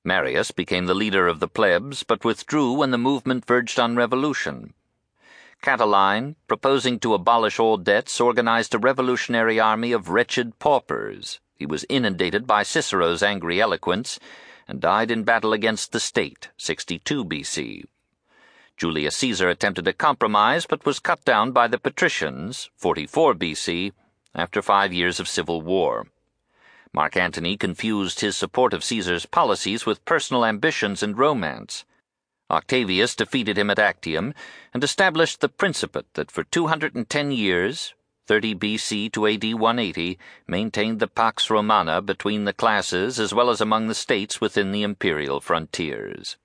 Marius 0.04 0.52
became 0.52 0.86
the 0.86 0.94
leader 0.94 1.28
of 1.28 1.40
the 1.42 1.48
plebs, 1.48 2.04
but 2.04 2.24
withdrew 2.24 2.72
when 2.72 2.92
the 2.92 2.98
movement 2.98 3.46
verged 3.46 3.80
on 3.80 3.98
revolution. 3.98 4.74
Catiline, 5.62 6.36
proposing 6.48 7.00
to 7.00 7.14
abolish 7.14 7.60
all 7.60 7.76
debts, 7.78 8.22
organized 8.22 8.74
a 8.74 8.80
revolutionary 8.80 9.60
army 9.60 9.92
of 9.92 10.10
wretched 10.10 10.60
paupers. 10.60 11.40
He 11.56 11.66
was 11.66 11.86
inundated 11.90 12.48
by 12.48 12.64
Cicero's 12.64 13.24
angry 13.24 13.60
eloquence 13.60 14.20
and 14.68 14.80
died 14.80 15.12
in 15.12 15.24
battle 15.24 15.54
against 15.54 15.92
the 15.92 16.00
state, 16.00 16.50
62 16.58 17.26
BC. 17.26 17.84
Julius 18.78 19.18
Caesar 19.18 19.50
attempted 19.50 19.88
a 19.88 19.94
compromise 19.94 20.68
but 20.68 20.86
was 20.86 21.00
cut 21.00 21.26
down 21.26 21.52
by 21.52 21.68
the 21.68 21.80
patricians, 21.80 22.70
44 22.76 23.34
BC, 23.34 23.92
after 24.36 24.62
five 24.62 24.94
years 24.94 25.20
of 25.20 25.28
civil 25.28 25.64
war. 25.64 26.06
Mark 26.94 27.18
Antony 27.18 27.58
confused 27.58 28.20
his 28.20 28.38
support 28.38 28.74
of 28.74 28.84
Caesar's 28.84 29.26
policies 29.26 29.88
with 29.88 30.06
personal 30.06 30.46
ambitions 30.46 31.02
and 31.02 31.18
romance. 31.18 31.86
Octavius 32.52 33.16
defeated 33.16 33.58
him 33.58 33.72
at 33.72 33.80
Actium 33.80 34.36
and 34.76 34.84
established 34.84 35.42
the 35.42 35.50
principate 35.50 36.14
that 36.14 36.30
for 36.30 36.44
210 36.44 37.32
years, 37.32 37.96
30 38.28 38.56
BC 38.56 39.12
to 39.12 39.26
AD 39.26 39.56
180, 39.56 40.20
maintained 40.48 41.00
the 41.00 41.08
Pax 41.08 41.50
Romana 41.50 42.00
between 42.02 42.46
the 42.46 42.54
classes 42.54 43.20
as 43.20 43.34
well 43.34 43.50
as 43.50 43.60
among 43.60 43.88
the 43.88 43.96
states 43.96 44.40
within 44.40 44.72
the 44.72 44.84
imperial 44.84 45.42
frontiers. 45.42 46.38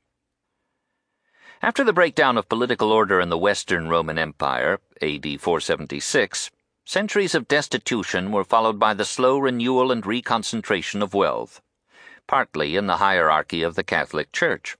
After 1.64 1.84
the 1.84 1.92
breakdown 1.92 2.36
of 2.36 2.48
political 2.48 2.90
order 2.90 3.20
in 3.20 3.28
the 3.28 3.38
Western 3.38 3.88
Roman 3.88 4.18
Empire, 4.18 4.80
AD 5.00 5.40
476, 5.40 6.50
centuries 6.84 7.36
of 7.36 7.46
destitution 7.46 8.32
were 8.32 8.42
followed 8.42 8.80
by 8.80 8.94
the 8.94 9.04
slow 9.04 9.38
renewal 9.38 9.92
and 9.92 10.02
reconcentration 10.02 11.02
of 11.02 11.14
wealth, 11.14 11.62
partly 12.26 12.74
in 12.74 12.88
the 12.88 12.96
hierarchy 12.96 13.62
of 13.62 13.76
the 13.76 13.84
Catholic 13.84 14.32
Church. 14.32 14.76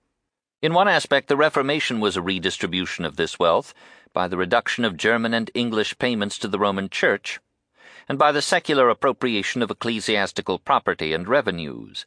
In 0.60 0.74
one 0.74 0.88
aspect, 0.88 1.28
the 1.28 1.36
Reformation 1.36 2.00
was 2.00 2.16
a 2.16 2.22
redistribution 2.22 3.04
of 3.04 3.14
this 3.14 3.38
wealth 3.38 3.72
by 4.12 4.26
the 4.26 4.36
reduction 4.36 4.84
of 4.84 4.96
German 4.96 5.32
and 5.32 5.52
English 5.54 5.98
payments 5.98 6.36
to 6.38 6.48
the 6.48 6.58
Roman 6.58 6.88
Church, 6.88 7.38
and 8.08 8.18
by 8.18 8.32
the 8.32 8.42
secular 8.42 8.88
appropriation 8.88 9.62
of 9.62 9.70
ecclesiastical 9.70 10.58
property 10.58 11.12
and 11.12 11.28
revenues. 11.28 12.06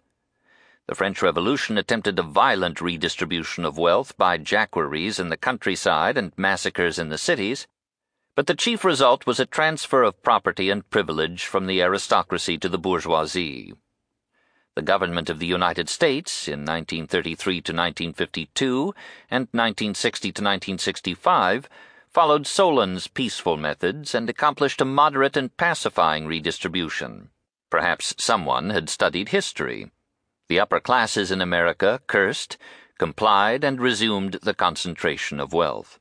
The 0.87 0.95
French 0.95 1.21
Revolution 1.21 1.77
attempted 1.77 2.19
a 2.19 2.23
violent 2.23 2.79
redistribution 2.79 3.65
of 3.65 3.77
wealth 3.77 4.15
by 4.17 4.37
jacqueries 4.37 5.19
in 5.19 5.29
the 5.29 5.37
countryside 5.37 6.17
and 6.17 6.31
massacres 6.37 6.99
in 6.99 7.09
the 7.09 7.17
cities, 7.17 7.67
But 8.35 8.47
the 8.47 8.53
chief 8.53 8.83
result 8.83 9.25
was 9.25 9.39
a 9.39 9.45
transfer 9.45 10.03
of 10.03 10.21
property 10.21 10.69
and 10.69 10.87
privilege 10.89 11.45
from 11.45 11.67
the 11.67 11.81
aristocracy 11.81 12.57
to 12.57 12.67
the 12.67 12.77
bourgeoisie. 12.77 13.73
The 14.75 14.81
government 14.81 15.29
of 15.29 15.39
the 15.39 15.45
United 15.45 15.87
States 15.87 16.49
in 16.49 16.65
1933 16.65 17.53
to 17.61 17.71
1952 17.71 18.93
and 19.31 19.47
1960 19.53 20.27
to 20.33 20.41
1965 20.41 21.69
followed 22.09 22.45
Solon's 22.45 23.07
peaceful 23.07 23.55
methods 23.55 24.13
and 24.13 24.29
accomplished 24.29 24.81
a 24.81 24.85
moderate 24.85 25.37
and 25.37 25.55
pacifying 25.55 26.27
redistribution. 26.27 27.29
Perhaps 27.69 28.15
someone 28.19 28.69
had 28.69 28.89
studied 28.89 29.29
history. 29.29 29.91
The 30.47 30.59
upper 30.59 30.79
classes 30.79 31.31
in 31.31 31.41
America 31.41 32.01
cursed, 32.05 32.57
complied, 32.99 33.63
and 33.63 33.81
resumed 33.81 34.33
the 34.43 34.53
concentration 34.53 35.39
of 35.39 35.53
wealth. 35.53 35.99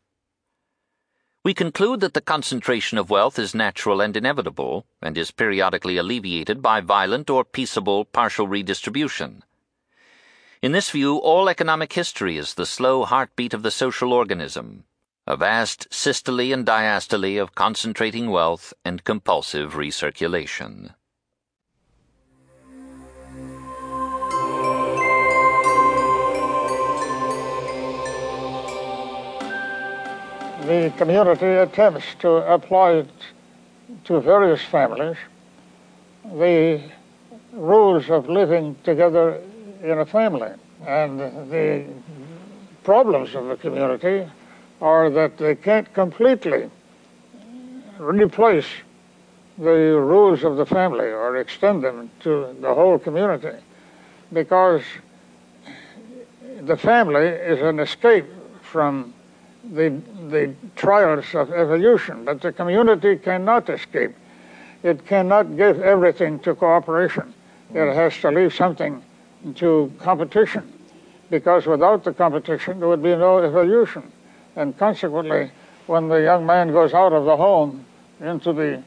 We 1.45 1.55
conclude 1.55 2.01
that 2.01 2.15
the 2.15 2.21
concentration 2.21 2.97
of 2.97 3.11
wealth 3.11 3.39
is 3.39 3.55
natural 3.55 4.01
and 4.01 4.17
inevitable, 4.17 4.87
and 5.03 5.17
is 5.17 5.31
periodically 5.31 5.97
alleviated 5.97 6.63
by 6.63 6.81
violent 6.81 7.29
or 7.29 7.45
peaceable 7.45 8.05
partial 8.05 8.49
redistribution. 8.49 9.45
In 10.63 10.73
this 10.73 10.91
view, 10.91 11.17
all 11.17 11.51
economic 11.51 11.93
history 11.93 12.39
is 12.39 12.55
the 12.55 12.65
slow 12.65 13.05
heartbeat 13.05 13.53
of 13.53 13.63
the 13.63 13.71
social 13.71 14.13
organism, 14.13 14.85
a 15.27 15.37
vast 15.37 15.93
systole 15.93 16.53
and 16.53 16.67
diastole 16.67 17.41
of 17.41 17.55
concentrating 17.55 18.31
wealth 18.31 18.73
and 18.85 19.05
compulsive 19.05 19.75
recirculation. 19.75 20.95
The 30.67 30.93
community 30.97 31.47
attempts 31.47 32.07
to 32.21 32.29
apply 32.53 32.93
it 32.93 33.11
to 34.05 34.21
various 34.21 34.63
families 34.63 35.17
the 36.37 36.81
rules 37.53 38.09
of 38.09 38.29
living 38.29 38.75
together 38.83 39.43
in 39.83 39.99
a 39.99 40.07
family. 40.07 40.53
And 40.87 41.21
the 41.51 41.85
problems 42.83 43.35
of 43.35 43.47
the 43.47 43.57
community 43.57 44.27
are 44.81 45.11
that 45.11 45.37
they 45.37 45.55
can't 45.55 45.93
completely 45.93 46.71
replace 47.99 48.67
the 49.59 49.99
rules 50.01 50.45
of 50.45 50.57
the 50.57 50.67
family 50.67 51.07
or 51.07 51.37
extend 51.37 51.85
them 51.85 52.11
to 52.21 52.57
the 52.61 52.75
whole 52.75 52.99
community 52.99 53.57
because 54.33 54.83
the 56.63 56.77
family 56.77 57.27
is 57.27 57.61
an 57.61 57.79
escape 57.79 58.27
from 58.63 59.15
the, 59.73 60.01
the 60.29 60.55
trials 60.77 61.35
of 61.35 61.53
evolution, 61.53 62.25
but 62.25 62.41
the 62.41 62.53
community 62.53 63.17
cannot 63.17 63.69
escape. 63.71 64.13
It 64.83 65.07
cannot 65.07 65.57
give 65.57 65.81
everything 65.81 66.39
to 66.41 66.55
cooperation. 66.55 67.33
It 67.73 67.95
has 67.95 68.17
to 68.19 68.31
leave 68.31 68.55
something 68.55 69.03
to 69.57 69.93
competition, 69.99 70.71
because 71.31 71.67
without 71.67 72.05
the 72.05 72.13
competition, 72.13 72.81
there 72.81 72.89
would 72.89 73.03
be 73.03 73.17
no 73.17 73.39
evolution. 73.39 74.13
And 74.57 74.77
consequently, 74.79 75.51
when 75.87 76.09
the 76.09 76.23
young 76.23 76.47
man 76.47 76.73
goes 76.73 76.95
out 76.95 77.13
of 77.13 77.25
the 77.25 77.37
home 77.37 77.85
into 78.21 78.53
the 78.53 78.83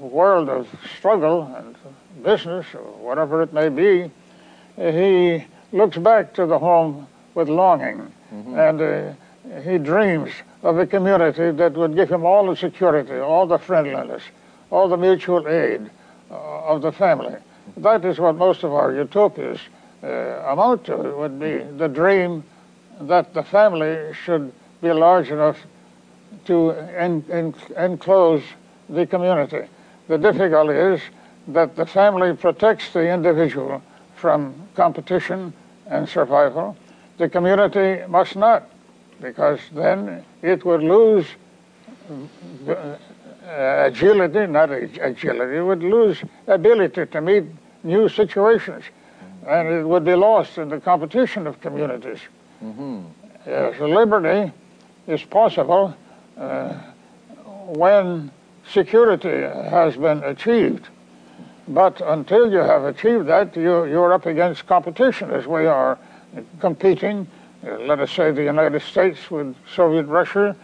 world 0.00 0.48
of 0.48 0.66
struggle 0.96 1.42
and 1.56 1.76
business, 2.24 2.66
or 2.74 2.80
whatever 2.80 3.42
it 3.42 3.52
may 3.52 3.68
be, 3.68 4.10
he 4.76 5.44
looks 5.72 5.96
back 5.98 6.34
to 6.34 6.46
the 6.46 6.58
home 6.58 7.06
with 7.34 7.48
longing. 7.48 8.10
Mm-hmm. 8.32 8.58
And 8.58 8.80
uh, 8.80 9.12
he 9.62 9.78
dreams 9.78 10.30
of 10.62 10.78
a 10.78 10.86
community 10.86 11.50
that 11.50 11.74
would 11.74 11.94
give 11.94 12.10
him 12.10 12.24
all 12.24 12.46
the 12.46 12.56
security, 12.56 13.18
all 13.18 13.46
the 13.46 13.58
friendliness, 13.58 14.22
all 14.70 14.88
the 14.88 14.96
mutual 14.96 15.46
aid 15.48 15.90
uh, 16.30 16.34
of 16.34 16.82
the 16.82 16.92
family. 16.92 17.36
That 17.76 18.04
is 18.04 18.18
what 18.18 18.36
most 18.36 18.62
of 18.62 18.72
our 18.72 18.92
utopias 18.92 19.60
uh, 20.02 20.06
amount 20.46 20.84
to. 20.86 21.08
It 21.08 21.16
would 21.16 21.38
be 21.38 21.58
the 21.58 21.88
dream 21.88 22.44
that 23.02 23.34
the 23.34 23.42
family 23.42 24.14
should 24.14 24.52
be 24.80 24.92
large 24.92 25.30
enough 25.30 25.58
to 26.46 26.70
en- 26.72 27.24
en- 27.30 27.54
enclose 27.76 28.42
the 28.88 29.06
community. 29.06 29.62
The 30.08 30.18
difficulty 30.18 30.74
is 30.74 31.00
that 31.48 31.76
the 31.76 31.86
family 31.86 32.34
protects 32.34 32.92
the 32.92 33.08
individual 33.08 33.82
from 34.16 34.54
competition 34.74 35.52
and 35.86 36.08
survival. 36.08 36.76
The 37.18 37.28
community 37.28 38.06
must 38.08 38.36
not 38.36 38.68
because 39.24 39.58
then 39.72 40.22
it 40.42 40.66
would 40.66 40.82
lose 40.82 41.26
uh, 42.68 42.96
agility, 43.86 44.46
not 44.46 44.70
agility, 44.70 45.56
it 45.56 45.62
would 45.62 45.82
lose 45.82 46.22
ability 46.46 47.06
to 47.06 47.20
meet 47.22 47.44
new 47.82 48.06
situations, 48.06 48.84
and 49.46 49.68
it 49.68 49.82
would 49.82 50.04
be 50.04 50.14
lost 50.14 50.58
in 50.58 50.68
the 50.68 50.78
competition 50.78 51.46
of 51.46 51.58
communities. 51.62 52.18
Mm-hmm. 52.62 53.00
Yes, 53.46 53.80
liberty 53.80 54.52
is 55.06 55.22
possible 55.22 55.96
uh, 56.36 56.74
when 57.68 58.30
security 58.70 59.40
has 59.70 59.96
been 59.96 60.22
achieved. 60.24 60.88
But 61.66 62.02
until 62.02 62.52
you 62.52 62.58
have 62.58 62.84
achieved 62.84 63.26
that, 63.28 63.56
you, 63.56 63.86
you're 63.86 64.12
up 64.12 64.26
against 64.26 64.66
competition 64.66 65.30
as 65.30 65.46
we 65.46 65.64
are 65.64 65.98
competing 66.60 67.26
let 67.64 68.00
us 68.00 68.10
say, 68.12 68.30
the 68.30 68.44
United 68.44 68.80
States 68.82 69.30
with 69.30 69.54
Soviet 69.74 70.04
Russia, 70.04 70.56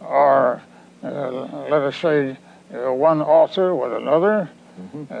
or 0.00 0.60
uh, 1.02 1.30
let 1.70 1.82
us 1.82 1.96
say, 1.96 2.36
uh, 2.74 2.92
one 2.92 3.20
author 3.20 3.74
with 3.74 3.92
another. 3.92 4.48
Mm-hmm. 4.80 5.12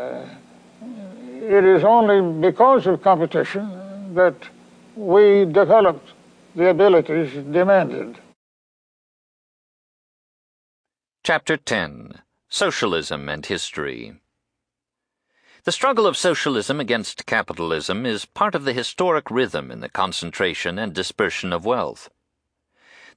it 1.42 1.64
is 1.64 1.84
only 1.84 2.20
because 2.40 2.86
of 2.86 3.02
competition 3.02 4.14
that 4.14 4.34
we 4.96 5.44
developed 5.44 6.12
the 6.54 6.68
abilities 6.68 7.32
demanded. 7.52 8.18
Chapter 11.24 11.56
10 11.56 12.22
Socialism 12.48 13.28
and 13.28 13.44
History 13.44 14.14
the 15.64 15.72
struggle 15.72 16.06
of 16.06 16.16
socialism 16.16 16.80
against 16.80 17.26
capitalism 17.26 18.06
is 18.06 18.24
part 18.24 18.54
of 18.54 18.64
the 18.64 18.72
historic 18.72 19.30
rhythm 19.30 19.70
in 19.70 19.80
the 19.80 19.88
concentration 19.88 20.78
and 20.78 20.94
dispersion 20.94 21.52
of 21.52 21.66
wealth. 21.66 22.08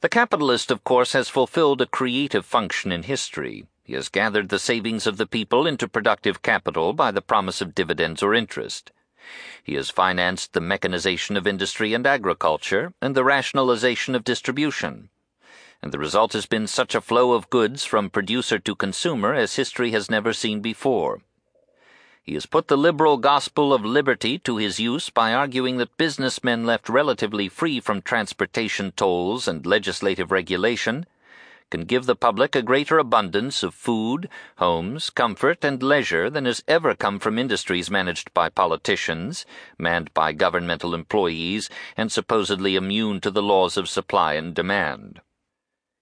The 0.01 0.09
capitalist, 0.09 0.69
of 0.69 0.83
course, 0.83 1.13
has 1.13 1.30
fulfilled 1.30 1.80
a 1.80 1.85
creative 1.85 2.45
function 2.45 2.91
in 2.91 3.03
history. 3.03 3.67
He 3.85 3.93
has 3.93 4.09
gathered 4.09 4.49
the 4.49 4.59
savings 4.59 5.07
of 5.07 5.15
the 5.15 5.25
people 5.25 5.65
into 5.65 5.88
productive 5.88 6.41
capital 6.41 6.91
by 6.91 7.11
the 7.11 7.22
promise 7.22 7.61
of 7.61 7.73
dividends 7.73 8.22
or 8.22 8.33
interest. 8.33 8.91
He 9.63 9.75
has 9.75 9.89
financed 9.89 10.51
the 10.51 10.59
mechanization 10.59 11.38
of 11.38 11.47
industry 11.47 11.93
and 11.93 12.05
agriculture 12.05 12.93
and 13.01 13.15
the 13.15 13.23
rationalization 13.23 14.15
of 14.15 14.25
distribution. 14.25 15.09
And 15.81 15.93
the 15.93 15.99
result 15.99 16.33
has 16.33 16.45
been 16.45 16.67
such 16.67 16.93
a 16.93 17.01
flow 17.01 17.31
of 17.31 17.49
goods 17.49 17.85
from 17.85 18.09
producer 18.09 18.59
to 18.59 18.75
consumer 18.75 19.33
as 19.33 19.55
history 19.55 19.91
has 19.91 20.09
never 20.09 20.33
seen 20.33 20.59
before. 20.59 21.22
He 22.24 22.35
has 22.35 22.45
put 22.45 22.69
the 22.69 22.77
liberal 22.77 23.18
gospel 23.18 23.74
of 23.74 23.84
liberty 23.84 24.40
to 24.40 24.56
his 24.56 24.80
use 24.80 25.10
by 25.10 25.34
arguing 25.34 25.76
that 25.77 25.98
businessmen 25.98 26.66
left 26.66 26.88
relatively 26.88 27.50
free 27.50 27.82
from 27.82 28.02
transportation 28.02 28.93
tolls 28.93 29.45
and 29.45 29.66
legislative 29.66 30.32
regulation 30.32 31.06
can 31.69 31.84
give 31.85 32.06
the 32.06 32.16
public 32.16 32.56
a 32.56 32.61
greater 32.61 32.98
abundance 32.98 33.64
of 33.64 33.74
food, 33.74 34.30
homes, 34.58 35.10
comfort, 35.10 35.66
and 35.66 35.82
leisure 35.82 36.30
than 36.30 36.45
has 36.45 36.64
ever 36.68 36.95
come 36.95 37.19
from 37.19 37.40
industries 37.40 37.90
managed 37.90 38.34
by 38.34 38.48
politicians, 38.48 39.45
manned 39.77 40.14
by 40.14 40.32
governmental 40.32 40.93
employees, 40.93 41.69
and 41.98 42.11
supposedly 42.11 42.76
immune 42.76 43.19
to 43.19 43.32
the 43.32 43.42
laws 43.42 43.76
of 43.76 43.90
supply 43.90 44.35
and 44.35 44.53
demand. 44.53 45.19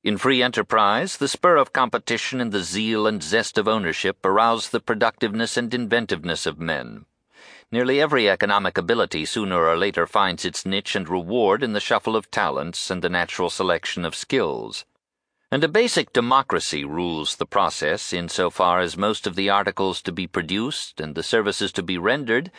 In 0.04 0.18
free 0.18 0.42
enterprise, 0.42 1.18
the 1.18 1.28
spur 1.28 1.58
of 1.58 1.74
competition 1.74 2.42
and 2.42 2.52
the 2.52 2.64
zeal 2.64 3.06
and 3.06 3.22
zest 3.22 3.60
of 3.60 3.68
ownership 3.68 4.18
arouse 4.26 4.70
the 4.70 4.80
productiveness 4.80 5.58
and 5.58 5.72
inventiveness 5.72 6.48
of 6.48 6.60
men. 6.60 7.06
Nearly 7.72 8.02
every 8.02 8.28
economic 8.28 8.80
ability 8.80 9.26
sooner 9.26 9.64
or 9.64 9.78
later 9.78 10.08
finds 10.08 10.44
its 10.44 10.66
niche 10.66 10.96
and 10.96 11.08
reward 11.08 11.62
in 11.62 11.74
the 11.74 11.80
shuffle 11.80 12.16
of 12.16 12.32
talents 12.32 12.90
and 12.90 13.04
the 13.04 13.10
natural 13.10 13.52
selection 13.52 14.04
of 14.04 14.16
skills. 14.16 14.86
And 15.52 15.64
a 15.64 15.68
basic 15.68 16.12
democracy 16.12 16.84
rules 16.84 17.36
the 17.36 17.46
process 17.46 18.12
insofar 18.12 18.80
as 18.80 18.98
most 18.98 19.28
of 19.28 19.36
the 19.36 19.52
articles 19.52 20.02
to 20.02 20.12
be 20.12 20.26
produced 20.26 21.00
and 21.00 21.14
the 21.14 21.22
services 21.22 21.72
to 21.74 21.84
be 21.84 22.00
rendered 22.00 22.50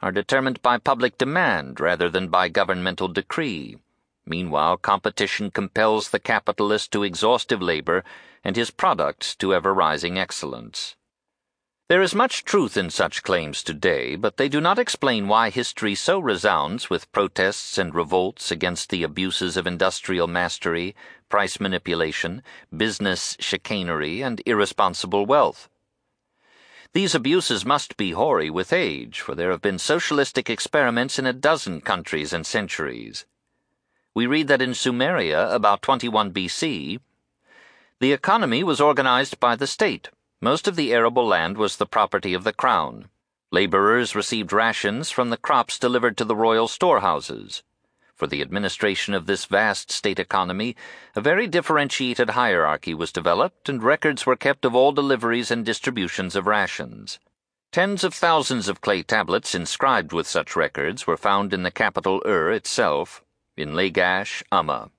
are 0.00 0.12
determined 0.12 0.62
by 0.62 0.78
public 0.78 1.18
demand 1.18 1.80
rather 1.80 2.08
than 2.08 2.28
by 2.28 2.48
governmental 2.48 3.08
decree. 3.08 3.78
Meanwhile, 4.24 4.76
competition 4.78 5.50
compels 5.50 6.10
the 6.10 6.20
capitalist 6.20 6.92
to 6.92 7.02
exhaustive 7.02 7.60
labor 7.60 8.04
and 8.44 8.56
his 8.56 8.70
products 8.70 9.34
to 9.36 9.54
ever 9.54 9.74
rising 9.74 10.18
excellence. 10.18 10.96
There 11.88 12.00
is 12.00 12.14
much 12.14 12.44
truth 12.44 12.76
in 12.76 12.88
such 12.88 13.22
claims 13.22 13.62
today, 13.62 14.16
but 14.16 14.38
they 14.38 14.48
do 14.48 14.60
not 14.60 14.78
explain 14.78 15.28
why 15.28 15.50
history 15.50 15.94
so 15.94 16.18
resounds 16.18 16.88
with 16.88 17.12
protests 17.12 17.76
and 17.76 17.94
revolts 17.94 18.50
against 18.50 18.88
the 18.88 19.02
abuses 19.02 19.58
of 19.58 19.66
industrial 19.66 20.26
mastery, 20.26 20.94
price 21.28 21.60
manipulation, 21.60 22.42
business 22.74 23.36
chicanery, 23.40 24.22
and 24.22 24.40
irresponsible 24.46 25.26
wealth. 25.26 25.68
These 26.94 27.14
abuses 27.14 27.66
must 27.66 27.96
be 27.96 28.12
hoary 28.12 28.48
with 28.48 28.72
age, 28.72 29.20
for 29.20 29.34
there 29.34 29.50
have 29.50 29.62
been 29.62 29.78
socialistic 29.78 30.48
experiments 30.48 31.18
in 31.18 31.26
a 31.26 31.32
dozen 31.32 31.80
countries 31.80 32.32
and 32.32 32.46
centuries. 32.46 33.26
We 34.14 34.26
read 34.26 34.48
that 34.48 34.62
in 34.62 34.70
Sumeria, 34.70 35.52
about 35.54 35.82
21 35.82 36.32
BC, 36.32 37.00
the 38.00 38.12
economy 38.12 38.62
was 38.62 38.80
organized 38.80 39.38
by 39.40 39.56
the 39.56 39.66
state 39.66 40.10
most 40.42 40.66
of 40.66 40.74
the 40.74 40.92
arable 40.92 41.24
land 41.24 41.56
was 41.56 41.76
the 41.76 41.86
property 41.86 42.34
of 42.34 42.42
the 42.42 42.52
crown. 42.52 43.08
Laborers 43.52 44.16
received 44.16 44.52
rations 44.52 45.08
from 45.08 45.30
the 45.30 45.36
crops 45.36 45.78
delivered 45.78 46.16
to 46.16 46.24
the 46.24 46.34
royal 46.34 46.66
storehouses. 46.66 47.62
For 48.16 48.26
the 48.26 48.42
administration 48.42 49.14
of 49.14 49.26
this 49.26 49.44
vast 49.44 49.92
state 49.92 50.18
economy, 50.18 50.74
a 51.14 51.20
very 51.20 51.46
differentiated 51.46 52.30
hierarchy 52.30 52.92
was 52.92 53.12
developed, 53.12 53.68
and 53.68 53.84
records 53.84 54.26
were 54.26 54.34
kept 54.34 54.64
of 54.64 54.74
all 54.74 54.90
deliveries 54.90 55.52
and 55.52 55.64
distributions 55.64 56.34
of 56.34 56.48
rations. 56.48 57.20
Tens 57.70 58.02
of 58.02 58.12
thousands 58.12 58.66
of 58.66 58.80
clay 58.80 59.04
tablets 59.04 59.54
inscribed 59.54 60.12
with 60.12 60.26
such 60.26 60.56
records 60.56 61.06
were 61.06 61.16
found 61.16 61.54
in 61.54 61.62
the 61.62 61.70
capital 61.70 62.20
Ur 62.26 62.50
itself, 62.50 63.22
in 63.56 63.72
Lagash, 63.72 64.42
Umma. 64.50 64.90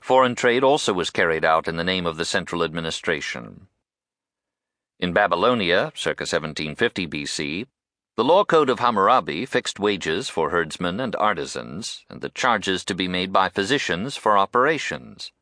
Foreign 0.00 0.34
trade 0.34 0.62
also 0.62 0.92
was 0.92 1.10
carried 1.10 1.44
out 1.44 1.66
in 1.66 1.76
the 1.76 1.84
name 1.84 2.06
of 2.06 2.16
the 2.16 2.24
central 2.24 2.62
administration. 2.62 3.68
In 5.00 5.12
Babylonia, 5.12 5.92
circa 5.94 6.22
1750 6.22 7.08
BC, 7.08 7.66
the 8.14 8.24
law 8.24 8.44
code 8.44 8.68
of 8.68 8.78
Hammurabi 8.78 9.46
fixed 9.46 9.80
wages 9.80 10.28
for 10.28 10.50
herdsmen 10.50 11.00
and 11.00 11.16
artisans, 11.16 12.04
and 12.10 12.20
the 12.20 12.28
charges 12.28 12.84
to 12.84 12.94
be 12.94 13.08
made 13.08 13.32
by 13.32 13.48
physicians 13.48 14.16
for 14.16 14.36
operations. 14.36 15.32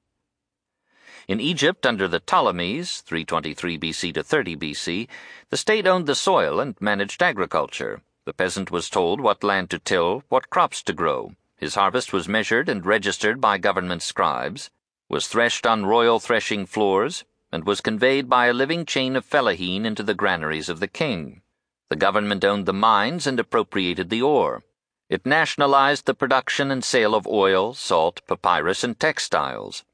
In 1.26 1.40
Egypt, 1.40 1.84
under 1.84 2.06
the 2.06 2.20
Ptolemies, 2.20 3.00
323 3.02 3.78
BC 3.78 4.14
to 4.14 4.22
30 4.22 4.56
BC, 4.56 5.08
the 5.50 5.56
state 5.56 5.86
owned 5.86 6.06
the 6.06 6.14
soil 6.14 6.60
and 6.60 6.80
managed 6.80 7.22
agriculture. 7.22 8.02
The 8.24 8.32
peasant 8.32 8.70
was 8.70 8.88
told 8.88 9.20
what 9.20 9.42
land 9.42 9.70
to 9.70 9.78
till, 9.78 10.22
what 10.28 10.48
crops 10.48 10.82
to 10.84 10.92
grow. 10.92 11.34
His 11.60 11.74
harvest 11.74 12.10
was 12.10 12.26
measured 12.26 12.70
and 12.70 12.86
registered 12.86 13.38
by 13.38 13.58
government 13.58 14.02
scribes, 14.02 14.70
was 15.10 15.28
threshed 15.28 15.66
on 15.66 15.84
royal 15.84 16.18
threshing 16.18 16.64
floors, 16.64 17.24
and 17.52 17.64
was 17.64 17.82
conveyed 17.82 18.30
by 18.30 18.46
a 18.46 18.54
living 18.54 18.86
chain 18.86 19.14
of 19.14 19.26
fellaheen 19.26 19.84
into 19.84 20.02
the 20.02 20.14
granaries 20.14 20.70
of 20.70 20.80
the 20.80 20.88
king. 20.88 21.42
The 21.90 21.96
government 21.96 22.46
owned 22.46 22.64
the 22.64 22.72
mines 22.72 23.26
and 23.26 23.38
appropriated 23.38 24.08
the 24.08 24.22
ore. 24.22 24.62
It 25.10 25.26
nationalized 25.26 26.06
the 26.06 26.14
production 26.14 26.70
and 26.70 26.82
sale 26.82 27.14
of 27.14 27.26
oil, 27.26 27.74
salt, 27.74 28.22
papyrus, 28.26 28.82
and 28.82 28.98
textiles. 28.98 29.84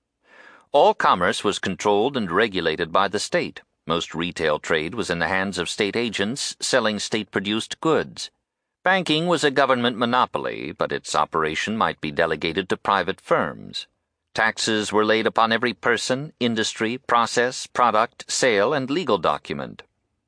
All 0.71 0.95
commerce 0.95 1.43
was 1.43 1.59
controlled 1.59 2.17
and 2.17 2.31
regulated 2.31 2.93
by 2.93 3.09
the 3.09 3.19
state. 3.19 3.63
Most 3.89 4.15
retail 4.15 4.61
trade 4.61 4.95
was 4.95 5.11
in 5.11 5.19
the 5.19 5.27
hands 5.27 5.59
of 5.59 5.69
state 5.69 5.97
agents 5.97 6.55
selling 6.61 7.01
state 7.01 7.33
produced 7.33 7.81
goods. 7.81 8.31
Banking 8.87 9.27
was 9.27 9.43
a 9.43 9.51
government 9.51 9.99
monopoly, 9.99 10.71
but 10.71 10.93
its 10.93 11.17
operation 11.17 11.77
might 11.77 12.01
be 12.01 12.13
delegated 12.13 12.69
to 12.69 12.77
private 12.77 13.21
firms. 13.21 13.89
Taxes 14.33 14.93
were 14.93 15.05
laid 15.05 15.27
upon 15.27 15.51
every 15.51 15.75
person, 15.75 16.33
industry, 16.39 16.97
process, 16.97 17.67
product, 17.67 18.31
sale, 18.31 18.73
and 18.73 18.89
legal 18.89 19.19
document. 19.19 19.83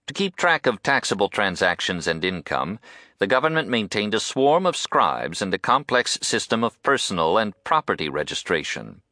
To 0.08 0.12
keep 0.12 0.34
track 0.34 0.66
of 0.66 0.82
taxable 0.82 1.28
transactions 1.28 2.08
and 2.08 2.24
income, 2.24 2.80
the 3.20 3.28
government 3.28 3.68
maintained 3.68 4.12
a 4.12 4.18
swarm 4.18 4.66
of 4.66 4.76
scribes 4.76 5.40
and 5.40 5.54
a 5.54 5.58
complex 5.58 6.18
system 6.20 6.64
of 6.64 6.82
personal 6.82 7.38
and 7.38 7.54
property 7.62 8.08
registration. 8.08 9.02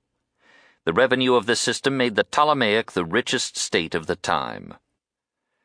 The 0.86 0.92
revenue 0.92 1.36
of 1.36 1.46
this 1.46 1.60
system 1.60 1.96
made 1.96 2.16
the 2.16 2.24
Ptolemaic 2.24 2.90
the 2.90 3.04
richest 3.04 3.56
state 3.56 3.94
of 3.94 4.08
the 4.08 4.16
time. 4.16 4.74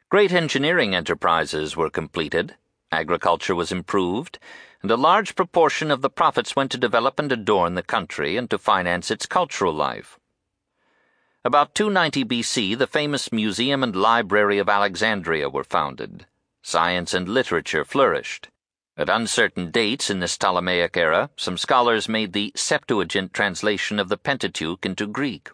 Great 0.10 0.32
engineering 0.32 0.94
enterprises 0.94 1.76
were 1.76 1.90
completed, 1.90 2.58
agriculture 2.92 3.56
was 3.56 3.72
improved, 3.72 4.40
and 4.82 4.92
a 4.92 4.98
large 4.98 5.36
proportion 5.36 5.92
of 5.92 6.02
the 6.02 6.10
profits 6.10 6.56
went 6.56 6.72
to 6.72 6.78
develop 6.78 7.20
and 7.20 7.32
adorn 7.32 7.76
the 7.76 7.84
country 7.84 8.38
and 8.38 8.50
to 8.50 8.58
finance 8.58 9.12
its 9.12 9.26
cultural 9.26 9.74
life. 9.74 10.20
About 11.44 11.74
290 11.74 12.26
BC, 12.26 12.78
the 12.78 12.86
famous 12.86 13.32
Museum 13.32 13.84
and 13.84 13.96
Library 13.96 14.60
of 14.60 14.70
Alexandria 14.70 15.50
were 15.50 15.64
founded. 15.64 16.26
Science 16.62 17.14
and 17.14 17.28
literature 17.28 17.84
flourished. 17.84 18.50
At 18.96 19.10
uncertain 19.10 19.72
dates 19.72 20.10
in 20.10 20.20
this 20.20 20.38
Ptolemaic 20.38 20.96
era, 20.96 21.32
some 21.36 21.58
scholars 21.58 22.08
made 22.08 22.34
the 22.34 22.52
Septuagint 22.56 23.34
translation 23.34 24.00
of 24.00 24.10
the 24.10 24.18
Pentateuch 24.18 24.86
into 24.86 25.08
Greek. 25.08 25.50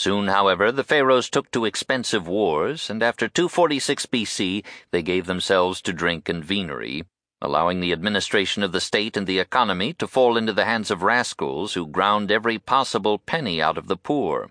Soon, 0.00 0.28
however, 0.28 0.72
the 0.72 0.82
pharaohs 0.82 1.28
took 1.28 1.50
to 1.50 1.66
expensive 1.66 2.26
wars, 2.26 2.88
and 2.88 3.02
after 3.02 3.28
246 3.28 4.06
BC 4.06 4.64
they 4.92 5.02
gave 5.02 5.26
themselves 5.26 5.82
to 5.82 5.92
drink 5.92 6.26
and 6.26 6.42
venery, 6.42 7.04
allowing 7.42 7.80
the 7.80 7.92
administration 7.92 8.62
of 8.62 8.72
the 8.72 8.80
state 8.80 9.14
and 9.14 9.26
the 9.26 9.38
economy 9.38 9.92
to 9.92 10.08
fall 10.08 10.38
into 10.38 10.54
the 10.54 10.64
hands 10.64 10.90
of 10.90 11.02
rascals 11.02 11.74
who 11.74 11.86
ground 11.86 12.30
every 12.30 12.58
possible 12.58 13.18
penny 13.18 13.60
out 13.60 13.76
of 13.76 13.88
the 13.88 13.96
poor. 13.98 14.50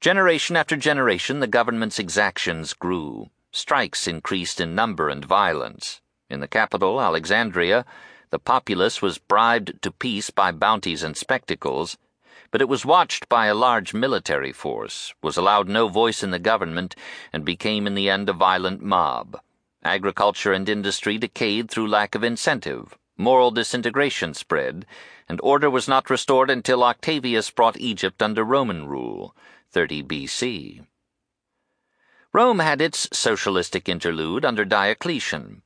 Generation 0.00 0.56
after 0.56 0.74
generation, 0.74 1.38
the 1.38 1.46
government's 1.46 2.00
exactions 2.00 2.72
grew. 2.72 3.30
Strikes 3.52 4.08
increased 4.08 4.60
in 4.60 4.74
number 4.74 5.08
and 5.08 5.24
violence. 5.24 6.00
In 6.28 6.40
the 6.40 6.48
capital, 6.48 7.00
Alexandria, 7.00 7.84
the 8.30 8.40
populace 8.40 9.00
was 9.00 9.18
bribed 9.18 9.80
to 9.82 9.92
peace 9.92 10.30
by 10.30 10.50
bounties 10.50 11.04
and 11.04 11.16
spectacles, 11.16 11.96
but 12.50 12.60
it 12.60 12.68
was 12.68 12.86
watched 12.86 13.28
by 13.28 13.46
a 13.46 13.54
large 13.54 13.92
military 13.92 14.52
force, 14.52 15.14
was 15.22 15.36
allowed 15.36 15.68
no 15.68 15.88
voice 15.88 16.22
in 16.22 16.30
the 16.30 16.38
government, 16.38 16.94
and 17.32 17.44
became 17.44 17.86
in 17.86 17.94
the 17.94 18.08
end 18.08 18.28
a 18.28 18.32
violent 18.32 18.82
mob. 18.82 19.38
Agriculture 19.84 20.52
and 20.52 20.68
industry 20.68 21.18
decayed 21.18 21.70
through 21.70 21.88
lack 21.88 22.14
of 22.14 22.24
incentive. 22.24 22.96
Moral 23.16 23.50
disintegration 23.50 24.32
spread, 24.32 24.86
and 25.28 25.40
order 25.42 25.68
was 25.68 25.88
not 25.88 26.08
restored 26.08 26.50
until 26.50 26.84
Octavius 26.84 27.50
brought 27.50 27.80
Egypt 27.80 28.22
under 28.22 28.44
Roman 28.44 28.86
rule, 28.86 29.34
30 29.70 30.02
BC. 30.04 30.86
Rome 32.32 32.58
had 32.58 32.80
its 32.80 33.08
socialistic 33.12 33.88
interlude 33.88 34.44
under 34.44 34.64
Diocletian. 34.64 35.62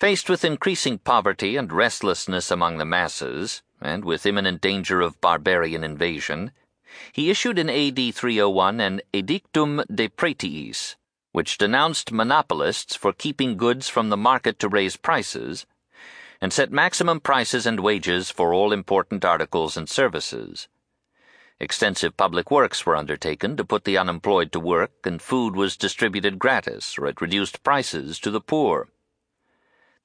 Faced 0.00 0.28
with 0.28 0.44
increasing 0.44 0.98
poverty 0.98 1.56
and 1.56 1.72
restlessness 1.72 2.50
among 2.50 2.78
the 2.78 2.84
masses, 2.84 3.62
and 3.80 4.04
with 4.04 4.26
imminent 4.26 4.60
danger 4.60 5.00
of 5.00 5.20
barbarian 5.20 5.84
invasion, 5.84 6.52
he 7.12 7.30
issued 7.30 7.58
in 7.58 7.68
AD 7.68 8.14
301 8.14 8.80
an 8.80 9.00
Edictum 9.12 9.84
de 9.94 10.08
Pretiis, 10.08 10.96
which 11.32 11.58
denounced 11.58 12.10
monopolists 12.10 12.96
for 12.96 13.12
keeping 13.12 13.56
goods 13.56 13.88
from 13.88 14.08
the 14.08 14.16
market 14.16 14.58
to 14.58 14.68
raise 14.68 14.96
prices, 14.96 15.66
and 16.40 16.52
set 16.52 16.72
maximum 16.72 17.20
prices 17.20 17.66
and 17.66 17.80
wages 17.80 18.30
for 18.30 18.54
all 18.54 18.72
important 18.72 19.24
articles 19.24 19.76
and 19.76 19.88
services. 19.88 20.68
Extensive 21.60 22.16
public 22.16 22.50
works 22.50 22.86
were 22.86 22.96
undertaken 22.96 23.56
to 23.56 23.64
put 23.64 23.84
the 23.84 23.98
unemployed 23.98 24.52
to 24.52 24.60
work, 24.60 24.92
and 25.04 25.20
food 25.20 25.56
was 25.56 25.76
distributed 25.76 26.38
gratis 26.38 26.96
or 26.96 27.06
at 27.06 27.20
reduced 27.20 27.64
prices 27.64 28.20
to 28.20 28.30
the 28.30 28.40
poor. 28.40 28.88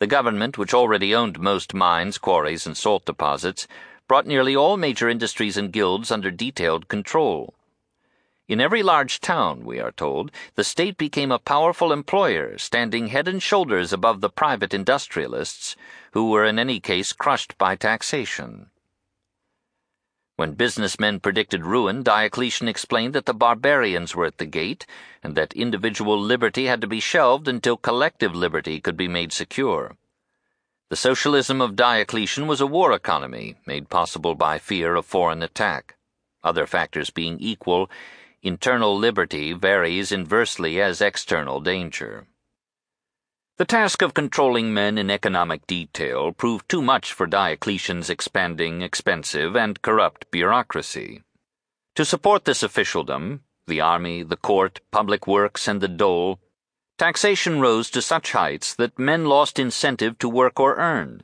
The 0.03 0.07
government, 0.07 0.57
which 0.57 0.73
already 0.73 1.15
owned 1.15 1.39
most 1.39 1.73
mines, 1.73 2.17
quarries, 2.17 2.67
and 2.67 2.75
salt 2.75 3.05
deposits, 3.05 3.69
brought 4.05 4.27
nearly 4.27 4.53
all 4.53 4.75
major 4.75 5.07
industries 5.07 5.55
and 5.55 5.71
guilds 5.71 6.11
under 6.11 6.29
detailed 6.29 6.89
control. 6.89 7.53
In 8.49 8.59
every 8.59 8.83
large 8.83 9.21
town, 9.21 9.63
we 9.63 9.79
are 9.79 9.93
told, 9.93 10.29
the 10.55 10.65
state 10.65 10.97
became 10.97 11.31
a 11.31 11.39
powerful 11.39 11.93
employer, 11.93 12.57
standing 12.57 13.07
head 13.07 13.29
and 13.29 13.41
shoulders 13.41 13.93
above 13.93 14.19
the 14.19 14.29
private 14.29 14.73
industrialists, 14.73 15.77
who 16.11 16.29
were 16.29 16.43
in 16.43 16.59
any 16.59 16.81
case 16.81 17.13
crushed 17.13 17.57
by 17.57 17.77
taxation. 17.77 18.71
When 20.35 20.53
businessmen 20.53 21.19
predicted 21.19 21.63
ruin, 21.63 22.01
Diocletian 22.01 22.67
explained 22.67 23.13
that 23.13 23.27
the 23.27 23.35
barbarians 23.35 24.15
were 24.15 24.25
at 24.25 24.39
the 24.39 24.47
gate, 24.47 24.87
and 25.21 25.35
that 25.35 25.53
individual 25.53 26.19
liberty 26.19 26.65
had 26.65 26.81
to 26.81 26.87
be 26.87 26.99
shelved 26.99 27.47
until 27.47 27.77
collective 27.77 28.33
liberty 28.33 28.81
could 28.81 28.97
be 28.97 29.07
made 29.07 29.31
secure. 29.31 29.95
The 30.89 30.95
socialism 30.95 31.61
of 31.61 31.75
Diocletian 31.75 32.47
was 32.47 32.61
a 32.61 32.67
war 32.67 32.93
economy, 32.93 33.55
made 33.67 33.89
possible 33.89 34.33
by 34.33 34.57
fear 34.57 34.95
of 34.95 35.05
foreign 35.05 35.43
attack. 35.43 35.95
Other 36.43 36.65
factors 36.65 37.11
being 37.11 37.39
equal, 37.39 37.89
internal 38.41 38.97
liberty 38.97 39.53
varies 39.53 40.11
inversely 40.11 40.81
as 40.81 40.99
external 40.99 41.61
danger. 41.61 42.27
The 43.57 43.65
task 43.65 44.01
of 44.01 44.15
controlling 44.15 44.73
men 44.73 44.97
in 44.97 45.11
economic 45.11 45.67
detail 45.67 46.31
proved 46.31 46.67
too 46.67 46.81
much 46.81 47.13
for 47.13 47.27
Diocletian's 47.27 48.09
expanding, 48.09 48.81
expensive, 48.81 49.55
and 49.55 49.79
corrupt 49.83 50.31
bureaucracy. 50.31 51.21
To 51.95 52.03
support 52.03 52.45
this 52.45 52.63
officialdom, 52.63 53.41
the 53.67 53.79
army, 53.79 54.23
the 54.23 54.37
court, 54.37 54.81
public 54.89 55.27
works, 55.27 55.67
and 55.67 55.81
the 55.81 55.87
dole, 55.87 56.39
Taxation 56.97 57.59
rose 57.59 57.91
to 57.91 58.01
such 58.01 58.31
heights 58.31 58.73
that 58.75 58.97
men 58.97 59.25
lost 59.25 59.59
incentive 59.59 60.17
to 60.19 60.29
work 60.29 60.59
or 60.59 60.77
earn, 60.77 61.21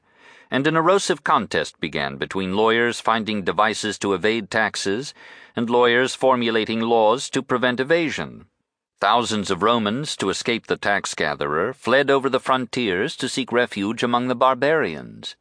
and 0.51 0.67
an 0.67 0.75
erosive 0.75 1.24
contest 1.24 1.80
began 1.80 2.17
between 2.17 2.56
lawyers 2.56 2.99
finding 2.99 3.43
devices 3.43 3.98
to 3.99 4.14
evade 4.14 4.51
taxes 4.51 5.14
and 5.56 5.69
lawyers 5.69 6.14
formulating 6.14 6.80
laws 6.80 7.30
to 7.30 7.41
prevent 7.41 7.80
evasion. 7.80 8.45
Thousands 9.00 9.50
of 9.50 9.64
Romans, 9.64 10.18
to 10.18 10.30
escape 10.30 10.68
the 10.68 10.76
tax 10.76 11.16
gatherer, 11.16 11.74
fled 11.74 12.11
over 12.11 12.30
the 12.30 12.40
frontiers 12.40 13.16
to 13.16 13.30
seek 13.30 13.52
refuge 13.52 14.03
among 14.03 14.28
the 14.28 14.36
barbarians. 14.36 15.38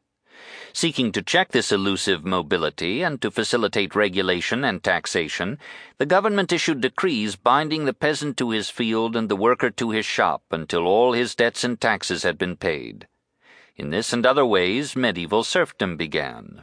Seeking 0.73 1.11
to 1.11 1.23
check 1.23 1.51
this 1.51 1.73
elusive 1.73 2.25
mobility 2.25 3.03
and 3.03 3.21
to 3.21 3.33
facilitate 3.33 3.97
regulation 3.97 4.63
and 4.63 4.85
taxation, 4.85 5.59
the 5.97 6.07
government 6.07 6.53
issued 6.53 6.81
decrees 6.81 7.35
binding 7.35 7.85
the 7.85 7.93
peasant 7.93 8.37
to 8.37 8.51
his 8.51 8.71
field 8.71 9.17
and 9.17 9.29
the 9.29 9.35
worker 9.35 9.71
to 9.71 9.91
his 9.91 10.07
shop 10.07 10.45
until 10.53 10.87
all 10.87 11.13
his 11.13 11.35
debts 11.35 11.65
and 11.65 11.81
taxes 11.81 12.23
had 12.23 12.39
been 12.39 12.55
paid. 12.55 13.09
In 13.75 13.91
this 13.91 14.13
and 14.13 14.25
other 14.25 14.47
ways, 14.47 14.95
medieval 14.95 15.43
serfdom 15.43 15.97
began. 15.97 16.63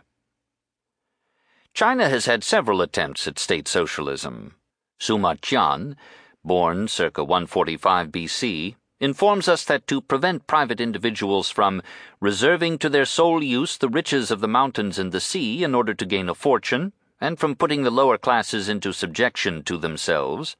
China 1.73 2.07
has 2.07 2.25
had 2.25 2.41
several 2.41 2.81
attempts 2.81 3.27
at 3.27 3.37
state 3.37 3.67
socialism. 3.67 4.55
Sima 4.97 5.37
Qian, 5.41 5.97
born 6.45 6.87
circa 6.87 7.23
145 7.23 8.09
BC, 8.09 8.75
informs 8.99 9.47
us 9.47 9.65
that 9.65 9.87
to 9.87 9.99
prevent 10.01 10.47
private 10.47 10.79
individuals 10.79 11.49
from 11.49 11.81
reserving 12.21 12.77
to 12.77 12.89
their 12.89 13.05
sole 13.05 13.43
use 13.43 13.77
the 13.77 13.89
riches 13.89 14.31
of 14.31 14.39
the 14.39 14.47
mountains 14.47 14.97
and 14.97 15.11
the 15.11 15.19
sea 15.19 15.63
in 15.63 15.75
order 15.75 15.93
to 15.93 16.05
gain 16.05 16.29
a 16.29 16.35
fortune, 16.35 16.93
and 17.19 17.39
from 17.39 17.55
putting 17.55 17.83
the 17.83 17.91
lower 17.91 18.17
classes 18.17 18.69
into 18.69 18.93
subjection 18.93 19.63
to 19.63 19.77
themselves, 19.77 20.55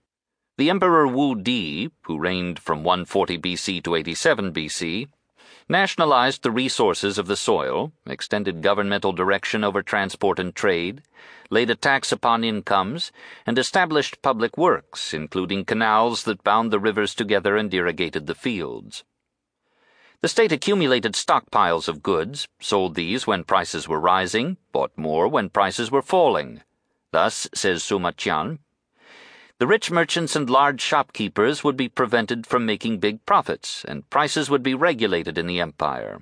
the 0.57 0.69
Emperor 0.69 1.05
Wu 1.07 1.35
Di, 1.35 1.89
who 2.03 2.17
reigned 2.17 2.59
from 2.59 2.83
140 2.83 3.38
BC 3.38 3.83
to 3.83 3.95
87 3.95 4.53
BC, 4.53 5.07
nationalized 5.67 6.43
the 6.43 6.51
resources 6.51 7.17
of 7.17 7.27
the 7.27 7.35
soil, 7.35 7.91
extended 8.05 8.61
governmental 8.61 9.11
direction 9.11 9.63
over 9.63 9.81
transport 9.81 10.37
and 10.37 10.53
trade, 10.55 11.01
laid 11.49 11.69
a 11.69 11.75
tax 11.75 12.11
upon 12.11 12.43
incomes, 12.43 13.11
and 13.45 13.57
established 13.57 14.21
public 14.21 14.57
works, 14.57 15.13
including 15.13 15.65
canals 15.65 16.23
that 16.23 16.43
bound 16.43 16.71
the 16.71 16.79
rivers 16.79 17.15
together 17.15 17.57
and 17.57 17.73
irrigated 17.73 18.27
the 18.27 18.35
fields. 18.35 19.03
The 20.21 20.29
state 20.29 20.51
accumulated 20.51 21.13
stockpiles 21.13 21.87
of 21.87 22.01
goods, 22.01 22.47
sold 22.59 22.95
these 22.95 23.27
when 23.27 23.43
prices 23.43 23.87
were 23.87 23.99
rising, 23.99 24.57
bought 24.71 24.97
more 24.97 25.27
when 25.27 25.49
prices 25.49 25.91
were 25.91 26.01
falling. 26.01 26.61
Thus, 27.11 27.47
says 27.53 27.83
Sima 27.83 28.13
Qian, 28.13 28.59
the 29.58 29.67
rich 29.67 29.90
merchants 29.90 30.35
and 30.35 30.50
large 30.50 30.82
shopkeepers 30.82 31.64
would 31.64 31.77
be 31.77 31.88
prevented 31.88 32.45
from 32.45 32.66
making 32.66 33.00
big 33.00 33.25
profits, 33.25 33.85
and 33.85 34.09
prices 34.09 34.50
would 34.50 34.61
be 34.61 34.74
regulated 34.74 35.38
in 35.38 35.48
the 35.48 35.61
empire. 35.61 36.22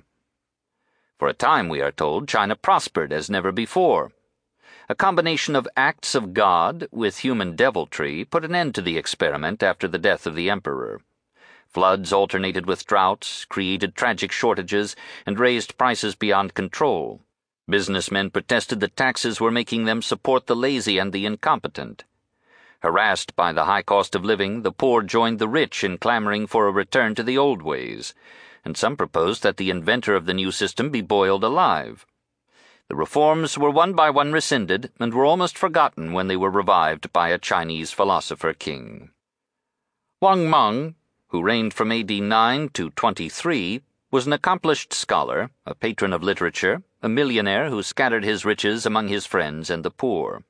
For 1.18 1.26
a 1.26 1.34
time, 1.34 1.68
we 1.68 1.80
are 1.80 1.90
told, 1.90 2.28
China 2.28 2.54
prospered 2.54 3.12
as 3.12 3.28
never 3.28 3.50
before. 3.50 4.12
A 4.88 4.94
combination 4.94 5.56
of 5.56 5.66
acts 5.76 6.14
of 6.14 6.32
God 6.32 6.86
with 6.92 7.18
human 7.18 7.56
deviltry 7.56 8.24
put 8.24 8.44
an 8.44 8.54
end 8.54 8.72
to 8.76 8.82
the 8.82 8.96
experiment 8.96 9.64
after 9.64 9.88
the 9.88 9.98
death 9.98 10.28
of 10.28 10.36
the 10.36 10.48
emperor. 10.48 11.00
Floods 11.66 12.12
alternated 12.12 12.66
with 12.66 12.86
droughts, 12.86 13.46
created 13.46 13.96
tragic 13.96 14.30
shortages, 14.30 14.94
and 15.26 15.40
raised 15.40 15.76
prices 15.76 16.14
beyond 16.14 16.54
control. 16.54 17.20
Businessmen 17.68 18.30
protested 18.30 18.78
that 18.78 18.96
taxes 18.96 19.40
were 19.40 19.50
making 19.50 19.86
them 19.86 20.02
support 20.02 20.46
the 20.46 20.54
lazy 20.54 20.98
and 20.98 21.12
the 21.12 21.26
incompetent. 21.26 22.04
Harassed 22.84 23.34
by 23.34 23.50
the 23.50 23.64
high 23.64 23.80
cost 23.80 24.14
of 24.14 24.26
living, 24.26 24.60
the 24.60 24.70
poor 24.70 25.00
joined 25.00 25.38
the 25.38 25.48
rich 25.48 25.82
in 25.82 25.96
clamoring 25.96 26.46
for 26.46 26.66
a 26.66 26.70
return 26.70 27.14
to 27.14 27.22
the 27.22 27.38
old 27.38 27.62
ways, 27.62 28.12
and 28.62 28.76
some 28.76 28.94
proposed 28.94 29.42
that 29.42 29.56
the 29.56 29.70
inventor 29.70 30.14
of 30.14 30.26
the 30.26 30.34
new 30.34 30.52
system 30.52 30.90
be 30.90 31.00
boiled 31.00 31.42
alive. 31.42 32.04
The 32.88 32.94
reforms 32.94 33.56
were 33.56 33.70
one 33.70 33.94
by 33.94 34.10
one 34.10 34.32
rescinded 34.32 34.92
and 35.00 35.14
were 35.14 35.24
almost 35.24 35.56
forgotten 35.56 36.12
when 36.12 36.28
they 36.28 36.36
were 36.36 36.50
revived 36.50 37.10
by 37.10 37.30
a 37.30 37.38
Chinese 37.38 37.90
philosopher 37.90 38.52
king. 38.52 39.12
Wang 40.20 40.50
Mang, 40.50 40.94
who 41.28 41.42
reigned 41.42 41.72
from 41.72 41.90
AD 41.90 42.10
9 42.10 42.68
to 42.74 42.90
23, 42.90 43.80
was 44.10 44.26
an 44.26 44.34
accomplished 44.34 44.92
scholar, 44.92 45.48
a 45.64 45.74
patron 45.74 46.12
of 46.12 46.22
literature, 46.22 46.82
a 47.00 47.08
millionaire 47.08 47.70
who 47.70 47.82
scattered 47.82 48.24
his 48.24 48.44
riches 48.44 48.84
among 48.84 49.08
his 49.08 49.24
friends 49.24 49.70
and 49.70 49.86
the 49.86 49.90
poor. 49.90 50.44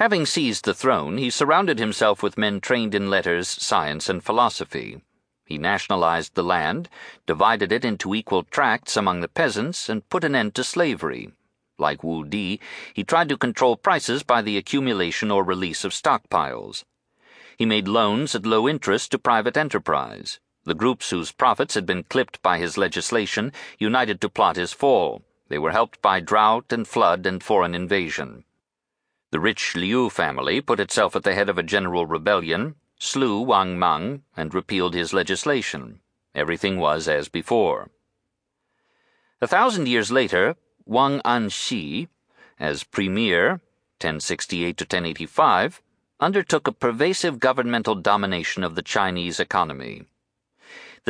Having 0.00 0.24
seized 0.24 0.64
the 0.64 0.72
throne, 0.72 1.18
he 1.18 1.28
surrounded 1.28 1.78
himself 1.78 2.22
with 2.22 2.38
men 2.38 2.62
trained 2.62 2.94
in 2.94 3.10
letters, 3.10 3.46
science, 3.46 4.08
and 4.08 4.24
philosophy. 4.24 5.02
He 5.44 5.58
nationalized 5.58 6.34
the 6.34 6.42
land, 6.42 6.88
divided 7.26 7.70
it 7.70 7.84
into 7.84 8.14
equal 8.14 8.44
tracts 8.44 8.96
among 8.96 9.20
the 9.20 9.28
peasants, 9.28 9.90
and 9.90 10.08
put 10.08 10.24
an 10.24 10.34
end 10.34 10.54
to 10.54 10.64
slavery. 10.64 11.32
Like 11.76 12.02
Wu 12.02 12.24
Di, 12.24 12.58
he 12.94 13.04
tried 13.04 13.28
to 13.28 13.36
control 13.36 13.76
prices 13.76 14.22
by 14.22 14.40
the 14.40 14.56
accumulation 14.56 15.30
or 15.30 15.44
release 15.44 15.84
of 15.84 15.92
stockpiles. 15.92 16.82
He 17.58 17.66
made 17.66 17.86
loans 17.86 18.34
at 18.34 18.46
low 18.46 18.66
interest 18.66 19.10
to 19.10 19.18
private 19.18 19.58
enterprise. 19.58 20.40
The 20.64 20.72
groups 20.72 21.10
whose 21.10 21.30
profits 21.30 21.74
had 21.74 21.84
been 21.84 22.04
clipped 22.04 22.40
by 22.40 22.56
his 22.56 22.78
legislation 22.78 23.52
united 23.78 24.22
to 24.22 24.30
plot 24.30 24.56
his 24.56 24.72
fall. 24.72 25.20
They 25.48 25.58
were 25.58 25.72
helped 25.72 26.00
by 26.00 26.20
drought 26.20 26.72
and 26.72 26.88
flood 26.88 27.26
and 27.26 27.42
foreign 27.42 27.74
invasion. 27.74 28.44
The 29.32 29.40
rich 29.40 29.76
Liu 29.76 30.10
family 30.10 30.60
put 30.60 30.80
itself 30.80 31.14
at 31.14 31.22
the 31.22 31.34
head 31.34 31.48
of 31.48 31.56
a 31.56 31.62
general 31.62 32.04
rebellion, 32.04 32.74
slew 32.98 33.40
Wang 33.40 33.78
Mang, 33.78 34.24
and 34.36 34.52
repealed 34.52 34.94
his 34.94 35.12
legislation. 35.12 36.00
Everything 36.34 36.78
was 36.78 37.06
as 37.06 37.28
before. 37.28 37.90
A 39.40 39.46
thousand 39.46 39.86
years 39.86 40.10
later, 40.10 40.56
Wang 40.84 41.20
Anshi, 41.24 42.08
as 42.58 42.82
premier, 42.82 43.60
1068 44.00 44.76
to 44.76 44.84
1085, 44.84 45.80
undertook 46.18 46.66
a 46.66 46.72
pervasive 46.72 47.38
governmental 47.38 47.94
domination 47.94 48.64
of 48.64 48.74
the 48.74 48.82
Chinese 48.82 49.38
economy. 49.38 50.06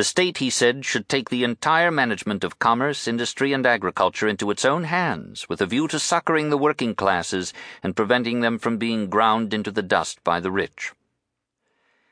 The 0.01 0.05
state, 0.05 0.39
he 0.39 0.49
said, 0.49 0.83
should 0.83 1.07
take 1.07 1.29
the 1.29 1.43
entire 1.43 1.91
management 1.91 2.43
of 2.43 2.57
commerce, 2.57 3.07
industry, 3.07 3.53
and 3.53 3.67
agriculture 3.67 4.27
into 4.27 4.49
its 4.49 4.65
own 4.65 4.85
hands, 4.85 5.47
with 5.47 5.61
a 5.61 5.67
view 5.67 5.87
to 5.89 5.99
succoring 5.99 6.49
the 6.49 6.57
working 6.57 6.95
classes 6.95 7.53
and 7.83 7.95
preventing 7.95 8.41
them 8.41 8.57
from 8.57 8.79
being 8.79 9.11
ground 9.11 9.53
into 9.53 9.69
the 9.69 9.83
dust 9.83 10.23
by 10.23 10.39
the 10.39 10.49
rich. 10.49 10.93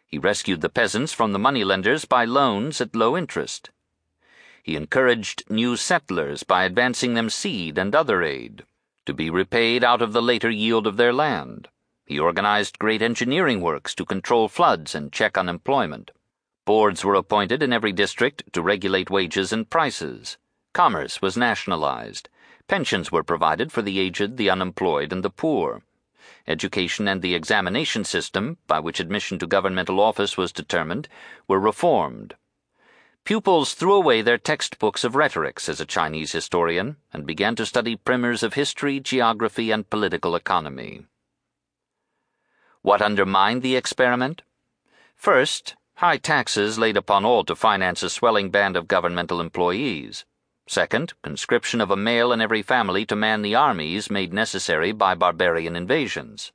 He 0.06 0.20
rescued 0.20 0.62
the 0.62 0.70
peasants 0.70 1.14
from 1.14 1.32
the 1.32 1.40
moneylenders 1.40 2.06
by 2.06 2.26
loans 2.26 2.80
at 2.80 2.96
low 2.96 3.18
interest. 3.18 3.72
He 4.62 4.76
encouraged 4.76 5.50
new 5.50 5.76
settlers 5.76 6.44
by 6.44 6.66
advancing 6.66 7.16
them 7.16 7.32
seed 7.32 7.80
and 7.80 7.96
other 7.96 8.22
aid, 8.22 8.66
to 9.08 9.16
be 9.16 9.32
repaid 9.32 9.84
out 9.84 10.04
of 10.04 10.14
the 10.14 10.22
later 10.22 10.52
yield 10.52 10.86
of 10.86 10.98
their 10.98 11.12
land. 11.12 11.70
He 12.06 12.20
organized 12.20 12.78
great 12.78 13.02
engineering 13.02 13.62
works 13.62 13.96
to 13.96 14.06
control 14.06 14.48
floods 14.48 14.94
and 14.94 15.12
check 15.12 15.40
unemployment. 15.40 16.12
Boards 16.66 17.04
were 17.04 17.16
appointed 17.16 17.64
in 17.64 17.74
every 17.74 17.92
district 17.92 18.52
to 18.54 18.62
regulate 18.62 19.10
wages 19.10 19.52
and 19.52 19.70
prices. 19.70 20.38
Commerce 20.74 21.22
was 21.22 21.36
nationalized. 21.36 22.30
Pensions 22.68 23.12
were 23.12 23.24
provided 23.24 23.72
for 23.72 23.82
the 23.82 24.00
aged, 24.00 24.38
the 24.38 24.50
unemployed, 24.50 25.12
and 25.12 25.24
the 25.24 25.30
poor. 25.30 25.82
Education 26.48 27.08
and 27.08 27.22
the 27.22 27.36
examination 27.36 28.04
system, 28.04 28.58
by 28.68 28.80
which 28.80 29.00
admission 29.00 29.40
to 29.40 29.48
governmental 29.48 30.00
office 30.00 30.38
was 30.38 30.52
determined, 30.52 31.08
were 31.48 31.60
reformed. 31.60 32.36
Pupils 33.24 33.74
threw 33.74 33.94
away 33.94 34.22
their 34.22 34.38
textbooks 34.38 35.04
of 35.04 35.16
rhetoric, 35.16 35.60
says 35.60 35.80
a 35.80 35.86
Chinese 35.86 36.32
historian, 36.32 36.98
and 37.14 37.26
began 37.26 37.56
to 37.56 37.66
study 37.66 37.96
primers 37.96 38.44
of 38.44 38.54
history, 38.54 39.00
geography, 39.00 39.72
and 39.72 39.90
political 39.90 40.36
economy. 40.36 41.06
What 42.82 43.02
undermined 43.02 43.62
the 43.62 43.76
experiment? 43.76 44.42
First, 45.16 45.76
High 46.00 46.16
taxes 46.16 46.80
laid 46.80 46.96
upon 46.96 47.26
all 47.26 47.44
to 47.44 47.58
finance 47.58 48.04
a 48.04 48.10
swelling 48.10 48.52
band 48.52 48.78
of 48.78 48.88
governmental 48.88 49.42
employees. 49.42 50.24
Second, 50.66 51.12
conscription 51.22 51.82
of 51.82 51.92
a 51.92 51.98
male 51.98 52.32
in 52.32 52.40
every 52.40 52.62
family 52.62 53.06
to 53.08 53.18
man 53.18 53.42
the 53.42 53.54
armies 53.54 54.10
made 54.10 54.32
necessary 54.32 54.94
by 54.94 55.14
barbarian 55.14 55.76
invasions. 55.76 56.54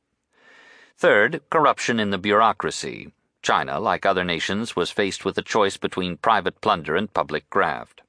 Third, 0.96 1.42
corruption 1.50 2.00
in 2.00 2.08
the 2.08 2.16
bureaucracy. 2.16 3.12
China, 3.42 3.78
like 3.78 4.06
other 4.06 4.24
nations, 4.24 4.74
was 4.76 4.90
faced 4.90 5.26
with 5.26 5.36
a 5.36 5.42
choice 5.42 5.76
between 5.76 6.16
private 6.16 6.62
plunder 6.62 6.96
and 6.96 7.12
public 7.12 7.50
graft. 7.50 8.00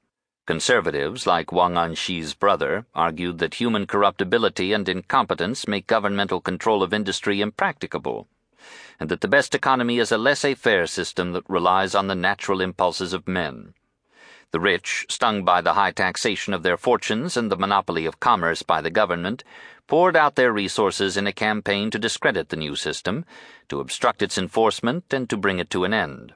Conservatives, 0.46 1.28
like 1.28 1.52
Wang 1.52 1.74
Anshi's 1.74 2.34
brother, 2.34 2.86
argued 2.96 3.40
that 3.40 3.56
human 3.56 3.88
corruptibility 3.88 4.72
and 4.72 4.88
incompetence 4.88 5.68
make 5.68 5.86
governmental 5.86 6.40
control 6.40 6.82
of 6.82 6.94
industry 6.94 7.42
impracticable 7.42 8.30
and 9.00 9.10
that 9.10 9.22
the 9.22 9.28
best 9.28 9.54
economy 9.54 10.00
is 10.00 10.12
a 10.12 10.18
laissez 10.18 10.54
faire 10.54 10.88
system 10.88 11.32
that 11.34 11.50
relies 11.50 11.96
on 11.96 12.08
the 12.08 12.16
natural 12.16 12.62
impulses 12.62 13.14
of 13.14 13.28
men. 13.28 13.74
The 14.52 14.60
rich, 14.60 15.06
stung 15.10 15.44
by 15.44 15.62
the 15.62 15.74
high 15.74 15.92
taxation 15.92 16.54
of 16.54 16.64
their 16.64 16.78
fortunes 16.78 17.36
and 17.36 17.52
the 17.52 17.58
monopoly 17.58 18.06
of 18.06 18.20
commerce 18.20 18.64
by 18.64 18.80
the 18.80 18.90
government, 18.90 19.44
poured 19.88 20.16
out 20.16 20.36
their 20.36 20.54
resources 20.54 21.18
in 21.18 21.28
a 21.28 21.34
campaign 21.34 21.92
to 21.92 22.00
discredit 22.00 22.50
the 22.50 22.56
new 22.56 22.76
system, 22.76 23.26
to 23.68 23.80
obstruct 23.80 24.22
its 24.22 24.38
enforcement, 24.38 25.12
and 25.12 25.30
to 25.30 25.38
bring 25.38 25.60
it 25.60 25.70
to 25.72 25.84
an 25.84 25.94
end. 25.94 26.34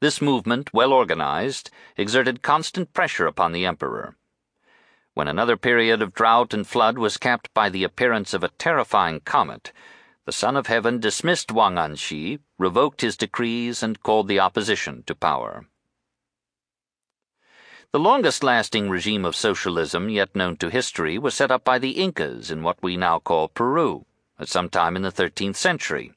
This 0.00 0.20
movement, 0.20 0.74
well 0.74 0.92
organized, 0.92 1.70
exerted 1.96 2.42
constant 2.42 2.92
pressure 2.92 3.26
upon 3.26 3.52
the 3.52 3.64
emperor. 3.64 4.16
When 5.14 5.28
another 5.28 5.56
period 5.56 6.02
of 6.02 6.14
drought 6.14 6.52
and 6.52 6.66
flood 6.66 6.98
was 6.98 7.16
capped 7.16 7.52
by 7.54 7.68
the 7.68 7.84
appearance 7.84 8.34
of 8.34 8.42
a 8.42 8.48
terrifying 8.48 9.20
comet, 9.20 9.72
the 10.24 10.32
Son 10.32 10.56
of 10.56 10.68
Heaven 10.68 11.00
dismissed 11.00 11.50
Wang 11.50 11.74
Anshi, 11.74 12.38
revoked 12.56 13.00
his 13.00 13.16
decrees, 13.16 13.82
and 13.82 14.00
called 14.02 14.28
the 14.28 14.38
opposition 14.38 15.02
to 15.06 15.16
power. 15.16 15.66
The 17.90 17.98
longest 17.98 18.44
lasting 18.44 18.88
regime 18.88 19.24
of 19.24 19.34
socialism 19.34 20.08
yet 20.08 20.36
known 20.36 20.56
to 20.58 20.70
history 20.70 21.18
was 21.18 21.34
set 21.34 21.50
up 21.50 21.64
by 21.64 21.78
the 21.78 21.90
Incas 21.90 22.52
in 22.52 22.62
what 22.62 22.80
we 22.82 22.96
now 22.96 23.18
call 23.18 23.48
Peru, 23.48 24.06
at 24.38 24.48
some 24.48 24.68
time 24.68 24.94
in 24.94 25.02
the 25.02 25.10
13th 25.10 25.56
century. 25.56 26.12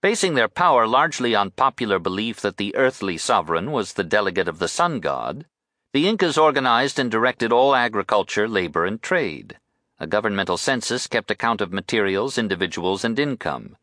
Basing 0.00 0.34
their 0.34 0.48
power 0.48 0.86
largely 0.86 1.34
on 1.34 1.50
popular 1.50 1.98
belief 1.98 2.40
that 2.40 2.56
the 2.56 2.74
earthly 2.76 3.18
sovereign 3.18 3.72
was 3.72 3.94
the 3.94 4.04
delegate 4.04 4.48
of 4.48 4.60
the 4.60 4.68
sun 4.68 5.00
god, 5.00 5.44
the 5.92 6.08
Incas 6.08 6.38
organized 6.38 6.98
and 6.98 7.10
directed 7.10 7.52
all 7.52 7.74
agriculture, 7.74 8.48
labor, 8.48 8.86
and 8.86 9.02
trade. 9.02 9.58
A 10.00 10.06
governmental 10.06 10.56
census 10.56 11.06
kept 11.06 11.30
account 11.30 11.60
of 11.60 11.72
materials, 11.72 12.38
individuals, 12.38 13.04
and 13.04 13.18
income. 13.18 13.76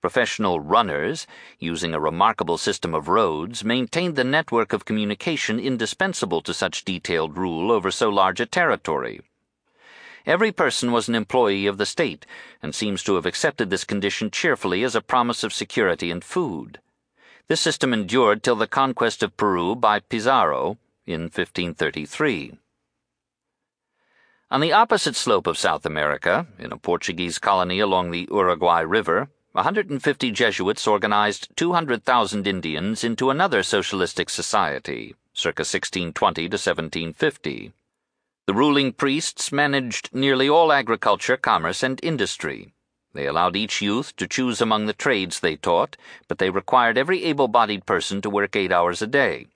Professional 0.00 0.60
runners, 0.60 1.26
using 1.58 1.94
a 1.94 2.00
remarkable 2.00 2.58
system 2.58 2.94
of 2.94 3.08
roads, 3.08 3.64
maintained 3.64 4.16
the 4.16 4.24
network 4.24 4.72
of 4.72 4.84
communication 4.84 5.58
indispensable 5.58 6.42
to 6.42 6.52
such 6.52 6.84
detailed 6.84 7.38
rule 7.38 7.72
over 7.72 7.90
so 7.90 8.10
large 8.10 8.40
a 8.40 8.46
territory. 8.46 9.22
Every 10.26 10.52
person 10.52 10.92
was 10.92 11.08
an 11.08 11.14
employee 11.14 11.66
of 11.66 11.78
the 11.78 11.86
state, 11.86 12.26
and 12.62 12.74
seems 12.74 13.02
to 13.04 13.14
have 13.14 13.24
accepted 13.24 13.70
this 13.70 13.84
condition 13.84 14.30
cheerfully 14.30 14.82
as 14.84 14.94
a 14.94 15.00
promise 15.00 15.44
of 15.44 15.52
security 15.52 16.10
and 16.10 16.24
food. 16.24 16.80
This 17.46 17.60
system 17.60 17.92
endured 17.92 18.42
till 18.42 18.56
the 18.56 18.66
conquest 18.66 19.22
of 19.22 19.36
Peru 19.36 19.74
by 19.74 20.00
Pizarro 20.00 20.78
in 21.06 21.22
1533. 21.22 22.58
On 24.50 24.60
the 24.60 24.72
opposite 24.72 25.16
slope 25.16 25.46
of 25.46 25.56
South 25.56 25.86
America, 25.86 26.46
in 26.58 26.70
a 26.70 26.76
Portuguese 26.76 27.38
colony 27.38 27.80
along 27.80 28.10
the 28.10 28.28
Uruguay 28.30 28.80
River, 28.80 29.28
150 29.52 30.30
Jesuits 30.32 30.86
organized 30.86 31.48
200,000 31.56 32.46
Indians 32.46 33.02
into 33.02 33.30
another 33.30 33.62
socialistic 33.62 34.28
society, 34.28 35.14
circa 35.32 35.60
1620 35.60 36.42
to 36.42 36.56
1750. 36.56 37.72
The 38.46 38.54
ruling 38.54 38.92
priests 38.92 39.50
managed 39.50 40.14
nearly 40.14 40.48
all 40.48 40.70
agriculture, 40.72 41.38
commerce, 41.38 41.82
and 41.82 41.98
industry. 42.02 42.74
They 43.14 43.26
allowed 43.26 43.56
each 43.56 43.80
youth 43.80 44.14
to 44.16 44.28
choose 44.28 44.60
among 44.60 44.84
the 44.84 44.92
trades 44.92 45.40
they 45.40 45.56
taught, 45.56 45.96
but 46.28 46.38
they 46.38 46.50
required 46.50 46.98
every 46.98 47.24
able 47.24 47.48
bodied 47.48 47.86
person 47.86 48.20
to 48.20 48.30
work 48.30 48.54
eight 48.54 48.72
hours 48.72 49.00
a 49.00 49.06
day. 49.06 49.46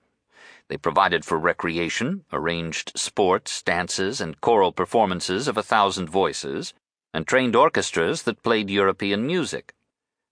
They 0.69 0.77
provided 0.77 1.25
for 1.25 1.39
recreation, 1.39 2.25
arranged 2.31 2.91
sports, 2.95 3.61
dances, 3.63 4.21
and 4.21 4.39
choral 4.39 4.71
performances 4.71 5.47
of 5.47 5.57
a 5.57 5.63
thousand 5.63 6.09
voices, 6.09 6.75
and 7.11 7.25
trained 7.25 7.55
orchestras 7.55 8.21
that 8.23 8.43
played 8.43 8.69
European 8.69 9.25
music. 9.25 9.73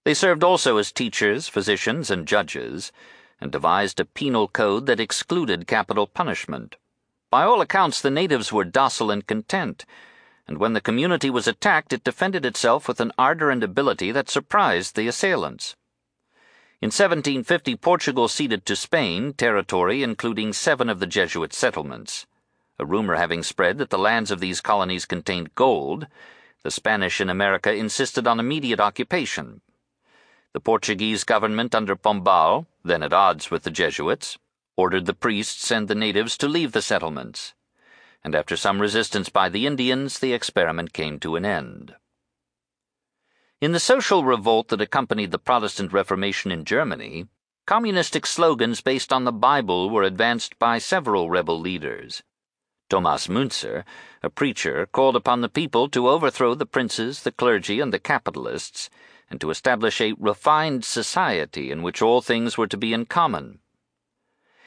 They 0.05 0.13
served 0.13 0.43
also 0.43 0.77
as 0.77 0.91
teachers, 0.91 1.47
physicians, 1.47 2.11
and 2.11 2.27
judges, 2.27 2.91
and 3.41 3.51
devised 3.51 3.99
a 3.99 4.05
penal 4.05 4.47
code 4.47 4.85
that 4.85 4.99
excluded 4.99 5.67
capital 5.67 6.05
punishment. 6.05 6.75
By 7.31 7.43
all 7.43 7.59
accounts, 7.59 7.99
the 7.99 8.11
natives 8.11 8.53
were 8.53 8.63
docile 8.63 9.11
and 9.11 9.25
content, 9.25 9.85
and 10.47 10.59
when 10.59 10.73
the 10.73 10.81
community 10.81 11.31
was 11.31 11.47
attacked, 11.47 11.93
it 11.93 12.03
defended 12.03 12.45
itself 12.45 12.87
with 12.87 13.01
an 13.01 13.11
ardor 13.17 13.49
and 13.49 13.63
ability 13.63 14.11
that 14.11 14.29
surprised 14.29 14.95
the 14.95 15.07
assailants. 15.07 15.75
In 16.79 16.89
1750, 16.89 17.75
Portugal 17.77 18.27
ceded 18.27 18.63
to 18.67 18.75
Spain 18.75 19.33
territory 19.33 20.03
including 20.03 20.53
seven 20.53 20.89
of 20.89 20.99
the 20.99 21.07
Jesuit 21.07 21.51
settlements. 21.51 22.27
A 22.77 22.85
rumor 22.85 23.15
having 23.15 23.41
spread 23.41 23.79
that 23.79 23.89
the 23.89 23.97
lands 23.97 24.29
of 24.29 24.39
these 24.39 24.61
colonies 24.61 25.05
contained 25.07 25.55
gold, 25.55 26.05
the 26.61 26.69
Spanish 26.69 27.19
in 27.19 27.31
America 27.31 27.73
insisted 27.73 28.27
on 28.27 28.39
immediate 28.39 28.79
occupation. 28.79 29.61
The 30.53 30.59
Portuguese 30.59 31.23
government 31.23 31.73
under 31.73 31.95
Pombal, 31.95 32.67
then 32.83 33.01
at 33.01 33.11
odds 33.11 33.49
with 33.49 33.63
the 33.63 33.71
Jesuits, 33.71 34.37
ordered 34.75 35.07
the 35.07 35.15
priests 35.15 35.71
and 35.71 35.87
the 35.87 35.95
natives 35.95 36.37
to 36.37 36.47
leave 36.47 36.73
the 36.73 36.83
settlements, 36.83 37.55
and 38.23 38.35
after 38.35 38.55
some 38.55 38.79
resistance 38.79 39.29
by 39.29 39.49
the 39.49 39.65
Indians, 39.65 40.19
the 40.19 40.33
experiment 40.33 40.93
came 40.93 41.19
to 41.21 41.35
an 41.37 41.43
end. 41.43 41.95
In 43.59 43.71
the 43.71 43.79
social 43.79 44.23
revolt 44.23 44.67
that 44.67 44.81
accompanied 44.81 45.31
the 45.31 45.39
Protestant 45.39 45.91
Reformation 45.91 46.51
in 46.51 46.63
Germany, 46.63 47.25
communistic 47.65 48.27
slogans 48.27 48.81
based 48.81 49.11
on 49.11 49.23
the 49.23 49.31
Bible 49.31 49.89
were 49.89 50.03
advanced 50.03 50.59
by 50.59 50.77
several 50.77 51.31
rebel 51.31 51.59
leaders. 51.59 52.21
Thomas 52.87 53.25
Müntzer, 53.25 53.83
a 54.21 54.29
preacher, 54.29 54.85
called 54.85 55.15
upon 55.15 55.41
the 55.41 55.49
people 55.49 55.89
to 55.89 56.07
overthrow 56.07 56.53
the 56.53 56.67
princes, 56.67 57.23
the 57.23 57.31
clergy, 57.31 57.79
and 57.79 57.91
the 57.91 57.97
capitalists, 57.97 58.91
and 59.27 59.41
to 59.41 59.49
establish 59.49 59.99
a 59.99 60.13
refined 60.19 60.85
society 60.85 61.71
in 61.71 61.81
which 61.81 61.99
all 61.99 62.21
things 62.21 62.59
were 62.59 62.67
to 62.67 62.77
be 62.77 62.93
in 62.93 63.07
common. 63.07 63.57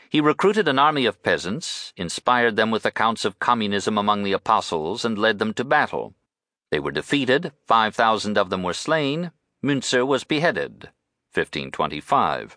He 0.09 0.21
recruited 0.21 0.67
an 0.67 0.81
army 0.81 1.07
of 1.07 1.23
peasants, 1.23 1.93
inspired 1.97 2.57
them 2.57 2.73
with 2.73 2.85
accounts 2.85 3.25
of 3.25 3.39
communism 3.39 3.97
among 3.97 4.25
the 4.25 4.33
apostles, 4.33 5.05
and 5.05 5.17
led 5.17 5.39
them 5.39 5.55
to 5.55 5.65
battle. 5.65 6.17
They 6.71 6.81
were 6.81 6.93
defeated, 6.93 7.53
5,000 7.67 8.39
of 8.39 8.51
them 8.51 8.63
were 8.63 8.73
slain, 8.73 9.33
Münzer 9.65 10.07
was 10.07 10.25
beheaded. 10.25 10.91
1525. 11.33 12.57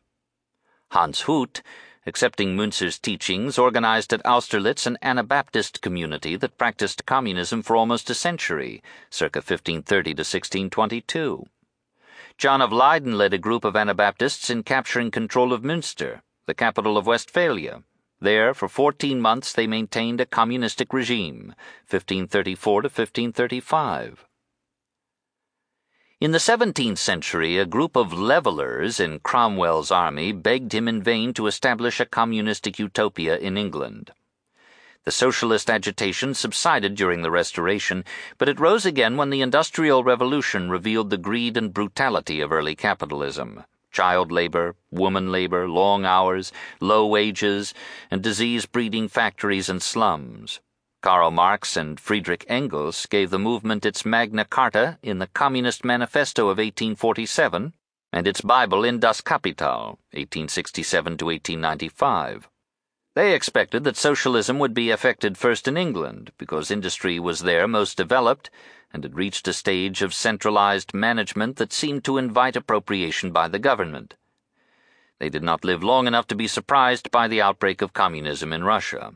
Hans 0.91 1.21
Hut, 1.21 1.61
accepting 2.05 2.55
Münzer's 2.55 2.99
teachings, 2.99 3.57
organized 3.57 4.13
at 4.13 4.25
Austerlitz 4.25 4.85
an 4.85 4.97
Anabaptist 5.01 5.81
community 5.81 6.35
that 6.35 6.57
practiced 6.57 7.05
communism 7.05 7.61
for 7.61 7.75
almost 7.75 8.09
a 8.09 8.13
century, 8.13 8.83
circa 9.09 9.39
1530 9.39 10.03
to 10.03 10.19
1622. 10.19 11.45
John 12.37 12.61
of 12.61 12.71
Leyden 12.71 13.17
led 13.17 13.33
a 13.33 13.37
group 13.37 13.63
of 13.63 13.75
Anabaptists 13.75 14.49
in 14.49 14.63
capturing 14.63 15.11
control 15.11 15.53
of 15.53 15.61
Münster 15.61 16.21
the 16.45 16.53
capital 16.53 16.97
of 16.97 17.07
Westphalia. 17.07 17.83
There, 18.23 18.53
for 18.53 18.69
14 18.69 19.19
months, 19.19 19.51
they 19.51 19.67
maintained 19.67 20.21
a 20.21 20.25
communistic 20.25 20.93
regime, 20.93 21.53
1534 21.89 22.83
to 22.83 22.85
1535. 22.85 24.25
In 26.21 26.31
the 26.31 26.37
17th 26.37 26.99
century, 26.99 27.57
a 27.57 27.65
group 27.65 27.97
of 27.97 28.13
levelers 28.13 29.01
in 29.01 29.19
Cromwell's 29.19 29.91
army 29.91 30.31
begged 30.31 30.73
him 30.73 30.87
in 30.87 31.03
vain 31.03 31.33
to 31.33 31.47
establish 31.47 31.99
a 31.99 32.05
communistic 32.05 32.79
utopia 32.79 33.37
in 33.37 33.57
England. 33.57 34.13
The 35.03 35.11
socialist 35.11 35.69
agitation 35.69 36.33
subsided 36.33 36.95
during 36.95 37.23
the 37.23 37.31
Restoration, 37.31 38.05
but 38.37 38.47
it 38.47 38.57
rose 38.57 38.85
again 38.85 39.17
when 39.17 39.31
the 39.31 39.41
Industrial 39.41 40.01
Revolution 40.01 40.69
revealed 40.69 41.09
the 41.09 41.17
greed 41.17 41.57
and 41.57 41.73
brutality 41.73 42.39
of 42.39 42.53
early 42.53 42.73
capitalism 42.73 43.65
child 43.93 44.31
labor, 44.31 44.75
woman 44.91 45.31
labor, 45.31 45.69
long 45.69 46.03
hours, 46.03 46.51
low 46.81 47.07
wages, 47.07 47.73
and 48.11 48.21
disease 48.21 48.65
breeding 48.65 49.07
factories 49.07 49.69
and 49.69 49.81
slums. 49.81 50.59
Karl 51.01 51.31
Marx 51.31 51.77
and 51.77 51.99
Friedrich 51.99 52.45
Engels 52.49 53.05
gave 53.05 53.29
the 53.29 53.39
movement 53.39 53.85
its 53.85 54.05
Magna 54.05 54.43
Carta 54.43 54.97
in 55.01 55.19
the 55.19 55.27
Communist 55.27 55.85
Manifesto 55.85 56.43
of 56.43 56.57
1847 56.57 57.73
and 58.11 58.27
its 58.27 58.41
Bible 58.41 58.83
in 58.83 58.99
Das 58.99 59.21
Kapital, 59.21 59.99
1867 60.11 61.17
to 61.17 61.25
1895. 61.25 62.49
They 63.15 63.35
expected 63.35 63.83
that 63.83 63.97
socialism 63.97 64.59
would 64.59 64.73
be 64.73 64.89
effected 64.91 65.37
first 65.37 65.67
in 65.67 65.77
England, 65.77 66.31
because 66.37 66.71
industry 66.71 67.19
was 67.19 67.41
there 67.41 67.67
most 67.67 67.95
developed 67.95 68.49
and 68.93 69.03
had 69.03 69.15
reached 69.15 69.47
a 69.47 69.53
stage 69.53 70.03
of 70.03 70.13
centralized 70.13 70.93
management 70.93 71.57
that 71.57 71.73
seemed 71.73 72.03
to 72.05 72.19
invite 72.19 72.55
appropriation 72.55 73.31
by 73.31 73.47
the 73.47 73.57
government. 73.57 74.15
They 75.19 75.29
did 75.29 75.41
not 75.41 75.65
live 75.65 75.83
long 75.83 76.05
enough 76.05 76.27
to 76.27 76.35
be 76.35 76.47
surprised 76.47 77.09
by 77.09 77.27
the 77.27 77.41
outbreak 77.41 77.81
of 77.81 77.93
communism 77.93 78.53
in 78.53 78.63
Russia. 78.63 79.15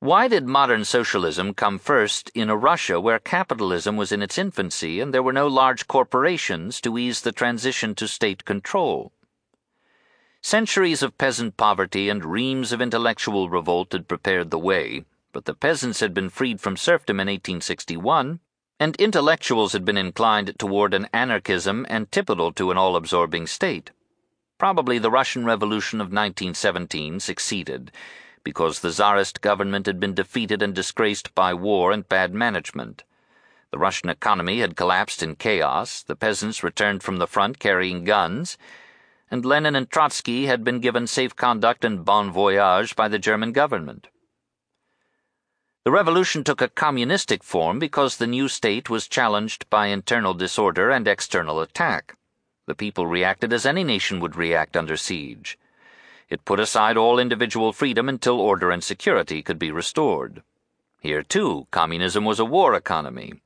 Why 0.00 0.28
did 0.28 0.46
modern 0.46 0.84
socialism 0.84 1.54
come 1.54 1.78
first 1.78 2.30
in 2.34 2.50
a 2.50 2.56
Russia 2.56 3.00
where 3.00 3.18
capitalism 3.18 3.96
was 3.96 4.12
in 4.12 4.22
its 4.22 4.38
infancy 4.38 5.00
and 5.00 5.12
there 5.12 5.22
were 5.22 5.32
no 5.32 5.48
large 5.48 5.88
corporations 5.88 6.80
to 6.82 6.98
ease 6.98 7.22
the 7.22 7.32
transition 7.32 7.94
to 7.96 8.06
state 8.06 8.44
control? 8.44 9.12
Centuries 10.40 11.02
of 11.02 11.18
peasant 11.18 11.56
poverty 11.56 12.08
and 12.08 12.24
reams 12.24 12.70
of 12.70 12.80
intellectual 12.80 13.48
revolt 13.48 13.92
had 13.92 14.06
prepared 14.06 14.50
the 14.50 14.58
way 14.58 15.04
but 15.32 15.44
the 15.44 15.54
peasants 15.54 16.00
had 16.00 16.14
been 16.14 16.28
freed 16.28 16.60
from 16.60 16.76
serfdom 16.76 17.20
in 17.20 17.26
1861, 17.26 18.40
and 18.80 18.96
intellectuals 18.96 19.72
had 19.72 19.84
been 19.84 19.96
inclined 19.96 20.58
toward 20.58 20.94
an 20.94 21.08
anarchism 21.12 21.86
antipodal 21.90 22.52
to 22.52 22.70
an 22.70 22.78
all 22.78 22.96
absorbing 22.96 23.46
state. 23.46 23.90
Probably 24.58 24.98
the 24.98 25.10
Russian 25.10 25.44
Revolution 25.44 26.00
of 26.00 26.06
1917 26.06 27.20
succeeded 27.20 27.92
because 28.44 28.80
the 28.80 28.90
Tsarist 28.90 29.40
government 29.40 29.86
had 29.86 30.00
been 30.00 30.14
defeated 30.14 30.62
and 30.62 30.74
disgraced 30.74 31.34
by 31.34 31.52
war 31.52 31.92
and 31.92 32.08
bad 32.08 32.32
management. 32.32 33.04
The 33.70 33.78
Russian 33.78 34.08
economy 34.08 34.60
had 34.60 34.76
collapsed 34.76 35.22
in 35.22 35.36
chaos, 35.36 36.02
the 36.02 36.16
peasants 36.16 36.62
returned 36.62 37.02
from 37.02 37.18
the 37.18 37.26
front 37.26 37.58
carrying 37.58 38.04
guns, 38.04 38.56
and 39.30 39.44
Lenin 39.44 39.76
and 39.76 39.90
Trotsky 39.90 40.46
had 40.46 40.64
been 40.64 40.80
given 40.80 41.06
safe 41.06 41.36
conduct 41.36 41.84
and 41.84 42.04
bon 42.04 42.30
voyage 42.30 42.96
by 42.96 43.08
the 43.08 43.18
German 43.18 43.52
government. 43.52 44.06
The 45.88 45.92
revolution 45.92 46.44
took 46.44 46.60
a 46.60 46.68
communistic 46.68 47.42
form 47.42 47.78
because 47.78 48.18
the 48.18 48.26
new 48.26 48.46
state 48.48 48.90
was 48.90 49.08
challenged 49.08 49.70
by 49.70 49.86
internal 49.86 50.34
disorder 50.34 50.90
and 50.90 51.08
external 51.08 51.62
attack. 51.62 52.14
The 52.66 52.74
people 52.74 53.06
reacted 53.06 53.54
as 53.54 53.64
any 53.64 53.84
nation 53.84 54.20
would 54.20 54.36
react 54.36 54.76
under 54.76 54.98
siege. 54.98 55.58
It 56.28 56.44
put 56.44 56.60
aside 56.60 56.98
all 56.98 57.18
individual 57.18 57.72
freedom 57.72 58.06
until 58.06 58.38
order 58.38 58.70
and 58.70 58.84
security 58.84 59.40
could 59.40 59.58
be 59.58 59.70
restored. 59.70 60.42
Here, 61.00 61.22
too, 61.22 61.66
communism 61.70 62.26
was 62.26 62.38
a 62.38 62.44
war 62.44 62.74
economy. 62.74 63.40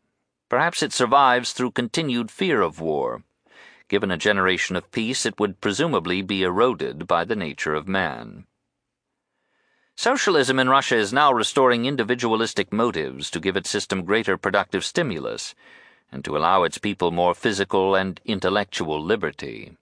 Perhaps 0.48 0.82
it 0.82 0.92
survives 0.92 1.52
through 1.52 1.70
continued 1.70 2.32
fear 2.32 2.60
of 2.60 2.80
war. 2.80 3.22
Given 3.86 4.10
a 4.10 4.16
generation 4.16 4.74
of 4.74 4.90
peace, 4.90 5.24
it 5.24 5.38
would 5.38 5.60
presumably 5.60 6.22
be 6.22 6.42
eroded 6.42 7.06
by 7.06 7.24
the 7.24 7.36
nature 7.36 7.76
of 7.76 7.86
man. 7.86 8.46
Socialism 9.96 10.58
in 10.58 10.68
Russia 10.68 10.96
is 10.96 11.12
now 11.12 11.32
restoring 11.32 11.84
individualistic 11.84 12.72
motives 12.72 13.30
to 13.30 13.40
give 13.40 13.56
its 13.56 13.70
system 13.70 14.04
greater 14.04 14.36
productive 14.36 14.84
stimulus 14.84 15.54
and 16.10 16.24
to 16.24 16.36
allow 16.36 16.62
its 16.64 16.78
people 16.78 17.10
more 17.10 17.34
physical 17.34 17.94
and 17.94 18.20
intellectual 18.24 19.02
liberty. 19.02 19.76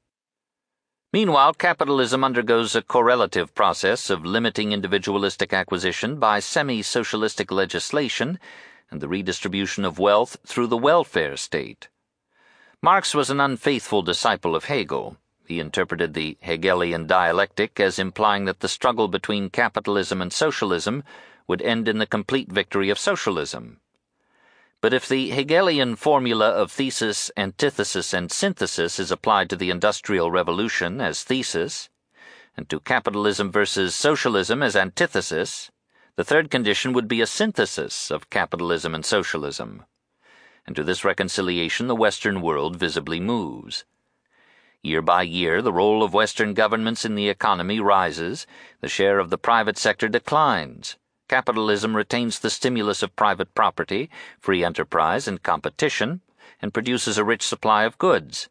Meanwhile, 1.12 1.54
capitalism 1.54 2.22
undergoes 2.22 2.76
a 2.76 2.82
correlative 2.82 3.52
process 3.54 4.10
of 4.10 4.24
limiting 4.24 4.72
individualistic 4.72 5.52
acquisition 5.52 6.20
by 6.20 6.38
semi 6.38 6.82
socialistic 6.82 7.50
legislation 7.50 8.38
and 8.90 9.00
the 9.00 9.08
redistribution 9.08 9.84
of 9.84 9.98
wealth 9.98 10.36
through 10.46 10.68
the 10.68 10.76
welfare 10.76 11.36
state. 11.36 11.88
Marx 12.82 13.14
was 13.14 13.28
an 13.28 13.40
unfaithful 13.40 14.02
disciple 14.02 14.54
of 14.54 14.66
Hegel. 14.66 15.16
He 15.50 15.58
interpreted 15.58 16.14
the 16.14 16.38
Hegelian 16.42 17.08
dialectic 17.08 17.80
as 17.80 17.98
implying 17.98 18.44
that 18.44 18.60
the 18.60 18.68
struggle 18.68 19.08
between 19.08 19.50
capitalism 19.50 20.22
and 20.22 20.32
socialism 20.32 21.02
would 21.48 21.60
end 21.60 21.88
in 21.88 21.98
the 21.98 22.06
complete 22.06 22.52
victory 22.52 22.88
of 22.88 23.00
socialism. 23.00 23.80
But 24.80 24.94
if 24.94 25.08
the 25.08 25.30
Hegelian 25.30 25.96
formula 25.96 26.50
of 26.50 26.70
thesis, 26.70 27.32
antithesis, 27.36 28.14
and 28.14 28.30
synthesis 28.30 29.00
is 29.00 29.10
applied 29.10 29.50
to 29.50 29.56
the 29.56 29.70
Industrial 29.70 30.30
Revolution 30.30 31.00
as 31.00 31.24
thesis, 31.24 31.88
and 32.56 32.70
to 32.70 32.78
capitalism 32.78 33.50
versus 33.50 33.92
socialism 33.92 34.62
as 34.62 34.76
antithesis, 34.76 35.72
the 36.14 36.22
third 36.22 36.48
condition 36.48 36.92
would 36.92 37.08
be 37.08 37.20
a 37.20 37.26
synthesis 37.26 38.12
of 38.12 38.30
capitalism 38.30 38.94
and 38.94 39.04
socialism 39.04 39.84
and 40.66 40.76
to 40.76 40.84
this 40.84 41.04
reconciliation 41.04 41.88
the 41.88 41.96
Western 41.96 42.40
world 42.40 42.76
visibly 42.76 43.18
moves. 43.18 43.84
Year 44.82 45.02
by 45.02 45.22
year, 45.22 45.60
the 45.60 45.74
role 45.74 46.02
of 46.02 46.14
Western 46.14 46.54
governments 46.54 47.04
in 47.04 47.14
the 47.14 47.28
economy 47.28 47.80
rises, 47.80 48.46
the 48.80 48.88
share 48.88 49.18
of 49.18 49.28
the 49.28 49.36
private 49.36 49.76
sector 49.76 50.08
declines. 50.08 50.96
Capitalism 51.28 51.94
retains 51.94 52.38
the 52.38 52.48
stimulus 52.48 53.02
of 53.02 53.14
private 53.14 53.54
property, 53.54 54.08
free 54.38 54.64
enterprise, 54.64 55.28
and 55.28 55.42
competition, 55.42 56.22
and 56.62 56.72
produces 56.72 57.18
a 57.18 57.24
rich 57.24 57.42
supply 57.42 57.84
of 57.84 57.98
goods. 57.98 58.48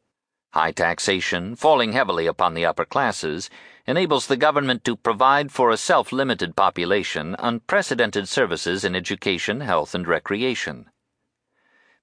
High 0.53 0.72
taxation, 0.72 1.56
falling 1.56 1.93
heavily 1.93 2.27
upon 2.27 2.53
the 2.53 2.66
upper 2.66 2.85
classes, 2.85 3.49
enables 3.88 4.27
the 4.27 4.38
government 4.38 4.83
to 4.83 4.95
provide 4.95 5.51
for 5.51 5.72
a 5.72 5.77
self 5.77 6.11
limited 6.11 6.56
population 6.56 7.35
unprecedented 7.40 8.30
services 8.30 8.83
in 8.85 8.95
education, 8.95 9.61
health, 9.61 9.95
and 9.95 10.08
recreation. 10.08 10.91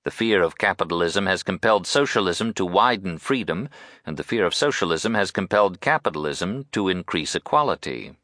The 0.07 0.13
fear 0.13 0.41
of 0.41 0.57
capitalism 0.57 1.27
has 1.27 1.43
compelled 1.43 1.85
socialism 1.85 2.55
to 2.55 2.65
widen 2.65 3.19
freedom, 3.19 3.69
and 4.07 4.17
the 4.17 4.23
fear 4.23 4.47
of 4.47 4.55
socialism 4.55 5.15
has 5.15 5.33
compelled 5.33 5.81
capitalism 5.81 6.67
to 6.71 6.89
increase 6.89 7.35
equality. 7.35 8.15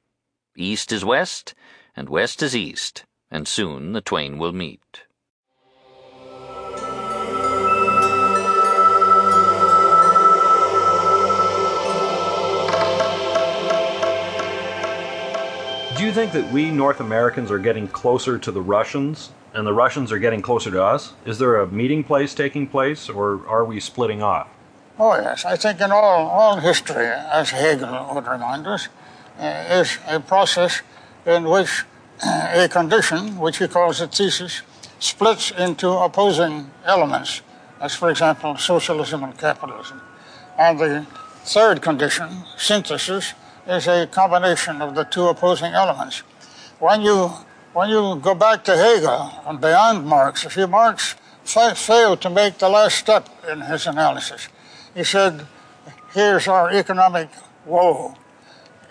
East 0.57 0.93
is 0.93 1.05
West, 1.05 1.57
and 1.97 2.09
West 2.09 2.41
is 2.41 2.55
East, 2.55 3.05
and 3.33 3.49
soon 3.49 3.95
the 3.95 4.01
twain 4.01 4.39
will 4.39 4.53
meet. 4.53 5.03
Do 15.97 16.05
you 16.05 16.13
think 16.13 16.31
that 16.31 16.49
we 16.53 16.71
North 16.71 17.01
Americans 17.01 17.51
are 17.51 17.59
getting 17.59 17.89
closer 17.89 18.39
to 18.39 18.53
the 18.53 18.63
Russians 18.63 19.33
and 19.55 19.67
the 19.67 19.73
Russians 19.73 20.11
are 20.13 20.19
getting 20.19 20.43
closer 20.43 20.71
to 20.71 20.83
us? 20.83 21.13
Is 21.25 21.39
there 21.39 21.61
a 21.61 21.67
meeting 21.67 22.05
place 22.05 22.35
taking 22.35 22.67
place, 22.67 23.09
or 23.09 23.47
are 23.47 23.65
we 23.65 23.81
splitting 23.81 24.23
off? 24.23 24.49
Oh, 24.99 25.15
yes. 25.15 25.45
I 25.45 25.57
think 25.57 25.81
in 25.81 25.91
all, 25.91 26.29
all 26.29 26.57
history, 26.57 27.07
as 27.07 27.51
Hegel 27.51 28.11
would 28.15 28.27
remind 28.27 28.67
us, 28.67 28.89
uh, 29.39 29.65
is 29.71 29.99
a 30.07 30.21
process 30.21 30.83
in 31.27 31.45
which 31.45 31.85
uh, 32.25 32.53
a 32.55 32.69
condition, 32.69 33.39
which 33.39 33.59
he 33.59 33.69
calls 33.69 34.01
a 34.01 34.07
thesis, 34.07 34.63
splits 34.99 35.51
into 35.51 35.89
opposing 35.89 36.71
elements, 36.85 37.43
as, 37.81 37.95
for 37.95 38.11
example, 38.11 38.57
socialism 38.57 39.25
and 39.25 39.37
capitalism. 39.37 40.01
And 40.59 40.79
the 40.79 41.07
third 41.45 41.83
condition, 41.83 42.29
synthesis, 42.57 43.33
is 43.67 43.89
a 43.89 44.07
combination 44.07 44.83
of 44.83 44.95
the 44.95 45.05
two 45.05 45.27
opposing 45.27 45.73
elements. 45.73 46.19
When 46.79 47.03
you 47.03 47.33
when 47.73 47.89
you 47.89 48.21
go 48.21 48.35
back 48.35 48.65
to 48.65 48.77
Hegel 48.77 49.33
and 49.47 49.61
beyond 49.61 50.07
Marx, 50.07 50.45
if 50.45 50.57
Marx 50.69 51.15
fa- 51.45 51.75
failed 51.75 52.21
to 52.21 52.31
make 52.31 52.59
the 52.59 52.69
last 52.69 52.97
step 52.97 53.29
in 53.51 53.61
his 53.61 53.87
analysis, 53.87 54.49
he 54.95 55.05
said, 55.05 55.47
here's 56.13 56.49
our 56.49 56.71
economic 56.71 57.31
woe. 57.65 58.15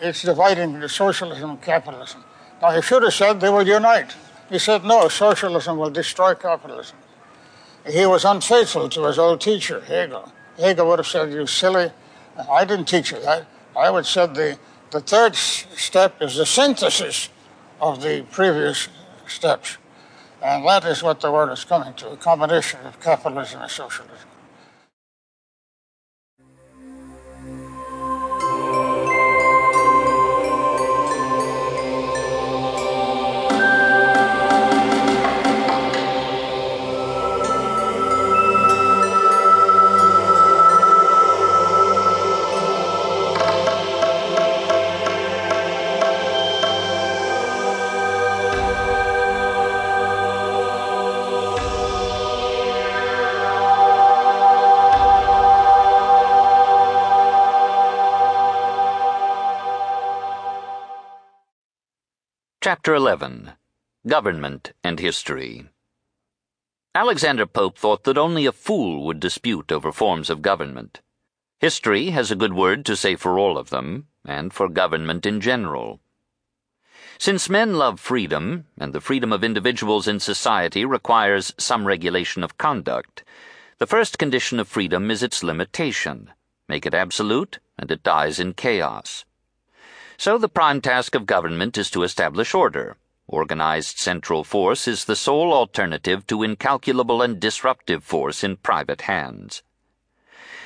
It's 0.01 0.23
dividing 0.23 0.79
the 0.79 0.89
socialism 0.89 1.51
and 1.51 1.61
capitalism. 1.61 2.23
Now, 2.61 2.71
he 2.71 2.81
should 2.81 3.03
have 3.03 3.13
said 3.13 3.39
they 3.39 3.49
will 3.49 3.67
unite. 3.67 4.15
He 4.49 4.57
said, 4.57 4.83
no, 4.83 5.07
socialism 5.07 5.77
will 5.77 5.91
destroy 5.91 6.33
capitalism. 6.33 6.97
He 7.87 8.05
was 8.05 8.25
unfaithful 8.25 8.89
to 8.89 9.05
his 9.05 9.19
old 9.19 9.41
teacher, 9.41 9.81
Hegel. 9.81 10.31
Hegel 10.57 10.87
would 10.87 10.99
have 10.99 11.07
said, 11.07 11.31
you 11.31 11.45
silly, 11.47 11.91
I 12.49 12.65
didn't 12.65 12.85
teach 12.85 13.11
you 13.11 13.19
that. 13.21 13.45
I 13.77 13.89
would 13.89 13.99
have 13.99 14.07
said 14.07 14.35
the, 14.35 14.57
the 14.89 15.01
third 15.01 15.35
step 15.35 16.21
is 16.21 16.35
the 16.35 16.45
synthesis 16.45 17.29
of 17.81 18.01
the 18.01 18.25
previous 18.31 18.87
steps. 19.27 19.77
And 20.41 20.65
that 20.67 20.85
is 20.85 21.03
what 21.03 21.19
the 21.21 21.31
world 21.31 21.51
is 21.51 21.63
coming 21.65 21.93
to 21.95 22.11
a 22.11 22.17
combination 22.17 22.79
of 22.85 22.99
capitalism 22.99 23.61
and 23.61 23.71
socialism. 23.71 24.10
Chapter 62.71 62.95
11 62.95 63.51
Government 64.07 64.71
and 64.81 64.97
History 64.97 65.67
Alexander 66.95 67.45
Pope 67.45 67.77
thought 67.77 68.05
that 68.05 68.17
only 68.17 68.45
a 68.45 68.53
fool 68.53 69.03
would 69.05 69.19
dispute 69.19 69.73
over 69.73 69.91
forms 69.91 70.29
of 70.29 70.41
government. 70.41 71.01
History 71.59 72.11
has 72.11 72.31
a 72.31 72.35
good 72.37 72.53
word 72.53 72.85
to 72.85 72.95
say 72.95 73.17
for 73.17 73.37
all 73.37 73.57
of 73.57 73.71
them, 73.71 74.07
and 74.23 74.53
for 74.53 74.69
government 74.69 75.25
in 75.25 75.41
general. 75.41 75.99
Since 77.17 77.49
men 77.49 77.73
love 77.73 77.99
freedom, 77.99 78.67
and 78.79 78.93
the 78.93 79.01
freedom 79.01 79.33
of 79.33 79.43
individuals 79.43 80.07
in 80.07 80.21
society 80.21 80.85
requires 80.85 81.53
some 81.57 81.85
regulation 81.85 82.41
of 82.41 82.57
conduct, 82.57 83.25
the 83.79 83.85
first 83.85 84.17
condition 84.17 84.61
of 84.61 84.69
freedom 84.69 85.11
is 85.11 85.21
its 85.21 85.43
limitation. 85.43 86.31
Make 86.69 86.85
it 86.85 86.93
absolute, 86.93 87.59
and 87.77 87.91
it 87.91 88.01
dies 88.01 88.39
in 88.39 88.53
chaos. 88.53 89.25
So 90.21 90.37
the 90.37 90.47
prime 90.47 90.81
task 90.81 91.15
of 91.15 91.25
government 91.25 91.79
is 91.79 91.89
to 91.89 92.03
establish 92.03 92.53
order. 92.53 92.95
Organized 93.25 93.97
central 93.97 94.43
force 94.43 94.87
is 94.87 95.05
the 95.05 95.15
sole 95.15 95.51
alternative 95.51 96.27
to 96.27 96.43
incalculable 96.43 97.23
and 97.23 97.39
disruptive 97.39 98.03
force 98.03 98.43
in 98.43 98.57
private 98.57 99.01
hands. 99.01 99.63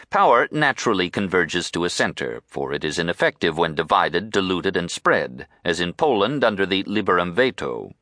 Power 0.09 0.49
naturally 0.51 1.09
converges 1.09 1.71
to 1.71 1.85
a 1.85 1.89
center, 1.89 2.43
for 2.45 2.73
it 2.73 2.83
is 2.83 2.99
ineffective 2.99 3.57
when 3.57 3.75
divided, 3.75 4.29
diluted, 4.29 4.75
and 4.75 4.91
spread, 4.91 5.47
as 5.63 5.79
in 5.79 5.93
Poland 5.93 6.43
under 6.43 6.65
the 6.65 6.83
liberum 6.83 7.31
veto. 7.31 7.93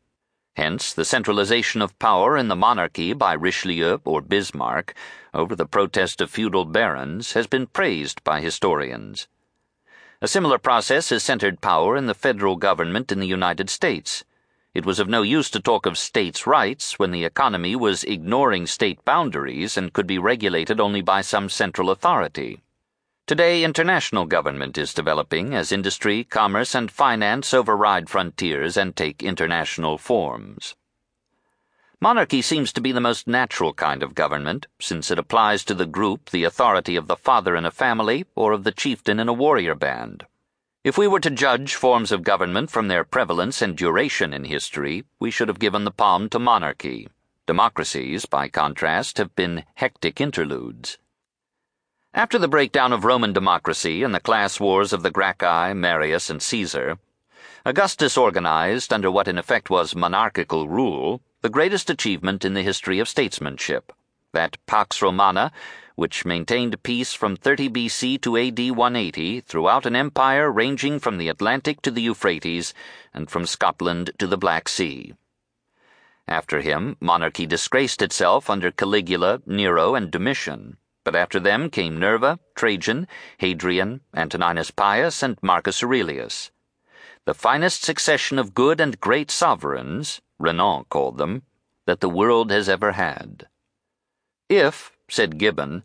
Hence, 0.56 0.92
the 0.92 1.06
centralization 1.06 1.84
of 1.84 2.00
power 2.00 2.36
in 2.36 2.48
the 2.48 2.56
monarchy 2.56 3.14
by 3.14 3.34
Richelieu 3.34 4.00
or 4.06 4.22
Bismarck, 4.22 4.96
over 5.36 5.56
the 5.56 5.68
protest 5.68 6.20
of 6.20 6.32
feudal 6.32 6.66
barons, 6.66 7.34
has 7.34 7.46
been 7.46 7.68
praised 7.68 8.24
by 8.24 8.42
historians. 8.42 9.28
A 10.24 10.28
similar 10.30 10.58
process 10.58 11.10
has 11.10 11.22
centered 11.22 11.60
power 11.60 11.98
in 11.98 12.06
the 12.06 12.14
federal 12.14 12.56
government 12.56 13.12
in 13.12 13.20
the 13.20 13.28
United 13.28 13.70
States. 13.70 14.24
It 14.74 14.86
was 14.86 14.98
of 14.98 15.10
no 15.10 15.22
use 15.22 15.50
to 15.50 15.60
talk 15.60 15.86
of 15.86 15.98
states' 15.98 16.48
rights 16.48 16.98
when 16.98 17.12
the 17.12 17.26
economy 17.26 17.76
was 17.76 18.06
ignoring 18.06 18.66
state 18.66 19.04
boundaries 19.04 19.76
and 19.76 19.92
could 19.92 20.08
be 20.08 20.18
regulated 20.18 20.80
only 20.80 21.02
by 21.02 21.20
some 21.20 21.50
central 21.50 21.90
authority. 21.90 22.62
Today, 23.28 23.66
international 23.66 24.26
government 24.26 24.78
is 24.78 24.94
developing 24.94 25.54
as 25.54 25.74
industry, 25.74 26.24
commerce, 26.24 26.74
and 26.74 26.90
finance 26.90 27.54
override 27.54 28.10
frontiers 28.10 28.78
and 28.78 28.96
take 28.96 29.24
international 29.24 29.98
forms. 29.98 30.74
Monarchy 32.04 32.42
seems 32.42 32.74
to 32.74 32.82
be 32.82 32.92
the 32.92 33.00
most 33.00 33.30
natural 33.30 33.74
kind 33.74 34.04
of 34.04 34.14
government, 34.14 34.68
since 34.78 35.10
it 35.10 35.18
applies 35.18 35.64
to 35.64 35.74
the 35.74 35.86
group 35.86 36.32
the 36.32 36.44
authority 36.44 36.98
of 36.98 37.08
the 37.08 37.16
father 37.16 37.56
in 37.56 37.64
a 37.64 37.72
family 37.72 38.26
or 38.36 38.52
of 38.52 38.66
the 38.66 38.74
chieftain 38.74 39.22
in 39.22 39.30
a 39.30 39.32
warrior 39.32 39.74
band. 39.74 40.26
If 40.84 40.98
we 40.98 41.08
were 41.08 41.22
to 41.22 41.30
judge 41.30 41.76
forms 41.76 42.12
of 42.12 42.22
government 42.22 42.70
from 42.72 42.90
their 42.90 43.06
prevalence 43.06 43.62
and 43.62 43.78
duration 43.78 44.34
in 44.34 44.44
history, 44.44 45.06
we 45.18 45.32
should 45.32 45.48
have 45.48 45.60
given 45.60 45.86
the 45.86 45.92
palm 45.92 46.28
to 46.32 46.40
monarchy. 46.40 47.08
Democracies, 47.48 48.26
by 48.26 48.50
contrast, 48.50 49.18
have 49.18 49.34
been 49.38 49.64
hectic 49.76 50.20
interludes. 50.20 50.98
After 52.14 52.38
the 52.38 52.50
breakdown 52.50 52.92
of 52.92 53.06
Roman 53.06 53.32
democracy 53.32 54.04
and 54.04 54.14
the 54.14 54.20
class 54.20 54.60
wars 54.60 54.92
of 54.92 55.04
the 55.04 55.10
Gracchi, 55.10 55.74
Marius, 55.74 56.30
and 56.30 56.42
Caesar, 56.42 56.98
Augustus 57.64 58.18
organized, 58.18 58.92
under 58.92 59.10
what 59.10 59.30
in 59.30 59.38
effect 59.38 59.70
was 59.70 59.96
monarchical 59.96 60.68
rule, 60.68 61.22
the 61.44 61.50
greatest 61.50 61.90
achievement 61.90 62.46
in 62.46 62.54
the 62.54 62.64
history 62.64 63.00
of 63.00 63.10
statesmanship, 63.10 63.92
that 64.32 64.58
Pax 64.66 65.02
Romana 65.02 65.52
which 65.96 66.26
maintained 66.26 66.82
peace 66.84 67.14
from 67.14 67.36
30 67.36 67.70
BC 67.70 68.22
to 68.22 68.38
AD 68.38 68.72
180 68.72 69.42
throughout 69.42 69.86
an 69.86 69.96
empire 69.96 70.50
ranging 70.50 71.00
from 71.00 71.18
the 71.18 71.28
Atlantic 71.28 71.82
to 71.82 71.92
the 71.92 72.02
Euphrates 72.02 72.74
and 73.14 73.30
from 73.30 73.46
Scotland 73.46 74.12
to 74.18 74.26
the 74.26 74.38
Black 74.38 74.70
Sea. 74.70 75.14
After 76.30 76.62
him, 76.62 76.96
monarchy 77.02 77.46
disgraced 77.46 78.02
itself 78.02 78.50
under 78.50 78.72
Caligula, 78.72 79.42
Nero, 79.46 79.96
and 79.96 80.10
Domitian, 80.10 80.78
but 81.04 81.16
after 81.16 81.40
them 81.40 81.70
came 81.70 82.00
Nerva, 82.00 82.40
Trajan, 82.56 83.06
Hadrian, 83.38 84.00
Antoninus 84.16 84.72
Pius, 84.72 85.22
and 85.22 85.38
Marcus 85.42 85.84
Aurelius. 85.84 86.52
The 87.26 87.34
finest 87.34 87.84
succession 87.84 88.40
of 88.40 88.54
good 88.54 88.80
and 88.80 89.00
great 89.00 89.30
sovereigns, 89.30 90.22
Renan 90.40 90.86
called 90.90 91.18
them, 91.18 91.44
that 91.86 92.00
the 92.00 92.10
world 92.10 92.52
has 92.52 92.70
ever 92.70 92.94
had. 92.94 93.48
If, 94.50 94.92
said 95.10 95.38
Gibbon, 95.38 95.84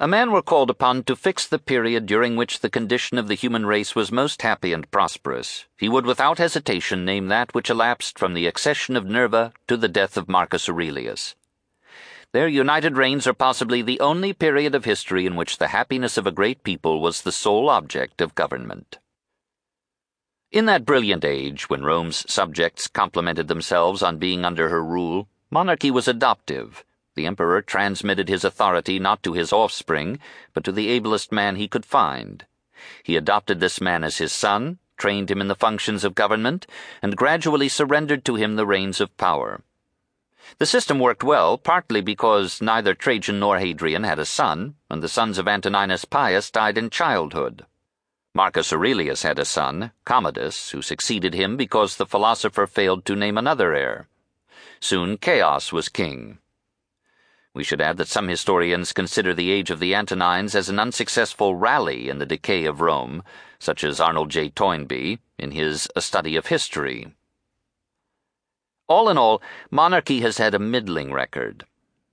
a 0.00 0.08
man 0.08 0.32
were 0.32 0.42
called 0.42 0.68
upon 0.68 1.04
to 1.04 1.14
fix 1.14 1.46
the 1.46 1.60
period 1.60 2.06
during 2.06 2.34
which 2.34 2.58
the 2.58 2.70
condition 2.70 3.18
of 3.18 3.28
the 3.28 3.36
human 3.36 3.66
race 3.66 3.94
was 3.94 4.10
most 4.10 4.42
happy 4.42 4.72
and 4.72 4.90
prosperous, 4.90 5.66
he 5.78 5.88
would 5.88 6.06
without 6.06 6.38
hesitation 6.38 7.04
name 7.04 7.28
that 7.28 7.54
which 7.54 7.70
elapsed 7.70 8.18
from 8.18 8.34
the 8.34 8.48
accession 8.48 8.96
of 8.96 9.06
Nerva 9.06 9.52
to 9.68 9.76
the 9.76 9.88
death 9.88 10.16
of 10.16 10.28
Marcus 10.28 10.68
Aurelius. 10.68 11.36
Their 12.32 12.48
united 12.48 12.96
reigns 12.96 13.26
are 13.26 13.34
possibly 13.34 13.82
the 13.82 14.00
only 14.00 14.32
period 14.32 14.74
of 14.74 14.86
history 14.86 15.26
in 15.26 15.36
which 15.36 15.58
the 15.58 15.68
happiness 15.68 16.16
of 16.16 16.26
a 16.26 16.32
great 16.32 16.64
people 16.64 17.00
was 17.00 17.22
the 17.22 17.30
sole 17.30 17.68
object 17.68 18.20
of 18.20 18.34
government. 18.34 18.98
In 20.52 20.66
that 20.66 20.84
brilliant 20.84 21.24
age, 21.24 21.68
when 21.68 21.82
Rome's 21.82 22.30
subjects 22.30 22.86
complimented 22.86 23.48
themselves 23.48 24.02
on 24.02 24.18
being 24.18 24.44
under 24.44 24.68
her 24.68 24.84
rule, 24.84 25.26
monarchy 25.50 25.90
was 25.90 26.06
adoptive 26.06 26.84
the 27.14 27.26
emperor 27.26 27.60
transmitted 27.60 28.28
his 28.28 28.44
authority 28.44 28.98
not 28.98 29.22
to 29.22 29.34
his 29.34 29.52
offspring, 29.52 30.18
but 30.54 30.64
to 30.64 30.72
the 30.72 30.88
ablest 30.88 31.30
man 31.30 31.56
he 31.56 31.68
could 31.68 31.84
find. 31.84 32.46
He 33.02 33.16
adopted 33.16 33.60
this 33.60 33.80
man 33.80 34.02
as 34.02 34.18
his 34.18 34.32
son, 34.32 34.78
trained 34.96 35.30
him 35.30 35.40
in 35.40 35.48
the 35.48 35.54
functions 35.54 36.04
of 36.04 36.14
government, 36.14 36.66
and 37.02 37.16
gradually 37.16 37.68
surrendered 37.68 38.24
to 38.24 38.36
him 38.36 38.56
the 38.56 38.66
reins 38.66 39.00
of 39.00 39.16
power. 39.16 39.62
The 40.58 40.66
system 40.66 40.98
worked 40.98 41.22
well, 41.22 41.58
partly 41.58 42.00
because 42.00 42.62
neither 42.62 42.94
Trajan 42.94 43.38
nor 43.38 43.58
Hadrian 43.58 44.04
had 44.04 44.18
a 44.18 44.24
son, 44.24 44.74
and 44.90 45.02
the 45.02 45.08
sons 45.08 45.38
of 45.38 45.46
Antoninus 45.46 46.04
Pius 46.04 46.50
died 46.50 46.78
in 46.78 46.90
childhood. 46.90 47.66
Marcus 48.34 48.72
Aurelius 48.72 49.24
had 49.24 49.38
a 49.38 49.44
son, 49.44 49.92
Commodus, 50.06 50.70
who 50.70 50.80
succeeded 50.80 51.34
him 51.34 51.58
because 51.58 51.96
the 51.96 52.06
philosopher 52.06 52.66
failed 52.66 53.04
to 53.04 53.14
name 53.14 53.36
another 53.36 53.74
heir. 53.74 54.08
Soon 54.80 55.18
Chaos 55.18 55.70
was 55.70 55.90
king. 55.90 56.38
We 57.52 57.62
should 57.62 57.82
add 57.82 57.98
that 57.98 58.08
some 58.08 58.28
historians 58.28 58.94
consider 58.94 59.34
the 59.34 59.50
age 59.50 59.70
of 59.70 59.80
the 59.80 59.94
Antonines 59.94 60.54
as 60.54 60.70
an 60.70 60.78
unsuccessful 60.78 61.54
rally 61.54 62.08
in 62.08 62.18
the 62.18 62.24
decay 62.24 62.64
of 62.64 62.80
Rome, 62.80 63.22
such 63.58 63.84
as 63.84 64.00
Arnold 64.00 64.30
J. 64.30 64.48
Toynbee 64.48 65.18
in 65.38 65.50
his 65.50 65.86
A 65.94 66.00
Study 66.00 66.34
of 66.36 66.46
History. 66.46 67.14
All 68.88 69.10
in 69.10 69.18
all, 69.18 69.42
monarchy 69.70 70.20
has 70.22 70.38
had 70.38 70.54
a 70.54 70.58
middling 70.58 71.12
record. 71.12 71.66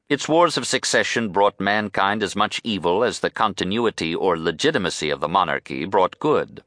Its 0.10 0.28
wars 0.28 0.58
of 0.58 0.66
succession 0.66 1.30
brought 1.30 1.60
mankind 1.60 2.24
as 2.24 2.36
much 2.36 2.60
evil 2.64 3.04
as 3.04 3.20
the 3.20 3.30
continuity 3.30 4.16
or 4.16 4.36
legitimacy 4.36 5.12
of 5.12 5.20
the 5.20 5.28
monarchy 5.28 5.86
brought 5.86 6.18
good. 6.18 6.64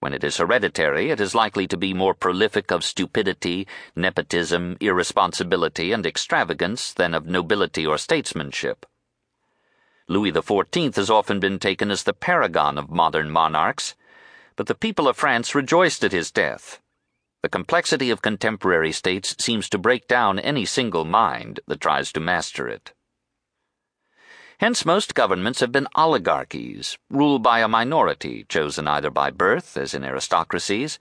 When 0.00 0.12
it 0.12 0.22
is 0.22 0.36
hereditary, 0.36 1.10
it 1.10 1.22
is 1.22 1.34
likely 1.34 1.66
to 1.66 1.78
be 1.78 1.94
more 1.94 2.12
prolific 2.12 2.70
of 2.70 2.84
stupidity, 2.84 3.66
nepotism, 3.96 4.76
irresponsibility, 4.78 5.90
and 5.90 6.04
extravagance 6.04 6.92
than 6.92 7.14
of 7.14 7.24
nobility 7.24 7.86
or 7.86 7.96
statesmanship. 7.96 8.84
Louis 10.06 10.30
XIV 10.30 10.96
has 10.96 11.08
often 11.08 11.40
been 11.40 11.58
taken 11.58 11.90
as 11.90 12.02
the 12.02 12.12
paragon 12.12 12.76
of 12.76 12.90
modern 12.90 13.30
monarchs, 13.30 13.94
but 14.54 14.66
the 14.66 14.74
people 14.74 15.08
of 15.08 15.16
France 15.16 15.54
rejoiced 15.54 16.04
at 16.04 16.12
his 16.12 16.30
death. 16.30 16.82
The 17.44 17.50
complexity 17.50 18.08
of 18.08 18.22
contemporary 18.22 18.90
states 18.90 19.36
seems 19.38 19.68
to 19.68 19.76
break 19.76 20.08
down 20.08 20.38
any 20.38 20.64
single 20.64 21.04
mind 21.04 21.60
that 21.66 21.78
tries 21.78 22.10
to 22.12 22.18
master 22.18 22.66
it. 22.68 22.94
Hence, 24.60 24.86
most 24.86 25.14
governments 25.14 25.60
have 25.60 25.70
been 25.70 25.86
oligarchies, 25.94 26.96
ruled 27.10 27.42
by 27.42 27.60
a 27.60 27.68
minority, 27.68 28.46
chosen 28.48 28.88
either 28.88 29.10
by 29.10 29.28
birth, 29.28 29.76
as 29.76 29.92
in 29.92 30.06
aristocracies, 30.06 30.98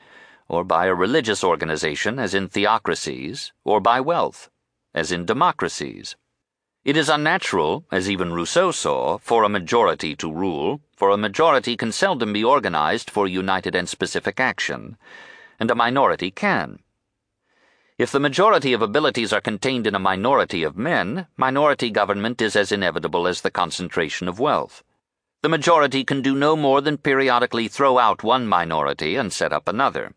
or 0.49 0.65
by 0.65 0.88
a 0.88 0.93
religious 0.93 1.45
organization, 1.45 2.19
as 2.19 2.33
in 2.33 2.49
theocracies, 2.49 3.53
or 3.63 3.80
by 3.80 4.01
wealth, 4.01 4.49
as 4.93 5.13
in 5.13 5.25
democracies. 5.25 6.17
It 6.83 6.97
is 6.97 7.07
unnatural, 7.07 7.85
as 7.89 8.09
even 8.09 8.33
Rousseau 8.33 8.72
saw, 8.72 9.17
for 9.19 9.45
a 9.45 9.55
majority 9.57 10.13
to 10.17 10.30
rule, 10.30 10.81
for 10.93 11.09
a 11.09 11.15
majority 11.15 11.77
can 11.77 11.93
seldom 11.93 12.33
be 12.33 12.43
organized 12.43 13.09
for 13.09 13.30
united 13.30 13.75
and 13.75 13.88
specific 13.88 14.41
action, 14.41 14.97
and 15.64 15.72
a 15.72 15.75
minority 15.75 16.30
can. 16.30 16.77
If 17.98 18.11
the 18.11 18.19
majority 18.19 18.74
of 18.74 18.82
abilities 18.82 19.32
are 19.32 19.40
contained 19.40 19.88
in 19.88 19.95
a 19.95 20.08
minority 20.11 20.61
of 20.61 20.75
men, 20.75 21.27
minority 21.38 21.90
government 21.90 22.42
is 22.42 22.58
as 22.58 22.74
inevitable 22.74 23.30
as 23.30 23.40
the 23.40 23.50
concentration 23.50 24.27
of 24.27 24.42
wealth. 24.42 24.83
The 25.42 25.48
majority 25.48 26.03
can 26.03 26.22
do 26.22 26.35
no 26.35 26.58
more 26.58 26.82
than 26.82 26.98
periodically 26.98 27.69
throw 27.69 27.98
out 27.98 28.24
one 28.24 28.45
minority 28.45 29.16
and 29.16 29.32
set 29.32 29.53
up 29.53 29.69
another. 29.69 30.11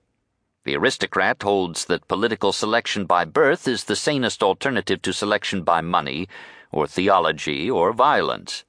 The 0.64 0.74
aristocrat 0.74 1.40
holds 1.40 1.84
that 1.84 2.08
political 2.08 2.52
selection 2.52 3.06
by 3.06 3.24
birth 3.24 3.68
is 3.68 3.84
the 3.84 3.94
sanest 3.94 4.42
alternative 4.42 5.00
to 5.02 5.12
selection 5.12 5.62
by 5.62 5.80
money, 5.80 6.26
or 6.72 6.88
theology, 6.88 7.70
or 7.70 7.92
violence. 7.92 8.64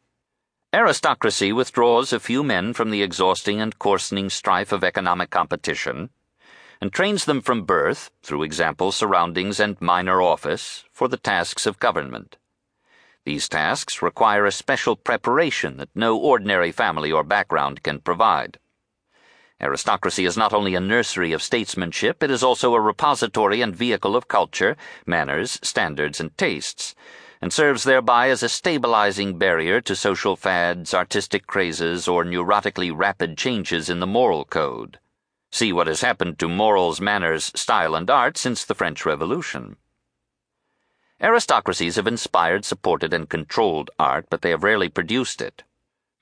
Aristocracy 0.72 1.52
withdraws 1.52 2.14
a 2.14 2.20
few 2.20 2.44
men 2.44 2.72
from 2.72 2.92
the 2.92 3.02
exhausting 3.02 3.60
and 3.60 3.80
coarsening 3.80 4.30
strife 4.30 4.72
of 4.72 4.84
economic 4.84 5.32
competition 5.32 6.12
and 6.82 6.92
trains 6.92 7.26
them 7.26 7.42
from 7.42 7.64
birth, 7.64 8.12
through 8.24 8.44
example, 8.44 8.92
surroundings, 8.92 9.60
and 9.60 9.82
minor 9.82 10.22
office, 10.22 10.86
for 10.92 11.08
the 11.08 11.18
tasks 11.18 11.66
of 11.66 11.80
government. 11.80 12.38
These 13.26 13.50
tasks 13.50 14.02
require 14.02 14.46
a 14.46 14.52
special 14.52 14.96
preparation 14.96 15.78
that 15.78 15.90
no 15.94 16.18
ordinary 16.18 16.72
family 16.72 17.12
or 17.12 17.24
background 17.24 17.84
can 17.84 18.00
provide. 18.00 18.60
Aristocracy 19.60 20.24
is 20.26 20.38
not 20.38 20.54
only 20.54 20.76
a 20.76 20.80
nursery 20.80 21.34
of 21.34 21.42
statesmanship, 21.42 22.22
it 22.22 22.30
is 22.30 22.44
also 22.44 22.76
a 22.76 22.80
repository 22.80 23.60
and 23.62 23.76
vehicle 23.76 24.16
of 24.16 24.28
culture, 24.28 24.78
manners, 25.06 25.60
standards, 25.64 26.20
and 26.20 26.38
tastes, 26.38 26.94
and 27.42 27.52
serves 27.52 27.84
thereby 27.84 28.30
as 28.30 28.44
a 28.44 28.50
stabilizing 28.50 29.38
barrier 29.38 29.82
to 29.82 29.96
social 29.96 30.36
fads, 30.36 30.94
artistic 30.94 31.48
crazes, 31.48 32.08
or 32.08 32.24
neurotically 32.24 32.92
rapid 32.96 33.36
changes 33.36 33.90
in 33.90 34.00
the 34.00 34.08
moral 34.08 34.46
code. 34.46 35.00
See 35.52 35.72
what 35.72 35.88
has 35.88 36.02
happened 36.02 36.40
to 36.40 36.50
morals, 36.50 37.00
manners, 37.00 37.52
style, 37.56 37.96
and 37.96 38.10
art 38.10 38.38
since 38.38 38.66
the 38.66 38.76
French 38.76 39.06
Revolution. 39.06 39.78
Aristocracies 41.20 41.96
have 41.96 42.06
inspired, 42.06 42.64
supported, 42.64 43.14
and 43.14 43.28
controlled 43.28 43.90
art, 43.98 44.28
but 44.30 44.42
they 44.42 44.52
have 44.52 44.64
rarely 44.64 44.90
produced 44.90 45.42
it. 45.42 45.64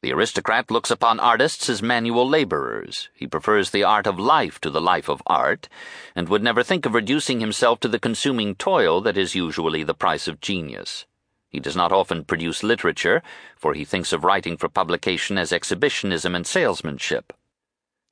The 0.02 0.14
aristocrat 0.14 0.70
looks 0.70 0.92
upon 0.92 1.20
artists 1.20 1.68
as 1.68 1.82
manual 1.82 2.30
laborers. 2.30 3.10
He 3.14 3.26
prefers 3.26 3.72
the 3.72 3.84
art 3.84 4.06
of 4.06 4.20
life 4.20 4.62
to 4.62 4.70
the 4.70 4.80
life 4.80 5.10
of 5.10 5.24
art, 5.26 5.68
and 6.16 6.30
would 6.30 6.44
never 6.44 6.62
think 6.62 6.86
of 6.86 6.94
reducing 6.94 7.40
himself 7.40 7.80
to 7.80 7.88
the 7.88 8.00
consuming 8.00 8.56
toil 8.56 9.02
that 9.02 9.18
is 9.18 9.34
usually 9.34 9.84
the 9.84 9.96
price 9.96 10.28
of 10.28 10.40
genius. 10.40 11.08
He 11.50 11.60
does 11.60 11.76
not 11.76 11.92
often 11.92 12.24
produce 12.24 12.64
literature, 12.64 13.24
for 13.58 13.74
he 13.74 13.84
thinks 13.84 14.14
of 14.14 14.24
writing 14.24 14.58
for 14.58 14.70
publication 14.70 15.38
as 15.38 15.52
exhibitionism 15.52 16.36
and 16.36 16.46
salesmanship. 16.46 17.34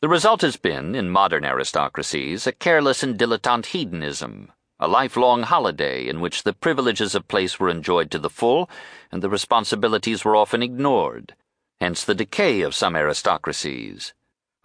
The 0.03 0.09
result 0.09 0.41
has 0.41 0.57
been, 0.57 0.95
in 0.95 1.09
modern 1.09 1.45
aristocracies, 1.45 2.45
a 2.45 2.51
careless 2.51 3.03
and 3.03 3.17
dilettante 3.17 3.67
hedonism, 3.67 4.51
a 4.77 4.85
lifelong 4.85 5.43
holiday 5.43 6.06
in 6.06 6.19
which 6.19 6.43
the 6.43 6.51
privileges 6.51 7.15
of 7.15 7.30
place 7.30 7.57
were 7.57 7.69
enjoyed 7.69 8.11
to 8.11 8.19
the 8.19 8.30
full 8.30 8.69
and 9.14 9.23
the 9.23 9.30
responsibilities 9.30 10.25
were 10.25 10.35
often 10.35 10.61
ignored, 10.61 11.35
hence 11.80 12.03
the 12.03 12.14
decay 12.14 12.59
of 12.64 12.75
some 12.75 12.98
aristocracies. 12.98 14.14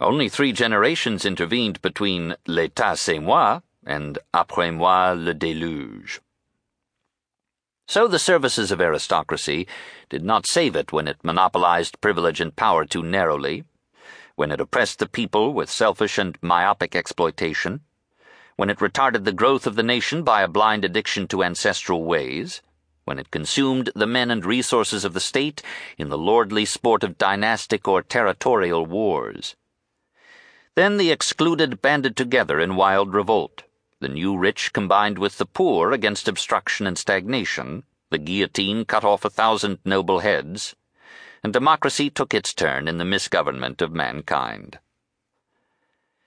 Only 0.01 0.27
three 0.27 0.51
generations 0.51 1.23
intervened 1.23 1.81
between 1.81 2.35
l'état 2.45 2.97
c'est 2.97 3.19
moi 3.19 3.61
and 3.85 4.19
après 4.33 4.75
moi 4.75 5.13
le 5.13 5.33
déluge. 5.33 6.19
So 7.87 8.09
the 8.09 8.19
services 8.19 8.71
of 8.71 8.81
aristocracy 8.81 9.67
did 10.09 10.25
not 10.25 10.45
save 10.45 10.75
it 10.75 10.91
when 10.91 11.07
it 11.07 11.23
monopolized 11.23 12.01
privilege 12.01 12.41
and 12.41 12.53
power 12.53 12.83
too 12.83 13.03
narrowly 13.03 13.63
when 14.39 14.51
it 14.51 14.61
oppressed 14.61 14.99
the 14.99 15.05
people 15.05 15.51
with 15.51 15.69
selfish 15.69 16.17
and 16.17 16.37
myopic 16.41 16.95
exploitation, 16.95 17.81
when 18.55 18.69
it 18.69 18.77
retarded 18.77 19.25
the 19.25 19.33
growth 19.33 19.67
of 19.67 19.75
the 19.75 19.83
nation 19.83 20.23
by 20.23 20.41
a 20.41 20.47
blind 20.47 20.85
addiction 20.85 21.27
to 21.27 21.43
ancestral 21.43 22.05
ways, 22.05 22.61
when 23.03 23.19
it 23.19 23.31
consumed 23.31 23.91
the 23.95 24.07
men 24.07 24.31
and 24.31 24.45
resources 24.45 25.03
of 25.03 25.13
the 25.13 25.19
state 25.19 25.61
in 25.97 26.07
the 26.07 26.17
lordly 26.17 26.63
sport 26.63 27.03
of 27.03 27.17
dynastic 27.17 27.85
or 27.85 28.01
territorial 28.01 28.85
wars. 28.85 29.57
Then 30.73 30.95
the 30.95 31.11
excluded 31.11 31.81
banded 31.81 32.15
together 32.15 32.61
in 32.61 32.77
wild 32.77 33.13
revolt, 33.13 33.63
the 33.99 34.07
new 34.07 34.37
rich 34.37 34.71
combined 34.71 35.19
with 35.19 35.37
the 35.37 35.45
poor 35.45 35.91
against 35.91 36.29
obstruction 36.29 36.87
and 36.87 36.97
stagnation, 36.97 37.83
the 38.09 38.17
guillotine 38.17 38.85
cut 38.85 39.03
off 39.03 39.25
a 39.25 39.29
thousand 39.29 39.79
noble 39.83 40.19
heads, 40.19 40.77
and 41.43 41.53
democracy 41.53 42.09
took 42.09 42.33
its 42.33 42.53
turn 42.53 42.87
in 42.87 42.97
the 42.97 43.05
misgovernment 43.05 43.81
of 43.81 43.91
mankind. 43.91 44.79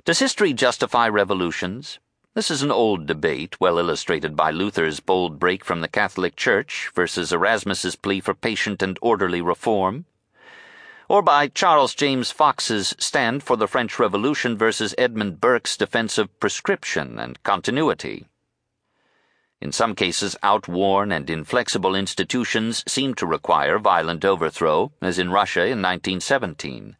Does 0.05 0.18
history 0.18 0.52
justify 0.52 1.08
revolutions? 1.08 1.99
This 2.34 2.50
is 2.50 2.62
an 2.62 2.70
old 2.70 3.07
debate, 3.07 3.60
well 3.60 3.78
illustrated 3.78 4.34
by 4.34 4.50
Luther's 4.50 5.00
bold 5.00 5.39
break 5.39 5.65
from 5.65 5.82
the 5.82 5.89
Catholic 5.89 6.34
Church 6.34 6.91
versus 6.94 7.32
Erasmus's 7.32 7.94
plea 7.94 8.20
for 8.20 8.32
patient 8.32 8.82
and 8.82 8.99
orderly 9.02 9.41
reform, 9.41 10.07
or 11.08 11.20
by 11.20 11.47
Charles 11.47 11.94
James 11.94 12.31
Fox's 12.31 12.94
stand 12.99 13.42
for 13.42 13.58
the 13.58 13.68
French 13.68 13.99
Revolution 13.99 14.57
versus 14.57 14.94
Edmund 14.97 15.42
Burke's 15.42 15.76
defense 15.76 16.16
of 16.16 16.41
prescription 16.41 17.18
and 17.18 17.42
continuity. 17.42 18.28
In 19.62 19.70
some 19.70 19.94
cases, 19.94 20.36
outworn 20.42 21.12
and 21.12 21.31
inflexible 21.31 21.94
institutions 21.94 22.82
seem 22.89 23.15
to 23.15 23.24
require 23.24 23.78
violent 23.78 24.24
overthrow, 24.24 24.91
as 25.00 25.20
in 25.20 25.31
Russia 25.31 25.60
in 25.60 25.81
1917. 25.81 26.97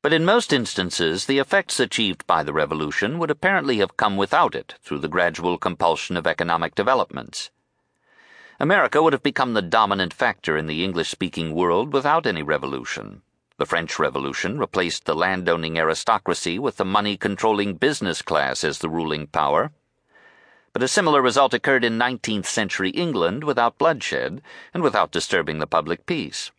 But 0.00 0.14
in 0.14 0.24
most 0.24 0.50
instances, 0.50 1.26
the 1.26 1.38
effects 1.38 1.78
achieved 1.78 2.26
by 2.26 2.42
the 2.42 2.54
revolution 2.54 3.18
would 3.18 3.30
apparently 3.30 3.76
have 3.80 3.98
come 3.98 4.16
without 4.16 4.54
it 4.54 4.76
through 4.82 5.00
the 5.00 5.08
gradual 5.08 5.58
compulsion 5.58 6.16
of 6.16 6.26
economic 6.26 6.74
developments. 6.74 7.50
America 8.58 9.02
would 9.02 9.12
have 9.12 9.22
become 9.22 9.52
the 9.52 9.60
dominant 9.60 10.14
factor 10.14 10.56
in 10.56 10.68
the 10.68 10.82
English 10.82 11.10
speaking 11.10 11.54
world 11.54 11.92
without 11.92 12.26
any 12.26 12.42
revolution. 12.42 13.20
The 13.58 13.66
French 13.66 13.98
Revolution 13.98 14.58
replaced 14.58 15.04
the 15.04 15.14
landowning 15.14 15.78
aristocracy 15.78 16.58
with 16.58 16.78
the 16.78 16.86
money 16.86 17.18
controlling 17.18 17.74
business 17.74 18.22
class 18.22 18.64
as 18.64 18.78
the 18.78 18.88
ruling 18.88 19.26
power 19.26 19.72
but 20.72 20.82
a 20.82 20.88
similar 20.88 21.20
result 21.20 21.52
occurred 21.52 21.84
in 21.84 21.98
19th 21.98 22.46
century 22.46 22.90
England 22.90 23.42
without 23.42 23.78
bloodshed 23.78 24.40
and 24.72 24.82
without 24.82 25.10
disturbing 25.10 25.58
the 25.58 25.66
public 25.66 26.06
peace. 26.06 26.52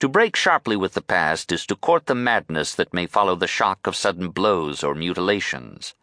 To 0.00 0.08
break 0.08 0.36
sharply 0.36 0.76
with 0.76 0.94
the 0.94 1.02
past 1.02 1.50
is 1.50 1.66
to 1.66 1.74
court 1.74 2.06
the 2.06 2.14
madness 2.14 2.74
that 2.74 2.94
may 2.94 3.06
follow 3.06 3.34
the 3.34 3.48
shock 3.48 3.86
of 3.86 3.96
sudden 3.96 4.30
blows 4.30 4.84
or 4.84 4.94
mutilations. 4.94 5.94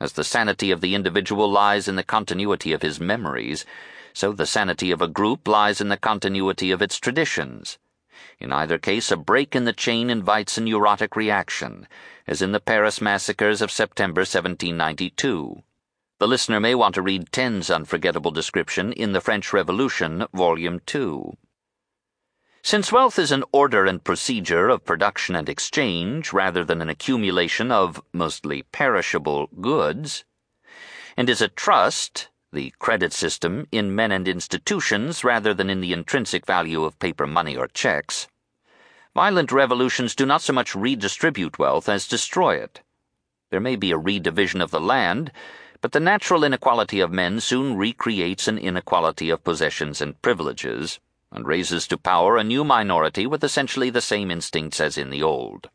As 0.00 0.14
the 0.14 0.24
sanity 0.24 0.70
of 0.70 0.80
the 0.80 0.94
individual 0.94 1.50
lies 1.50 1.86
in 1.86 1.96
the 1.96 2.02
continuity 2.02 2.72
of 2.72 2.82
his 2.82 2.98
memories, 2.98 3.64
so 4.12 4.32
the 4.32 4.44
sanity 4.44 4.90
of 4.90 5.00
a 5.00 5.08
group 5.08 5.46
lies 5.46 5.80
in 5.80 5.88
the 5.88 5.96
continuity 5.96 6.70
of 6.70 6.82
its 6.82 6.98
traditions. 6.98 7.78
In 8.38 8.52
either 8.52 8.78
case, 8.78 9.10
a 9.10 9.16
break 9.16 9.54
in 9.54 9.64
the 9.64 9.72
chain 9.72 10.10
invites 10.10 10.58
a 10.58 10.60
neurotic 10.60 11.16
reaction, 11.16 11.88
as 12.26 12.42
in 12.42 12.52
the 12.52 12.60
Paris 12.60 13.00
massacres 13.00 13.62
of 13.62 13.70
September 13.70 14.20
1792. 14.20 15.62
The 16.22 16.28
listener 16.28 16.60
may 16.60 16.76
want 16.76 16.94
to 16.94 17.02
read 17.02 17.32
Taine's 17.32 17.68
unforgettable 17.68 18.30
description 18.30 18.92
in 18.92 19.10
The 19.10 19.20
French 19.20 19.52
Revolution, 19.52 20.24
Volume 20.32 20.78
2. 20.86 21.36
Since 22.62 22.92
wealth 22.92 23.18
is 23.18 23.32
an 23.32 23.42
order 23.50 23.86
and 23.86 24.04
procedure 24.04 24.68
of 24.68 24.84
production 24.84 25.34
and 25.34 25.48
exchange 25.48 26.32
rather 26.32 26.64
than 26.64 26.80
an 26.80 26.88
accumulation 26.88 27.72
of 27.72 28.00
mostly 28.12 28.62
perishable 28.62 29.48
goods, 29.60 30.24
and 31.16 31.28
is 31.28 31.42
a 31.42 31.48
trust, 31.48 32.28
the 32.52 32.72
credit 32.78 33.12
system, 33.12 33.66
in 33.72 33.92
men 33.92 34.12
and 34.12 34.28
institutions 34.28 35.24
rather 35.24 35.52
than 35.52 35.68
in 35.68 35.80
the 35.80 35.92
intrinsic 35.92 36.46
value 36.46 36.84
of 36.84 37.00
paper 37.00 37.26
money 37.26 37.56
or 37.56 37.66
checks, 37.66 38.28
violent 39.12 39.50
revolutions 39.50 40.14
do 40.14 40.24
not 40.24 40.40
so 40.40 40.52
much 40.52 40.76
redistribute 40.76 41.58
wealth 41.58 41.88
as 41.88 42.06
destroy 42.06 42.54
it. 42.54 42.80
There 43.50 43.58
may 43.58 43.74
be 43.74 43.90
a 43.90 43.98
redivision 43.98 44.62
of 44.62 44.70
the 44.70 44.80
land 44.80 45.32
but 45.82 45.90
the 45.90 46.00
natural 46.00 46.44
inequality 46.44 47.00
of 47.00 47.10
men 47.10 47.40
soon 47.40 47.76
recreates 47.76 48.46
an 48.46 48.56
inequality 48.56 49.30
of 49.30 49.42
possessions 49.42 50.00
and 50.00 50.22
privileges, 50.22 51.00
and 51.32 51.44
raises 51.44 51.88
to 51.88 51.98
power 51.98 52.36
a 52.36 52.44
new 52.44 52.62
minority 52.62 53.26
with 53.26 53.42
essentially 53.42 53.90
the 53.90 54.00
same 54.00 54.30
instincts 54.30 54.80
as 54.80 54.96
in 54.96 55.10
the 55.10 55.24
old. 55.24 55.68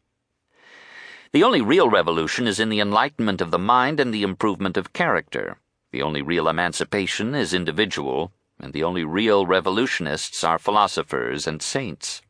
The 1.33 1.43
only 1.43 1.61
real 1.61 1.89
revolution 1.89 2.47
is 2.47 2.57
in 2.57 2.69
the 2.69 2.79
enlightenment 2.79 3.41
of 3.41 3.51
the 3.51 3.59
mind 3.59 3.99
and 3.99 4.13
the 4.13 4.23
improvement 4.23 4.77
of 4.77 4.93
character. 4.93 5.57
The 5.91 6.01
only 6.01 6.21
real 6.21 6.47
emancipation 6.47 7.35
is 7.35 7.53
individual, 7.53 8.31
and 8.61 8.71
the 8.71 8.85
only 8.85 9.03
real 9.03 9.45
revolutionists 9.45 10.41
are 10.41 10.57
philosophers 10.57 11.45
and 11.45 11.61
saints. 11.61 12.21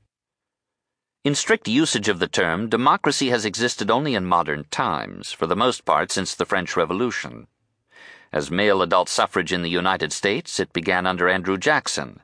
In 1.23 1.35
strict 1.35 1.67
usage 1.67 2.09
of 2.09 2.17
the 2.17 2.27
term, 2.27 2.69
democracy 2.69 3.29
has 3.29 3.45
existed 3.45 3.91
only 3.91 4.15
in 4.15 4.25
modern 4.25 4.63
times, 4.71 5.31
for 5.31 5.45
the 5.45 5.55
most 5.55 5.85
part 5.85 6.11
since 6.11 6.33
the 6.33 6.45
French 6.45 6.75
Revolution. 6.75 7.45
As 8.31 8.51
male 8.51 8.81
adult 8.81 9.09
suffrage 9.09 9.53
in 9.53 9.61
the 9.61 9.69
United 9.69 10.11
States, 10.11 10.59
it 10.59 10.73
began 10.73 11.05
under 11.05 11.29
Andrew 11.29 11.57
Jackson. 11.57 12.21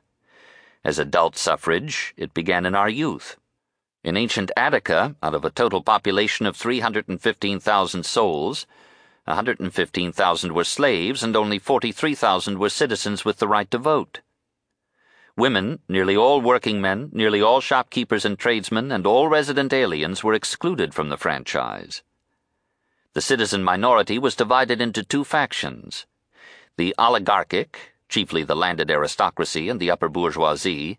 As 0.84 0.98
adult 0.98 1.36
suffrage, 1.36 2.12
it 2.16 2.34
began 2.34 2.66
in 2.66 2.74
our 2.74 2.90
youth. 2.90 3.38
In 4.02 4.16
ancient 4.16 4.50
Attica, 4.54 5.16
out 5.22 5.34
of 5.34 5.46
a 5.46 5.50
total 5.50 5.82
population 5.82 6.44
of 6.44 6.56
315,000 6.56 8.04
souls, 8.04 8.66
115,000 9.24 10.52
were 10.52 10.64
slaves 10.64 11.22
and 11.22 11.34
only 11.34 11.58
43,000 11.58 12.58
were 12.58 12.68
citizens 12.68 13.24
with 13.24 13.38
the 13.38 13.48
right 13.48 13.70
to 13.70 13.78
vote. 13.78 14.20
Women, 15.36 15.80
nearly 15.88 16.14
all 16.14 16.42
working 16.42 16.82
men, 16.82 17.08
nearly 17.12 17.40
all 17.40 17.62
shopkeepers 17.62 18.26
and 18.26 18.38
tradesmen, 18.38 18.92
and 18.92 19.06
all 19.06 19.28
resident 19.28 19.72
aliens 19.72 20.22
were 20.22 20.34
excluded 20.34 20.92
from 20.92 21.08
the 21.08 21.16
franchise. 21.16 22.02
The 23.14 23.20
citizen 23.20 23.62
minority 23.62 24.18
was 24.18 24.34
divided 24.34 24.80
into 24.80 25.04
two 25.04 25.22
factions 25.22 26.06
the 26.76 26.92
oligarchic, 26.98 27.94
chiefly 28.08 28.42
the 28.42 28.56
landed 28.56 28.90
aristocracy 28.90 29.68
and 29.68 29.78
the 29.78 29.88
upper 29.88 30.08
bourgeoisie, 30.08 30.98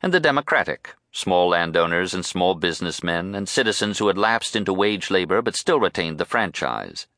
and 0.00 0.14
the 0.14 0.20
democratic, 0.20 0.94
small 1.10 1.48
landowners 1.48 2.14
and 2.14 2.24
small 2.24 2.54
businessmen 2.54 3.34
and 3.34 3.48
citizens 3.48 3.98
who 3.98 4.06
had 4.06 4.16
lapsed 4.16 4.54
into 4.54 4.72
wage 4.72 5.10
labor 5.10 5.42
but 5.42 5.56
still 5.56 5.80
retained 5.80 6.18
the 6.18 6.24
franchise. 6.24 7.08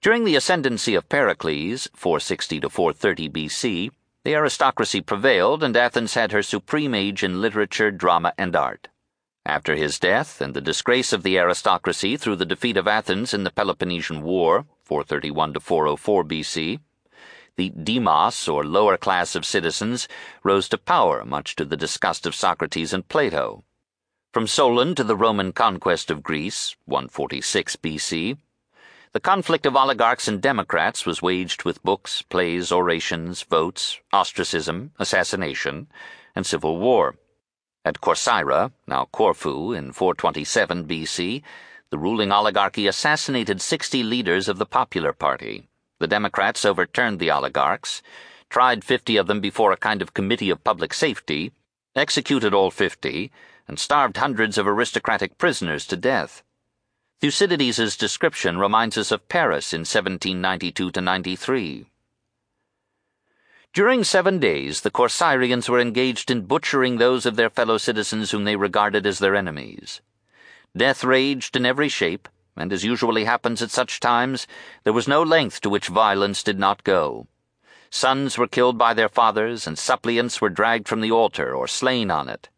During 0.00 0.22
the 0.22 0.36
ascendancy 0.36 0.94
of 0.94 1.08
Pericles, 1.08 1.88
460 1.96 2.60
to 2.60 2.70
430 2.70 3.28
BC, 3.28 3.90
the 4.22 4.34
aristocracy 4.34 5.00
prevailed 5.00 5.64
and 5.64 5.76
Athens 5.76 6.14
had 6.14 6.30
her 6.30 6.42
supreme 6.42 6.94
age 6.94 7.24
in 7.24 7.40
literature, 7.40 7.90
drama, 7.90 8.32
and 8.38 8.54
art. 8.54 8.86
After 9.50 9.74
his 9.74 9.98
death 9.98 10.40
and 10.40 10.54
the 10.54 10.60
disgrace 10.60 11.12
of 11.12 11.24
the 11.24 11.36
aristocracy 11.36 12.16
through 12.16 12.36
the 12.36 12.46
defeat 12.46 12.76
of 12.76 12.86
Athens 12.86 13.34
in 13.34 13.42
the 13.42 13.50
Peloponnesian 13.50 14.22
War, 14.22 14.64
431 14.84 15.54
to 15.54 15.58
404 15.58 16.22
BC, 16.22 16.78
the 17.56 17.70
demos, 17.70 18.46
or 18.46 18.62
lower 18.62 18.96
class 18.96 19.34
of 19.34 19.44
citizens, 19.44 20.06
rose 20.44 20.68
to 20.68 20.78
power, 20.78 21.24
much 21.24 21.56
to 21.56 21.64
the 21.64 21.76
disgust 21.76 22.26
of 22.26 22.34
Socrates 22.36 22.92
and 22.92 23.08
Plato. 23.08 23.64
From 24.32 24.46
Solon 24.46 24.94
to 24.94 25.02
the 25.02 25.16
Roman 25.16 25.52
conquest 25.52 26.12
of 26.12 26.22
Greece, 26.22 26.76
146 26.84 27.74
BC, 27.74 28.38
the 29.10 29.18
conflict 29.18 29.66
of 29.66 29.74
oligarchs 29.74 30.28
and 30.28 30.40
democrats 30.40 31.04
was 31.04 31.22
waged 31.22 31.64
with 31.64 31.82
books, 31.82 32.22
plays, 32.22 32.70
orations, 32.70 33.42
votes, 33.42 33.98
ostracism, 34.12 34.92
assassination, 35.00 35.88
and 36.36 36.46
civil 36.46 36.78
war. 36.78 37.16
At 37.82 38.02
Corcyra, 38.02 38.72
now 38.86 39.06
Corfu, 39.06 39.72
in 39.72 39.92
427 39.92 40.86
BC, 40.86 41.42
the 41.88 41.98
ruling 41.98 42.30
oligarchy 42.30 42.86
assassinated 42.86 43.62
60 43.62 44.02
leaders 44.02 44.48
of 44.48 44.58
the 44.58 44.66
Popular 44.66 45.14
Party. 45.14 45.66
The 45.98 46.06
Democrats 46.06 46.66
overturned 46.66 47.18
the 47.18 47.30
oligarchs, 47.30 48.02
tried 48.50 48.84
50 48.84 49.16
of 49.16 49.28
them 49.28 49.40
before 49.40 49.72
a 49.72 49.78
kind 49.78 50.02
of 50.02 50.12
committee 50.12 50.50
of 50.50 50.62
public 50.62 50.92
safety, 50.92 51.52
executed 51.96 52.52
all 52.52 52.70
50, 52.70 53.32
and 53.66 53.78
starved 53.78 54.18
hundreds 54.18 54.58
of 54.58 54.66
aristocratic 54.66 55.38
prisoners 55.38 55.86
to 55.86 55.96
death. 55.96 56.42
Thucydides' 57.22 57.96
description 57.96 58.58
reminds 58.58 58.98
us 58.98 59.10
of 59.10 59.26
Paris 59.28 59.72
in 59.72 59.80
1792 59.80 61.00
93. 61.00 61.86
During 63.72 64.02
seven 64.02 64.40
days, 64.40 64.80
the 64.80 64.90
Corcyraeans 64.90 65.68
were 65.68 65.78
engaged 65.78 66.28
in 66.28 66.46
butchering 66.46 66.96
those 66.96 67.24
of 67.24 67.36
their 67.36 67.50
fellow 67.50 67.78
citizens 67.78 68.32
whom 68.32 68.42
they 68.42 68.56
regarded 68.56 69.06
as 69.06 69.20
their 69.20 69.36
enemies. 69.36 70.00
Death 70.76 71.04
raged 71.04 71.54
in 71.54 71.64
every 71.64 71.88
shape, 71.88 72.28
and 72.56 72.72
as 72.72 72.84
usually 72.84 73.26
happens 73.26 73.62
at 73.62 73.70
such 73.70 74.00
times, 74.00 74.48
there 74.82 74.92
was 74.92 75.06
no 75.06 75.22
length 75.22 75.60
to 75.60 75.70
which 75.70 75.86
violence 75.86 76.42
did 76.42 76.58
not 76.58 76.82
go. 76.82 77.28
Sons 77.90 78.36
were 78.36 78.48
killed 78.48 78.76
by 78.76 78.92
their 78.92 79.08
fathers, 79.08 79.68
and 79.68 79.78
suppliants 79.78 80.40
were 80.40 80.48
dragged 80.48 80.88
from 80.88 81.00
the 81.00 81.12
altar 81.12 81.54
or 81.54 81.68
slain 81.68 82.10
on 82.10 82.28
it. 82.28 82.48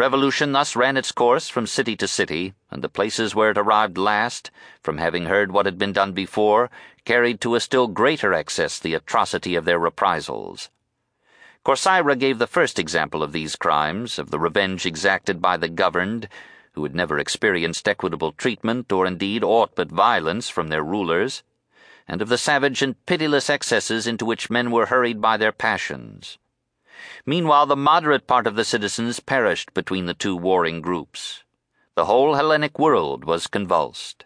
Revolution 0.00 0.52
thus 0.52 0.76
ran 0.76 0.96
its 0.96 1.12
course 1.12 1.50
from 1.50 1.66
city 1.66 1.94
to 1.96 2.08
city, 2.08 2.54
and 2.70 2.82
the 2.82 2.88
places 2.88 3.34
where 3.34 3.50
it 3.50 3.58
arrived 3.58 3.98
last, 3.98 4.50
from 4.82 4.96
having 4.96 5.26
heard 5.26 5.52
what 5.52 5.66
had 5.66 5.76
been 5.76 5.92
done 5.92 6.12
before, 6.12 6.70
carried 7.04 7.38
to 7.42 7.54
a 7.54 7.60
still 7.60 7.86
greater 7.86 8.32
excess 8.32 8.78
the 8.78 8.94
atrocity 8.94 9.54
of 9.56 9.66
their 9.66 9.78
reprisals. 9.78 10.70
Corcyra 11.66 12.18
gave 12.18 12.38
the 12.38 12.46
first 12.46 12.78
example 12.78 13.22
of 13.22 13.32
these 13.32 13.56
crimes, 13.56 14.18
of 14.18 14.30
the 14.30 14.38
revenge 14.38 14.86
exacted 14.86 15.42
by 15.42 15.58
the 15.58 15.68
governed, 15.68 16.30
who 16.72 16.82
had 16.82 16.94
never 16.94 17.18
experienced 17.18 17.86
equitable 17.86 18.32
treatment 18.32 18.90
or 18.90 19.04
indeed 19.04 19.44
aught 19.44 19.74
but 19.74 19.92
violence 19.92 20.48
from 20.48 20.68
their 20.68 20.82
rulers, 20.82 21.42
and 22.08 22.22
of 22.22 22.30
the 22.30 22.38
savage 22.38 22.80
and 22.80 23.04
pitiless 23.04 23.50
excesses 23.50 24.06
into 24.06 24.24
which 24.24 24.48
men 24.48 24.70
were 24.70 24.86
hurried 24.86 25.20
by 25.20 25.36
their 25.36 25.52
passions. 25.52 26.38
Meanwhile, 27.26 27.66
the 27.66 27.76
moderate 27.76 28.26
part 28.26 28.46
of 28.46 28.56
the 28.56 28.64
citizens 28.64 29.20
perished 29.20 29.72
between 29.74 30.06
the 30.06 30.14
two 30.14 30.36
warring 30.36 30.80
groups. 30.80 31.44
The 31.94 32.06
whole 32.06 32.34
Hellenic 32.34 32.78
world 32.78 33.24
was 33.24 33.46
convulsed. 33.46 34.24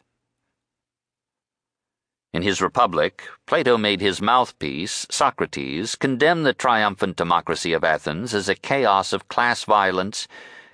In 2.33 2.43
his 2.43 2.61
Republic, 2.61 3.29
Plato 3.47 3.79
made 3.79 4.01
his 4.01 4.21
mouthpiece, 4.21 5.07
Socrates, 5.11 5.95
condemn 5.95 6.43
the 6.43 6.53
triumphant 6.53 7.17
democracy 7.17 7.73
of 7.73 7.85
Athens 7.85 8.35
as 8.35 8.49
a 8.49 8.55
chaos 8.55 9.13
of 9.13 9.29
class 9.29 9.65
violence, 9.65 10.27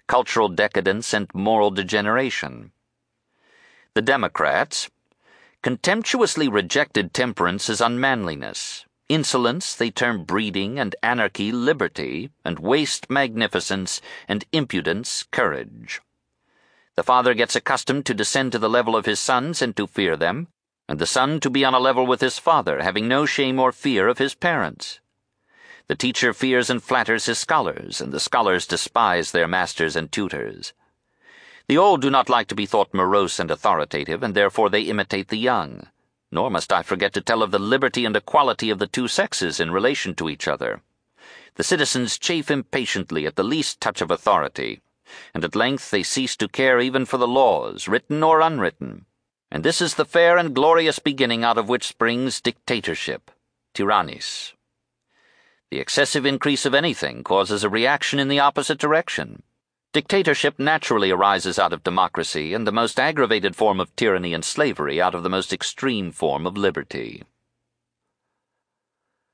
cultural 0.07 0.49
decadence, 0.49 1.13
and 1.13 1.29
moral 1.35 1.71
degeneration. 1.71 2.73
The 3.95 4.03
Democrats 4.03 4.89
contemptuously 5.63 6.49
rejected 6.49 7.13
temperance 7.13 7.69
as 7.69 7.81
unmanliness 7.81 8.87
Insolence 9.11 9.75
they 9.75 9.91
term 9.91 10.23
breeding, 10.23 10.79
and 10.79 10.95
anarchy 11.03 11.51
liberty, 11.51 12.31
and 12.45 12.61
waste 12.61 13.11
magnificence, 13.11 14.01
and 14.29 14.45
impudence 14.53 15.25
courage. 15.33 16.01
The 16.95 17.03
father 17.03 17.35
gets 17.35 17.57
accustomed 17.57 18.07
to 18.07 18.15
descend 18.15 18.53
to 18.53 18.59
the 18.61 18.71
level 18.71 18.95
of 18.95 19.07
his 19.07 19.19
sons 19.19 19.63
and 19.63 19.77
to 19.77 19.89
fear 19.89 20.17
them, 20.17 20.47
and 20.89 21.01
the 21.01 21.07
son 21.07 21.41
to 21.41 21.51
be 21.51 21.65
on 21.65 21.75
a 21.75 21.81
level 21.81 22.07
with 22.07 22.21
his 22.21 22.39
father, 22.39 22.83
having 22.83 23.09
no 23.09 23.27
shame 23.27 23.59
or 23.59 23.73
fear 23.73 24.07
of 24.07 24.19
his 24.19 24.37
parents. 24.37 25.01
The 25.89 25.97
teacher 25.97 26.33
fears 26.33 26.71
and 26.71 26.81
flatters 26.81 27.27
his 27.27 27.41
scholars, 27.41 28.01
and 28.01 28.13
the 28.13 28.21
scholars 28.21 28.65
despise 28.65 29.33
their 29.33 29.49
masters 29.49 29.97
and 29.97 30.13
tutors. 30.13 30.73
The 31.67 31.79
old 31.79 32.01
do 32.01 32.11
not 32.11 32.29
like 32.29 32.47
to 32.47 32.55
be 32.55 32.65
thought 32.65 32.95
morose 32.95 33.41
and 33.41 33.51
authoritative, 33.51 34.23
and 34.23 34.37
therefore 34.37 34.71
they 34.71 34.83
imitate 34.83 35.31
the 35.31 35.37
young. 35.37 35.89
Nor 36.33 36.51
must 36.51 36.73
I 36.73 36.83
forget 36.83 37.13
to 37.15 37.21
tell 37.21 37.43
of 37.43 37.51
the 37.51 37.59
liberty 37.59 38.05
and 38.05 38.17
equality 38.17 38.71
of 38.71 38.79
the 38.79 38.87
two 38.87 39.09
sexes 39.09 39.59
in 39.59 39.71
relation 39.71 40.15
to 40.15 40.29
each 40.29 40.47
other. 40.47 40.83
The 41.57 41.65
citizens 41.65 42.19
chafe 42.19 42.51
impatiently 42.51 43.27
at 43.27 43.37
the 43.37 43.45
least 43.45 43.81
touch 43.81 44.01
of 44.01 44.11
authority, 44.11 44.81
and 45.35 45.45
at 45.45 45.57
length 45.57 45.91
they 45.91 46.03
cease 46.03 46.37
to 46.37 46.49
care 46.49 46.81
even 46.81 47.05
for 47.05 47.17
the 47.17 47.27
laws, 47.27 47.89
written 47.89 48.23
or 48.23 48.41
unwritten. 48.41 49.07
And 49.51 49.65
this 49.65 49.81
is 49.81 49.95
the 49.95 50.05
fair 50.05 50.39
and 50.39 50.55
glorious 50.55 51.01
beginning 51.01 51.43
out 51.43 51.59
of 51.59 51.69
which 51.69 51.89
springs 51.89 52.41
dictatorship, 52.41 53.31
tyrannis. 53.75 54.53
The 55.71 55.81
excessive 55.81 56.25
increase 56.25 56.65
of 56.65 56.75
anything 56.75 57.25
causes 57.25 57.65
a 57.65 57.69
reaction 57.69 58.19
in 58.21 58.29
the 58.29 58.41
opposite 58.41 58.79
direction. 58.79 59.43
Dictatorship 59.93 60.61
naturally 60.61 61.11
arises 61.11 61.59
out 61.59 61.73
of 61.73 61.83
democracy, 61.83 62.55
and 62.55 62.65
the 62.65 62.71
most 62.71 63.01
aggravated 63.01 63.57
form 63.57 63.81
of 63.81 63.95
tyranny 63.97 64.33
and 64.33 64.45
slavery 64.45 65.03
out 65.03 65.17
of 65.17 65.25
the 65.25 65.29
most 65.29 65.53
extreme 65.53 66.13
form 66.13 66.47
of 66.47 66.57
liberty. 66.57 67.25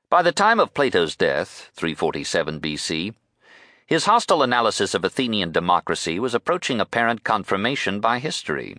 By 0.09 0.23
the 0.23 0.31
time 0.31 0.59
of 0.59 0.73
Plato's 0.73 1.15
death, 1.15 1.69
347 1.75 2.59
BC, 2.59 3.13
his 3.85 4.05
hostile 4.05 4.41
analysis 4.41 4.95
of 4.95 5.05
Athenian 5.05 5.51
democracy 5.51 6.19
was 6.19 6.33
approaching 6.33 6.81
apparent 6.81 7.23
confirmation 7.23 7.99
by 7.99 8.17
history. 8.17 8.77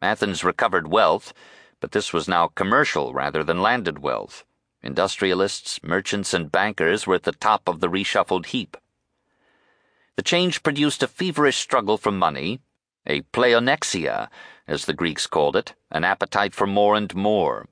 Athens 0.00 0.42
recovered 0.42 0.88
wealth, 0.88 1.34
but 1.80 1.92
this 1.92 2.14
was 2.14 2.28
now 2.28 2.48
commercial 2.48 3.12
rather 3.12 3.44
than 3.44 3.60
landed 3.60 3.98
wealth. 3.98 4.44
Industrialists, 4.82 5.82
merchants, 5.82 6.32
and 6.32 6.50
bankers 6.50 7.06
were 7.06 7.16
at 7.16 7.24
the 7.24 7.32
top 7.32 7.68
of 7.68 7.80
the 7.80 7.88
reshuffled 7.88 8.46
heap. 8.46 8.78
The 10.20 10.24
change 10.24 10.62
produced 10.62 11.02
a 11.02 11.08
feverish 11.08 11.56
struggle 11.56 11.96
for 11.96 12.12
money, 12.12 12.60
a 13.06 13.22
pleonexia, 13.32 14.28
as 14.68 14.84
the 14.84 14.92
Greeks 14.92 15.26
called 15.26 15.56
it, 15.56 15.72
an 15.90 16.04
appetite 16.04 16.54
for 16.54 16.66
more 16.66 16.94
and 16.94 17.14
more. 17.14 17.70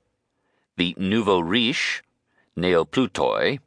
The 0.75 0.95
nouveau 0.97 1.41
riche, 1.41 2.01
neoplutoi, 2.57 3.59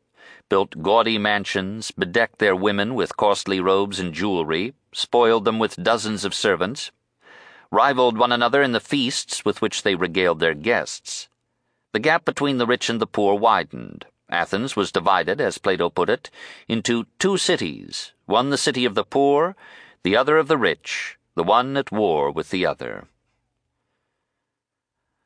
built 0.48 0.82
gaudy 0.82 1.16
mansions, 1.16 1.92
bedecked 1.92 2.40
their 2.40 2.56
women 2.56 2.96
with 2.96 3.16
costly 3.16 3.60
robes 3.60 4.00
and 4.00 4.12
jewelry, 4.12 4.74
spoiled 4.92 5.44
them 5.44 5.60
with 5.60 5.80
dozens 5.80 6.24
of 6.24 6.34
servants, 6.34 6.90
rivaled 7.70 8.18
one 8.18 8.32
another 8.32 8.64
in 8.64 8.72
the 8.72 8.80
feasts 8.80 9.44
with 9.44 9.62
which 9.62 9.84
they 9.84 9.94
regaled 9.94 10.40
their 10.40 10.54
guests. 10.54 11.28
The 11.92 12.00
gap 12.00 12.24
between 12.24 12.58
the 12.58 12.66
rich 12.66 12.90
and 12.90 13.00
the 13.00 13.06
poor 13.06 13.38
widened. 13.38 14.06
Athens 14.28 14.74
was 14.74 14.90
divided, 14.90 15.40
as 15.40 15.58
Plato 15.58 15.90
put 15.90 16.08
it, 16.08 16.30
into 16.66 17.06
two 17.18 17.36
cities, 17.36 18.12
one 18.32 18.48
the 18.48 18.64
city 18.66 18.84
of 18.86 18.94
the 18.94 19.04
poor, 19.04 19.54
the 20.02 20.16
other 20.16 20.38
of 20.38 20.48
the 20.48 20.56
rich, 20.56 21.18
the 21.36 21.44
one 21.44 21.76
at 21.76 21.92
war 21.92 22.30
with 22.30 22.48
the 22.48 22.64
other. 22.64 23.06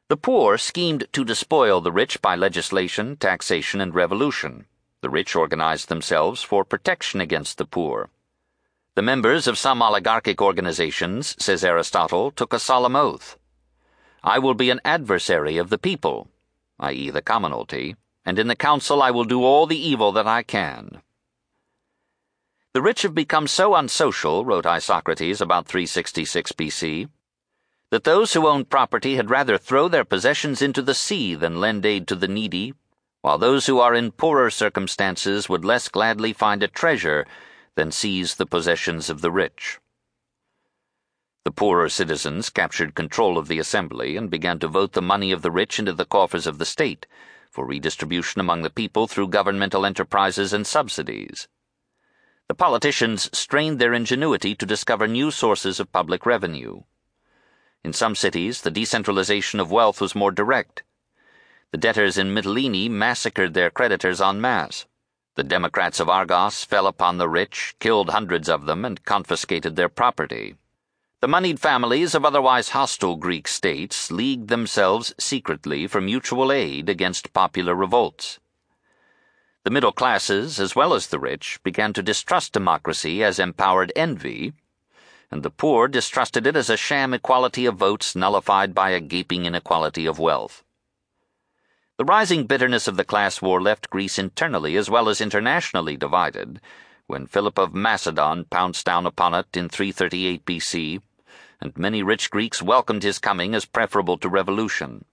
The 0.09 0.17
poor 0.17 0.59
schemed 0.59 1.07
to 1.12 1.25
despoil 1.25 1.81
the 1.81 1.93
rich 1.93 2.20
by 2.20 2.35
legislation, 2.35 3.17
taxation, 3.17 3.81
and 3.81 3.94
revolution. 3.94 4.67
The 5.02 5.10
rich 5.10 5.36
organized 5.36 5.89
themselves 5.89 6.43
for 6.43 6.65
protection 6.65 7.20
against 7.20 7.59
the 7.59 7.65
poor. 7.65 8.10
The 8.97 9.09
members 9.12 9.47
of 9.47 9.57
some 9.57 9.83
oligarchic 9.83 10.43
organizations, 10.43 11.36
says 11.39 11.62
Aristotle, 11.62 12.33
took 12.33 12.52
a 12.52 12.59
solemn 12.59 12.97
oath. 12.97 13.39
I 14.25 14.41
will 14.41 14.55
be 14.55 14.70
an 14.70 14.81
adversary 14.85 15.57
of 15.59 15.70
the 15.70 15.78
people, 15.78 16.28
i.e., 16.81 17.10
the 17.10 17.23
commonalty 17.23 17.94
and 18.26 18.41
in 18.41 18.49
the 18.49 18.57
council 18.57 19.01
I 19.01 19.12
will 19.12 19.25
do 19.25 19.44
all 19.44 19.67
the 19.67 19.78
evil 19.78 20.10
that 20.12 20.26
I 20.26 20.43
can. 20.43 21.01
The 22.77 22.83
rich 22.83 23.01
have 23.05 23.15
become 23.15 23.47
so 23.47 23.75
unsocial, 23.75 24.45
wrote 24.45 24.67
Isocrates 24.67 25.41
about 25.41 25.67
366 25.67 26.53
BC, 26.53 27.09
that 27.91 28.05
those 28.05 28.35
who 28.35 28.47
own 28.47 28.67
property 28.67 29.17
had 29.17 29.31
rather 29.31 29.57
throw 29.57 29.89
their 29.89 30.05
possessions 30.05 30.61
into 30.61 30.83
the 30.83 30.93
sea 30.93 31.35
than 31.35 31.59
lend 31.59 31.87
aid 31.87 32.07
to 32.09 32.15
the 32.15 32.29
needy, 32.29 32.75
while 33.23 33.39
those 33.39 33.65
who 33.65 33.81
are 33.81 33.95
in 33.95 34.13
poorer 34.13 34.51
circumstances 34.51 35.49
would 35.49 35.65
less 35.65 35.89
gladly 35.89 36.35
find 36.35 36.63
a 36.63 36.69
treasure 36.69 37.27
than 37.77 37.91
seize 37.91 38.35
the 38.35 38.45
possessions 38.45 39.09
of 39.09 39.23
the 39.23 39.31
rich. 39.31 39.81
The 41.45 41.53
poorer 41.53 41.89
citizens 41.89 42.51
captured 42.51 42.95
control 42.95 43.39
of 43.39 43.49
the 43.49 43.59
assembly 43.59 44.19
and 44.19 44.29
began 44.29 44.59
to 44.59 44.69
vote 44.69 44.93
the 44.93 45.01
money 45.01 45.33
of 45.33 45.41
the 45.41 45.51
rich 45.51 45.79
into 45.79 45.95
the 45.95 46.05
coffers 46.05 46.47
of 46.47 46.59
the 46.59 46.67
state 46.67 47.07
for 47.51 47.65
redistribution 47.65 48.39
among 48.39 48.61
the 48.61 48.69
people 48.69 49.07
through 49.07 49.29
governmental 49.29 49.87
enterprises 49.87 50.53
and 50.53 50.67
subsidies. 50.67 51.49
The 52.49 52.55
politicians 52.55 53.28
strained 53.36 53.81
their 53.81 53.92
ingenuity 53.92 54.55
to 54.55 54.66
discover 54.66 55.08
new 55.08 55.33
sources 55.33 55.81
of 55.81 55.91
public 55.91 56.25
revenue. 56.25 56.83
In 57.83 57.92
some 57.92 58.15
cities, 58.15 58.60
the 58.60 58.70
decentralization 58.70 59.58
of 59.58 59.73
wealth 59.73 60.00
was 60.00 60.15
more 60.15 60.31
direct. 60.31 60.84
The 61.73 61.78
debtors 61.78 62.16
in 62.16 62.33
Mytilene 62.33 62.91
massacred 62.91 63.55
their 63.55 63.70
creditors 63.70 64.20
en 64.20 64.41
masse. 64.41 64.86
The 65.34 65.44
Democrats 65.44 65.99
of 65.99 66.08
Argos 66.08 66.65
fell 66.65 66.86
upon 66.86 67.18
the 67.18 67.28
rich, 67.28 67.75
killed 67.81 68.10
hundreds 68.10 68.49
of 68.49 68.66
them, 68.66 68.84
and 68.84 69.05
confiscated 69.05 69.75
their 69.75 69.89
property. 69.89 70.55
The 71.20 71.28
moneyed 71.28 71.58
families 71.58 72.15
of 72.15 72.25
otherwise 72.25 72.70
hostile 72.70 73.16
Greek 73.16 73.49
states 73.49 74.12
leagued 74.12 74.49
themselves 74.49 75.15
secretly 75.18 75.86
for 75.86 76.00
mutual 76.00 76.52
aid 76.52 76.89
against 76.89 77.33
popular 77.33 77.75
revolts. 77.75 78.39
The 79.67 79.73
middle 79.73 79.91
classes, 79.91 80.61
as 80.61 80.77
well 80.77 80.95
as 80.95 81.09
the 81.09 81.19
rich, 81.19 81.59
began 81.65 81.93
to 81.95 82.01
distrust 82.01 82.53
democracy 82.53 83.25
as 83.25 83.41
empowered 83.41 83.91
envy, 83.97 84.53
and 85.28 85.43
the 85.43 85.51
poor 85.51 85.89
distrusted 85.89 86.47
it 86.47 86.55
as 86.55 86.70
a 86.70 86.77
sham 86.77 87.12
equality 87.12 87.67
of 87.67 87.75
votes 87.75 88.15
nullified 88.15 88.77
by 88.77 88.91
a 88.91 89.01
gaping 89.01 89.45
inequality 89.45 90.07
of 90.07 90.20
wealth. 90.20 90.62
The 91.97 92.05
rising 92.05 92.47
bitterness 92.47 92.86
of 92.86 92.97
the 92.97 93.03
class 93.03 93.43
war 93.43 93.61
left 93.61 93.91
Greece 93.91 94.20
internally 94.20 94.77
as 94.77 94.89
well 94.89 95.09
as 95.09 95.20
internationally 95.20 95.97
divided 95.97 96.61
when 97.09 97.27
Philip 97.27 97.59
of 97.59 97.75
Macedon 97.75 98.45
pounced 98.45 98.86
down 98.86 99.05
upon 99.05 99.35
it 99.35 99.57
in 99.57 99.69
338 99.69 100.45
BC 100.45 101.03
and 101.61 101.77
many 101.77 102.05
rich 102.05 102.31
Greeks 102.31 102.62
welcomed 102.62 103.03
his 103.03 103.19
coming 103.19 103.53
as 103.53 103.65
preferable 103.65 104.17
to 104.19 104.28
revolution. 104.28 105.07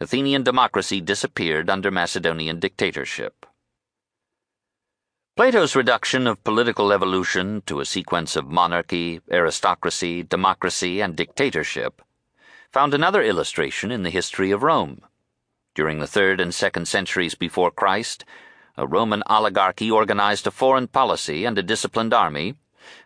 Athenian 0.00 0.44
democracy 0.44 1.00
disappeared 1.00 1.68
under 1.68 1.90
Macedonian 1.90 2.60
dictatorship. 2.60 3.44
Plato's 5.36 5.74
reduction 5.74 6.28
of 6.28 6.44
political 6.44 6.92
evolution 6.92 7.62
to 7.66 7.80
a 7.80 7.84
sequence 7.84 8.36
of 8.36 8.46
monarchy, 8.46 9.20
aristocracy, 9.28 10.22
democracy, 10.22 11.00
and 11.00 11.16
dictatorship 11.16 12.00
found 12.72 12.94
another 12.94 13.22
illustration 13.22 13.90
in 13.90 14.04
the 14.04 14.10
history 14.10 14.52
of 14.52 14.62
Rome. 14.62 15.00
During 15.74 15.98
the 15.98 16.06
third 16.06 16.40
and 16.40 16.54
second 16.54 16.86
centuries 16.86 17.34
before 17.34 17.72
Christ, 17.72 18.24
a 18.76 18.86
Roman 18.86 19.24
oligarchy 19.26 19.90
organized 19.90 20.46
a 20.46 20.52
foreign 20.52 20.86
policy 20.86 21.44
and 21.44 21.58
a 21.58 21.62
disciplined 21.62 22.14
army, 22.14 22.54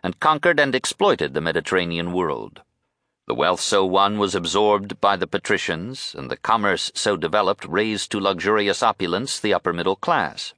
and 0.03 0.19
conquered 0.19 0.59
and 0.59 0.75
exploited 0.75 1.33
the 1.33 1.41
Mediterranean 1.41 2.13
world. 2.13 2.61
The 3.25 3.35
wealth 3.35 3.61
so 3.61 3.85
won 3.85 4.17
was 4.17 4.35
absorbed 4.35 4.99
by 4.99 5.15
the 5.15 5.27
patricians, 5.27 6.13
and 6.17 6.29
the 6.29 6.35
commerce 6.35 6.91
so 6.93 7.15
developed 7.15 7.63
raised 7.65 8.11
to 8.11 8.19
luxurious 8.19 8.83
opulence 8.83 9.39
the 9.39 9.53
upper 9.53 9.71
middle 9.71 9.95
class. 9.95 10.53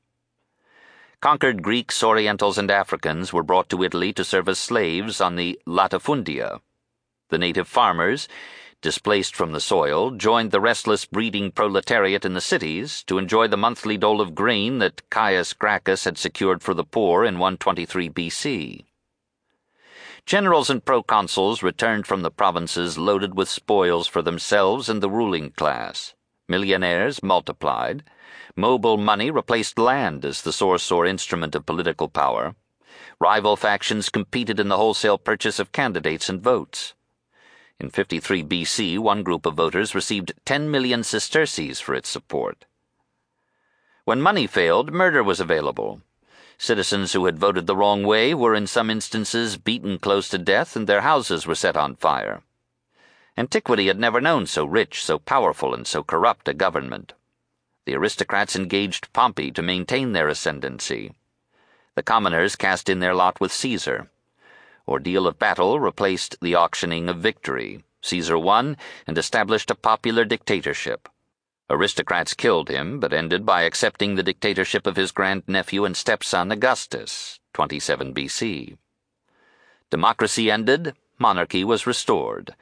Conquered 1.21 1.61
Greeks, 1.61 2.03
Orientals, 2.03 2.57
and 2.57 2.71
Africans 2.71 3.31
were 3.31 3.43
brought 3.43 3.69
to 3.69 3.83
Italy 3.83 4.11
to 4.13 4.23
serve 4.23 4.49
as 4.49 4.57
slaves 4.57 5.21
on 5.21 5.35
the 5.35 5.59
latifundia. 5.67 6.59
The 7.29 7.37
native 7.37 7.67
farmers, 7.67 8.27
displaced 8.81 9.35
from 9.35 9.51
the 9.51 9.61
soil, 9.61 10.09
joined 10.11 10.49
the 10.49 10.59
restless 10.59 11.05
breeding 11.05 11.51
proletariat 11.51 12.25
in 12.25 12.33
the 12.33 12.41
cities 12.41 13.03
to 13.03 13.19
enjoy 13.19 13.47
the 13.47 13.57
monthly 13.57 13.97
dole 13.97 14.21
of 14.21 14.33
grain 14.33 14.79
that 14.79 15.07
Caius 15.11 15.53
Gracchus 15.53 16.03
had 16.03 16.17
secured 16.17 16.63
for 16.63 16.73
the 16.73 16.83
poor 16.83 17.25
in 17.25 17.37
123 17.37 18.09
BC. 18.09 18.85
Generals 20.25 20.71
and 20.71 20.83
proconsuls 20.83 21.61
returned 21.61 22.07
from 22.07 22.23
the 22.23 22.31
provinces 22.31 22.97
loaded 22.97 23.35
with 23.35 23.47
spoils 23.47 24.07
for 24.07 24.23
themselves 24.23 24.89
and 24.89 25.01
the 25.01 25.09
ruling 25.09 25.51
class. 25.51 26.15
Millionaires 26.47 27.21
multiplied 27.21 28.03
Mobile 28.55 28.97
money 28.97 29.29
replaced 29.29 29.77
land 29.77 30.25
as 30.25 30.41
the 30.41 30.51
source 30.51 30.91
or 30.91 31.05
instrument 31.05 31.53
of 31.53 31.67
political 31.67 32.09
power. 32.09 32.55
Rival 33.19 33.55
factions 33.55 34.09
competed 34.09 34.59
in 34.59 34.67
the 34.67 34.77
wholesale 34.77 35.19
purchase 35.19 35.59
of 35.59 35.71
candidates 35.71 36.27
and 36.27 36.41
votes. 36.41 36.95
In 37.79 37.91
53 37.91 38.43
BC, 38.43 38.97
one 38.97 39.21
group 39.21 39.45
of 39.45 39.53
voters 39.53 39.93
received 39.93 40.33
10 40.45 40.71
million 40.71 41.03
sesterces 41.03 41.79
for 41.79 41.93
its 41.93 42.09
support. 42.09 42.65
When 44.05 44.21
money 44.21 44.47
failed, 44.47 44.91
murder 44.91 45.21
was 45.21 45.39
available. 45.39 46.01
Citizens 46.57 47.13
who 47.13 47.25
had 47.25 47.39
voted 47.39 47.67
the 47.67 47.75
wrong 47.75 48.03
way 48.03 48.33
were 48.33 48.55
in 48.55 48.67
some 48.67 48.89
instances 48.89 49.57
beaten 49.57 49.99
close 49.99 50.29
to 50.29 50.37
death 50.37 50.75
and 50.75 50.87
their 50.87 51.01
houses 51.01 51.45
were 51.45 51.55
set 51.55 51.75
on 51.75 51.95
fire. 51.95 52.41
Antiquity 53.37 53.87
had 53.87 53.99
never 53.99 54.21
known 54.21 54.45
so 54.45 54.65
rich, 54.65 55.03
so 55.03 55.19
powerful, 55.19 55.73
and 55.73 55.85
so 55.85 56.03
corrupt 56.03 56.47
a 56.47 56.53
government 56.53 57.13
the 57.85 57.95
aristocrats 57.95 58.55
engaged 58.55 59.13
Pompey 59.13 59.51
to 59.51 59.61
maintain 59.61 60.11
their 60.11 60.27
ascendancy. 60.27 61.13
The 61.93 62.03
commoners 62.03 62.55
cast 62.55 62.89
in 62.89 62.99
their 62.99 63.13
lot 63.13 63.39
with 63.39 63.51
Caesar. 63.53 64.09
Ordeal 64.87 65.27
of 65.27 65.39
battle 65.39 65.79
replaced 65.79 66.35
the 66.41 66.55
auctioning 66.55 67.09
of 67.09 67.17
victory. 67.17 67.83
Caesar 68.01 68.37
won 68.37 68.77
and 69.07 69.17
established 69.17 69.71
a 69.71 69.75
popular 69.75 70.25
dictatorship. 70.25 71.07
Aristocrats 71.69 72.35
killed 72.35 72.69
him, 72.69 72.99
but 72.99 73.11
ended 73.11 73.45
by 73.45 73.63
accepting 73.63 74.15
the 74.15 74.23
dictatorship 74.23 74.85
of 74.85 74.95
his 74.95 75.11
grandnephew 75.11 75.83
and 75.83 75.97
stepson 75.97 76.51
Augustus, 76.51 77.39
27 77.53 78.13
BC. 78.13 78.77
Democracy 79.89 80.51
ended, 80.51 80.93
monarchy 81.17 81.63
was 81.63 81.87
restored. 81.87 82.55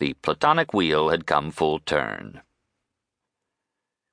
The 0.00 0.14
Platonic 0.14 0.74
wheel 0.74 1.10
had 1.10 1.26
come 1.26 1.52
full 1.52 1.78
turn. 1.78 2.40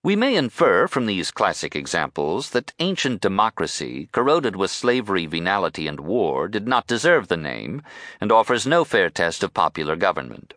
We 0.04 0.16
may 0.16 0.36
infer 0.36 0.88
from 0.88 1.08
these 1.08 1.32
classic 1.32 1.76
examples 1.76 2.52
that 2.52 2.74
ancient 2.80 3.22
democracy, 3.22 4.08
corroded 4.12 4.56
with 4.56 4.70
slavery, 4.70 5.26
venality, 5.26 5.88
and 5.88 6.00
war, 6.00 6.48
did 6.48 6.68
not 6.68 6.88
deserve 6.88 7.28
the 7.28 7.38
name, 7.38 7.82
and 8.22 8.32
offers 8.32 8.68
no 8.68 8.86
fair 8.86 9.10
test 9.10 9.44
of 9.44 9.54
popular 9.54 9.96
government. 9.96 10.54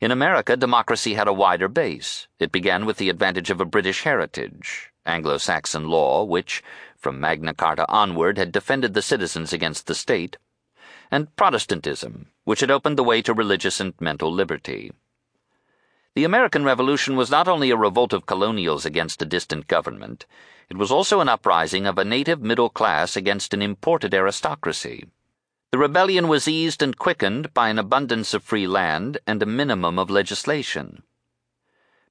In 0.00 0.12
America, 0.12 0.56
democracy 0.56 1.14
had 1.14 1.26
a 1.26 1.32
wider 1.32 1.66
base. 1.66 2.28
It 2.38 2.52
began 2.52 2.86
with 2.86 2.98
the 2.98 3.10
advantage 3.10 3.50
of 3.50 3.60
a 3.60 3.64
British 3.64 4.02
heritage, 4.04 4.92
Anglo 5.04 5.38
Saxon 5.38 5.88
law, 5.88 6.22
which, 6.22 6.62
from 6.96 7.18
Magna 7.18 7.52
Carta 7.52 7.84
onward, 7.88 8.38
had 8.38 8.52
defended 8.52 8.94
the 8.94 9.02
citizens 9.02 9.52
against 9.52 9.88
the 9.88 9.96
state, 9.96 10.36
and 11.10 11.34
Protestantism, 11.34 12.28
which 12.44 12.60
had 12.60 12.70
opened 12.70 12.96
the 12.96 13.02
way 13.02 13.22
to 13.22 13.34
religious 13.34 13.80
and 13.80 13.92
mental 14.00 14.32
liberty. 14.32 14.92
The 16.14 16.22
American 16.22 16.64
Revolution 16.64 17.16
was 17.16 17.30
not 17.30 17.48
only 17.48 17.70
a 17.70 17.76
revolt 17.76 18.12
of 18.12 18.26
colonials 18.26 18.86
against 18.86 19.20
a 19.20 19.26
distant 19.26 19.66
government, 19.66 20.26
it 20.68 20.76
was 20.76 20.92
also 20.92 21.20
an 21.20 21.28
uprising 21.28 21.86
of 21.86 21.98
a 21.98 22.04
native 22.04 22.40
middle 22.40 22.70
class 22.70 23.16
against 23.16 23.52
an 23.52 23.62
imported 23.62 24.14
aristocracy. 24.14 25.08
The 25.70 25.78
rebellion 25.78 26.28
was 26.28 26.48
eased 26.48 26.82
and 26.82 26.96
quickened 26.96 27.52
by 27.52 27.68
an 27.68 27.78
abundance 27.78 28.32
of 28.32 28.42
free 28.42 28.66
land 28.66 29.18
and 29.26 29.42
a 29.42 29.46
minimum 29.46 29.98
of 29.98 30.08
legislation. 30.08 31.02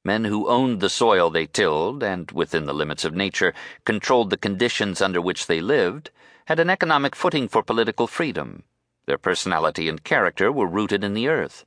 Men 0.03 0.25
who 0.25 0.47
owned 0.47 0.79
the 0.79 0.91
soil 0.91 1.31
they 1.31 1.47
tilled 1.47 2.03
and, 2.03 2.29
within 2.31 2.65
the 2.65 2.73
limits 2.73 3.03
of 3.03 3.15
nature, 3.15 3.55
controlled 3.83 4.29
the 4.29 4.37
conditions 4.37 5.01
under 5.01 5.19
which 5.19 5.47
they 5.47 5.59
lived, 5.59 6.11
had 6.45 6.59
an 6.59 6.69
economic 6.69 7.15
footing 7.15 7.47
for 7.47 7.63
political 7.63 8.05
freedom. 8.05 8.63
Their 9.07 9.17
personality 9.17 9.89
and 9.89 10.03
character 10.03 10.51
were 10.51 10.67
rooted 10.67 11.03
in 11.03 11.15
the 11.15 11.27
earth. 11.27 11.65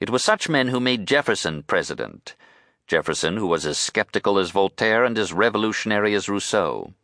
It 0.00 0.08
was 0.08 0.24
such 0.24 0.48
men 0.48 0.68
who 0.68 0.80
made 0.80 1.06
Jefferson 1.06 1.62
president. 1.62 2.36
Jefferson, 2.86 3.36
who 3.36 3.46
was 3.46 3.66
as 3.66 3.76
skeptical 3.76 4.38
as 4.38 4.50
Voltaire 4.50 5.04
and 5.04 5.18
as 5.18 5.32
revolutionary 5.32 6.14
as 6.14 6.28
Rousseau. 6.28 6.94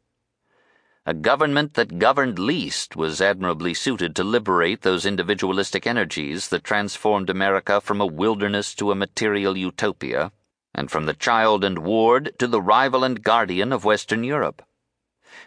A 1.06 1.14
government 1.14 1.74
that 1.74 1.98
governed 1.98 2.38
least 2.38 2.94
was 2.94 3.22
admirably 3.22 3.72
suited 3.72 4.14
to 4.16 4.22
liberate 4.22 4.82
those 4.82 5.06
individualistic 5.06 5.86
energies 5.86 6.48
that 6.48 6.62
transformed 6.62 7.30
America 7.30 7.80
from 7.80 8.02
a 8.02 8.06
wilderness 8.06 8.74
to 8.74 8.90
a 8.90 8.94
material 8.94 9.56
utopia, 9.56 10.30
and 10.74 10.90
from 10.90 11.06
the 11.06 11.14
child 11.14 11.64
and 11.64 11.78
ward 11.78 12.32
to 12.38 12.46
the 12.46 12.60
rival 12.60 13.02
and 13.02 13.24
guardian 13.24 13.72
of 13.72 13.84
Western 13.84 14.24
Europe. 14.24 14.62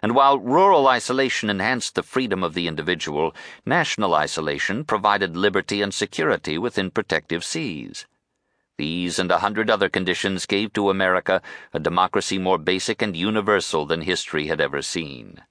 And 0.02 0.16
while 0.16 0.40
rural 0.40 0.88
isolation 0.88 1.52
enhanced 1.52 1.94
the 1.94 2.04
freedom 2.04 2.44
of 2.44 2.56
the 2.56 2.68
individual, 2.68 3.36
national 3.64 4.16
isolation 4.16 4.84
provided 4.84 5.38
liberty 5.38 5.84
and 5.84 5.94
security 5.94 6.58
within 6.58 6.90
protective 6.90 7.44
seas. 7.44 8.08
These 8.78 9.20
and 9.20 9.32
a 9.32 9.40
hundred 9.40 9.70
other 9.70 9.88
conditions 9.88 10.48
gave 10.48 10.74
to 10.74 10.90
America 10.90 11.42
a 11.74 11.80
democracy 11.80 12.40
more 12.40 12.58
basic 12.58 13.02
and 13.02 13.16
universal 13.16 13.86
than 13.86 14.02
history 14.02 14.48
had 14.48 14.60
ever 14.60 14.82
seen. 14.82 15.44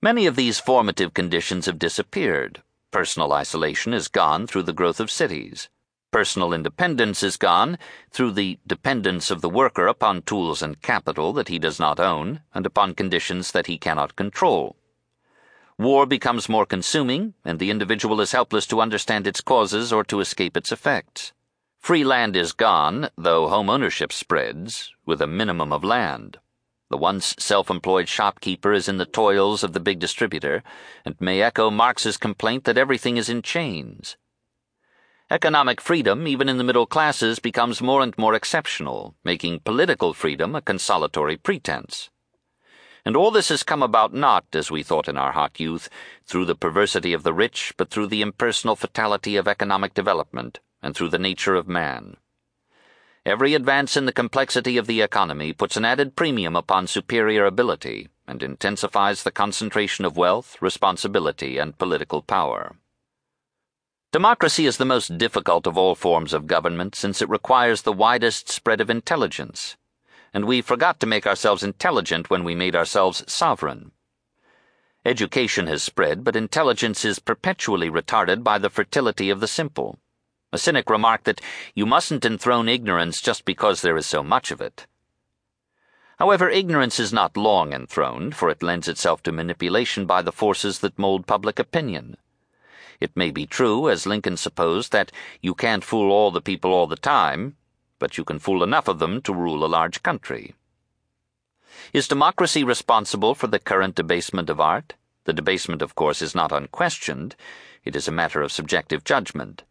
Many 0.00 0.26
of 0.26 0.36
these 0.36 0.60
formative 0.60 1.12
conditions 1.12 1.66
have 1.66 1.78
disappeared. 1.78 2.62
Personal 2.92 3.32
isolation 3.32 3.92
is 3.92 4.06
gone 4.06 4.46
through 4.46 4.62
the 4.62 4.72
growth 4.72 5.00
of 5.00 5.10
cities. 5.10 5.68
Personal 6.12 6.52
independence 6.52 7.22
is 7.22 7.36
gone 7.36 7.76
through 8.12 8.30
the 8.30 8.58
dependence 8.66 9.30
of 9.30 9.40
the 9.40 9.50
worker 9.50 9.88
upon 9.88 10.22
tools 10.22 10.62
and 10.62 10.80
capital 10.80 11.32
that 11.32 11.48
he 11.48 11.58
does 11.58 11.80
not 11.80 11.98
own 11.98 12.40
and 12.54 12.64
upon 12.64 12.94
conditions 12.94 13.50
that 13.50 13.66
he 13.66 13.76
cannot 13.76 14.14
control. 14.14 14.76
War 15.78 16.06
becomes 16.06 16.48
more 16.48 16.64
consuming, 16.64 17.34
and 17.44 17.58
the 17.58 17.70
individual 17.70 18.20
is 18.20 18.32
helpless 18.32 18.66
to 18.68 18.80
understand 18.80 19.26
its 19.26 19.40
causes 19.40 19.92
or 19.92 20.02
to 20.04 20.20
escape 20.20 20.56
its 20.56 20.72
effects. 20.72 21.32
Free 21.78 22.04
land 22.04 22.36
is 22.36 22.52
gone, 22.52 23.08
though 23.16 23.48
home 23.48 23.70
ownership 23.70 24.12
spreads, 24.12 24.92
with 25.06 25.22
a 25.22 25.26
minimum 25.26 25.72
of 25.72 25.84
land. 25.84 26.38
The 26.90 26.96
once 26.96 27.34
self 27.38 27.70
employed 27.70 28.08
shopkeeper 28.08 28.72
is 28.72 28.88
in 28.88 28.96
the 28.96 29.06
toils 29.06 29.62
of 29.62 29.72
the 29.72 29.80
big 29.80 29.98
distributor, 29.98 30.62
and 31.04 31.20
may 31.20 31.40
echo 31.42 31.70
Marx's 31.70 32.16
complaint 32.16 32.64
that 32.64 32.78
everything 32.78 33.16
is 33.16 33.28
in 33.28 33.42
chains. 33.42 34.16
Economic 35.30 35.80
freedom, 35.80 36.26
even 36.26 36.48
in 36.48 36.56
the 36.56 36.64
middle 36.64 36.86
classes, 36.86 37.38
becomes 37.38 37.82
more 37.82 38.02
and 38.02 38.16
more 38.16 38.34
exceptional, 38.34 39.14
making 39.24 39.60
political 39.60 40.14
freedom 40.14 40.54
a 40.54 40.62
consolatory 40.62 41.36
pretense. 41.36 42.08
And 43.04 43.14
all 43.16 43.30
this 43.30 43.50
has 43.50 43.62
come 43.62 43.82
about 43.82 44.14
not, 44.14 44.46
as 44.54 44.70
we 44.70 44.82
thought 44.82 45.08
in 45.08 45.18
our 45.18 45.32
hot 45.32 45.60
youth, 45.60 45.90
through 46.24 46.46
the 46.46 46.54
perversity 46.54 47.12
of 47.12 47.22
the 47.22 47.34
rich, 47.34 47.74
but 47.76 47.90
through 47.90 48.06
the 48.06 48.22
impersonal 48.22 48.76
fatality 48.76 49.36
of 49.36 49.46
economic 49.46 49.92
development, 49.92 50.60
and 50.82 50.94
through 50.94 51.10
the 51.10 51.18
nature 51.18 51.54
of 51.54 51.68
man. 51.68 52.16
Every 53.26 53.54
advance 53.54 53.96
in 53.96 54.06
the 54.06 54.12
complexity 54.12 54.76
of 54.78 54.86
the 54.86 55.02
economy 55.02 55.52
puts 55.52 55.76
an 55.76 55.84
added 55.84 56.16
premium 56.16 56.56
upon 56.56 56.86
superior 56.86 57.44
ability 57.44 58.08
and 58.26 58.42
intensifies 58.42 59.22
the 59.22 59.30
concentration 59.30 60.04
of 60.04 60.16
wealth, 60.16 60.56
responsibility, 60.60 61.58
and 61.58 61.76
political 61.78 62.22
power. 62.22 62.76
Democracy 64.12 64.64
is 64.64 64.78
the 64.78 64.86
most 64.86 65.18
difficult 65.18 65.66
of 65.66 65.76
all 65.76 65.94
forms 65.94 66.32
of 66.32 66.46
government 66.46 66.94
since 66.94 67.20
it 67.20 67.28
requires 67.28 67.82
the 67.82 67.92
widest 67.92 68.48
spread 68.48 68.80
of 68.80 68.88
intelligence, 68.88 69.76
and 70.32 70.46
we 70.46 70.62
forgot 70.62 70.98
to 71.00 71.06
make 71.06 71.26
ourselves 71.26 71.62
intelligent 71.62 72.30
when 72.30 72.44
we 72.44 72.54
made 72.54 72.74
ourselves 72.74 73.22
sovereign. 73.30 73.90
Education 75.04 75.66
has 75.66 75.82
spread, 75.82 76.24
but 76.24 76.36
intelligence 76.36 77.04
is 77.04 77.18
perpetually 77.18 77.90
retarded 77.90 78.42
by 78.42 78.56
the 78.56 78.70
fertility 78.70 79.28
of 79.28 79.40
the 79.40 79.46
simple. 79.46 79.98
A 80.50 80.58
cynic 80.58 80.88
remarked 80.88 81.24
that 81.24 81.42
you 81.74 81.84
mustn't 81.84 82.24
enthrone 82.24 82.68
ignorance 82.68 83.20
just 83.20 83.44
because 83.44 83.82
there 83.82 83.98
is 83.98 84.06
so 84.06 84.22
much 84.22 84.50
of 84.50 84.62
it. 84.62 84.86
However, 86.18 86.48
ignorance 86.48 86.98
is 86.98 87.12
not 87.12 87.36
long 87.36 87.72
enthroned, 87.74 88.34
for 88.34 88.48
it 88.48 88.62
lends 88.62 88.88
itself 88.88 89.22
to 89.24 89.32
manipulation 89.32 90.06
by 90.06 90.22
the 90.22 90.32
forces 90.32 90.78
that 90.78 90.98
mold 90.98 91.26
public 91.26 91.58
opinion. 91.58 92.16
It 92.98 93.14
may 93.14 93.30
be 93.30 93.46
true, 93.46 93.90
as 93.90 94.06
Lincoln 94.06 94.36
supposed, 94.36 94.90
that 94.90 95.12
you 95.42 95.54
can't 95.54 95.84
fool 95.84 96.10
all 96.10 96.30
the 96.30 96.40
people 96.40 96.72
all 96.72 96.86
the 96.86 96.96
time, 96.96 97.56
but 97.98 98.16
you 98.16 98.24
can 98.24 98.38
fool 98.38 98.64
enough 98.64 98.88
of 98.88 98.98
them 98.98 99.20
to 99.22 99.34
rule 99.34 99.64
a 99.64 99.66
large 99.66 100.02
country. 100.02 100.54
Is 101.92 102.08
democracy 102.08 102.64
responsible 102.64 103.34
for 103.34 103.46
the 103.46 103.58
current 103.58 103.94
debasement 103.94 104.48
of 104.48 104.60
art? 104.60 104.94
The 105.24 105.32
debasement, 105.34 105.82
of 105.82 105.94
course, 105.94 106.22
is 106.22 106.34
not 106.34 106.52
unquestioned. 106.52 107.36
It 107.84 107.94
is 107.94 108.08
a 108.08 108.12
matter 108.12 108.40
of 108.40 108.50
subjective 108.50 109.04
judgment. 109.04 109.62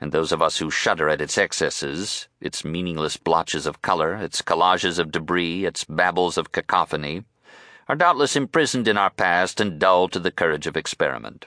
And 0.00 0.12
those 0.12 0.30
of 0.30 0.40
us 0.40 0.58
who 0.58 0.70
shudder 0.70 1.08
at 1.08 1.20
its 1.20 1.36
excesses, 1.36 2.28
its 2.40 2.64
meaningless 2.64 3.16
blotches 3.16 3.66
of 3.66 3.82
color, 3.82 4.14
its 4.14 4.42
collages 4.42 4.98
of 4.98 5.10
debris, 5.10 5.64
its 5.64 5.84
babbles 5.84 6.38
of 6.38 6.52
cacophony, 6.52 7.24
are 7.88 7.96
doubtless 7.96 8.36
imprisoned 8.36 8.86
in 8.86 8.96
our 8.96 9.10
past 9.10 9.60
and 9.60 9.78
dull 9.80 10.08
to 10.08 10.20
the 10.20 10.30
courage 10.30 10.66
of 10.66 10.76
experiment. 10.76 11.46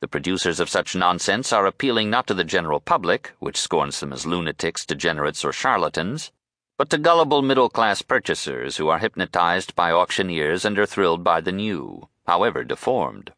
The 0.00 0.08
producers 0.08 0.60
of 0.60 0.68
such 0.68 0.96
nonsense 0.96 1.52
are 1.52 1.66
appealing 1.66 2.10
not 2.10 2.26
to 2.28 2.34
the 2.34 2.42
general 2.42 2.80
public, 2.80 3.32
which 3.38 3.60
scorns 3.60 4.00
them 4.00 4.12
as 4.12 4.26
lunatics, 4.26 4.86
degenerates, 4.86 5.44
or 5.44 5.52
charlatans, 5.52 6.32
but 6.78 6.90
to 6.90 6.98
gullible 6.98 7.42
middle 7.42 7.68
class 7.68 8.02
purchasers 8.02 8.78
who 8.78 8.88
are 8.88 8.98
hypnotized 8.98 9.76
by 9.76 9.92
auctioneers 9.92 10.64
and 10.64 10.78
are 10.78 10.86
thrilled 10.86 11.22
by 11.22 11.40
the 11.40 11.52
new, 11.52 12.08
however 12.26 12.64
deformed. 12.64 13.32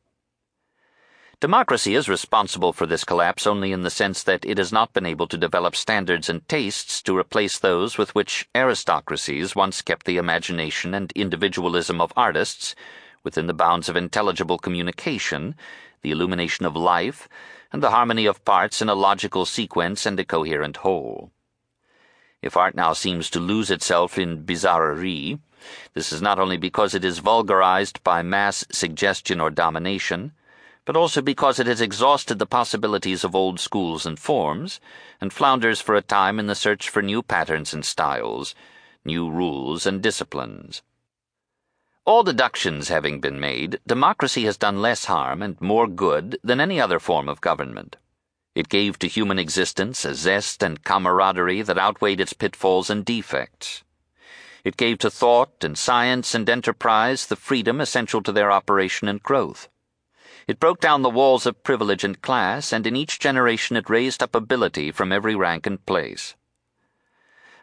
Democracy 1.41 1.95
is 1.95 2.09
responsible 2.09 2.73
for 2.73 2.87
this 2.87 3.05
collapse 3.05 3.47
only 3.47 3.73
in 3.73 3.83
the 3.83 3.91
sense 3.91 4.23
that 4.23 4.45
it 4.45 4.59
has 4.59 4.73
not 4.73 4.93
been 4.93 5.07
able 5.07 5.27
to 5.27 5.37
develop 5.37 5.77
standards 5.77 6.29
and 6.29 6.49
tastes 6.49 7.03
to 7.03 7.17
replace 7.17 7.59
those 7.59 7.99
with 7.99 8.15
which 8.15 8.49
aristocracies 8.55 9.55
once 9.55 9.83
kept 9.83 10.07
the 10.07 10.17
imagination 10.17 10.95
and 10.95 11.13
individualism 11.13 12.01
of 12.01 12.13
artists 12.17 12.75
within 13.23 13.47
the 13.47 13.55
bounds 13.55 13.89
of 13.89 13.97
intelligible 13.97 14.59
communication 14.59 15.55
the 16.05 16.13
illumination 16.13 16.67
of 16.67 16.77
life, 16.77 17.29
and 17.73 17.83
the 17.83 17.91
harmony 17.91 18.27
of 18.27 18.45
parts 18.45 18.81
in 18.81 18.89
a 18.89 18.95
logical 18.95 19.45
sequence 19.47 20.07
and 20.07 20.21
a 20.21 20.25
coherent 20.25 20.77
whole. 20.77 21.33
If 22.43 22.57
art 22.59 22.75
now 22.77 22.93
seems 22.93 23.31
to 23.31 23.41
lose 23.41 23.71
itself 23.71 24.19
in 24.19 24.45
bizarrerie, 24.45 25.41
this 25.95 26.13
is 26.13 26.21
not 26.21 26.39
only 26.39 26.59
because 26.59 26.95
it 26.95 27.07
is 27.07 27.19
vulgarized 27.21 28.05
by 28.05 28.23
mass 28.23 28.67
suggestion 28.71 29.41
or 29.41 29.51
domination, 29.51 30.33
but 30.85 30.97
also 30.97 31.23
because 31.23 31.59
it 31.59 31.67
has 31.67 31.81
exhausted 31.81 32.39
the 32.39 32.47
possibilities 32.47 33.25
of 33.25 33.35
old 33.35 33.59
schools 33.59 34.05
and 34.05 34.19
forms, 34.19 34.81
and 35.21 35.33
flounders 35.33 35.81
for 35.81 35.95
a 35.95 36.03
time 36.03 36.39
in 36.39 36.47
the 36.47 36.55
search 36.55 36.89
for 36.89 37.03
new 37.03 37.23
patterns 37.23 37.73
and 37.73 37.85
styles, 37.85 38.55
new 39.05 39.31
rules 39.31 39.87
and 39.87 40.03
disciplines. 40.03 40.83
All 42.07 42.23
deductions 42.23 42.89
having 42.89 43.21
been 43.21 43.41
made, 43.41 43.81
democracy 43.87 44.45
has 44.45 44.59
done 44.59 44.83
less 44.83 45.07
harm 45.07 45.43
and 45.43 45.59
more 45.59 45.87
good 45.87 46.39
than 46.45 46.61
any 46.61 46.79
other 46.79 46.99
form 46.99 47.31
of 47.31 47.41
government. 47.41 47.97
It 48.55 48.69
gave 48.69 48.99
to 48.99 49.09
human 49.09 49.39
existence 49.39 50.05
a 50.05 50.15
zest 50.15 50.63
and 50.63 50.85
camaraderie 50.85 51.63
that 51.63 51.79
outweighed 51.79 52.21
its 52.21 52.35
pitfalls 52.35 52.91
and 52.91 53.05
defects. 53.05 53.83
It 54.65 54.77
gave 54.77 54.99
to 54.99 55.11
thought 55.11 55.65
and 55.65 55.77
science 55.77 56.35
and 56.35 56.49
enterprise 56.49 57.27
the 57.27 57.37
freedom 57.37 57.81
essential 57.81 58.23
to 58.23 58.33
their 58.33 58.53
operation 58.53 59.09
and 59.09 59.23
growth. 59.23 59.69
It 60.47 60.61
broke 60.61 60.81
down 60.81 61.03
the 61.03 61.11
walls 61.11 61.47
of 61.47 61.63
privilege 61.63 62.05
and 62.05 62.21
class, 62.21 62.73
and 62.73 62.87
in 62.87 62.97
each 62.97 63.19
generation 63.19 63.77
it 63.77 63.91
raised 63.91 64.23
up 64.23 64.35
ability 64.35 64.91
from 64.91 65.13
every 65.13 65.35
rank 65.35 65.67
and 65.67 65.85
place. 65.87 66.35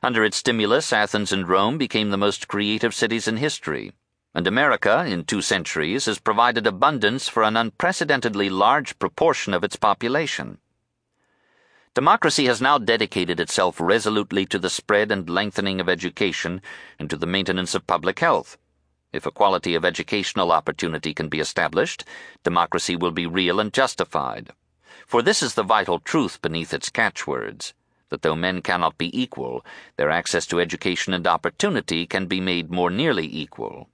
Under 0.03 0.23
its 0.23 0.37
stimulus, 0.37 0.91
Athens 0.91 1.31
and 1.31 1.47
Rome 1.47 1.77
became 1.77 2.09
the 2.09 2.17
most 2.17 2.47
creative 2.47 2.93
cities 2.93 3.27
in 3.27 3.37
history 3.37 3.93
and 4.33 4.47
America, 4.47 5.03
in 5.05 5.25
two 5.25 5.41
centuries, 5.41 6.05
has 6.05 6.19
provided 6.19 6.65
abundance 6.65 7.27
for 7.27 7.43
an 7.43 7.57
unprecedentedly 7.57 8.49
large 8.49 8.97
proportion 8.97 9.53
of 9.53 9.63
its 9.63 9.75
population. 9.75 10.57
Democracy 11.93 12.45
has 12.45 12.61
now 12.61 12.77
dedicated 12.77 13.41
itself 13.41 13.81
resolutely 13.81 14.45
to 14.45 14.57
the 14.57 14.69
spread 14.69 15.11
and 15.11 15.29
lengthening 15.29 15.81
of 15.81 15.89
education 15.89 16.61
and 16.97 17.09
to 17.09 17.17
the 17.17 17.25
maintenance 17.25 17.75
of 17.75 17.85
public 17.85 18.19
health. 18.19 18.57
If 19.13 19.27
equality 19.27 19.75
of 19.75 19.85
educational 19.85 20.51
opportunity 20.51 21.13
can 21.13 21.29
be 21.29 21.39
established, 21.39 22.03
democracy 22.43 22.95
will 22.95 23.11
be 23.11 23.25
real 23.25 23.59
and 23.59 23.73
justified. 23.73 24.51
For 25.05 25.21
this 25.21 25.43
is 25.43 25.53
the 25.55 25.63
vital 25.63 25.99
truth 25.99 26.41
beneath 26.41 26.73
its 26.73 26.89
catchwords 26.89 27.73
that 28.11 28.21
though 28.21 28.35
men 28.35 28.61
cannot 28.61 28.97
be 28.97 29.19
equal, 29.19 29.65
their 29.97 30.11
access 30.11 30.45
to 30.45 30.59
education 30.59 31.13
and 31.13 31.25
opportunity 31.25 32.05
can 32.05 32.27
be 32.27 32.39
made 32.39 32.69
more 32.69 32.91
nearly 32.91 33.25
equal. 33.25 33.89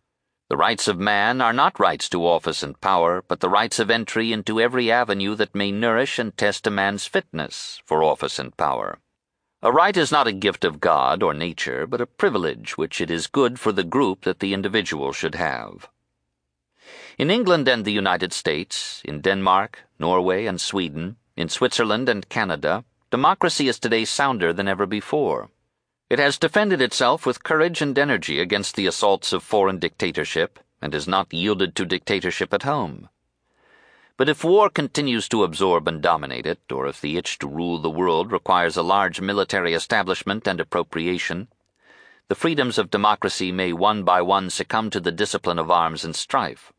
The 0.50 0.58
rights 0.58 0.88
of 0.88 1.00
man 1.00 1.40
are 1.40 1.54
not 1.54 1.80
rights 1.80 2.10
to 2.10 2.26
office 2.26 2.64
and 2.64 2.80
power, 2.82 3.24
but 3.28 3.40
the 3.40 3.50
rights 3.50 3.80
of 3.80 3.92
entry 3.92 4.34
into 4.34 4.60
every 4.60 4.92
avenue 4.92 5.36
that 5.36 5.56
may 5.56 5.72
nourish 5.72 6.20
and 6.20 6.36
test 6.36 6.66
a 6.66 6.72
man's 6.72 7.06
fitness 7.06 7.82
for 7.86 8.04
office 8.04 8.40
and 8.40 8.56
power. 8.58 9.00
A 9.64 9.72
right 9.72 9.98
is 9.98 10.12
not 10.12 10.28
a 10.28 10.32
gift 10.32 10.64
of 10.64 10.80
God 10.80 11.24
or 11.24 11.34
nature, 11.34 11.88
but 11.88 12.00
a 12.00 12.06
privilege 12.06 12.78
which 12.78 13.02
it 13.02 13.10
is 13.10 13.26
good 13.26 13.60
for 13.60 13.72
the 13.72 13.84
group 13.84 14.22
that 14.22 14.40
the 14.40 14.54
individual 14.54 15.12
should 15.12 15.34
have. 15.34 15.90
In 17.18 17.32
England 17.32 17.68
and 17.68 17.84
the 17.84 17.92
United 17.92 18.34
States, 18.34 19.02
in 19.04 19.20
Denmark, 19.20 19.82
Norway, 19.98 20.46
and 20.46 20.62
Sweden, 20.62 21.18
in 21.36 21.50
Switzerland 21.50 22.08
and 22.08 22.30
Canada, 22.30 22.86
democracy 23.10 23.68
is 23.68 23.80
today 23.80 24.06
sounder 24.06 24.54
than 24.54 24.68
ever 24.68 24.86
before. 24.86 25.50
It 26.08 26.20
has 26.20 26.38
defended 26.38 26.80
itself 26.80 27.26
with 27.26 27.44
courage 27.44 27.82
and 27.82 27.98
energy 27.98 28.40
against 28.40 28.76
the 28.76 28.86
assaults 28.86 29.34
of 29.34 29.42
foreign 29.42 29.80
dictatorship 29.80 30.60
and 30.84 30.94
has 30.94 31.08
not 31.08 31.34
yielded 31.34 31.76
to 31.78 31.86
dictatorship 31.86 32.54
at 32.54 32.62
home. 32.62 33.10
But 34.18 34.30
if 34.30 34.44
war 34.44 34.72
continues 34.72 35.30
to 35.30 35.44
absorb 35.44 35.88
and 35.88 36.02
dominate 36.02 36.48
it, 36.48 36.60
or 36.72 36.88
if 36.88 37.00
the 37.00 37.18
itch 37.18 37.38
to 37.38 37.48
rule 37.48 37.78
the 37.78 37.90
world 37.90 38.32
requires 38.32 38.76
a 38.76 38.82
large 38.82 39.22
military 39.22 39.76
establishment 39.76 40.48
and 40.48 40.60
appropriation, 40.60 41.50
the 42.28 42.34
freedoms 42.34 42.80
of 42.80 42.90
democracy 42.90 43.52
may 43.52 43.72
one 43.74 44.04
by 44.04 44.24
one 44.24 44.50
succumb 44.50 44.90
to 44.90 45.00
the 45.00 45.12
discipline 45.12 45.60
of 45.60 45.70
arms 45.70 46.04
and 46.04 46.16
strife. 46.16 46.74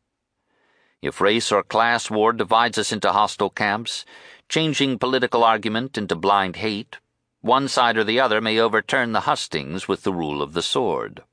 If 1.01 1.21
race 1.21 1.49
or 1.49 1.63
class 1.63 2.11
war 2.11 2.33
divides 2.33 2.77
us 2.77 2.91
into 2.91 3.13
hostile 3.13 3.49
camps, 3.49 4.03
changing 4.49 4.99
political 4.99 5.45
argument 5.45 5.97
into 5.97 6.15
blind 6.17 6.57
hate, 6.57 6.97
one 7.39 7.69
side 7.69 7.95
or 7.95 8.03
the 8.03 8.19
other 8.19 8.41
may 8.41 8.59
overturn 8.59 9.13
the 9.13 9.21
hustings 9.21 9.87
with 9.87 10.03
the 10.03 10.11
rule 10.11 10.41
of 10.41 10.51
the 10.51 10.61
sword. 10.61 11.23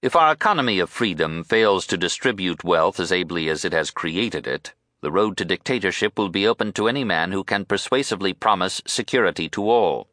If 0.00 0.16
our 0.16 0.32
economy 0.32 0.78
of 0.78 0.88
freedom 0.88 1.44
fails 1.44 1.86
to 1.88 1.98
distribute 1.98 2.64
wealth 2.64 2.98
as 2.98 3.12
ably 3.12 3.50
as 3.50 3.66
it 3.66 3.74
has 3.74 3.90
created 3.90 4.46
it, 4.46 4.72
the 5.02 5.12
road 5.12 5.36
to 5.36 5.44
dictatorship 5.44 6.18
will 6.18 6.28
be 6.28 6.46
open 6.46 6.72
to 6.72 6.88
any 6.88 7.04
man 7.04 7.32
who 7.32 7.44
can 7.44 7.64
persuasively 7.64 8.32
promise 8.32 8.80
security 8.86 9.48
to 9.50 9.68
all. 9.68 10.08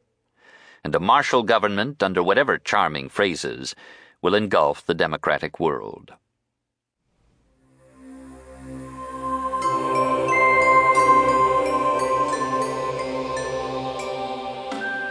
And 0.83 0.93
a 0.93 0.99
martial 0.99 1.43
government, 1.43 2.03
under 2.03 2.21
whatever 2.21 2.57
charming 2.57 3.09
phrases, 3.09 3.75
will 4.21 4.35
engulf 4.35 4.85
the 4.85 4.93
democratic 4.93 5.59
world. 5.59 6.13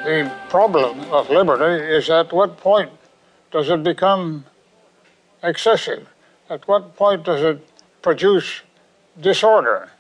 The 0.05 0.33
problem 0.49 1.01
of 1.13 1.31
liberty 1.31 1.85
is 1.95 2.11
at 2.11 2.33
what 2.33 2.57
point 2.57 2.91
does 3.53 3.69
it 3.71 3.85
become 3.85 4.45
excessive? 5.43 6.09
At 6.51 6.67
what 6.67 6.97
point 6.97 7.25
does 7.25 7.41
it 7.41 7.67
produce 8.03 8.63
disorder? 9.21 9.91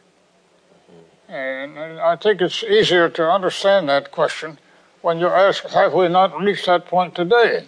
And 1.28 1.78
I 1.78 2.16
think 2.16 2.40
it's 2.40 2.62
easier 2.62 3.08
to 3.08 3.30
understand 3.30 3.88
that 3.88 4.10
question 4.10 4.58
when 5.00 5.18
you 5.18 5.28
ask, 5.28 5.64
have 5.68 5.94
we 5.94 6.08
not 6.08 6.38
reached 6.38 6.66
that 6.66 6.86
point 6.86 7.14
today? 7.14 7.66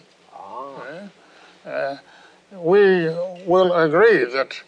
Uh, 1.66 1.96
we 2.52 3.08
will 3.46 3.72
agree 3.72 4.24
that 4.24 4.60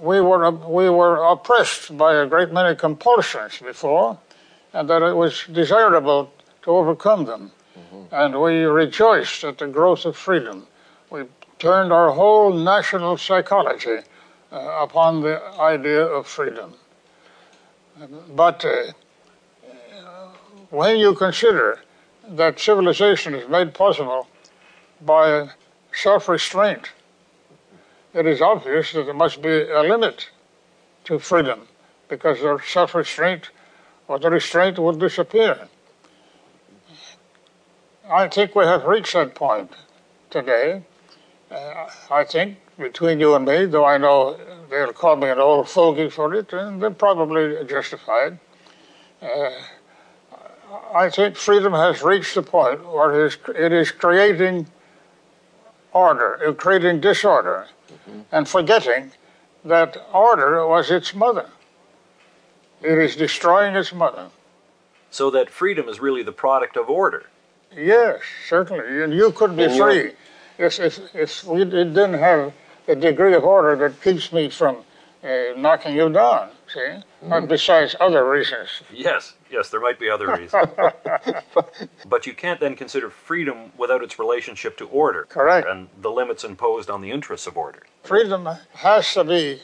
we 0.00 0.20
were, 0.20 0.50
we 0.50 0.88
were 0.88 1.16
oppressed 1.24 1.96
by 1.96 2.14
a 2.14 2.26
great 2.26 2.52
many 2.52 2.76
compulsions 2.76 3.58
before, 3.58 4.18
and 4.72 4.88
that 4.88 5.02
it 5.02 5.14
was 5.14 5.44
desirable 5.52 6.32
to 6.62 6.70
overcome 6.70 7.24
them. 7.24 7.50
Mm-hmm. 7.76 8.14
And 8.14 8.40
we 8.40 8.62
rejoiced 8.62 9.42
at 9.44 9.58
the 9.58 9.66
growth 9.66 10.04
of 10.04 10.16
freedom. 10.16 10.66
We 11.10 11.24
turned 11.58 11.92
our 11.92 12.12
whole 12.12 12.52
national 12.52 13.16
psychology 13.18 13.98
upon 14.54 15.20
the 15.22 15.42
idea 15.58 16.04
of 16.04 16.26
freedom. 16.26 16.74
But 18.34 18.64
uh, 18.64 18.92
when 20.70 20.98
you 20.98 21.14
consider 21.14 21.80
that 22.28 22.58
civilization 22.58 23.34
is 23.34 23.48
made 23.48 23.74
possible 23.74 24.28
by 25.00 25.50
self 25.92 26.28
restraint, 26.28 26.92
it 28.12 28.26
is 28.26 28.40
obvious 28.40 28.92
that 28.92 29.04
there 29.04 29.14
must 29.14 29.42
be 29.42 29.62
a 29.70 29.82
limit 29.82 30.30
to 31.04 31.18
freedom 31.18 31.68
because 32.08 32.40
the 32.40 32.58
self 32.66 32.94
restraint 32.94 33.50
or 34.08 34.18
the 34.18 34.30
restraint 34.30 34.78
would 34.78 34.98
disappear. 34.98 35.68
I 38.08 38.28
think 38.28 38.54
we 38.54 38.64
have 38.64 38.84
reached 38.84 39.14
that 39.14 39.34
point 39.34 39.72
today. 40.30 40.82
Uh, 41.50 41.86
I 42.10 42.24
think 42.24 42.58
between 42.78 43.20
you 43.20 43.34
and 43.34 43.44
me, 43.44 43.66
though 43.66 43.84
I 43.84 43.98
know 43.98 44.36
they'll 44.70 44.92
call 44.92 45.16
me 45.16 45.28
an 45.28 45.38
old 45.38 45.68
fogey 45.68 46.10
for 46.10 46.34
it, 46.34 46.52
and 46.52 46.82
they're 46.82 46.90
probably 46.90 47.64
justified. 47.66 48.38
Uh, 49.22 49.50
I 50.94 51.08
think 51.10 51.36
freedom 51.36 51.72
has 51.72 52.02
reached 52.02 52.34
the 52.34 52.42
point 52.42 52.84
where 52.84 53.24
it 53.24 53.26
is, 53.26 53.38
it 53.56 53.72
is 53.72 53.90
creating 53.90 54.66
order, 55.92 56.54
creating 56.58 57.00
disorder, 57.00 57.66
mm-hmm. 57.88 58.20
and 58.32 58.48
forgetting 58.48 59.12
that 59.64 59.96
order 60.12 60.66
was 60.66 60.90
its 60.90 61.14
mother. 61.14 61.48
It 62.82 62.98
is 62.98 63.16
destroying 63.16 63.74
its 63.76 63.92
mother. 63.92 64.28
So 65.10 65.30
that 65.30 65.48
freedom 65.48 65.88
is 65.88 66.00
really 66.00 66.22
the 66.22 66.32
product 66.32 66.76
of 66.76 66.90
order. 66.90 67.26
Yes, 67.74 68.20
certainly. 68.48 69.02
And 69.02 69.12
you 69.12 69.30
could 69.32 69.56
be 69.56 69.68
free 69.78 70.12
if, 70.58 70.78
if, 70.80 71.14
if 71.14 71.44
we 71.44 71.64
didn't 71.64 72.14
have 72.14 72.52
a 72.88 72.94
degree 72.94 73.34
of 73.34 73.44
order 73.44 73.76
that 73.76 74.02
keeps 74.02 74.32
me 74.32 74.48
from 74.48 74.78
uh, 75.22 75.56
knocking 75.56 75.96
you 75.96 76.08
down, 76.10 76.50
see? 76.72 76.80
Mm-hmm. 77.24 77.46
Besides 77.46 77.96
other 77.98 78.28
reasons. 78.28 78.68
Yes, 78.92 79.34
yes, 79.50 79.70
there 79.70 79.80
might 79.80 79.98
be 79.98 80.10
other 80.10 80.36
reasons. 80.36 80.68
but 82.08 82.26
you 82.26 82.34
can't 82.34 82.60
then 82.60 82.76
consider 82.76 83.08
freedom 83.08 83.72
without 83.78 84.02
its 84.02 84.18
relationship 84.18 84.76
to 84.78 84.86
order. 84.86 85.24
Correct. 85.24 85.66
And 85.66 85.88
the 86.02 86.10
limits 86.10 86.44
imposed 86.44 86.90
on 86.90 87.00
the 87.00 87.10
interests 87.10 87.46
of 87.46 87.56
order. 87.56 87.82
Freedom 88.02 88.46
has 88.74 89.14
to 89.14 89.24
be 89.24 89.62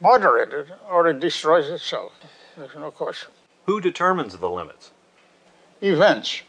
moderated 0.00 0.72
or 0.88 1.08
it 1.08 1.20
destroys 1.20 1.68
itself. 1.68 2.12
There's 2.56 2.74
no 2.74 2.90
question. 2.90 3.30
Who 3.66 3.80
determines 3.80 4.36
the 4.36 4.48
limits? 4.48 4.92
Events. 5.82 6.42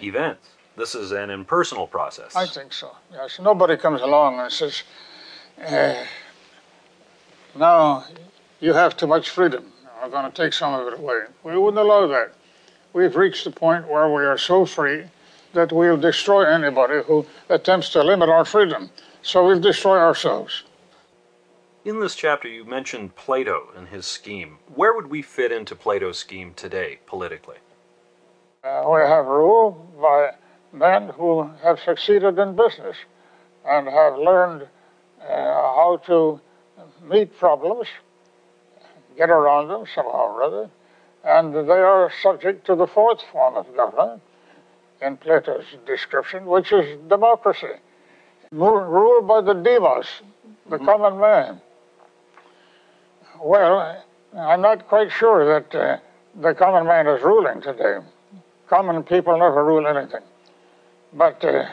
Events. 0.00 0.50
This 0.76 0.94
is 0.94 1.10
an 1.10 1.30
impersonal 1.30 1.86
process. 1.86 2.36
I 2.36 2.46
think 2.46 2.72
so. 2.72 2.94
Yes. 3.12 3.40
Nobody 3.40 3.76
comes 3.76 4.02
along 4.02 4.38
and 4.38 4.52
says, 4.52 4.82
uh, 5.64 6.04
now 7.56 8.04
you 8.60 8.72
have 8.72 8.96
too 8.96 9.06
much 9.06 9.30
freedom. 9.30 9.72
I'm 10.02 10.10
going 10.10 10.30
to 10.30 10.42
take 10.42 10.52
some 10.52 10.74
of 10.74 10.86
it 10.86 10.98
away. 10.98 11.22
We 11.42 11.58
wouldn't 11.58 11.78
allow 11.78 12.06
that. 12.06 12.34
We've 12.92 13.14
reached 13.16 13.44
the 13.44 13.50
point 13.50 13.88
where 13.88 14.12
we 14.12 14.24
are 14.24 14.38
so 14.38 14.64
free 14.64 15.04
that 15.52 15.72
we'll 15.72 15.96
destroy 15.96 16.44
anybody 16.44 17.02
who 17.06 17.26
attempts 17.48 17.90
to 17.90 18.02
limit 18.02 18.28
our 18.28 18.44
freedom. 18.44 18.90
So 19.22 19.46
we'll 19.46 19.60
destroy 19.60 19.98
ourselves. 19.98 20.64
In 21.84 22.00
this 22.00 22.14
chapter, 22.14 22.48
you 22.48 22.64
mentioned 22.64 23.16
Plato 23.16 23.68
and 23.76 23.88
his 23.88 24.06
scheme. 24.06 24.58
Where 24.74 24.94
would 24.94 25.08
we 25.08 25.22
fit 25.22 25.52
into 25.52 25.74
Plato's 25.74 26.18
scheme 26.18 26.52
today, 26.54 26.98
politically? 27.06 27.56
Uh, 28.62 28.84
we 28.92 29.00
have 29.00 29.26
rule 29.26 29.70
by 30.00 30.32
men 30.72 31.08
who 31.10 31.50
have 31.62 31.78
succeeded 31.80 32.38
in 32.38 32.56
business 32.56 32.96
and 33.64 33.88
have 33.88 34.18
learned 34.18 34.68
how 35.20 36.00
to 36.06 36.40
meet 37.08 37.36
problems, 37.38 37.88
get 39.16 39.30
around 39.30 39.68
them 39.68 39.84
somehow 39.94 40.34
or 40.34 40.42
other, 40.42 40.70
and 41.24 41.54
they 41.54 41.72
are 41.72 42.10
subject 42.22 42.66
to 42.66 42.74
the 42.74 42.86
fourth 42.86 43.20
form 43.32 43.56
of 43.56 43.66
government 43.76 44.22
in 45.00 45.16
Plato's 45.16 45.64
description, 45.86 46.46
which 46.46 46.72
is 46.72 46.98
democracy, 47.08 47.74
ruled 48.52 49.28
by 49.28 49.40
the 49.40 49.54
demos, 49.54 50.06
the 50.68 50.76
mm-hmm. 50.76 50.84
common 50.84 51.20
man. 51.20 51.60
Well, 53.40 54.04
I'm 54.36 54.60
not 54.60 54.88
quite 54.88 55.12
sure 55.12 55.60
that 55.60 55.74
uh, 55.74 55.98
the 56.40 56.54
common 56.54 56.86
man 56.86 57.06
is 57.06 57.22
ruling 57.22 57.60
today. 57.60 57.98
Common 58.68 59.02
people 59.02 59.38
never 59.38 59.64
rule 59.64 59.86
anything. 59.86 60.22
But 61.12 61.42
uh, 61.44 61.66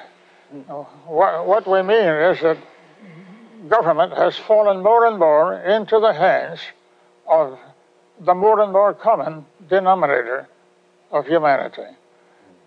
what, 1.08 1.46
what 1.46 1.68
we 1.68 1.82
mean 1.82 2.08
is 2.08 2.40
that 2.42 2.58
government 3.68 4.14
has 4.14 4.38
fallen 4.38 4.82
more 4.82 5.06
and 5.06 5.18
more 5.18 5.56
into 5.60 6.00
the 6.00 6.14
hands 6.14 6.60
of 7.28 7.58
the 8.20 8.34
more 8.34 8.60
and 8.62 8.72
more 8.72 8.94
common 8.94 9.46
denominator 9.70 10.48
of 11.12 11.26
humanity. 11.28 11.84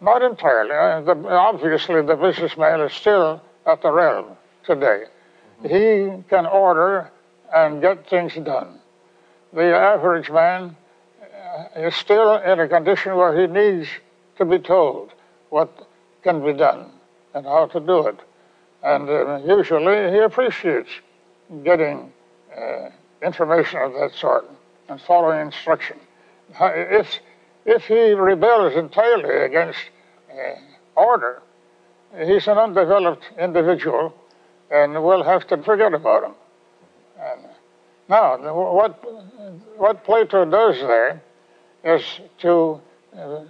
Not 0.00 0.22
entirely. 0.22 0.72
Uh, 0.72 1.12
obviously, 1.28 2.02
the 2.02 2.16
businessman 2.16 2.80
is 2.80 2.92
still 2.92 3.42
at 3.66 3.82
the 3.82 3.90
realm 3.90 4.36
today. 4.64 5.04
He 5.62 6.22
can 6.28 6.46
order 6.46 7.10
and 7.52 7.80
get 7.80 8.08
things 8.08 8.34
done. 8.34 8.78
The 9.52 9.74
average 9.74 10.30
man 10.30 10.76
uh, 11.22 11.80
is 11.80 11.94
still 11.96 12.36
in 12.36 12.60
a 12.60 12.68
condition 12.68 13.16
where 13.16 13.38
he 13.38 13.46
needs 13.46 13.88
to 14.36 14.44
be 14.44 14.58
told 14.58 15.12
what 15.48 15.88
can 16.22 16.44
be 16.44 16.52
done 16.52 16.90
and 17.34 17.46
how 17.46 17.66
to 17.66 17.80
do 17.80 18.06
it. 18.06 18.20
And 18.82 19.08
uh, 19.08 19.40
usually 19.44 20.10
he 20.12 20.18
appreciates 20.18 20.90
getting 21.64 22.12
uh, 22.56 22.90
information 23.22 23.80
of 23.80 23.92
that 23.94 24.12
sort 24.14 24.48
and 24.88 25.00
following 25.00 25.40
instruction. 25.40 25.98
If, 26.60 27.18
if 27.66 27.84
he 27.84 28.12
rebels 28.12 28.74
entirely 28.74 29.44
against 29.44 29.78
uh, 30.30 30.54
order, 30.96 31.42
he's 32.16 32.46
an 32.46 32.58
undeveloped 32.58 33.24
individual 33.38 34.14
and 34.70 34.92
we'll 35.02 35.24
have 35.24 35.46
to 35.48 35.56
forget 35.62 35.94
about 35.94 36.24
him. 36.24 36.34
And 37.20 37.40
now, 38.08 38.36
what, 38.54 39.04
what 39.76 40.04
Plato 40.04 40.44
does 40.44 40.78
there 40.80 41.22
is 41.84 42.02
to 42.38 42.80
uh, 43.16 43.40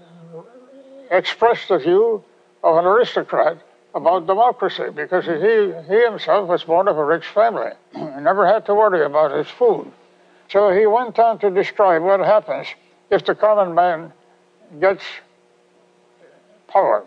express 1.10 1.68
the 1.68 1.78
view 1.78 2.24
of 2.62 2.76
an 2.76 2.84
aristocrat 2.84 3.58
about 3.94 4.26
democracy 4.26 4.84
because 4.94 5.24
he, 5.24 5.72
he 5.92 6.02
himself 6.04 6.48
was 6.48 6.64
born 6.64 6.88
of 6.88 6.98
a 6.98 7.04
rich 7.04 7.26
family. 7.26 7.70
he 7.94 8.00
never 8.00 8.46
had 8.46 8.66
to 8.66 8.74
worry 8.74 9.04
about 9.04 9.36
his 9.36 9.48
food. 9.48 9.90
So 10.50 10.70
he 10.70 10.86
went 10.86 11.18
on 11.18 11.38
to 11.40 11.50
describe 11.50 12.02
what 12.02 12.20
happens 12.20 12.66
if 13.10 13.24
the 13.24 13.34
common 13.34 13.74
man 13.74 14.12
gets 14.80 15.04
power. 16.68 17.04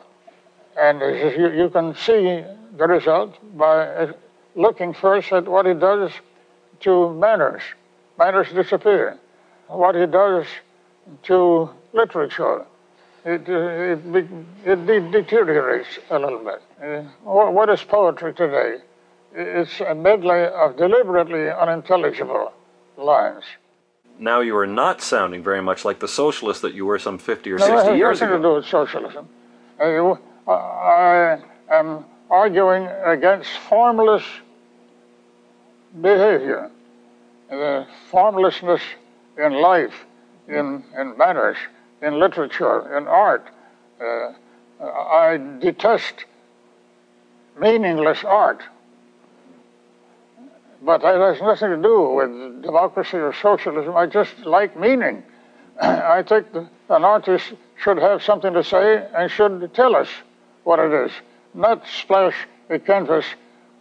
And 0.80 1.00
you, 1.02 1.52
you 1.52 1.70
can 1.70 1.96
see 1.96 2.44
the 2.78 2.88
result 2.88 3.36
by 3.58 3.88
uh, 3.88 4.14
looking 4.56 4.94
first 4.94 5.32
at 5.32 5.48
what 5.48 5.66
he 5.66 5.74
does 5.74 6.12
to 6.82 7.14
manners. 7.14 7.62
Manners 8.18 8.52
disappear. 8.54 9.18
What 9.68 9.96
he 9.96 10.06
does 10.06 10.46
to 11.24 11.70
literature 11.94 12.66
it, 13.26 13.48
it, 13.48 14.28
it, 14.66 15.12
deteriorates 15.12 16.00
a 16.10 16.18
little 16.18 16.44
bit. 16.44 16.62
Uh, 16.82 17.02
what 17.24 17.70
is 17.70 17.84
poetry 17.84 18.34
today? 18.34 18.78
It's 19.34 19.80
a 19.82 19.96
medley 19.96 20.46
of 20.46 20.76
deliberately 20.78 21.50
unintelligible 21.50 22.52
lines. 22.98 23.44
Now 24.20 24.42
you 24.42 24.58
are 24.58 24.68
not 24.68 25.02
sounding 25.02 25.44
very 25.44 25.62
much 25.62 25.86
like 25.86 26.00
the 26.00 26.08
socialist 26.08 26.62
that 26.64 26.74
you 26.74 26.86
were 26.86 27.00
some 27.00 27.18
50 27.18 27.52
or 27.52 27.58
no, 27.58 27.66
60 27.66 27.98
years 27.98 28.22
ago. 28.22 28.28
nothing 28.28 28.42
to 28.42 28.50
do 28.50 28.56
with 28.56 28.66
socialism. 28.66 29.28
Uh, 29.80 30.52
I 30.52 31.40
am 31.72 32.06
arguing 32.30 32.88
against 33.06 33.50
formless 33.70 34.24
behavior, 36.02 36.70
the 37.50 37.88
formlessness 38.10 38.82
in 39.38 39.54
life, 39.54 39.94
in, 40.48 40.84
in 40.98 41.18
manners 41.18 41.58
in 42.02 42.20
literature, 42.20 42.98
in 42.98 43.08
art. 43.08 43.48
Uh, 44.00 44.34
I 44.84 45.40
detest 45.60 46.26
meaningless 47.60 48.24
art. 48.24 48.64
But 50.82 51.02
that 51.04 51.16
has 51.16 51.42
nothing 51.42 51.70
to 51.70 51.82
do 51.82 52.10
with 52.10 52.64
democracy 52.64 53.18
or 53.18 53.34
socialism. 53.34 53.96
I 53.96 54.08
just 54.08 54.40
like 54.40 54.78
meaning. 54.78 55.24
I 55.82 56.24
think 56.24 56.48
an 56.56 57.04
artist 57.04 57.54
should 57.82 57.98
have 57.98 58.24
something 58.24 58.54
to 58.54 58.64
say 58.64 59.08
and 59.16 59.30
should 59.30 59.74
tell 59.76 59.96
us 59.96 60.08
what 60.64 60.80
it 60.80 60.92
is, 60.92 61.12
not 61.54 61.88
splash 61.88 62.36
a 62.70 62.80
canvas 62.80 63.26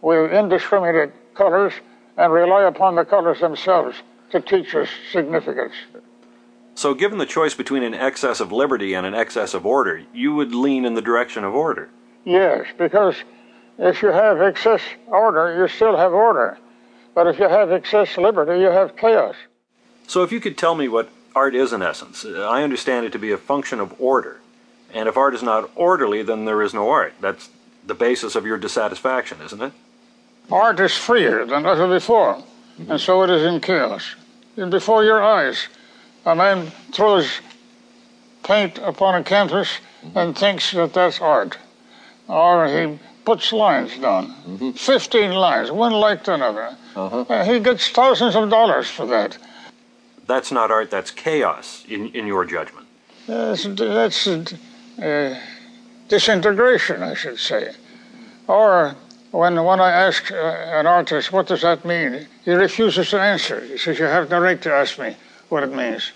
with 0.01 0.31
indiscriminate 0.31 1.13
colors 1.33 1.73
and 2.17 2.31
rely 2.31 2.63
upon 2.63 2.95
the 2.95 3.05
colors 3.05 3.39
themselves 3.39 3.97
to 4.31 4.41
teach 4.41 4.75
us 4.75 4.89
significance. 5.11 5.73
So, 6.75 6.93
given 6.93 7.17
the 7.17 7.25
choice 7.25 7.53
between 7.53 7.83
an 7.83 7.93
excess 7.93 8.39
of 8.39 8.51
liberty 8.51 8.93
and 8.93 9.05
an 9.05 9.13
excess 9.13 9.53
of 9.53 9.65
order, 9.65 10.03
you 10.13 10.33
would 10.35 10.55
lean 10.55 10.85
in 10.85 10.93
the 10.93 11.01
direction 11.01 11.43
of 11.43 11.53
order. 11.53 11.89
Yes, 12.23 12.65
because 12.77 13.15
if 13.77 14.01
you 14.01 14.09
have 14.09 14.41
excess 14.41 14.81
order, 15.07 15.59
you 15.59 15.67
still 15.67 15.97
have 15.97 16.13
order. 16.13 16.57
But 17.13 17.27
if 17.27 17.39
you 17.39 17.49
have 17.49 17.71
excess 17.71 18.17
liberty, 18.17 18.59
you 18.59 18.67
have 18.67 18.95
chaos. 18.95 19.35
So, 20.07 20.23
if 20.23 20.31
you 20.31 20.39
could 20.39 20.57
tell 20.57 20.75
me 20.75 20.87
what 20.87 21.09
art 21.35 21.55
is 21.55 21.73
in 21.73 21.81
essence, 21.81 22.25
I 22.25 22.63
understand 22.63 23.05
it 23.05 23.11
to 23.11 23.19
be 23.19 23.31
a 23.31 23.37
function 23.37 23.79
of 23.79 23.99
order. 23.99 24.39
And 24.93 25.07
if 25.07 25.17
art 25.17 25.35
is 25.35 25.43
not 25.43 25.69
orderly, 25.75 26.23
then 26.23 26.45
there 26.45 26.61
is 26.61 26.73
no 26.73 26.89
art. 26.89 27.13
That's 27.21 27.49
the 27.85 27.95
basis 27.95 28.35
of 28.35 28.45
your 28.45 28.57
dissatisfaction, 28.57 29.41
isn't 29.41 29.61
it? 29.61 29.73
art 30.51 30.79
is 30.79 30.95
freer 30.95 31.45
than 31.45 31.65
ever 31.65 31.87
before, 31.87 32.43
and 32.89 32.99
so 32.99 33.23
it 33.23 33.29
is 33.29 33.43
in 33.43 33.61
chaos. 33.61 34.15
And 34.57 34.69
before 34.69 35.03
your 35.03 35.23
eyes, 35.23 35.67
a 36.25 36.35
man 36.35 36.71
throws 36.91 37.41
paint 38.43 38.77
upon 38.79 39.15
a 39.15 39.23
canvas 39.23 39.69
and 40.15 40.37
thinks 40.37 40.71
that 40.71 40.93
that's 40.93 41.19
art. 41.21 41.57
Or 42.27 42.67
he 42.67 42.99
puts 43.25 43.51
lines 43.51 43.97
down, 43.97 44.33
mm-hmm. 44.47 44.71
15 44.71 45.31
lines, 45.31 45.71
one 45.71 45.93
like 45.93 46.27
another. 46.27 46.75
Uh-huh. 46.95 47.21
Uh, 47.21 47.45
he 47.45 47.59
gets 47.59 47.89
thousands 47.89 48.35
of 48.35 48.49
dollars 48.49 48.89
for 48.89 49.05
that. 49.07 49.37
That's 50.27 50.51
not 50.51 50.71
art, 50.71 50.91
that's 50.91 51.11
chaos, 51.11 51.83
in, 51.87 52.07
in 52.09 52.25
your 52.25 52.45
judgment. 52.45 52.87
That's, 53.27 53.63
that's 53.63 54.27
uh, 54.27 55.39
disintegration, 56.07 57.03
I 57.03 57.13
should 57.13 57.39
say. 57.39 57.73
Or 58.47 58.95
when, 59.31 59.61
when 59.63 59.79
I 59.79 59.91
ask 59.91 60.31
uh, 60.31 60.35
an 60.35 60.87
artist, 60.87 61.31
what 61.31 61.47
does 61.47 61.61
that 61.61 61.85
mean? 61.85 62.27
He 62.43 62.51
refuses 62.51 63.09
to 63.11 63.19
answer. 63.19 63.61
He 63.61 63.77
says, 63.77 63.99
You 63.99 64.05
have 64.05 64.29
no 64.29 64.39
right 64.39 64.61
to 64.61 64.73
ask 64.73 64.97
me 64.99 65.15
what 65.51 65.63
it 65.63 65.73
means. 65.73 66.11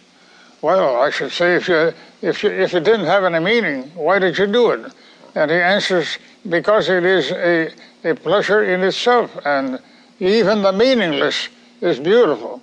Well, 0.61 1.01
I 1.01 1.09
should 1.09 1.31
say, 1.31 1.55
if, 1.55 1.67
you, 1.67 1.93
if, 2.21 2.43
you, 2.43 2.49
if 2.49 2.73
it 2.73 2.83
didn't 2.83 3.05
have 3.05 3.23
any 3.23 3.39
meaning, 3.39 3.83
why 3.93 4.17
did 4.19 4.37
you 4.37 4.47
do 4.47 4.71
it? 4.71 4.91
And 5.35 5.51
he 5.51 5.57
answers, 5.57 6.17
because 6.49 6.89
it 6.89 7.03
is 7.03 7.31
a, 7.31 7.71
a 8.09 8.15
pleasure 8.15 8.63
in 8.63 8.81
itself, 8.81 9.37
and 9.45 9.79
even 10.19 10.61
the 10.61 10.71
meaningless 10.71 11.49
is 11.81 11.99
beautiful. 11.99 12.61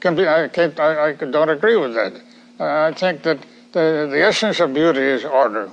Can 0.00 0.16
be, 0.16 0.26
I, 0.26 0.48
can't, 0.48 0.78
I, 0.80 1.10
I 1.10 1.12
don't 1.12 1.48
agree 1.48 1.76
with 1.76 1.94
that. 1.94 2.20
Uh, 2.58 2.88
I 2.88 2.92
think 2.92 3.22
that 3.22 3.38
the, 3.72 4.08
the 4.10 4.22
essence 4.22 4.58
of 4.60 4.74
beauty 4.74 5.00
is 5.00 5.24
order. 5.24 5.70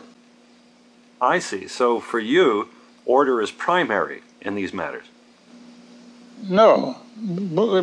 I 1.20 1.40
see. 1.40 1.68
So 1.68 2.00
for 2.00 2.20
you, 2.20 2.70
order 3.06 3.42
is 3.42 3.50
primary 3.52 4.22
in 4.42 4.54
these 4.54 4.74
matters. 4.74 5.06
No. 6.44 6.98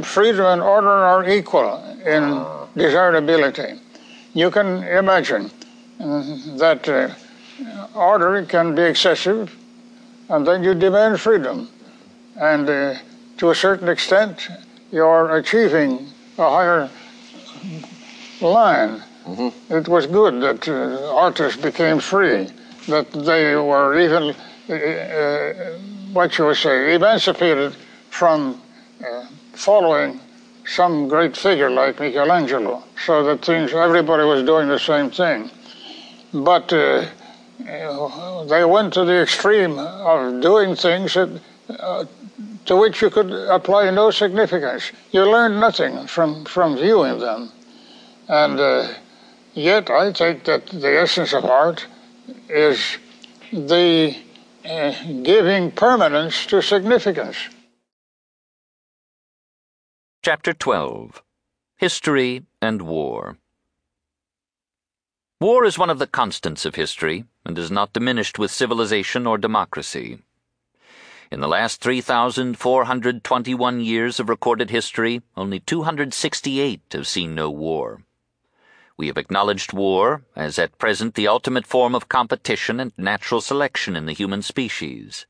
Freedom 0.04 0.46
and 0.46 0.62
order 0.62 0.88
are 0.88 1.28
equal 1.28 1.82
in 2.06 2.22
uh. 2.22 2.66
desirability. 2.76 3.80
You 4.32 4.50
can 4.50 4.84
imagine 4.84 5.50
uh, 5.98 6.22
that 6.58 6.88
uh, 6.88 7.14
order 7.94 8.44
can 8.44 8.74
be 8.76 8.82
excessive, 8.82 9.54
and 10.28 10.46
then 10.46 10.62
you 10.62 10.74
demand 10.74 11.20
freedom. 11.20 11.68
And 12.36 12.68
uh, 12.68 12.94
to 13.38 13.50
a 13.50 13.54
certain 13.54 13.88
extent, 13.88 14.48
you're 14.92 15.36
achieving 15.36 16.08
a 16.38 16.48
higher 16.50 16.88
line. 18.40 19.02
Mm-hmm. 19.26 19.74
It 19.74 19.88
was 19.88 20.06
good 20.06 20.40
that 20.42 20.68
uh, 20.68 21.14
artists 21.14 21.60
became 21.60 21.98
free, 21.98 22.48
that 22.86 23.10
they 23.10 23.56
were 23.56 23.98
even, 23.98 24.34
uh 24.70 25.78
what 26.12 26.38
you 26.38 26.44
would 26.46 26.56
say, 26.56 26.94
emancipated 26.94 27.74
from 28.10 28.60
uh, 29.02 29.26
following 29.52 30.20
some 30.66 31.08
great 31.08 31.36
figure 31.36 31.70
like 31.70 32.00
Michelangelo, 32.00 32.82
so 33.04 33.22
that 33.24 33.44
things, 33.44 33.72
everybody 33.72 34.24
was 34.24 34.44
doing 34.44 34.68
the 34.68 34.78
same 34.78 35.10
thing. 35.10 35.50
But 36.32 36.72
uh, 36.72 37.06
they 38.48 38.64
went 38.64 38.94
to 38.94 39.04
the 39.04 39.22
extreme 39.22 39.78
of 39.78 40.40
doing 40.40 40.74
things 40.74 41.14
that, 41.14 41.40
uh, 41.78 42.04
to 42.66 42.76
which 42.76 43.02
you 43.02 43.10
could 43.10 43.30
apply 43.30 43.90
no 43.90 44.10
significance. 44.10 44.90
You 45.12 45.30
learned 45.30 45.60
nothing 45.60 46.06
from, 46.06 46.44
from 46.44 46.76
viewing 46.76 47.18
them. 47.18 47.52
And 48.28 48.58
uh, 48.58 48.94
yet, 49.52 49.90
I 49.90 50.12
think 50.12 50.44
that 50.44 50.66
the 50.66 50.98
essence 50.98 51.32
of 51.34 51.44
art 51.44 51.86
is 52.48 52.98
the 53.52 54.16
uh, 54.64 54.94
giving 55.22 55.70
permanence 55.70 56.46
to 56.46 56.62
significance. 56.62 57.36
Chapter 60.24 60.54
12 60.54 61.22
History 61.76 62.46
and 62.62 62.80
War 62.80 63.36
War 65.38 65.66
is 65.66 65.76
one 65.78 65.90
of 65.90 65.98
the 65.98 66.06
constants 66.06 66.64
of 66.64 66.76
history 66.76 67.26
and 67.44 67.58
is 67.58 67.70
not 67.70 67.92
diminished 67.92 68.38
with 68.38 68.50
civilization 68.50 69.26
or 69.26 69.36
democracy. 69.36 70.20
In 71.30 71.40
the 71.40 71.46
last 71.46 71.82
3,421 71.82 73.80
years 73.80 74.18
of 74.18 74.30
recorded 74.30 74.70
history, 74.70 75.20
only 75.36 75.60
268 75.60 76.80
have 76.92 77.06
seen 77.06 77.34
no 77.34 77.50
war. 77.50 78.02
We 78.96 79.08
have 79.08 79.18
acknowledged 79.18 79.74
war 79.74 80.24
as 80.34 80.58
at 80.58 80.78
present 80.78 81.16
the 81.16 81.28
ultimate 81.28 81.66
form 81.66 81.94
of 81.94 82.08
competition 82.08 82.80
and 82.80 82.94
natural 82.96 83.42
selection 83.42 83.94
in 83.94 84.06
the 84.06 84.14
human 84.14 84.40
species. 84.40 85.26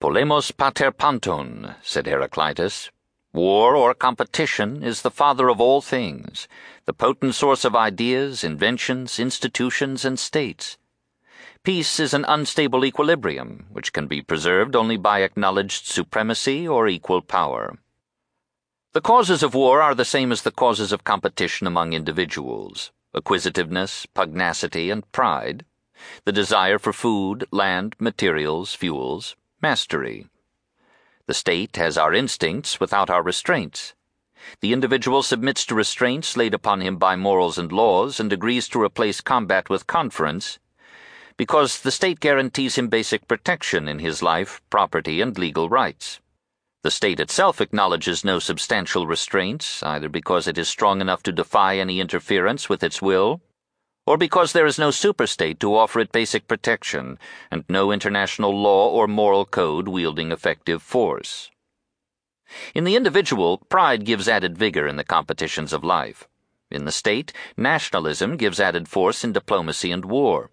Polemos 0.00 0.56
pater 0.56 0.90
panton, 0.90 1.74
said 1.82 2.06
Heraclitus. 2.06 2.90
War 3.36 3.76
or 3.76 3.92
competition 3.92 4.82
is 4.82 5.02
the 5.02 5.10
father 5.10 5.50
of 5.50 5.60
all 5.60 5.82
things, 5.82 6.48
the 6.86 6.94
potent 6.94 7.34
source 7.34 7.66
of 7.66 7.76
ideas, 7.76 8.42
inventions, 8.42 9.20
institutions, 9.20 10.06
and 10.06 10.18
states. 10.18 10.78
Peace 11.62 12.00
is 12.00 12.14
an 12.14 12.24
unstable 12.26 12.82
equilibrium, 12.82 13.66
which 13.70 13.92
can 13.92 14.06
be 14.06 14.22
preserved 14.22 14.74
only 14.74 14.96
by 14.96 15.20
acknowledged 15.20 15.84
supremacy 15.84 16.66
or 16.66 16.88
equal 16.88 17.20
power. 17.20 17.76
The 18.94 19.02
causes 19.02 19.42
of 19.42 19.52
war 19.52 19.82
are 19.82 19.94
the 19.94 20.06
same 20.06 20.32
as 20.32 20.40
the 20.40 20.50
causes 20.50 20.90
of 20.90 21.04
competition 21.04 21.66
among 21.66 21.92
individuals 21.92 22.90
acquisitiveness, 23.14 24.06
pugnacity, 24.14 24.88
and 24.88 25.12
pride, 25.12 25.66
the 26.24 26.32
desire 26.32 26.78
for 26.78 26.94
food, 26.94 27.44
land, 27.50 27.96
materials, 27.98 28.72
fuels, 28.72 29.36
mastery. 29.60 30.26
The 31.26 31.34
state 31.34 31.76
has 31.76 31.98
our 31.98 32.14
instincts 32.14 32.78
without 32.78 33.10
our 33.10 33.22
restraints. 33.22 33.94
The 34.60 34.72
individual 34.72 35.22
submits 35.22 35.66
to 35.66 35.74
restraints 35.74 36.36
laid 36.36 36.54
upon 36.54 36.80
him 36.80 36.98
by 36.98 37.16
morals 37.16 37.58
and 37.58 37.72
laws 37.72 38.20
and 38.20 38.32
agrees 38.32 38.68
to 38.68 38.80
replace 38.80 39.20
combat 39.20 39.68
with 39.68 39.86
conference 39.86 40.58
because 41.36 41.80
the 41.80 41.90
state 41.90 42.20
guarantees 42.20 42.76
him 42.76 42.88
basic 42.88 43.28
protection 43.28 43.88
in 43.88 43.98
his 43.98 44.22
life, 44.22 44.62
property, 44.70 45.20
and 45.20 45.36
legal 45.36 45.68
rights. 45.68 46.20
The 46.82 46.90
state 46.90 47.20
itself 47.20 47.60
acknowledges 47.60 48.24
no 48.24 48.38
substantial 48.38 49.06
restraints, 49.06 49.82
either 49.82 50.08
because 50.08 50.46
it 50.46 50.56
is 50.56 50.68
strong 50.68 51.00
enough 51.00 51.22
to 51.24 51.32
defy 51.32 51.76
any 51.76 52.00
interference 52.00 52.68
with 52.68 52.82
its 52.82 53.02
will 53.02 53.42
or 54.06 54.16
because 54.16 54.52
there 54.52 54.66
is 54.66 54.78
no 54.78 54.90
superstate 54.90 55.58
to 55.58 55.74
offer 55.74 55.98
it 56.00 56.12
basic 56.12 56.46
protection, 56.46 57.18
and 57.50 57.64
no 57.68 57.90
international 57.90 58.56
law 58.56 58.88
or 58.88 59.08
moral 59.08 59.44
code 59.44 59.88
wielding 59.88 60.30
effective 60.30 60.80
force. 60.80 61.50
In 62.74 62.84
the 62.84 62.94
individual, 62.94 63.58
pride 63.58 64.04
gives 64.04 64.28
added 64.28 64.56
vigor 64.56 64.86
in 64.86 64.96
the 64.96 65.04
competitions 65.04 65.72
of 65.72 65.82
life. 65.82 66.28
In 66.70 66.84
the 66.84 66.92
state, 66.92 67.32
nationalism 67.56 68.36
gives 68.36 68.60
added 68.60 68.88
force 68.88 69.24
in 69.24 69.32
diplomacy 69.32 69.90
and 69.90 70.04
war. 70.04 70.50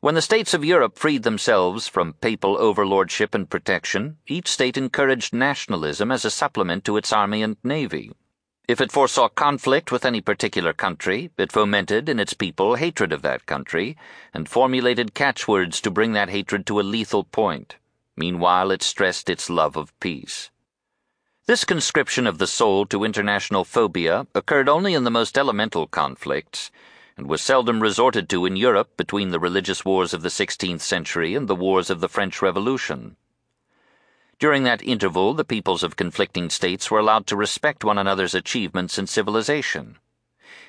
When 0.00 0.14
the 0.14 0.22
states 0.22 0.52
of 0.52 0.64
Europe 0.64 0.98
freed 0.98 1.22
themselves 1.22 1.88
from 1.88 2.12
papal 2.12 2.56
overlordship 2.58 3.34
and 3.34 3.48
protection, 3.48 4.18
each 4.26 4.48
state 4.48 4.76
encouraged 4.76 5.32
nationalism 5.32 6.12
as 6.12 6.24
a 6.24 6.30
supplement 6.30 6.84
to 6.84 6.98
its 6.98 7.12
army 7.12 7.42
and 7.42 7.56
navy. 7.64 8.12
If 8.68 8.80
it 8.80 8.90
foresaw 8.90 9.28
conflict 9.28 9.92
with 9.92 10.04
any 10.04 10.20
particular 10.20 10.72
country, 10.72 11.30
it 11.38 11.52
fomented 11.52 12.08
in 12.08 12.18
its 12.18 12.34
people 12.34 12.74
hatred 12.74 13.12
of 13.12 13.22
that 13.22 13.46
country, 13.46 13.96
and 14.34 14.48
formulated 14.48 15.14
catchwords 15.14 15.80
to 15.82 15.90
bring 15.90 16.14
that 16.14 16.30
hatred 16.30 16.66
to 16.66 16.80
a 16.80 16.82
lethal 16.82 17.22
point. 17.22 17.76
Meanwhile, 18.16 18.72
it 18.72 18.82
stressed 18.82 19.30
its 19.30 19.48
love 19.48 19.76
of 19.76 19.98
peace. 20.00 20.50
This 21.46 21.64
conscription 21.64 22.26
of 22.26 22.38
the 22.38 22.48
soul 22.48 22.86
to 22.86 23.04
international 23.04 23.64
phobia 23.64 24.26
occurred 24.34 24.68
only 24.68 24.94
in 24.94 25.04
the 25.04 25.12
most 25.12 25.38
elemental 25.38 25.86
conflicts, 25.86 26.72
and 27.16 27.28
was 27.28 27.42
seldom 27.42 27.80
resorted 27.80 28.28
to 28.30 28.46
in 28.46 28.56
Europe 28.56 28.96
between 28.96 29.30
the 29.30 29.38
religious 29.38 29.84
wars 29.84 30.12
of 30.12 30.22
the 30.22 30.28
16th 30.28 30.80
century 30.80 31.36
and 31.36 31.46
the 31.46 31.54
wars 31.54 31.88
of 31.88 32.00
the 32.00 32.08
French 32.08 32.42
Revolution. 32.42 33.16
During 34.38 34.64
that 34.64 34.82
interval, 34.82 35.32
the 35.32 35.44
peoples 35.44 35.82
of 35.82 35.96
conflicting 35.96 36.50
states 36.50 36.90
were 36.90 36.98
allowed 36.98 37.26
to 37.28 37.36
respect 37.36 37.84
one 37.84 37.96
another's 37.96 38.34
achievements 38.34 38.98
in 38.98 39.06
civilization. 39.06 39.96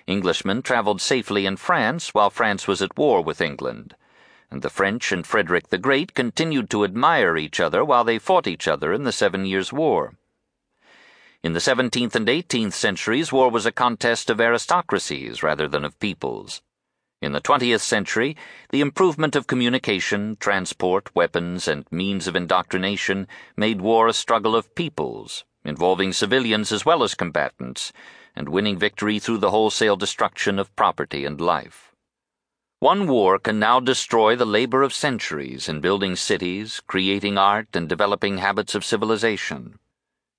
Englishmen 0.07 0.61
traveled 0.61 1.01
safely 1.01 1.45
in 1.45 1.57
France 1.57 2.13
while 2.13 2.29
France 2.29 2.65
was 2.65 2.81
at 2.81 2.97
war 2.97 3.21
with 3.21 3.41
England, 3.41 3.95
and 4.49 4.61
the 4.61 4.69
French 4.69 5.11
and 5.11 5.27
Frederick 5.27 5.67
the 5.67 5.77
Great 5.77 6.13
continued 6.13 6.69
to 6.69 6.85
admire 6.85 7.35
each 7.35 7.59
other 7.59 7.83
while 7.83 8.05
they 8.05 8.19
fought 8.19 8.47
each 8.47 8.69
other 8.69 8.93
in 8.93 9.03
the 9.03 9.11
Seven 9.11 9.45
Years' 9.45 9.73
War. 9.73 10.15
In 11.43 11.51
the 11.51 11.59
17th 11.59 12.15
and 12.15 12.27
18th 12.27 12.73
centuries, 12.73 13.33
war 13.33 13.51
was 13.51 13.65
a 13.65 13.71
contest 13.71 14.29
of 14.29 14.39
aristocracies 14.39 15.43
rather 15.43 15.67
than 15.67 15.83
of 15.83 15.99
peoples. 15.99 16.61
In 17.19 17.31
the 17.31 17.41
20th 17.41 17.81
century, 17.81 18.37
the 18.69 18.81
improvement 18.81 19.35
of 19.35 19.47
communication, 19.47 20.37
transport, 20.39 21.09
weapons, 21.15 21.67
and 21.67 21.91
means 21.91 22.27
of 22.27 22.35
indoctrination 22.35 23.27
made 23.55 23.81
war 23.81 24.07
a 24.07 24.13
struggle 24.13 24.55
of 24.55 24.75
peoples, 24.75 25.43
involving 25.65 26.13
civilians 26.13 26.71
as 26.71 26.85
well 26.85 27.01
as 27.01 27.15
combatants, 27.15 27.91
and 28.35 28.47
winning 28.47 28.77
victory 28.77 29.17
through 29.17 29.39
the 29.39 29.49
wholesale 29.49 29.95
destruction 29.95 30.59
of 30.59 30.75
property 30.75 31.25
and 31.25 31.41
life. 31.41 31.91
One 32.81 33.07
war 33.07 33.39
can 33.39 33.57
now 33.57 33.79
destroy 33.79 34.35
the 34.35 34.45
labor 34.45 34.83
of 34.83 34.93
centuries 34.93 35.67
in 35.67 35.81
building 35.81 36.15
cities, 36.15 36.83
creating 36.85 37.35
art, 37.35 37.75
and 37.75 37.89
developing 37.89 38.37
habits 38.37 38.75
of 38.75 38.85
civilization. 38.85 39.79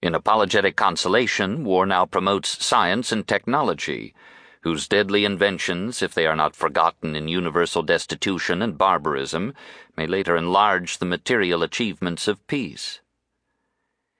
In 0.00 0.14
apologetic 0.14 0.76
consolation, 0.76 1.64
war 1.64 1.86
now 1.86 2.06
promotes 2.06 2.64
science 2.64 3.10
and 3.10 3.26
technology, 3.26 4.14
whose 4.62 4.88
deadly 4.88 5.24
inventions, 5.24 6.02
if 6.02 6.14
they 6.14 6.26
are 6.26 6.36
not 6.36 6.56
forgotten 6.56 7.14
in 7.14 7.28
universal 7.28 7.82
destitution 7.82 8.62
and 8.62 8.78
barbarism, 8.78 9.54
may 9.96 10.06
later 10.06 10.36
enlarge 10.36 10.98
the 10.98 11.06
material 11.06 11.62
achievements 11.62 12.28
of 12.28 12.46
peace. 12.46 13.00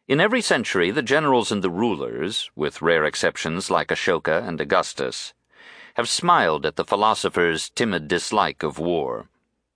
In 0.07 0.21
every 0.21 0.41
century, 0.41 0.91
the 0.91 1.03
generals 1.03 1.53
and 1.53 1.63
the 1.63 1.71
rulers, 1.71 2.51
with 2.57 2.81
rare 2.81 3.05
exceptions 3.05 3.71
like 3.71 3.89
Ashoka 3.89 4.47
and 4.47 4.61
Augustus, 4.61 5.35
have 5.95 6.09
smiled 6.09 6.65
at 6.65 6.77
the 6.77 6.85
philosopher's 6.85 7.71
timid 7.71 8.09
dislike 8.09 8.63
of 8.63 8.79
war. 8.79 9.29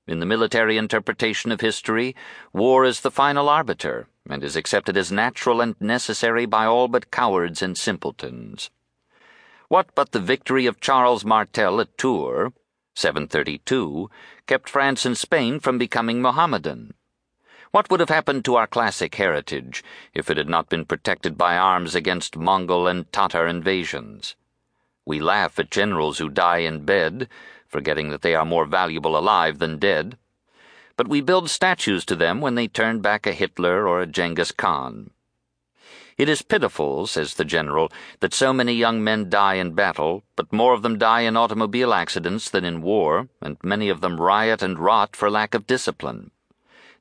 In 0.06 0.20
the 0.20 0.26
military 0.26 0.78
interpretation 0.78 1.52
of 1.52 1.60
history, 1.60 2.16
war 2.52 2.84
is 2.84 3.00
the 3.00 3.10
final 3.10 3.48
arbiter 3.48 4.06
and 4.28 4.42
is 4.42 4.56
accepted 4.56 4.96
as 4.96 5.12
natural 5.12 5.60
and 5.60 5.74
necessary 5.80 6.46
by 6.46 6.64
all 6.64 6.88
but 6.88 7.10
cowards 7.10 7.60
and 7.60 7.76
simpletons. 7.76 8.70
What 9.72 9.94
but 9.94 10.12
the 10.12 10.20
victory 10.20 10.66
of 10.66 10.82
Charles 10.82 11.24
Martel 11.24 11.80
at 11.80 11.96
Tours, 11.96 12.52
732, 12.94 14.10
kept 14.46 14.68
France 14.68 15.06
and 15.06 15.16
Spain 15.16 15.60
from 15.60 15.78
becoming 15.78 16.20
Mohammedan? 16.20 16.92
What 17.70 17.90
would 17.90 18.00
have 18.00 18.10
happened 18.10 18.44
to 18.44 18.56
our 18.56 18.66
classic 18.66 19.14
heritage 19.14 19.82
if 20.12 20.28
it 20.28 20.36
had 20.36 20.50
not 20.50 20.68
been 20.68 20.84
protected 20.84 21.38
by 21.38 21.56
arms 21.56 21.94
against 21.94 22.36
Mongol 22.36 22.86
and 22.86 23.10
Tatar 23.14 23.46
invasions? 23.46 24.36
We 25.06 25.20
laugh 25.20 25.58
at 25.58 25.70
generals 25.70 26.18
who 26.18 26.28
die 26.28 26.58
in 26.58 26.84
bed, 26.84 27.30
forgetting 27.66 28.10
that 28.10 28.20
they 28.20 28.34
are 28.34 28.44
more 28.44 28.66
valuable 28.66 29.16
alive 29.16 29.58
than 29.58 29.78
dead. 29.78 30.18
But 30.98 31.08
we 31.08 31.22
build 31.22 31.48
statues 31.48 32.04
to 32.04 32.14
them 32.14 32.42
when 32.42 32.56
they 32.56 32.68
turn 32.68 33.00
back 33.00 33.26
a 33.26 33.32
Hitler 33.32 33.88
or 33.88 34.02
a 34.02 34.06
Genghis 34.06 34.52
Khan. 34.52 35.12
It 36.18 36.28
is 36.28 36.42
pitiful, 36.42 37.06
says 37.06 37.34
the 37.34 37.44
general, 37.44 37.90
that 38.20 38.34
so 38.34 38.52
many 38.52 38.74
young 38.74 39.02
men 39.02 39.30
die 39.30 39.54
in 39.54 39.72
battle, 39.72 40.24
but 40.36 40.52
more 40.52 40.74
of 40.74 40.82
them 40.82 40.98
die 40.98 41.22
in 41.22 41.36
automobile 41.36 41.94
accidents 41.94 42.50
than 42.50 42.64
in 42.64 42.82
war, 42.82 43.28
and 43.40 43.56
many 43.62 43.88
of 43.88 44.00
them 44.00 44.20
riot 44.20 44.62
and 44.62 44.78
rot 44.78 45.16
for 45.16 45.30
lack 45.30 45.54
of 45.54 45.66
discipline. 45.66 46.30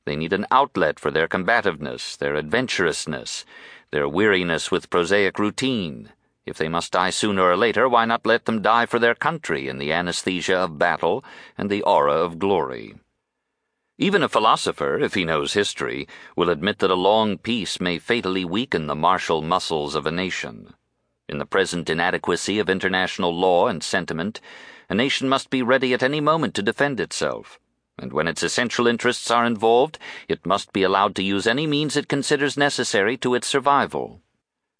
They 0.05 0.15
need 0.15 0.33
an 0.33 0.47
outlet 0.49 0.99
for 0.99 1.11
their 1.11 1.27
combativeness, 1.27 2.15
their 2.15 2.35
adventurousness, 2.35 3.45
their 3.91 4.07
weariness 4.07 4.71
with 4.71 4.89
prosaic 4.89 5.37
routine. 5.37 6.11
If 6.45 6.57
they 6.57 6.69
must 6.69 6.93
die 6.93 7.11
sooner 7.11 7.43
or 7.43 7.57
later, 7.57 7.87
why 7.87 8.05
not 8.05 8.25
let 8.25 8.45
them 8.45 8.61
die 8.61 8.85
for 8.85 8.97
their 8.97 9.13
country 9.13 9.67
in 9.67 9.77
the 9.77 9.91
anesthesia 9.91 10.57
of 10.57 10.79
battle 10.79 11.23
and 11.57 11.69
the 11.69 11.83
aura 11.83 12.15
of 12.15 12.39
glory? 12.39 12.95
Even 14.01 14.23
a 14.23 14.29
philosopher, 14.29 14.97
if 14.97 15.13
he 15.13 15.23
knows 15.23 15.53
history, 15.53 16.07
will 16.35 16.49
admit 16.49 16.79
that 16.79 16.89
a 16.89 16.95
long 16.95 17.37
peace 17.37 17.79
may 17.79 17.99
fatally 17.99 18.43
weaken 18.43 18.87
the 18.87 18.95
martial 18.95 19.43
muscles 19.43 19.93
of 19.93 20.07
a 20.07 20.11
nation. 20.11 20.73
In 21.29 21.37
the 21.37 21.45
present 21.45 21.87
inadequacy 21.87 22.57
of 22.57 22.67
international 22.67 23.31
law 23.31 23.67
and 23.67 23.83
sentiment, 23.83 24.41
a 24.89 24.95
nation 24.95 25.29
must 25.29 25.51
be 25.51 25.61
ready 25.61 25.93
at 25.93 26.01
any 26.01 26.19
moment 26.19 26.55
to 26.55 26.63
defend 26.63 26.99
itself, 26.99 27.59
and 27.99 28.11
when 28.11 28.27
its 28.27 28.41
essential 28.41 28.87
interests 28.87 29.29
are 29.29 29.45
involved, 29.45 29.99
it 30.27 30.47
must 30.47 30.73
be 30.73 30.81
allowed 30.81 31.13
to 31.17 31.23
use 31.23 31.45
any 31.45 31.67
means 31.67 31.95
it 31.95 32.07
considers 32.07 32.57
necessary 32.57 33.17
to 33.17 33.35
its 33.35 33.45
survival. 33.45 34.19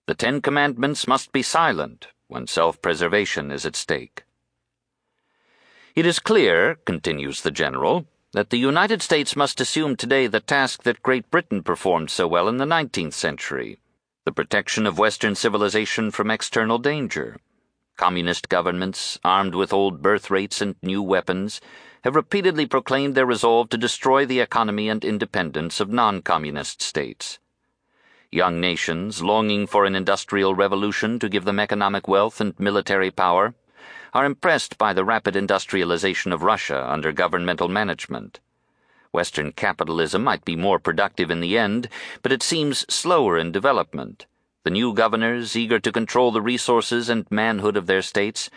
The 0.08 0.16
Ten 0.16 0.42
Commandments 0.42 1.08
must 1.08 1.32
be 1.32 1.44
silent 1.44 2.08
when 2.28 2.48
self 2.48 2.82
preservation 2.82 3.52
is 3.52 3.68
at 3.68 3.76
stake. 3.76 4.24
It 5.94 6.08
is 6.08 6.18
clear, 6.18 6.80
continues 6.86 7.42
the 7.42 7.52
General, 7.52 8.08
that 8.34 8.50
the 8.50 8.60
United 8.60 9.02
States 9.02 9.36
must 9.36 9.60
assume 9.60 9.96
today 9.96 10.28
the 10.28 10.40
task 10.40 10.84
that 10.84 11.04
Great 11.04 11.30
Britain 11.30 11.62
performed 11.64 12.10
so 12.10 12.28
well 12.28 12.48
in 12.48 12.58
the 12.58 12.66
19th 12.66 13.14
century 13.14 13.78
the 14.24 14.32
protection 14.32 14.86
of 14.86 15.00
Western 15.00 15.34
civilization 15.34 16.12
from 16.12 16.30
external 16.30 16.78
danger. 16.78 17.38
Communist 17.98 18.50
governments, 18.50 19.18
armed 19.24 19.56
with 19.56 19.74
old 19.74 20.04
birth 20.04 20.30
rates 20.30 20.62
and 20.62 20.76
new 20.84 21.02
weapons, 21.02 21.60
have 22.04 22.16
repeatedly 22.16 22.68
proclaimed 22.68 23.16
their 23.16 23.26
resolve 23.26 23.68
to 23.70 23.80
destroy 23.80 24.24
the 24.24 24.40
economy 24.40 24.90
and 24.90 25.04
independence 25.04 25.80
of 25.80 25.90
non 25.90 26.22
communist 26.22 26.84
states. 26.84 27.40
Young 28.32 28.62
nations, 28.62 29.24
longing 29.24 29.66
for 29.66 29.86
an 29.86 29.96
industrial 29.96 30.54
revolution 30.54 31.18
to 31.18 31.28
give 31.28 31.44
them 31.44 31.60
economic 31.60 32.08
wealth 32.08 32.40
and 32.40 32.54
military 32.60 33.10
power, 33.10 33.56
are 34.14 34.26
impressed 34.26 34.78
by 34.78 34.94
the 34.94 35.06
rapid 35.06 35.36
industrialization 35.36 36.34
of 36.34 36.44
Russia 36.44 36.86
under 36.90 37.12
governmental 37.12 37.68
management. 37.68 38.40
Western 39.12 39.52
capitalism 39.52 40.24
might 40.24 40.46
be 40.46 40.56
more 40.56 40.80
productive 40.80 41.30
in 41.30 41.42
the 41.42 41.58
end, 41.58 41.90
but 42.22 42.32
it 42.32 42.44
seems 42.44 42.86
slower 42.94 43.38
in 43.38 43.52
development. 43.52 44.26
The 44.64 44.70
new 44.70 44.94
governors, 44.94 45.56
eager 45.56 45.80
to 45.80 45.92
control 45.92 46.32
the 46.32 46.42
resources 46.42 47.10
and 47.10 47.26
manhood 47.32 47.76
of 47.76 47.88
their 47.88 48.02
states, 48.02 48.50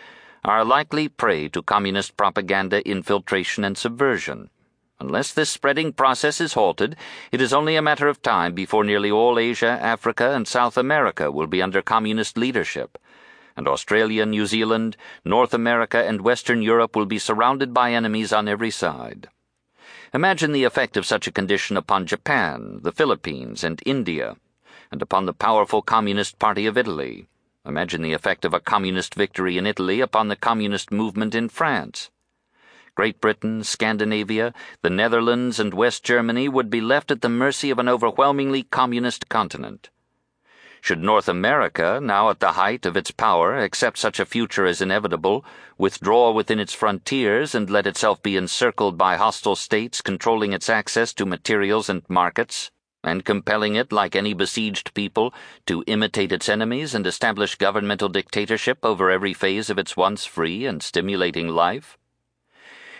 are 0.43 0.63
likely 0.63 1.09
prey 1.09 1.47
to 1.49 1.63
communist 1.63 2.15
propaganda 2.15 2.87
infiltration 2.87 3.63
and 3.63 3.77
subversion. 3.77 4.49
Unless 4.99 5.33
this 5.33 5.49
spreading 5.49 5.91
process 5.91 6.39
is 6.39 6.53
halted, 6.53 6.95
it 7.31 7.41
is 7.41 7.51
only 7.51 7.75
a 7.75 7.81
matter 7.81 8.07
of 8.07 8.21
time 8.21 8.53
before 8.53 8.83
nearly 8.83 9.11
all 9.11 9.37
Asia, 9.37 9.77
Africa, 9.81 10.31
and 10.31 10.47
South 10.47 10.77
America 10.77 11.31
will 11.31 11.47
be 11.47 11.61
under 11.61 11.81
communist 11.81 12.37
leadership, 12.37 12.97
and 13.55 13.67
Australia, 13.67 14.25
New 14.25 14.45
Zealand, 14.45 14.97
North 15.23 15.53
America, 15.53 16.03
and 16.03 16.21
Western 16.21 16.61
Europe 16.61 16.95
will 16.95 17.05
be 17.05 17.19
surrounded 17.19 17.73
by 17.73 17.93
enemies 17.93 18.33
on 18.33 18.47
every 18.47 18.71
side. 18.71 19.29
Imagine 20.13 20.51
the 20.51 20.63
effect 20.63 20.97
of 20.97 21.05
such 21.05 21.27
a 21.27 21.31
condition 21.31 21.77
upon 21.77 22.05
Japan, 22.05 22.79
the 22.83 22.91
Philippines, 22.91 23.63
and 23.63 23.81
India, 23.85 24.35
and 24.91 25.01
upon 25.01 25.25
the 25.25 25.33
powerful 25.33 25.81
Communist 25.81 26.39
Party 26.39 26.65
of 26.65 26.77
Italy. 26.77 27.27
Imagine 27.65 28.01
the 28.01 28.13
effect 28.13 28.45
of 28.45 28.53
a 28.53 28.59
communist 28.59 29.15
victory 29.15 29.57
in 29.57 29.65
Italy 29.65 29.99
upon 29.99 30.27
the 30.27 30.35
communist 30.35 30.91
movement 30.91 31.33
in 31.33 31.49
France. 31.49 32.11
Great 32.93 33.19
Britain, 33.19 33.63
Scandinavia, 33.63 34.53
the 34.81 34.89
Netherlands, 34.89 35.59
and 35.59 35.73
West 35.73 36.03
Germany 36.03 36.47
would 36.47 36.69
be 36.69 36.79
left 36.79 37.11
at 37.11 37.21
the 37.21 37.27
mercy 37.27 37.69
of 37.69 37.79
an 37.79 37.89
overwhelmingly 37.89 38.63
communist 38.63 39.27
continent. 39.27 39.89
Should 40.85 41.01
North 41.01 41.27
America, 41.27 41.99
now 41.99 42.29
at 42.29 42.39
the 42.39 42.51
height 42.51 42.85
of 42.85 42.95
its 42.95 43.09
power, 43.09 43.57
accept 43.57 43.97
such 43.97 44.19
a 44.19 44.25
future 44.25 44.67
as 44.67 44.81
inevitable, 44.81 45.43
withdraw 45.79 46.29
within 46.29 46.59
its 46.59 46.75
frontiers, 46.75 47.55
and 47.55 47.67
let 47.71 47.87
itself 47.87 48.21
be 48.21 48.37
encircled 48.37 48.95
by 48.95 49.15
hostile 49.15 49.55
states 49.55 49.99
controlling 49.99 50.53
its 50.53 50.69
access 50.69 51.11
to 51.15 51.25
materials 51.25 51.89
and 51.89 52.07
markets, 52.07 52.69
and 53.03 53.25
compelling 53.25 53.73
it, 53.73 53.91
like 53.91 54.15
any 54.15 54.35
besieged 54.35 54.93
people, 54.93 55.33
to 55.65 55.83
imitate 55.87 56.31
its 56.31 56.47
enemies 56.47 56.93
and 56.93 57.07
establish 57.07 57.55
governmental 57.55 58.07
dictatorship 58.07 58.77
over 58.83 59.09
every 59.09 59.33
phase 59.33 59.71
of 59.71 59.79
its 59.79 59.97
once 59.97 60.23
free 60.23 60.67
and 60.67 60.83
stimulating 60.83 61.47
life? 61.47 61.97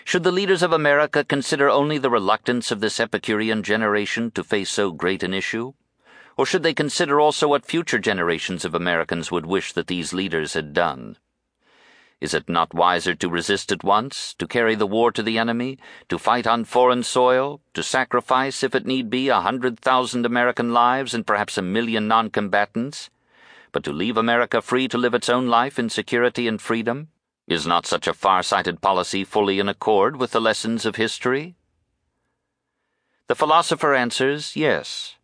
Should 0.04 0.24
the 0.24 0.32
leaders 0.32 0.64
of 0.64 0.72
America 0.72 1.22
consider 1.22 1.70
only 1.70 1.98
the 1.98 2.10
reluctance 2.10 2.72
of 2.72 2.80
this 2.80 2.98
Epicurean 2.98 3.62
generation 3.62 4.32
to 4.32 4.42
face 4.42 4.70
so 4.70 4.90
great 4.90 5.22
an 5.22 5.32
issue? 5.32 5.74
Or 6.36 6.44
should 6.44 6.62
they 6.62 6.74
consider 6.74 7.18
also 7.18 7.48
what 7.48 7.64
future 7.64 7.98
generations 7.98 8.64
of 8.64 8.74
Americans 8.74 9.30
would 9.30 9.46
wish 9.46 9.72
that 9.72 9.86
these 9.86 10.12
leaders 10.12 10.52
had 10.52 10.74
done? 10.74 11.16
Is 12.20 12.34
it 12.34 12.48
not 12.48 12.74
wiser 12.74 13.14
to 13.14 13.28
resist 13.28 13.72
at 13.72 13.84
once, 13.84 14.34
to 14.34 14.46
carry 14.46 14.74
the 14.74 14.86
war 14.86 15.12
to 15.12 15.22
the 15.22 15.38
enemy, 15.38 15.78
to 16.08 16.18
fight 16.18 16.46
on 16.46 16.64
foreign 16.64 17.02
soil, 17.02 17.60
to 17.74 17.82
sacrifice, 17.82 18.62
if 18.62 18.74
it 18.74 18.86
need 18.86 19.10
be, 19.10 19.28
a 19.28 19.40
hundred 19.40 19.78
thousand 19.78 20.24
American 20.24 20.72
lives 20.72 21.12
and 21.12 21.26
perhaps 21.26 21.58
a 21.58 21.62
million 21.62 22.08
non 22.08 22.30
combatants, 22.30 23.10
but 23.72 23.84
to 23.84 23.92
leave 23.92 24.16
America 24.16 24.62
free 24.62 24.88
to 24.88 24.96
live 24.96 25.12
its 25.12 25.28
own 25.28 25.48
life 25.48 25.78
in 25.78 25.90
security 25.90 26.48
and 26.48 26.60
freedom? 26.60 27.08
Is 27.46 27.66
not 27.66 27.86
such 27.86 28.06
a 28.06 28.14
far-sighted 28.14 28.80
policy 28.80 29.22
fully 29.22 29.58
in 29.58 29.68
accord 29.68 30.16
with 30.16 30.32
the 30.32 30.40
lessons 30.40 30.86
of 30.86 30.96
history? 30.96 31.54
The 33.26 33.34
philosopher 33.34 33.94
answers, 33.94 34.56
yes, 34.56 35.15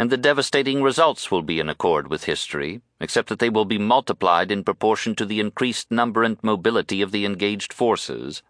and 0.00 0.08
the 0.08 0.16
devastating 0.16 0.82
results 0.82 1.30
will 1.30 1.42
be 1.42 1.60
in 1.60 1.68
accord 1.68 2.08
with 2.08 2.24
history, 2.24 2.80
except 3.00 3.28
that 3.28 3.38
they 3.38 3.50
will 3.50 3.66
be 3.66 3.76
multiplied 3.76 4.50
in 4.50 4.64
proportion 4.64 5.14
to 5.14 5.26
the 5.26 5.38
increased 5.38 5.90
number 5.90 6.22
and 6.22 6.42
mobility 6.42 7.02
of 7.02 7.12
the 7.12 7.26
engaged 7.26 7.70
forces, 7.70 8.42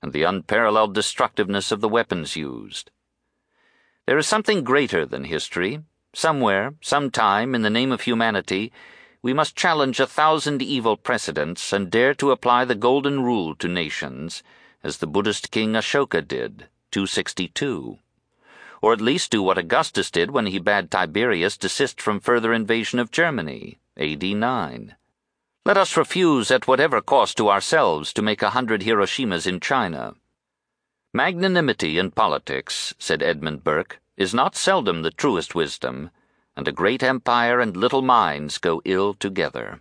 and 0.00 0.12
the 0.12 0.22
unparalleled 0.22 0.94
destructiveness 0.94 1.72
of 1.72 1.80
the 1.80 1.88
weapons 1.88 2.36
used. 2.36 2.92
There 4.06 4.16
is 4.16 4.28
something 4.28 4.62
greater 4.62 5.04
than 5.04 5.24
history. 5.24 5.80
Somewhere, 6.14 6.74
sometime, 6.80 7.52
in 7.52 7.62
the 7.62 7.68
name 7.68 7.90
of 7.90 8.02
humanity, 8.02 8.72
we 9.22 9.32
must 9.32 9.56
challenge 9.56 9.98
a 9.98 10.06
thousand 10.06 10.62
evil 10.62 10.96
precedents 10.96 11.72
and 11.72 11.90
dare 11.90 12.14
to 12.14 12.30
apply 12.30 12.64
the 12.64 12.76
golden 12.76 13.24
rule 13.24 13.56
to 13.56 13.66
nations, 13.66 14.44
as 14.84 14.98
the 14.98 15.08
Buddhist 15.08 15.50
king 15.50 15.72
Ashoka 15.72 16.22
did, 16.22 16.68
262. 16.92 17.98
Or 18.86 18.92
at 18.92 19.00
least 19.00 19.32
do 19.32 19.42
what 19.42 19.58
Augustus 19.58 20.12
did 20.12 20.30
when 20.30 20.46
he 20.46 20.60
bade 20.60 20.92
Tiberius 20.92 21.56
desist 21.56 22.00
from 22.00 22.20
further 22.20 22.52
invasion 22.52 23.00
of 23.00 23.10
Germany, 23.10 23.80
AD 23.96 24.22
9. 24.22 24.94
Let 25.64 25.76
us 25.76 25.96
refuse 25.96 26.52
at 26.52 26.68
whatever 26.68 27.00
cost 27.00 27.36
to 27.38 27.50
ourselves 27.50 28.12
to 28.12 28.22
make 28.22 28.42
a 28.42 28.50
hundred 28.50 28.82
Hiroshimas 28.82 29.44
in 29.44 29.58
China. 29.58 30.14
Magnanimity 31.12 31.98
in 31.98 32.12
politics, 32.12 32.94
said 32.96 33.24
Edmund 33.24 33.64
Burke, 33.64 33.98
is 34.16 34.32
not 34.32 34.54
seldom 34.54 35.02
the 35.02 35.10
truest 35.10 35.56
wisdom, 35.56 36.12
and 36.56 36.68
a 36.68 36.78
great 36.80 37.02
empire 37.02 37.58
and 37.58 37.76
little 37.76 38.02
minds 38.02 38.56
go 38.56 38.82
ill 38.84 39.14
together. 39.14 39.80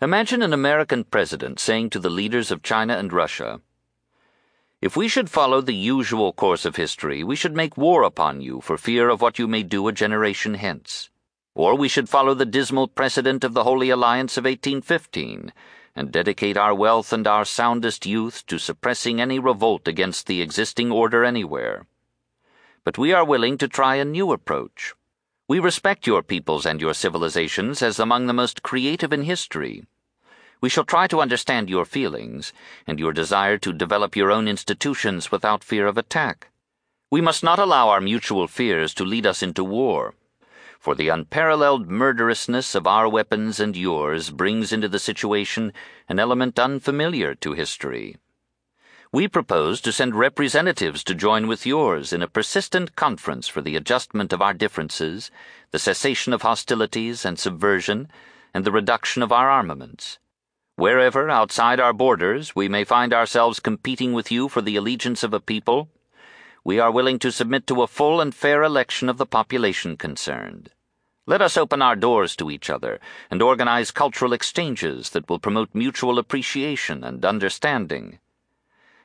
Imagine 0.00 0.42
an 0.42 0.52
American 0.52 1.04
president 1.04 1.60
saying 1.60 1.90
to 1.90 2.00
the 2.00 2.10
leaders 2.10 2.50
of 2.50 2.64
China 2.64 2.96
and 2.96 3.12
Russia, 3.12 3.60
If 4.82 4.96
we 4.96 5.06
should 5.06 5.30
follow 5.30 5.60
the 5.60 5.76
usual 5.76 6.32
course 6.32 6.64
of 6.64 6.74
history, 6.74 7.22
we 7.22 7.36
should 7.36 7.54
make 7.54 7.76
war 7.76 8.02
upon 8.02 8.40
you 8.40 8.60
for 8.60 8.76
fear 8.76 9.10
of 9.10 9.20
what 9.20 9.38
you 9.38 9.46
may 9.46 9.62
do 9.62 9.86
a 9.86 9.92
generation 9.92 10.54
hence. 10.54 11.08
Or 11.54 11.76
we 11.76 11.86
should 11.86 12.08
follow 12.08 12.34
the 12.34 12.44
dismal 12.44 12.88
precedent 12.88 13.44
of 13.44 13.54
the 13.54 13.62
Holy 13.62 13.90
Alliance 13.90 14.36
of 14.36 14.44
1815 14.44 15.52
and 15.94 16.10
dedicate 16.10 16.56
our 16.56 16.74
wealth 16.74 17.12
and 17.12 17.28
our 17.28 17.44
soundest 17.44 18.06
youth 18.06 18.44
to 18.46 18.58
suppressing 18.58 19.20
any 19.20 19.38
revolt 19.38 19.86
against 19.86 20.26
the 20.26 20.42
existing 20.42 20.90
order 20.90 21.24
anywhere. 21.24 21.86
But 22.82 22.98
we 22.98 23.12
are 23.12 23.24
willing 23.24 23.58
to 23.58 23.68
try 23.68 23.94
a 23.94 24.04
new 24.04 24.32
approach. 24.32 24.94
We 25.46 25.60
respect 25.60 26.08
your 26.08 26.24
peoples 26.24 26.66
and 26.66 26.80
your 26.80 26.94
civilizations 26.94 27.82
as 27.82 28.00
among 28.00 28.26
the 28.26 28.32
most 28.32 28.64
creative 28.64 29.12
in 29.12 29.22
history. 29.22 29.84
We 30.62 30.70
shall 30.70 30.84
try 30.84 31.06
to 31.08 31.20
understand 31.20 31.68
your 31.68 31.84
feelings 31.84 32.54
and 32.86 32.98
your 32.98 33.12
desire 33.12 33.58
to 33.58 33.74
develop 33.74 34.16
your 34.16 34.30
own 34.30 34.48
institutions 34.48 35.30
without 35.30 35.62
fear 35.62 35.86
of 35.86 35.98
attack. 35.98 36.48
We 37.10 37.20
must 37.20 37.44
not 37.44 37.58
allow 37.58 37.90
our 37.90 38.00
mutual 38.00 38.48
fears 38.48 38.94
to 38.94 39.04
lead 39.04 39.26
us 39.26 39.42
into 39.42 39.62
war 39.62 40.14
for 40.82 40.96
the 40.96 41.08
unparalleled 41.08 41.88
murderousness 41.88 42.74
of 42.74 42.88
our 42.88 43.08
weapons 43.08 43.60
and 43.60 43.76
yours 43.76 44.30
brings 44.30 44.72
into 44.72 44.88
the 44.88 44.98
situation 44.98 45.72
an 46.08 46.18
element 46.18 46.58
unfamiliar 46.58 47.36
to 47.36 47.52
history. 47.52 48.16
We 49.12 49.28
propose 49.28 49.80
to 49.82 49.92
send 49.92 50.16
representatives 50.16 51.04
to 51.04 51.14
join 51.14 51.46
with 51.46 51.64
yours 51.64 52.12
in 52.12 52.20
a 52.20 52.26
persistent 52.26 52.96
conference 52.96 53.46
for 53.46 53.60
the 53.60 53.76
adjustment 53.76 54.32
of 54.32 54.42
our 54.42 54.54
differences, 54.54 55.30
the 55.70 55.78
cessation 55.78 56.32
of 56.32 56.42
hostilities 56.42 57.24
and 57.24 57.38
subversion, 57.38 58.08
and 58.52 58.64
the 58.64 58.72
reduction 58.72 59.22
of 59.22 59.30
our 59.30 59.48
armaments. 59.48 60.18
Wherever 60.76 61.28
outside 61.28 61.80
our 61.80 61.92
borders 61.92 62.56
we 62.56 62.66
may 62.66 62.84
find 62.84 63.12
ourselves 63.12 63.60
competing 63.60 64.14
with 64.14 64.32
you 64.32 64.48
for 64.48 64.62
the 64.62 64.76
allegiance 64.76 65.22
of 65.22 65.34
a 65.34 65.40
people, 65.40 65.90
we 66.64 66.78
are 66.78 66.90
willing 66.90 67.18
to 67.18 67.30
submit 67.30 67.66
to 67.66 67.82
a 67.82 67.86
full 67.86 68.22
and 68.22 68.34
fair 68.34 68.62
election 68.62 69.10
of 69.10 69.18
the 69.18 69.26
population 69.26 69.98
concerned. 69.98 70.70
Let 71.26 71.42
us 71.42 71.58
open 71.58 71.82
our 71.82 71.94
doors 71.94 72.34
to 72.36 72.50
each 72.50 72.70
other 72.70 73.00
and 73.30 73.42
organize 73.42 73.90
cultural 73.90 74.32
exchanges 74.32 75.10
that 75.10 75.28
will 75.28 75.38
promote 75.38 75.74
mutual 75.74 76.18
appreciation 76.18 77.04
and 77.04 77.22
understanding. 77.22 78.18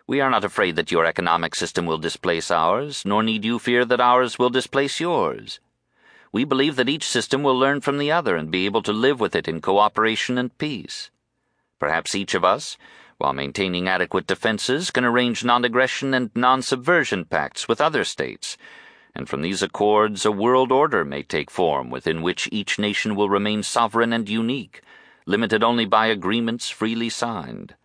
We 0.08 0.22
are 0.22 0.30
not 0.30 0.46
afraid 0.46 0.78
that 0.78 0.92
your 0.92 1.06
economic 1.06 1.54
system 1.54 1.86
will 1.86 1.98
displace 1.98 2.50
ours, 2.50 3.04
nor 3.06 3.24
need 3.24 3.44
you 3.44 3.60
fear 3.60 3.84
that 3.84 4.00
ours 4.00 4.40
will 4.40 4.50
displace 4.50 5.02
yours. 5.02 5.60
We 6.32 6.46
believe 6.46 6.78
that 6.78 6.90
each 6.90 7.06
system 7.06 7.44
will 7.44 7.60
learn 7.60 7.82
from 7.82 7.98
the 7.98 8.12
other 8.12 8.38
and 8.38 8.50
be 8.50 8.66
able 8.66 8.84
to 8.84 8.94
live 8.94 9.20
with 9.20 9.36
it 9.36 9.50
in 9.50 9.60
cooperation 9.60 10.38
and 10.38 10.58
peace. 10.58 11.12
Perhaps 11.80 12.16
each 12.16 12.34
of 12.34 12.44
us, 12.44 12.78
while 13.18 13.34
maintaining 13.34 13.88
adequate 13.88 14.28
defenses, 14.28 14.92
can 14.92 15.06
arrange 15.06 15.44
non 15.44 15.66
aggression 15.66 16.14
and 16.14 16.32
non 16.36 16.62
subversion 16.62 17.26
pacts 17.26 17.68
with 17.68 17.82
other 17.82 18.04
states, 18.04 18.58
and 19.16 19.28
from 19.28 19.42
these 19.42 19.64
accords 19.64 20.26
a 20.26 20.32
world 20.32 20.72
order 20.72 21.04
may 21.04 21.24
take 21.24 21.50
form 21.50 21.90
within 21.90 22.22
which 22.22 22.48
each 22.52 22.78
nation 22.78 23.16
will 23.16 23.30
remain 23.30 23.64
sovereign 23.64 24.14
and 24.14 24.30
unique, 24.30 24.82
limited 25.26 25.64
only 25.64 25.86
by 25.86 26.08
agreements 26.08 26.70
freely 26.70 27.10
signed. 27.10 27.76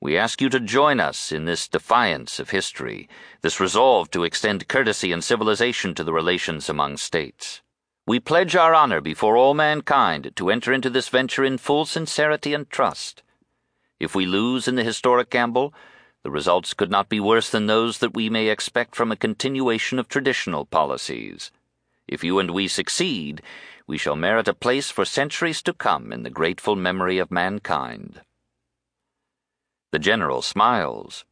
We 0.00 0.16
ask 0.16 0.40
you 0.40 0.48
to 0.48 0.60
join 0.60 0.98
us 0.98 1.30
in 1.30 1.44
this 1.44 1.68
defiance 1.68 2.40
of 2.40 2.50
history, 2.50 3.08
this 3.42 3.60
resolve 3.60 4.10
to 4.12 4.24
extend 4.24 4.66
courtesy 4.66 5.12
and 5.12 5.22
civilization 5.22 5.94
to 5.94 6.02
the 6.02 6.12
relations 6.12 6.68
among 6.68 6.96
states. 6.96 7.60
We 8.10 8.18
pledge 8.18 8.56
our 8.56 8.74
honor 8.74 9.00
before 9.00 9.36
all 9.36 9.54
mankind 9.54 10.32
to 10.34 10.50
enter 10.50 10.72
into 10.72 10.90
this 10.90 11.08
venture 11.08 11.44
in 11.44 11.58
full 11.58 11.84
sincerity 11.86 12.52
and 12.52 12.68
trust 12.68 13.22
if 14.00 14.14
we 14.14 14.24
lose 14.24 14.66
in 14.66 14.76
the 14.76 14.82
historic 14.82 15.28
gamble, 15.28 15.74
the 16.22 16.30
results 16.30 16.72
could 16.72 16.90
not 16.90 17.10
be 17.10 17.20
worse 17.20 17.50
than 17.50 17.66
those 17.66 17.98
that 17.98 18.14
we 18.14 18.30
may 18.30 18.48
expect 18.48 18.96
from 18.96 19.12
a 19.12 19.16
continuation 19.16 19.98
of 19.98 20.08
traditional 20.08 20.64
policies. 20.64 21.52
If 22.08 22.24
you 22.24 22.38
and 22.38 22.50
we 22.50 22.66
succeed, 22.66 23.42
we 23.86 23.98
shall 23.98 24.16
merit 24.16 24.48
a 24.48 24.54
place 24.54 24.90
for 24.90 25.04
centuries 25.04 25.62
to 25.62 25.74
come 25.74 26.12
in 26.12 26.22
the 26.22 26.30
grateful 26.30 26.76
memory 26.76 27.18
of 27.18 27.30
mankind. 27.30 28.22
The 29.92 29.98
General 29.98 30.40
smiles. 30.40 31.26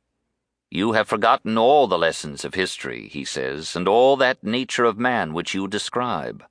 You 0.71 0.93
have 0.93 1.09
forgotten 1.09 1.57
all 1.57 1.87
the 1.87 1.99
lessons 1.99 2.45
of 2.45 2.53
history, 2.53 3.09
he 3.09 3.25
says, 3.25 3.75
and 3.75 3.89
all 3.89 4.17
that 4.19 4.45
nature 4.45 4.85
of 4.85 4.99
man 4.99 5.33
which 5.33 5.55
you 5.55 5.67
describe. 5.69 6.45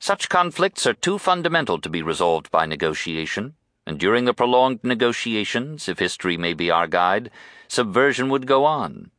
Such 0.00 0.28
conflicts 0.28 0.84
are 0.86 0.94
too 0.94 1.18
fundamental 1.18 1.80
to 1.80 1.88
be 1.88 2.02
resolved 2.02 2.50
by 2.50 2.66
negotiation 2.66 3.54
and 3.90 3.98
during 3.98 4.24
the 4.24 4.34
prolonged 4.34 4.84
negotiations, 4.84 5.88
if 5.88 5.98
history 5.98 6.36
may 6.36 6.54
be 6.54 6.70
our 6.70 6.86
guide, 6.86 7.28
subversion 7.66 8.28
would 8.28 8.46
go 8.46 8.64
on. 8.64 9.10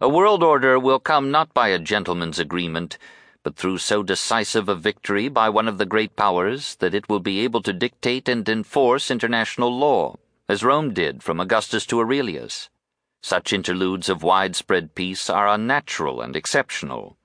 A 0.00 0.08
world 0.08 0.42
order 0.42 0.78
will 0.78 0.98
come 0.98 1.30
not 1.30 1.52
by 1.52 1.68
a 1.68 1.78
gentleman's 1.78 2.38
agreement, 2.38 2.96
but 3.42 3.56
through 3.56 3.76
so 3.76 4.02
decisive 4.02 4.70
a 4.70 4.74
victory 4.74 5.28
by 5.28 5.48
one 5.48 5.68
of 5.68 5.78
the 5.78 5.84
great 5.84 6.16
powers 6.16 6.76
that 6.76 6.94
it 6.94 7.08
will 7.08 7.20
be 7.20 7.40
able 7.40 7.62
to 7.62 7.72
dictate 7.72 8.26
and 8.26 8.48
enforce 8.48 9.10
international 9.10 9.76
law, 9.76 10.16
as 10.48 10.64
Rome 10.64 10.94
did 10.94 11.22
from 11.22 11.38
Augustus 11.38 11.84
to 11.86 12.00
Aurelius. 12.00 12.70
Such 13.22 13.52
interludes 13.52 14.08
of 14.08 14.22
widespread 14.22 14.94
peace 14.94 15.28
are 15.28 15.48
unnatural 15.48 16.22
and 16.22 16.36
exceptional. 16.36 17.18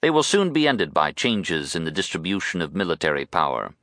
They 0.00 0.10
will 0.10 0.22
soon 0.22 0.52
be 0.52 0.66
ended 0.66 0.94
by 0.94 1.12
changes 1.12 1.76
in 1.76 1.84
the 1.84 1.90
distribution 1.90 2.62
of 2.62 2.74
military 2.74 3.26
power. 3.26 3.74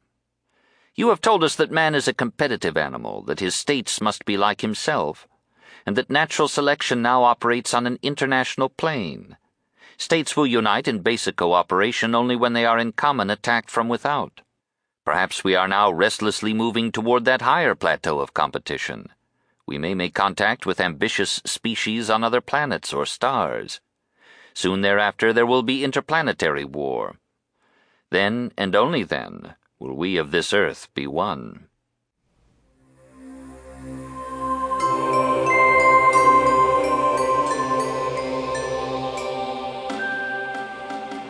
You 0.96 1.10
have 1.10 1.22
told 1.22 1.44
us 1.44 1.56
that 1.56 1.70
man 1.70 1.94
is 1.94 2.08
a 2.08 2.14
competitive 2.14 2.76
animal, 2.76 3.22
that 3.24 3.40
his 3.40 3.56
states 3.56 4.02
must 4.02 4.26
be 4.26 4.36
like 4.36 4.62
himself, 4.62 5.28
and 5.86 5.96
that 5.96 6.10
natural 6.10 6.48
selection 6.48 7.04
now 7.04 7.24
operates 7.24 7.74
on 7.74 7.86
an 7.86 8.00
international 8.02 8.70
plane. 8.70 9.38
States 9.98 10.36
will 10.36 10.48
unite 10.48 10.88
in 10.88 11.00
basic 11.00 11.36
cooperation 11.36 12.16
only 12.16 12.36
when 12.36 12.54
they 12.54 12.66
are 12.66 12.80
in 12.80 12.94
common 12.94 13.30
attack 13.30 13.70
from 13.70 13.88
without. 13.88 14.42
Perhaps 15.06 15.44
we 15.44 15.56
are 15.56 15.68
now 15.68 15.92
restlessly 15.92 16.54
moving 16.54 16.92
toward 16.92 17.26
that 17.26 17.42
higher 17.42 17.76
plateau 17.76 18.20
of 18.20 18.34
competition. 18.34 19.10
We 19.68 19.78
may 19.78 19.94
make 19.94 20.14
contact 20.16 20.66
with 20.66 20.82
ambitious 20.82 21.42
species 21.46 22.10
on 22.10 22.24
other 22.24 22.42
planets 22.42 22.92
or 22.92 23.06
stars. 23.06 23.80
Soon 24.58 24.82
thereafter, 24.82 25.32
there 25.32 25.46
will 25.46 25.62
be 25.62 25.84
interplanetary 25.84 26.66
war. 26.66 27.18
Then, 28.10 28.52
and 28.58 28.76
only 28.76 29.04
then, 29.04 29.54
will 29.78 29.94
we 29.94 30.18
of 30.18 30.32
this 30.32 30.52
earth 30.52 30.88
be 30.96 31.06
one. 31.06 31.68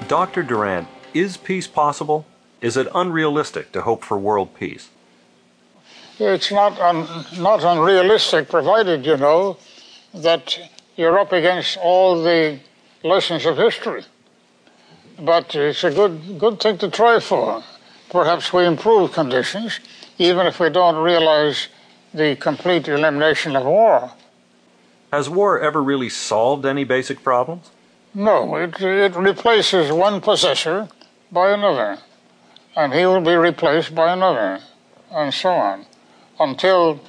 Dr. 0.07 0.41
Durant, 0.41 0.87
is 1.13 1.35
peace 1.35 1.67
possible? 1.67 2.25
Is 2.61 2.77
it 2.77 2.87
unrealistic 2.95 3.73
to 3.73 3.81
hope 3.81 4.05
for 4.05 4.17
world 4.17 4.55
peace? 4.55 4.87
It's 6.17 6.49
not, 6.49 6.79
un, 6.79 7.05
not 7.37 7.61
unrealistic, 7.65 8.47
provided 8.47 9.05
you 9.05 9.17
know 9.17 9.57
that 10.13 10.57
you're 10.95 11.19
up 11.19 11.33
against 11.33 11.75
all 11.75 12.23
the 12.23 12.61
lessons 13.03 13.45
of 13.45 13.57
history. 13.57 14.03
But 15.19 15.55
it's 15.55 15.83
a 15.83 15.91
good, 15.91 16.39
good 16.39 16.59
thing 16.59 16.77
to 16.79 16.89
try 16.89 17.19
for 17.19 17.63
perhaps 18.09 18.53
we 18.53 18.65
improve 18.65 19.13
conditions, 19.13 19.79
even 20.17 20.47
if 20.47 20.59
we 20.59 20.69
don't 20.69 20.95
realize 20.95 21.67
the 22.13 22.35
complete 22.35 22.87
elimination 22.87 23.55
of 23.55 23.65
war. 23.65 24.11
Has 25.11 25.29
war 25.29 25.59
ever 25.59 25.81
really 25.81 26.09
solved 26.09 26.65
any 26.65 26.83
basic 26.83 27.23
problems? 27.23 27.71
No, 28.13 28.55
it, 28.55 28.79
it 28.81 29.15
replaces 29.15 29.91
one 29.91 30.21
possessor 30.21 30.89
by 31.31 31.51
another, 31.51 31.97
and 32.75 32.93
he 32.93 33.05
will 33.05 33.21
be 33.21 33.35
replaced 33.35 33.93
by 33.93 34.13
another, 34.13 34.59
and 35.11 35.33
so 35.33 35.49
on, 35.49 35.85
until 36.39 36.99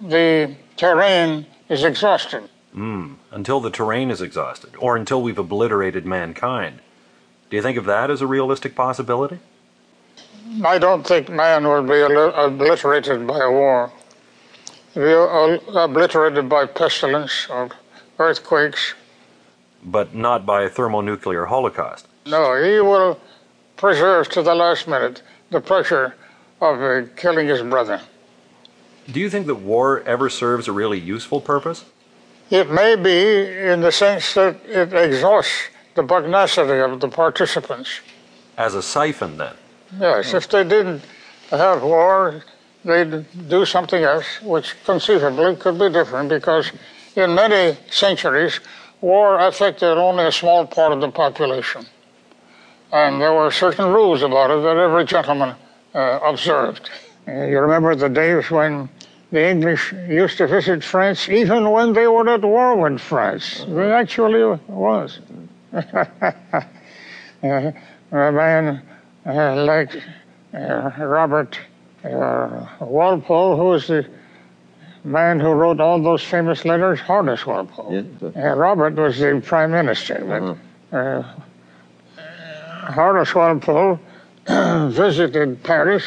the 0.00 0.54
terrain 0.76 1.46
is 1.68 1.84
exhausted. 1.84 2.48
Mm, 2.74 3.16
until 3.30 3.60
the 3.60 3.70
terrain 3.70 4.10
is 4.10 4.22
exhausted, 4.22 4.70
or 4.78 4.96
until 4.96 5.22
we've 5.22 5.38
obliterated 5.38 6.06
mankind. 6.06 6.80
Do 7.50 7.56
you 7.56 7.62
think 7.62 7.78
of 7.78 7.84
that 7.86 8.10
as 8.10 8.20
a 8.20 8.26
realistic 8.26 8.74
possibility? 8.74 9.38
I 10.64 10.78
don't 10.78 11.06
think 11.06 11.28
man 11.28 11.64
will 11.64 11.82
be 11.82 12.00
obliterated 12.00 13.26
by 13.26 13.38
a 13.44 13.50
war. 13.50 13.92
Be 14.94 15.12
obliterated 15.12 16.48
by 16.48 16.66
pestilence 16.66 17.46
or 17.50 17.70
earthquakes. 18.18 18.94
But 19.84 20.14
not 20.14 20.44
by 20.44 20.62
a 20.62 20.68
thermonuclear 20.68 21.46
holocaust. 21.46 22.06
No, 22.26 22.60
he 22.62 22.80
will 22.80 23.20
preserve 23.76 24.28
to 24.30 24.42
the 24.42 24.54
last 24.54 24.88
minute 24.88 25.22
the 25.50 25.60
pressure 25.60 26.14
of 26.60 26.82
uh, 26.82 27.06
killing 27.16 27.48
his 27.48 27.62
brother. 27.62 28.00
Do 29.10 29.20
you 29.20 29.30
think 29.30 29.46
that 29.46 29.54
war 29.54 30.02
ever 30.02 30.28
serves 30.28 30.68
a 30.68 30.72
really 30.72 30.98
useful 30.98 31.40
purpose? 31.40 31.84
It 32.50 32.70
may 32.70 32.96
be 32.96 33.68
in 33.68 33.80
the 33.80 33.92
sense 33.92 34.34
that 34.34 34.56
it 34.66 34.92
exhausts 34.92 35.68
the 35.94 36.02
pugnacity 36.02 36.78
of 36.78 37.00
the 37.00 37.08
participants. 37.08 38.00
As 38.56 38.74
a 38.74 38.82
siphon, 38.82 39.36
then? 39.36 39.54
Yes, 40.00 40.34
if 40.34 40.48
they 40.48 40.64
didn't 40.64 41.02
have 41.50 41.82
war, 41.82 42.42
they'd 42.84 43.24
do 43.48 43.64
something 43.64 44.02
else, 44.02 44.40
which 44.42 44.74
conceivably 44.84 45.56
could 45.56 45.78
be 45.78 45.90
different 45.90 46.28
because 46.28 46.72
in 47.16 47.34
many 47.34 47.76
centuries, 47.90 48.60
war 49.00 49.38
affected 49.40 49.98
only 49.98 50.24
a 50.24 50.32
small 50.32 50.66
part 50.66 50.92
of 50.92 51.00
the 51.00 51.10
population. 51.10 51.84
And 52.92 53.20
there 53.20 53.34
were 53.34 53.50
certain 53.50 53.92
rules 53.92 54.22
about 54.22 54.50
it 54.50 54.62
that 54.62 54.76
every 54.76 55.04
gentleman 55.04 55.54
uh, 55.94 56.20
observed. 56.22 56.90
Uh, 57.26 57.44
you 57.44 57.60
remember 57.60 57.94
the 57.94 58.08
days 58.08 58.50
when 58.50 58.88
the 59.30 59.46
English 59.46 59.92
used 60.08 60.38
to 60.38 60.46
visit 60.46 60.82
France 60.82 61.28
even 61.28 61.70
when 61.70 61.92
they 61.92 62.06
were 62.06 62.28
at 62.28 62.42
war 62.42 62.76
with 62.76 63.00
France. 63.00 63.64
They 63.68 63.92
actually 63.92 64.58
was. 64.68 65.20
uh, 65.72 66.04
a 67.42 67.72
man 68.10 68.82
uh, 69.26 69.64
like 69.64 69.94
uh, 70.54 70.90
Robert 70.98 71.58
uh, 72.04 72.66
Walpole, 72.80 73.56
who 73.56 73.64
was 73.64 73.88
the 73.88 74.06
man 75.04 75.38
who 75.40 75.50
wrote 75.50 75.80
all 75.80 76.02
those 76.02 76.22
famous 76.22 76.64
letters, 76.64 77.00
Horace 77.00 77.44
Walpole. 77.44 78.06
Yeah. 78.34 78.52
Robert 78.52 78.94
was 78.94 79.18
the 79.18 79.42
prime 79.44 79.72
minister, 79.72 80.56
but 80.90 80.96
uh-huh. 80.96 81.22
Horace 82.92 83.34
Walpole 83.34 84.00
visited 84.46 85.62
Paris 85.62 86.04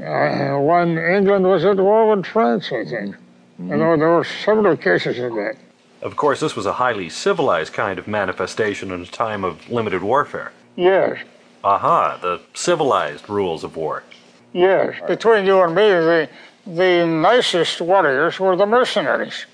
uh, 0.00 0.58
when 0.58 0.98
England 0.98 1.44
was 1.44 1.64
at 1.64 1.76
war 1.76 2.14
with 2.14 2.26
France, 2.26 2.66
I 2.66 2.84
think. 2.84 3.14
Mm-hmm. 3.14 3.70
You 3.70 3.76
know, 3.76 3.96
there 3.96 4.10
were 4.10 4.24
several 4.24 4.76
cases 4.76 5.18
of 5.18 5.32
that. 5.34 5.56
Of 6.02 6.16
course, 6.16 6.40
this 6.40 6.56
was 6.56 6.66
a 6.66 6.72
highly 6.72 7.08
civilized 7.08 7.72
kind 7.72 7.98
of 7.98 8.06
manifestation 8.06 8.90
in 8.90 9.02
a 9.02 9.06
time 9.06 9.44
of 9.44 9.70
limited 9.70 10.02
warfare. 10.02 10.52
Yes. 10.76 11.18
Aha, 11.62 12.18
the 12.20 12.40
civilized 12.52 13.30
rules 13.30 13.64
of 13.64 13.76
war. 13.76 14.02
Yes. 14.52 14.96
Between 15.06 15.46
you 15.46 15.62
and 15.62 15.74
me, 15.74 15.88
the, 15.88 16.28
the 16.66 17.06
nicest 17.06 17.80
warriors 17.80 18.38
were 18.38 18.56
the 18.56 18.66
mercenaries 18.66 19.46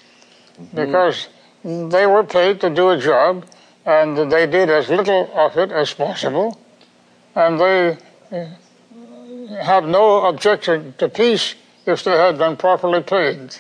mm-hmm. 0.61 0.77
because 0.77 1.29
they 1.63 2.07
were 2.07 2.25
paid 2.25 2.61
to 2.63 2.71
do 2.71 2.91
a 2.91 2.99
job 2.99 3.45
and 3.87 4.31
they 4.31 4.47
did 4.47 4.71
as 4.71 4.89
little 4.89 5.31
of 5.35 5.57
it 5.57 5.71
as 5.71 5.93
possible 5.93 6.59
and 7.35 7.61
they 7.61 7.99
have 9.63 9.85
no 9.85 10.27
objection 10.27 10.95
to 10.99 11.09
peace 11.09 11.55
if 11.87 12.05
they 12.05 12.17
had 12.17 12.39
been 12.39 12.57
properly 12.57 13.03
paid. 13.03 13.57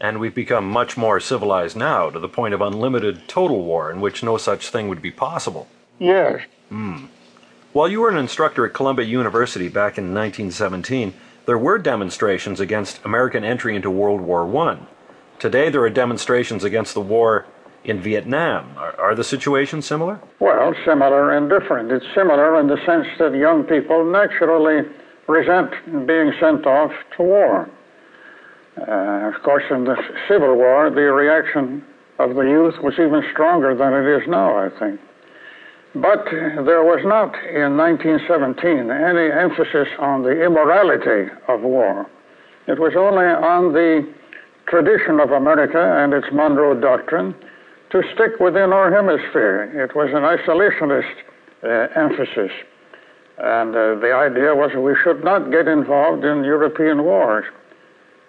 And 0.00 0.18
we've 0.18 0.34
become 0.34 0.68
much 0.68 0.96
more 0.96 1.20
civilized 1.20 1.76
now 1.76 2.10
to 2.10 2.18
the 2.18 2.28
point 2.28 2.54
of 2.54 2.60
unlimited 2.60 3.28
total 3.28 3.62
war 3.62 3.88
in 3.88 4.00
which 4.00 4.24
no 4.24 4.36
such 4.36 4.68
thing 4.68 4.88
would 4.88 5.00
be 5.00 5.12
possible. 5.12 5.68
Yes. 6.00 6.42
Hmm. 6.70 7.06
While 7.72 7.88
you 7.88 8.00
were 8.00 8.10
an 8.10 8.18
instructor 8.18 8.66
at 8.66 8.74
Columbia 8.74 9.06
University 9.06 9.68
back 9.68 9.98
in 9.98 10.12
1917, 10.12 11.14
there 11.46 11.56
were 11.56 11.78
demonstrations 11.78 12.58
against 12.58 13.04
American 13.04 13.44
entry 13.44 13.76
into 13.76 13.90
World 13.90 14.20
War 14.20 14.44
I. 14.68 14.78
Today 15.38 15.70
there 15.70 15.82
are 15.82 15.90
demonstrations 15.90 16.64
against 16.64 16.94
the 16.94 17.00
war 17.00 17.46
in 17.84 18.00
Vietnam. 18.00 18.76
Are, 18.76 18.98
are, 19.00 19.14
the 19.14 19.24
situations 19.24 19.86
similar? 19.86 20.20
Well, 20.40 20.74
similar 20.84 21.36
and 21.36 21.50
different. 21.50 21.90
It's 21.90 22.06
similar 22.14 22.60
in 22.60 22.68
the 22.68 22.78
sense 22.86 23.06
that 23.18 23.34
young 23.34 23.64
people 23.64 24.04
naturally 24.04 24.88
resent 25.28 25.70
being 26.06 26.32
sent 26.40 26.66
off 26.66 26.92
to 27.16 27.22
war. 27.22 27.70
Uh, 28.76 29.34
of 29.34 29.42
course, 29.42 29.64
in 29.70 29.84
the 29.84 29.96
Civil 30.28 30.56
War, 30.56 30.90
the 30.90 31.12
reaction 31.12 31.84
of 32.18 32.34
the 32.34 32.42
youth 32.42 32.74
was 32.82 32.94
even 32.94 33.22
stronger 33.32 33.74
than 33.74 33.92
it 33.92 34.06
is 34.06 34.26
now, 34.28 34.56
I 34.56 34.68
think. 34.78 35.00
But 35.94 36.24
there 36.30 36.82
was 36.82 37.04
not 37.04 37.34
in 37.44 37.76
1917 37.76 38.90
any 38.90 39.30
emphasis 39.30 39.88
on 39.98 40.22
the 40.22 40.42
immorality 40.42 41.30
of 41.48 41.60
war. 41.60 42.06
It 42.66 42.78
was 42.78 42.94
only 42.96 43.26
on 43.26 43.72
the 43.74 44.08
tradition 44.68 45.20
of 45.20 45.32
America 45.32 45.82
and 45.98 46.14
its 46.14 46.28
Monroe 46.32 46.80
Doctrine 46.80 47.34
to 47.92 48.02
stick 48.14 48.40
within 48.40 48.72
our 48.72 48.90
hemisphere. 48.90 49.70
It 49.84 49.94
was 49.94 50.08
an 50.08 50.24
isolationist 50.24 51.12
uh, 51.62 51.92
emphasis. 51.94 52.50
And 53.38 53.76
uh, 53.76 54.00
the 54.00 54.12
idea 54.14 54.54
was 54.54 54.72
we 54.74 54.96
should 55.04 55.22
not 55.22 55.50
get 55.50 55.68
involved 55.68 56.24
in 56.24 56.42
European 56.42 57.04
wars. 57.04 57.44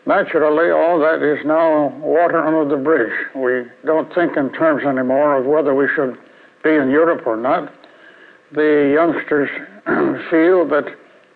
Naturally, 0.06 0.70
all 0.70 1.00
that 1.00 1.24
is 1.24 1.46
now 1.46 1.88
water 2.00 2.44
under 2.44 2.76
the 2.76 2.82
bridge. 2.82 3.14
We 3.36 3.72
don't 3.86 4.14
think 4.14 4.36
in 4.36 4.52
terms 4.52 4.84
anymore 4.84 5.38
of 5.38 5.46
whether 5.46 5.74
we 5.74 5.88
should 5.96 6.18
be 6.62 6.76
in 6.76 6.90
Europe 6.90 7.26
or 7.26 7.38
not. 7.38 7.72
The 8.52 8.92
youngsters 8.94 9.50
feel 10.30 10.68
that 10.68 10.86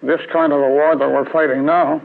this 0.04 0.20
kind 0.34 0.52
of 0.52 0.60
a 0.60 0.70
war 0.70 0.98
that 0.98 1.10
we're 1.10 1.32
fighting 1.32 1.66
now 1.66 2.02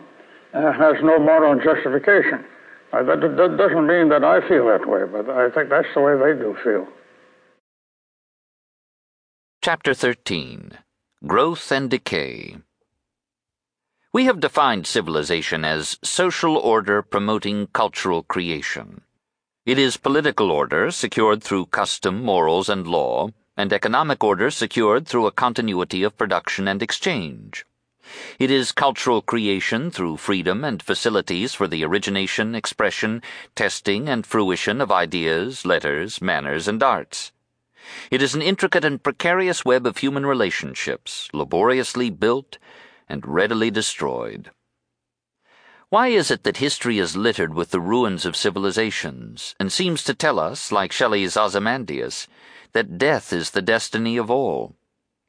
uh, 0.55 0.73
has 0.73 0.95
no 1.03 1.19
moral 1.19 1.59
justification. 1.59 2.45
That, 2.93 3.07
that 3.07 3.57
doesn't 3.57 3.87
mean 3.87 4.11
that 4.11 4.23
I 4.23 4.47
feel 4.47 4.67
that 4.67 4.87
way, 4.87 5.05
but 5.11 5.31
I 5.31 5.51
think 5.51 5.71
that's 5.71 5.89
the 5.95 6.01
way 6.03 6.15
they 6.15 6.39
do 6.39 6.55
feel. 6.63 6.87
Chapter 9.63 9.95
13 9.95 10.79
Growth 11.27 11.73
and 11.73 11.89
Decay. 11.89 12.57
We 14.13 14.27
have 14.27 14.41
defined 14.41 14.87
civilization 14.87 15.65
as 15.65 15.99
social 16.03 16.57
order 16.59 17.01
promoting 17.01 17.69
cultural 17.69 18.25
creation. 18.25 19.01
It 19.65 19.79
is 19.79 19.97
political 19.97 20.51
order 20.51 20.91
secured 20.91 21.43
through 21.43 21.67
custom, 21.67 22.23
morals, 22.23 22.69
and 22.69 22.87
law, 22.87 23.31
and 23.57 23.73
economic 23.73 24.23
order 24.23 24.51
secured 24.51 25.09
through 25.09 25.27
a 25.27 25.33
continuity 25.33 26.03
of 26.03 26.19
production 26.19 26.69
and 26.69 26.83
exchange. 26.83 27.65
It 28.39 28.51
is 28.51 28.73
cultural 28.73 29.23
creation 29.23 29.91
through 29.91 30.17
freedom 30.17 30.65
and 30.65 30.83
facilities 30.83 31.55
for 31.55 31.69
the 31.69 31.85
origination, 31.85 32.55
expression, 32.55 33.23
testing, 33.55 34.09
and 34.09 34.27
fruition 34.27 34.81
of 34.81 34.91
ideas, 34.91 35.65
letters, 35.65 36.21
manners, 36.21 36.67
and 36.67 36.83
arts. 36.83 37.33
It 38.11 38.23
is 38.23 38.35
an 38.35 38.43
intricate 38.43 38.85
and 38.85 39.03
precarious 39.03 39.65
web 39.65 39.87
of 39.87 39.99
human 39.99 40.25
relationships, 40.25 41.29
laboriously 41.33 42.11
built 42.11 42.59
and 43.09 43.27
readily 43.27 43.71
destroyed. 43.71 44.51
Why 45.89 46.09
is 46.09 46.31
it 46.31 46.45
that 46.45 46.57
history 46.57 46.99
is 46.99 47.17
littered 47.17 47.53
with 47.53 47.71
the 47.71 47.81
ruins 47.81 48.25
of 48.25 48.35
civilizations, 48.35 49.55
and 49.61 49.71
seems 49.71 50.03
to 50.05 50.15
tell 50.15 50.41
us, 50.41 50.73
like 50.73 50.91
Shelley's 50.91 51.37
Ozymandias, 51.37 52.29
that 52.73 52.97
death 52.97 53.33
is 53.33 53.51
the 53.51 53.61
destiny 53.61 54.17
of 54.17 54.31
all? 54.31 54.75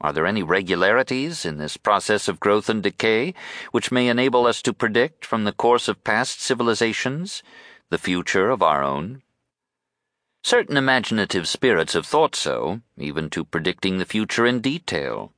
Are 0.03 0.11
there 0.11 0.27
any 0.27 0.43
regularities 0.43 1.45
in 1.45 1.59
this 1.59 1.77
process 1.77 2.27
of 2.27 2.41
growth 2.41 2.67
and 2.67 2.83
decay 2.83 3.33
which 3.71 3.89
may 3.89 4.09
enable 4.09 4.45
us 4.45 4.61
to 4.63 4.73
predict 4.73 5.25
from 5.25 5.45
the 5.45 5.53
course 5.53 5.87
of 5.87 6.03
past 6.03 6.41
civilizations 6.41 7.41
the 7.89 7.97
future 7.97 8.49
of 8.49 8.61
our 8.61 8.83
own? 8.83 9.21
Certain 10.43 10.75
imaginative 10.75 11.47
spirits 11.47 11.93
have 11.93 12.05
thought 12.05 12.35
so, 12.35 12.81
even 12.97 13.29
to 13.29 13.45
predicting 13.45 13.97
the 13.97 14.03
future 14.03 14.45
in 14.45 14.59
detail. 14.59 15.31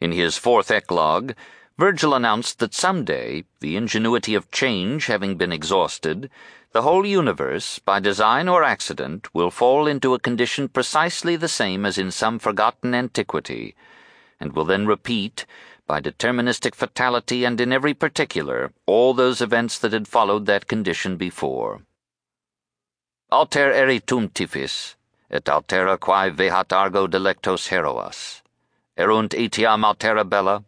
In 0.00 0.12
his 0.12 0.38
fourth 0.38 0.70
eclogue, 0.70 1.32
Virgil 1.76 2.14
announced 2.14 2.60
that 2.60 2.72
some 2.72 3.04
day, 3.04 3.42
the 3.58 3.76
ingenuity 3.76 4.36
of 4.36 4.52
change 4.52 5.06
having 5.06 5.36
been 5.36 5.50
exhausted, 5.50 6.30
the 6.70 6.82
whole 6.82 7.04
universe, 7.04 7.80
by 7.80 7.98
design 7.98 8.48
or 8.48 8.62
accident, 8.62 9.34
will 9.34 9.50
fall 9.50 9.88
into 9.88 10.14
a 10.14 10.20
condition 10.20 10.68
precisely 10.68 11.34
the 11.34 11.48
same 11.48 11.84
as 11.84 11.98
in 11.98 12.12
some 12.12 12.38
forgotten 12.38 12.94
antiquity 12.94 13.74
and 14.44 14.52
will 14.52 14.66
then 14.66 14.86
repeat, 14.86 15.46
by 15.86 16.00
deterministic 16.00 16.74
fatality 16.74 17.44
and 17.44 17.58
in 17.60 17.72
every 17.72 17.94
particular, 17.94 18.72
all 18.84 19.14
those 19.14 19.40
events 19.40 19.78
that 19.78 19.94
had 19.94 20.06
followed 20.06 20.44
that 20.44 20.68
condition 20.68 21.16
before. 21.16 21.80
Alter 23.30 23.72
eritum 23.72 24.32
Tiphys, 24.34 24.96
et 25.30 25.48
altera 25.48 25.96
quae 25.96 26.28
vehat 26.30 26.72
argo 26.72 27.06
delectos 27.06 27.68
heroas. 27.70 28.42
Erunt 28.98 29.30
etiam 29.30 29.82
altera 29.82 30.24
bella, 30.24 30.62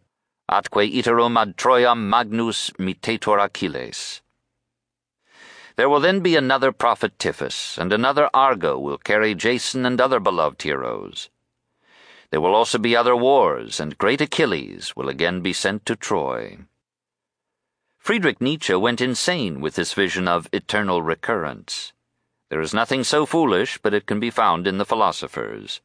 atque 0.49 0.91
iterum 0.91 1.39
ad 1.39 1.55
Troiam 1.55 2.09
magnus 2.09 2.71
mitator 2.79 3.39
Achilles. 3.45 4.21
There 5.75 5.87
will 5.87 5.99
then 5.99 6.21
be 6.21 6.35
another 6.35 6.71
prophet 6.71 7.19
Tiphys, 7.19 7.77
and 7.79 7.93
another 7.93 8.31
Argo 8.33 8.79
will 8.79 8.97
carry 8.97 9.35
Jason 9.35 9.85
and 9.85 10.01
other 10.01 10.19
beloved 10.19 10.63
heroes. 10.63 11.29
There 12.29 12.41
will 12.41 12.55
also 12.55 12.77
be 12.77 12.95
other 12.95 13.15
wars, 13.15 13.79
and 13.79 13.97
great 13.97 14.21
Achilles 14.21 14.95
will 14.95 15.07
again 15.07 15.41
be 15.41 15.53
sent 15.53 15.85
to 15.85 15.95
Troy. 15.95 16.59
Friedrich 17.97 18.41
Nietzsche 18.41 18.75
went 18.75 19.01
insane 19.01 19.61
with 19.61 19.75
this 19.75 19.93
vision 19.93 20.27
of 20.27 20.47
eternal 20.51 21.01
recurrence. 21.01 21.93
There 22.49 22.61
is 22.61 22.73
nothing 22.73 23.03
so 23.03 23.25
foolish 23.25 23.77
but 23.77 23.93
it 23.93 24.05
can 24.05 24.19
be 24.19 24.29
found 24.29 24.67
in 24.67 24.77
the 24.77 24.85
philosophers. 24.85 25.81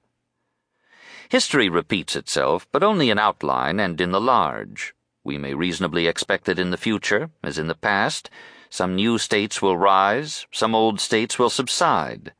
History 1.29 1.69
repeats 1.69 2.15
itself, 2.15 2.67
but 2.73 2.83
only 2.83 3.11
in 3.11 3.19
outline 3.19 3.81
and 3.81 4.01
in 4.01 4.13
the 4.13 4.21
large. 4.21 4.95
We 5.25 5.39
may 5.39 5.55
reasonably 5.55 6.07
expect 6.07 6.45
that 6.45 6.59
in 6.59 6.71
the 6.71 6.77
future, 6.77 7.31
as 7.43 7.59
in 7.59 7.69
the 7.69 7.75
past, 7.75 8.31
some 8.69 8.97
new 8.97 9.19
states 9.19 9.63
will 9.63 9.77
rise, 9.77 10.47
some 10.51 10.75
old 10.75 11.01
states 11.01 11.39
will 11.39 11.51
subside. 11.51 12.33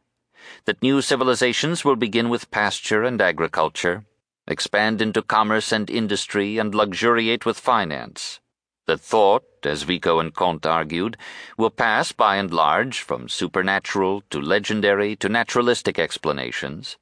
That 0.65 0.81
new 0.81 1.03
civilizations 1.03 1.85
will 1.85 1.97
begin 1.97 2.29
with 2.29 2.53
pasture 2.53 3.03
and 3.03 3.21
agriculture, 3.21 4.05
expand 4.47 5.03
into 5.03 5.21
commerce 5.21 5.73
and 5.73 5.91
industry, 5.91 6.57
and 6.57 6.73
luxuriate 6.73 7.45
with 7.45 7.59
finance. 7.59 8.39
That 8.87 9.01
thought, 9.01 9.43
as 9.65 9.83
Vico 9.83 10.21
and 10.21 10.33
Comte 10.33 10.65
argued, 10.65 11.17
will 11.59 11.71
pass 11.71 12.13
by 12.13 12.37
and 12.37 12.53
large 12.53 13.01
from 13.01 13.29
supernatural 13.29 14.23
to 14.31 14.41
legendary 14.41 15.17
to 15.17 15.29
naturalistic 15.29 15.99
explanations. 15.99 16.97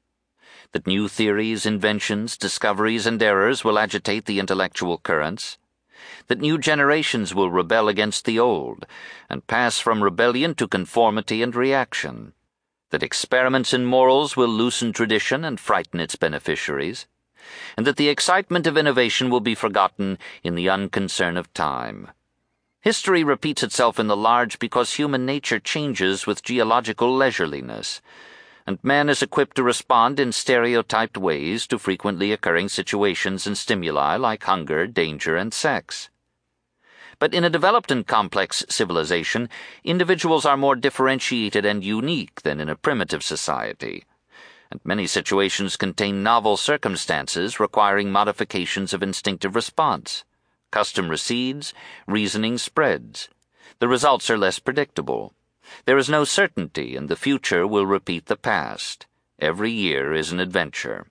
That 0.71 0.87
new 0.87 1.07
theories, 1.07 1.67
inventions, 1.67 2.37
discoveries, 2.37 3.05
and 3.05 3.21
errors 3.21 3.63
will 3.63 3.77
agitate 3.77 4.25
the 4.25 4.39
intellectual 4.39 4.97
currents, 4.97 5.59
that 6.27 6.41
new 6.41 6.57
generations 6.57 7.35
will 7.35 7.51
rebel 7.51 7.87
against 7.87 8.25
the 8.25 8.39
old, 8.39 8.87
and 9.29 9.45
pass 9.45 9.77
from 9.77 10.03
rebellion 10.03 10.55
to 10.55 10.67
conformity 10.67 11.43
and 11.43 11.55
reaction, 11.55 12.33
that 12.91 13.03
experiments 13.03 13.73
in 13.73 13.85
morals 13.85 14.37
will 14.37 14.47
loosen 14.47 14.93
tradition 14.93 15.43
and 15.43 15.59
frighten 15.59 15.99
its 15.99 16.15
beneficiaries, 16.15 17.07
and 17.75 17.87
that 17.87 17.97
the 17.97 18.09
excitement 18.09 18.67
of 18.67 18.77
innovation 18.77 19.29
will 19.29 19.39
be 19.39 19.55
forgotten 19.55 20.17
in 20.43 20.55
the 20.55 20.69
unconcern 20.69 21.35
of 21.35 21.53
time. 21.53 22.11
History 22.81 23.23
repeats 23.23 23.63
itself 23.63 23.99
in 23.99 24.07
the 24.07 24.15
large 24.15 24.59
because 24.59 24.93
human 24.93 25.25
nature 25.25 25.59
changes 25.59 26.25
with 26.25 26.43
geological 26.43 27.17
leisureliness 27.17 27.99
and 28.65 28.83
man 28.83 29.09
is 29.09 29.23
equipped 29.23 29.55
to 29.55 29.63
respond 29.63 30.19
in 30.19 30.31
stereotyped 30.31 31.17
ways 31.17 31.65
to 31.67 31.79
frequently 31.79 32.31
occurring 32.31 32.69
situations 32.69 33.47
and 33.47 33.57
stimuli 33.57 34.15
like 34.15 34.43
hunger, 34.43 34.85
danger, 34.85 35.35
and 35.35 35.53
sex. 35.53 36.10
But 37.21 37.35
in 37.35 37.43
a 37.43 37.51
developed 37.51 37.91
and 37.91 38.07
complex 38.07 38.65
civilization, 38.67 39.47
individuals 39.83 40.43
are 40.43 40.57
more 40.57 40.75
differentiated 40.75 41.67
and 41.67 41.83
unique 41.83 42.41
than 42.41 42.59
in 42.59 42.67
a 42.67 42.75
primitive 42.75 43.21
society, 43.21 44.05
and 44.71 44.81
many 44.83 45.05
situations 45.05 45.77
contain 45.77 46.23
novel 46.23 46.57
circumstances 46.57 47.59
requiring 47.59 48.11
modifications 48.11 48.91
of 48.91 49.03
instinctive 49.03 49.55
response. 49.55 50.23
Custom 50.71 51.09
recedes, 51.09 51.75
reasoning 52.07 52.57
spreads. 52.57 53.29
The 53.77 53.87
results 53.87 54.31
are 54.31 54.37
less 54.39 54.57
predictable. 54.57 55.35
There 55.85 55.99
is 55.99 56.09
no 56.09 56.23
certainty, 56.23 56.95
and 56.95 57.07
the 57.07 57.15
future 57.15 57.67
will 57.67 57.85
repeat 57.85 58.25
the 58.25 58.35
past. 58.35 59.05
Every 59.37 59.69
year 59.69 60.11
is 60.15 60.31
an 60.31 60.39
adventure. 60.39 61.05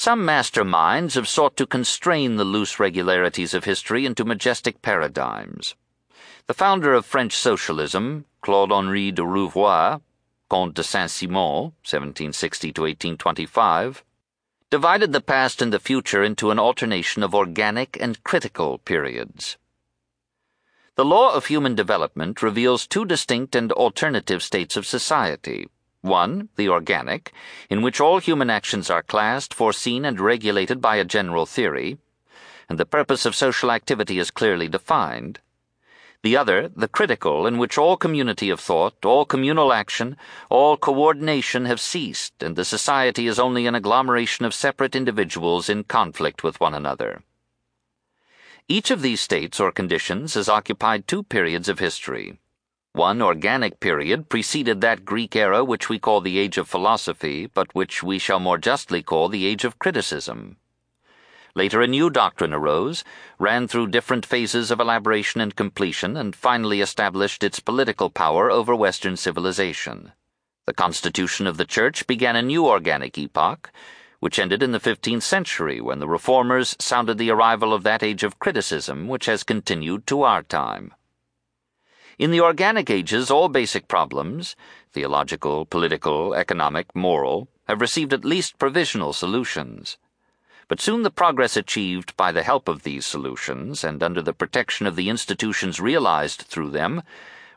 Some 0.00 0.24
master 0.24 0.62
minds 0.62 1.16
have 1.16 1.26
sought 1.26 1.56
to 1.56 1.66
constrain 1.66 2.36
the 2.36 2.44
loose 2.44 2.78
regularities 2.78 3.52
of 3.52 3.64
history 3.64 4.06
into 4.06 4.24
majestic 4.24 4.80
paradigms. 4.80 5.74
The 6.46 6.54
founder 6.54 6.94
of 6.94 7.04
French 7.04 7.32
socialism, 7.32 8.24
Claude 8.40 8.70
Henri 8.70 9.10
de 9.10 9.22
Rouvroy, 9.22 10.00
Comte 10.48 10.74
de 10.74 10.84
Saint 10.84 11.10
Simon, 11.10 11.74
1760 11.82 12.72
to 12.74 12.82
1825, 12.82 14.04
divided 14.70 15.12
the 15.12 15.20
past 15.20 15.60
and 15.60 15.72
the 15.72 15.80
future 15.80 16.22
into 16.22 16.52
an 16.52 16.60
alternation 16.60 17.24
of 17.24 17.34
organic 17.34 18.00
and 18.00 18.22
critical 18.22 18.78
periods. 18.78 19.58
The 20.94 21.04
law 21.04 21.34
of 21.34 21.46
human 21.46 21.74
development 21.74 22.40
reveals 22.40 22.86
two 22.86 23.04
distinct 23.04 23.56
and 23.56 23.72
alternative 23.72 24.44
states 24.44 24.76
of 24.76 24.86
society. 24.86 25.66
One, 26.00 26.48
the 26.56 26.68
organic, 26.68 27.32
in 27.68 27.82
which 27.82 28.00
all 28.00 28.18
human 28.18 28.50
actions 28.50 28.88
are 28.88 29.02
classed, 29.02 29.52
foreseen, 29.52 30.04
and 30.04 30.20
regulated 30.20 30.80
by 30.80 30.96
a 30.96 31.04
general 31.04 31.44
theory, 31.44 31.98
and 32.68 32.78
the 32.78 32.86
purpose 32.86 33.26
of 33.26 33.34
social 33.34 33.72
activity 33.72 34.18
is 34.18 34.30
clearly 34.30 34.68
defined. 34.68 35.40
The 36.22 36.36
other, 36.36 36.68
the 36.68 36.88
critical, 36.88 37.46
in 37.46 37.58
which 37.58 37.78
all 37.78 37.96
community 37.96 38.50
of 38.50 38.60
thought, 38.60 39.04
all 39.04 39.24
communal 39.24 39.72
action, 39.72 40.16
all 40.50 40.76
coordination 40.76 41.64
have 41.64 41.80
ceased, 41.80 42.42
and 42.42 42.56
the 42.56 42.64
society 42.64 43.26
is 43.26 43.38
only 43.38 43.66
an 43.66 43.74
agglomeration 43.74 44.44
of 44.44 44.52
separate 44.52 44.96
individuals 44.96 45.68
in 45.68 45.84
conflict 45.84 46.42
with 46.42 46.60
one 46.60 46.74
another. 46.74 47.22
Each 48.68 48.90
of 48.90 49.00
these 49.00 49.20
states 49.20 49.60
or 49.60 49.72
conditions 49.72 50.34
has 50.34 50.48
occupied 50.48 51.08
two 51.08 51.22
periods 51.22 51.68
of 51.68 51.78
history. 51.78 52.38
One 52.92 53.22
organic 53.22 53.80
period 53.80 54.28
preceded 54.28 54.80
that 54.80 55.04
Greek 55.04 55.36
era 55.36 55.62
which 55.62 55.88
we 55.88 55.98
call 55.98 56.20
the 56.20 56.38
Age 56.38 56.58
of 56.58 56.68
Philosophy, 56.68 57.46
but 57.46 57.74
which 57.74 58.02
we 58.02 58.18
shall 58.18 58.40
more 58.40 58.58
justly 58.58 59.02
call 59.02 59.28
the 59.28 59.46
Age 59.46 59.64
of 59.64 59.78
Criticism. 59.78 60.56
Later, 61.54 61.80
a 61.80 61.86
new 61.86 62.08
doctrine 62.08 62.52
arose, 62.52 63.04
ran 63.38 63.68
through 63.68 63.88
different 63.88 64.24
phases 64.24 64.70
of 64.70 64.80
elaboration 64.80 65.40
and 65.40 65.56
completion, 65.56 66.16
and 66.16 66.34
finally 66.34 66.80
established 66.80 67.42
its 67.42 67.60
political 67.60 68.10
power 68.10 68.50
over 68.50 68.74
Western 68.74 69.16
civilization. 69.16 70.12
The 70.66 70.74
Constitution 70.74 71.46
of 71.46 71.56
the 71.56 71.64
Church 71.64 72.06
began 72.06 72.36
a 72.36 72.42
new 72.42 72.66
organic 72.66 73.16
epoch 73.18 73.70
which 74.20 74.38
ended 74.38 74.62
in 74.62 74.72
the 74.72 74.80
15th 74.80 75.22
century 75.22 75.80
when 75.80 76.00
the 76.00 76.08
reformers 76.08 76.76
sounded 76.78 77.18
the 77.18 77.30
arrival 77.30 77.72
of 77.72 77.84
that 77.84 78.02
age 78.02 78.24
of 78.24 78.38
criticism 78.38 79.06
which 79.06 79.26
has 79.26 79.44
continued 79.44 80.06
to 80.08 80.22
our 80.22 80.42
time. 80.42 80.92
In 82.18 82.32
the 82.32 82.40
organic 82.40 82.90
ages, 82.90 83.30
all 83.30 83.48
basic 83.48 83.86
problems 83.86 84.56
theological, 84.92 85.64
political, 85.64 86.34
economic, 86.34 86.94
moral 86.94 87.46
have 87.68 87.80
received 87.80 88.12
at 88.12 88.24
least 88.24 88.58
provisional 88.58 89.12
solutions. 89.12 89.98
But 90.66 90.80
soon 90.80 91.02
the 91.02 91.10
progress 91.10 91.56
achieved 91.56 92.16
by 92.16 92.32
the 92.32 92.42
help 92.42 92.66
of 92.66 92.82
these 92.82 93.06
solutions 93.06 93.84
and 93.84 94.02
under 94.02 94.20
the 94.20 94.32
protection 94.32 94.86
of 94.86 94.96
the 94.96 95.08
institutions 95.08 95.78
realized 95.78 96.42
through 96.42 96.70
them 96.70 97.02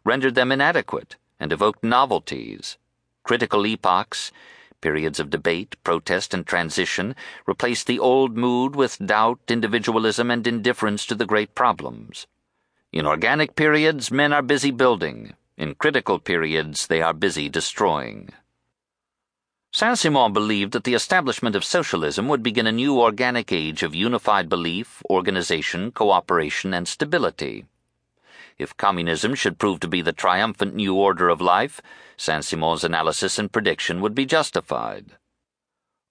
rendered 0.04 0.36
them 0.36 0.52
inadequate 0.52 1.16
and 1.40 1.52
evoked 1.52 1.84
novelties, 1.84 2.78
critical 3.24 3.66
epochs, 3.66 4.32
Periods 4.82 5.20
of 5.20 5.30
debate, 5.30 5.76
protest, 5.84 6.34
and 6.34 6.46
transition 6.46 7.16
replaced 7.46 7.86
the 7.86 8.00
old 8.00 8.36
mood 8.36 8.76
with 8.76 8.98
doubt, 9.06 9.40
individualism, 9.48 10.32
and 10.32 10.48
indifference 10.48 11.06
to 11.06 11.14
the 11.14 11.28
great 11.28 11.54
problems. 11.54 12.26
In 12.92 13.06
organic 13.06 13.56
periods, 13.56 14.12
men 14.12 14.34
are 14.34 14.42
busy 14.42 14.70
building. 14.70 15.34
In 15.56 15.76
critical 15.76 16.20
periods, 16.20 16.88
they 16.88 17.02
are 17.02 17.14
busy 17.14 17.48
destroying. 17.48 18.30
Saint 19.72 19.98
Simon 19.98 20.34
believed 20.34 20.74
that 20.74 20.84
the 20.84 20.94
establishment 20.94 21.56
of 21.56 21.64
socialism 21.64 22.28
would 22.28 22.44
begin 22.44 22.68
a 22.68 22.72
new 22.74 23.00
organic 23.00 23.54
age 23.54 23.82
of 23.82 23.96
unified 23.96 24.50
belief, 24.50 25.02
organization, 25.10 25.94
cooperation, 25.94 26.74
and 26.74 26.86
stability. 26.86 27.66
If 28.58 28.76
communism 28.76 29.36
should 29.36 29.58
prove 29.58 29.80
to 29.80 29.88
be 29.88 30.02
the 30.02 30.12
triumphant 30.12 30.76
new 30.76 30.94
order 30.94 31.30
of 31.30 31.40
life, 31.40 31.80
Saint 32.18 32.44
Simon's 32.44 32.84
analysis 32.84 33.40
and 33.40 33.50
prediction 33.50 34.02
would 34.02 34.14
be 34.14 34.26
justified. 34.26 35.16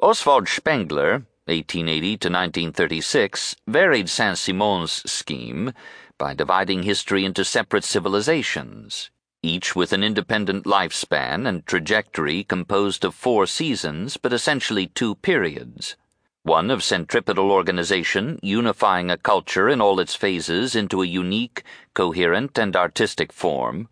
Oswald 0.01 0.49
Spengler, 0.49 1.27
1880 1.45 2.01
to 2.01 2.29
1936, 2.29 3.57
varied 3.67 4.09
Saint 4.09 4.39
Simon's 4.39 4.93
scheme 5.11 5.75
by 6.21 6.35
dividing 6.35 6.83
history 6.83 7.25
into 7.25 7.43
separate 7.43 7.83
civilizations, 7.83 9.11
each 9.43 9.75
with 9.75 9.91
an 9.91 10.05
independent 10.05 10.67
lifespan 10.67 11.49
and 11.49 11.65
trajectory 11.65 12.45
composed 12.45 13.07
of 13.07 13.15
four 13.15 13.47
seasons 13.47 14.19
but 14.19 14.31
essentially 14.31 14.87
two 14.87 15.15
periods 15.15 15.97
one 16.43 16.71
of 16.71 16.83
centripetal 16.83 17.51
organization, 17.51 18.39
unifying 18.43 19.11
a 19.11 19.17
culture 19.17 19.69
in 19.69 19.81
all 19.81 19.99
its 19.99 20.15
phases 20.15 20.75
into 20.75 21.03
a 21.03 21.07
unique, 21.07 21.63
coherent, 21.95 22.59
and 22.59 22.77
artistic 22.77 23.33
form. 23.33 23.89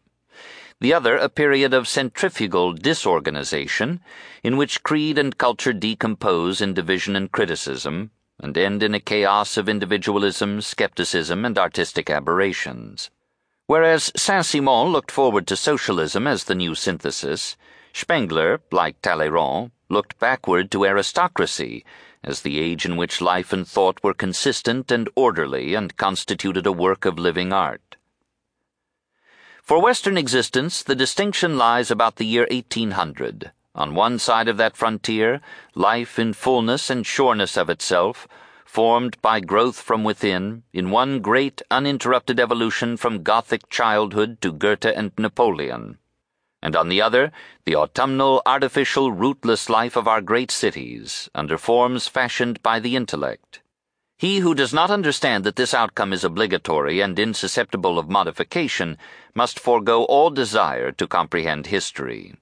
The 0.80 0.94
other, 0.94 1.16
a 1.16 1.28
period 1.28 1.74
of 1.74 1.88
centrifugal 1.88 2.72
disorganization, 2.72 4.00
in 4.42 4.56
which 4.56 4.82
creed 4.82 5.18
and 5.18 5.36
culture 5.36 5.72
decompose 5.72 6.60
in 6.60 6.72
division 6.72 7.16
and 7.16 7.30
criticism, 7.30 8.12
and 8.40 8.56
end 8.56 8.82
in 8.82 8.94
a 8.94 9.00
chaos 9.00 9.56
of 9.56 9.68
individualism, 9.68 10.60
skepticism, 10.60 11.44
and 11.44 11.58
artistic 11.58 12.08
aberrations. 12.08 13.10
Whereas 13.66 14.12
Saint 14.16 14.46
Simon 14.46 14.88
looked 14.88 15.10
forward 15.10 15.46
to 15.48 15.56
socialism 15.56 16.26
as 16.26 16.44
the 16.44 16.54
new 16.54 16.74
synthesis, 16.74 17.56
Spengler, 17.92 18.60
like 18.70 19.02
Talleyrand, 19.02 19.72
looked 19.88 20.18
backward 20.18 20.70
to 20.70 20.84
aristocracy 20.84 21.84
as 22.22 22.42
the 22.42 22.58
age 22.58 22.84
in 22.84 22.96
which 22.96 23.20
life 23.20 23.52
and 23.52 23.66
thought 23.66 24.02
were 24.02 24.14
consistent 24.14 24.90
and 24.90 25.08
orderly 25.14 25.74
and 25.74 25.96
constituted 25.96 26.66
a 26.66 26.72
work 26.72 27.04
of 27.04 27.18
living 27.18 27.52
art. 27.52 27.96
For 29.62 29.82
Western 29.82 30.16
existence, 30.16 30.82
the 30.82 30.96
distinction 30.96 31.58
lies 31.58 31.90
about 31.90 32.16
the 32.16 32.26
year 32.26 32.46
1800. 32.50 33.52
On 33.78 33.94
one 33.94 34.18
side 34.18 34.48
of 34.48 34.58
that 34.58 34.76
frontier, 34.76 35.40
life 35.74 36.18
in 36.18 36.34
fullness 36.34 36.90
and 36.90 37.06
sureness 37.06 37.56
of 37.56 37.70
itself, 37.70 38.28
formed 38.66 39.16
by 39.22 39.40
growth 39.40 39.80
from 39.80 40.04
within, 40.04 40.64
in 40.74 40.90
one 40.90 41.20
great 41.20 41.62
uninterrupted 41.70 42.38
evolution 42.38 42.98
from 42.98 43.22
Gothic 43.22 43.70
childhood 43.70 44.42
to 44.42 44.52
Goethe 44.52 44.84
and 44.84 45.12
Napoleon 45.16 45.96
and 46.62 46.74
on 46.74 46.88
the 46.88 47.00
other, 47.00 47.30
the 47.64 47.76
autumnal, 47.76 48.42
artificial, 48.44 49.12
rootless 49.12 49.68
life 49.68 49.96
of 49.96 50.08
our 50.08 50.20
great 50.20 50.50
cities, 50.50 51.28
under 51.34 51.56
forms 51.56 52.08
fashioned 52.08 52.62
by 52.62 52.80
the 52.80 52.96
intellect. 52.96 53.60
He 54.16 54.40
who 54.40 54.54
does 54.54 54.74
not 54.74 54.90
understand 54.90 55.44
that 55.44 55.54
this 55.54 55.72
outcome 55.72 56.12
is 56.12 56.24
obligatory 56.24 57.00
and 57.00 57.16
insusceptible 57.16 57.98
of 57.98 58.10
modification 58.10 58.98
must 59.34 59.60
forego 59.60 60.02
all 60.04 60.30
desire 60.30 60.90
to 60.90 61.06
comprehend 61.06 61.68
history. 61.68 62.34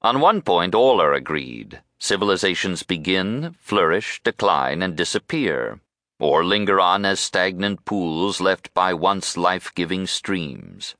On 0.00 0.20
one 0.20 0.42
point, 0.42 0.74
all 0.74 1.00
are 1.00 1.12
agreed 1.12 1.82
civilizations 1.98 2.84
begin, 2.84 3.56
flourish, 3.58 4.20
decline, 4.22 4.82
and 4.82 4.96
disappear, 4.96 5.80
or 6.20 6.44
linger 6.44 6.78
on 6.78 7.04
as 7.04 7.18
stagnant 7.18 7.84
pools 7.84 8.40
left 8.40 8.72
by 8.72 8.94
once 8.94 9.36
life 9.36 9.74
giving 9.74 10.06
streams. 10.06 10.94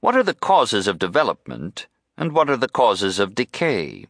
What 0.00 0.14
are 0.14 0.22
the 0.22 0.34
causes 0.34 0.86
of 0.86 1.00
development, 1.00 1.88
and 2.16 2.32
what 2.32 2.48
are 2.48 2.56
the 2.56 2.68
causes 2.68 3.18
of 3.18 3.34
decay? 3.34 4.06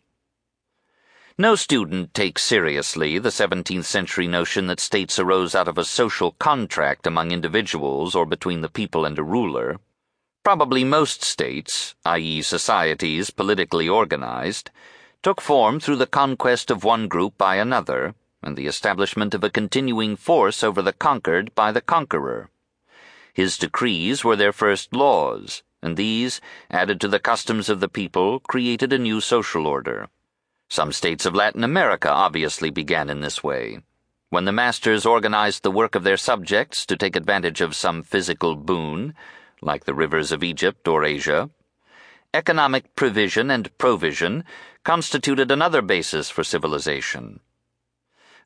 No 1.38 1.54
student 1.54 2.12
takes 2.12 2.42
seriously 2.42 3.18
the 3.18 3.30
17th 3.30 3.84
century 3.84 4.26
notion 4.26 4.66
that 4.66 4.80
states 4.80 5.18
arose 5.18 5.54
out 5.54 5.68
of 5.68 5.78
a 5.78 5.84
social 5.84 6.32
contract 6.32 7.06
among 7.06 7.30
individuals 7.30 8.14
or 8.14 8.26
between 8.26 8.60
the 8.60 8.68
people 8.68 9.06
and 9.06 9.18
a 9.18 9.22
ruler. 9.22 9.78
Probably 10.46 10.84
most 10.84 11.24
states, 11.24 11.96
i.e., 12.04 12.40
societies 12.40 13.30
politically 13.30 13.88
organized, 13.88 14.70
took 15.20 15.40
form 15.40 15.80
through 15.80 15.96
the 15.96 16.06
conquest 16.06 16.70
of 16.70 16.84
one 16.84 17.08
group 17.08 17.36
by 17.36 17.56
another 17.56 18.14
and 18.44 18.56
the 18.56 18.68
establishment 18.68 19.34
of 19.34 19.42
a 19.42 19.50
continuing 19.50 20.14
force 20.14 20.62
over 20.62 20.82
the 20.82 20.92
conquered 20.92 21.52
by 21.56 21.72
the 21.72 21.80
conqueror. 21.80 22.48
His 23.34 23.58
decrees 23.58 24.22
were 24.22 24.36
their 24.36 24.52
first 24.52 24.94
laws, 24.94 25.64
and 25.82 25.96
these, 25.96 26.40
added 26.70 27.00
to 27.00 27.08
the 27.08 27.18
customs 27.18 27.68
of 27.68 27.80
the 27.80 27.88
people, 27.88 28.38
created 28.38 28.92
a 28.92 28.98
new 28.98 29.20
social 29.20 29.66
order. 29.66 30.06
Some 30.68 30.92
states 30.92 31.26
of 31.26 31.34
Latin 31.34 31.64
America 31.64 32.08
obviously 32.08 32.70
began 32.70 33.10
in 33.10 33.20
this 33.20 33.42
way. 33.42 33.80
When 34.30 34.44
the 34.44 34.52
masters 34.52 35.04
organized 35.04 35.64
the 35.64 35.72
work 35.72 35.96
of 35.96 36.04
their 36.04 36.16
subjects 36.16 36.86
to 36.86 36.96
take 36.96 37.16
advantage 37.16 37.60
of 37.60 37.74
some 37.74 38.04
physical 38.04 38.54
boon, 38.54 39.12
like 39.60 39.84
the 39.84 39.94
rivers 39.94 40.32
of 40.32 40.42
Egypt 40.42 40.86
or 40.86 41.04
Asia, 41.04 41.50
economic 42.34 42.94
provision 42.94 43.50
and 43.50 43.76
provision 43.78 44.44
constituted 44.84 45.50
another 45.50 45.82
basis 45.82 46.28
for 46.28 46.44
civilization. 46.44 47.40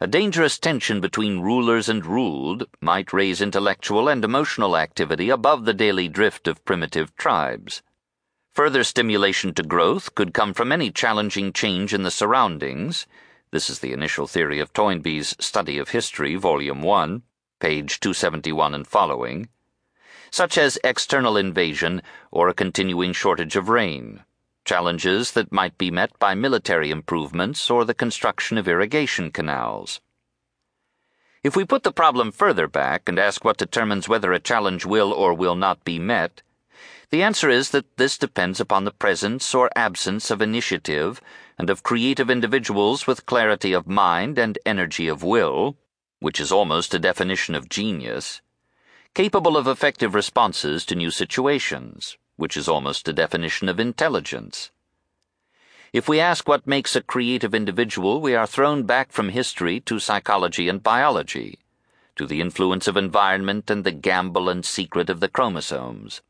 A 0.01 0.07
dangerous 0.07 0.59
tension 0.59 1.01
between 1.01 1.41
rulers 1.41 1.89
and 1.89 2.07
ruled 2.07 2.65
might 2.81 3.13
raise 3.13 3.43
intellectual 3.43 4.09
and 4.09 4.25
emotional 4.25 4.77
activity 4.77 5.29
above 5.29 5.67
the 5.67 5.75
daily 5.75 6.09
drift 6.09 6.49
of 6.49 6.65
primitive 6.65 7.15
tribes. 7.17 7.83
Further 8.55 8.83
stimulation 8.83 9.53
to 9.55 9.63
growth 9.63 10.15
could 10.15 10.33
come 10.33 10.55
from 10.55 10.73
any 10.73 10.91
challenging 10.91 11.53
change 11.53 11.93
in 11.93 12.03
the 12.03 12.11
surroundings. 12.11 13.07
This 13.51 13.69
is 13.69 13.81
the 13.81 13.93
initial 13.93 14.27
theory 14.27 14.59
of 14.59 14.73
Toynbee's 14.73 15.37
Study 15.39 15.79
of 15.79 15.91
History, 15.91 16.35
Volume 16.37 16.81
1, 16.81 17.23
page 17.59 18.01
271 18.01 18.75
and 18.75 18.87
following, 18.87 19.49
such 20.31 20.57
as 20.57 20.79
external 20.85 21.37
invasion 21.37 22.03
or 22.31 22.49
a 22.49 22.55
continuing 22.55 23.13
shortage 23.13 23.57
of 23.57 23.69
rain, 23.69 24.25
challenges 24.65 25.33
that 25.33 25.53
might 25.53 25.77
be 25.79 25.91
met 25.91 26.17
by 26.19 26.35
military 26.35 26.91
improvements 26.91 27.71
or 27.71 27.85
the 27.85 27.95
construction 27.95 28.57
of 28.57 28.69
irrigation 28.69 29.31
canals. 29.31 30.01
If 31.43 31.57
we 31.57 31.65
put 31.65 31.83
the 31.83 31.93
problem 31.93 32.33
further 32.33 32.69
back 32.69 33.09
and 33.09 33.19
ask 33.19 33.45
what 33.45 33.57
determines 33.57 34.09
whether 34.09 34.33
a 34.33 34.39
challenge 34.39 34.85
will 34.85 35.13
or 35.13 35.33
will 35.33 35.57
not 35.57 35.85
be 35.85 35.99
met, 35.99 36.43
the 37.11 37.23
answer 37.23 37.49
is 37.49 37.71
that 37.71 37.97
this 37.97 38.17
depends 38.17 38.61
upon 38.61 38.85
the 38.85 38.93
presence 38.93 39.53
or 39.55 39.71
absence 39.75 40.31
of 40.31 40.41
initiative 40.41 41.21
and 41.59 41.69
of 41.69 41.83
creative 41.83 42.31
individuals 42.31 43.07
with 43.07 43.27
clarity 43.27 43.73
of 43.73 43.89
mind 43.89 44.39
and 44.39 44.59
energy 44.65 45.09
of 45.09 45.25
will, 45.25 45.77
which 46.21 46.39
is 46.39 46.53
almost 46.53 46.95
a 46.95 46.99
definition 46.99 47.55
of 47.55 47.69
genius, 47.69 48.43
capable 49.15 49.57
of 49.57 49.67
effective 49.67 50.15
responses 50.15 50.87
to 50.87 50.95
new 50.95 51.11
situations, 51.11 52.17
which 52.37 52.57
is 52.57 52.69
almost 52.69 53.09
a 53.09 53.13
definition 53.13 53.69
of 53.69 53.81
intelligence. 53.81 54.71
If 55.93 56.09
we 56.09 56.21
ask 56.21 56.47
what 56.47 56.67
makes 56.67 56.95
a 56.95 57.03
creative 57.03 57.53
individual, 57.53 58.21
we 58.21 58.37
are 58.37 58.47
thrown 58.47 58.85
back 58.85 59.11
from 59.11 59.31
history 59.31 59.81
to 59.81 59.99
psychology 59.99 60.69
and 60.69 60.81
biology, 60.81 61.59
to 62.15 62.27
the 62.27 62.41
influence 62.41 62.87
of 62.87 62.97
environment 62.97 63.69
and 63.69 63.83
the 63.83 63.91
gamble 63.91 64.49
and 64.49 64.65
secret 64.65 65.11
of 65.11 65.19
the 65.19 65.29
chromosomes. 65.29 66.23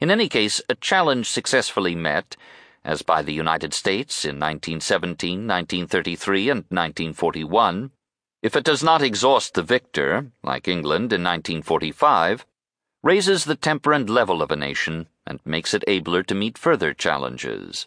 In 0.00 0.10
any 0.10 0.28
case, 0.30 0.62
a 0.70 0.74
challenge 0.74 1.28
successfully 1.28 1.94
met, 1.94 2.36
as 2.82 3.02
by 3.02 3.20
the 3.20 3.34
United 3.34 3.74
States 3.74 4.24
in 4.24 4.40
1917, 4.40 5.46
1933, 5.46 6.48
and 6.48 6.58
1941, 6.70 7.90
if 8.42 8.56
it 8.56 8.64
does 8.64 8.82
not 8.82 9.02
exhaust 9.02 9.54
the 9.54 9.62
victor, 9.62 10.32
like 10.42 10.66
England 10.66 11.12
in 11.12 11.22
1945, 11.22 12.44
raises 13.02 13.44
the 13.44 13.54
temper 13.54 13.92
and 13.92 14.10
level 14.10 14.42
of 14.42 14.50
a 14.50 14.56
nation 14.56 15.08
and 15.26 15.38
makes 15.44 15.72
it 15.72 15.84
abler 15.86 16.24
to 16.24 16.34
meet 16.34 16.58
further 16.58 16.92
challenges. 16.92 17.86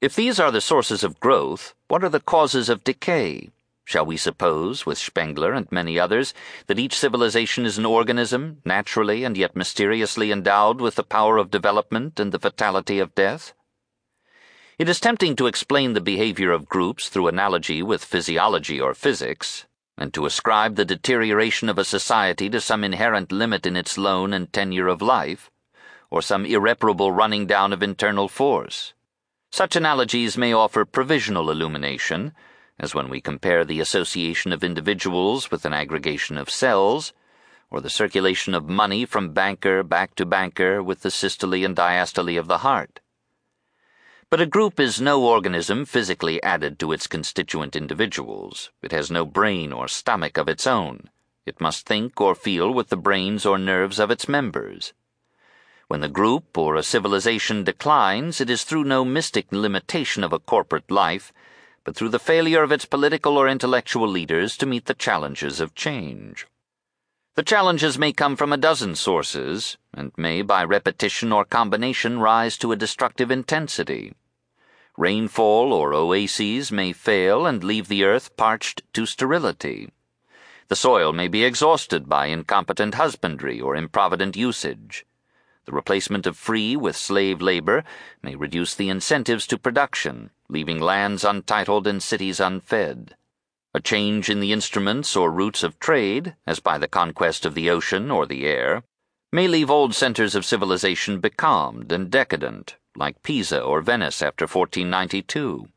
If 0.00 0.14
these 0.14 0.38
are 0.38 0.52
the 0.52 0.60
sources 0.60 1.02
of 1.02 1.18
growth, 1.18 1.74
what 1.88 2.04
are 2.04 2.10
the 2.10 2.20
causes 2.20 2.68
of 2.68 2.84
decay? 2.84 3.50
Shall 3.84 4.04
we 4.04 4.18
suppose, 4.18 4.84
with 4.84 4.98
Spengler 4.98 5.54
and 5.54 5.66
many 5.72 5.98
others, 5.98 6.34
that 6.66 6.78
each 6.78 6.98
civilization 6.98 7.64
is 7.64 7.78
an 7.78 7.86
organism, 7.86 8.60
naturally 8.66 9.24
and 9.24 9.34
yet 9.34 9.56
mysteriously 9.56 10.30
endowed 10.30 10.78
with 10.78 10.96
the 10.96 11.02
power 11.02 11.38
of 11.38 11.50
development 11.50 12.20
and 12.20 12.32
the 12.32 12.38
fatality 12.38 12.98
of 12.98 13.14
death? 13.14 13.54
It 14.78 14.88
is 14.88 15.00
tempting 15.00 15.34
to 15.34 15.48
explain 15.48 15.94
the 15.94 16.00
behavior 16.00 16.52
of 16.52 16.68
groups 16.68 17.08
through 17.08 17.26
analogy 17.26 17.82
with 17.82 18.04
physiology 18.04 18.80
or 18.80 18.94
physics, 18.94 19.66
and 19.96 20.14
to 20.14 20.24
ascribe 20.24 20.76
the 20.76 20.84
deterioration 20.84 21.68
of 21.68 21.78
a 21.78 21.84
society 21.84 22.48
to 22.50 22.60
some 22.60 22.84
inherent 22.84 23.32
limit 23.32 23.66
in 23.66 23.74
its 23.74 23.98
loan 23.98 24.32
and 24.32 24.52
tenure 24.52 24.86
of 24.86 25.02
life, 25.02 25.50
or 26.10 26.22
some 26.22 26.46
irreparable 26.46 27.10
running 27.10 27.44
down 27.44 27.72
of 27.72 27.82
internal 27.82 28.28
force. 28.28 28.94
Such 29.50 29.74
analogies 29.74 30.38
may 30.38 30.52
offer 30.52 30.84
provisional 30.84 31.50
illumination 31.50 32.32
as 32.78 32.94
when 32.94 33.08
we 33.08 33.20
compare 33.20 33.64
the 33.64 33.80
association 33.80 34.52
of 34.52 34.62
individuals 34.62 35.50
with 35.50 35.64
an 35.64 35.72
aggregation 35.72 36.38
of 36.38 36.48
cells, 36.48 37.12
or 37.68 37.80
the 37.80 37.90
circulation 37.90 38.54
of 38.54 38.68
money 38.68 39.04
from 39.04 39.32
banker 39.32 39.82
back 39.82 40.14
to 40.14 40.24
banker 40.24 40.80
with 40.80 41.00
the 41.00 41.10
systole 41.10 41.64
and 41.64 41.74
diastole 41.74 42.38
of 42.38 42.46
the 42.46 42.58
heart. 42.58 43.00
But 44.30 44.40
a 44.40 44.46
group 44.46 44.78
is 44.78 45.00
no 45.00 45.24
organism 45.24 45.84
physically 45.84 46.42
added 46.42 46.78
to 46.78 46.92
its 46.92 47.06
constituent 47.06 47.74
individuals. 47.74 48.70
It 48.82 48.92
has 48.92 49.10
no 49.10 49.24
brain 49.24 49.72
or 49.72 49.88
stomach 49.88 50.36
of 50.36 50.48
its 50.48 50.66
own. 50.66 51.08
It 51.46 51.60
must 51.60 51.86
think 51.86 52.20
or 52.20 52.34
feel 52.34 52.70
with 52.70 52.88
the 52.88 52.96
brains 52.96 53.46
or 53.46 53.58
nerves 53.58 53.98
of 53.98 54.10
its 54.10 54.28
members. 54.28 54.92
When 55.86 56.00
the 56.00 56.08
group 56.08 56.58
or 56.58 56.76
a 56.76 56.82
civilization 56.82 57.64
declines, 57.64 58.40
it 58.40 58.50
is 58.50 58.64
through 58.64 58.84
no 58.84 59.04
mystic 59.04 59.50
limitation 59.50 60.22
of 60.22 60.34
a 60.34 60.38
corporate 60.38 60.90
life 60.90 61.32
but 61.88 61.96
through 61.96 62.10
the 62.10 62.18
failure 62.18 62.62
of 62.62 62.70
its 62.70 62.84
political 62.84 63.38
or 63.38 63.48
intellectual 63.48 64.06
leaders 64.06 64.58
to 64.58 64.66
meet 64.66 64.84
the 64.84 64.92
challenges 64.92 65.58
of 65.58 65.74
change. 65.74 66.46
The 67.38 67.44
challenges 67.44 68.00
may 68.00 68.12
come 68.12 68.34
from 68.34 68.52
a 68.52 68.56
dozen 68.56 68.96
sources, 68.96 69.78
and 69.94 70.10
may 70.16 70.42
by 70.42 70.64
repetition 70.64 71.30
or 71.30 71.44
combination 71.44 72.18
rise 72.18 72.58
to 72.58 72.72
a 72.72 72.76
destructive 72.76 73.30
intensity. 73.30 74.12
Rainfall 74.96 75.72
or 75.72 75.94
oases 75.94 76.72
may 76.72 76.92
fail 76.92 77.46
and 77.46 77.62
leave 77.62 77.86
the 77.86 78.02
earth 78.02 78.36
parched 78.36 78.82
to 78.92 79.06
sterility. 79.06 79.92
The 80.66 80.74
soil 80.74 81.12
may 81.12 81.28
be 81.28 81.44
exhausted 81.44 82.08
by 82.08 82.26
incompetent 82.26 82.96
husbandry 82.96 83.60
or 83.60 83.76
improvident 83.76 84.36
usage. 84.36 85.06
The 85.64 85.70
replacement 85.70 86.26
of 86.26 86.36
free 86.36 86.74
with 86.74 86.96
slave 86.96 87.40
labor 87.40 87.84
may 88.20 88.34
reduce 88.34 88.74
the 88.74 88.88
incentives 88.88 89.46
to 89.46 89.58
production, 89.58 90.30
leaving 90.48 90.80
lands 90.80 91.22
untitled 91.22 91.86
and 91.86 92.02
cities 92.02 92.40
unfed. 92.40 93.14
A 93.74 93.80
change 93.80 94.30
in 94.30 94.40
the 94.40 94.52
instruments 94.52 95.16
or 95.16 95.30
routes 95.30 95.62
of 95.62 95.78
trade, 95.78 96.34
as 96.46 96.60
by 96.60 96.78
the 96.78 96.88
conquest 96.88 97.44
of 97.44 97.54
the 97.54 97.70
ocean 97.70 98.10
or 98.10 98.26
the 98.26 98.46
air, 98.46 98.82
may 99.32 99.46
leave 99.46 99.70
old 99.70 99.94
centers 99.94 100.34
of 100.34 100.44
civilization 100.44 101.20
becalmed 101.20 101.92
and 101.92 102.10
decadent, 102.10 102.76
like 102.96 103.22
Pisa 103.22 103.60
or 103.60 103.80
Venice 103.80 104.22
after 104.22 104.44
1492. 104.44 105.68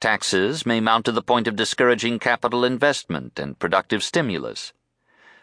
Taxes 0.00 0.66
may 0.66 0.80
mount 0.80 1.04
to 1.04 1.12
the 1.12 1.22
point 1.22 1.46
of 1.46 1.56
discouraging 1.56 2.18
capital 2.18 2.64
investment 2.64 3.38
and 3.38 3.58
productive 3.58 4.02
stimulus 4.02 4.72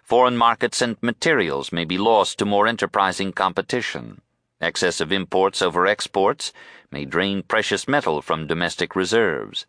Foreign 0.03 0.35
markets 0.35 0.81
and 0.81 0.97
materials 1.01 1.71
may 1.71 1.85
be 1.85 1.97
lost 1.97 2.39
to 2.39 2.45
more 2.45 2.67
enterprising 2.67 3.31
competition. 3.31 4.21
Excess 4.59 4.99
of 4.99 5.11
imports 5.11 5.61
over 5.61 5.87
exports 5.87 6.51
may 6.91 7.05
drain 7.05 7.43
precious 7.43 7.87
metal 7.87 8.21
from 8.21 8.47
domestic 8.47 8.95
reserves. 8.95 9.65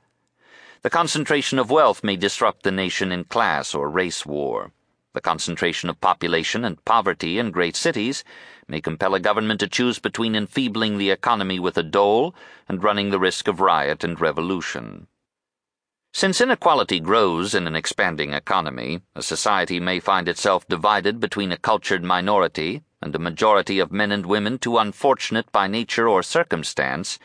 The 0.82 0.90
concentration 0.90 1.60
of 1.60 1.70
wealth 1.70 2.02
may 2.02 2.16
disrupt 2.16 2.64
the 2.64 2.72
nation 2.72 3.12
in 3.12 3.22
class 3.22 3.72
or 3.72 3.88
race 3.88 4.26
war. 4.26 4.72
The 5.12 5.20
concentration 5.20 5.88
of 5.88 6.00
population 6.00 6.64
and 6.64 6.84
poverty 6.84 7.38
in 7.38 7.52
great 7.52 7.76
cities 7.76 8.24
may 8.66 8.80
compel 8.80 9.14
a 9.14 9.20
government 9.20 9.60
to 9.60 9.68
choose 9.68 10.00
between 10.00 10.34
enfeebling 10.34 10.98
the 10.98 11.10
economy 11.10 11.60
with 11.60 11.78
a 11.78 11.84
dole 11.84 12.34
and 12.68 12.82
running 12.82 13.10
the 13.10 13.20
risk 13.20 13.46
of 13.46 13.60
riot 13.60 14.02
and 14.02 14.20
revolution. 14.20 15.06
Since 16.12 16.40
inequality 16.40 16.98
grows 16.98 17.54
in 17.54 17.68
an 17.68 17.76
expanding 17.76 18.32
economy, 18.32 19.02
a 19.14 19.22
society 19.22 19.78
may 19.78 20.00
find 20.00 20.28
itself 20.28 20.66
divided 20.66 21.20
between 21.20 21.52
a 21.52 21.58
cultured 21.58 22.02
minority 22.02 22.82
and 23.00 23.14
a 23.14 23.20
majority 23.20 23.78
of 23.78 23.92
men 23.92 24.10
and 24.10 24.26
women 24.26 24.58
too 24.58 24.78
unfortunate 24.78 25.52
by 25.52 25.68
nature 25.68 26.08
or 26.08 26.24
circumstance 26.24 27.20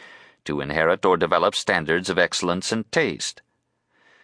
to 0.45 0.61
inherit 0.61 1.03
or 1.05 1.17
develop 1.17 1.55
standards 1.55 2.07
of 2.07 2.19
excellence 2.19 2.71
and 2.71 2.91
taste. 2.91 3.41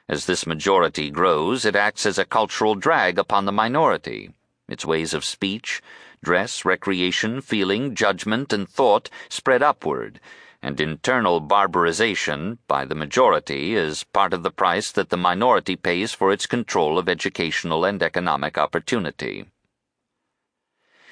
As 0.10 0.26
this 0.26 0.46
majority 0.46 1.10
grows, 1.10 1.64
it 1.64 1.78
acts 1.78 2.06
as 2.06 2.18
a 2.18 2.26
cultural 2.26 2.76
drag 2.76 3.18
upon 3.18 3.46
the 3.46 3.54
minority. 3.54 4.32
Its 4.68 4.86
ways 4.86 5.14
of 5.14 5.24
speech, 5.24 5.82
dress, 6.22 6.66
recreation, 6.66 7.40
feeling, 7.40 7.96
judgment, 7.96 8.52
and 8.52 8.68
thought 8.68 9.10
spread 9.30 9.64
upward, 9.64 10.20
and 10.62 10.82
internal 10.82 11.40
barbarization 11.40 12.58
by 12.68 12.84
the 12.84 12.96
majority 12.96 13.76
is 13.76 14.04
part 14.04 14.34
of 14.34 14.44
the 14.44 14.52
price 14.52 14.92
that 14.92 15.10
the 15.10 15.18
minority 15.18 15.76
pays 15.76 16.14
for 16.14 16.32
its 16.32 16.48
control 16.48 16.98
of 16.98 17.08
educational 17.08 17.86
and 17.86 18.04
economic 18.04 18.58
opportunity. 18.58 19.46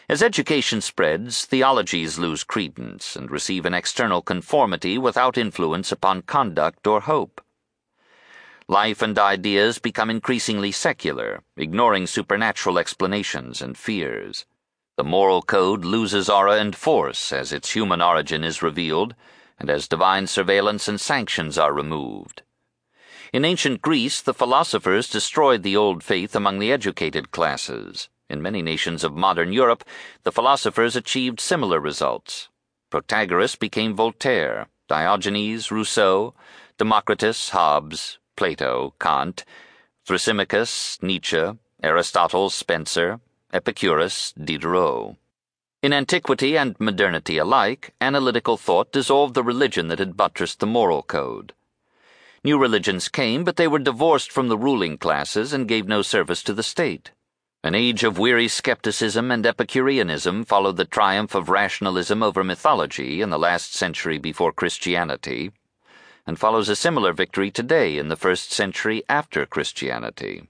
As 0.10 0.22
education 0.22 0.82
spreads, 0.82 1.46
theologies 1.46 2.20
lose 2.20 2.44
credence 2.44 3.16
and 3.16 3.32
receive 3.32 3.66
an 3.66 3.74
external 3.74 4.22
conformity 4.22 4.98
without 4.98 5.38
influence 5.38 5.94
upon 5.94 6.24
conduct 6.24 6.86
or 6.86 7.00
hope. 7.00 7.40
Life 8.72 9.02
and 9.02 9.20
ideas 9.20 9.80
become 9.80 10.10
increasingly 10.10 10.72
secular, 10.72 11.44
ignoring 11.58 12.08
supernatural 12.08 12.80
explanations 12.80 13.62
and 13.62 13.78
fears. 13.78 14.46
The 14.96 15.04
moral 15.04 15.42
code 15.42 15.84
loses 15.84 16.30
aura 16.30 16.54
and 16.54 16.74
force 16.74 17.34
as 17.34 17.52
its 17.52 17.74
human 17.74 18.02
origin 18.02 18.46
is 18.46 18.64
revealed, 18.64 19.14
and 19.60 19.70
as 19.70 19.90
divine 19.90 20.26
surveillance 20.26 20.88
and 20.88 21.02
sanctions 21.02 21.58
are 21.58 21.74
removed. 21.74 22.44
In 23.34 23.44
ancient 23.44 23.82
Greece, 23.82 24.22
the 24.22 24.34
philosophers 24.34 25.10
destroyed 25.10 25.64
the 25.64 25.76
old 25.76 26.02
faith 26.02 26.34
among 26.34 26.60
the 26.60 26.72
educated 26.72 27.32
classes. 27.32 28.08
In 28.30 28.42
many 28.42 28.62
nations 28.62 29.04
of 29.04 29.14
modern 29.14 29.52
Europe, 29.52 29.84
the 30.24 30.32
philosophers 30.32 30.96
achieved 30.96 31.42
similar 31.42 31.82
results. 31.82 32.48
Protagoras 32.90 33.60
became 33.60 33.98
Voltaire, 33.98 34.68
Diogenes, 34.88 35.72
Rousseau, 35.72 36.34
Democritus, 36.78 37.50
Hobbes, 37.50 38.18
Plato, 38.42 38.96
Kant, 39.00 39.46
Thrasymachus, 40.04 40.98
Nietzsche, 41.04 41.44
Aristotle, 41.84 42.50
Spencer, 42.50 43.20
Epicurus, 43.54 44.34
Diderot. 44.34 45.16
In 45.84 45.94
antiquity 45.94 46.58
and 46.58 46.76
modernity 46.80 47.38
alike, 47.38 47.94
analytical 48.02 48.58
thought 48.58 48.92
dissolved 48.92 49.36
the 49.36 49.44
religion 49.44 49.90
that 49.90 50.00
had 50.00 50.18
buttressed 50.18 50.60
the 50.60 50.66
moral 50.66 51.04
code. 51.04 51.54
New 52.44 52.58
religions 52.58 53.10
came, 53.10 53.44
but 53.44 53.58
they 53.58 53.68
were 53.68 53.78
divorced 53.78 54.32
from 54.32 54.48
the 54.48 54.58
ruling 54.58 54.98
classes 54.98 55.54
and 55.54 55.68
gave 55.68 55.88
no 55.88 56.02
service 56.02 56.42
to 56.42 56.52
the 56.56 56.64
state. 56.64 57.12
An 57.64 57.76
age 57.76 58.04
of 58.04 58.18
weary 58.18 58.48
skepticism 58.48 59.30
and 59.30 59.46
Epicureanism 59.46 60.46
followed 60.46 60.78
the 60.78 60.86
triumph 60.86 61.36
of 61.36 61.50
rationalism 61.50 62.24
over 62.24 62.44
mythology 62.44 63.22
in 63.22 63.30
the 63.30 63.38
last 63.38 63.76
century 63.76 64.18
before 64.18 64.52
Christianity, 64.52 65.52
and 66.32 66.40
follows 66.40 66.70
a 66.70 66.78
similar 66.78 67.12
victory 67.12 67.52
today 67.52 67.98
in 67.98 68.08
the 68.08 68.16
first 68.16 68.54
century 68.54 69.04
after 69.10 69.46
Christianity. 69.46 70.48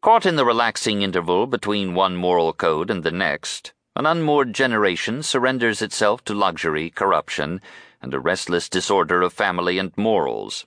Caught 0.00 0.24
in 0.24 0.36
the 0.36 0.44
relaxing 0.46 1.02
interval 1.02 1.46
between 1.46 1.94
one 1.94 2.16
moral 2.16 2.54
code 2.54 2.88
and 2.88 3.02
the 3.02 3.10
next, 3.10 3.74
an 3.94 4.06
unmoored 4.06 4.54
generation 4.54 5.22
surrenders 5.22 5.82
itself 5.82 6.24
to 6.24 6.32
luxury, 6.32 6.88
corruption, 6.88 7.60
and 8.00 8.14
a 8.14 8.18
restless 8.18 8.70
disorder 8.70 9.20
of 9.20 9.34
family 9.34 9.76
and 9.76 9.92
morals, 9.98 10.64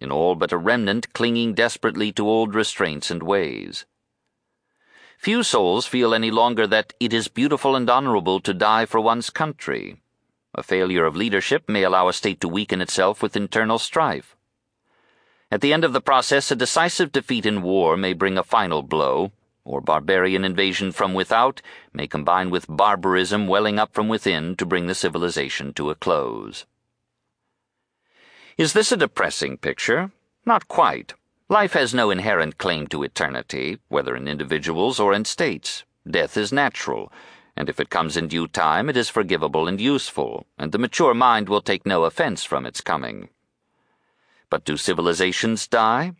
in 0.00 0.12
all 0.12 0.36
but 0.36 0.52
a 0.52 0.56
remnant 0.56 1.12
clinging 1.12 1.52
desperately 1.52 2.12
to 2.12 2.28
old 2.28 2.54
restraints 2.54 3.10
and 3.10 3.24
ways. 3.24 3.84
Few 5.18 5.42
souls 5.42 5.86
feel 5.86 6.14
any 6.14 6.30
longer 6.30 6.68
that 6.68 6.92
it 7.00 7.12
is 7.12 7.26
beautiful 7.26 7.74
and 7.74 7.90
honorable 7.90 8.38
to 8.42 8.54
die 8.54 8.86
for 8.86 9.00
one's 9.00 9.28
country. 9.28 9.96
A 10.58 10.62
failure 10.62 11.04
of 11.04 11.14
leadership 11.14 11.68
may 11.68 11.82
allow 11.82 12.08
a 12.08 12.14
state 12.14 12.40
to 12.40 12.48
weaken 12.48 12.80
itself 12.80 13.22
with 13.22 13.36
internal 13.36 13.78
strife. 13.78 14.34
At 15.50 15.60
the 15.60 15.74
end 15.74 15.84
of 15.84 15.92
the 15.92 16.00
process, 16.00 16.50
a 16.50 16.56
decisive 16.56 17.12
defeat 17.12 17.44
in 17.44 17.60
war 17.60 17.94
may 17.94 18.14
bring 18.14 18.38
a 18.38 18.42
final 18.42 18.82
blow, 18.82 19.32
or 19.64 19.82
barbarian 19.82 20.46
invasion 20.46 20.92
from 20.92 21.12
without 21.12 21.60
may 21.92 22.06
combine 22.06 22.48
with 22.48 22.64
barbarism 22.70 23.46
welling 23.46 23.78
up 23.78 23.92
from 23.92 24.08
within 24.08 24.56
to 24.56 24.64
bring 24.64 24.86
the 24.86 24.94
civilization 24.94 25.74
to 25.74 25.90
a 25.90 25.94
close. 25.94 26.64
Is 28.56 28.72
this 28.72 28.90
a 28.90 28.96
depressing 28.96 29.58
picture? 29.58 30.10
Not 30.46 30.68
quite. 30.68 31.12
Life 31.50 31.74
has 31.74 31.92
no 31.92 32.08
inherent 32.10 32.56
claim 32.56 32.86
to 32.86 33.02
eternity, 33.02 33.78
whether 33.88 34.16
in 34.16 34.26
individuals 34.26 34.98
or 34.98 35.12
in 35.12 35.26
states. 35.26 35.84
Death 36.10 36.38
is 36.38 36.50
natural, 36.50 37.12
and 37.56 37.68
if 37.70 37.80
it 37.80 37.90
comes 37.90 38.16
in 38.16 38.28
due 38.28 38.46
time, 38.46 38.88
it 38.88 38.96
is 38.96 39.08
forgivable 39.08 39.66
and 39.66 39.80
useful, 39.80 40.46
and 40.58 40.72
the 40.72 40.78
mature 40.78 41.14
mind 41.14 41.48
will 41.48 41.62
take 41.62 41.86
no 41.86 42.04
offense 42.04 42.44
from 42.44 42.66
its 42.66 42.80
coming. 42.80 43.28
But 44.50 44.64
do 44.64 44.76
civilizations 44.76 45.66
die? 45.66 46.12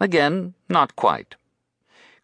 Again, 0.00 0.54
not 0.68 0.96
quite. 0.96 1.36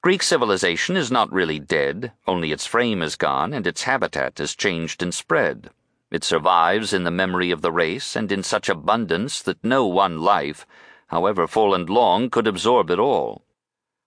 Greek 0.00 0.22
civilization 0.22 0.96
is 0.96 1.10
not 1.10 1.32
really 1.32 1.58
dead, 1.58 2.12
only 2.26 2.52
its 2.52 2.66
frame 2.66 3.02
is 3.02 3.16
gone 3.16 3.52
and 3.52 3.66
its 3.66 3.84
habitat 3.84 4.38
has 4.38 4.54
changed 4.54 5.02
and 5.02 5.14
spread. 5.14 5.70
It 6.10 6.24
survives 6.24 6.92
in 6.92 7.04
the 7.04 7.10
memory 7.10 7.50
of 7.50 7.62
the 7.62 7.72
race 7.72 8.14
and 8.14 8.30
in 8.30 8.42
such 8.42 8.68
abundance 8.68 9.42
that 9.42 9.64
no 9.64 9.86
one 9.86 10.20
life, 10.20 10.66
however 11.08 11.46
full 11.46 11.74
and 11.74 11.88
long, 11.88 12.30
could 12.30 12.46
absorb 12.46 12.90
it 12.90 12.98
all. 12.98 13.44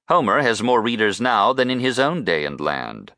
Homer 0.07 0.41
has 0.41 0.63
more 0.63 0.81
readers 0.81 1.19
now 1.19 1.51
than 1.51 1.69
in 1.69 1.79
his 1.79 1.99
own 1.99 2.23
day 2.23 2.45
and 2.45 2.61
land. 2.61 3.11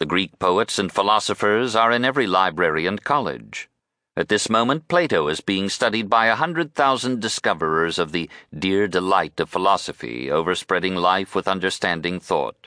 The 0.00 0.06
Greek 0.06 0.38
poets 0.40 0.80
and 0.80 0.90
philosophers 0.90 1.76
are 1.76 1.92
in 1.92 2.04
every 2.04 2.26
library 2.26 2.84
and 2.84 3.02
college. 3.02 3.68
At 4.16 4.28
this 4.28 4.50
moment, 4.50 4.88
Plato 4.88 5.28
is 5.28 5.40
being 5.40 5.68
studied 5.68 6.10
by 6.10 6.26
a 6.26 6.34
hundred 6.34 6.74
thousand 6.74 7.20
discoverers 7.20 7.98
of 7.98 8.10
the 8.10 8.28
dear 8.56 8.88
delight 8.88 9.38
of 9.38 9.50
philosophy, 9.50 10.30
overspreading 10.30 10.96
life 10.96 11.34
with 11.34 11.46
understanding 11.46 12.18
thought. 12.18 12.66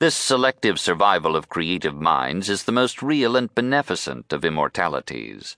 This 0.00 0.14
selective 0.14 0.80
survival 0.80 1.36
of 1.36 1.48
creative 1.48 1.94
minds 1.94 2.48
is 2.48 2.64
the 2.64 2.72
most 2.72 3.02
real 3.02 3.36
and 3.36 3.54
beneficent 3.54 4.32
of 4.32 4.44
immortalities. 4.44 5.56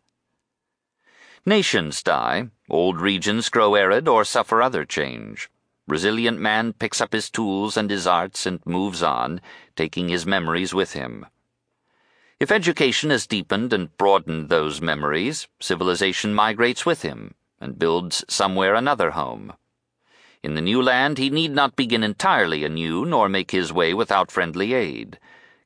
Nations 1.46 2.02
die, 2.02 2.50
old 2.68 3.00
regions 3.00 3.48
grow 3.48 3.74
arid 3.76 4.08
or 4.08 4.24
suffer 4.24 4.60
other 4.60 4.84
change. 4.84 5.48
Resilient 5.88 6.38
man 6.38 6.74
picks 6.74 7.00
up 7.00 7.14
his 7.14 7.30
tools 7.30 7.78
and 7.78 7.90
his 7.90 8.06
arts 8.06 8.44
and 8.44 8.60
moves 8.66 9.02
on, 9.02 9.40
taking 9.74 10.10
his 10.10 10.26
memories 10.26 10.74
with 10.74 10.92
him. 10.92 11.24
If 12.38 12.52
education 12.52 13.08
has 13.08 13.26
deepened 13.26 13.72
and 13.72 13.96
broadened 13.96 14.50
those 14.50 14.82
memories, 14.82 15.48
civilization 15.60 16.34
migrates 16.34 16.84
with 16.84 17.00
him 17.00 17.34
and 17.58 17.78
builds 17.78 18.22
somewhere 18.28 18.74
another 18.74 19.12
home. 19.12 19.54
In 20.42 20.54
the 20.54 20.60
new 20.60 20.82
land, 20.82 21.16
he 21.16 21.30
need 21.30 21.52
not 21.52 21.74
begin 21.74 22.04
entirely 22.04 22.64
anew 22.64 23.06
nor 23.06 23.26
make 23.30 23.50
his 23.52 23.72
way 23.72 23.94
without 23.94 24.30
friendly 24.30 24.74
aid. 24.74 25.18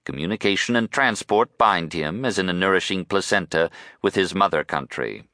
Communication 0.04 0.76
and 0.76 0.88
transport 0.88 1.58
bind 1.58 1.94
him, 1.94 2.24
as 2.24 2.38
in 2.38 2.48
a 2.48 2.52
nourishing 2.52 3.04
placenta, 3.04 3.70
with 4.02 4.14
his 4.14 4.36
mother 4.36 4.62
country. 4.62 5.24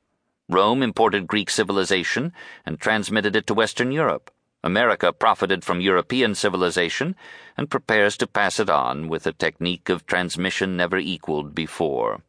Rome 0.49 0.83
imported 0.83 1.27
Greek 1.27 1.51
civilization 1.51 2.33
and 2.65 2.81
transmitted 2.81 3.37
it 3.37 3.47
to 3.49 3.55
Western 3.55 3.93
Europe. 3.93 4.31
America 4.69 5.15
profited 5.15 5.65
from 5.65 5.81
European 5.81 6.35
civilization 6.35 7.17
and 7.57 7.71
prepares 7.71 8.19
to 8.19 8.27
pass 8.27 8.61
it 8.61 8.69
on 8.69 9.09
with 9.09 9.27
a 9.27 9.33
technique 9.33 9.89
of 9.89 10.05
transmission 10.05 10.77
never 10.77 10.99
equaled 10.99 11.55
before. 11.55 12.21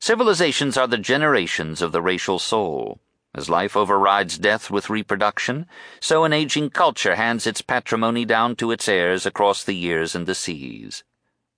Civilizations 0.00 0.78
are 0.78 0.86
the 0.86 0.96
generations 0.96 1.82
of 1.82 1.92
the 1.92 2.00
racial 2.00 2.38
soul. 2.38 3.00
As 3.34 3.50
life 3.50 3.76
overrides 3.76 4.38
death 4.38 4.70
with 4.70 4.88
reproduction, 4.88 5.66
so 6.00 6.24
an 6.24 6.32
aging 6.32 6.70
culture 6.70 7.16
hands 7.16 7.46
its 7.46 7.60
patrimony 7.60 8.24
down 8.24 8.56
to 8.56 8.70
its 8.70 8.88
heirs 8.88 9.26
across 9.26 9.62
the 9.62 9.76
years 9.76 10.14
and 10.14 10.24
the 10.26 10.34
seas. 10.34 11.04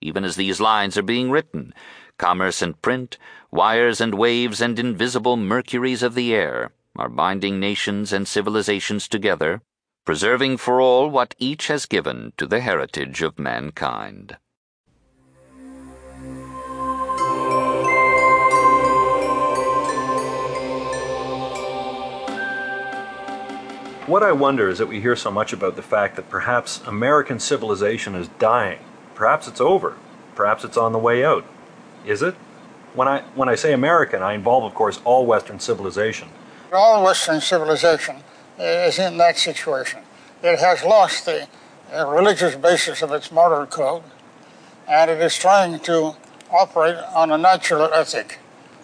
Even 0.01 0.25
as 0.25 0.35
these 0.35 0.61
lines 0.61 0.99
are 0.99 1.03
being 1.15 1.31
written, 1.31 1.73
commerce 2.19 2.63
and 2.63 2.83
print, 2.83 3.17
wires 3.53 4.01
and 4.01 4.13
waves 4.17 4.61
and 4.61 4.77
invisible 4.81 5.37
mercuries 5.37 6.03
of 6.03 6.17
the 6.17 6.35
air 6.35 6.73
are 6.97 7.09
binding 7.09 7.61
nations 7.61 8.13
and 8.13 8.27
civilizations 8.27 9.09
together, 9.09 9.63
preserving 10.05 10.57
for 10.57 10.81
all 10.81 11.09
what 11.09 11.35
each 11.39 11.69
has 11.69 11.87
given 11.87 12.33
to 12.37 12.47
the 12.47 12.61
heritage 12.61 13.23
of 13.23 13.39
mankind. 13.39 14.37
What 24.07 24.25
I 24.25 24.33
wonder 24.33 24.69
is 24.69 24.79
that 24.79 24.89
we 24.89 25.01
hear 25.01 25.15
so 25.15 25.31
much 25.31 25.53
about 25.53 25.77
the 25.77 25.83
fact 25.83 26.17
that 26.17 26.29
perhaps 26.29 26.81
American 26.85 27.39
civilization 27.39 28.17
is 28.17 28.27
dying. 28.41 28.81
Perhaps 29.15 29.47
it's 29.47 29.61
over. 29.61 29.97
Perhaps 30.35 30.65
it's 30.65 30.77
on 30.77 30.93
the 30.93 30.99
way 30.99 31.25
out. 31.25 31.45
Is 32.05 32.21
it? 32.21 32.35
When 32.95 33.07
I, 33.07 33.21
when 33.37 33.49
I 33.49 33.55
say 33.55 33.73
American, 33.73 34.21
I 34.21 34.33
involve, 34.33 34.65
of 34.65 34.75
course, 34.75 35.01
all 35.05 35.27
Western 35.27 35.61
civilization. 35.61 36.29
All 36.73 37.05
Western 37.05 37.41
civilization 37.41 38.17
is 38.59 38.99
in 38.99 39.17
that 39.19 39.37
situation. 39.37 40.01
It 40.43 40.61
has 40.61 40.85
lost 40.85 41.25
the 41.25 41.49
uh, 41.93 42.07
religious 42.07 42.55
basis 42.55 43.03
of 43.03 43.11
its 43.13 43.33
moral 43.33 43.67
code, 43.67 44.05
and 44.87 45.11
it 45.11 45.21
is 45.21 45.37
trying 45.37 45.81
to 45.81 46.15
operate 46.53 46.97
on 47.15 47.33
a 47.33 47.39
natural 47.39 47.93
ethic, 47.93 48.39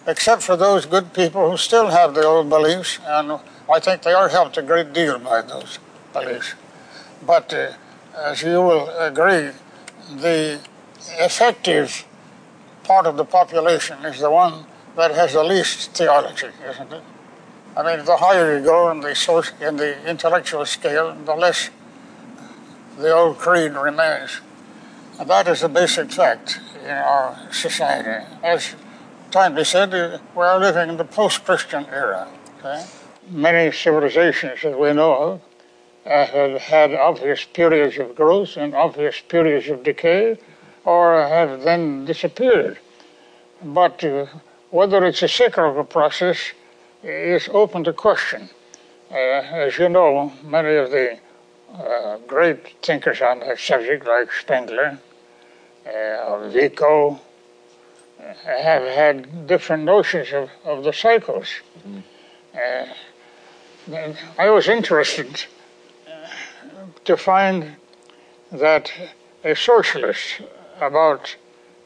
except 0.05 0.43
for 0.43 0.57
those 0.57 0.85
good 0.85 1.13
people 1.13 1.49
who 1.49 1.55
still 1.55 1.87
have 1.87 2.13
the 2.13 2.25
old 2.25 2.49
beliefs, 2.49 2.99
and 3.05 3.39
I 3.71 3.79
think 3.79 4.01
they 4.01 4.13
are 4.13 4.27
helped 4.27 4.57
a 4.57 4.61
great 4.61 4.91
deal 4.91 5.17
by 5.19 5.41
those 5.41 5.79
beliefs. 6.11 6.55
But 7.25 7.53
uh, 7.53 7.71
as 8.17 8.41
you 8.41 8.61
will 8.61 8.89
agree, 8.99 9.51
the 10.13 10.59
effective 11.19 12.05
part 12.83 13.05
of 13.05 13.15
the 13.15 13.25
population 13.25 14.03
is 14.03 14.19
the 14.19 14.31
one 14.31 14.65
that 14.97 15.11
has 15.11 15.33
the 15.33 15.43
least 15.43 15.91
theology, 15.91 16.49
isn't 16.69 16.91
it? 16.91 17.03
I 17.77 17.83
mean, 17.83 18.05
the 18.05 18.17
higher 18.17 18.57
you 18.57 18.65
go 18.65 18.89
in 18.89 19.01
the 19.01 19.13
social, 19.13 19.55
in 19.61 19.77
the 19.77 20.09
intellectual 20.09 20.65
scale, 20.65 21.13
the 21.13 21.35
less 21.35 21.69
the 22.97 23.13
old 23.13 23.37
creed 23.37 23.73
remains. 23.73 24.41
And 25.19 25.29
that 25.29 25.47
is 25.47 25.61
a 25.61 25.69
basic 25.69 26.11
fact 26.11 26.59
in 26.83 26.89
our 26.89 27.37
society. 27.51 28.25
As 28.41 28.73
Toynbee 29.29 29.63
said, 29.63 29.91
we 30.35 30.41
are 30.41 30.59
living 30.59 30.89
in 30.89 30.97
the 30.97 31.05
post-Christian 31.05 31.85
era. 31.91 32.27
Okay? 32.57 32.83
Many 33.29 33.71
civilizations 33.71 34.63
that 34.63 34.79
we 34.79 34.93
know 34.93 35.13
of 35.13 35.41
uh, 36.03 36.25
have 36.25 36.61
had 36.61 36.95
obvious 36.95 37.43
periods 37.43 37.99
of 37.99 38.15
growth 38.15 38.57
and 38.57 38.73
obvious 38.73 39.21
periods 39.21 39.67
of 39.67 39.83
decay, 39.83 40.39
or 40.83 41.27
have 41.27 41.61
then 41.61 42.05
disappeared. 42.05 42.79
But 43.63 44.03
uh, 44.03 44.25
whether 44.71 45.05
it's 45.05 45.21
a 45.21 45.27
cyclical 45.27 45.83
process 45.83 46.37
is 47.07 47.49
open 47.53 47.83
to 47.85 47.93
question. 47.93 48.49
Uh, 49.09 49.15
as 49.15 49.77
you 49.77 49.87
know, 49.87 50.33
many 50.43 50.75
of 50.75 50.91
the 50.91 51.17
uh, 51.73 52.17
great 52.27 52.75
thinkers 52.83 53.21
on 53.21 53.39
that 53.39 53.57
subject, 53.59 54.05
like 54.05 54.29
Spengler, 54.31 54.99
uh, 55.85 56.49
Vico, 56.49 57.11
uh, 57.11 57.17
have 58.43 58.83
had 58.83 59.47
different 59.47 59.83
notions 59.83 60.33
of, 60.33 60.49
of 60.65 60.83
the 60.83 60.91
cycles. 60.91 61.47
Mm. 61.87 62.03
I 64.37 64.49
was 64.49 64.67
interested 64.67 65.45
to 67.05 67.15
find 67.15 67.77
that 68.51 68.91
a 69.43 69.55
socialist 69.55 70.41
about 70.81 71.35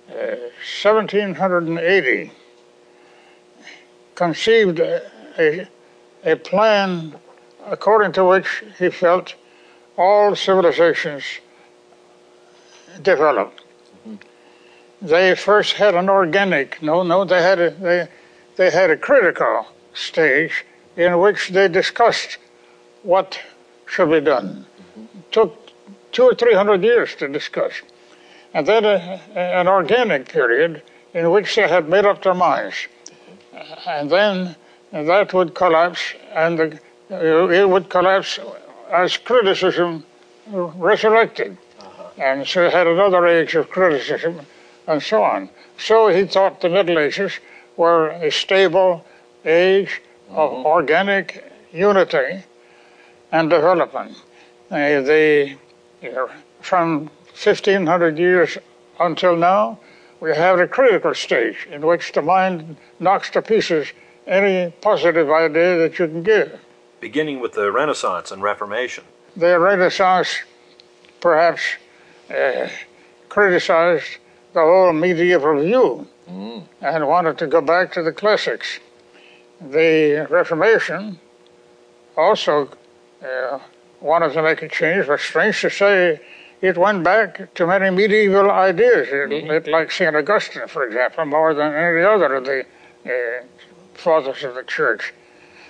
1780 0.07 2.31
conceived 4.21 4.79
a, 4.79 5.67
a, 6.23 6.35
plan 6.35 7.15
according 7.65 8.11
to 8.11 8.23
which 8.23 8.63
he 8.77 8.87
felt 8.87 9.33
all 9.97 10.35
civilizations 10.35 11.23
developed. 13.01 13.63
They 15.01 15.33
first 15.33 15.73
had 15.73 15.95
an 15.95 16.07
organic, 16.07 16.83
no, 16.83 17.01
no, 17.01 17.25
they 17.25 17.41
had 17.41 17.59
a, 17.59 17.71
they, 17.71 18.07
they 18.57 18.69
had 18.69 18.91
a 18.91 18.97
critical 18.97 19.65
stage 19.95 20.65
in 20.95 21.19
which 21.19 21.49
they 21.49 21.67
discussed 21.67 22.37
what 23.01 23.39
should 23.87 24.11
be 24.11 24.21
done. 24.21 24.47
Mm-hmm. 24.51 25.19
Took 25.31 25.51
two 26.11 26.25
or 26.25 26.35
three 26.35 26.53
hundred 26.53 26.83
years 26.83 27.15
to 27.15 27.27
discuss. 27.27 27.73
And 28.53 28.67
then 28.67 28.85
a, 28.85 29.19
an 29.35 29.67
organic 29.67 30.29
period 30.29 30.83
in 31.15 31.31
which 31.31 31.55
they 31.55 31.67
had 31.67 31.89
made 31.89 32.05
up 32.05 32.21
their 32.21 32.35
minds 32.35 32.87
and 33.87 34.09
then 34.09 34.55
that 34.91 35.33
would 35.33 35.55
collapse, 35.55 36.13
and 36.33 36.57
the, 36.57 36.79
it 37.09 37.67
would 37.67 37.89
collapse 37.89 38.39
as 38.91 39.17
criticism 39.17 40.03
resurrected. 40.47 41.57
Uh-huh. 41.79 42.03
And 42.17 42.47
so 42.47 42.65
it 42.65 42.73
had 42.73 42.87
another 42.87 43.25
age 43.27 43.55
of 43.55 43.69
criticism, 43.69 44.41
and 44.87 45.01
so 45.01 45.23
on. 45.23 45.49
So 45.77 46.09
he 46.09 46.25
thought 46.25 46.61
the 46.61 46.69
Middle 46.69 46.99
Ages 46.99 47.33
were 47.77 48.09
a 48.09 48.31
stable 48.31 49.05
age 49.45 50.01
of 50.29 50.51
mm-hmm. 50.51 50.65
organic 50.65 51.51
unity 51.71 52.43
and 53.31 53.49
development. 53.49 54.15
Uh, 54.69 55.01
the, 55.01 55.55
you 56.01 56.11
know, 56.11 56.29
from 56.61 57.09
1500 57.33 58.17
years 58.17 58.57
until 58.99 59.35
now, 59.35 59.79
we 60.21 60.35
have 60.35 60.59
a 60.59 60.67
critical 60.67 61.13
stage 61.13 61.67
in 61.69 61.81
which 61.81 62.13
the 62.13 62.21
mind 62.21 62.77
knocks 62.99 63.29
to 63.31 63.41
pieces 63.41 63.87
any 64.27 64.71
positive 64.79 65.29
idea 65.29 65.77
that 65.79 65.99
you 65.99 66.07
can 66.07 66.23
give. 66.23 66.57
Beginning 67.01 67.39
with 67.41 67.53
the 67.53 67.71
Renaissance 67.71 68.31
and 68.31 68.41
Reformation. 68.41 69.03
The 69.35 69.59
Renaissance 69.59 70.29
perhaps 71.19 71.61
uh, 72.29 72.69
criticized 73.27 74.17
the 74.53 74.61
whole 74.61 74.93
medieval 74.93 75.59
view 75.59 76.07
mm. 76.29 76.63
and 76.81 77.07
wanted 77.07 77.39
to 77.39 77.47
go 77.47 77.59
back 77.59 77.91
to 77.93 78.03
the 78.03 78.11
classics. 78.11 78.79
The 79.59 80.27
Reformation 80.29 81.19
also 82.15 82.69
uh, 83.23 83.59
wanted 83.99 84.33
to 84.33 84.43
make 84.43 84.61
a 84.61 84.69
change, 84.69 85.07
but 85.07 85.19
strange 85.19 85.61
to 85.61 85.69
say, 85.69 86.21
it 86.61 86.77
went 86.77 87.03
back 87.03 87.53
to 87.55 87.65
many 87.65 87.89
medieval 87.89 88.51
ideas, 88.51 89.07
mm-hmm. 89.07 89.51
it, 89.51 89.67
like 89.67 89.91
St. 89.91 90.15
Augustine, 90.15 90.67
for 90.67 90.85
example, 90.85 91.25
more 91.25 91.53
than 91.53 91.73
any 91.73 92.03
other 92.03 92.35
of 92.35 92.45
the 92.45 92.65
uh, 93.05 93.43
fathers 93.95 94.43
of 94.43 94.55
the 94.55 94.63
church. 94.63 95.13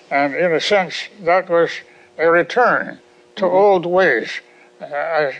And 0.10 0.36
in 0.36 0.52
a 0.52 0.60
sense, 0.60 1.08
that 1.22 1.50
was 1.50 1.72
a 2.18 2.30
return 2.30 3.00
to 3.38 3.44
mm-hmm. 3.44 3.56
old 3.56 3.86
ways 3.86 4.42
uh, 4.82 4.86
as, 4.86 5.34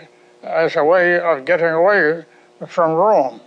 as 0.44 0.76
a 0.76 0.86
way 0.86 1.20
of 1.20 1.46
getting 1.46 1.68
away 1.68 2.24
from 2.68 2.92
Rome. 2.92 3.42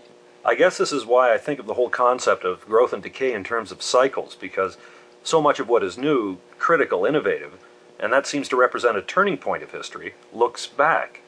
I 0.45 0.55
guess 0.55 0.77
this 0.77 0.93
is 0.93 1.07
why 1.07 1.33
I 1.33 1.39
think 1.39 1.59
of 1.59 1.67
the 1.67 1.75
whole 1.75 1.89
concept 1.89 2.45
of 2.45 2.67
growth 2.67 2.93
and 2.93 3.03
decay 3.03 3.33
in 3.33 3.45
terms 3.45 3.73
of 3.73 3.83
cycles, 3.83 4.35
because 4.35 4.77
so 5.23 5.41
much 5.41 5.59
of 5.59 5.71
what 5.71 5.83
is 5.83 5.97
new, 5.97 6.37
critical, 6.59 7.07
innovative, 7.07 7.55
and 7.99 8.13
that 8.13 8.27
seems 8.27 8.47
to 8.51 8.57
represent 8.57 8.99
a 8.99 9.03
turning 9.03 9.39
point 9.39 9.63
of 9.63 9.71
history, 9.71 10.13
looks 10.35 10.67
back. 10.67 11.23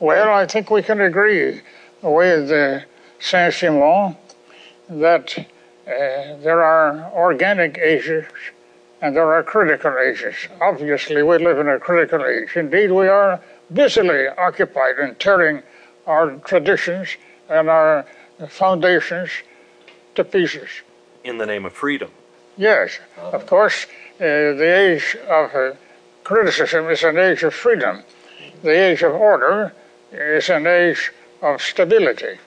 Well, 0.00 0.32
I 0.32 0.46
think 0.46 0.70
we 0.70 0.82
can 0.82 1.00
agree 1.00 1.60
with 2.02 2.52
uh, 2.52 2.80
Saint 3.18 3.52
Simon 3.52 4.16
that 4.88 5.36
uh, 5.36 6.36
there 6.36 6.62
are 6.62 7.10
organic 7.12 7.78
ages 7.78 8.24
and 9.02 9.16
there 9.16 9.32
are 9.32 9.42
critical 9.42 9.96
ages. 9.98 10.36
Obviously, 10.60 11.24
we 11.24 11.38
live 11.38 11.58
in 11.58 11.68
a 11.68 11.80
critical 11.80 12.24
age. 12.24 12.56
Indeed, 12.56 12.92
we 12.92 13.08
are 13.08 13.40
busily 13.72 14.28
occupied 14.28 15.00
in 15.00 15.16
tearing 15.16 15.64
our 16.06 16.30
traditions 16.44 17.08
and 17.48 17.68
our 17.68 18.06
foundations 18.48 19.30
to 20.14 20.22
pieces. 20.22 20.68
In 21.24 21.38
the 21.38 21.46
name 21.46 21.66
of 21.66 21.72
freedom. 21.72 22.10
Yes, 22.56 23.00
of 23.16 23.46
course, 23.46 23.86
uh, 24.20 24.54
the 24.54 24.76
age 24.76 25.16
of 25.28 25.54
uh, 25.54 25.72
criticism 26.22 26.88
is 26.88 27.02
an 27.02 27.18
age 27.18 27.42
of 27.42 27.52
freedom. 27.52 28.04
The 28.62 28.70
age 28.70 29.02
of 29.02 29.12
order 29.12 29.72
is 30.12 30.48
an 30.48 30.66
age 30.66 31.12
of 31.42 31.62
stability. 31.62 32.38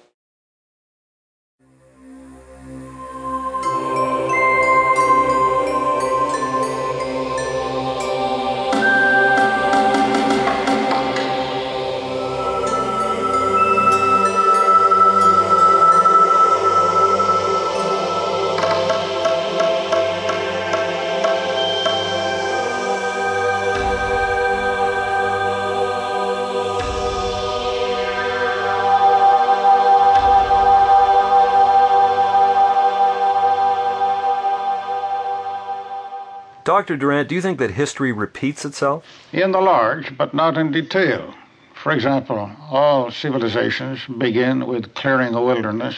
Dr. 36.71 36.95
Durant, 36.95 37.27
do 37.27 37.35
you 37.35 37.41
think 37.41 37.59
that 37.59 37.71
history 37.71 38.13
repeats 38.13 38.63
itself? 38.63 39.03
In 39.33 39.51
the 39.51 39.59
large, 39.59 40.17
but 40.17 40.33
not 40.33 40.57
in 40.57 40.71
detail. 40.71 41.33
For 41.73 41.91
example, 41.91 42.49
all 42.69 43.11
civilizations 43.11 43.99
begin 44.17 44.65
with 44.65 44.93
clearing 44.93 45.33
a 45.33 45.43
wilderness, 45.43 45.97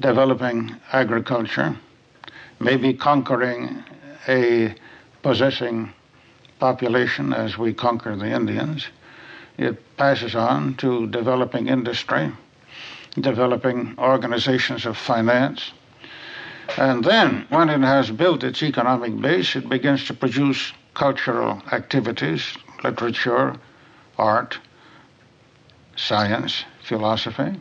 developing 0.00 0.74
agriculture, 0.90 1.76
maybe 2.58 2.94
conquering 2.94 3.84
a 4.26 4.74
possessing 5.22 5.92
population 6.58 7.34
as 7.34 7.58
we 7.58 7.74
conquer 7.74 8.16
the 8.16 8.30
Indians. 8.30 8.88
It 9.58 9.98
passes 9.98 10.34
on 10.34 10.76
to 10.76 11.08
developing 11.08 11.68
industry, 11.68 12.32
developing 13.20 13.96
organizations 13.98 14.86
of 14.86 14.96
finance, 14.96 15.72
and 16.76 17.04
then, 17.04 17.46
when 17.50 17.68
it 17.68 17.80
has 17.80 18.10
built 18.10 18.42
its 18.42 18.62
economic 18.62 19.20
base, 19.20 19.54
it 19.54 19.68
begins 19.68 20.04
to 20.06 20.14
produce 20.14 20.72
cultural 20.94 21.62
activities, 21.72 22.56
literature, 22.82 23.56
art, 24.18 24.58
science, 25.96 26.64
philosophy. 26.82 27.60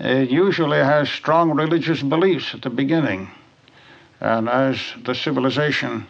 It 0.00 0.30
usually 0.30 0.78
has 0.78 1.08
strong 1.08 1.50
religious 1.50 2.02
beliefs 2.02 2.54
at 2.54 2.62
the 2.62 2.70
beginning. 2.70 3.30
And 4.20 4.48
as 4.48 4.78
the 5.04 5.14
civilization 5.14 6.06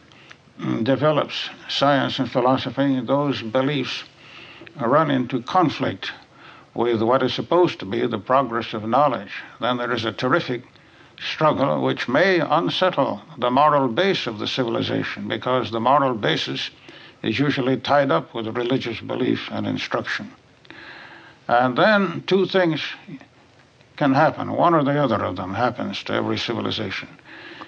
develops 0.82 1.48
science 1.68 2.18
and 2.18 2.30
philosophy, 2.30 3.00
those 3.00 3.42
beliefs 3.42 4.04
run 4.80 5.10
into 5.10 5.42
conflict 5.42 6.12
with 6.74 7.02
what 7.02 7.22
is 7.22 7.34
supposed 7.34 7.80
to 7.80 7.86
be 7.86 8.06
the 8.06 8.18
progress 8.18 8.74
of 8.74 8.84
knowledge. 8.84 9.32
Then 9.60 9.78
there 9.78 9.92
is 9.92 10.04
a 10.04 10.12
terrific 10.12 10.62
struggle 11.20 11.82
which 11.82 12.08
may 12.08 12.40
unsettle 12.40 13.20
the 13.38 13.50
moral 13.50 13.88
base 13.88 14.26
of 14.26 14.38
the 14.38 14.46
civilization 14.46 15.28
because 15.28 15.70
the 15.70 15.80
moral 15.80 16.14
basis 16.14 16.70
is 17.22 17.38
usually 17.38 17.76
tied 17.76 18.10
up 18.10 18.34
with 18.34 18.46
religious 18.56 19.00
belief 19.00 19.48
and 19.50 19.66
instruction. 19.66 20.30
And 21.48 21.76
then 21.76 22.22
two 22.26 22.46
things 22.46 22.82
can 23.96 24.14
happen. 24.14 24.52
One 24.52 24.74
or 24.74 24.84
the 24.84 25.02
other 25.02 25.24
of 25.24 25.36
them 25.36 25.54
happens 25.54 26.02
to 26.04 26.12
every 26.12 26.38
civilization. 26.38 27.08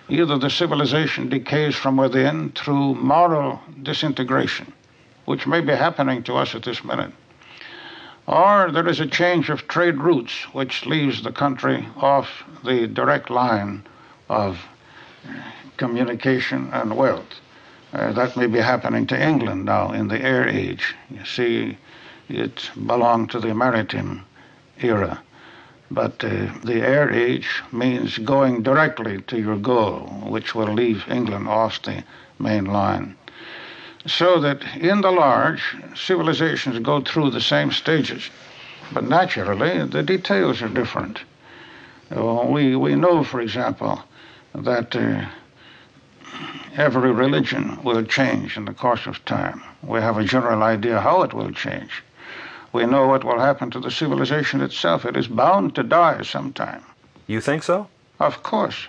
Either 0.08 0.38
the 0.38 0.50
civilization 0.50 1.28
decays 1.28 1.74
from 1.74 1.96
within 1.96 2.50
through 2.50 2.94
moral 2.96 3.60
disintegration, 3.82 4.72
which 5.24 5.46
may 5.46 5.60
be 5.60 5.72
happening 5.72 6.22
to 6.24 6.34
us 6.36 6.54
at 6.54 6.62
this 6.62 6.84
minute, 6.84 7.12
or 8.30 8.70
there 8.70 8.86
is 8.86 9.00
a 9.00 9.06
change 9.06 9.50
of 9.50 9.66
trade 9.66 9.96
routes 9.96 10.44
which 10.54 10.86
leaves 10.86 11.22
the 11.22 11.32
country 11.32 11.88
off 11.96 12.44
the 12.64 12.86
direct 12.86 13.28
line 13.28 13.84
of 14.28 14.56
communication 15.76 16.70
and 16.72 16.96
wealth. 16.96 17.40
Uh, 17.92 18.12
that 18.12 18.36
may 18.36 18.46
be 18.46 18.60
happening 18.60 19.04
to 19.04 19.20
England 19.20 19.64
now 19.64 19.90
in 19.90 20.06
the 20.06 20.20
air 20.22 20.46
age. 20.46 20.94
You 21.10 21.24
see, 21.24 21.76
it 22.28 22.70
belonged 22.86 23.30
to 23.30 23.40
the 23.40 23.52
maritime 23.52 24.24
era. 24.78 25.20
But 25.90 26.22
uh, 26.22 26.52
the 26.62 26.82
air 26.86 27.10
age 27.10 27.62
means 27.72 28.18
going 28.18 28.62
directly 28.62 29.22
to 29.22 29.40
your 29.40 29.56
goal, 29.56 30.06
which 30.28 30.54
will 30.54 30.72
leave 30.72 31.02
England 31.08 31.48
off 31.48 31.82
the 31.82 32.04
main 32.38 32.66
line. 32.66 33.16
So 34.06 34.40
that 34.40 34.62
in 34.76 35.02
the 35.02 35.10
large, 35.10 35.76
civilizations 35.94 36.78
go 36.78 37.00
through 37.00 37.30
the 37.30 37.40
same 37.40 37.70
stages, 37.70 38.30
but 38.92 39.04
naturally 39.04 39.84
the 39.86 40.02
details 40.02 40.62
are 40.62 40.68
different. 40.68 41.20
Uh, 42.14 42.44
we, 42.46 42.74
we 42.76 42.94
know, 42.94 43.22
for 43.22 43.40
example, 43.40 44.02
that 44.54 44.96
uh, 44.96 45.26
every 46.76 47.12
religion 47.12 47.78
will 47.84 48.02
change 48.02 48.56
in 48.56 48.64
the 48.64 48.74
course 48.74 49.06
of 49.06 49.24
time. 49.24 49.62
We 49.82 50.00
have 50.00 50.16
a 50.16 50.24
general 50.24 50.62
idea 50.62 51.00
how 51.00 51.22
it 51.22 51.34
will 51.34 51.52
change. 51.52 52.02
We 52.72 52.86
know 52.86 53.06
what 53.06 53.24
will 53.24 53.38
happen 53.38 53.70
to 53.72 53.80
the 53.80 53.90
civilization 53.90 54.60
itself. 54.60 55.04
It 55.04 55.16
is 55.16 55.28
bound 55.28 55.74
to 55.74 55.82
die 55.82 56.22
sometime. 56.22 56.82
You 57.26 57.40
think 57.40 57.62
so? 57.62 57.88
Of 58.18 58.42
course. 58.42 58.88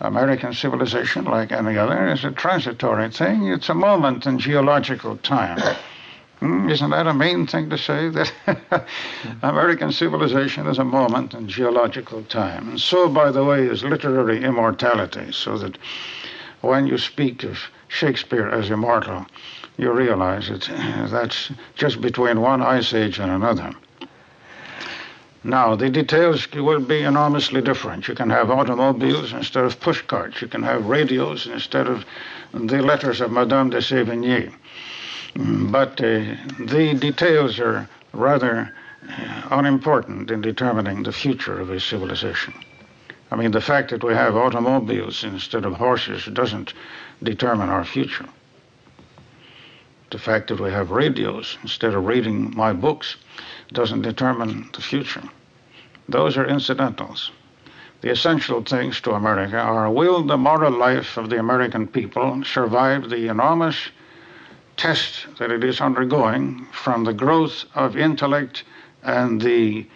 American 0.00 0.54
civilization, 0.54 1.24
like 1.24 1.50
any 1.50 1.76
other, 1.76 2.08
is 2.08 2.24
a 2.24 2.30
transitory 2.30 3.10
thing. 3.10 3.48
It's 3.48 3.68
a 3.68 3.74
moment 3.74 4.26
in 4.26 4.38
geological 4.38 5.16
time. 5.18 5.60
Hmm, 6.38 6.68
isn't 6.70 6.90
that 6.90 7.08
a 7.08 7.14
mean 7.14 7.48
thing 7.48 7.68
to 7.70 7.76
say? 7.76 8.10
That 8.10 8.86
American 9.42 9.90
civilization 9.90 10.68
is 10.68 10.78
a 10.78 10.84
moment 10.84 11.34
in 11.34 11.48
geological 11.48 12.22
time. 12.22 12.68
And 12.68 12.80
so, 12.80 13.08
by 13.08 13.32
the 13.32 13.42
way, 13.44 13.66
is 13.66 13.82
literary 13.82 14.44
immortality, 14.44 15.32
so 15.32 15.58
that 15.58 15.78
when 16.60 16.86
you 16.86 16.96
speak 16.96 17.42
of 17.42 17.58
Shakespeare 17.88 18.48
as 18.48 18.70
immortal, 18.70 19.26
you 19.78 19.90
realize 19.90 20.48
that 20.48 20.68
that's 21.10 21.50
just 21.74 22.00
between 22.00 22.40
one 22.40 22.62
ice 22.62 22.94
age 22.94 23.18
and 23.18 23.32
another. 23.32 23.72
Now, 25.44 25.76
the 25.76 25.88
details 25.88 26.50
will 26.52 26.80
be 26.80 27.02
enormously 27.02 27.62
different. 27.62 28.08
You 28.08 28.14
can 28.14 28.28
have 28.30 28.50
automobiles 28.50 29.32
instead 29.32 29.64
of 29.64 29.78
pushcarts. 29.78 30.40
You 30.40 30.48
can 30.48 30.64
have 30.64 30.86
radios 30.86 31.46
instead 31.46 31.86
of 31.86 32.04
the 32.52 32.82
letters 32.82 33.20
of 33.20 33.30
Madame 33.30 33.70
de 33.70 33.78
Sévigné. 33.78 34.52
But 35.70 36.00
uh, 36.00 36.34
the 36.58 36.94
details 36.98 37.60
are 37.60 37.88
rather 38.12 38.74
uh, 39.08 39.42
unimportant 39.52 40.30
in 40.30 40.40
determining 40.40 41.04
the 41.04 41.12
future 41.12 41.60
of 41.60 41.70
a 41.70 41.78
civilization. 41.78 42.54
I 43.30 43.36
mean, 43.36 43.52
the 43.52 43.60
fact 43.60 43.90
that 43.90 44.02
we 44.02 44.14
have 44.14 44.34
automobiles 44.36 45.22
instead 45.22 45.64
of 45.64 45.74
horses 45.74 46.24
doesn't 46.26 46.72
determine 47.22 47.68
our 47.68 47.84
future. 47.84 48.28
The 50.10 50.18
fact 50.18 50.48
that 50.48 50.58
we 50.60 50.70
have 50.70 50.90
radios 50.90 51.58
instead 51.62 51.94
of 51.94 52.06
reading 52.06 52.56
my 52.56 52.72
books 52.72 53.16
doesn't 53.72 54.02
determine 54.02 54.68
the 54.72 54.80
future. 54.80 55.22
Those 56.08 56.36
are 56.36 56.46
incidentals. 56.46 57.30
The 58.00 58.10
essential 58.10 58.62
things 58.62 59.00
to 59.02 59.12
America 59.12 59.58
are 59.58 59.90
will 59.90 60.22
the 60.22 60.38
moral 60.38 60.72
life 60.72 61.16
of 61.16 61.30
the 61.30 61.38
American 61.38 61.86
people 61.86 62.44
survive 62.44 63.10
the 63.10 63.28
enormous 63.28 63.90
test 64.76 65.26
that 65.38 65.50
it 65.50 65.64
is 65.64 65.80
undergoing 65.80 66.66
from 66.70 67.04
the 67.04 67.12
growth 67.12 67.64
of 67.74 67.96
intellect 67.96 68.62
and 69.02 69.40
the 69.40 69.86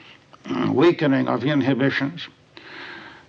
uh, 0.51 0.71
weakening 0.73 1.29
of 1.29 1.45
inhibitions? 1.45 2.29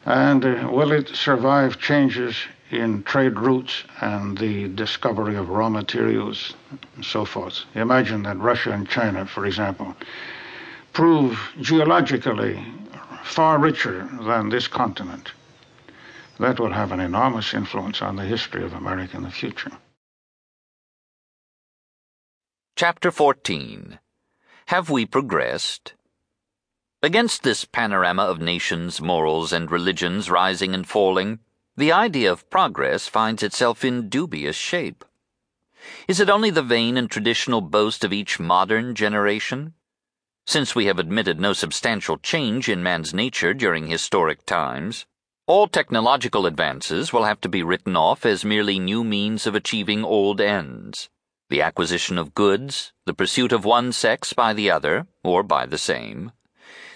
And 0.05 0.43
uh, 0.43 0.69
will 0.71 0.91
it 0.91 1.09
survive 1.09 1.79
changes 1.79 2.35
in 2.71 3.03
trade 3.03 3.39
routes 3.39 3.83
and 4.01 4.37
the 4.37 4.67
discovery 4.69 5.35
of 5.35 5.49
raw 5.49 5.69
materials 5.69 6.55
and 6.95 7.05
so 7.05 7.23
forth? 7.23 7.63
Imagine 7.75 8.23
that 8.23 8.37
Russia 8.39 8.71
and 8.71 8.89
China, 8.89 9.25
for 9.27 9.45
example, 9.45 9.95
prove 10.93 11.39
geologically 11.59 12.63
far 13.23 13.57
richer 13.57 14.07
than 14.21 14.49
this 14.49 14.67
continent. 14.67 15.31
That 16.39 16.59
will 16.59 16.71
have 16.71 16.91
an 16.91 16.99
enormous 16.99 17.53
influence 17.53 18.01
on 18.01 18.15
the 18.15 18.25
history 18.25 18.63
of 18.63 18.73
America 18.73 19.17
in 19.17 19.23
the 19.23 19.31
future. 19.31 19.71
Chapter 22.75 23.11
14 23.11 23.99
Have 24.67 24.89
We 24.89 25.05
Progressed? 25.05 25.93
Against 27.01 27.43
this 27.43 27.65
panorama 27.65 28.23
of 28.23 28.39
nations, 28.39 29.01
morals, 29.01 29.51
and 29.51 29.69
religions 29.69 30.29
rising 30.29 30.73
and 30.73 30.87
falling, 30.87 31.39
the 31.75 31.91
idea 31.91 32.31
of 32.31 32.49
progress 32.49 33.07
finds 33.07 33.43
itself 33.43 33.83
in 33.83 34.09
dubious 34.09 34.55
shape. 34.55 35.03
Is 36.07 36.19
it 36.19 36.29
only 36.29 36.49
the 36.49 36.63
vain 36.63 36.97
and 36.97 37.09
traditional 37.09 37.61
boast 37.61 38.03
of 38.03 38.13
each 38.13 38.39
modern 38.39 38.95
generation? 38.95 39.73
Since 40.45 40.75
we 40.75 40.85
have 40.85 40.99
admitted 40.99 41.39
no 41.39 41.53
substantial 41.53 42.17
change 42.17 42.67
in 42.67 42.83
man's 42.83 43.13
nature 43.13 43.53
during 43.53 43.87
historic 43.87 44.45
times, 44.45 45.05
all 45.47 45.67
technological 45.67 46.45
advances 46.45 47.11
will 47.11 47.23
have 47.23 47.41
to 47.41 47.49
be 47.49 47.63
written 47.63 47.95
off 47.95 48.25
as 48.25 48.45
merely 48.45 48.77
new 48.77 49.03
means 49.03 49.47
of 49.47 49.55
achieving 49.55 50.03
old 50.03 50.41
ends. 50.41 51.09
The 51.49 51.61
acquisition 51.61 52.17
of 52.17 52.33
goods, 52.33 52.93
the 53.05 53.13
pursuit 53.13 53.51
of 53.51 53.65
one 53.65 53.91
sex 53.91 54.33
by 54.33 54.53
the 54.53 54.69
other, 54.69 55.07
or 55.23 55.43
by 55.43 55.65
the 55.65 55.77
same, 55.77 56.31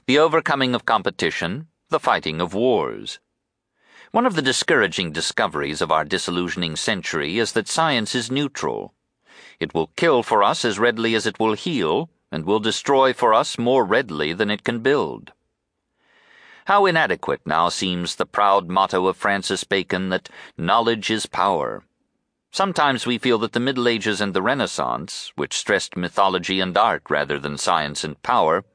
the 0.07 0.19
overcoming 0.19 0.73
of 0.73 0.85
competition, 0.85 1.67
the 1.89 1.99
fighting 1.99 2.41
of 2.41 2.53
wars. 2.53 3.19
One 4.11 4.25
of 4.25 4.35
the 4.35 4.41
discouraging 4.41 5.11
discoveries 5.11 5.81
of 5.81 5.91
our 5.91 6.05
disillusioning 6.05 6.75
century 6.75 7.39
is 7.39 7.51
that 7.53 7.67
science 7.67 8.15
is 8.15 8.31
neutral. 8.31 8.93
It 9.59 9.73
will 9.73 9.91
kill 9.95 10.23
for 10.23 10.43
us 10.43 10.63
as 10.63 10.79
readily 10.79 11.13
as 11.15 11.25
it 11.25 11.39
will 11.39 11.53
heal, 11.53 12.09
and 12.31 12.45
will 12.45 12.59
destroy 12.59 13.13
for 13.13 13.33
us 13.33 13.57
more 13.57 13.85
readily 13.85 14.33
than 14.33 14.49
it 14.49 14.63
can 14.63 14.79
build. 14.79 15.31
How 16.65 16.85
inadequate 16.85 17.41
now 17.45 17.69
seems 17.69 18.15
the 18.15 18.25
proud 18.25 18.69
motto 18.69 19.07
of 19.07 19.15
Francis 19.15 19.63
Bacon 19.63 20.09
that 20.09 20.29
knowledge 20.57 21.09
is 21.09 21.25
power. 21.25 21.85
Sometimes 22.51 23.05
we 23.05 23.17
feel 23.17 23.37
that 23.37 23.53
the 23.53 23.59
Middle 23.59 23.87
Ages 23.87 24.19
and 24.19 24.33
the 24.33 24.41
Renaissance, 24.41 25.31
which 25.35 25.57
stressed 25.57 25.95
mythology 25.95 26.59
and 26.59 26.77
art 26.77 27.03
rather 27.09 27.39
than 27.39 27.57
science 27.57 28.03
and 28.03 28.21
power, 28.21 28.65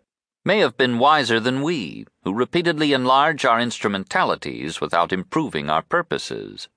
may 0.44 0.58
have 0.58 0.76
been 0.76 0.98
wiser 0.98 1.38
than 1.38 1.62
we, 1.62 2.06
who 2.24 2.32
repeatedly 2.32 2.92
enlarge 2.92 3.44
our 3.44 3.60
instrumentalities 3.60 4.80
without 4.80 5.12
improving 5.12 5.68
our 5.68 5.82
purposes. 5.82 6.68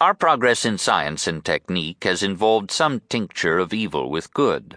Our 0.00 0.12
progress 0.12 0.64
in 0.66 0.76
science 0.76 1.26
and 1.26 1.44
technique 1.44 2.04
has 2.04 2.22
involved 2.22 2.70
some 2.70 3.00
tincture 3.08 3.58
of 3.58 3.72
evil 3.72 4.10
with 4.10 4.34
good. 4.34 4.76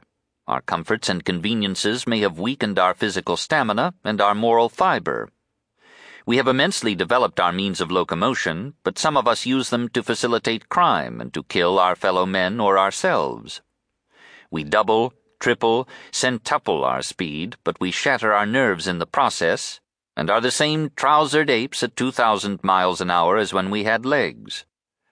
Our 0.50 0.62
comforts 0.62 1.10
and 1.10 1.24
conveniences 1.24 2.08
may 2.08 2.22
have 2.22 2.40
weakened 2.40 2.80
our 2.80 2.96
physical 2.96 3.38
stamina 3.38 3.94
and 4.04 4.20
our 4.20 4.34
moral 4.34 4.68
fiber. 4.68 5.30
We 6.26 6.38
have 6.38 6.48
immensely 6.48 6.96
developed 6.96 7.40
our 7.40 7.52
means 7.52 7.80
of 7.80 7.92
locomotion, 7.92 8.74
but 8.84 8.98
some 8.98 9.16
of 9.16 9.28
us 9.28 9.46
use 9.46 9.70
them 9.70 9.90
to 9.90 10.02
facilitate 10.02 10.68
crime 10.68 11.22
and 11.22 11.32
to 11.36 11.44
kill 11.44 11.78
our 11.78 11.96
fellow 11.96 12.26
men 12.26 12.60
or 12.60 12.80
ourselves. 12.80 13.62
We 14.50 14.64
double, 14.64 15.14
triple, 15.40 15.88
centuple 16.12 16.84
our 16.84 17.04
speed, 17.04 17.58
but 17.64 17.80
we 17.80 17.92
shatter 17.92 18.34
our 18.34 18.48
nerves 18.48 18.88
in 18.88 18.98
the 18.98 19.06
process, 19.06 19.80
and 20.18 20.32
are 20.32 20.42
the 20.42 20.50
same 20.50 20.90
trousered 20.96 21.52
apes 21.52 21.84
at 21.84 21.96
2,000 21.96 22.64
miles 22.64 23.02
an 23.02 23.12
hour 23.12 23.38
as 23.38 23.54
when 23.54 23.70
we 23.70 23.84
had 23.84 24.04
legs. 24.04 24.66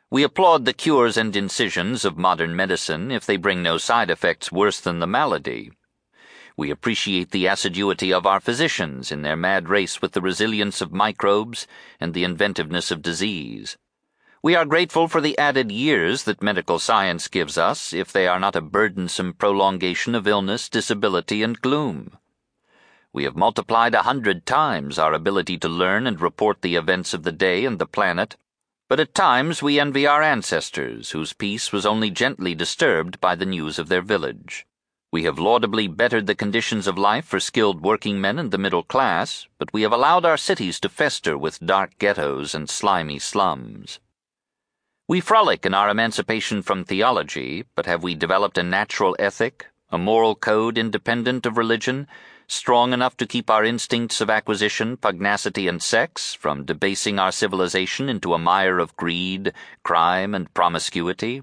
We 0.09 0.23
applaud 0.23 0.63
the 0.63 0.71
cures 0.71 1.17
and 1.17 1.35
incisions 1.35 2.05
of 2.05 2.17
modern 2.17 2.55
medicine 2.55 3.11
if 3.11 3.25
they 3.25 3.35
bring 3.35 3.61
no 3.61 3.77
side 3.77 4.09
effects 4.09 4.53
worse 4.53 4.79
than 4.79 4.99
the 4.99 5.07
malady. 5.07 5.71
We 6.55 6.71
appreciate 6.71 7.31
the 7.31 7.47
assiduity 7.47 8.13
of 8.13 8.25
our 8.25 8.39
physicians 8.39 9.11
in 9.11 9.21
their 9.21 9.35
mad 9.35 9.67
race 9.67 10.01
with 10.01 10.13
the 10.13 10.21
resilience 10.21 10.79
of 10.79 10.93
microbes 10.93 11.67
and 11.99 12.13
the 12.13 12.23
inventiveness 12.23 12.89
of 12.89 13.01
disease. 13.01 13.77
We 14.41 14.55
are 14.55 14.63
grateful 14.63 15.09
for 15.09 15.19
the 15.19 15.37
added 15.37 15.73
years 15.73 16.23
that 16.23 16.41
medical 16.41 16.79
science 16.79 17.27
gives 17.27 17.57
us 17.57 17.91
if 17.91 18.13
they 18.13 18.27
are 18.27 18.39
not 18.39 18.55
a 18.55 18.61
burdensome 18.61 19.33
prolongation 19.33 20.15
of 20.15 20.25
illness, 20.25 20.69
disability, 20.69 21.43
and 21.43 21.59
gloom. 21.59 22.17
We 23.11 23.25
have 23.25 23.35
multiplied 23.35 23.93
a 23.93 24.03
hundred 24.03 24.45
times 24.45 24.97
our 24.97 25.11
ability 25.11 25.57
to 25.57 25.67
learn 25.67 26.07
and 26.07 26.21
report 26.21 26.61
the 26.61 26.77
events 26.77 27.13
of 27.13 27.23
the 27.23 27.33
day 27.33 27.65
and 27.65 27.77
the 27.77 27.85
planet 27.85 28.37
but 28.87 28.99
at 28.99 29.13
times 29.13 29.61
we 29.61 29.79
envy 29.79 30.07
our 30.07 30.23
ancestors, 30.23 31.11
whose 31.11 31.33
peace 31.33 31.71
was 31.71 31.85
only 31.85 32.09
gently 32.09 32.55
disturbed 32.55 33.19
by 33.19 33.35
the 33.35 33.45
news 33.45 33.77
of 33.77 33.89
their 33.89 34.01
village. 34.01 34.65
We 35.11 35.23
have 35.23 35.39
laudably 35.39 35.87
bettered 35.87 36.27
the 36.27 36.35
conditions 36.35 36.87
of 36.87 36.97
life 36.97 37.25
for 37.25 37.39
skilled 37.39 37.81
working 37.81 38.19
men 38.19 38.37
and 38.37 38.51
the 38.51 38.57
middle 38.57 38.83
class, 38.83 39.47
but 39.57 39.71
we 39.73 39.81
have 39.83 39.93
allowed 39.93 40.25
our 40.25 40.37
cities 40.37 40.79
to 40.81 40.89
fester 40.89 41.37
with 41.37 41.65
dark 41.65 41.97
ghettos 41.97 42.53
and 42.53 42.69
slimy 42.69 43.19
slums. 43.19 43.99
We 45.07 45.21
frolic 45.21 45.65
in 45.65 45.73
our 45.73 45.89
emancipation 45.89 46.61
from 46.61 46.83
theology, 46.83 47.63
but 47.75 47.85
have 47.85 48.03
we 48.03 48.15
developed 48.15 48.57
a 48.57 48.63
natural 48.63 49.15
ethic, 49.17 49.67
a 49.89 49.97
moral 49.97 50.35
code 50.35 50.77
independent 50.77 51.45
of 51.45 51.57
religion, 51.57 52.07
strong 52.47 52.93
enough 52.93 53.17
to 53.17 53.27
keep 53.27 53.49
our 53.49 53.63
instincts 53.63 54.21
of 54.21 54.29
acquisition, 54.29 54.97
pugnacity, 54.97 55.67
and 55.67 55.83
sex 55.83 56.33
from 56.33 56.65
debasing 56.65 57.19
our 57.19 57.31
civilization 57.31 58.09
into 58.09 58.33
a 58.33 58.39
mire 58.39 58.79
of 58.79 58.95
greed, 58.95 59.53
crime, 59.83 60.33
and 60.33 60.53
promiscuity? 60.53 61.41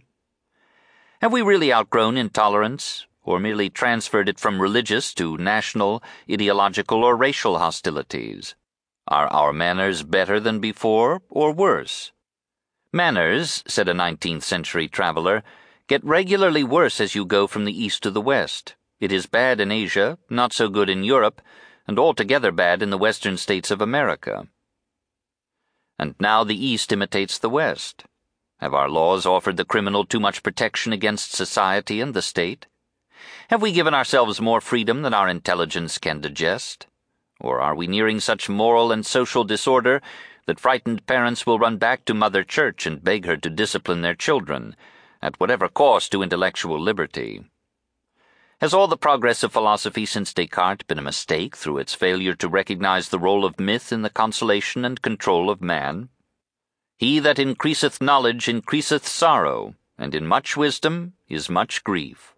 Have 1.21 1.33
we 1.33 1.43
really 1.43 1.73
outgrown 1.73 2.17
intolerance, 2.17 3.07
or 3.23 3.39
merely 3.39 3.71
transferred 3.71 4.29
it 4.29 4.39
from 4.39 4.61
religious 4.61 5.15
to 5.15 5.37
national, 5.37 6.03
ideological, 6.31 7.05
or 7.05 7.17
racial 7.17 7.59
hostilities? 7.59 8.55
Are 9.07 9.27
our 9.29 9.53
manners 9.53 10.03
better 10.03 10.41
than 10.41 10.61
before, 10.61 11.23
or 11.29 11.53
worse? 11.53 12.13
Manners, 12.93 13.63
said 13.67 13.89
a 13.89 13.93
19th 13.93 14.43
century 14.43 14.89
traveler, 14.89 15.43
get 15.89 16.05
regularly 16.05 16.65
worse 16.65 17.01
as 17.01 17.15
you 17.15 17.27
go 17.27 17.47
from 17.47 17.65
the 17.65 17.85
east 17.85 18.03
to 18.05 18.11
the 18.11 18.21
west. 18.21 18.77
It 19.05 19.13
is 19.13 19.27
bad 19.27 19.61
in 19.61 19.71
Asia, 19.71 20.17
not 20.31 20.55
so 20.55 20.71
good 20.71 20.89
in 20.89 21.05
Europe, 21.05 21.43
and 21.87 21.99
altogether 21.99 22.51
bad 22.51 22.81
in 22.81 22.89
the 22.89 22.97
western 22.97 23.37
states 23.37 23.71
of 23.71 23.83
America. 23.83 24.49
And 25.99 26.15
now 26.19 26.43
the 26.43 26.57
East 26.57 26.91
imitates 26.91 27.39
the 27.39 27.51
West. 27.51 28.05
Have 28.61 28.73
our 28.73 28.89
laws 28.89 29.27
offered 29.27 29.59
the 29.59 29.67
criminal 29.67 30.07
too 30.07 30.21
much 30.21 30.43
protection 30.43 30.95
against 30.95 31.35
society 31.35 32.01
and 32.01 32.15
the 32.15 32.23
state? 32.23 32.67
Have 33.49 33.61
we 33.61 33.73
given 33.73 33.93
ourselves 33.93 34.41
more 34.41 34.63
freedom 34.63 35.03
than 35.03 35.13
our 35.13 35.29
intelligence 35.29 35.99
can 35.99 36.23
digest? 36.23 36.87
Or 37.39 37.61
are 37.61 37.75
we 37.75 37.87
nearing 37.87 38.21
such 38.21 38.49
moral 38.49 38.91
and 38.91 39.05
social 39.05 39.45
disorder 39.45 40.01
that 40.47 40.59
frightened 40.59 41.05
parents 41.05 41.45
will 41.45 41.59
run 41.59 41.77
back 41.77 42.07
to 42.07 42.15
Mother 42.15 42.43
Church 42.43 42.87
and 42.87 43.05
beg 43.05 43.27
her 43.27 43.37
to 43.37 43.51
discipline 43.51 44.01
their 44.01 44.15
children, 44.15 44.75
at 45.21 45.39
whatever 45.39 45.69
cost 45.69 46.11
to 46.13 46.23
intellectual 46.23 46.81
liberty? 46.81 47.45
Has 48.65 48.73
all 48.73 48.89
the 48.89 48.97
progress 48.97 49.43
of 49.43 49.53
philosophy 49.53 50.07
since 50.07 50.33
Descartes 50.33 50.87
been 50.87 50.99
a 50.99 51.03
mistake 51.03 51.55
through 51.55 51.77
its 51.77 51.93
failure 51.93 52.33
to 52.37 52.49
recognize 52.49 53.11
the 53.11 53.19
role 53.19 53.45
of 53.45 53.61
myth 53.61 53.93
in 53.93 54.01
the 54.01 54.09
consolation 54.09 54.87
and 54.87 55.03
control 55.03 55.51
of 55.51 55.61
man? 55.61 56.09
He 56.97 57.19
that 57.19 57.39
increaseth 57.39 58.01
knowledge 58.01 58.49
increaseth 58.49 59.07
sorrow, 59.07 59.75
and 59.99 60.15
in 60.15 60.27
much 60.27 60.57
wisdom 60.57 61.13
is 61.29 61.51
much 61.51 61.85
grief. 61.85 62.35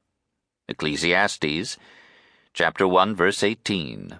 Ecclesiastes, 0.66 1.76
chapter 2.52 2.88
1, 2.88 3.14
verse 3.14 3.44
18. 3.44 4.18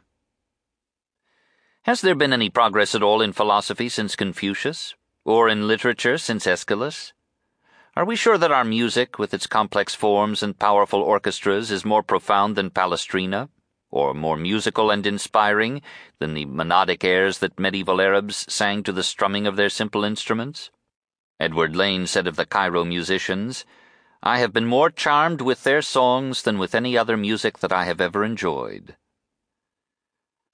Has 1.82 2.02
there 2.02 2.14
been 2.14 2.32
any 2.32 2.50
progress 2.50 2.94
at 2.94 3.02
all 3.02 3.20
in 3.20 3.32
philosophy 3.32 3.88
since 3.88 4.14
Confucius, 4.14 4.94
or 5.24 5.48
in 5.48 5.66
literature 5.66 6.18
since 6.18 6.46
Aeschylus? 6.46 7.14
Are 7.96 8.04
we 8.04 8.14
sure 8.14 8.36
that 8.36 8.52
our 8.52 8.62
music, 8.62 9.18
with 9.18 9.32
its 9.32 9.46
complex 9.46 9.94
forms 9.94 10.42
and 10.42 10.58
powerful 10.58 11.00
orchestras, 11.00 11.70
is 11.70 11.82
more 11.82 12.02
profound 12.02 12.54
than 12.54 12.68
Palestrina, 12.68 13.48
or 13.90 14.12
more 14.12 14.36
musical 14.36 14.90
and 14.90 15.06
inspiring 15.06 15.80
than 16.18 16.34
the 16.34 16.44
monodic 16.44 17.04
airs 17.04 17.38
that 17.38 17.58
medieval 17.58 18.02
Arabs 18.02 18.44
sang 18.52 18.82
to 18.82 18.92
the 18.92 19.02
strumming 19.02 19.46
of 19.46 19.56
their 19.56 19.70
simple 19.70 20.04
instruments? 20.04 20.70
Edward 21.40 21.74
Lane 21.74 22.06
said 22.06 22.26
of 22.26 22.36
the 22.36 22.44
Cairo 22.44 22.84
musicians, 22.84 23.64
I 24.22 24.40
have 24.40 24.52
been 24.52 24.66
more 24.66 24.90
charmed 24.90 25.40
with 25.40 25.64
their 25.64 25.80
songs 25.80 26.42
than 26.42 26.58
with 26.58 26.74
any 26.74 26.98
other 26.98 27.16
music 27.16 27.60
that 27.60 27.72
I 27.72 27.84
have 27.84 28.02
ever 28.02 28.24
enjoyed. 28.24 28.96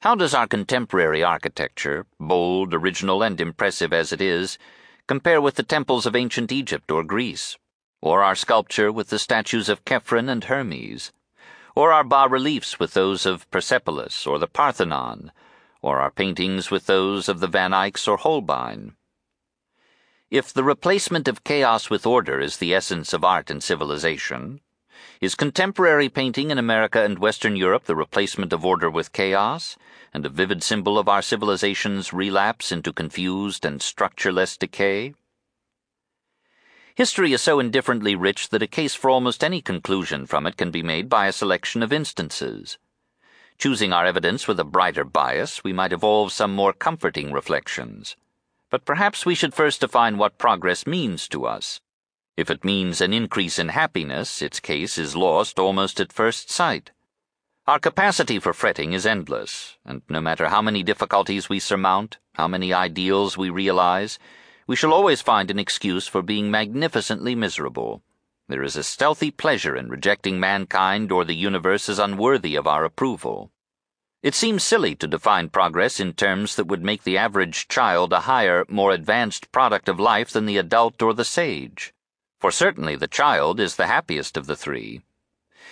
How 0.03 0.15
does 0.15 0.33
our 0.33 0.47
contemporary 0.47 1.25
architecture, 1.25 2.07
bold, 2.21 2.73
original, 2.73 3.21
and 3.21 3.41
impressive 3.41 3.93
as 3.93 4.13
it 4.13 4.21
is, 4.21 4.59
compare 5.13 5.43
with 5.43 5.57
the 5.57 5.63
temples 5.63 6.07
of 6.07 6.17
ancient 6.17 6.51
Egypt 6.51 6.91
or 6.91 7.05
Greece, 7.05 7.59
or 8.01 8.23
our 8.23 8.35
sculpture 8.35 8.91
with 8.91 9.11
the 9.11 9.19
statues 9.19 9.69
of 9.69 9.85
Khephren 9.85 10.31
and 10.31 10.45
Hermes, 10.45 11.13
or 11.77 11.93
our 11.93 12.03
bas 12.03 12.31
reliefs 12.31 12.79
with 12.79 12.95
those 12.95 13.27
of 13.27 13.51
Persepolis 13.51 14.27
or 14.27 14.39
the 14.39 14.47
Parthenon, 14.47 15.31
or 15.83 16.01
our 16.01 16.11
paintings 16.11 16.71
with 16.71 16.87
those 16.87 17.29
of 17.29 17.41
the 17.41 17.47
Van 17.47 17.73
Eycks 17.73 18.09
or 18.09 18.17
Holbein. 18.17 18.97
If 20.31 20.51
the 20.51 20.65
replacement 20.65 21.29
of 21.29 21.45
chaos 21.45 21.91
with 21.91 22.07
order 22.07 22.41
is 22.41 22.57
the 22.57 22.73
essence 22.73 23.13
of 23.13 23.23
art 23.23 23.51
and 23.51 23.63
civilization, 23.63 24.63
is 25.23 25.37
contemporary 25.37 26.09
painting 26.09 26.51
in 26.51 26.59
America 26.59 27.05
and 27.05 27.17
Western 27.17 27.55
Europe 27.55 27.85
the 27.85 27.95
replacement 27.95 28.53
of 28.53 28.65
order 28.65 28.91
with 28.91 29.13
chaos, 29.13 29.77
and 30.13 30.27
a 30.27 30.29
vivid 30.29 30.65
symbol 30.65 30.99
of 30.99 31.09
our 31.09 31.23
civilization's 31.23 32.13
relapse 32.13 32.73
into 32.73 32.93
confused 32.93 33.65
and 33.65 33.81
structureless 33.81 34.57
decay? 34.57 35.15
History 36.97 37.33
is 37.33 37.41
so 37.41 37.61
indifferently 37.61 38.17
rich 38.17 38.49
that 38.49 38.65
a 38.65 38.67
case 38.67 38.97
for 38.97 39.11
almost 39.11 39.45
any 39.45 39.61
conclusion 39.61 40.27
from 40.27 40.45
it 40.45 40.57
can 40.57 40.73
be 40.73 40.83
made 40.83 41.09
by 41.09 41.29
a 41.29 41.33
selection 41.33 41.85
of 41.85 41.93
instances. 41.93 42.77
Choosing 43.59 43.93
our 43.93 44.05
evidence 44.05 44.49
with 44.49 44.59
a 44.59 44.65
brighter 44.65 45.05
bias, 45.05 45.63
we 45.63 45.73
might 45.73 45.93
evolve 45.93 46.33
some 46.33 46.53
more 46.53 46.73
comforting 46.73 47.33
reflections. 47.33 48.17
But 48.71 48.85
perhaps 48.85 49.25
we 49.25 49.37
should 49.37 49.55
first 49.55 49.83
define 49.83 50.19
what 50.19 50.37
progress 50.37 50.85
means 50.85 51.29
to 51.29 51.47
us. 51.47 51.81
If 52.35 52.51
it 52.51 52.65
means 52.65 53.03
an 53.03 53.13
increase 53.13 53.59
in 53.59 53.69
happiness, 53.69 54.41
its 54.41 54.59
case 54.59 54.97
is 54.97 55.15
lost 55.15 55.59
almost 55.59 56.01
at 56.01 56.15
first 56.15 56.51
sight. 56.51 56.91
Our 57.67 57.79
capacity 57.79 58.39
for 58.39 58.55
fretting 58.55 58.95
is 58.95 59.05
endless, 59.05 59.77
and 59.85 60.01
no 60.09 60.21
matter 60.21 60.49
how 60.49 60.63
many 60.63 60.83
difficulties 60.83 61.51
we 61.51 61.61
surmount, 61.61 62.17
how 62.33 62.49
many 62.49 62.73
ideals 62.73 63.37
we 63.37 63.51
realize, 63.51 64.19
we 64.67 64.77
shall 64.77 64.95
always 64.95 65.21
find 65.21 65.51
an 65.51 65.59
excuse 65.59 66.09
for 66.09 66.23
being 66.23 66.51
magnificently 66.51 67.35
miserable. 67.35 68.03
There 68.49 68.63
is 68.63 68.77
a 68.77 68.83
stealthy 68.83 69.31
pleasure 69.31 69.77
in 69.77 69.91
rejecting 69.91 70.41
mankind 70.41 71.13
or 71.13 71.27
the 71.27 71.37
universe 71.37 71.89
as 71.91 71.99
unworthy 71.99 72.57
of 72.57 72.67
our 72.67 72.85
approval. 72.85 73.51
It 74.23 74.35
seems 74.35 74.63
silly 74.63 74.95
to 74.97 75.07
define 75.07 75.51
progress 75.51 76.01
in 76.01 76.15
terms 76.15 76.57
that 76.57 76.67
would 76.67 76.83
make 76.83 77.03
the 77.03 77.19
average 77.19 77.69
child 77.69 78.13
a 78.15 78.21
higher, 78.21 78.65
more 78.69 78.91
advanced 78.91 79.53
product 79.53 79.87
of 79.87 80.01
life 80.01 80.31
than 80.31 80.47
the 80.47 80.57
adult 80.57 81.03
or 81.03 81.13
the 81.13 81.27
sage. 81.27 81.93
For 82.43 82.51
certainly 82.51 82.97
the 82.97 83.07
child 83.07 83.61
is 83.61 83.77
the 83.77 83.87
happiest 83.87 84.37
of 84.37 84.49
the 84.49 84.57
three 84.57 85.03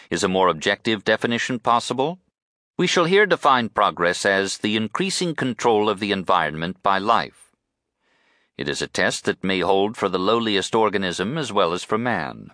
is 0.08 0.22
a 0.22 0.28
more 0.28 0.46
objective 0.46 1.02
definition 1.02 1.58
possible? 1.58 2.20
We 2.78 2.86
shall 2.86 3.06
here 3.06 3.26
define 3.26 3.70
progress 3.70 4.24
as 4.24 4.58
the 4.58 4.76
increasing 4.76 5.34
control 5.34 5.88
of 5.88 5.98
the 5.98 6.12
environment 6.12 6.80
by 6.80 6.98
life. 6.98 7.50
It 8.56 8.68
is 8.68 8.80
a 8.80 8.86
test 8.86 9.24
that 9.24 9.42
may 9.42 9.58
hold 9.58 9.96
for 9.96 10.08
the 10.08 10.20
lowliest 10.20 10.76
organism 10.76 11.36
as 11.36 11.52
well 11.52 11.72
as 11.72 11.82
for 11.82 11.98
man. 11.98 12.52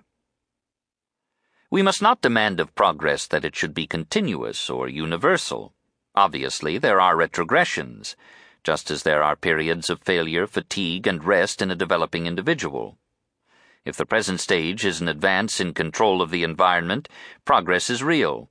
We 1.71 1.83
must 1.83 2.01
not 2.01 2.23
demand 2.23 2.59
of 2.59 2.75
progress 2.75 3.27
that 3.27 3.45
it 3.45 3.55
should 3.55 3.75
be 3.75 3.87
continuous 3.87 4.71
or 4.71 4.89
universal. 4.89 5.75
Obviously, 6.15 6.79
there 6.79 7.03
are 7.03 7.17
retrogressions, 7.17 8.17
just 8.65 8.91
as 8.91 9.03
there 9.03 9.23
are 9.23 9.37
periods 9.37 9.91
of 9.91 10.01
failure, 10.01 10.47
fatigue, 10.47 11.07
and 11.07 11.23
rest 11.23 11.61
in 11.61 11.71
a 11.71 11.77
developing 11.77 12.27
individual. 12.27 12.97
If 13.87 13.97
the 13.97 14.05
present 14.05 14.41
stage 14.41 14.85
is 14.85 15.01
an 15.01 15.07
advance 15.07 15.61
in 15.61 15.73
control 15.73 16.21
of 16.21 16.33
the 16.33 16.43
environment, 16.43 17.09
progress 17.45 17.89
is 17.89 18.03
real. 18.03 18.51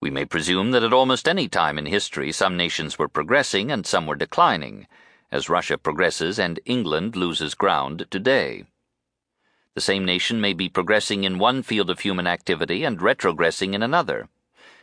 We 0.00 0.10
may 0.10 0.24
presume 0.24 0.70
that 0.70 0.84
at 0.84 0.92
almost 0.92 1.26
any 1.26 1.48
time 1.48 1.76
in 1.76 1.86
history 1.86 2.30
some 2.30 2.56
nations 2.56 2.96
were 2.96 3.08
progressing 3.08 3.72
and 3.72 3.84
some 3.84 4.06
were 4.06 4.14
declining, 4.14 4.86
as 5.32 5.48
Russia 5.48 5.76
progresses 5.76 6.38
and 6.38 6.60
England 6.66 7.16
loses 7.16 7.56
ground 7.56 8.06
today. 8.12 8.66
The 9.74 9.80
same 9.80 10.04
nation 10.04 10.40
may 10.40 10.52
be 10.52 10.68
progressing 10.68 11.24
in 11.24 11.40
one 11.40 11.64
field 11.64 11.90
of 11.90 11.98
human 11.98 12.28
activity 12.28 12.84
and 12.84 13.00
retrogressing 13.00 13.74
in 13.74 13.82
another, 13.82 14.28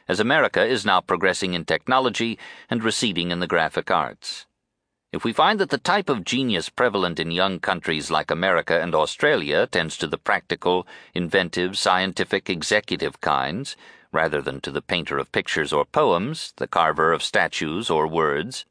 as 0.10 0.20
America 0.20 0.66
is 0.66 0.86
now 0.86 1.00
progressing 1.00 1.54
in 1.54 1.64
technology 1.64 2.38
and 2.70 2.84
receding 2.84 3.32
in 3.32 3.40
the 3.40 3.48
graphic 3.48 3.90
arts. 3.90 4.48
If 5.14 5.24
we 5.24 5.32
find 5.32 5.60
that 5.60 5.70
the 5.70 5.78
type 5.78 6.10
of 6.10 6.26
genius 6.26 6.70
prevalent 6.70 7.20
in 7.20 7.30
young 7.30 7.60
countries 7.60 8.10
like 8.10 8.32
America 8.32 8.82
and 8.82 8.96
Australia 8.96 9.68
tends 9.68 9.96
to 9.96 10.08
the 10.08 10.18
practical, 10.18 10.88
inventive, 11.14 11.78
scientific, 11.78 12.50
executive 12.50 13.22
kinds, 13.22 13.78
rather 14.12 14.42
than 14.42 14.60
to 14.60 14.72
the 14.72 14.82
painter 14.82 15.20
of 15.20 15.32
pictures 15.32 15.72
or 15.72 15.86
poems, 15.86 16.52
the 16.58 16.68
carver 16.68 17.14
of 17.14 17.22
statues 17.22 17.92
or 17.92 18.08
words, 18.08 18.66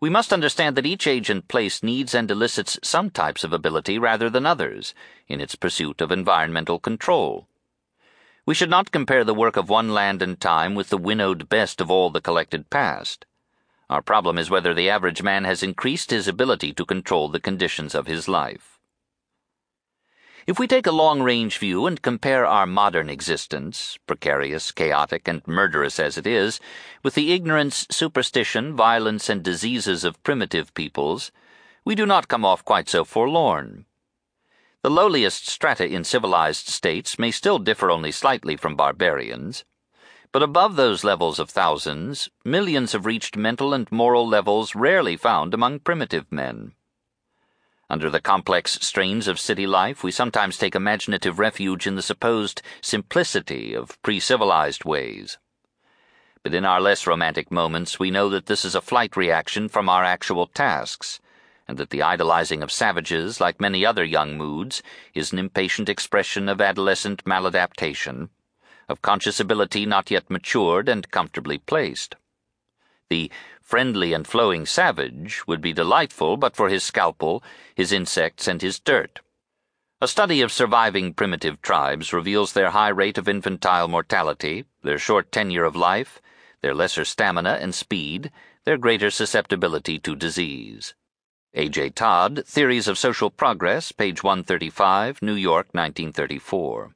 we 0.00 0.08
must 0.08 0.32
understand 0.32 0.76
that 0.76 0.86
each 0.86 1.06
age 1.06 1.28
and 1.28 1.46
place 1.46 1.82
needs 1.82 2.14
and 2.14 2.30
elicits 2.30 2.78
some 2.82 3.10
types 3.10 3.44
of 3.44 3.52
ability 3.52 3.98
rather 3.98 4.30
than 4.30 4.46
others 4.46 4.94
in 5.28 5.42
its 5.42 5.54
pursuit 5.54 6.00
of 6.00 6.10
environmental 6.10 6.78
control. 6.78 7.46
We 8.46 8.54
should 8.54 8.70
not 8.70 8.92
compare 8.92 9.24
the 9.24 9.34
work 9.34 9.58
of 9.58 9.68
one 9.68 9.90
land 9.90 10.22
and 10.22 10.40
time 10.40 10.74
with 10.74 10.88
the 10.88 10.96
winnowed 10.96 11.50
best 11.50 11.82
of 11.82 11.90
all 11.90 12.08
the 12.08 12.22
collected 12.22 12.70
past. 12.70 13.26
Our 13.90 14.02
problem 14.02 14.38
is 14.38 14.50
whether 14.50 14.72
the 14.72 14.88
average 14.88 15.20
man 15.20 15.42
has 15.42 15.64
increased 15.64 16.12
his 16.12 16.28
ability 16.28 16.72
to 16.74 16.84
control 16.84 17.28
the 17.28 17.40
conditions 17.40 17.92
of 17.92 18.06
his 18.06 18.28
life. 18.28 18.78
If 20.46 20.60
we 20.60 20.68
take 20.68 20.86
a 20.86 20.92
long 20.92 21.22
range 21.22 21.58
view 21.58 21.86
and 21.86 22.00
compare 22.00 22.46
our 22.46 22.66
modern 22.66 23.10
existence, 23.10 23.98
precarious, 24.06 24.70
chaotic, 24.70 25.26
and 25.26 25.44
murderous 25.44 25.98
as 25.98 26.16
it 26.16 26.24
is, 26.24 26.60
with 27.02 27.16
the 27.16 27.32
ignorance, 27.32 27.88
superstition, 27.90 28.76
violence, 28.76 29.28
and 29.28 29.42
diseases 29.42 30.04
of 30.04 30.22
primitive 30.22 30.72
peoples, 30.74 31.32
we 31.84 31.96
do 31.96 32.06
not 32.06 32.28
come 32.28 32.44
off 32.44 32.64
quite 32.64 32.88
so 32.88 33.04
forlorn. 33.04 33.86
The 34.82 34.90
lowliest 34.90 35.48
strata 35.48 35.84
in 35.84 36.04
civilized 36.04 36.68
states 36.68 37.18
may 37.18 37.32
still 37.32 37.58
differ 37.58 37.90
only 37.90 38.12
slightly 38.12 38.56
from 38.56 38.76
barbarians. 38.76 39.64
But 40.32 40.44
above 40.44 40.76
those 40.76 41.02
levels 41.02 41.40
of 41.40 41.50
thousands, 41.50 42.30
millions 42.44 42.92
have 42.92 43.04
reached 43.04 43.36
mental 43.36 43.74
and 43.74 43.90
moral 43.90 44.28
levels 44.28 44.76
rarely 44.76 45.16
found 45.16 45.52
among 45.52 45.80
primitive 45.80 46.30
men. 46.30 46.74
Under 47.88 48.08
the 48.08 48.20
complex 48.20 48.78
strains 48.80 49.26
of 49.26 49.40
city 49.40 49.66
life, 49.66 50.04
we 50.04 50.12
sometimes 50.12 50.56
take 50.56 50.76
imaginative 50.76 51.40
refuge 51.40 51.84
in 51.84 51.96
the 51.96 52.02
supposed 52.02 52.62
simplicity 52.80 53.74
of 53.74 54.00
pre 54.02 54.20
civilized 54.20 54.84
ways. 54.84 55.38
But 56.44 56.54
in 56.54 56.64
our 56.64 56.80
less 56.80 57.08
romantic 57.08 57.50
moments, 57.50 57.98
we 57.98 58.12
know 58.12 58.28
that 58.28 58.46
this 58.46 58.64
is 58.64 58.76
a 58.76 58.80
flight 58.80 59.16
reaction 59.16 59.68
from 59.68 59.88
our 59.88 60.04
actual 60.04 60.46
tasks, 60.46 61.18
and 61.66 61.76
that 61.76 61.90
the 61.90 62.02
idolizing 62.02 62.62
of 62.62 62.70
savages, 62.70 63.40
like 63.40 63.60
many 63.60 63.84
other 63.84 64.04
young 64.04 64.38
moods, 64.38 64.80
is 65.12 65.32
an 65.32 65.40
impatient 65.40 65.88
expression 65.88 66.48
of 66.48 66.60
adolescent 66.60 67.24
maladaptation 67.24 68.28
of 68.90 69.00
conscious 69.00 69.40
ability 69.40 69.86
not 69.86 70.10
yet 70.10 70.28
matured 70.28 70.88
and 70.88 71.10
comfortably 71.10 71.58
placed. 71.58 72.16
The 73.08 73.30
friendly 73.62 74.12
and 74.12 74.26
flowing 74.26 74.66
savage 74.66 75.46
would 75.46 75.60
be 75.60 75.72
delightful 75.72 76.36
but 76.36 76.56
for 76.56 76.68
his 76.68 76.82
scalpel, 76.82 77.42
his 77.74 77.92
insects, 77.92 78.48
and 78.48 78.60
his 78.60 78.78
dirt. 78.80 79.20
A 80.00 80.08
study 80.08 80.40
of 80.40 80.50
surviving 80.50 81.14
primitive 81.14 81.62
tribes 81.62 82.12
reveals 82.12 82.52
their 82.52 82.70
high 82.70 82.88
rate 82.88 83.18
of 83.18 83.28
infantile 83.28 83.86
mortality, 83.86 84.64
their 84.82 84.98
short 84.98 85.30
tenure 85.30 85.64
of 85.64 85.76
life, 85.76 86.20
their 86.62 86.74
lesser 86.74 87.04
stamina 87.04 87.58
and 87.60 87.74
speed, 87.74 88.30
their 88.64 88.78
greater 88.78 89.10
susceptibility 89.10 89.98
to 89.98 90.16
disease. 90.16 90.94
A.J. 91.54 91.90
Todd, 91.90 92.44
Theories 92.46 92.86
of 92.86 92.96
Social 92.96 93.30
Progress, 93.30 93.92
page 93.92 94.22
135, 94.22 95.20
New 95.20 95.34
York, 95.34 95.68
1934. 95.72 96.94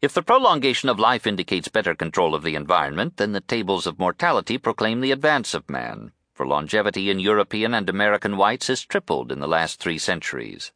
If 0.00 0.14
the 0.14 0.22
prolongation 0.22 0.88
of 0.88 1.00
life 1.00 1.26
indicates 1.26 1.66
better 1.66 1.92
control 1.92 2.36
of 2.36 2.44
the 2.44 2.54
environment, 2.54 3.16
then 3.16 3.32
the 3.32 3.40
tables 3.40 3.84
of 3.84 3.98
mortality 3.98 4.56
proclaim 4.56 5.00
the 5.00 5.10
advance 5.10 5.54
of 5.54 5.68
man, 5.68 6.12
for 6.32 6.46
longevity 6.46 7.10
in 7.10 7.18
European 7.18 7.74
and 7.74 7.88
American 7.88 8.36
whites 8.36 8.68
has 8.68 8.84
tripled 8.84 9.32
in 9.32 9.40
the 9.40 9.48
last 9.48 9.80
three 9.80 9.98
centuries. 9.98 10.70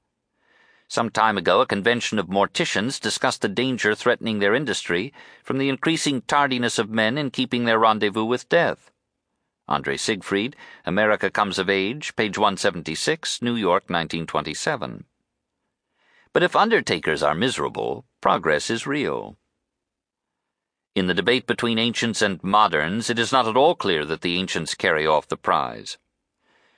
Some 0.89 1.09
time 1.09 1.39
ago, 1.39 1.61
a 1.61 1.67
convention 1.67 2.19
of 2.19 2.27
morticians 2.27 3.01
discussed 3.01 3.43
the 3.43 3.49
danger 3.49 3.95
threatening 3.95 4.41
their 4.41 4.57
industry 4.57 5.15
from 5.45 5.59
the 5.59 5.69
increasing 5.69 6.23
tardiness 6.23 6.77
of 6.81 6.91
men 6.91 7.17
in 7.17 7.31
keeping 7.31 7.65
their 7.65 7.79
rendezvous 7.79 8.25
with 8.25 8.49
death. 8.49 8.91
Andre 9.69 9.97
Siegfried, 9.97 10.57
America 10.85 11.31
Comes 11.31 11.61
of 11.61 11.71
Age, 11.71 12.17
page 12.17 12.37
176, 12.37 13.41
New 13.41 13.55
York, 13.55 13.85
1927. 13.85 15.05
But 16.33 16.43
if 16.43 16.57
undertakers 16.57 17.23
are 17.23 17.37
miserable, 17.37 18.05
progress 18.23 18.71
is 18.71 18.87
real. 18.87 19.37
In 20.95 21.09
the 21.09 21.15
debate 21.15 21.45
between 21.45 21.77
ancients 21.77 22.23
and 22.23 22.43
moderns, 22.45 23.11
it 23.11 23.19
is 23.19 23.33
not 23.33 23.49
at 23.49 23.57
all 23.57 23.75
clear 23.75 24.05
that 24.05 24.21
the 24.21 24.39
ancients 24.39 24.77
carry 24.77 25.05
off 25.05 25.27
the 25.27 25.37
prize. 25.37 25.99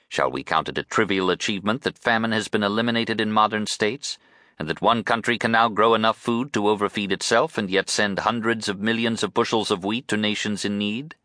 Shall 0.09 0.31
we 0.31 0.43
count 0.43 0.69
it 0.69 0.77
a 0.79 0.83
trivial 0.83 1.29
achievement 1.29 1.83
that 1.83 1.99
famine 1.99 2.31
has 2.31 2.47
been 2.47 2.63
eliminated 2.63 3.21
in 3.21 3.31
modern 3.31 3.67
states, 3.67 4.17
and 4.57 4.67
that 4.67 4.81
one 4.81 5.03
country 5.03 5.37
can 5.37 5.51
now 5.51 5.69
grow 5.69 5.93
enough 5.93 6.17
food 6.17 6.51
to 6.53 6.67
overfeed 6.67 7.11
itself 7.11 7.59
and 7.59 7.69
yet 7.69 7.91
send 7.91 8.19
hundreds 8.19 8.67
of 8.67 8.79
millions 8.79 9.21
of 9.21 9.33
bushels 9.33 9.69
of 9.69 9.83
wheat 9.83 10.07
to 10.07 10.17
nations 10.17 10.65
in 10.65 10.79
need? 10.79 11.15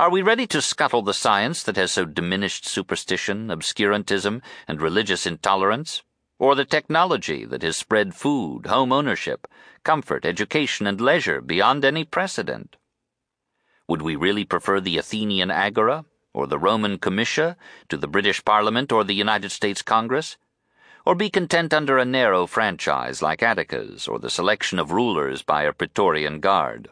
Are 0.00 0.10
we 0.10 0.20
ready 0.20 0.48
to 0.48 0.60
scuttle 0.60 1.02
the 1.02 1.14
science 1.14 1.62
that 1.62 1.76
has 1.76 1.92
so 1.92 2.06
diminished 2.06 2.66
superstition, 2.66 3.48
obscurantism, 3.48 4.42
and 4.66 4.82
religious 4.82 5.26
intolerance? 5.26 6.02
Or 6.38 6.54
the 6.54 6.64
technology 6.64 7.44
that 7.44 7.62
has 7.62 7.76
spread 7.76 8.14
food, 8.14 8.66
home 8.66 8.92
ownership, 8.92 9.48
comfort, 9.82 10.24
education, 10.24 10.86
and 10.86 11.00
leisure 11.00 11.40
beyond 11.40 11.84
any 11.84 12.04
precedent? 12.04 12.76
Would 13.88 14.02
we 14.02 14.16
really 14.16 14.44
prefer 14.44 14.80
the 14.80 14.98
Athenian 14.98 15.50
Agora, 15.50 16.04
or 16.34 16.46
the 16.46 16.58
Roman 16.58 16.98
Comitia, 16.98 17.56
to 17.88 17.96
the 17.96 18.08
British 18.08 18.44
Parliament 18.44 18.92
or 18.92 19.04
the 19.04 19.14
United 19.14 19.50
States 19.50 19.80
Congress? 19.80 20.36
Or 21.06 21.14
be 21.14 21.30
content 21.30 21.72
under 21.72 21.96
a 21.98 22.04
narrow 22.04 22.46
franchise 22.46 23.22
like 23.22 23.42
Attica's, 23.42 24.08
or 24.08 24.18
the 24.18 24.28
selection 24.28 24.78
of 24.78 24.90
rulers 24.90 25.42
by 25.42 25.62
a 25.62 25.72
Praetorian 25.72 26.40
Guard? 26.40 26.90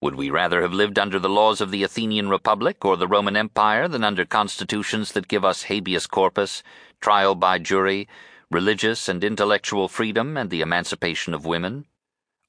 Would 0.00 0.16
we 0.16 0.30
rather 0.30 0.62
have 0.62 0.72
lived 0.72 0.98
under 0.98 1.20
the 1.20 1.28
laws 1.28 1.60
of 1.60 1.70
the 1.70 1.84
Athenian 1.84 2.28
Republic 2.28 2.84
or 2.84 2.96
the 2.96 3.06
Roman 3.06 3.36
Empire 3.36 3.86
than 3.86 4.02
under 4.02 4.24
constitutions 4.24 5.12
that 5.12 5.28
give 5.28 5.44
us 5.44 5.62
habeas 5.62 6.08
corpus, 6.08 6.64
trial 7.00 7.36
by 7.36 7.60
jury, 7.60 8.08
religious 8.52 9.08
and 9.08 9.24
intellectual 9.24 9.88
freedom, 9.88 10.36
and 10.36 10.50
the 10.50 10.60
emancipation 10.60 11.34
of 11.34 11.46
women? 11.46 11.86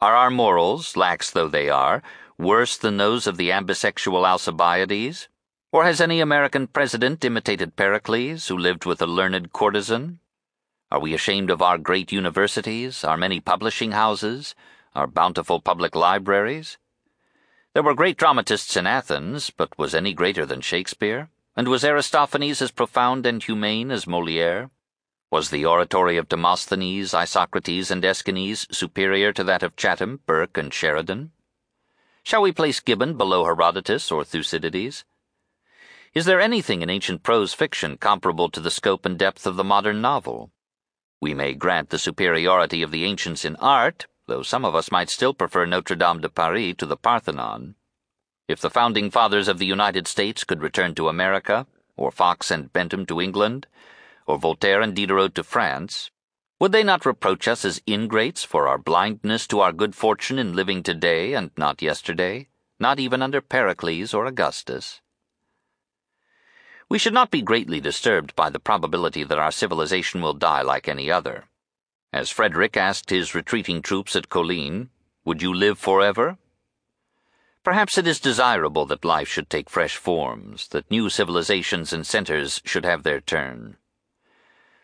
Are 0.01 0.15
our 0.15 0.29
morals, 0.29 0.97
lax 0.97 1.31
though 1.31 1.47
they 1.47 1.69
are, 1.69 2.03
worse 2.37 2.77
than 2.77 2.97
those 2.97 3.25
of 3.25 3.37
the 3.37 3.49
ambisexual 3.49 4.27
Alcibiades? 4.27 5.29
Or 5.71 5.85
has 5.85 6.01
any 6.01 6.19
American 6.19 6.67
president 6.67 7.23
imitated 7.25 7.75
Pericles, 7.75 8.47
who 8.47 8.57
lived 8.57 8.85
with 8.85 9.01
a 9.01 9.07
learned 9.07 9.53
courtesan? 9.53 10.19
Are 10.91 10.99
we 10.99 11.15
ashamed 11.15 11.49
of 11.49 11.61
our 11.61 11.79
great 11.79 12.11
universities, 12.11 13.03
our 13.03 13.17
many 13.17 13.39
publishing 13.39 13.93
houses, 13.93 14.53
our 14.93 15.07
bountiful 15.07 15.59
public 15.59 15.95
libraries? 15.95 16.77
There 17.73 17.81
were 17.81 17.95
great 17.95 18.17
dramatists 18.17 18.77
in 18.77 18.85
Athens, 18.85 19.49
but 19.49 19.75
was 19.79 19.95
any 19.95 20.13
greater 20.13 20.45
than 20.45 20.61
Shakespeare? 20.61 21.29
And 21.55 21.67
was 21.67 21.83
Aristophanes 21.83 22.61
as 22.61 22.69
profound 22.69 23.25
and 23.25 23.41
humane 23.41 23.89
as 23.89 24.05
Moliere? 24.05 24.69
Was 25.33 25.49
the 25.49 25.65
oratory 25.65 26.17
of 26.17 26.29
Demosthenes, 26.29 27.11
Isocrates, 27.11 27.89
and 27.89 28.05
Aeschines 28.05 28.67
superior 28.71 29.33
to 29.33 29.43
that 29.45 29.63
of 29.63 29.75
Chatham, 29.75 30.19
Burke, 30.27 30.59
and 30.59 30.71
Sheridan? 30.71 31.31
Shall 32.21 32.43
we 32.43 32.51
place 32.51 32.79
Gibbon 32.79 33.17
below 33.17 33.43
Herodotus 33.43 34.11
or 34.11 34.23
Thucydides? 34.23 35.05
Is 36.13 36.25
there 36.25 36.39
anything 36.39 36.83
in 36.83 36.91
ancient 36.91 37.23
prose 37.23 37.51
fiction 37.51 37.97
comparable 37.97 38.47
to 38.51 38.59
the 38.59 38.69
scope 38.69 39.07
and 39.07 39.17
depth 39.17 39.47
of 39.47 39.55
the 39.55 39.63
modern 39.63 40.01
novel? 40.01 40.51
We 41.19 41.33
may 41.33 41.55
grant 41.55 41.89
the 41.89 41.97
superiority 41.97 42.83
of 42.83 42.91
the 42.91 43.03
ancients 43.03 43.43
in 43.43 43.55
art, 43.55 44.05
though 44.27 44.43
some 44.43 44.63
of 44.63 44.75
us 44.75 44.91
might 44.91 45.09
still 45.09 45.33
prefer 45.33 45.65
Notre 45.65 45.95
Dame 45.95 46.21
de 46.21 46.29
Paris 46.29 46.75
to 46.77 46.85
the 46.85 46.95
Parthenon. 46.95 47.73
If 48.47 48.61
the 48.61 48.69
founding 48.69 49.09
fathers 49.09 49.47
of 49.47 49.57
the 49.57 49.65
United 49.65 50.07
States 50.07 50.43
could 50.43 50.61
return 50.61 50.93
to 50.93 51.09
America, 51.09 51.65
or 51.95 52.11
Fox 52.11 52.51
and 52.51 52.71
Bentham 52.71 53.07
to 53.07 53.19
England, 53.19 53.65
or 54.25 54.37
Voltaire 54.37 54.81
and 54.81 54.95
Diderot 54.95 55.35
to 55.35 55.43
France, 55.43 56.11
would 56.59 56.71
they 56.71 56.83
not 56.83 57.05
reproach 57.05 57.47
us 57.47 57.65
as 57.65 57.81
ingrates 57.85 58.43
for 58.43 58.67
our 58.67 58.77
blindness 58.77 59.47
to 59.47 59.59
our 59.59 59.73
good 59.73 59.95
fortune 59.95 60.39
in 60.39 60.55
living 60.55 60.81
today 60.81 61.33
and 61.33 61.51
not 61.57 61.81
yesterday, 61.81 62.47
not 62.79 62.99
even 62.99 63.21
under 63.21 63.41
Pericles 63.41 64.13
or 64.13 64.25
Augustus? 64.25 65.01
We 66.87 66.99
should 66.99 67.13
not 67.13 67.31
be 67.31 67.41
greatly 67.41 67.81
disturbed 67.81 68.35
by 68.35 68.49
the 68.49 68.59
probability 68.59 69.23
that 69.23 69.37
our 69.37 69.51
civilization 69.51 70.21
will 70.21 70.33
die 70.33 70.61
like 70.61 70.87
any 70.87 71.11
other. 71.11 71.45
As 72.13 72.29
Frederick 72.29 72.77
asked 72.77 73.09
his 73.09 73.35
retreating 73.35 73.81
troops 73.81 74.15
at 74.15 74.29
Kolin, 74.29 74.89
Would 75.25 75.41
you 75.41 75.53
live 75.53 75.79
forever? 75.79 76.37
Perhaps 77.63 77.97
it 77.97 78.07
is 78.07 78.19
desirable 78.19 78.85
that 78.85 79.03
life 79.03 79.27
should 79.27 79.49
take 79.49 79.69
fresh 79.69 79.97
forms, 79.97 80.67
that 80.69 80.91
new 80.91 81.09
civilizations 81.09 81.91
and 81.91 82.05
centers 82.05 82.61
should 82.63 82.85
have 82.85 83.03
their 83.03 83.19
turn. 83.19 83.77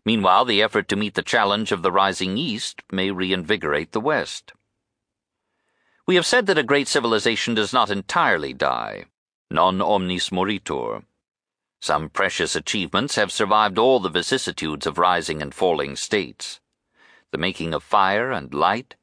Meanwhile, 0.09 0.45
the 0.45 0.63
effort 0.63 0.87
to 0.87 0.95
meet 0.95 1.13
the 1.13 1.21
challenge 1.21 1.71
of 1.71 1.83
the 1.83 1.91
rising 1.91 2.35
East 2.35 2.81
may 2.91 3.11
reinvigorate 3.11 3.91
the 3.91 4.01
West. 4.01 4.53
We 6.07 6.15
have 6.15 6.25
said 6.25 6.47
that 6.47 6.57
a 6.57 6.63
great 6.63 6.87
civilization 6.87 7.53
does 7.53 7.73
not 7.73 7.91
entirely 7.91 8.51
die, 8.51 9.05
non 9.51 9.83
omnis 9.83 10.31
moritur. 10.31 11.03
Some 11.79 12.09
precious 12.09 12.55
achievements 12.55 13.17
have 13.17 13.31
survived 13.31 13.77
all 13.77 13.99
the 13.99 14.09
vicissitudes 14.09 14.87
of 14.87 14.97
rising 14.97 15.43
and 15.43 15.53
falling 15.53 15.95
states. 15.95 16.59
The 17.29 17.37
making 17.37 17.75
of 17.75 17.83
fire 17.83 18.31
and 18.31 18.51
light, 18.51 18.95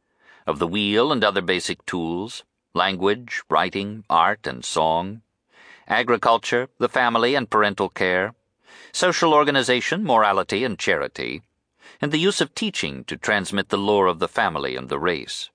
of 0.45 0.59
the 0.59 0.67
wheel 0.67 1.13
and 1.13 1.23
other 1.23 1.41
basic 1.41 1.87
tools, 1.87 2.43
language, 2.75 3.43
writing, 3.49 4.03
art, 4.11 4.45
and 4.45 4.65
song, 4.65 5.23
agriculture, 5.87 6.69
the 6.79 6.89
family 6.89 7.37
and 7.37 7.49
parental 7.49 7.91
care, 7.91 8.35
social 8.97 9.35
organization, 9.35 10.03
morality, 10.03 10.65
and 10.65 10.79
charity, 10.79 11.43
and 12.01 12.13
the 12.13 12.19
use 12.19 12.41
of 12.41 12.55
teaching 12.55 13.05
to 13.05 13.15
transmit 13.15 13.69
the 13.69 13.77
lore 13.77 14.07
of 14.07 14.21
the 14.21 14.27
family 14.27 14.75
and 14.75 14.89
the 14.89 14.99
race. 14.99 15.51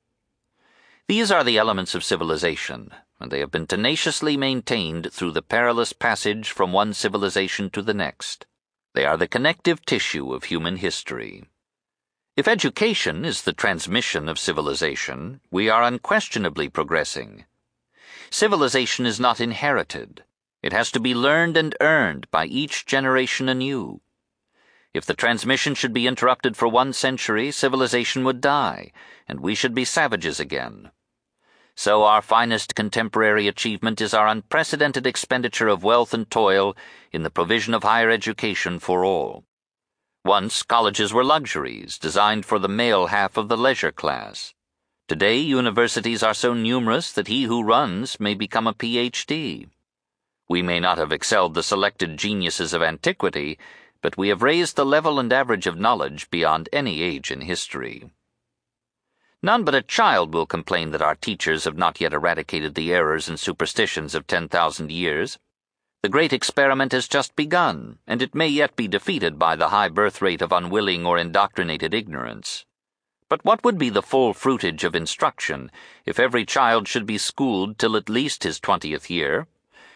These 1.07 1.31
are 1.31 1.43
the 1.43 1.57
elements 1.57 1.95
of 1.95 2.03
civilization, 2.03 2.91
and 3.19 3.31
they 3.31 3.39
have 3.39 3.49
been 3.49 3.65
tenaciously 3.65 4.37
maintained 4.37 5.11
through 5.11 5.31
the 5.31 5.41
perilous 5.41 5.91
passage 5.91 6.51
from 6.51 6.71
one 6.71 6.93
civilization 6.93 7.71
to 7.71 7.81
the 7.81 7.95
next. 7.95 8.45
They 8.93 9.05
are 9.05 9.17
the 9.17 9.27
connective 9.27 9.83
tissue 9.87 10.35
of 10.35 10.43
human 10.43 10.75
history. 10.75 11.45
If 12.37 12.47
education 12.47 13.25
is 13.25 13.41
the 13.41 13.53
transmission 13.53 14.29
of 14.29 14.37
civilization, 14.37 15.41
we 15.49 15.67
are 15.67 15.81
unquestionably 15.81 16.69
progressing. 16.69 17.45
Civilization 18.29 19.07
is 19.07 19.19
not 19.19 19.41
inherited. 19.41 20.25
It 20.61 20.73
has 20.73 20.91
to 20.91 20.99
be 20.99 21.15
learned 21.15 21.57
and 21.57 21.75
earned 21.81 22.29
by 22.29 22.45
each 22.45 22.85
generation 22.85 23.49
anew. 23.49 24.01
If 24.93 25.05
the 25.05 25.13
transmission 25.13 25.73
should 25.73 25.93
be 25.93 26.05
interrupted 26.05 26.57
for 26.57 26.67
one 26.67 26.93
century, 26.93 27.49
civilization 27.51 28.23
would 28.25 28.41
die, 28.41 28.91
and 29.27 29.39
we 29.39 29.55
should 29.55 29.73
be 29.73 29.85
savages 29.85 30.39
again. 30.39 30.91
So 31.75 32.03
our 32.03 32.21
finest 32.21 32.75
contemporary 32.75 33.47
achievement 33.47 34.01
is 34.01 34.13
our 34.13 34.27
unprecedented 34.27 35.07
expenditure 35.07 35.69
of 35.69 35.83
wealth 35.83 36.13
and 36.13 36.29
toil 36.29 36.75
in 37.11 37.23
the 37.23 37.31
provision 37.31 37.73
of 37.73 37.83
higher 37.83 38.09
education 38.09 38.77
for 38.79 39.05
all. 39.05 39.45
Once, 40.23 40.61
colleges 40.61 41.11
were 41.11 41.23
luxuries 41.23 41.97
designed 41.97 42.45
for 42.45 42.59
the 42.59 42.69
male 42.69 43.07
half 43.07 43.37
of 43.37 43.47
the 43.47 43.57
leisure 43.57 43.91
class. 43.91 44.53
Today, 45.07 45.37
universities 45.37 46.21
are 46.21 46.35
so 46.35 46.53
numerous 46.53 47.11
that 47.13 47.27
he 47.27 47.43
who 47.43 47.63
runs 47.63 48.19
may 48.19 48.35
become 48.35 48.67
a 48.67 48.73
PhD. 48.73 49.69
We 50.51 50.61
may 50.61 50.81
not 50.81 50.97
have 50.97 51.13
excelled 51.13 51.53
the 51.53 51.63
selected 51.63 52.17
geniuses 52.17 52.73
of 52.73 52.83
antiquity, 52.83 53.57
but 54.01 54.17
we 54.17 54.27
have 54.27 54.41
raised 54.41 54.75
the 54.75 54.85
level 54.85 55.17
and 55.17 55.31
average 55.31 55.65
of 55.65 55.79
knowledge 55.79 56.29
beyond 56.29 56.67
any 56.73 57.01
age 57.01 57.31
in 57.31 57.39
history. 57.39 58.11
None 59.41 59.63
but 59.63 59.75
a 59.75 59.81
child 59.81 60.33
will 60.33 60.45
complain 60.45 60.91
that 60.91 61.01
our 61.01 61.15
teachers 61.15 61.63
have 61.63 61.77
not 61.77 62.01
yet 62.01 62.11
eradicated 62.11 62.75
the 62.75 62.93
errors 62.93 63.29
and 63.29 63.39
superstitions 63.39 64.13
of 64.13 64.27
10,000 64.27 64.91
years. 64.91 65.39
The 66.01 66.09
great 66.09 66.33
experiment 66.33 66.91
has 66.91 67.07
just 67.07 67.33
begun, 67.37 67.99
and 68.05 68.21
it 68.21 68.35
may 68.35 68.49
yet 68.49 68.75
be 68.75 68.89
defeated 68.89 69.39
by 69.39 69.55
the 69.55 69.69
high 69.69 69.87
birth 69.87 70.21
rate 70.21 70.41
of 70.41 70.51
unwilling 70.51 71.05
or 71.05 71.17
indoctrinated 71.17 71.93
ignorance. 71.93 72.65
But 73.29 73.45
what 73.45 73.63
would 73.63 73.77
be 73.77 73.89
the 73.89 74.01
full 74.01 74.33
fruitage 74.33 74.83
of 74.83 74.95
instruction 74.95 75.71
if 76.05 76.19
every 76.19 76.43
child 76.45 76.89
should 76.89 77.05
be 77.05 77.17
schooled 77.17 77.79
till 77.79 77.95
at 77.95 78.09
least 78.09 78.43
his 78.43 78.59
twentieth 78.59 79.09
year, 79.09 79.47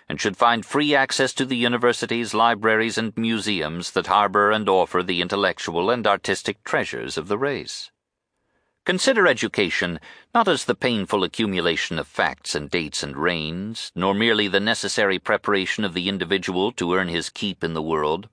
and 0.08 0.22
should 0.22 0.38
find 0.38 0.66
free 0.66 0.94
access 0.94 1.34
to 1.34 1.46
the 1.46 1.58
universities, 1.58 2.34
libraries, 2.34 2.98
and 2.98 3.16
museums 3.18 3.92
that 3.92 4.08
harbor 4.08 4.52
and 4.52 4.70
offer 4.70 5.02
the 5.02 5.22
intellectual 5.22 5.90
and 5.90 6.06
artistic 6.06 6.64
treasures 6.64 7.18
of 7.18 7.28
the 7.28 7.38
race? 7.38 7.92
Consider 8.86 9.28
education 9.28 10.00
not 10.34 10.48
as 10.48 10.66
the 10.66 10.76
painful 10.76 11.24
accumulation 11.24 11.98
of 11.98 12.08
facts 12.08 12.54
and 12.54 12.70
dates 12.70 13.02
and 13.02 13.18
reigns, 13.18 13.92
nor 13.96 14.14
merely 14.14 14.48
the 14.48 14.60
necessary 14.60 15.18
preparation 15.18 15.84
of 15.84 15.94
the 15.94 16.08
individual 16.08 16.72
to 16.74 16.94
earn 16.94 17.08
his 17.08 17.30
keep 17.30 17.64
in 17.64 17.74
the 17.74 17.82
world, 17.82 18.30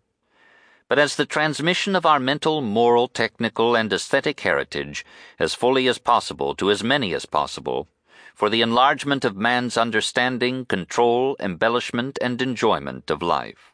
but 0.93 0.99
as 0.99 1.17
the 1.17 1.25
transmission 1.25 1.97
of 1.97 2.05
our 2.05 2.21
mental, 2.21 2.61
moral, 2.61 3.09
technical, 3.09 3.75
and 3.75 3.91
aesthetic 3.95 4.41
heritage 4.41 5.07
as 5.39 5.55
fully 5.55 5.89
as 5.89 5.97
possible 5.97 6.55
to 6.55 6.71
as 6.71 6.85
many 6.85 7.15
as 7.15 7.25
possible, 7.25 7.89
for 8.35 8.49
the 8.51 8.63
enlargement 8.63 9.25
of 9.25 9.37
man's 9.37 9.77
understanding, 9.77 10.65
control, 10.65 11.37
embellishment, 11.41 12.19
and 12.21 12.41
enjoyment 12.43 13.11
of 13.11 13.23
life. 13.23 13.73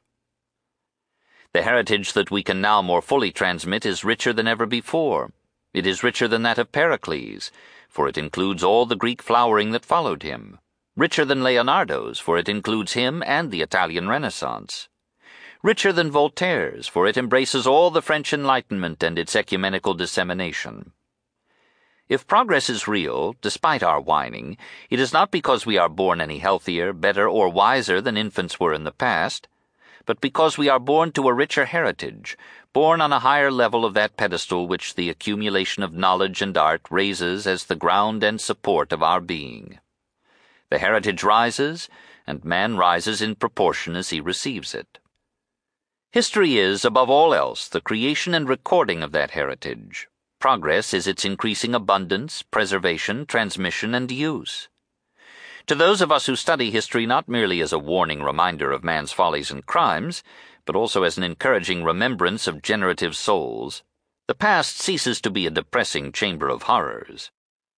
The 1.52 1.62
heritage 1.62 2.12
that 2.12 2.30
we 2.30 2.42
can 2.42 2.60
now 2.60 2.82
more 2.82 3.02
fully 3.02 3.30
transmit 3.30 3.86
is 3.86 4.04
richer 4.04 4.32
than 4.32 4.46
ever 4.46 4.66
before 4.66 5.32
it 5.74 5.86
is 5.86 6.02
richer 6.02 6.26
than 6.26 6.42
that 6.42 6.58
of 6.58 6.72
Pericles, 6.72 7.50
for 7.88 8.08
it 8.08 8.16
includes 8.16 8.64
all 8.64 8.86
the 8.86 8.96
Greek 8.96 9.22
flowering 9.22 9.70
that 9.72 9.84
followed 9.84 10.22
him. 10.22 10.58
Richer 10.96 11.24
than 11.24 11.44
Leonardo's, 11.44 12.18
for 12.18 12.38
it 12.38 12.48
includes 12.48 12.94
him 12.94 13.22
and 13.26 13.50
the 13.50 13.62
Italian 13.62 14.08
Renaissance. 14.08 14.88
Richer 15.62 15.92
than 15.92 16.10
Voltaire's, 16.10 16.88
for 16.88 17.06
it 17.06 17.16
embraces 17.16 17.66
all 17.66 17.90
the 17.90 18.02
French 18.02 18.32
Enlightenment 18.32 19.02
and 19.02 19.18
its 19.18 19.36
ecumenical 19.36 19.94
dissemination. 19.94 20.92
If 22.08 22.26
progress 22.26 22.70
is 22.70 22.88
real, 22.88 23.36
despite 23.40 23.82
our 23.82 24.00
whining, 24.00 24.56
it 24.90 24.98
is 24.98 25.12
not 25.12 25.30
because 25.30 25.66
we 25.66 25.78
are 25.78 25.88
born 25.88 26.20
any 26.20 26.38
healthier, 26.38 26.92
better, 26.92 27.28
or 27.28 27.48
wiser 27.48 28.00
than 28.00 28.16
infants 28.16 28.58
were 28.58 28.72
in 28.72 28.84
the 28.84 28.92
past 28.92 29.48
but 30.08 30.22
because 30.22 30.56
we 30.56 30.70
are 30.70 30.80
born 30.80 31.12
to 31.12 31.28
a 31.28 31.34
richer 31.34 31.66
heritage, 31.66 32.34
born 32.72 33.02
on 33.02 33.12
a 33.12 33.18
higher 33.18 33.50
level 33.50 33.84
of 33.84 33.92
that 33.92 34.16
pedestal 34.16 34.66
which 34.66 34.94
the 34.94 35.10
accumulation 35.10 35.82
of 35.82 35.92
knowledge 35.92 36.40
and 36.40 36.56
art 36.56 36.80
raises 36.88 37.46
as 37.46 37.64
the 37.64 37.76
ground 37.76 38.24
and 38.24 38.40
support 38.40 38.90
of 38.90 39.02
our 39.02 39.20
being. 39.20 39.78
The 40.70 40.78
heritage 40.78 41.22
rises, 41.22 41.90
and 42.26 42.42
man 42.42 42.78
rises 42.78 43.20
in 43.20 43.34
proportion 43.34 43.96
as 43.96 44.08
he 44.08 44.18
receives 44.18 44.74
it. 44.74 44.98
History 46.10 46.56
is, 46.56 46.86
above 46.86 47.10
all 47.10 47.34
else, 47.34 47.68
the 47.68 47.82
creation 47.82 48.32
and 48.32 48.48
recording 48.48 49.02
of 49.02 49.12
that 49.12 49.32
heritage. 49.32 50.08
Progress 50.40 50.94
is 50.94 51.08
its 51.08 51.24
increasing 51.24 51.74
abundance, 51.74 52.42
preservation, 52.42 53.26
transmission, 53.26 53.92
and 53.92 54.10
use. 54.10 54.68
To 55.66 55.74
those 55.74 56.00
of 56.00 56.12
us 56.12 56.26
who 56.26 56.36
study 56.36 56.70
history 56.70 57.06
not 57.06 57.28
merely 57.28 57.60
as 57.60 57.72
a 57.72 57.78
warning 57.78 58.22
reminder 58.22 58.70
of 58.70 58.84
man's 58.84 59.10
follies 59.10 59.50
and 59.50 59.66
crimes, 59.66 60.22
but 60.64 60.76
also 60.76 61.02
as 61.02 61.18
an 61.18 61.24
encouraging 61.24 61.82
remembrance 61.82 62.46
of 62.46 62.62
generative 62.62 63.16
souls, 63.16 63.82
the 64.28 64.34
past 64.34 64.78
ceases 64.78 65.20
to 65.22 65.30
be 65.30 65.46
a 65.46 65.50
depressing 65.50 66.12
chamber 66.12 66.48
of 66.48 66.62
horrors. 66.62 67.32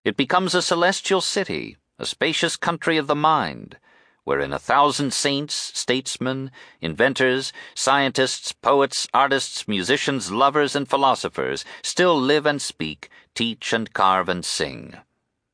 It 0.04 0.16
becomes 0.16 0.54
a 0.54 0.60
celestial 0.60 1.20
city, 1.20 1.78
a 1.98 2.04
spacious 2.04 2.56
country 2.56 2.98
of 2.98 3.06
the 3.06 3.14
mind, 3.14 3.78
wherein 4.24 4.52
a 4.52 4.58
thousand 4.58 5.12
saints, 5.12 5.54
statesmen, 5.54 6.50
inventors, 6.80 7.52
scientists, 7.74 8.52
poets, 8.52 9.08
artists, 9.12 9.66
musicians, 9.66 10.30
lovers, 10.30 10.76
and 10.76 10.88
philosophers 10.88 11.64
still 11.82 12.20
live 12.20 12.46
and 12.46 12.60
speak, 12.60 13.08
teach 13.34 13.72
and 13.72 13.92
carve 13.92 14.28
and 14.28 14.44
sing. 14.44 14.94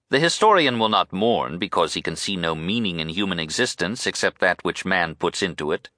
The 0.09 0.21
historian 0.21 0.79
will 0.79 0.89
not 0.89 1.13
mourn 1.13 1.59
because 1.59 1.95
he 1.95 2.03
can 2.03 2.15
see 2.15 2.37
no 2.37 2.55
meaning 2.55 3.01
in 3.01 3.09
human 3.09 3.41
existence 3.41 4.07
except 4.07 4.41
that 4.41 4.65
which 4.65 4.85
man 4.85 5.17
puts 5.17 5.43
into 5.43 5.73
it. 5.73 5.91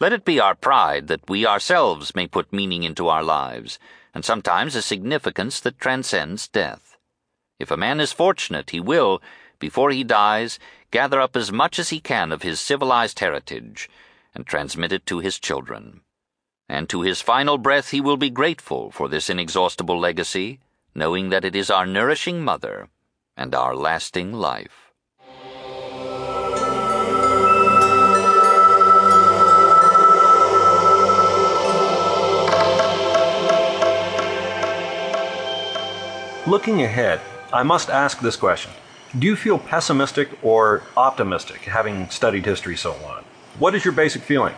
Let 0.00 0.12
it 0.12 0.24
be 0.24 0.40
our 0.40 0.56
pride 0.56 1.06
that 1.06 1.30
we 1.30 1.46
ourselves 1.46 2.14
may 2.16 2.26
put 2.26 2.52
meaning 2.52 2.82
into 2.82 3.06
our 3.06 3.22
lives, 3.22 3.78
and 4.12 4.24
sometimes 4.24 4.74
a 4.74 4.82
significance 4.82 5.60
that 5.60 5.78
transcends 5.78 6.48
death. 6.48 6.96
If 7.60 7.70
a 7.70 7.76
man 7.76 8.00
is 8.00 8.12
fortunate, 8.12 8.70
he 8.70 8.80
will, 8.80 9.22
before 9.62 9.92
he 9.92 10.02
dies, 10.02 10.58
gather 10.90 11.20
up 11.20 11.36
as 11.36 11.52
much 11.52 11.78
as 11.78 11.90
he 11.90 12.00
can 12.00 12.32
of 12.32 12.42
his 12.42 12.58
civilized 12.58 13.20
heritage 13.20 13.88
and 14.34 14.44
transmit 14.44 14.90
it 14.92 15.06
to 15.06 15.20
his 15.20 15.38
children. 15.38 16.00
And 16.68 16.88
to 16.88 17.02
his 17.02 17.20
final 17.20 17.58
breath 17.58 17.90
he 17.90 18.00
will 18.00 18.16
be 18.16 18.28
grateful 18.28 18.90
for 18.90 19.08
this 19.08 19.30
inexhaustible 19.30 20.00
legacy, 20.00 20.58
knowing 20.96 21.30
that 21.30 21.44
it 21.44 21.54
is 21.54 21.70
our 21.70 21.86
nourishing 21.86 22.42
mother 22.42 22.88
and 23.36 23.54
our 23.54 23.76
lasting 23.76 24.32
life. 24.32 24.90
Looking 36.48 36.82
ahead, 36.82 37.20
I 37.52 37.62
must 37.62 37.90
ask 37.90 38.18
this 38.18 38.34
question. 38.34 38.72
Do 39.18 39.26
you 39.26 39.36
feel 39.36 39.58
pessimistic 39.58 40.30
or 40.42 40.84
optimistic 40.96 41.60
having 41.62 42.08
studied 42.08 42.46
history 42.46 42.76
so 42.78 42.96
long? 43.02 43.24
What 43.58 43.74
is 43.74 43.84
your 43.84 43.92
basic 43.92 44.22
feeling? 44.22 44.54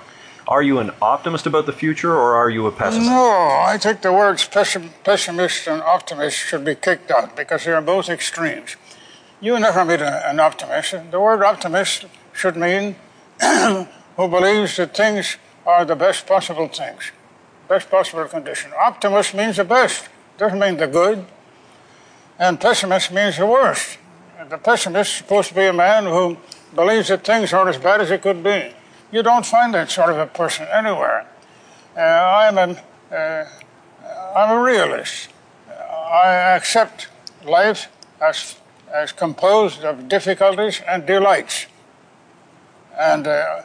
Are 0.46 0.62
you 0.62 0.78
an 0.78 0.92
optimist 1.02 1.46
about 1.46 1.66
the 1.66 1.72
future 1.72 2.12
or 2.12 2.34
are 2.36 2.48
you 2.50 2.66
a 2.68 2.70
pessimist? 2.70 3.10
No, 3.10 3.64
I 3.66 3.78
think 3.80 4.02
the 4.02 4.12
words 4.12 4.46
pessim- 4.46 4.90
pessimist 5.02 5.66
and 5.66 5.82
optimist 5.82 6.36
should 6.36 6.64
be 6.64 6.76
kicked 6.76 7.10
out 7.10 7.34
because 7.34 7.64
they 7.64 7.72
are 7.72 7.82
both 7.82 8.08
extremes. 8.08 8.76
You 9.40 9.58
never 9.58 9.84
meet 9.84 10.00
an 10.00 10.38
optimist. 10.38 10.94
The 11.10 11.18
word 11.18 11.42
optimist 11.42 12.04
should 12.32 12.56
mean 12.56 12.94
who 13.40 14.28
believes 14.28 14.76
that 14.76 14.96
things 14.96 15.36
are 15.66 15.84
the 15.84 15.96
best 15.96 16.28
possible 16.28 16.68
things, 16.68 17.10
best 17.68 17.90
possible 17.90 18.26
condition. 18.26 18.70
Optimist 18.78 19.34
means 19.34 19.56
the 19.56 19.64
best, 19.64 20.08
doesn't 20.38 20.60
mean 20.60 20.76
the 20.76 20.86
good. 20.86 21.24
And 22.38 22.60
pessimist 22.60 23.10
means 23.10 23.38
the 23.38 23.46
worst. 23.46 23.98
The 24.48 24.58
pessimist 24.58 25.10
is 25.10 25.16
supposed 25.16 25.48
to 25.48 25.54
be 25.54 25.64
a 25.64 25.72
man 25.72 26.04
who 26.04 26.36
believes 26.74 27.08
that 27.08 27.24
things 27.24 27.52
aren't 27.52 27.70
as 27.70 27.78
bad 27.78 28.02
as 28.02 28.10
they 28.10 28.18
could 28.18 28.42
be. 28.42 28.74
You 29.10 29.22
don't 29.22 29.46
find 29.46 29.72
that 29.74 29.90
sort 29.90 30.10
of 30.10 30.18
a 30.18 30.26
person 30.26 30.66
anywhere. 30.70 31.26
Uh, 31.96 32.00
I'm, 32.00 32.58
an, 32.58 32.76
uh, 33.10 33.44
I'm 34.36 34.58
a 34.58 34.60
realist. 34.60 35.30
I 35.70 36.56
accept 36.56 37.08
life 37.44 37.88
as, 38.20 38.56
as 38.92 39.12
composed 39.12 39.82
of 39.82 40.08
difficulties 40.08 40.82
and 40.86 41.06
delights. 41.06 41.66
And 42.98 43.26
uh, 43.26 43.62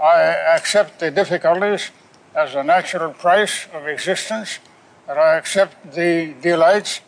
I 0.00 0.20
accept 0.56 1.00
the 1.00 1.10
difficulties 1.10 1.90
as 2.36 2.54
a 2.54 2.62
natural 2.62 3.12
price 3.12 3.66
of 3.74 3.88
existence, 3.88 4.60
and 5.08 5.18
I 5.18 5.34
accept 5.34 5.92
the 5.92 6.34
delights 6.40 7.00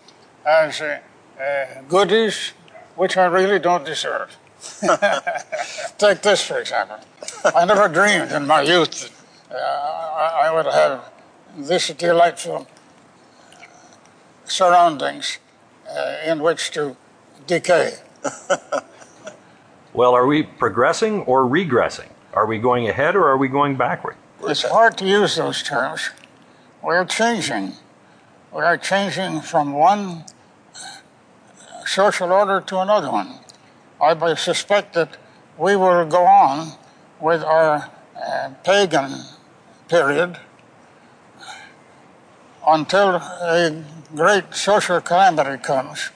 as 0.44 0.80
uh, 0.80 0.98
uh, 1.40 1.82
goodies 1.88 2.52
which 2.96 3.16
I 3.16 3.26
really 3.26 3.58
don't 3.58 3.84
deserve. 3.84 4.36
Take 5.98 6.22
this, 6.22 6.44
for 6.44 6.58
example. 6.58 6.98
I 7.44 7.64
never 7.64 7.88
dreamed 7.88 8.32
in 8.32 8.46
my 8.46 8.62
youth 8.62 9.10
that 9.48 9.56
uh, 9.56 10.14
I, 10.16 10.46
I 10.46 10.50
would 10.54 10.66
have 10.66 11.10
this 11.56 11.88
delightful 11.88 12.66
surroundings 14.44 15.38
uh, 15.90 16.16
in 16.24 16.42
which 16.42 16.70
to 16.72 16.96
decay. 17.46 17.94
well, 19.92 20.14
are 20.14 20.26
we 20.26 20.42
progressing 20.42 21.22
or 21.22 21.42
regressing? 21.42 22.08
Are 22.32 22.46
we 22.46 22.58
going 22.58 22.88
ahead 22.88 23.14
or 23.16 23.26
are 23.26 23.36
we 23.36 23.48
going 23.48 23.76
backward? 23.76 24.16
It's 24.44 24.62
hard 24.62 24.96
to 24.98 25.06
use 25.06 25.36
those 25.36 25.62
terms. 25.62 26.10
We're 26.82 27.04
changing. 27.04 27.74
We 28.52 28.62
are 28.62 28.76
changing 28.76 29.42
from 29.42 29.72
one 29.72 30.24
social 31.92 32.32
order 32.32 32.60
to 32.60 32.78
another 32.78 33.10
one. 33.10 33.38
I 34.00 34.34
suspect 34.34 34.94
that 34.94 35.18
we 35.58 35.76
will 35.76 36.06
go 36.06 36.24
on 36.24 36.72
with 37.20 37.42
our 37.44 37.90
uh, 38.16 38.50
pagan 38.64 39.12
period 39.88 40.38
until 42.66 43.16
a 43.16 43.84
great 44.14 44.54
social 44.54 45.00
calamity 45.00 45.62
comes, 45.62 46.10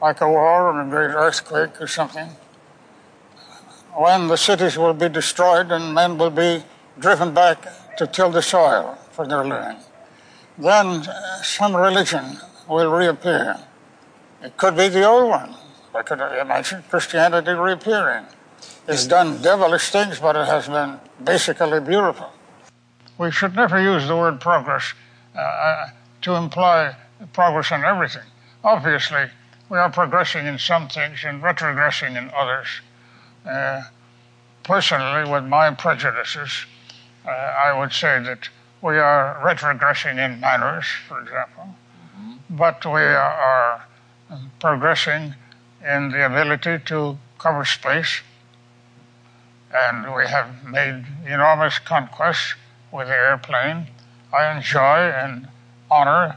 like 0.00 0.20
a 0.20 0.28
war 0.28 0.68
or 0.70 0.80
a 0.80 0.88
great 0.88 1.14
earthquake 1.14 1.80
or 1.80 1.86
something, 1.86 2.28
when 3.94 4.28
the 4.28 4.36
cities 4.36 4.78
will 4.78 4.94
be 4.94 5.08
destroyed 5.08 5.72
and 5.72 5.94
men 5.94 6.16
will 6.16 6.30
be 6.30 6.62
driven 6.98 7.34
back 7.34 7.58
to 7.96 8.06
till 8.06 8.30
the 8.30 8.42
soil 8.42 8.96
for 9.10 9.26
their 9.26 9.44
living. 9.44 9.78
Then 10.58 10.86
uh, 10.86 11.42
some 11.42 11.74
religion 11.74 12.38
will 12.68 12.92
reappear. 12.92 13.58
It 14.42 14.56
could 14.56 14.76
be 14.76 14.88
the 14.88 15.04
old 15.04 15.28
one. 15.28 15.54
I 15.94 16.02
could 16.02 16.20
imagine 16.20 16.82
Christianity 16.88 17.52
reappearing. 17.52 18.24
It's 18.88 19.06
done 19.06 19.42
devilish 19.42 19.90
things, 19.90 20.18
but 20.18 20.34
it 20.36 20.46
has 20.46 20.66
been 20.66 20.98
basically 21.22 21.80
beautiful. 21.80 22.30
We 23.18 23.30
should 23.30 23.54
never 23.54 23.80
use 23.80 24.08
the 24.08 24.16
word 24.16 24.40
progress 24.40 24.94
uh, 25.36 25.40
uh 25.40 25.90
to 26.22 26.34
imply 26.34 26.96
progress 27.32 27.70
in 27.70 27.84
everything. 27.84 28.28
Obviously, 28.64 29.26
we 29.68 29.78
are 29.78 29.90
progressing 29.90 30.46
in 30.46 30.58
some 30.58 30.88
things 30.88 31.24
and 31.24 31.42
retrogressing 31.42 32.16
in 32.16 32.30
others. 32.34 32.68
Uh, 33.46 33.82
personally, 34.62 35.30
with 35.30 35.44
my 35.44 35.70
prejudices, 35.70 36.66
uh, 37.26 37.30
I 37.30 37.78
would 37.78 37.92
say 37.92 38.22
that 38.22 38.48
we 38.82 38.98
are 38.98 39.40
retrogressing 39.42 40.18
in 40.24 40.40
manners, 40.40 40.86
for 41.08 41.20
example, 41.20 41.74
mm-hmm. 42.16 42.56
but 42.56 42.84
we 42.84 43.02
are 43.02 43.84
progressing 44.60 45.34
in 45.84 46.10
the 46.10 46.24
ability 46.26 46.78
to 46.86 47.18
cover 47.38 47.64
space. 47.64 48.20
And 49.72 50.14
we 50.14 50.26
have 50.26 50.64
made 50.64 51.04
enormous 51.26 51.78
conquests 51.78 52.54
with 52.92 53.08
the 53.08 53.14
airplane. 53.14 53.86
I 54.32 54.56
enjoy 54.56 54.80
and 54.80 55.48
honor 55.90 56.36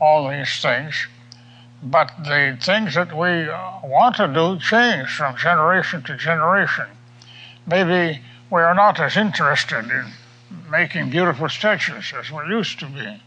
all 0.00 0.28
these 0.28 0.60
things. 0.60 1.06
But 1.82 2.12
the 2.24 2.58
things 2.60 2.94
that 2.94 3.12
we 3.12 3.46
want 3.88 4.16
to 4.16 4.28
do 4.28 4.58
change 4.58 5.10
from 5.10 5.36
generation 5.36 6.02
to 6.04 6.16
generation. 6.16 6.86
Maybe 7.66 8.20
we 8.50 8.62
are 8.62 8.74
not 8.74 9.00
as 9.00 9.16
interested 9.16 9.84
in 9.90 10.12
making 10.70 11.10
beautiful 11.10 11.48
statues 11.48 12.12
as 12.18 12.30
we 12.30 12.44
used 12.46 12.78
to 12.80 12.86
be. 12.86 13.20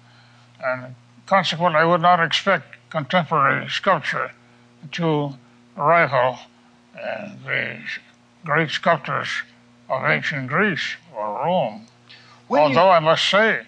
And 0.63 0.95
consequently, 1.25 1.79
I 1.79 1.85
would 1.85 2.01
not 2.01 2.19
expect 2.19 2.76
contemporary 2.89 3.69
sculpture 3.69 4.31
to 4.91 5.33
rival 5.75 6.39
uh, 6.95 7.29
the 7.45 7.79
great 8.45 8.69
sculptors 8.69 9.27
of 9.89 10.03
ancient 10.05 10.47
Greece 10.47 10.95
or 11.15 11.43
Rome. 11.43 11.85
When 12.47 12.61
Although 12.61 12.85
you... 12.85 12.91
I 12.91 12.99
must 12.99 13.29
say, 13.29 13.61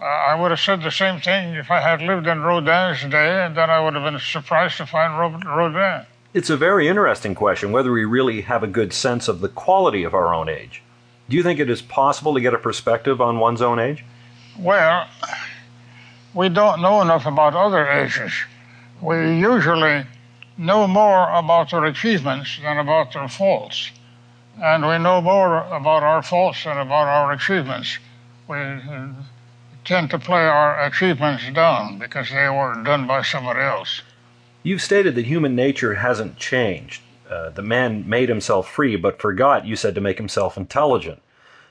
uh, 0.00 0.04
I 0.04 0.40
would 0.40 0.50
have 0.50 0.60
said 0.60 0.82
the 0.82 0.90
same 0.90 1.20
thing 1.20 1.54
if 1.54 1.70
I 1.70 1.80
had 1.80 2.02
lived 2.02 2.26
in 2.26 2.40
Rodin's 2.40 3.02
day, 3.02 3.44
and 3.44 3.56
then 3.56 3.70
I 3.70 3.80
would 3.80 3.94
have 3.94 4.10
been 4.10 4.20
surprised 4.20 4.78
to 4.78 4.86
find 4.86 5.18
Rodin. 5.18 6.06
It's 6.34 6.50
a 6.50 6.56
very 6.56 6.88
interesting 6.88 7.34
question 7.34 7.72
whether 7.72 7.92
we 7.92 8.04
really 8.04 8.40
have 8.42 8.62
a 8.62 8.66
good 8.66 8.92
sense 8.92 9.28
of 9.28 9.40
the 9.40 9.48
quality 9.48 10.02
of 10.02 10.14
our 10.14 10.34
own 10.34 10.48
age. 10.48 10.82
Do 11.28 11.36
you 11.36 11.42
think 11.42 11.60
it 11.60 11.70
is 11.70 11.82
possible 11.82 12.34
to 12.34 12.40
get 12.40 12.54
a 12.54 12.58
perspective 12.58 13.20
on 13.20 13.38
one's 13.38 13.62
own 13.62 13.78
age? 13.78 14.04
Well, 14.58 15.06
we 16.34 16.48
don't 16.48 16.80
know 16.80 17.00
enough 17.02 17.26
about 17.26 17.54
other 17.54 17.86
ages. 17.88 18.32
We 19.02 19.40
usually 19.40 20.06
know 20.56 20.86
more 20.86 21.28
about 21.30 21.70
their 21.70 21.84
achievements 21.84 22.58
than 22.62 22.78
about 22.78 23.12
their 23.12 23.28
faults. 23.28 23.90
And 24.62 24.86
we 24.86 24.98
know 24.98 25.20
more 25.20 25.64
about 25.64 26.04
our 26.04 26.22
faults 26.22 26.62
than 26.62 26.78
about 26.78 27.08
our 27.08 27.32
achievements. 27.32 27.98
We 28.46 28.58
uh, 28.58 29.08
tend 29.84 30.10
to 30.10 30.18
play 30.18 30.46
our 30.46 30.84
achievements 30.84 31.42
down 31.52 31.98
because 31.98 32.30
they 32.30 32.48
were 32.48 32.80
done 32.84 33.08
by 33.08 33.22
somebody 33.22 33.60
else. 33.60 34.02
You've 34.62 34.82
stated 34.82 35.16
that 35.16 35.26
human 35.26 35.56
nature 35.56 35.94
hasn't 35.94 36.36
changed. 36.36 37.02
Uh, 37.28 37.50
the 37.50 37.62
man 37.62 38.08
made 38.08 38.28
himself 38.28 38.70
free, 38.70 38.94
but 38.94 39.20
forgot, 39.20 39.66
you 39.66 39.74
said, 39.74 39.94
to 39.96 40.00
make 40.00 40.18
himself 40.18 40.56
intelligent. 40.56 41.20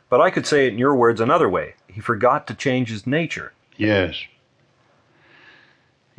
But 0.09 0.19
I 0.19 0.31
could 0.31 0.45
say 0.45 0.67
it 0.67 0.73
in 0.73 0.79
your 0.79 0.95
words 0.95 1.21
another 1.21 1.47
way. 1.47 1.75
He 1.87 2.01
forgot 2.01 2.45
to 2.47 2.53
change 2.53 2.89
his 2.89 3.07
nature. 3.07 3.53
Yes. 3.77 4.25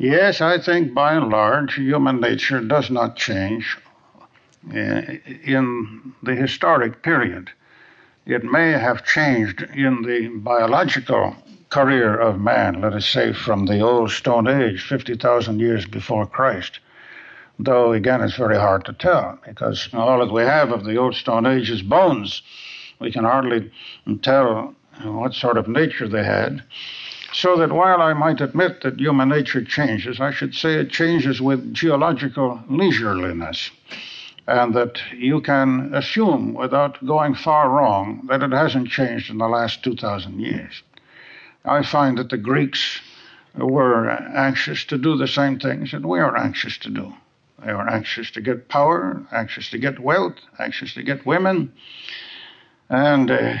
Yes, 0.03 0.41
I 0.41 0.59
think 0.59 0.93
by 0.93 1.13
and 1.13 1.29
large 1.29 1.75
human 1.75 2.19
nature 2.19 2.59
does 2.59 2.91
not 2.91 3.15
change 3.15 3.77
uh, 4.69 5.01
in 5.45 6.13
the 6.21 6.35
historic 6.35 7.01
period. 7.01 7.51
It 8.25 8.43
may 8.43 8.71
have 8.71 9.05
changed 9.05 9.61
in 9.61 10.01
the 10.01 10.27
biological 10.27 11.37
career 11.69 12.19
of 12.19 12.41
man, 12.41 12.81
let 12.81 12.91
us 12.91 13.05
say 13.05 13.31
from 13.31 13.65
the 13.65 13.79
old 13.79 14.11
Stone 14.11 14.49
Age, 14.49 14.81
50,000 14.81 15.61
years 15.61 15.85
before 15.85 16.27
Christ. 16.27 16.81
Though, 17.57 17.93
again, 17.93 18.19
it's 18.19 18.35
very 18.35 18.57
hard 18.57 18.83
to 18.83 18.93
tell 18.93 19.39
because 19.47 19.87
all 19.93 20.19
that 20.19 20.33
we 20.33 20.41
have 20.41 20.73
of 20.73 20.83
the 20.83 20.97
old 20.97 21.15
Stone 21.15 21.45
Age 21.45 21.69
is 21.69 21.81
bones. 21.81 22.41
We 22.99 23.09
can 23.09 23.23
hardly 23.23 23.71
tell 24.21 24.75
what 25.01 25.33
sort 25.33 25.57
of 25.57 25.69
nature 25.69 26.09
they 26.09 26.25
had. 26.25 26.61
So 27.33 27.57
that 27.57 27.71
while 27.71 28.01
I 28.01 28.13
might 28.13 28.41
admit 28.41 28.81
that 28.81 28.99
human 28.99 29.29
nature 29.29 29.63
changes, 29.63 30.19
I 30.19 30.31
should 30.31 30.53
say 30.53 30.75
it 30.75 30.91
changes 30.91 31.41
with 31.41 31.73
geological 31.73 32.63
leisureliness. 32.69 33.71
And 34.45 34.73
that 34.75 34.99
you 35.15 35.41
can 35.41 35.93
assume 35.95 36.53
without 36.53 37.03
going 37.05 37.33
far 37.33 37.69
wrong 37.69 38.27
that 38.27 38.43
it 38.43 38.51
hasn't 38.51 38.89
changed 38.89 39.31
in 39.31 39.37
the 39.37 39.47
last 39.47 39.83
2,000 39.83 40.39
years. 40.39 40.83
I 41.65 41.81
find 41.81 42.17
that 42.17 42.29
the 42.29 42.37
Greeks 42.37 42.99
were 43.55 44.09
anxious 44.09 44.85
to 44.85 44.97
do 44.97 45.17
the 45.17 45.27
same 45.27 45.59
things 45.59 45.91
that 45.91 46.05
we 46.05 46.19
are 46.19 46.37
anxious 46.37 46.77
to 46.79 46.89
do. 46.89 47.13
They 47.65 47.73
were 47.73 47.89
anxious 47.89 48.29
to 48.31 48.41
get 48.41 48.67
power, 48.67 49.25
anxious 49.31 49.69
to 49.69 49.77
get 49.77 49.99
wealth, 49.99 50.35
anxious 50.59 50.93
to 50.95 51.03
get 51.03 51.25
women. 51.25 51.71
And 52.89 53.31
uh, 53.31 53.55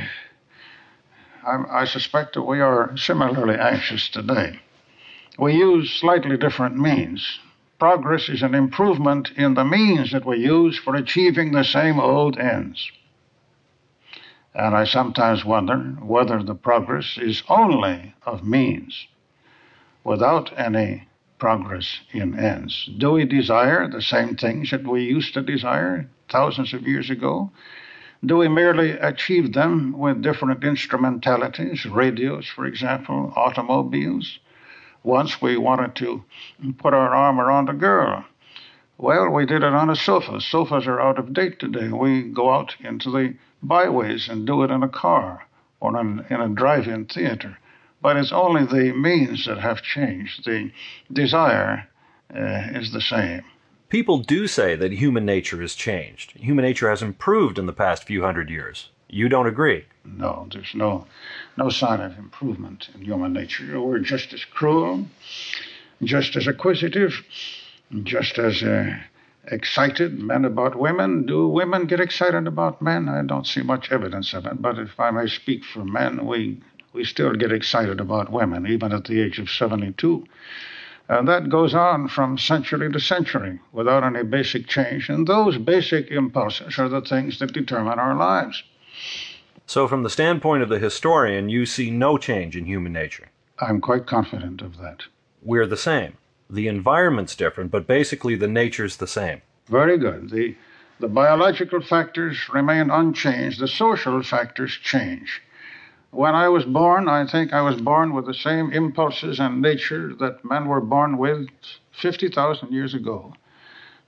I, 1.45 1.81
I 1.81 1.85
suspect 1.85 2.33
that 2.33 2.43
we 2.43 2.61
are 2.61 2.95
similarly 2.97 3.55
anxious 3.55 4.09
today. 4.09 4.59
We 5.37 5.53
use 5.53 5.91
slightly 5.91 6.37
different 6.37 6.77
means. 6.77 7.39
Progress 7.79 8.29
is 8.29 8.43
an 8.43 8.55
improvement 8.55 9.31
in 9.35 9.55
the 9.55 9.65
means 9.65 10.11
that 10.11 10.25
we 10.25 10.37
use 10.37 10.77
for 10.77 10.95
achieving 10.95 11.51
the 11.51 11.63
same 11.63 11.99
old 11.99 12.37
ends. 12.37 12.91
And 14.55 14.75
I 14.75 14.83
sometimes 14.83 15.43
wonder 15.43 15.77
whether 16.01 16.43
the 16.43 16.55
progress 16.55 17.17
is 17.17 17.43
only 17.49 18.13
of 18.25 18.45
means 18.45 19.07
without 20.03 20.57
any 20.57 21.07
progress 21.39 21.99
in 22.11 22.39
ends. 22.39 22.89
Do 22.97 23.11
we 23.13 23.25
desire 23.25 23.87
the 23.87 24.01
same 24.01 24.35
things 24.35 24.69
that 24.71 24.87
we 24.87 25.03
used 25.03 25.33
to 25.33 25.41
desire 25.41 26.07
thousands 26.29 26.73
of 26.73 26.87
years 26.87 27.09
ago? 27.09 27.51
Do 28.25 28.37
we 28.37 28.47
merely 28.47 28.91
achieve 28.91 29.51
them 29.51 29.97
with 29.97 30.21
different 30.21 30.63
instrumentalities, 30.63 31.85
radios, 31.85 32.47
for 32.47 32.65
example, 32.65 33.33
automobiles? 33.35 34.39
Once 35.03 35.41
we 35.41 35.57
wanted 35.57 35.93
to 35.95 36.23
put 36.77 36.93
our 36.93 37.13
arm 37.13 37.41
around 37.41 37.67
a 37.67 37.73
girl. 37.73 38.23
Well, 38.97 39.29
we 39.29 39.45
did 39.45 39.63
it 39.63 39.73
on 39.73 39.89
a 39.89 39.95
sofa. 39.95 40.39
Sofas 40.39 40.87
are 40.87 41.01
out 41.01 41.19
of 41.19 41.33
date 41.33 41.59
today. 41.59 41.89
We 41.89 42.21
go 42.21 42.49
out 42.49 42.75
into 42.79 43.11
the 43.11 43.35
byways 43.61 44.29
and 44.29 44.47
do 44.47 44.63
it 44.63 44.71
in 44.71 44.83
a 44.83 44.87
car 44.87 45.45
or 45.81 45.99
in, 45.99 46.25
in 46.29 46.39
a 46.39 46.47
drive 46.47 46.87
in 46.87 47.05
theater. 47.05 47.57
But 48.01 48.15
it's 48.15 48.31
only 48.31 48.65
the 48.65 48.93
means 48.93 49.45
that 49.47 49.57
have 49.57 49.81
changed. 49.81 50.45
The 50.45 50.71
desire 51.11 51.89
uh, 52.33 52.79
is 52.79 52.93
the 52.93 53.01
same. 53.01 53.43
People 53.93 54.17
do 54.17 54.47
say 54.47 54.75
that 54.75 54.91
human 54.91 55.23
nature 55.23 55.61
has 55.61 55.75
changed. 55.75 56.31
Human 56.31 56.65
nature 56.65 56.89
has 56.89 57.03
improved 57.03 57.59
in 57.59 57.67
the 57.67 57.71
past 57.71 58.05
few 58.05 58.23
hundred 58.23 58.49
years. 58.49 58.89
You 59.07 59.29
don't 59.29 59.45
agree? 59.45 59.85
No, 60.03 60.47
there's 60.51 60.73
no, 60.73 61.05
no 61.57 61.69
sign 61.69 62.01
of 62.01 62.17
improvement 62.17 62.89
in 62.95 63.03
human 63.03 63.33
nature. 63.33 63.79
We're 63.79 63.99
just 63.99 64.33
as 64.33 64.45
cruel, 64.45 65.05
just 66.01 66.35
as 66.35 66.47
acquisitive, 66.47 67.23
just 68.01 68.39
as 68.39 68.63
uh, 68.63 68.95
excited 69.45 70.17
men 70.19 70.43
about 70.43 70.75
women. 70.75 71.27
Do 71.27 71.47
women 71.47 71.85
get 71.85 71.99
excited 71.99 72.47
about 72.47 72.81
men? 72.81 73.07
I 73.07 73.21
don't 73.21 73.45
see 73.45 73.61
much 73.61 73.91
evidence 73.91 74.33
of 74.33 74.47
it. 74.47 74.59
But 74.59 74.79
if 74.79 74.99
I 74.99 75.11
may 75.11 75.27
speak 75.27 75.63
for 75.63 75.85
men, 75.85 76.25
we, 76.25 76.63
we 76.93 77.03
still 77.03 77.33
get 77.33 77.51
excited 77.51 77.99
about 77.99 78.31
women, 78.31 78.65
even 78.65 78.91
at 78.91 79.05
the 79.05 79.21
age 79.21 79.37
of 79.37 79.51
72. 79.51 80.25
And 81.09 81.27
that 81.27 81.49
goes 81.49 81.75
on 81.75 82.07
from 82.07 82.37
century 82.37 82.91
to 82.91 82.99
century 82.99 83.59
without 83.71 84.03
any 84.03 84.23
basic 84.23 84.67
change. 84.67 85.09
And 85.09 85.27
those 85.27 85.57
basic 85.57 86.09
impulses 86.09 86.79
are 86.79 86.87
the 86.87 87.01
things 87.01 87.39
that 87.39 87.53
determine 87.53 87.99
our 87.99 88.15
lives. 88.15 88.63
So, 89.65 89.87
from 89.87 90.03
the 90.03 90.09
standpoint 90.09 90.63
of 90.63 90.69
the 90.69 90.79
historian, 90.79 91.49
you 91.49 91.65
see 91.65 91.89
no 91.89 92.17
change 92.17 92.55
in 92.55 92.65
human 92.65 92.93
nature. 92.93 93.29
I'm 93.59 93.81
quite 93.81 94.05
confident 94.05 94.61
of 94.61 94.77
that. 94.77 95.03
We're 95.41 95.67
the 95.67 95.77
same. 95.77 96.17
The 96.49 96.67
environment's 96.67 97.35
different, 97.35 97.71
but 97.71 97.87
basically 97.87 98.35
the 98.35 98.47
nature's 98.47 98.97
the 98.97 99.07
same. 99.07 99.41
Very 99.67 99.97
good. 99.97 100.29
The, 100.29 100.55
the 100.99 101.07
biological 101.07 101.81
factors 101.81 102.49
remain 102.53 102.89
unchanged, 102.89 103.59
the 103.59 103.67
social 103.67 104.21
factors 104.23 104.71
change. 104.71 105.41
When 106.13 106.35
I 106.35 106.47
was 106.47 106.63
born, 106.63 107.09
I 107.09 107.25
think 107.25 107.53
I 107.53 107.63
was 107.63 107.81
born 107.81 108.13
with 108.13 108.27
the 108.27 108.35
same 108.35 108.71
impulses 108.71 109.39
and 109.39 109.63
nature 109.63 110.13
that 110.19 110.45
men 110.45 110.67
were 110.67 110.79
born 110.79 111.17
with 111.17 111.47
50,000 111.91 112.71
years 112.71 112.93
ago. 112.93 113.33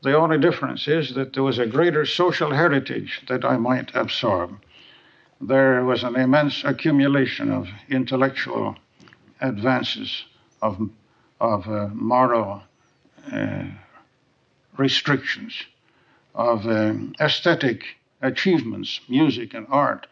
The 0.04 0.16
only 0.16 0.38
difference 0.38 0.88
is 0.88 1.16
that 1.16 1.34
there 1.34 1.42
was 1.42 1.58
a 1.58 1.66
greater 1.66 2.06
social 2.06 2.54
heritage 2.54 3.24
that 3.28 3.44
I 3.44 3.58
might 3.58 3.96
absorb. 3.96 4.62
There 5.42 5.84
was 5.84 6.04
an 6.04 6.16
immense 6.16 6.64
accumulation 6.64 7.52
of 7.52 7.70
intellectual 7.90 8.76
advances, 9.42 10.26
of, 10.62 10.92
of 11.42 11.68
uh, 11.68 11.88
moral 11.88 12.62
uh, 13.34 13.64
restrictions, 14.78 15.64
of 16.36 16.68
uh, 16.68 16.94
aesthetic 17.20 17.98
achievements, 18.22 19.02
music 19.10 19.56
and 19.56 19.66
art 19.72 20.06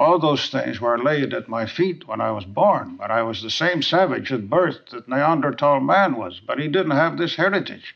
all 0.00 0.18
those 0.18 0.48
things 0.48 0.80
were 0.80 0.98
laid 0.98 1.34
at 1.34 1.46
my 1.46 1.66
feet 1.66 2.08
when 2.08 2.22
I 2.22 2.30
was 2.30 2.46
born, 2.46 2.96
but 2.96 3.10
I 3.10 3.22
was 3.22 3.42
the 3.42 3.50
same 3.50 3.82
savage 3.82 4.32
at 4.32 4.48
birth 4.48 4.78
that 4.92 5.06
Neanderthal 5.06 5.80
man 5.80 6.16
was, 6.16 6.40
but 6.40 6.58
he 6.58 6.68
didn't 6.68 6.92
have 6.92 7.18
this 7.18 7.36
heritage. 7.36 7.94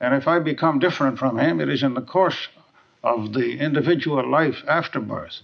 And 0.00 0.14
if 0.14 0.26
I 0.26 0.38
become 0.38 0.78
different 0.78 1.18
from 1.18 1.38
him, 1.38 1.60
it 1.60 1.68
is 1.68 1.82
in 1.82 1.92
the 1.92 2.00
course 2.00 2.48
of 3.02 3.34
the 3.34 3.58
individual 3.58 4.26
life 4.26 4.64
after 4.66 5.00
birth. 5.00 5.42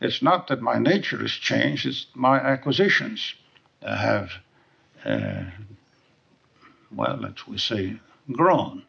It's 0.00 0.22
not 0.22 0.46
that 0.46 0.62
my 0.62 0.78
nature 0.78 1.18
has 1.18 1.32
changed, 1.32 1.86
it's 1.86 2.06
my 2.14 2.38
acquisitions 2.38 3.34
have, 3.84 4.30
uh, 5.04 5.42
well, 6.94 7.18
let's 7.20 7.48
we 7.48 7.58
say, 7.58 7.98
grown. 8.30 8.84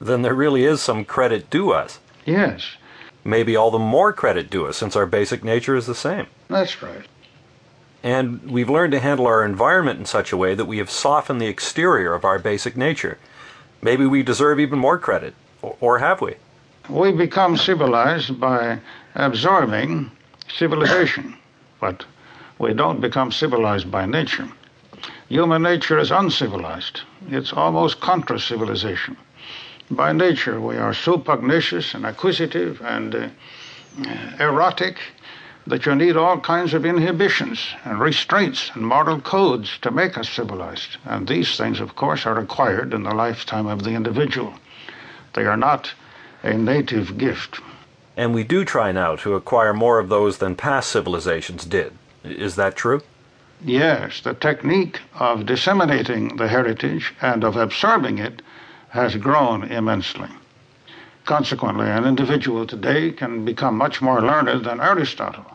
Then 0.00 0.22
there 0.22 0.34
really 0.34 0.64
is 0.64 0.82
some 0.82 1.04
credit 1.04 1.48
due 1.48 1.70
us. 1.70 2.00
Yes 2.26 2.76
maybe 3.24 3.56
all 3.56 3.70
the 3.70 3.78
more 3.78 4.12
credit 4.12 4.50
due 4.50 4.66
us 4.66 4.76
since 4.76 4.96
our 4.96 5.06
basic 5.06 5.44
nature 5.44 5.76
is 5.76 5.86
the 5.86 5.94
same. 5.94 6.26
That's 6.48 6.82
right. 6.82 7.06
And 8.02 8.50
we've 8.50 8.70
learned 8.70 8.92
to 8.92 9.00
handle 9.00 9.26
our 9.26 9.44
environment 9.44 10.00
in 10.00 10.06
such 10.06 10.32
a 10.32 10.36
way 10.36 10.54
that 10.54 10.64
we 10.64 10.78
have 10.78 10.90
softened 10.90 11.40
the 11.40 11.46
exterior 11.46 12.14
of 12.14 12.24
our 12.24 12.38
basic 12.38 12.76
nature. 12.76 13.18
Maybe 13.80 14.06
we 14.06 14.22
deserve 14.22 14.58
even 14.58 14.78
more 14.78 14.98
credit, 14.98 15.34
or 15.80 15.98
have 15.98 16.20
we? 16.20 16.34
We 16.88 17.12
become 17.12 17.56
civilized 17.56 18.40
by 18.40 18.80
absorbing 19.14 20.10
civilization, 20.48 21.36
but 21.80 22.04
we 22.58 22.74
don't 22.74 23.00
become 23.00 23.30
civilized 23.30 23.90
by 23.90 24.06
nature. 24.06 24.48
Human 25.28 25.62
nature 25.62 25.98
is 25.98 26.10
uncivilized, 26.10 27.02
it's 27.28 27.52
almost 27.52 28.00
contra 28.00 28.38
civilization. 28.38 29.16
By 29.92 30.12
nature, 30.14 30.58
we 30.58 30.78
are 30.78 30.94
so 30.94 31.18
pugnacious 31.18 31.92
and 31.92 32.06
acquisitive 32.06 32.80
and 32.80 33.14
uh, 33.14 33.28
erotic 34.40 34.96
that 35.66 35.84
you 35.84 35.94
need 35.94 36.16
all 36.16 36.40
kinds 36.40 36.72
of 36.72 36.86
inhibitions 36.86 37.74
and 37.84 38.00
restraints 38.00 38.70
and 38.72 38.86
moral 38.86 39.20
codes 39.20 39.76
to 39.82 39.90
make 39.90 40.16
us 40.16 40.30
civilized. 40.30 40.96
And 41.04 41.28
these 41.28 41.58
things, 41.58 41.78
of 41.78 41.94
course, 41.94 42.24
are 42.24 42.38
acquired 42.38 42.94
in 42.94 43.02
the 43.02 43.14
lifetime 43.14 43.66
of 43.66 43.84
the 43.84 43.90
individual. 43.90 44.54
They 45.34 45.44
are 45.44 45.58
not 45.58 45.92
a 46.42 46.54
native 46.54 47.18
gift. 47.18 47.60
And 48.16 48.32
we 48.32 48.44
do 48.44 48.64
try 48.64 48.92
now 48.92 49.16
to 49.16 49.34
acquire 49.34 49.74
more 49.74 49.98
of 49.98 50.08
those 50.08 50.38
than 50.38 50.56
past 50.56 50.90
civilizations 50.90 51.66
did. 51.66 51.92
Is 52.24 52.56
that 52.56 52.76
true? 52.76 53.02
Yes, 53.62 54.22
the 54.22 54.32
technique 54.32 55.00
of 55.18 55.44
disseminating 55.44 56.36
the 56.36 56.48
heritage 56.48 57.14
and 57.20 57.44
of 57.44 57.56
absorbing 57.56 58.16
it 58.16 58.40
has 58.92 59.16
grown 59.16 59.64
immensely. 59.64 60.28
Consequently, 61.24 61.88
an 61.88 62.04
individual 62.04 62.66
today 62.66 63.10
can 63.10 63.42
become 63.42 63.74
much 63.74 64.02
more 64.02 64.20
learned 64.20 64.66
than 64.66 64.80
Aristotle 64.80 65.46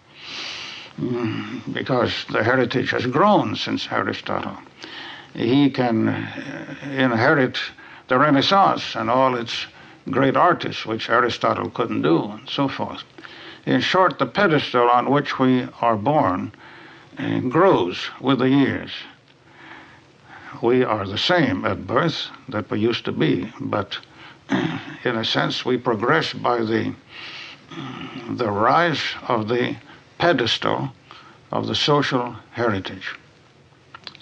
mm, 1.00 1.62
because 1.72 2.26
the 2.32 2.44
heritage 2.44 2.90
has 2.90 3.06
grown 3.06 3.56
since 3.56 3.88
Aristotle. 3.92 4.58
He 5.36 5.70
can 5.70 6.08
uh, 6.08 6.76
inherit 6.90 7.60
the 8.08 8.18
Renaissance 8.18 8.96
and 8.96 9.08
all 9.08 9.36
its 9.36 9.68
great 10.10 10.36
artists, 10.36 10.88
which 10.88 11.08
Aristotle 11.08 11.70
couldn't 11.70 12.02
do, 12.02 12.24
and 12.24 12.50
so 12.50 12.68
forth. 12.68 13.04
In 13.68 13.82
short, 13.82 14.18
the 14.18 14.26
pedestal 14.26 14.90
on 14.90 15.12
which 15.12 15.38
we 15.38 15.68
are 15.80 15.96
born 15.96 16.54
uh, 17.20 17.40
grows 17.42 18.10
with 18.20 18.40
the 18.40 18.50
years 18.50 18.90
we 20.62 20.84
are 20.84 21.06
the 21.06 21.18
same 21.18 21.66
at 21.66 21.88
birth 21.88 22.28
that 22.50 22.70
we 22.70 22.80
used 22.80 23.06
to 23.06 23.12
be, 23.12 23.52
but 23.60 23.98
in 24.50 25.16
a 25.16 25.26
sense 25.26 25.66
we 25.66 25.78
progress 25.78 26.34
by 26.34 26.60
the 26.60 26.94
the 28.30 28.50
rise 28.50 29.02
of 29.28 29.48
the 29.48 29.76
pedestal 30.18 30.92
of 31.52 31.68
the 31.68 31.76
social 31.76 32.36
heritage. 32.52 33.16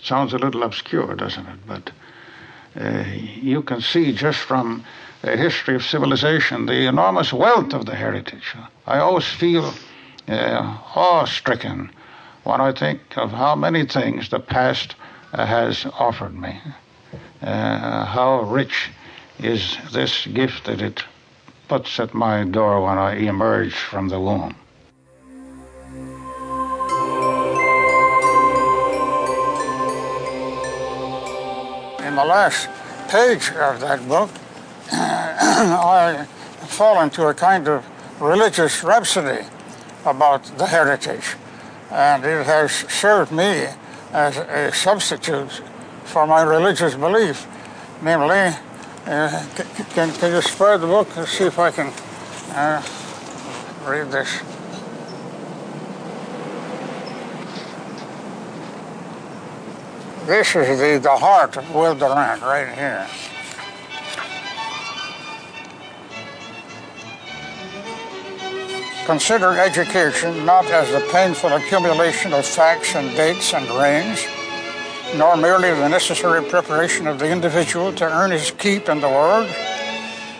Sounds 0.01 0.33
a 0.33 0.37
little 0.37 0.63
obscure, 0.63 1.15
doesn't 1.15 1.45
it? 1.45 1.59
But 1.67 1.91
uh, 2.79 3.03
you 3.41 3.61
can 3.61 3.81
see 3.81 4.13
just 4.13 4.39
from 4.39 4.83
the 5.21 5.37
history 5.37 5.75
of 5.75 5.83
civilization 5.83 6.65
the 6.65 6.87
enormous 6.87 7.33
wealth 7.33 7.73
of 7.73 7.85
the 7.85 7.95
heritage. 7.95 8.55
I 8.85 8.99
always 8.99 9.27
feel 9.27 9.73
uh, 10.27 10.77
awe-stricken 10.95 11.89
when 12.43 12.61
I 12.61 12.71
think 12.71 12.99
of 13.17 13.31
how 13.31 13.55
many 13.55 13.85
things 13.85 14.29
the 14.29 14.39
past 14.39 14.95
has 15.39 15.85
offered 15.99 16.35
me. 16.35 16.59
Uh, 17.41 18.05
how 18.05 18.41
rich 18.41 18.89
is 19.39 19.77
this 19.91 20.25
gift 20.27 20.65
that 20.65 20.81
it 20.81 21.03
puts 21.67 21.99
at 21.99 22.13
my 22.13 22.43
door 22.43 22.81
when 22.81 22.97
I 22.97 23.15
emerge 23.15 23.73
from 23.73 24.09
the 24.09 24.19
womb. 24.19 24.55
In 32.05 32.15
the 32.15 32.25
last 32.25 32.69
page 33.09 33.49
of 33.49 33.79
that 33.81 34.07
book, 34.07 34.29
I 34.91 36.25
fall 36.67 37.01
into 37.01 37.27
a 37.27 37.33
kind 37.33 37.67
of 37.67 37.85
religious 38.21 38.83
rhapsody 38.83 39.45
about 40.05 40.43
the 40.57 40.67
heritage, 40.67 41.35
and 41.91 42.23
it 42.23 42.45
has 42.45 42.71
served 42.71 43.31
me 43.31 43.67
as 44.15 44.37
a 44.37 44.71
substitute 44.73 45.61
for 46.05 46.25
my 46.25 46.41
religious 46.41 46.95
belief. 46.95 47.45
Namely, 48.01 48.55
uh, 49.05 49.45
can, 49.93 50.09
can 50.13 50.33
you 50.33 50.41
spread 50.41 50.79
the 50.79 50.87
book 50.87 51.09
and 51.17 51.27
see 51.27 51.43
if 51.43 51.59
I 51.59 51.69
can 51.69 51.87
uh, 52.55 52.81
read 53.85 54.09
this? 54.11 54.41
This 60.25 60.55
is 60.55 60.79
the, 60.79 60.99
the 61.03 61.17
heart 61.17 61.57
of 61.57 61.67
Durant 61.99 62.41
right 62.41 62.73
here. 62.73 63.07
Consider 69.05 69.59
education 69.59 70.47
not 70.47 70.65
as 70.65 70.89
the 70.89 71.07
painful 71.11 71.53
accumulation 71.53 72.33
of 72.33 72.43
facts 72.43 72.95
and 72.95 73.15
dates 73.15 73.53
and 73.53 73.69
reigns, 73.79 74.25
nor 75.15 75.37
merely 75.37 75.69
the 75.69 75.87
necessary 75.87 76.43
preparation 76.43 77.05
of 77.05 77.19
the 77.19 77.29
individual 77.29 77.93
to 77.93 78.03
earn 78.03 78.31
his 78.31 78.49
keep 78.49 78.89
in 78.89 78.99
the 78.99 79.07
world, 79.07 79.47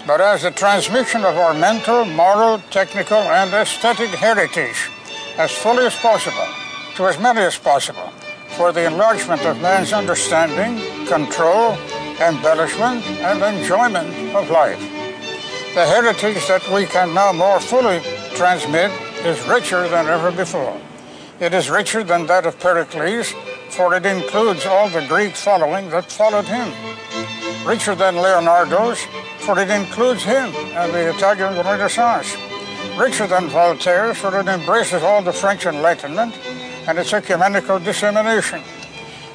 but 0.07 0.19
as 0.19 0.41
the 0.41 0.49
transmission 0.49 1.23
of 1.23 1.37
our 1.37 1.53
mental, 1.53 2.05
moral, 2.05 2.57
technical, 2.71 3.19
and 3.19 3.53
aesthetic 3.53 4.09
heritage 4.09 4.89
as 5.37 5.51
fully 5.51 5.85
as 5.85 5.95
possible 5.97 6.47
to 6.95 7.05
as 7.05 7.19
many 7.19 7.41
as 7.41 7.59
possible 7.59 8.11
for 8.57 8.71
the 8.71 8.87
enlargement 8.87 9.41
of 9.45 9.61
man's 9.61 9.93
understanding, 9.93 11.05
control, 11.05 11.73
embellishment, 12.19 13.05
and 13.21 13.43
enjoyment 13.43 14.09
of 14.33 14.49
life. 14.49 14.79
The 15.75 15.85
heritage 15.85 16.47
that 16.47 16.67
we 16.73 16.87
can 16.87 17.13
now 17.13 17.31
more 17.31 17.59
fully 17.59 18.01
transmit 18.35 18.91
is 19.23 19.41
richer 19.47 19.87
than 19.87 20.07
ever 20.07 20.29
before. 20.29 20.79
It 21.39 21.53
is 21.53 21.69
richer 21.69 22.03
than 22.03 22.27
that 22.27 22.45
of 22.45 22.59
Pericles, 22.59 23.33
for 23.69 23.95
it 23.95 24.05
includes 24.05 24.65
all 24.65 24.89
the 24.89 25.05
Greek 25.07 25.35
following 25.35 25.89
that 25.89 26.11
followed 26.11 26.45
him. 26.45 26.67
Richer 27.65 27.95
than 27.95 28.17
Leonardo's, 28.17 28.99
for 29.39 29.57
it 29.59 29.69
includes 29.69 30.23
him 30.23 30.53
and 30.75 30.93
the 30.93 31.15
Italian 31.15 31.55
Renaissance. 31.65 32.35
Richer 32.97 33.25
than 33.27 33.47
Voltaire's, 33.47 34.17
for 34.17 34.37
it 34.37 34.47
embraces 34.47 35.01
all 35.01 35.21
the 35.21 35.33
French 35.33 35.65
Enlightenment 35.65 36.37
and 36.87 36.99
its 36.99 37.13
ecumenical 37.13 37.79
dissemination. 37.79 38.61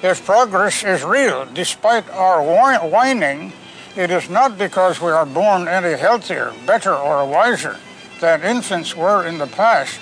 If 0.02 0.24
progress 0.24 0.84
is 0.84 1.04
real, 1.04 1.47
despite 1.54 2.08
our 2.10 2.42
whining, 2.86 3.52
it 3.97 4.10
is 4.10 4.28
not 4.28 4.58
because 4.58 5.00
we 5.00 5.10
are 5.10 5.26
born 5.26 5.68
any 5.68 5.99
healthier, 5.99 6.52
better, 6.66 6.94
or 6.94 7.26
wiser 7.26 7.76
than 8.20 8.42
infants 8.42 8.94
were 8.94 9.26
in 9.26 9.38
the 9.38 9.47
past, 9.47 9.99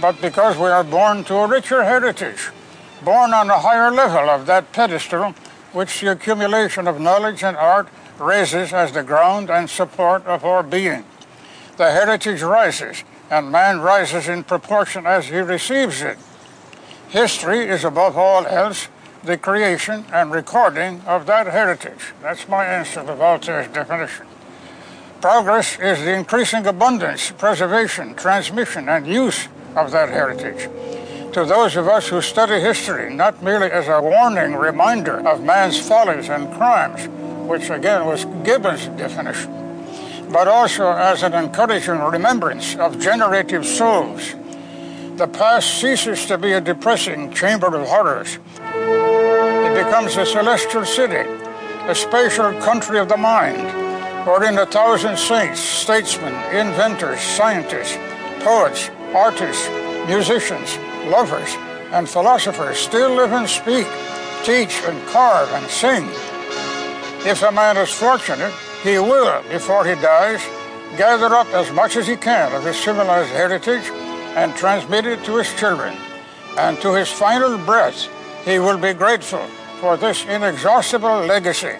but 0.00 0.20
because 0.20 0.56
we 0.56 0.66
are 0.66 0.84
born 0.84 1.24
to 1.24 1.34
a 1.36 1.46
richer 1.46 1.84
heritage, 1.84 2.50
born 3.04 3.32
on 3.32 3.50
a 3.50 3.58
higher 3.58 3.90
level 3.90 4.30
of 4.30 4.46
that 4.46 4.72
pedestal 4.72 5.34
which 5.72 6.00
the 6.00 6.10
accumulation 6.10 6.88
of 6.88 7.00
knowledge 7.00 7.44
and 7.44 7.56
art 7.56 7.88
raises 8.18 8.72
as 8.72 8.92
the 8.92 9.02
ground 9.02 9.50
and 9.50 9.68
support 9.70 10.24
of 10.26 10.44
our 10.44 10.62
being. 10.62 11.04
The 11.76 11.90
heritage 11.90 12.42
rises, 12.42 13.04
and 13.30 13.50
man 13.50 13.80
rises 13.80 14.28
in 14.28 14.44
proportion 14.44 15.06
as 15.06 15.26
he 15.26 15.38
receives 15.38 16.02
it. 16.02 16.18
History 17.08 17.60
is 17.68 17.84
above 17.84 18.18
all 18.18 18.46
else 18.46 18.88
the 19.22 19.36
creation 19.36 20.04
and 20.12 20.30
recording 20.30 21.00
of 21.06 21.26
that 21.26 21.46
heritage. 21.46 22.12
That's 22.22 22.48
my 22.48 22.64
answer 22.64 23.04
to 23.04 23.14
Voltaire's 23.14 23.68
definition. 23.68 24.26
Progress 25.20 25.78
is 25.78 25.98
the 25.98 26.14
increasing 26.14 26.66
abundance, 26.66 27.30
preservation, 27.32 28.14
transmission, 28.14 28.88
and 28.88 29.06
use 29.06 29.48
of 29.76 29.90
that 29.90 30.08
heritage. 30.08 30.70
To 31.34 31.44
those 31.44 31.76
of 31.76 31.88
us 31.88 32.08
who 32.08 32.22
study 32.22 32.58
history, 32.58 33.12
not 33.12 33.42
merely 33.42 33.70
as 33.70 33.86
a 33.86 34.00
warning 34.00 34.54
reminder 34.54 35.20
of 35.28 35.44
man's 35.44 35.78
follies 35.78 36.30
and 36.30 36.50
crimes, 36.54 37.06
which 37.46 37.68
again 37.68 38.06
was 38.06 38.24
Gibbon's 38.44 38.86
definition, 38.96 39.52
but 40.32 40.48
also 40.48 40.90
as 40.90 41.22
an 41.22 41.34
encouraging 41.34 41.98
remembrance 41.98 42.74
of 42.76 42.98
generative 42.98 43.66
souls. 43.66 44.34
The 45.16 45.28
past 45.28 45.80
ceases 45.80 46.24
to 46.26 46.38
be 46.38 46.52
a 46.52 46.62
depressing 46.62 47.30
chamber 47.34 47.66
of 47.66 47.86
horrors 47.86 48.38
it 48.72 49.84
becomes 49.84 50.16
a 50.16 50.24
celestial 50.24 50.86
city, 50.86 51.28
a 51.86 51.94
spatial 51.94 52.52
country 52.60 52.98
of 52.98 53.08
the 53.10 53.18
mind, 53.18 53.79
wherein 54.24 54.58
a 54.58 54.66
thousand 54.66 55.16
saints, 55.16 55.60
statesmen, 55.60 56.34
inventors, 56.54 57.20
scientists, 57.20 57.96
poets, 58.42 58.90
artists, 59.14 59.68
musicians, 60.06 60.76
lovers, 61.06 61.56
and 61.92 62.08
philosophers 62.08 62.78
still 62.78 63.14
live 63.14 63.32
and 63.32 63.48
speak, 63.48 63.86
teach 64.44 64.82
and 64.84 65.08
carve 65.08 65.50
and 65.52 65.68
sing. 65.70 66.04
If 67.26 67.42
a 67.42 67.52
man 67.52 67.76
is 67.76 67.90
fortunate, 67.90 68.52
he 68.82 68.98
will, 68.98 69.42
before 69.50 69.84
he 69.84 69.94
dies, 69.96 70.40
gather 70.96 71.34
up 71.34 71.46
as 71.48 71.70
much 71.72 71.96
as 71.96 72.06
he 72.06 72.16
can 72.16 72.52
of 72.52 72.64
his 72.64 72.76
civilized 72.76 73.30
heritage 73.30 73.90
and 74.36 74.54
transmit 74.54 75.06
it 75.06 75.22
to 75.24 75.36
his 75.36 75.52
children. 75.54 75.96
And 76.58 76.80
to 76.80 76.94
his 76.94 77.10
final 77.10 77.58
breath, 77.58 78.08
he 78.44 78.58
will 78.58 78.78
be 78.78 78.92
grateful 78.92 79.46
for 79.80 79.96
this 79.96 80.24
inexhaustible 80.24 81.26
legacy, 81.26 81.76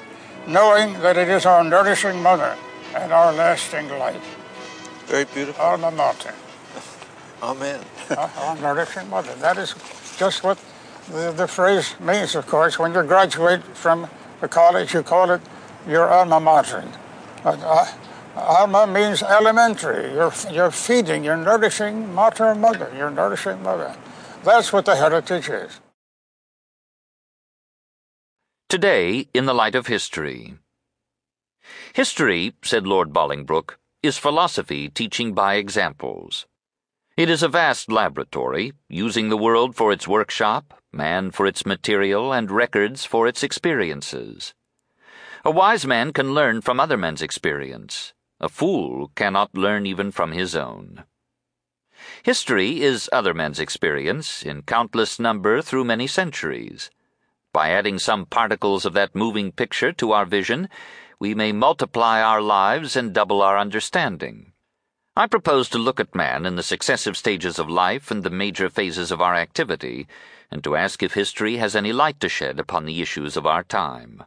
knowing 0.51 0.95
that 1.01 1.17
it 1.17 1.29
is 1.29 1.47
our 1.47 1.63
nourishing 1.63 2.21
mother 2.23 2.57
and 2.95 3.13
our 3.13 3.33
lasting 3.33 3.89
life. 3.91 4.37
Very 5.07 5.25
beautiful. 5.25 5.63
Alma 5.63 5.91
mater. 5.91 6.35
Amen. 7.43 7.81
our 8.19 8.57
nourishing 8.57 9.09
mother. 9.09 9.35
That 9.37 9.59
is 9.59 9.75
just 10.17 10.43
what 10.43 10.59
the, 11.11 11.33
the 11.33 11.47
phrase 11.47 11.95
means, 12.01 12.35
of 12.35 12.47
course. 12.47 12.79
When 12.79 12.93
you 12.93 13.03
graduate 13.05 13.63
from 13.63 14.09
the 14.41 14.49
college, 14.49 14.93
you 14.93 15.03
call 15.03 15.31
it 15.31 15.41
your 15.89 16.11
alma 16.11 16.41
mater. 16.41 16.85
But, 17.43 17.61
uh, 17.63 17.87
alma 18.37 18.87
means 18.87 19.23
elementary. 19.23 20.13
You're, 20.13 20.33
you're 20.51 20.71
feeding, 20.71 21.25
you're 21.25 21.37
nourishing 21.37 22.13
mater, 22.15 22.55
mother, 22.55 22.93
you're 22.97 23.11
nourishing 23.11 23.63
mother. 23.63 23.95
That's 24.45 24.73
what 24.73 24.85
the 24.85 24.97
heritage 24.97 25.49
is. 25.49 25.81
Today, 28.71 29.27
in 29.35 29.47
the 29.47 29.53
light 29.53 29.75
of 29.75 29.89
history. 29.89 30.55
History, 31.93 32.55
said 32.63 32.87
Lord 32.87 33.13
Bolingbroke, 33.13 33.77
is 34.01 34.17
philosophy 34.17 34.89
teaching 34.89 35.35
by 35.35 35.57
examples. 35.57 36.47
It 37.17 37.29
is 37.29 37.43
a 37.43 37.49
vast 37.49 37.91
laboratory, 37.91 38.73
using 38.89 39.29
the 39.29 39.37
world 39.37 39.75
for 39.75 39.91
its 39.91 40.07
workshop, 40.07 40.73
man 40.93 41.33
for 41.33 41.47
its 41.47 41.67
material, 41.67 42.33
and 42.33 42.49
records 42.49 43.05
for 43.05 43.27
its 43.27 43.43
experiences. 43.43 44.55
A 45.45 45.51
wise 45.51 45.85
man 45.85 46.13
can 46.13 46.33
learn 46.33 46.61
from 46.61 46.79
other 46.79 46.97
men's 46.97 47.23
experience. 47.23 48.15
A 48.39 48.49
fool 48.49 49.11
cannot 49.17 49.53
learn 49.53 49.85
even 49.85 50.13
from 50.13 50.31
his 50.31 50.55
own. 50.55 51.03
History 52.23 52.83
is 52.83 53.11
other 53.13 53.35
men's 53.35 53.59
experience, 53.59 54.45
in 54.45 54.63
countless 54.63 55.19
number 55.19 55.61
through 55.61 55.83
many 55.83 56.07
centuries. 56.07 56.89
By 57.53 57.71
adding 57.71 57.99
some 57.99 58.27
particles 58.27 58.85
of 58.85 58.93
that 58.93 59.15
moving 59.15 59.51
picture 59.51 59.93
to 59.93 60.13
our 60.13 60.25
vision, 60.25 60.69
we 61.19 61.35
may 61.35 61.53
multiply 61.53 62.23
our 62.23 62.41
lives 62.41 62.97
and 62.97 63.13
double 63.13 63.43
our 63.43 63.59
understanding. 63.59 64.53
I 65.17 65.27
propose 65.27 65.69
to 65.71 65.79
look 65.79 65.99
at 65.99 66.15
man 66.15 66.47
in 66.47 66.55
the 66.55 66.63
successive 66.63 67.17
stages 67.17 67.59
of 67.59 67.69
life 67.69 68.11
and 68.11 68.23
the 68.23 68.31
major 68.31 68.71
phases 68.71 69.11
of 69.11 69.21
our 69.21 69.35
activity, 69.35 70.07
and 70.51 70.63
to 70.65 70.77
ask 70.77 71.03
if 71.03 71.15
history 71.15 71.57
has 71.57 71.75
any 71.75 71.93
light 71.93 72.21
to 72.21 72.29
shed 72.29 72.61
upon 72.61 72.85
the 72.85 73.03
issues 73.03 73.37
of 73.37 73.47
our 73.47 73.65
time. 73.65 74.23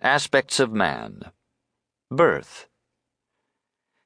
Aspects 0.00 0.60
of 0.60 0.72
Man 0.72 1.32
Birth 2.10 2.68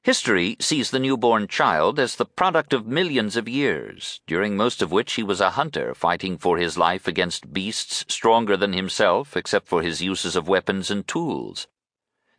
History 0.07 0.55
sees 0.61 0.91
the 0.91 0.99
newborn 0.99 1.49
child 1.49 1.99
as 1.99 2.15
the 2.15 2.23
product 2.23 2.71
of 2.71 2.87
millions 2.87 3.35
of 3.35 3.49
years, 3.49 4.21
during 4.25 4.55
most 4.55 4.81
of 4.81 4.89
which 4.89 5.15
he 5.15 5.21
was 5.21 5.41
a 5.41 5.49
hunter 5.59 5.93
fighting 5.93 6.37
for 6.37 6.57
his 6.57 6.77
life 6.77 7.09
against 7.09 7.51
beasts 7.51 8.05
stronger 8.07 8.55
than 8.55 8.71
himself 8.71 9.35
except 9.35 9.67
for 9.67 9.81
his 9.81 10.01
uses 10.01 10.37
of 10.37 10.47
weapons 10.47 10.89
and 10.89 11.05
tools. 11.09 11.67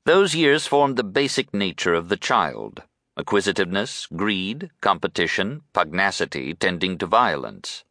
Those 0.06 0.34
years 0.34 0.66
formed 0.66 0.96
the 0.96 1.04
basic 1.04 1.52
nature 1.52 1.92
of 1.92 2.08
the 2.08 2.16
child 2.16 2.84
acquisitiveness, 3.18 4.06
greed, 4.16 4.70
competition, 4.80 5.60
pugnacity 5.74 6.54
tending 6.54 6.96
to 6.96 7.04
violence. 7.04 7.84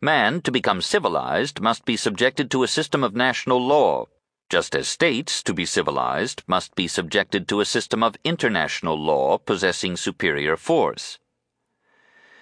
Man, 0.00 0.40
to 0.42 0.52
become 0.52 0.80
civilized, 0.80 1.60
must 1.60 1.84
be 1.84 1.96
subjected 1.96 2.48
to 2.52 2.62
a 2.62 2.68
system 2.68 3.02
of 3.02 3.16
national 3.16 3.60
law 3.60 4.06
just 4.50 4.74
as 4.74 4.88
states, 4.88 5.42
to 5.44 5.54
be 5.54 5.64
civilized, 5.64 6.42
must 6.48 6.74
be 6.74 6.88
subjected 6.88 7.46
to 7.48 7.60
a 7.60 7.64
system 7.64 8.02
of 8.02 8.16
international 8.24 8.98
law 8.98 9.38
possessing 9.38 9.96
superior 9.96 10.56
force. 10.56 11.18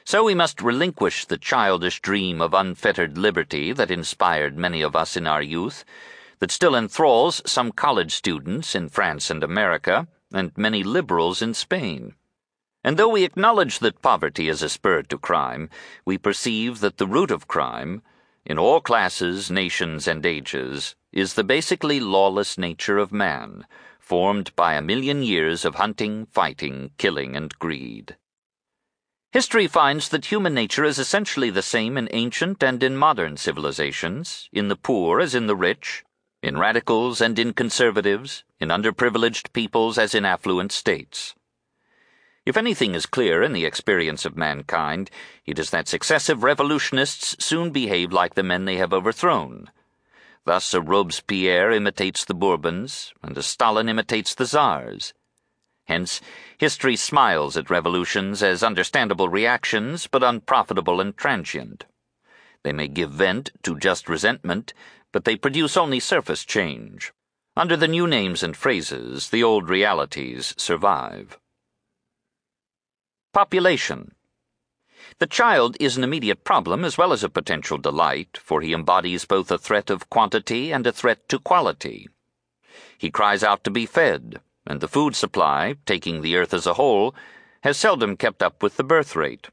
So 0.04 0.24
we 0.24 0.34
must 0.34 0.62
relinquish 0.62 1.26
the 1.26 1.36
childish 1.36 2.00
dream 2.00 2.40
of 2.40 2.54
unfettered 2.54 3.18
liberty 3.18 3.74
that 3.74 3.90
inspired 3.90 4.56
many 4.56 4.80
of 4.80 4.96
us 4.96 5.18
in 5.18 5.26
our 5.26 5.42
youth, 5.42 5.84
that 6.38 6.50
still 6.50 6.74
enthralls 6.74 7.42
some 7.44 7.72
college 7.72 8.14
students 8.14 8.74
in 8.74 8.88
France 8.88 9.28
and 9.28 9.44
America, 9.44 10.08
and 10.32 10.56
many 10.56 10.82
liberals 10.82 11.42
in 11.42 11.52
Spain. 11.52 12.14
And 12.82 12.96
though 12.96 13.10
we 13.10 13.24
acknowledge 13.24 13.80
that 13.80 14.00
poverty 14.00 14.48
is 14.48 14.62
a 14.62 14.70
spur 14.70 15.02
to 15.02 15.18
crime, 15.18 15.68
we 16.06 16.16
perceive 16.16 16.80
that 16.80 16.96
the 16.96 17.06
root 17.06 17.30
of 17.30 17.48
crime, 17.48 18.00
in 18.46 18.58
all 18.58 18.80
classes, 18.80 19.50
nations, 19.50 20.08
and 20.08 20.24
ages, 20.24 20.96
is 21.18 21.34
the 21.34 21.44
basically 21.44 21.98
lawless 21.98 22.56
nature 22.56 22.98
of 22.98 23.12
man, 23.12 23.66
formed 23.98 24.54
by 24.54 24.74
a 24.74 24.82
million 24.82 25.22
years 25.22 25.64
of 25.64 25.74
hunting, 25.74 26.26
fighting, 26.26 26.90
killing, 26.96 27.34
and 27.34 27.58
greed. 27.58 28.16
History 29.32 29.66
finds 29.66 30.08
that 30.08 30.26
human 30.26 30.54
nature 30.54 30.84
is 30.84 30.98
essentially 30.98 31.50
the 31.50 31.62
same 31.62 31.98
in 31.98 32.08
ancient 32.12 32.62
and 32.62 32.82
in 32.82 32.96
modern 32.96 33.36
civilizations, 33.36 34.48
in 34.52 34.68
the 34.68 34.76
poor 34.76 35.20
as 35.20 35.34
in 35.34 35.46
the 35.46 35.56
rich, 35.56 36.04
in 36.42 36.56
radicals 36.56 37.20
and 37.20 37.38
in 37.38 37.52
conservatives, 37.52 38.44
in 38.60 38.68
underprivileged 38.68 39.52
peoples 39.52 39.98
as 39.98 40.14
in 40.14 40.24
affluent 40.24 40.72
states. 40.72 41.34
If 42.46 42.56
anything 42.56 42.94
is 42.94 43.04
clear 43.04 43.42
in 43.42 43.52
the 43.52 43.66
experience 43.66 44.24
of 44.24 44.36
mankind, 44.36 45.10
it 45.44 45.58
is 45.58 45.70
that 45.70 45.88
successive 45.88 46.42
revolutionists 46.42 47.44
soon 47.44 47.70
behave 47.70 48.12
like 48.12 48.34
the 48.34 48.42
men 48.42 48.64
they 48.64 48.76
have 48.76 48.94
overthrown 48.94 49.70
Thus, 50.48 50.72
a 50.72 50.80
Robespierre 50.80 51.72
imitates 51.72 52.24
the 52.24 52.32
Bourbons, 52.32 53.12
and 53.22 53.36
a 53.36 53.42
Stalin 53.42 53.86
imitates 53.86 54.34
the 54.34 54.46
Czars. 54.46 55.12
Hence, 55.84 56.22
history 56.56 56.96
smiles 56.96 57.54
at 57.58 57.68
revolutions 57.68 58.42
as 58.42 58.62
understandable 58.62 59.28
reactions, 59.28 60.06
but 60.06 60.22
unprofitable 60.22 61.02
and 61.02 61.14
transient. 61.14 61.84
They 62.62 62.72
may 62.72 62.88
give 62.88 63.10
vent 63.10 63.50
to 63.64 63.78
just 63.78 64.08
resentment, 64.08 64.72
but 65.12 65.26
they 65.26 65.36
produce 65.36 65.76
only 65.76 66.00
surface 66.00 66.46
change. 66.46 67.12
Under 67.54 67.76
the 67.76 67.86
new 67.86 68.06
names 68.06 68.42
and 68.42 68.56
phrases, 68.56 69.28
the 69.28 69.44
old 69.44 69.68
realities 69.68 70.54
survive. 70.56 71.38
Population. 73.34 74.12
The 75.20 75.26
child 75.26 75.76
is 75.80 75.96
an 75.96 76.04
immediate 76.04 76.44
problem 76.44 76.84
as 76.84 76.96
well 76.96 77.12
as 77.12 77.24
a 77.24 77.28
potential 77.28 77.76
delight, 77.76 78.38
for 78.40 78.60
he 78.60 78.72
embodies 78.72 79.24
both 79.24 79.50
a 79.50 79.58
threat 79.58 79.90
of 79.90 80.08
quantity 80.08 80.72
and 80.72 80.86
a 80.86 80.92
threat 80.92 81.28
to 81.28 81.40
quality. 81.40 82.08
He 82.96 83.10
cries 83.10 83.42
out 83.42 83.64
to 83.64 83.70
be 83.70 83.84
fed, 83.84 84.40
and 84.64 84.80
the 84.80 84.86
food 84.86 85.16
supply, 85.16 85.74
taking 85.86 86.20
the 86.20 86.36
earth 86.36 86.54
as 86.54 86.66
a 86.66 86.74
whole, 86.74 87.16
has 87.62 87.76
seldom 87.76 88.16
kept 88.16 88.44
up 88.44 88.62
with 88.62 88.76
the 88.76 88.84
birth 88.84 89.16
rate. 89.16 89.48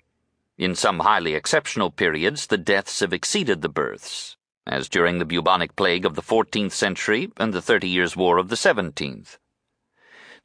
In 0.55 0.75
some 0.75 0.99
highly 0.99 1.33
exceptional 1.33 1.89
periods, 1.89 2.45
the 2.45 2.59
deaths 2.59 2.99
have 2.99 3.11
exceeded 3.11 3.63
the 3.63 3.69
births, 3.69 4.37
as 4.67 4.87
during 4.87 5.17
the 5.17 5.25
bubonic 5.25 5.75
plague 5.75 6.05
of 6.05 6.13
the 6.13 6.21
14th 6.21 6.71
century 6.71 7.31
and 7.37 7.53
the 7.53 7.61
Thirty 7.61 7.89
Years' 7.89 8.15
War 8.15 8.37
of 8.37 8.49
the 8.49 8.55
17th. 8.55 9.39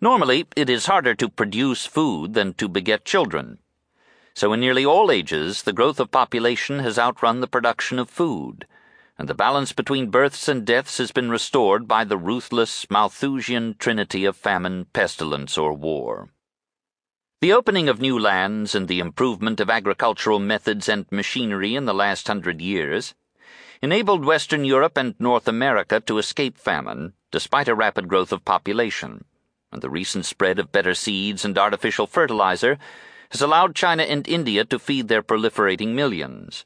Normally, 0.01 0.47
it 0.57 0.71
is 0.71 0.87
harder 0.87 1.15
to 1.15 1.29
produce 1.29 1.85
food 1.85 2.33
than 2.33 2.55
to 2.55 2.69
beget 2.69 3.05
children. 3.05 3.59
So, 4.41 4.55
in 4.55 4.61
nearly 4.61 4.87
all 4.87 5.11
ages, 5.11 5.65
the 5.65 5.73
growth 5.75 6.01
of 6.01 6.11
population 6.11 6.79
has 6.79 6.99
outrun 6.99 7.41
the 7.41 7.47
production 7.47 7.99
of 7.99 8.09
food, 8.09 8.67
and 9.19 9.29
the 9.29 9.35
balance 9.35 9.75
between 9.75 10.09
births 10.09 10.49
and 10.49 10.65
deaths 10.65 10.97
has 10.97 11.13
been 11.13 11.29
restored 11.29 11.87
by 11.87 12.05
the 12.05 12.17
ruthless 12.17 12.89
Malthusian 12.89 13.77
trinity 13.79 14.25
of 14.25 14.39
famine, 14.39 14.87
pestilence, 14.95 15.59
or 15.59 15.75
war. 15.75 16.31
The 17.43 17.53
opening 17.53 17.91
of 17.91 18.01
new 18.01 18.19
lands 18.19 18.75
and 18.75 18.89
the 18.89 18.99
improvement 18.99 19.61
of 19.61 19.69
agricultural 19.69 20.39
methods 20.39 20.89
and 20.89 21.05
machinery 21.13 21.75
in 21.75 21.85
the 21.85 21.93
last 21.93 22.27
hundred 22.27 22.63
years 22.63 23.15
enabled 23.83 24.25
Western 24.25 24.65
Europe 24.65 24.97
and 24.97 25.17
North 25.19 25.49
America 25.49 26.01
to 26.01 26.17
escape 26.17 26.57
famine 26.57 27.13
despite 27.31 27.69
a 27.69 27.75
rapid 27.75 28.09
growth 28.09 28.33
of 28.33 28.47
population 28.47 29.27
and 29.71 29.83
the 29.83 29.91
recent 29.91 30.25
spread 30.25 30.59
of 30.59 30.73
better 30.73 30.95
seeds 30.95 31.45
and 31.45 31.59
artificial 31.59 32.07
fertilizer 32.07 32.79
has 33.31 33.41
allowed 33.41 33.75
China 33.75 34.03
and 34.03 34.27
India 34.29 34.65
to 34.65 34.79
feed 34.79 35.09
their 35.09 35.23
proliferating 35.23 35.95
millions. 35.95 36.65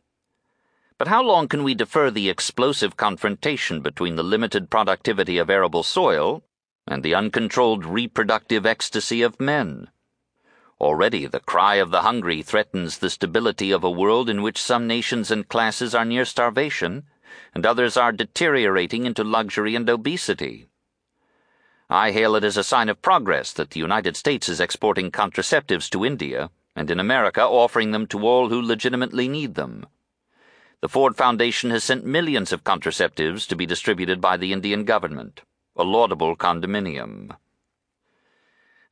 But 0.97 1.09
how 1.09 1.23
long 1.23 1.49
can 1.49 1.65
we 1.65 1.75
defer 1.75 2.11
the 2.11 2.31
explosive 2.31 2.97
confrontation 2.97 3.81
between 3.81 4.17
the 4.17 4.23
limited 4.23 4.71
productivity 4.71 5.39
of 5.39 5.51
arable 5.51 5.83
soil 5.83 6.45
and 6.87 7.03
the 7.03 7.15
uncontrolled 7.15 7.85
reproductive 7.85 8.65
ecstasy 8.65 9.21
of 9.21 9.41
men? 9.41 9.91
Already 10.81 11.27
the 11.27 11.41
cry 11.41 11.77
of 11.77 11.91
the 11.91 12.03
hungry 12.03 12.43
threatens 12.43 12.99
the 12.99 13.11
stability 13.11 13.71
of 13.71 13.85
a 13.85 13.91
world 13.91 14.29
in 14.31 14.43
which 14.43 14.61
some 14.61 14.87
nations 14.87 15.31
and 15.31 15.49
classes 15.49 15.95
are 15.95 16.05
near 16.05 16.25
starvation 16.25 17.05
and 17.55 17.67
others 17.67 17.97
are 17.97 18.13
deteriorating 18.13 19.07
into 19.07 19.25
luxury 19.25 19.75
and 19.75 19.89
obesity. 19.91 20.69
I 21.91 22.13
hail 22.13 22.35
it 22.35 22.45
as 22.45 22.57
a 22.57 22.65
sign 22.65 22.89
of 22.89 23.03
progress 23.03 23.53
that 23.53 23.71
the 23.71 23.81
United 23.81 24.17
States 24.17 24.49
is 24.49 24.61
exporting 24.61 25.11
contraceptives 25.11 25.91
to 25.91 26.05
India, 26.05 26.51
and 26.75 26.91
in 26.91 26.99
America 26.99 27.43
offering 27.43 27.91
them 27.91 28.07
to 28.09 28.27
all 28.27 28.49
who 28.49 28.63
legitimately 28.63 29.29
need 29.29 29.55
them. 29.55 29.87
The 30.81 30.89
Ford 30.89 31.17
Foundation 31.17 31.71
has 31.71 31.85
sent 31.85 32.05
millions 32.05 32.53
of 32.53 32.65
contraceptives 32.65 33.47
to 33.49 33.57
be 33.57 33.67
distributed 33.67 34.21
by 34.21 34.37
the 34.37 34.53
Indian 34.53 34.85
government, 34.85 35.43
a 35.77 35.85
laudable 35.85 36.37
condominium. 36.37 37.37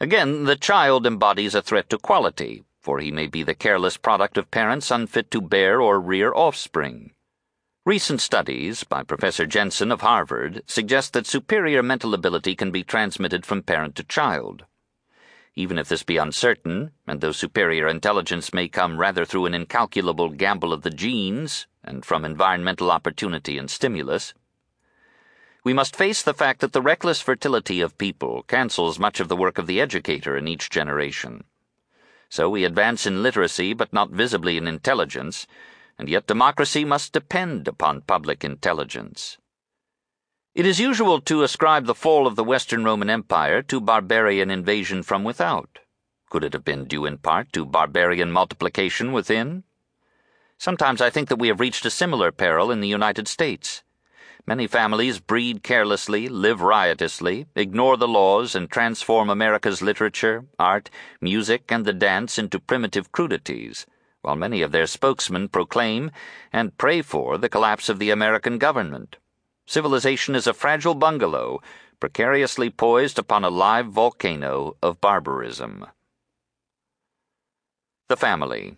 Again, 0.01 0.45
the 0.45 0.57
child 0.57 1.07
embodies 1.07 1.55
a 1.55 1.63
threat 1.63 1.89
to 1.91 1.99
quality, 1.99 2.65
for 2.81 2.99
he 2.99 3.11
may 3.11 3.27
be 3.27 3.43
the 3.43 3.55
careless 3.55 3.97
product 3.97 4.37
of 4.37 4.51
parents 4.51 4.91
unfit 4.91 5.31
to 5.31 5.41
bear 5.41 5.81
or 5.81 6.01
rear 6.01 6.33
offspring. 6.35 7.12
Recent 7.85 8.21
studies 8.21 8.85
by 8.85 9.03
Professor 9.03 9.45
Jensen 9.45 9.91
of 9.91 10.03
Harvard 10.03 10.63
suggest 10.69 11.15
that 11.15 11.27
superior 11.27 11.83
mental 11.83 12.15
ability 12.15 12.55
can 12.55 12.71
be 12.71 12.85
transmitted 12.85 13.45
from 13.45 13.65
parent 13.65 13.97
to 13.97 14.05
child. 14.05 14.67
Even 15.57 15.79
if 15.79 15.89
this 15.89 16.05
be 16.05 16.17
uncertain, 16.17 16.93
and 17.09 17.21
though 17.21 17.33
superior 17.33 17.89
intelligence 17.89 18.55
may 18.55 18.69
come 18.69 18.99
rather 18.99 19.25
through 19.25 19.47
an 19.47 19.55
incalculable 19.55 20.29
gamble 20.29 20.73
of 20.73 20.83
the 20.83 20.91
genes 20.91 21.67
and 21.83 22.05
from 22.05 22.25
environmental 22.25 22.89
opportunity 22.89 23.59
and 23.59 23.69
stimulus, 23.69 24.33
we 25.65 25.73
must 25.73 25.97
face 25.97 26.23
the 26.23 26.35
fact 26.35 26.61
that 26.61 26.73
the 26.73 26.81
reckless 26.81 27.21
fertility 27.21 27.81
of 27.81 27.99
people 27.99 28.45
cancels 28.45 29.01
much 29.01 29.19
of 29.19 29.27
the 29.27 29.37
work 29.37 29.59
of 29.59 29.67
the 29.67 29.81
educator 29.81 30.37
in 30.37 30.47
each 30.47 30.71
generation. 30.71 31.43
So 32.29 32.49
we 32.49 32.65
advance 32.65 33.07
in 33.07 33.25
literacy 33.25 33.73
but 33.73 33.93
not 33.93 34.11
visibly 34.11 34.57
in 34.57 34.69
intelligence 34.69 35.49
and 36.03 36.09
yet 36.09 36.27
democracy 36.27 36.85
must 36.85 37.13
depend 37.13 37.69
upon 37.69 38.01
public 38.01 38.43
intelligence. 38.43 39.39
It 40.53 40.67
is 40.67 40.81
usual 40.81 41.21
to 41.21 41.45
ascribe 41.45 41.87
the 41.87 41.95
fall 41.95 42.27
of 42.27 42.35
the 42.35 42.43
Western 42.43 42.83
Roman 42.83 43.09
Empire 43.09 43.63
to 43.63 43.81
barbarian 43.81 44.51
invasion 44.51 45.05
from 45.05 45.23
without. 45.23 45.79
Could 46.29 46.43
it 46.43 46.55
have 46.55 46.65
been 46.65 46.87
due 46.87 47.07
in 47.07 47.19
part 47.19 47.53
to 47.53 47.65
barbarian 47.65 48.33
multiplication 48.33 49.13
within? 49.13 49.63
Sometimes 50.59 51.01
I 51.01 51.09
think 51.09 51.29
that 51.29 51.39
we 51.39 51.47
have 51.47 51.61
reached 51.61 51.87
a 51.87 51.91
similar 51.91 52.33
peril 52.33 52.73
in 52.73 52.81
the 52.81 52.89
United 52.89 53.29
States. 53.29 53.85
Many 54.45 54.67
families 54.67 55.21
breed 55.21 55.63
carelessly, 55.63 56.29
live 56.29 56.63
riotously, 56.63 57.47
ignore 57.55 57.97
the 57.97 58.09
laws, 58.09 58.57
and 58.57 58.69
transform 58.69 59.31
America's 59.31 59.83
literature, 59.83 60.47
art, 60.59 60.91
music, 61.21 61.71
and 61.71 61.85
the 61.85 61.93
dance 61.93 62.41
into 62.41 62.59
primitive 62.59 63.13
crudities 63.13 63.87
while 64.23 64.37
many 64.37 64.63
of 64.63 64.73
their 64.73 64.87
spokesmen 64.87 65.49
proclaim 65.49 66.11
and 66.53 66.79
pray 66.79 67.03
for 67.03 67.37
the 67.37 67.49
collapse 67.49 67.89
of 67.89 67.99
the 67.99 68.11
American 68.11 68.57
government. 68.57 69.17
Civilization 69.67 70.35
is 70.35 70.47
a 70.47 70.55
fragile 70.55 70.95
bungalow, 70.95 71.61
precariously 72.01 72.71
poised 72.71 73.19
upon 73.19 73.45
a 73.45 73.51
live 73.51 73.87
volcano 73.87 74.77
of 74.83 75.01
barbarism. 75.01 75.87
The 78.09 78.17
Family 78.17 78.77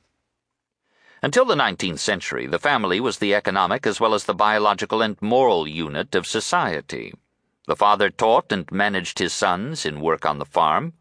Until 1.23 1.44
the 1.44 1.55
19th 1.55 1.99
century, 1.99 2.47
the 2.47 2.59
family 2.59 3.01
was 3.01 3.19
the 3.19 3.35
economic 3.35 3.87
as 3.87 4.01
well 4.01 4.15
as 4.15 4.25
the 4.25 4.35
biological 4.35 5.03
and 5.03 5.21
moral 5.21 5.67
unit 5.67 6.15
of 6.15 6.27
society. 6.27 7.15
The 7.67 7.77
father 7.77 8.10
taught 8.10 8.53
and 8.53 8.71
managed 8.71 9.19
his 9.19 9.33
sons 9.33 9.87
in 9.87 10.01
work 10.01 10.27
on 10.27 10.39
the 10.39 10.44
farm, 10.44 10.93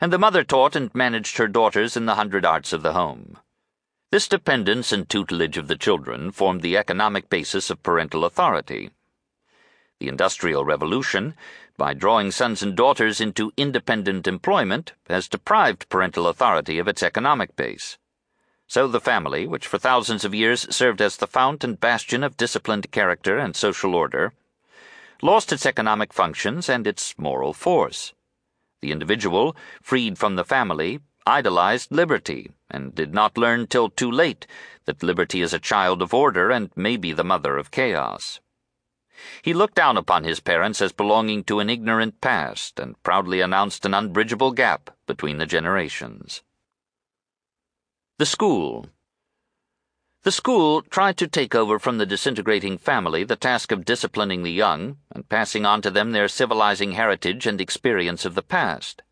and 0.00 0.10
the 0.10 0.18
mother 0.18 0.44
taught 0.44 0.74
and 0.74 0.94
managed 0.94 1.36
her 1.36 1.46
daughters 1.46 1.96
in 1.96 2.06
the 2.06 2.14
hundred 2.14 2.46
arts 2.46 2.72
of 2.72 2.82
the 2.82 2.94
home. 2.94 3.36
This 4.10 4.26
dependence 4.26 4.90
and 4.90 5.08
tutelage 5.08 5.56
of 5.56 5.68
the 5.68 5.76
children 5.76 6.32
formed 6.32 6.62
the 6.62 6.76
economic 6.76 7.30
basis 7.30 7.70
of 7.70 7.84
parental 7.84 8.24
authority. 8.24 8.90
The 10.00 10.08
Industrial 10.08 10.64
Revolution, 10.64 11.36
by 11.76 11.94
drawing 11.94 12.32
sons 12.32 12.60
and 12.60 12.76
daughters 12.76 13.20
into 13.20 13.52
independent 13.56 14.26
employment, 14.26 14.94
has 15.08 15.28
deprived 15.28 15.88
parental 15.88 16.26
authority 16.26 16.80
of 16.80 16.88
its 16.88 17.04
economic 17.04 17.54
base. 17.54 17.98
So 18.66 18.88
the 18.88 19.00
family, 19.00 19.46
which 19.46 19.68
for 19.68 19.78
thousands 19.78 20.24
of 20.24 20.34
years 20.34 20.66
served 20.74 21.00
as 21.00 21.16
the 21.16 21.28
fount 21.28 21.62
and 21.62 21.78
bastion 21.78 22.24
of 22.24 22.36
disciplined 22.36 22.90
character 22.90 23.38
and 23.38 23.54
social 23.54 23.94
order, 23.94 24.32
lost 25.22 25.52
its 25.52 25.64
economic 25.64 26.12
functions 26.12 26.68
and 26.68 26.84
its 26.84 27.16
moral 27.16 27.52
force. 27.52 28.12
The 28.80 28.90
individual, 28.90 29.54
freed 29.80 30.18
from 30.18 30.34
the 30.34 30.44
family, 30.44 30.98
idolized 31.26 31.92
liberty 31.92 32.50
and 32.70 32.94
did 32.94 33.12
not 33.12 33.38
learn 33.38 33.66
till 33.66 33.90
too 33.90 34.10
late 34.10 34.46
that 34.84 35.02
liberty 35.02 35.42
is 35.42 35.52
a 35.52 35.58
child 35.58 36.02
of 36.02 36.14
order 36.14 36.50
and 36.50 36.70
may 36.76 36.96
be 36.96 37.12
the 37.12 37.24
mother 37.24 37.56
of 37.56 37.70
chaos. 37.70 38.40
He 39.42 39.52
looked 39.52 39.74
down 39.74 39.96
upon 39.96 40.24
his 40.24 40.40
parents 40.40 40.80
as 40.80 40.92
belonging 40.92 41.44
to 41.44 41.60
an 41.60 41.68
ignorant 41.68 42.20
past 42.20 42.80
and 42.80 43.00
proudly 43.02 43.40
announced 43.40 43.84
an 43.84 43.92
unbridgeable 43.92 44.52
gap 44.52 44.96
between 45.06 45.38
the 45.38 45.46
generations. 45.46 46.42
The 48.18 48.26
School 48.26 48.86
The 50.22 50.32
school 50.32 50.82
tried 50.82 51.16
to 51.18 51.28
take 51.28 51.54
over 51.54 51.78
from 51.78 51.98
the 51.98 52.06
disintegrating 52.06 52.78
family 52.78 53.24
the 53.24 53.36
task 53.36 53.72
of 53.72 53.84
disciplining 53.84 54.42
the 54.42 54.52
young 54.52 54.98
and 55.10 55.28
passing 55.28 55.66
on 55.66 55.82
to 55.82 55.90
them 55.90 56.12
their 56.12 56.28
civilizing 56.28 56.92
heritage 56.92 57.46
and 57.46 57.60
experience 57.60 58.24
of 58.24 58.34
the 58.34 58.42
past. 58.42 59.02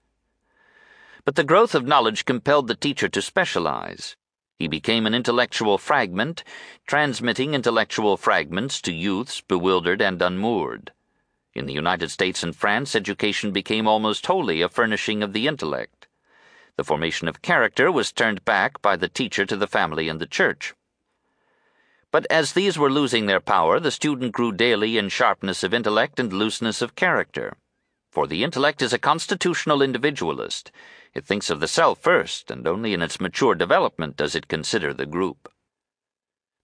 But 1.29 1.35
the 1.35 1.45
growth 1.45 1.75
of 1.75 1.87
knowledge 1.87 2.25
compelled 2.25 2.69
the 2.69 2.75
teacher 2.75 3.07
to 3.07 3.21
specialize. 3.21 4.17
He 4.59 4.67
became 4.67 5.05
an 5.05 5.13
intellectual 5.13 5.77
fragment, 5.77 6.43
transmitting 6.87 7.53
intellectual 7.53 8.17
fragments 8.17 8.81
to 8.81 8.95
youths 8.95 9.43
bewildered 9.43 10.01
and 10.01 10.23
unmoored. 10.23 10.91
In 11.53 11.67
the 11.67 11.75
United 11.75 12.11
States 12.11 12.43
and 12.43 12.57
France, 12.57 12.97
education 12.97 13.53
became 13.53 13.87
almost 13.87 14.25
wholly 14.25 14.63
a 14.63 14.71
furnishing 14.71 15.23
of 15.23 15.35
the 15.35 15.47
intellect. 15.47 16.09
The 16.77 16.85
formation 16.85 17.29
of 17.29 17.43
character 17.43 17.93
was 17.93 18.11
turned 18.11 18.43
back 18.47 18.81
by 18.81 18.97
the 18.97 19.11
teacher 19.11 19.45
to 19.45 19.57
the 19.57 19.67
family 19.67 20.09
and 20.09 20.23
the 20.23 20.27
church. 20.27 20.73
But 22.11 22.27
as 22.31 22.55
these 22.55 22.79
were 22.79 22.91
losing 22.91 23.27
their 23.27 23.39
power, 23.41 23.79
the 23.79 23.91
student 23.91 24.33
grew 24.33 24.51
daily 24.51 24.97
in 24.97 25.11
sharpness 25.11 25.63
of 25.63 25.75
intellect 25.75 26.19
and 26.19 26.33
looseness 26.33 26.81
of 26.81 26.97
character. 26.97 27.55
For 28.11 28.27
the 28.27 28.43
intellect 28.43 28.81
is 28.83 28.93
a 28.93 28.99
constitutional 28.99 29.83
individualist. 29.83 30.73
It 31.15 31.27
thinks 31.27 31.51
of 31.51 31.61
the 31.61 31.69
self 31.69 32.01
first, 32.01 32.51
and 32.51 32.67
only 32.67 32.95
in 32.95 33.03
its 33.03 33.21
mature 33.21 33.55
development 33.55 34.17
does 34.17 34.35
it 34.35 34.49
consider 34.49 34.95
the 34.95 35.07
group. 35.07 35.53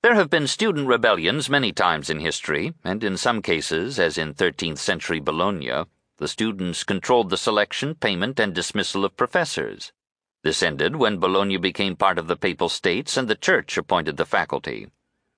There 0.03 0.15
have 0.15 0.31
been 0.31 0.47
student 0.47 0.87
rebellions 0.87 1.49
many 1.49 1.73
times 1.73 2.11
in 2.11 2.21
history, 2.21 2.75
and 2.85 3.03
in 3.03 3.17
some 3.17 3.41
cases, 3.41 3.99
as 3.99 4.19
in 4.19 4.35
13th 4.35 4.79
century 4.79 5.21
Bologna, 5.21 5.85
the 6.19 6.29
students 6.29 6.85
controlled 6.85 7.31
the 7.31 7.37
selection, 7.37 7.95
payment, 7.95 8.39
and 8.39 8.55
dismissal 8.55 9.05
of 9.05 9.17
professors. 9.17 9.93
This 10.43 10.63
ended 10.63 10.97
when 10.97 11.19
Bologna 11.19 11.57
became 11.57 11.97
part 11.97 12.19
of 12.19 12.27
the 12.27 12.37
Papal 12.37 12.69
States 12.69 13.17
and 13.17 13.29
the 13.29 13.35
Church 13.35 13.77
appointed 13.77 14.17
the 14.17 14.27
faculty. 14.27 14.89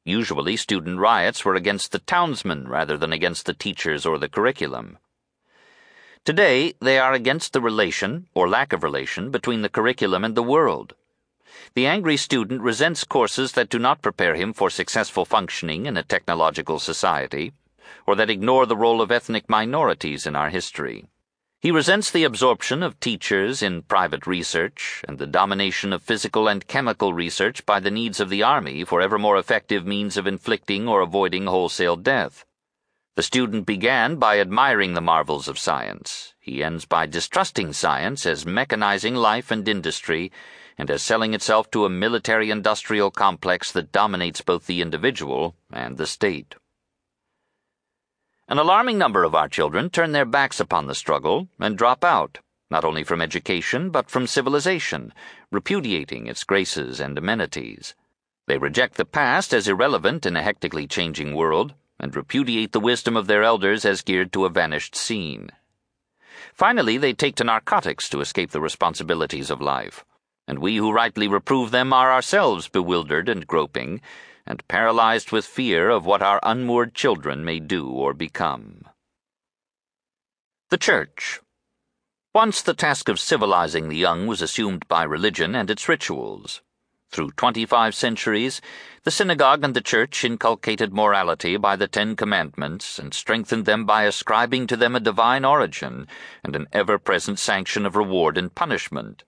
Usually, 0.04 0.56
student 0.56 0.98
riots 0.98 1.44
were 1.44 1.54
against 1.54 1.92
the 1.92 2.00
townsmen 2.00 2.68
rather 2.68 2.96
than 2.96 3.12
against 3.12 3.46
the 3.46 3.54
teachers 3.54 4.04
or 4.04 4.18
the 4.18 4.28
curriculum. 4.28 4.98
Today, 6.26 6.74
they 6.80 6.98
are 6.98 7.12
against 7.12 7.52
the 7.52 7.60
relation, 7.60 8.26
or 8.34 8.48
lack 8.48 8.72
of 8.72 8.82
relation, 8.82 9.30
between 9.30 9.62
the 9.62 9.68
curriculum 9.68 10.24
and 10.24 10.34
the 10.34 10.42
world. 10.42 10.96
The 11.74 11.86
angry 11.86 12.16
student 12.16 12.62
resents 12.62 13.04
courses 13.04 13.52
that 13.52 13.68
do 13.68 13.78
not 13.78 14.02
prepare 14.02 14.34
him 14.34 14.52
for 14.52 14.68
successful 14.68 15.24
functioning 15.24 15.86
in 15.86 15.96
a 15.96 16.02
technological 16.02 16.80
society, 16.80 17.52
or 18.08 18.16
that 18.16 18.28
ignore 18.28 18.66
the 18.66 18.76
role 18.76 19.00
of 19.00 19.12
ethnic 19.12 19.48
minorities 19.48 20.26
in 20.26 20.34
our 20.34 20.50
history. 20.50 21.06
He 21.60 21.70
resents 21.70 22.10
the 22.10 22.24
absorption 22.24 22.82
of 22.82 22.98
teachers 22.98 23.62
in 23.62 23.82
private 23.82 24.26
research 24.26 25.04
and 25.06 25.18
the 25.18 25.28
domination 25.28 25.92
of 25.92 26.02
physical 26.02 26.48
and 26.48 26.66
chemical 26.66 27.14
research 27.14 27.64
by 27.64 27.78
the 27.78 27.92
needs 27.92 28.18
of 28.18 28.30
the 28.30 28.42
Army 28.42 28.82
for 28.82 29.00
ever 29.00 29.16
more 29.16 29.38
effective 29.38 29.86
means 29.86 30.16
of 30.16 30.26
inflicting 30.26 30.88
or 30.88 31.02
avoiding 31.02 31.46
wholesale 31.46 31.94
death. 31.94 32.44
The 33.16 33.22
student 33.22 33.64
began 33.64 34.16
by 34.16 34.40
admiring 34.40 34.92
the 34.92 35.00
marvels 35.00 35.48
of 35.48 35.58
science. 35.58 36.34
He 36.38 36.62
ends 36.62 36.84
by 36.84 37.06
distrusting 37.06 37.72
science 37.72 38.26
as 38.26 38.44
mechanizing 38.44 39.14
life 39.14 39.50
and 39.50 39.66
industry 39.66 40.30
and 40.76 40.90
as 40.90 41.02
selling 41.02 41.32
itself 41.32 41.70
to 41.70 41.86
a 41.86 41.88
military 41.88 42.50
industrial 42.50 43.10
complex 43.10 43.72
that 43.72 43.90
dominates 43.90 44.42
both 44.42 44.66
the 44.66 44.82
individual 44.82 45.56
and 45.72 45.96
the 45.96 46.06
state. 46.06 46.56
An 48.48 48.58
alarming 48.58 48.98
number 48.98 49.24
of 49.24 49.34
our 49.34 49.48
children 49.48 49.88
turn 49.88 50.12
their 50.12 50.26
backs 50.26 50.60
upon 50.60 50.86
the 50.86 50.94
struggle 50.94 51.48
and 51.58 51.78
drop 51.78 52.04
out, 52.04 52.40
not 52.70 52.84
only 52.84 53.02
from 53.02 53.22
education, 53.22 53.88
but 53.88 54.10
from 54.10 54.26
civilization, 54.26 55.14
repudiating 55.50 56.26
its 56.26 56.44
graces 56.44 57.00
and 57.00 57.16
amenities. 57.16 57.94
They 58.46 58.58
reject 58.58 58.96
the 58.96 59.06
past 59.06 59.54
as 59.54 59.68
irrelevant 59.68 60.26
in 60.26 60.36
a 60.36 60.42
hectically 60.42 60.86
changing 60.86 61.34
world, 61.34 61.72
and 61.98 62.14
repudiate 62.14 62.72
the 62.72 62.80
wisdom 62.80 63.16
of 63.16 63.26
their 63.26 63.42
elders 63.42 63.84
as 63.84 64.02
geared 64.02 64.32
to 64.32 64.44
a 64.44 64.50
vanished 64.50 64.94
scene. 64.94 65.50
Finally, 66.52 66.98
they 66.98 67.12
take 67.12 67.36
to 67.36 67.44
narcotics 67.44 68.08
to 68.08 68.20
escape 68.20 68.50
the 68.50 68.60
responsibilities 68.60 69.50
of 69.50 69.60
life, 69.60 70.04
and 70.46 70.58
we 70.58 70.76
who 70.76 70.92
rightly 70.92 71.28
reprove 71.28 71.70
them 71.70 71.92
are 71.92 72.12
ourselves 72.12 72.68
bewildered 72.68 73.28
and 73.28 73.46
groping, 73.46 74.00
and 74.46 74.66
paralyzed 74.68 75.32
with 75.32 75.44
fear 75.44 75.90
of 75.90 76.06
what 76.06 76.22
our 76.22 76.38
unmoored 76.42 76.94
children 76.94 77.44
may 77.44 77.58
do 77.58 77.88
or 77.88 78.14
become. 78.14 78.82
The 80.70 80.78
Church. 80.78 81.40
Once 82.34 82.60
the 82.60 82.74
task 82.74 83.08
of 83.08 83.18
civilizing 83.18 83.88
the 83.88 83.96
young 83.96 84.26
was 84.26 84.42
assumed 84.42 84.86
by 84.88 85.02
religion 85.04 85.54
and 85.54 85.70
its 85.70 85.88
rituals. 85.88 86.60
Through 87.10 87.30
twenty 87.30 87.64
five 87.64 87.94
centuries, 87.94 88.60
the 89.06 89.12
synagogue 89.12 89.62
and 89.62 89.72
the 89.72 89.80
church 89.80 90.24
inculcated 90.24 90.92
morality 90.92 91.56
by 91.56 91.76
the 91.76 91.86
Ten 91.86 92.16
Commandments 92.16 92.98
and 92.98 93.14
strengthened 93.14 93.64
them 93.64 93.86
by 93.86 94.02
ascribing 94.02 94.66
to 94.66 94.76
them 94.76 94.96
a 94.96 95.00
divine 95.00 95.44
origin 95.44 96.08
and 96.42 96.56
an 96.56 96.66
ever 96.72 96.98
present 96.98 97.38
sanction 97.38 97.86
of 97.86 97.94
reward 97.94 98.36
and 98.36 98.52
punishment. 98.56 99.22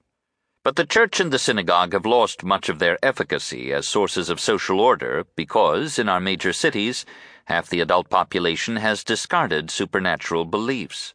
But 0.64 0.74
the 0.74 0.84
church 0.84 1.20
and 1.20 1.32
the 1.32 1.38
synagogue 1.38 1.92
have 1.92 2.04
lost 2.04 2.42
much 2.42 2.68
of 2.68 2.80
their 2.80 2.98
efficacy 3.04 3.72
as 3.72 3.86
sources 3.86 4.28
of 4.28 4.40
social 4.40 4.80
order 4.80 5.24
because, 5.36 5.96
in 5.96 6.08
our 6.08 6.18
major 6.18 6.52
cities, 6.52 7.06
half 7.44 7.68
the 7.68 7.78
adult 7.78 8.10
population 8.10 8.78
has 8.78 9.04
discarded 9.04 9.70
supernatural 9.70 10.44
beliefs. 10.44 11.14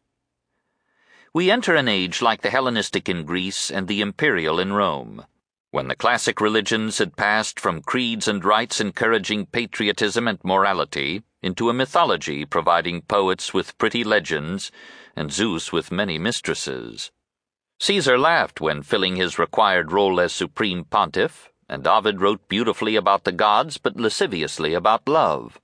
We 1.33 1.51
enter 1.51 1.75
an 1.75 1.89
age 1.89 2.21
like 2.21 2.43
the 2.43 2.49
Hellenistic 2.49 3.09
in 3.09 3.25
Greece 3.25 3.69
and 3.69 3.89
the 3.89 3.99
imperial 3.99 4.57
in 4.57 4.71
Rome, 4.71 5.25
when 5.73 5.87
the 5.87 5.95
classic 5.95 6.39
religions 6.39 6.99
had 6.99 7.17
passed 7.17 7.59
from 7.59 7.81
creeds 7.81 8.27
and 8.27 8.45
rites 8.45 8.79
encouraging 8.79 9.43
patriotism 9.47 10.27
and 10.27 10.37
morality 10.43 11.23
into 11.41 11.67
a 11.67 11.73
mythology 11.73 12.45
providing 12.45 13.01
poets 13.01 13.55
with 13.55 13.75
pretty 13.79 14.03
legends 14.03 14.71
and 15.15 15.33
Zeus 15.33 15.71
with 15.71 15.91
many 15.91 16.19
mistresses. 16.19 17.11
Caesar 17.79 18.19
laughed 18.19 18.61
when 18.61 18.83
filling 18.83 19.15
his 19.15 19.39
required 19.39 19.91
role 19.91 20.19
as 20.19 20.31
supreme 20.31 20.85
pontiff, 20.85 21.49
and 21.67 21.87
Ovid 21.87 22.21
wrote 22.21 22.47
beautifully 22.47 22.95
about 22.95 23.23
the 23.23 23.31
gods 23.31 23.79
but 23.79 23.95
lasciviously 23.95 24.75
about 24.75 25.09
love. 25.09 25.59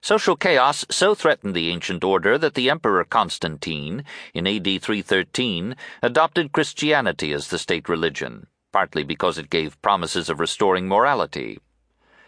Social 0.00 0.36
chaos 0.36 0.86
so 0.90 1.14
threatened 1.14 1.54
the 1.54 1.68
ancient 1.68 2.02
order 2.02 2.38
that 2.38 2.54
the 2.54 2.70
Emperor 2.70 3.04
Constantine, 3.04 4.06
in 4.32 4.46
AD 4.46 4.64
313, 4.64 5.76
adopted 6.02 6.52
Christianity 6.52 7.34
as 7.34 7.48
the 7.48 7.58
state 7.58 7.90
religion, 7.90 8.46
partly 8.78 9.02
because 9.02 9.38
it 9.38 9.50
gave 9.50 9.82
promises 9.82 10.30
of 10.30 10.38
restoring 10.38 10.86
morality. 10.86 11.58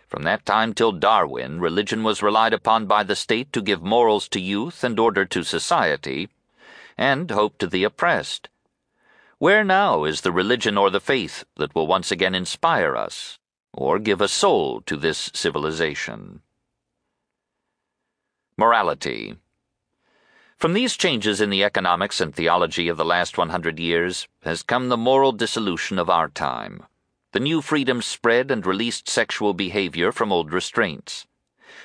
From 0.08 0.24
that 0.24 0.44
time 0.44 0.74
till 0.74 0.90
Darwin, 0.90 1.60
religion 1.60 2.02
was 2.02 2.24
relied 2.24 2.52
upon 2.52 2.86
by 2.86 3.04
the 3.04 3.14
state 3.14 3.52
to 3.52 3.62
give 3.62 3.84
morals 3.84 4.28
to 4.30 4.40
youth 4.40 4.82
and 4.82 4.98
order 4.98 5.24
to 5.26 5.44
society, 5.44 6.28
and 6.98 7.30
hope 7.30 7.56
to 7.58 7.68
the 7.68 7.84
oppressed. 7.84 8.48
Where 9.38 9.62
now 9.62 10.02
is 10.02 10.22
the 10.22 10.32
religion 10.32 10.76
or 10.76 10.90
the 10.90 11.06
faith 11.12 11.44
that 11.54 11.72
will 11.72 11.86
once 11.86 12.10
again 12.10 12.34
inspire 12.34 12.96
us, 12.96 13.38
or 13.72 14.00
give 14.00 14.20
a 14.20 14.26
soul 14.26 14.80
to 14.86 14.96
this 14.96 15.30
civilization? 15.32 16.42
Morality. 18.56 19.36
From 20.60 20.74
these 20.74 20.98
changes 20.98 21.40
in 21.40 21.48
the 21.48 21.64
economics 21.64 22.20
and 22.20 22.34
theology 22.34 22.88
of 22.88 22.98
the 22.98 23.04
last 23.04 23.38
100 23.38 23.78
years 23.78 24.28
has 24.42 24.62
come 24.62 24.90
the 24.90 24.96
moral 24.98 25.32
dissolution 25.32 25.98
of 25.98 26.10
our 26.10 26.28
time. 26.28 26.84
The 27.32 27.40
new 27.40 27.62
freedoms 27.62 28.04
spread 28.04 28.50
and 28.50 28.66
released 28.66 29.08
sexual 29.08 29.54
behavior 29.54 30.12
from 30.12 30.30
old 30.30 30.52
restraints. 30.52 31.26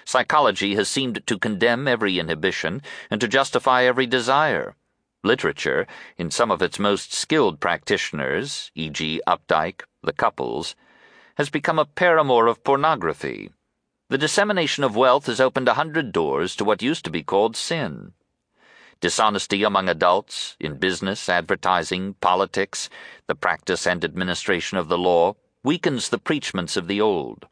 Psychology 0.04 0.76
has 0.76 0.90
seemed 0.90 1.26
to 1.26 1.40
condemn 1.40 1.88
every 1.88 2.20
inhibition 2.20 2.82
and 3.10 3.22
to 3.22 3.30
justify 3.30 3.84
every 3.84 4.06
desire. 4.08 4.76
Literature, 5.24 5.88
in 6.18 6.30
some 6.30 6.52
of 6.52 6.62
its 6.62 6.78
most 6.78 7.14
skilled 7.14 7.62
practitioners, 7.62 8.72
e.g., 8.76 9.22
Updike, 9.26 9.84
the 10.04 10.12
couples, 10.12 10.76
has 11.36 11.50
become 11.50 11.80
a 11.80 11.86
paramour 11.86 12.48
of 12.48 12.62
pornography. 12.66 13.52
The 14.10 14.18
dissemination 14.18 14.84
of 14.84 14.98
wealth 14.98 15.28
has 15.28 15.40
opened 15.40 15.70
a 15.70 15.76
hundred 15.76 16.12
doors 16.12 16.58
to 16.58 16.66
what 16.66 16.82
used 16.82 17.06
to 17.06 17.10
be 17.10 17.24
called 17.24 17.56
sin. 17.56 18.12
Dishonesty 19.06 19.62
among 19.62 19.88
adults, 19.88 20.58
in 20.60 20.78
business, 20.78 21.30
advertising, 21.30 22.16
politics, 22.22 22.90
the 23.28 23.36
practice 23.36 23.86
and 23.86 24.04
administration 24.04 24.80
of 24.80 24.88
the 24.88 24.98
law, 24.98 25.36
weakens 25.64 26.10
the 26.10 26.18
preachments 26.18 26.76
of 26.76 26.88
the 26.88 27.00
old. 27.00 27.46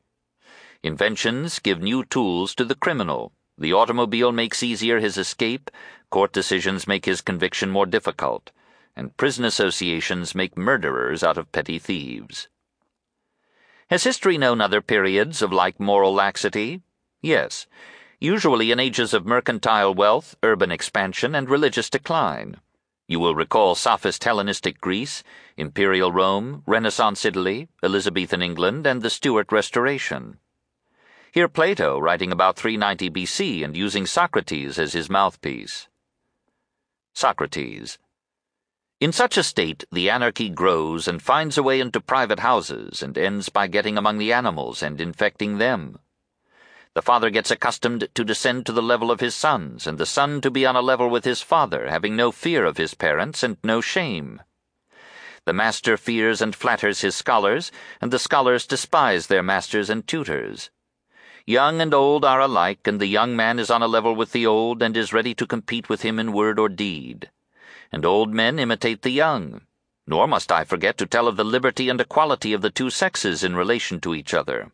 Inventions 0.81 1.59
give 1.59 1.79
new 1.79 2.03
tools 2.05 2.55
to 2.55 2.65
the 2.65 2.73
criminal. 2.73 3.33
The 3.55 3.71
automobile 3.71 4.31
makes 4.31 4.63
easier 4.63 4.97
his 4.97 5.15
escape, 5.15 5.69
Court 6.09 6.33
decisions 6.33 6.87
make 6.87 7.05
his 7.05 7.21
conviction 7.21 7.69
more 7.69 7.85
difficult, 7.85 8.49
and 8.95 9.15
prison 9.15 9.45
associations 9.45 10.33
make 10.33 10.57
murderers 10.57 11.23
out 11.23 11.37
of 11.37 11.51
petty 11.51 11.77
thieves. 11.77 12.49
Has 13.91 14.05
history 14.05 14.39
known 14.39 14.59
other 14.59 14.81
periods 14.81 15.43
of 15.43 15.53
like 15.53 15.79
moral 15.79 16.15
laxity? 16.15 16.81
Yes, 17.21 17.67
usually 18.23 18.71
in 18.71 18.79
ages 18.79 19.13
of 19.13 19.25
mercantile 19.25 19.93
wealth, 19.93 20.33
urban 20.43 20.71
expansion, 20.71 21.35
and 21.35 21.49
religious 21.49 21.89
decline. 21.89 22.55
You 23.05 23.19
will 23.19 23.35
recall 23.35 23.75
sophist 23.75 24.23
Hellenistic 24.23 24.79
Greece, 24.79 25.23
Imperial 25.57 26.09
Rome, 26.09 26.63
Renaissance 26.65 27.25
Italy, 27.25 27.67
Elizabethan 27.83 28.41
England, 28.41 28.87
and 28.87 29.01
the 29.01 29.09
Stuart 29.09 29.51
Restoration. 29.51 30.37
Hear 31.33 31.49
Plato 31.49 31.99
writing 31.99 32.31
about 32.31 32.55
390 32.55 33.09
BC 33.09 33.65
and 33.65 33.75
using 33.75 34.05
Socrates 34.05 34.79
as 34.79 34.93
his 34.93 35.09
mouthpiece. 35.09 35.89
Socrates. 37.13 37.99
In 39.01 39.11
such 39.11 39.37
a 39.37 39.43
state, 39.43 39.83
the 39.91 40.09
anarchy 40.09 40.47
grows 40.47 41.09
and 41.09 41.21
finds 41.21 41.57
a 41.57 41.63
way 41.63 41.81
into 41.81 41.99
private 41.99 42.39
houses 42.39 43.03
and 43.03 43.17
ends 43.17 43.49
by 43.49 43.67
getting 43.67 43.97
among 43.97 44.17
the 44.17 44.31
animals 44.31 44.81
and 44.81 45.01
infecting 45.01 45.57
them. 45.57 45.99
The 46.95 47.01
father 47.01 47.31
gets 47.31 47.49
accustomed 47.49 48.07
to 48.13 48.23
descend 48.23 48.67
to 48.67 48.71
the 48.71 48.81
level 48.81 49.09
of 49.09 49.19
his 49.19 49.33
sons, 49.33 49.87
and 49.87 49.97
the 49.97 50.05
son 50.05 50.41
to 50.41 50.51
be 50.51 50.63
on 50.63 50.75
a 50.75 50.81
level 50.81 51.09
with 51.09 51.25
his 51.25 51.41
father, 51.41 51.89
having 51.89 52.15
no 52.15 52.31
fear 52.31 52.65
of 52.65 52.77
his 52.77 52.93
parents 52.93 53.41
and 53.41 53.57
no 53.63 53.81
shame. 53.81 54.41
The 55.45 55.53
master 55.53 55.97
fears 55.97 56.39
and 56.39 56.55
flatters 56.55 57.01
his 57.01 57.15
scholars, 57.15 57.71
and 57.99 58.11
the 58.11 58.19
scholars 58.19 58.67
despise 58.67 59.25
their 59.25 59.41
masters 59.41 59.89
and 59.89 60.07
tutors. 60.07 60.69
Young 61.45 61.81
and 61.81 61.95
old 61.95 62.23
are 62.23 62.39
alike, 62.39 62.87
and 62.87 63.01
the 63.01 63.07
young 63.07 63.35
man 63.35 63.57
is 63.57 63.71
on 63.71 63.81
a 63.81 63.87
level 63.87 64.15
with 64.15 64.31
the 64.31 64.45
old 64.45 64.83
and 64.83 64.95
is 64.95 65.11
ready 65.11 65.33
to 65.33 65.47
compete 65.47 65.89
with 65.89 66.03
him 66.03 66.19
in 66.19 66.31
word 66.31 66.59
or 66.59 66.69
deed. 66.69 67.31
And 67.91 68.05
old 68.05 68.33
men 68.33 68.59
imitate 68.59 69.01
the 69.01 69.09
young. 69.09 69.61
Nor 70.05 70.27
must 70.27 70.51
I 70.51 70.63
forget 70.63 70.97
to 70.99 71.07
tell 71.07 71.27
of 71.27 71.37
the 71.37 71.43
liberty 71.43 71.89
and 71.89 71.99
equality 71.99 72.53
of 72.53 72.61
the 72.61 72.69
two 72.69 72.89
sexes 72.89 73.43
in 73.43 73.55
relation 73.55 73.99
to 74.01 74.13
each 74.13 74.33
other. 74.33 74.71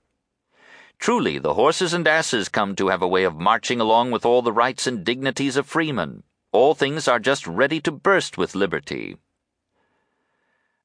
Truly, 1.00 1.40
the 1.40 1.54
horses 1.54 1.94
and 1.94 2.08
asses 2.08 2.50
come 2.50 2.76
to 2.76 2.90
have 2.90 3.02
a 3.02 3.08
way 3.08 3.24
of 3.24 3.36
marching 3.36 3.80
along 3.80 4.12
with 4.12 4.26
all 4.26 4.42
the 4.42 4.52
rights 4.52 4.86
and 4.86 5.06
dignities 5.06 5.56
of 5.56 5.66
freemen. 5.66 6.24
All 6.52 6.76
things 6.76 7.08
are 7.08 7.20
just 7.20 7.48
ready 7.48 7.80
to 7.82 7.92
burst 7.92 8.38
with 8.38 8.54
liberty. 8.54 9.18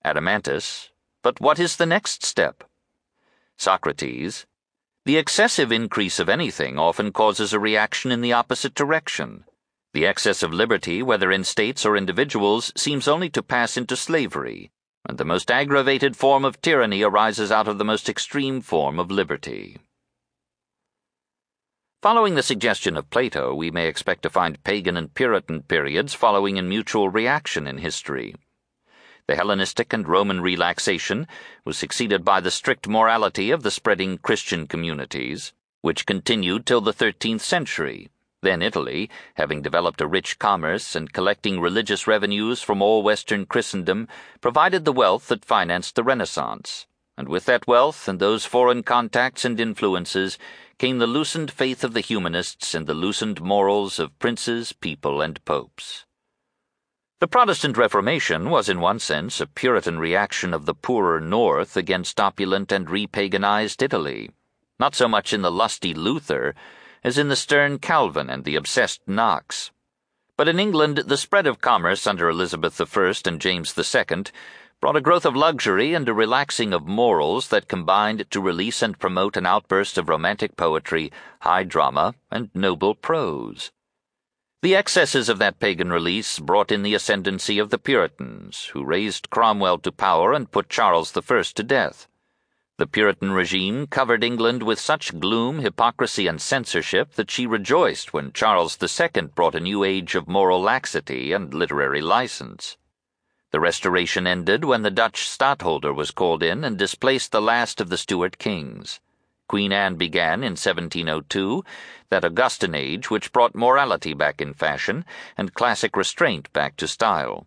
Adeimantus, 0.05 0.91
but 1.23 1.41
what 1.41 1.59
is 1.59 1.77
the 1.77 1.87
next 1.87 2.25
step? 2.25 2.63
Socrates, 3.57 4.47
the 5.05 5.17
excessive 5.17 5.73
increase 5.73 6.19
of 6.19 6.29
anything 6.29 6.79
often 6.79 7.13
causes 7.13 7.53
a 7.53 7.59
reaction 7.59 8.13
in 8.13 8.21
the 8.21 8.33
opposite 8.33 8.75
direction. 8.75 9.45
The 9.93 10.07
excess 10.07 10.43
of 10.43 10.53
liberty, 10.53 11.03
whether 11.03 11.31
in 11.31 11.45
states 11.45 11.85
or 11.85 11.97
individuals, 11.97 12.73
seems 12.77 13.09
only 13.09 13.29
to 13.31 13.43
pass 13.43 13.77
into 13.77 13.97
slavery, 13.97 14.71
and 15.07 15.19
the 15.19 15.25
most 15.25 15.51
aggravated 15.51 16.17
form 16.17 16.45
of 16.45 16.63
tyranny 16.63 17.03
arises 17.03 17.53
out 17.53 17.69
of 17.69 17.79
the 17.79 17.85
most 17.85 18.09
extreme 18.09 18.61
form 18.61 18.99
of 18.99 19.11
liberty. 19.11 19.77
Following 22.05 22.35
the 22.35 22.43
suggestion 22.43 22.99
of 22.99 23.09
Plato, 23.09 23.55
we 23.55 23.71
may 23.71 23.87
expect 23.89 24.25
to 24.25 24.29
find 24.29 24.63
pagan 24.63 24.95
and 24.95 25.15
Puritan 25.15 25.63
periods 25.63 26.13
following 26.13 26.59
in 26.59 26.69
mutual 26.69 27.09
reaction 27.09 27.67
in 27.67 27.79
history. 27.79 28.35
The 29.27 29.37
Hellenistic 29.37 29.91
and 29.95 30.07
Roman 30.07 30.43
relaxation 30.43 31.27
was 31.65 31.79
succeeded 31.79 32.23
by 32.23 32.41
the 32.41 32.51
strict 32.51 32.87
morality 32.87 33.51
of 33.51 33.63
the 33.63 33.71
spreading 33.71 34.19
Christian 34.19 34.67
communities, 34.67 35.55
which 35.81 36.05
continued 36.05 36.67
till 36.67 36.83
the 36.83 36.93
13th 36.93 37.41
century. 37.41 38.11
Then 38.43 38.61
Italy, 38.61 39.09
having 39.37 39.63
developed 39.63 40.03
a 40.03 40.07
rich 40.07 40.39
commerce 40.39 40.95
and 40.95 41.11
collecting 41.11 41.59
religious 41.59 42.07
revenues 42.07 42.61
from 42.61 42.83
all 42.83 43.03
Western 43.03 43.47
Christendom, 43.47 44.09
provided 44.43 44.85
the 44.85 44.93
wealth 44.93 45.29
that 45.29 45.43
financed 45.43 45.95
the 45.95 46.05
Renaissance. 46.05 46.87
And 47.17 47.29
with 47.29 47.45
that 47.45 47.67
wealth 47.67 48.09
and 48.09 48.19
those 48.19 48.45
foreign 48.45 48.83
contacts 48.83 49.45
and 49.45 49.61
influences, 49.61 50.39
came 50.79 50.99
the 50.99 51.07
loosened 51.07 51.51
faith 51.51 51.85
of 51.85 51.95
the 51.95 52.01
humanists 52.01 52.75
and 52.75 52.87
the 52.87 52.95
loosened 52.95 53.41
morals 53.41 53.99
of 53.99 54.19
princes, 54.19 54.73
people, 54.73 55.21
and 55.21 55.45
popes. 55.45 56.05
The 57.21 57.29
Protestant 57.29 57.77
Reformation 57.77 58.51
was, 58.51 58.69
in 58.69 58.81
one 58.81 58.99
sense, 58.99 59.41
a 59.41 59.47
Puritan 59.47 59.99
reaction 59.99 60.53
of 60.53 60.67
the 60.67 60.75
poorer 60.75 61.21
North 61.21 61.77
against 61.77 62.21
opulent 62.21 62.73
and 62.73 62.89
repaganized 62.89 63.81
Italy, 63.81 64.31
not 64.79 64.95
so 64.95 65.07
much 65.07 65.33
in 65.33 65.43
the 65.43 65.53
lusty 65.53 65.95
Luther 65.95 66.55
as 67.05 67.17
in 67.17 67.29
the 67.29 67.37
stern 67.37 67.79
Calvin 67.79 68.29
and 68.29 68.45
the 68.45 68.57
obsessed 68.57 69.01
Knox. 69.07 69.71
But 70.37 70.49
in 70.49 70.59
England, 70.59 71.05
the 71.07 71.17
spread 71.17 71.47
of 71.47 71.61
commerce 71.61 72.07
under 72.07 72.29
Elizabeth 72.29 72.81
I 72.81 73.13
and 73.27 73.41
James 73.41 73.79
II 73.79 74.25
brought 74.85 74.97
a 74.97 75.01
growth 75.01 75.25
of 75.25 75.35
luxury 75.35 75.95
and 75.95 76.07
a 76.11 76.13
relaxing 76.13 76.75
of 76.75 76.87
morals 76.87 77.49
that 77.49 77.69
combined 77.69 78.23
to 78.31 78.39
release 78.39 78.83
and 78.83 78.99
promote 78.99 79.35
an 79.35 79.47
outburst 79.47 79.97
of 79.97 80.11
romantic 80.11 80.59
poetry, 80.59 81.11
high 81.41 81.63
drama, 81.65 82.15
and 82.31 82.51
noble 82.53 82.95
prose. 82.95 83.73
The 84.61 84.77
excesses 84.77 85.31
of 85.31 85.39
that 85.39 85.59
pagan 85.59 85.91
release 85.91 86.39
brought 86.39 86.71
in 86.71 86.83
the 86.83 86.93
ascendancy 86.93 87.59
of 87.59 87.71
the 87.71 87.79
Puritans, 87.79 88.67
who 88.75 88.85
raised 88.85 89.31
Cromwell 89.31 89.79
to 89.79 89.91
power 89.91 90.35
and 90.35 90.53
put 90.53 90.69
Charles 90.69 91.17
I 91.17 91.43
to 91.43 91.63
death. 91.63 92.07
The 92.77 92.87
Puritan 92.87 93.33
regime 93.33 93.87
covered 93.87 94.23
England 94.23 94.63
with 94.63 94.79
such 94.79 95.19
gloom, 95.19 95.61
hypocrisy, 95.61 96.27
and 96.27 96.43
censorship 96.43 97.13
that 97.13 97.31
she 97.31 97.47
rejoiced 97.47 98.13
when 98.13 98.35
Charles 98.35 98.77
II 98.83 99.29
brought 99.35 99.55
a 99.55 99.61
new 99.61 99.83
age 99.83 100.15
of 100.15 100.29
moral 100.29 100.61
laxity 100.61 101.33
and 101.33 101.55
literary 101.55 102.03
license. 102.03 102.77
The 103.55 103.61
Restoration 103.61 104.27
ended 104.27 104.65
when 104.65 104.83
the 104.83 104.91
Dutch 104.91 105.29
stadtholder 105.29 105.95
was 105.95 106.11
called 106.11 106.43
in 106.43 106.65
and 106.65 106.77
displaced 106.77 107.31
the 107.31 107.41
last 107.41 107.81
of 107.81 107.89
the 107.89 107.97
Stuart 107.97 108.37
kings. 108.39 108.99
Queen 109.47 109.71
Anne 109.73 109.95
began 109.95 110.43
in 110.43 110.57
1702 110.57 111.65
that 112.09 112.25
Augustan 112.25 112.75
age 112.75 113.11
which 113.11 113.31
brought 113.31 113.55
morality 113.55 114.13
back 114.13 114.41
in 114.41 114.55
fashion 114.55 115.05
and 115.37 115.55
classic 115.55 115.97
restraint 115.97 116.53
back 116.53 116.75
to 116.79 116.89
style. 116.89 117.47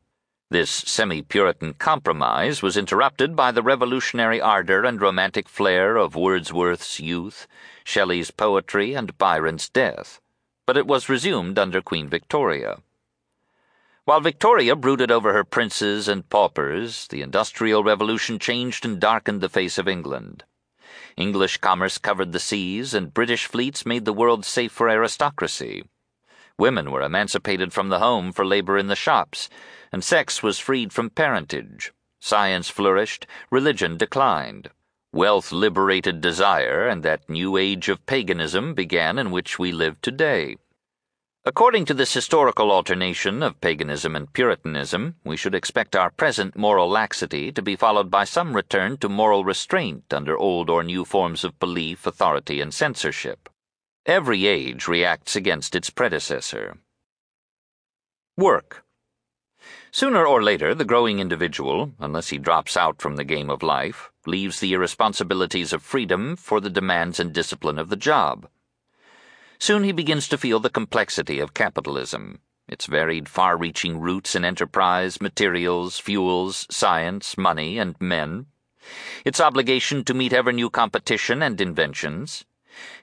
This 0.49 0.71
semi 0.71 1.23
Puritan 1.23 1.73
compromise 1.73 2.63
was 2.63 2.77
interrupted 2.77 3.35
by 3.35 3.51
the 3.51 3.61
revolutionary 3.61 4.39
ardor 4.39 4.85
and 4.85 5.01
romantic 5.01 5.49
flair 5.49 5.97
of 5.97 6.15
Wordsworth's 6.15 7.01
youth, 7.01 7.49
Shelley's 7.83 8.31
poetry, 8.31 8.93
and 8.93 9.17
Byron's 9.17 9.67
death, 9.67 10.21
but 10.65 10.77
it 10.77 10.87
was 10.87 11.09
resumed 11.09 11.59
under 11.59 11.81
Queen 11.81 12.07
Victoria. 12.07 12.77
While 14.07 14.21
Victoria 14.21 14.77
brooded 14.77 15.11
over 15.11 15.33
her 15.33 15.43
princes 15.43 16.07
and 16.07 16.29
paupers, 16.29 17.07
the 17.07 17.21
Industrial 17.21 17.83
Revolution 17.83 18.39
changed 18.39 18.85
and 18.85 19.01
darkened 19.01 19.41
the 19.41 19.49
face 19.49 19.77
of 19.77 19.85
England. 19.85 20.45
English 21.17 21.57
commerce 21.57 21.97
covered 21.97 22.31
the 22.31 22.39
seas, 22.39 22.93
and 22.93 23.13
British 23.13 23.47
fleets 23.47 23.85
made 23.85 24.05
the 24.05 24.13
world 24.13 24.45
safe 24.45 24.71
for 24.71 24.87
aristocracy. 24.87 25.83
Women 26.57 26.89
were 26.89 27.01
emancipated 27.01 27.73
from 27.73 27.89
the 27.89 27.99
home 27.99 28.31
for 28.31 28.45
labor 28.45 28.77
in 28.77 28.87
the 28.87 28.95
shops, 28.95 29.49
and 29.91 30.01
sex 30.01 30.41
was 30.41 30.57
freed 30.57 30.93
from 30.93 31.09
parentage. 31.09 31.91
Science 32.21 32.69
flourished, 32.69 33.27
religion 33.51 33.97
declined. 33.97 34.69
Wealth 35.11 35.51
liberated 35.51 36.21
desire, 36.21 36.87
and 36.87 37.03
that 37.03 37.29
new 37.29 37.57
age 37.57 37.89
of 37.89 38.05
paganism 38.05 38.73
began 38.73 39.19
in 39.19 39.31
which 39.31 39.59
we 39.59 39.73
live 39.73 39.99
today. 39.99 40.55
According 41.47 41.85
to 41.85 41.93
this 41.93 42.13
historical 42.13 42.73
alternation 42.73 43.41
of 43.41 43.61
paganism 43.61 44.17
and 44.17 44.33
Puritanism, 44.33 45.15
we 45.23 45.37
should 45.37 45.55
expect 45.55 45.95
our 45.95 46.09
present 46.09 46.57
moral 46.57 46.89
laxity 46.89 47.53
to 47.53 47.61
be 47.61 47.77
followed 47.77 48.11
by 48.11 48.25
some 48.25 48.53
return 48.53 48.97
to 48.97 49.07
moral 49.07 49.45
restraint 49.45 50.13
under 50.13 50.37
old 50.37 50.69
or 50.69 50.83
new 50.83 51.05
forms 51.05 51.45
of 51.45 51.57
belief, 51.57 52.05
authority, 52.05 52.59
and 52.59 52.73
censorship. 52.73 53.47
Every 54.05 54.45
age 54.45 54.89
reacts 54.89 55.37
against 55.37 55.73
its 55.73 55.89
predecessor. 55.89 56.79
Work. 58.35 58.83
Sooner 59.89 60.25
or 60.25 60.43
later, 60.43 60.75
the 60.75 60.83
growing 60.83 61.19
individual, 61.19 61.93
unless 61.97 62.27
he 62.27 62.39
drops 62.39 62.75
out 62.75 63.01
from 63.01 63.15
the 63.15 63.23
game 63.23 63.49
of 63.49 63.63
life, 63.63 64.11
leaves 64.25 64.59
the 64.59 64.73
irresponsibilities 64.73 65.71
of 65.71 65.81
freedom 65.81 66.35
for 66.35 66.59
the 66.59 66.69
demands 66.69 67.21
and 67.21 67.31
discipline 67.31 67.79
of 67.79 67.87
the 67.87 67.95
job. 67.95 68.49
Soon 69.59 69.83
he 69.83 69.91
begins 69.91 70.27
to 70.27 70.37
feel 70.37 70.59
the 70.59 70.69
complexity 70.69 71.39
of 71.39 71.53
capitalism, 71.53 72.39
its 72.67 72.85
varied, 72.85 73.27
far 73.27 73.57
reaching 73.57 73.99
roots 73.99 74.35
in 74.35 74.45
enterprise, 74.45 75.19
materials, 75.19 75.99
fuels, 75.99 76.67
science, 76.69 77.37
money, 77.37 77.77
and 77.79 77.95
men, 77.99 78.45
its 79.25 79.41
obligation 79.41 80.03
to 80.03 80.13
meet 80.13 80.31
ever 80.31 80.53
new 80.53 80.69
competition 80.69 81.41
and 81.41 81.59
inventions, 81.59 82.45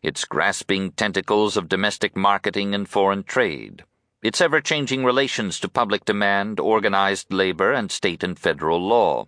its 0.02 0.24
grasping 0.24 0.92
tentacles 0.92 1.56
of 1.56 1.68
domestic 1.68 2.16
marketing 2.16 2.74
and 2.74 2.88
foreign 2.88 3.24
trade, 3.24 3.84
its 4.22 4.40
ever 4.40 4.60
changing 4.60 5.04
relations 5.04 5.58
to 5.60 5.68
public 5.68 6.04
demand, 6.04 6.60
organized 6.60 7.32
labor, 7.32 7.72
and 7.72 7.90
state 7.90 8.22
and 8.22 8.38
federal 8.38 8.80
law. 8.80 9.26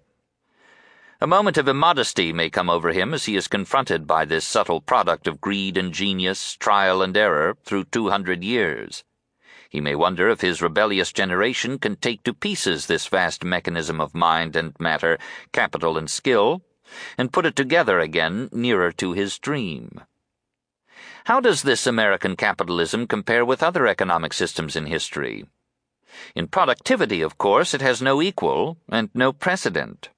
A 1.18 1.26
moment 1.26 1.56
of 1.56 1.66
immodesty 1.66 2.30
may 2.30 2.50
come 2.50 2.68
over 2.68 2.92
him 2.92 3.14
as 3.14 3.24
he 3.24 3.36
is 3.36 3.48
confronted 3.48 4.06
by 4.06 4.26
this 4.26 4.46
subtle 4.46 4.82
product 4.82 5.26
of 5.26 5.40
greed 5.40 5.78
and 5.78 5.90
genius, 5.90 6.54
trial 6.56 7.00
and 7.00 7.16
error, 7.16 7.56
through 7.64 7.84
two 7.84 8.10
hundred 8.10 8.44
years. 8.44 9.02
He 9.70 9.80
may 9.80 9.94
wonder 9.94 10.28
if 10.28 10.42
his 10.42 10.60
rebellious 10.60 11.14
generation 11.14 11.78
can 11.78 11.96
take 11.96 12.22
to 12.24 12.34
pieces 12.34 12.84
this 12.84 13.06
vast 13.06 13.44
mechanism 13.44 13.98
of 13.98 14.14
mind 14.14 14.56
and 14.56 14.76
matter, 14.78 15.16
capital 15.52 15.96
and 15.96 16.10
skill, 16.10 16.60
and 17.16 17.32
put 17.32 17.46
it 17.46 17.56
together 17.56 17.98
again 17.98 18.50
nearer 18.52 18.92
to 18.92 19.12
his 19.12 19.38
dream. 19.38 20.02
How 21.24 21.40
does 21.40 21.62
this 21.62 21.86
American 21.86 22.36
capitalism 22.36 23.06
compare 23.06 23.44
with 23.44 23.62
other 23.62 23.86
economic 23.86 24.34
systems 24.34 24.76
in 24.76 24.84
history? 24.84 25.46
In 26.34 26.46
productivity, 26.46 27.22
of 27.22 27.38
course, 27.38 27.72
it 27.72 27.80
has 27.80 28.02
no 28.02 28.20
equal 28.20 28.76
and 28.90 29.08
no 29.14 29.32
precedent. 29.32 30.10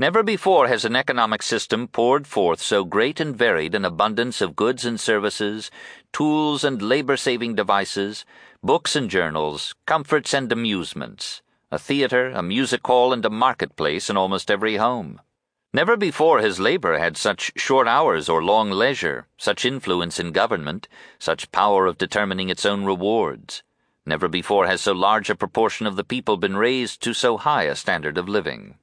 Never 0.00 0.22
before 0.22 0.68
has 0.68 0.84
an 0.84 0.94
economic 0.94 1.42
system 1.42 1.88
poured 1.88 2.24
forth 2.24 2.62
so 2.62 2.84
great 2.84 3.18
and 3.18 3.36
varied 3.36 3.74
an 3.74 3.84
abundance 3.84 4.40
of 4.40 4.54
goods 4.54 4.84
and 4.84 5.00
services, 5.00 5.72
tools 6.12 6.62
and 6.62 6.80
labor 6.80 7.16
saving 7.16 7.56
devices, 7.56 8.24
books 8.62 8.94
and 8.94 9.10
journals, 9.10 9.74
comforts 9.86 10.32
and 10.32 10.52
amusements, 10.52 11.42
a 11.72 11.80
theater, 11.80 12.30
a 12.30 12.44
music 12.44 12.86
hall, 12.86 13.12
and 13.12 13.24
a 13.24 13.30
marketplace 13.30 14.08
in 14.08 14.16
almost 14.16 14.52
every 14.52 14.76
home. 14.76 15.20
Never 15.72 15.96
before 15.96 16.40
has 16.42 16.60
labor 16.60 16.96
had 16.96 17.16
such 17.16 17.50
short 17.56 17.88
hours 17.88 18.28
or 18.28 18.40
long 18.40 18.70
leisure, 18.70 19.26
such 19.36 19.64
influence 19.64 20.20
in 20.20 20.30
government, 20.30 20.86
such 21.18 21.50
power 21.50 21.86
of 21.86 21.98
determining 21.98 22.50
its 22.50 22.64
own 22.64 22.84
rewards. 22.84 23.64
Never 24.06 24.28
before 24.28 24.68
has 24.68 24.80
so 24.80 24.92
large 24.92 25.28
a 25.28 25.34
proportion 25.34 25.88
of 25.88 25.96
the 25.96 26.04
people 26.04 26.36
been 26.36 26.56
raised 26.56 27.02
to 27.02 27.12
so 27.12 27.36
high 27.36 27.64
a 27.64 27.74
standard 27.74 28.16
of 28.16 28.28
living. 28.28 28.76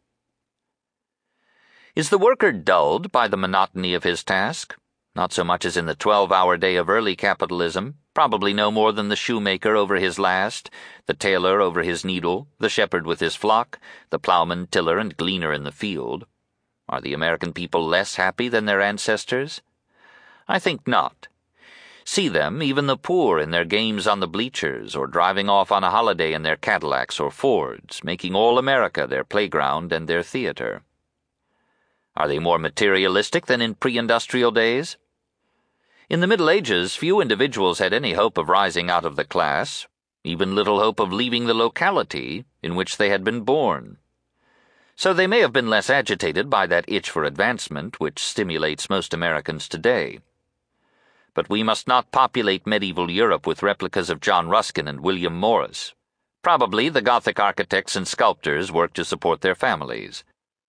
Is 1.95 2.09
the 2.09 2.17
worker 2.17 2.51
dulled 2.51 3.11
by 3.11 3.27
the 3.27 3.37
monotony 3.37 3.93
of 3.93 4.03
his 4.03 4.23
task? 4.23 4.75
not 5.15 5.31
so 5.31 5.45
much 5.45 5.63
as 5.63 5.77
in 5.77 5.85
the 5.85 5.95
12 5.95 6.31
hour 6.31 6.57
day 6.57 6.75
of 6.75 6.89
early 6.89 7.15
capitalism, 7.15 7.95
probably 8.13 8.53
no 8.53 8.69
more 8.69 8.91
than 8.91 9.07
the 9.07 9.15
shoemaker 9.15 9.75
over 9.75 9.95
his 9.95 10.19
last, 10.19 10.69
the 11.05 11.13
tailor 11.13 11.61
over 11.61 11.83
his 11.83 12.03
needle, 12.03 12.49
the 12.59 12.67
shepherd 12.67 13.07
with 13.07 13.21
his 13.21 13.35
flock, 13.35 13.79
the 14.09 14.19
plowman, 14.19 14.67
tiller, 14.67 14.97
and 14.97 15.15
gleaner 15.15 15.53
in 15.53 15.63
the 15.63 15.71
field. 15.71 16.25
Are 16.89 16.99
the 16.99 17.13
American 17.13 17.53
people 17.53 17.87
less 17.87 18.15
happy 18.15 18.49
than 18.49 18.65
their 18.65 18.81
ancestors? 18.81 19.61
I 20.49 20.59
think 20.59 20.85
not. 20.85 21.29
See 22.03 22.27
them, 22.27 22.61
even 22.61 22.87
the 22.87 22.97
poor, 22.97 23.39
in 23.39 23.51
their 23.51 23.65
games 23.65 24.05
on 24.05 24.19
the 24.19 24.27
bleachers, 24.27 24.95
or 24.95 25.07
driving 25.07 25.49
off 25.49 25.71
on 25.71 25.83
a 25.83 25.89
holiday 25.89 26.33
in 26.33 26.43
their 26.43 26.57
Cadillacs 26.57 27.19
or 27.21 27.31
Fords, 27.31 28.03
making 28.03 28.35
all 28.35 28.57
America 28.57 29.07
their 29.07 29.23
playground 29.23 29.93
and 29.93 30.07
their 30.07 30.21
theater. 30.21 30.83
Are 32.15 32.27
they 32.27 32.39
more 32.39 32.59
materialistic 32.59 33.45
than 33.45 33.61
in 33.61 33.75
pre 33.75 33.97
industrial 33.97 34.51
days? 34.51 34.97
In 36.09 36.19
the 36.19 36.27
Middle 36.27 36.49
Ages, 36.49 36.95
few 36.95 37.19
individuals 37.19 37.79
had 37.79 37.93
any 37.93 38.13
hope 38.13 38.37
of 38.37 38.49
rising 38.49 38.89
out 38.89 39.05
of 39.05 39.15
the 39.15 39.25
class, 39.25 39.87
even 40.23 40.55
little 40.55 40.79
hope 40.79 40.99
of 40.99 41.11
leaving 41.11 41.45
the 41.45 41.53
locality 41.53 42.45
in 42.61 42.75
which 42.75 42.97
they 42.97 43.09
had 43.09 43.23
been 43.23 43.41
born. 43.41 43.97
So 44.95 45.13
they 45.13 45.27
may 45.27 45.39
have 45.39 45.53
been 45.53 45.69
less 45.69 45.89
agitated 45.89 46.49
by 46.49 46.67
that 46.67 46.85
itch 46.87 47.09
for 47.09 47.23
advancement 47.23 47.99
which 47.99 48.23
stimulates 48.23 48.89
most 48.89 49.13
Americans 49.13 49.67
today 49.67 50.19
but 51.35 51.49
we 51.49 51.61
must 51.61 51.85
not 51.85 52.11
populate 52.11 52.65
medieval 52.65 53.11
Europe 53.11 53.45
with 53.45 53.61
replicas 53.61 54.09
of 54.09 54.21
John 54.21 54.47
Ruskin 54.47 54.87
and 54.87 55.01
William 55.01 55.35
Morris. 55.35 55.93
Probably 56.41 56.87
the 56.87 57.01
Gothic 57.01 57.39
architects 57.39 57.95
and 57.95 58.07
sculptors 58.07 58.71
worked 58.71 58.95
to 58.95 59.05
support 59.05 59.41
their 59.41 59.53
families, 59.53 60.23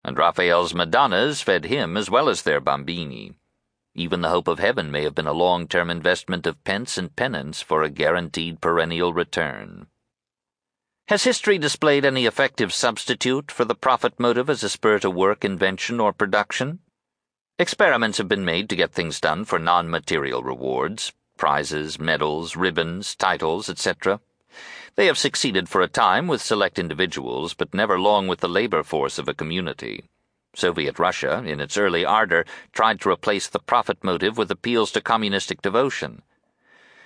and 0.06 0.16
Raphael's 0.16 0.72
Madonnas 0.72 1.42
fed 1.42 1.64
him 1.64 1.96
as 1.96 2.08
well 2.08 2.28
as 2.28 2.42
their 2.42 2.60
bambini. 2.60 3.34
Even 3.92 4.20
the 4.20 4.28
hope 4.28 4.46
of 4.46 4.60
heaven 4.60 4.88
may 4.88 5.02
have 5.02 5.16
been 5.16 5.26
a 5.26 5.32
long 5.32 5.66
term 5.66 5.90
investment 5.90 6.46
of 6.46 6.62
pence 6.62 6.96
and 6.96 7.16
penance 7.16 7.60
for 7.60 7.82
a 7.82 7.90
guaranteed 7.90 8.60
perennial 8.60 9.12
return. 9.12 9.88
Has 11.08 11.24
history 11.24 11.58
displayed 11.58 12.04
any 12.04 12.24
effective 12.24 12.72
substitute 12.72 13.50
for 13.50 13.64
the 13.64 13.74
profit 13.74 14.20
motive 14.20 14.48
as 14.48 14.62
a 14.62 14.68
spur 14.68 15.00
to 15.00 15.10
work, 15.10 15.44
invention, 15.44 15.98
or 15.98 16.12
production? 16.12 16.78
Experiments 17.58 18.18
have 18.18 18.28
been 18.28 18.44
made 18.44 18.68
to 18.68 18.76
get 18.76 18.92
things 18.92 19.20
done 19.20 19.44
for 19.44 19.58
non 19.58 19.90
material 19.90 20.44
rewards 20.44 21.12
prizes, 21.36 21.98
medals, 21.98 22.54
ribbons, 22.54 23.16
titles, 23.16 23.68
etc. 23.68 24.20
They 24.96 25.06
have 25.06 25.18
succeeded 25.18 25.68
for 25.68 25.82
a 25.82 25.88
time 25.88 26.26
with 26.26 26.40
select 26.40 26.78
individuals, 26.78 27.52
but 27.52 27.74
never 27.74 28.00
long 28.00 28.28
with 28.28 28.40
the 28.40 28.48
labor 28.48 28.82
force 28.82 29.18
of 29.18 29.28
a 29.28 29.34
community. 29.34 30.04
Soviet 30.54 30.98
Russia, 30.98 31.44
in 31.44 31.60
its 31.60 31.76
early 31.76 32.02
ardor, 32.02 32.46
tried 32.72 33.02
to 33.02 33.10
replace 33.10 33.46
the 33.46 33.58
profit 33.58 34.02
motive 34.02 34.38
with 34.38 34.50
appeals 34.50 34.90
to 34.92 35.02
communistic 35.02 35.60
devotion. 35.60 36.22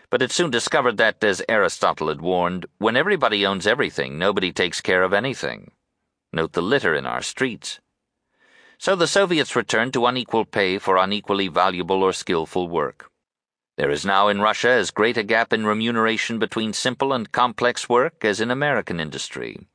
But 0.09 0.23
it 0.23 0.31
soon 0.31 0.53
discovered 0.53 0.99
that, 0.99 1.23
as 1.25 1.43
Aristotle 1.49 2.09
had 2.09 2.21
warned, 2.21 2.67
when 2.79 2.97
everybody 2.97 3.45
owns 3.45 3.67
everything, 3.67 4.19
nobody 4.19 4.53
takes 4.53 4.81
care 4.81 5.03
of 5.03 5.13
anything. 5.13 5.73
Note 6.33 6.53
the 6.53 6.63
litter 6.63 6.95
in 6.95 7.07
our 7.07 7.23
streets. 7.23 7.81
So 8.79 8.95
the 8.95 9.09
Soviets 9.09 9.57
returned 9.57 9.93
to 9.95 10.07
unequal 10.07 10.45
pay 10.45 10.79
for 10.79 10.97
unequally 10.97 11.49
valuable 11.49 12.05
or 12.05 12.13
skillful 12.13 12.69
work. 12.69 13.10
There 13.81 13.91
is 13.91 14.05
now 14.05 14.29
in 14.29 14.43
Russia 14.43 14.69
as 14.69 14.91
great 14.91 15.17
a 15.17 15.23
gap 15.23 15.55
in 15.55 15.65
remuneration 15.65 16.39
between 16.39 16.75
simple 16.75 17.15
and 17.15 17.33
complex 17.33 17.89
work 17.89 18.27
as 18.27 18.39
in 18.39 18.51
American 18.51 19.01
industry. 19.01 19.69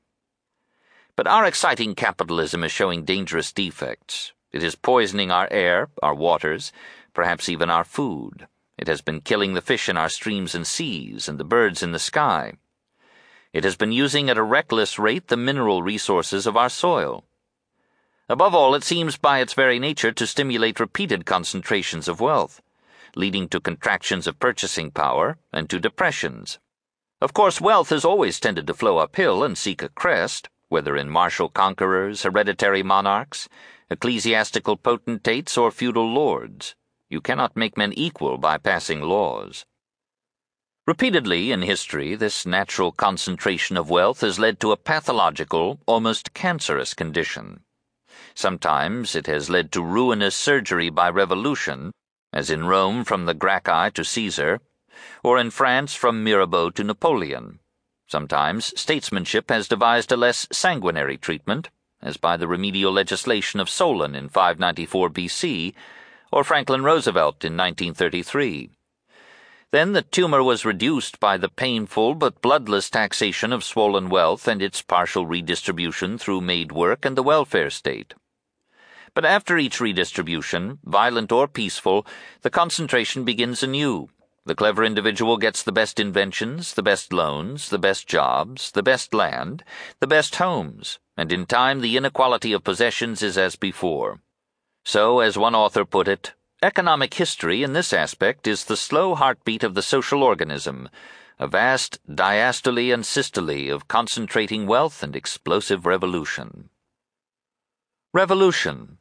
But 1.16 1.26
our 1.26 1.44
exciting 1.44 1.96
capitalism 1.96 2.64
is 2.64 2.72
showing 2.72 3.04
dangerous 3.04 3.52
defects. 3.52 4.32
It 4.52 4.62
is 4.62 4.76
poisoning 4.76 5.32
our 5.32 5.48
air, 5.50 5.90
our 6.04 6.14
waters, 6.14 6.72
perhaps 7.16 7.50
even 7.50 7.72
our 7.72 7.84
food. 7.84 8.46
It 8.78 8.88
has 8.88 9.02
been 9.02 9.22
killing 9.22 9.56
the 9.56 9.60
fish 9.70 9.90
in 9.90 9.98
our 9.98 10.10
streams 10.10 10.54
and 10.54 10.68
seas 10.68 11.28
and 11.28 11.40
the 11.40 11.44
birds 11.44 11.82
in 11.82 11.92
the 11.92 11.98
sky. 11.98 12.54
It 13.54 13.64
has 13.64 13.76
been 13.76 13.92
using 13.92 14.30
at 14.30 14.38
a 14.38 14.44
reckless 14.44 15.00
rate 15.00 15.30
the 15.30 15.36
mineral 15.36 15.82
resources 15.82 16.46
of 16.46 16.56
our 16.56 16.70
soil. 16.70 17.26
Above 18.30 18.54
all, 18.54 18.76
it 18.76 18.84
seems 18.84 19.18
by 19.18 19.40
its 19.40 19.56
very 19.56 19.80
nature 19.80 20.12
to 20.12 20.28
stimulate 20.28 20.80
repeated 20.80 21.26
concentrations 21.26 22.08
of 22.08 22.22
wealth, 22.22 22.62
leading 23.15 23.48
to 23.49 23.60
contractions 23.60 24.28
of 24.28 24.40
purchasing 24.40 24.92
power 24.92 25.38
and 25.51 25.69
to 25.69 25.80
depressions. 25.80 26.60
Of 27.22 27.33
course, 27.33 27.62
wealth 27.62 27.90
has 27.90 28.06
always 28.06 28.40
tended 28.40 28.67
to 28.67 28.74
flow 28.74 28.98
uphill 28.98 29.44
and 29.44 29.58
seek 29.58 29.81
a 29.81 29.90
crest, 29.90 30.49
whether 30.69 30.98
in 30.98 31.10
martial 31.10 31.49
conquerors, 31.49 32.24
hereditary 32.24 32.83
monarchs, 32.83 33.48
ecclesiastical 33.90 34.78
potentates, 34.78 35.58
or 35.58 35.72
feudal 35.72 36.12
lords. 36.12 36.76
You 37.10 37.22
cannot 37.22 37.56
make 37.56 37.78
men 37.78 37.94
equal 37.94 38.38
by 38.38 38.58
passing 38.58 39.01
laws. 39.01 39.65
Repeatedly 40.88 41.51
in 41.51 41.62
history, 41.62 42.15
this 42.15 42.46
natural 42.46 42.92
concentration 42.92 43.78
of 43.78 43.90
wealth 43.90 44.22
has 44.22 44.38
led 44.38 44.60
to 44.60 44.72
a 44.72 44.78
pathological, 44.78 45.80
almost 45.88 46.33
cancerous 46.33 46.94
condition. 46.94 47.62
Sometimes 48.35 49.15
it 49.15 49.28
has 49.28 49.49
led 49.49 49.72
to 49.72 49.81
ruinous 49.81 50.35
surgery 50.35 50.90
by 50.90 51.10
revolution, 51.10 51.92
as 52.35 52.50
in 52.50 52.66
Rome 52.66 53.06
from 53.06 53.26
the 53.26 53.34
Gracchi 53.34 53.92
to 53.94 54.03
Caesar, 54.03 54.60
or 55.24 55.40
in 55.40 55.50
France 55.50 55.96
from 55.96 56.24
Mirabeau 56.24 56.69
to 56.72 56.84
Napoleon. 56.84 57.60
Sometimes 58.08 58.80
statesmanship 58.80 59.50
has 59.50 59.69
devised 59.69 60.12
a 60.12 60.18
less 60.18 60.46
sanguinary 60.51 61.18
treatment, 61.18 61.69
as 62.01 62.18
by 62.18 62.35
the 62.38 62.48
remedial 62.48 62.92
legislation 62.92 63.60
of 63.60 63.69
Solon 63.69 64.14
in 64.14 64.28
594 64.28 65.10
BC, 65.10 65.74
or 66.32 66.44
Franklin 66.44 66.84
Roosevelt 66.84 67.46
in 67.46 67.56
1933. 67.56 68.69
Then 69.72 69.94
the 69.94 70.03
tumor 70.03 70.44
was 70.44 70.66
reduced 70.66 71.19
by 71.19 71.38
the 71.38 71.50
painful 71.50 72.16
but 72.16 72.42
bloodless 72.42 72.90
taxation 72.90 73.51
of 73.51 73.64
swollen 73.64 74.10
wealth 74.10 74.48
and 74.48 74.62
its 74.62 74.82
partial 74.82 75.26
redistribution 75.26 76.18
through 76.18 76.42
made 76.42 76.72
work 76.72 77.06
and 77.06 77.18
the 77.18 77.24
welfare 77.24 77.69
state. 77.69 78.14
But 79.15 79.24
after 79.24 79.58
each 79.58 79.80
redistribution, 79.80 80.80
violent 80.83 81.31
or 81.31 81.48
peaceful, 81.48 82.06
the 82.42 82.49
concentration 82.49 83.24
begins 83.24 83.64
anew. 83.64 84.10
The 84.46 84.56
clever 84.56 84.83
individual 84.83 85.38
gets 85.38 85.64
the 85.64 85.72
best 85.72 86.01
inventions, 86.01 86.74
the 86.74 86.83
best 86.83 87.14
loans, 87.14 87.69
the 87.69 87.80
best 87.80 88.08
jobs, 88.08 88.72
the 88.72 88.83
best 88.83 89.14
land, 89.14 89.64
the 90.01 90.06
best 90.06 90.35
homes, 90.35 90.99
and 91.15 91.31
in 91.31 91.46
time 91.46 91.80
the 91.80 91.96
inequality 91.96 92.51
of 92.51 92.65
possessions 92.65 93.24
is 93.24 93.38
as 93.38 93.56
before. 93.56 94.19
So, 94.83 95.22
as 95.22 95.38
one 95.38 95.56
author 95.56 95.85
put 95.85 96.10
it, 96.10 96.33
economic 96.62 97.14
history 97.14 97.64
in 97.64 97.72
this 97.72 97.94
aspect 97.94 98.48
is 98.48 98.65
the 98.65 98.76
slow 98.76 99.15
heartbeat 99.15 99.64
of 99.64 99.76
the 99.76 99.81
social 99.81 100.24
organism, 100.24 100.90
a 101.40 101.48
vast 101.48 101.99
diastole 102.06 102.94
and 102.94 103.06
systole 103.06 103.72
of 103.72 103.88
concentrating 103.88 104.67
wealth 104.67 105.01
and 105.01 105.15
explosive 105.15 105.85
revolution. 105.85 106.69
Revolution 108.14 108.98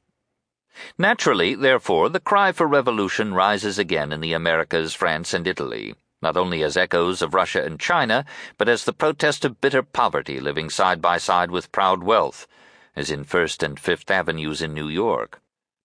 Naturally, 0.98 1.54
therefore, 1.54 2.08
the 2.08 2.20
cry 2.20 2.52
for 2.52 2.66
revolution 2.66 3.34
rises 3.34 3.78
again 3.78 4.12
in 4.12 4.20
the 4.20 4.32
Americas, 4.32 4.94
France, 4.94 5.32
and 5.32 5.46
Italy, 5.46 5.94
not 6.20 6.36
only 6.36 6.62
as 6.62 6.76
echoes 6.76 7.22
of 7.22 7.34
Russia 7.34 7.62
and 7.64 7.78
China, 7.78 8.24
but 8.58 8.68
as 8.68 8.84
the 8.84 8.92
protest 8.92 9.44
of 9.44 9.60
bitter 9.60 9.82
poverty 9.82 10.40
living 10.40 10.70
side 10.70 11.02
by 11.02 11.18
side 11.18 11.50
with 11.50 11.70
proud 11.72 12.02
wealth, 12.02 12.46
as 12.96 13.10
in 13.10 13.24
First 13.24 13.62
and 13.62 13.78
Fifth 13.78 14.10
Avenues 14.10 14.62
in 14.62 14.72
New 14.72 14.88
York, 14.88 15.40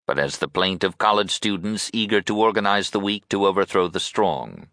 but 0.08 0.18
as 0.18 0.38
the 0.38 0.48
plaint 0.48 0.84
of 0.84 0.98
college 0.98 1.32
students 1.32 1.90
eager 1.94 2.22
to 2.22 2.40
organize 2.40 2.90
the 2.90 3.00
weak 3.00 3.28
to 3.30 3.46
overthrow 3.46 3.88
the 3.88 4.00
strong. 4.00 4.70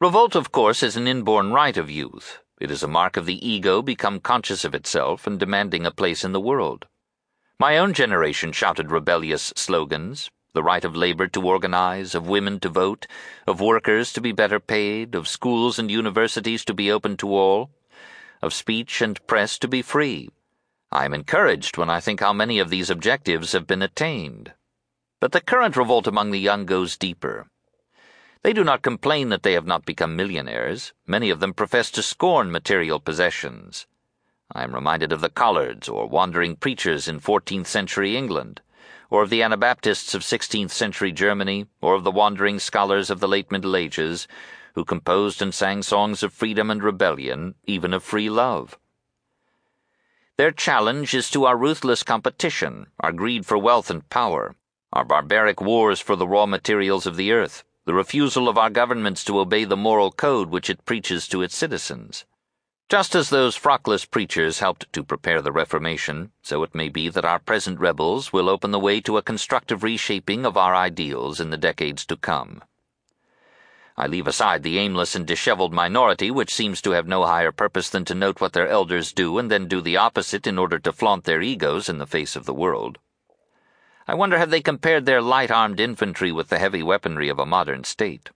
Revolt, 0.00 0.34
of 0.34 0.50
course, 0.50 0.82
is 0.82 0.96
an 0.96 1.06
inborn 1.06 1.52
right 1.52 1.76
of 1.76 1.90
youth. 1.90 2.40
It 2.60 2.70
is 2.70 2.82
a 2.82 2.88
mark 2.88 3.16
of 3.16 3.24
the 3.24 3.46
ego 3.46 3.80
become 3.80 4.20
conscious 4.20 4.64
of 4.64 4.74
itself 4.74 5.26
and 5.26 5.38
demanding 5.38 5.86
a 5.86 5.90
place 5.90 6.24
in 6.24 6.32
the 6.32 6.40
world. 6.40 6.86
My 7.60 7.76
own 7.76 7.92
generation 7.92 8.52
shouted 8.52 8.90
rebellious 8.90 9.52
slogans 9.54 10.30
the 10.54 10.62
right 10.62 10.82
of 10.82 10.96
labor 10.96 11.28
to 11.28 11.46
organize, 11.46 12.14
of 12.14 12.26
women 12.26 12.58
to 12.60 12.70
vote, 12.70 13.06
of 13.46 13.60
workers 13.60 14.14
to 14.14 14.22
be 14.22 14.32
better 14.32 14.58
paid, 14.58 15.14
of 15.14 15.28
schools 15.28 15.78
and 15.78 15.90
universities 15.90 16.64
to 16.64 16.72
be 16.72 16.90
open 16.90 17.18
to 17.18 17.36
all, 17.36 17.70
of 18.40 18.54
speech 18.54 19.02
and 19.02 19.26
press 19.26 19.58
to 19.58 19.68
be 19.68 19.82
free. 19.82 20.30
I 20.90 21.04
am 21.04 21.12
encouraged 21.12 21.76
when 21.76 21.90
I 21.90 22.00
think 22.00 22.20
how 22.20 22.32
many 22.32 22.60
of 22.60 22.70
these 22.70 22.88
objectives 22.88 23.52
have 23.52 23.66
been 23.66 23.82
attained. 23.82 24.54
But 25.20 25.32
the 25.32 25.42
current 25.42 25.76
revolt 25.76 26.06
among 26.06 26.30
the 26.30 26.40
young 26.40 26.64
goes 26.64 26.96
deeper. 26.96 27.50
They 28.42 28.54
do 28.54 28.64
not 28.64 28.80
complain 28.80 29.28
that 29.28 29.42
they 29.42 29.52
have 29.52 29.66
not 29.66 29.84
become 29.84 30.16
millionaires. 30.16 30.94
Many 31.06 31.28
of 31.28 31.40
them 31.40 31.52
profess 31.52 31.90
to 31.90 32.02
scorn 32.02 32.50
material 32.50 33.00
possessions. 33.00 33.86
I 34.52 34.64
am 34.64 34.74
reminded 34.74 35.12
of 35.12 35.20
the 35.20 35.30
Lollards 35.36 35.88
or 35.88 36.08
wandering 36.08 36.56
preachers 36.56 37.06
in 37.06 37.20
14th 37.20 37.66
century 37.66 38.16
England, 38.16 38.60
or 39.08 39.22
of 39.22 39.30
the 39.30 39.42
Anabaptists 39.42 40.12
of 40.14 40.22
16th 40.22 40.70
century 40.70 41.12
Germany, 41.12 41.66
or 41.80 41.94
of 41.94 42.02
the 42.02 42.10
wandering 42.10 42.58
scholars 42.58 43.10
of 43.10 43.20
the 43.20 43.28
late 43.28 43.52
Middle 43.52 43.76
Ages, 43.76 44.26
who 44.74 44.84
composed 44.84 45.40
and 45.40 45.54
sang 45.54 45.82
songs 45.82 46.22
of 46.22 46.32
freedom 46.32 46.70
and 46.70 46.82
rebellion, 46.82 47.54
even 47.64 47.92
of 47.94 48.02
free 48.02 48.28
love. 48.28 48.76
Their 50.36 50.50
challenge 50.50 51.14
is 51.14 51.30
to 51.30 51.44
our 51.44 51.56
ruthless 51.56 52.02
competition, 52.02 52.86
our 52.98 53.12
greed 53.12 53.46
for 53.46 53.58
wealth 53.58 53.90
and 53.90 54.08
power, 54.08 54.56
our 54.92 55.04
barbaric 55.04 55.60
wars 55.60 56.00
for 56.00 56.16
the 56.16 56.26
raw 56.26 56.46
materials 56.46 57.06
of 57.06 57.16
the 57.16 57.30
earth, 57.30 57.62
the 57.84 57.94
refusal 57.94 58.48
of 58.48 58.58
our 58.58 58.70
governments 58.70 59.22
to 59.24 59.38
obey 59.38 59.64
the 59.64 59.76
moral 59.76 60.10
code 60.10 60.50
which 60.50 60.70
it 60.70 60.84
preaches 60.84 61.28
to 61.28 61.42
its 61.42 61.56
citizens. 61.56 62.24
Just 62.90 63.14
as 63.14 63.30
those 63.30 63.56
frockless 63.56 64.04
preachers 64.04 64.58
helped 64.58 64.92
to 64.94 65.04
prepare 65.04 65.40
the 65.40 65.52
Reformation, 65.52 66.32
so 66.42 66.64
it 66.64 66.74
may 66.74 66.88
be 66.88 67.08
that 67.08 67.24
our 67.24 67.38
present 67.38 67.78
rebels 67.78 68.32
will 68.32 68.50
open 68.50 68.72
the 68.72 68.80
way 68.80 69.00
to 69.02 69.16
a 69.16 69.22
constructive 69.22 69.84
reshaping 69.84 70.44
of 70.44 70.56
our 70.56 70.74
ideals 70.74 71.38
in 71.38 71.50
the 71.50 71.56
decades 71.56 72.04
to 72.06 72.16
come. 72.16 72.64
I 73.96 74.08
leave 74.08 74.26
aside 74.26 74.64
the 74.64 74.76
aimless 74.76 75.14
and 75.14 75.24
disheveled 75.24 75.72
minority 75.72 76.32
which 76.32 76.52
seems 76.52 76.82
to 76.82 76.90
have 76.90 77.06
no 77.06 77.24
higher 77.24 77.52
purpose 77.52 77.88
than 77.88 78.04
to 78.06 78.14
note 78.16 78.40
what 78.40 78.54
their 78.54 78.66
elders 78.66 79.12
do 79.12 79.38
and 79.38 79.48
then 79.48 79.68
do 79.68 79.80
the 79.80 79.96
opposite 79.96 80.48
in 80.48 80.58
order 80.58 80.80
to 80.80 80.92
flaunt 80.92 81.22
their 81.22 81.42
egos 81.42 81.88
in 81.88 81.98
the 81.98 82.08
face 82.08 82.34
of 82.34 82.44
the 82.44 82.54
world. 82.54 82.98
I 84.08 84.14
wonder 84.14 84.36
have 84.36 84.50
they 84.50 84.62
compared 84.62 85.06
their 85.06 85.22
light 85.22 85.52
armed 85.52 85.78
infantry 85.78 86.32
with 86.32 86.48
the 86.48 86.58
heavy 86.58 86.82
weaponry 86.82 87.28
of 87.28 87.38
a 87.38 87.46
modern 87.46 87.84
state? 87.84 88.30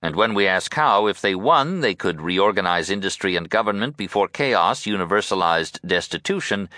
And 0.00 0.14
when 0.14 0.34
we 0.34 0.46
ask 0.46 0.74
how, 0.74 1.08
if 1.08 1.20
they 1.20 1.34
won, 1.34 1.80
they 1.80 1.94
could 1.94 2.20
reorganize 2.20 2.88
industry 2.88 3.34
and 3.34 3.50
government 3.50 3.96
before 3.96 4.28
chaos 4.28 4.82
universalized 4.82 5.80
destitution, 5.86 6.68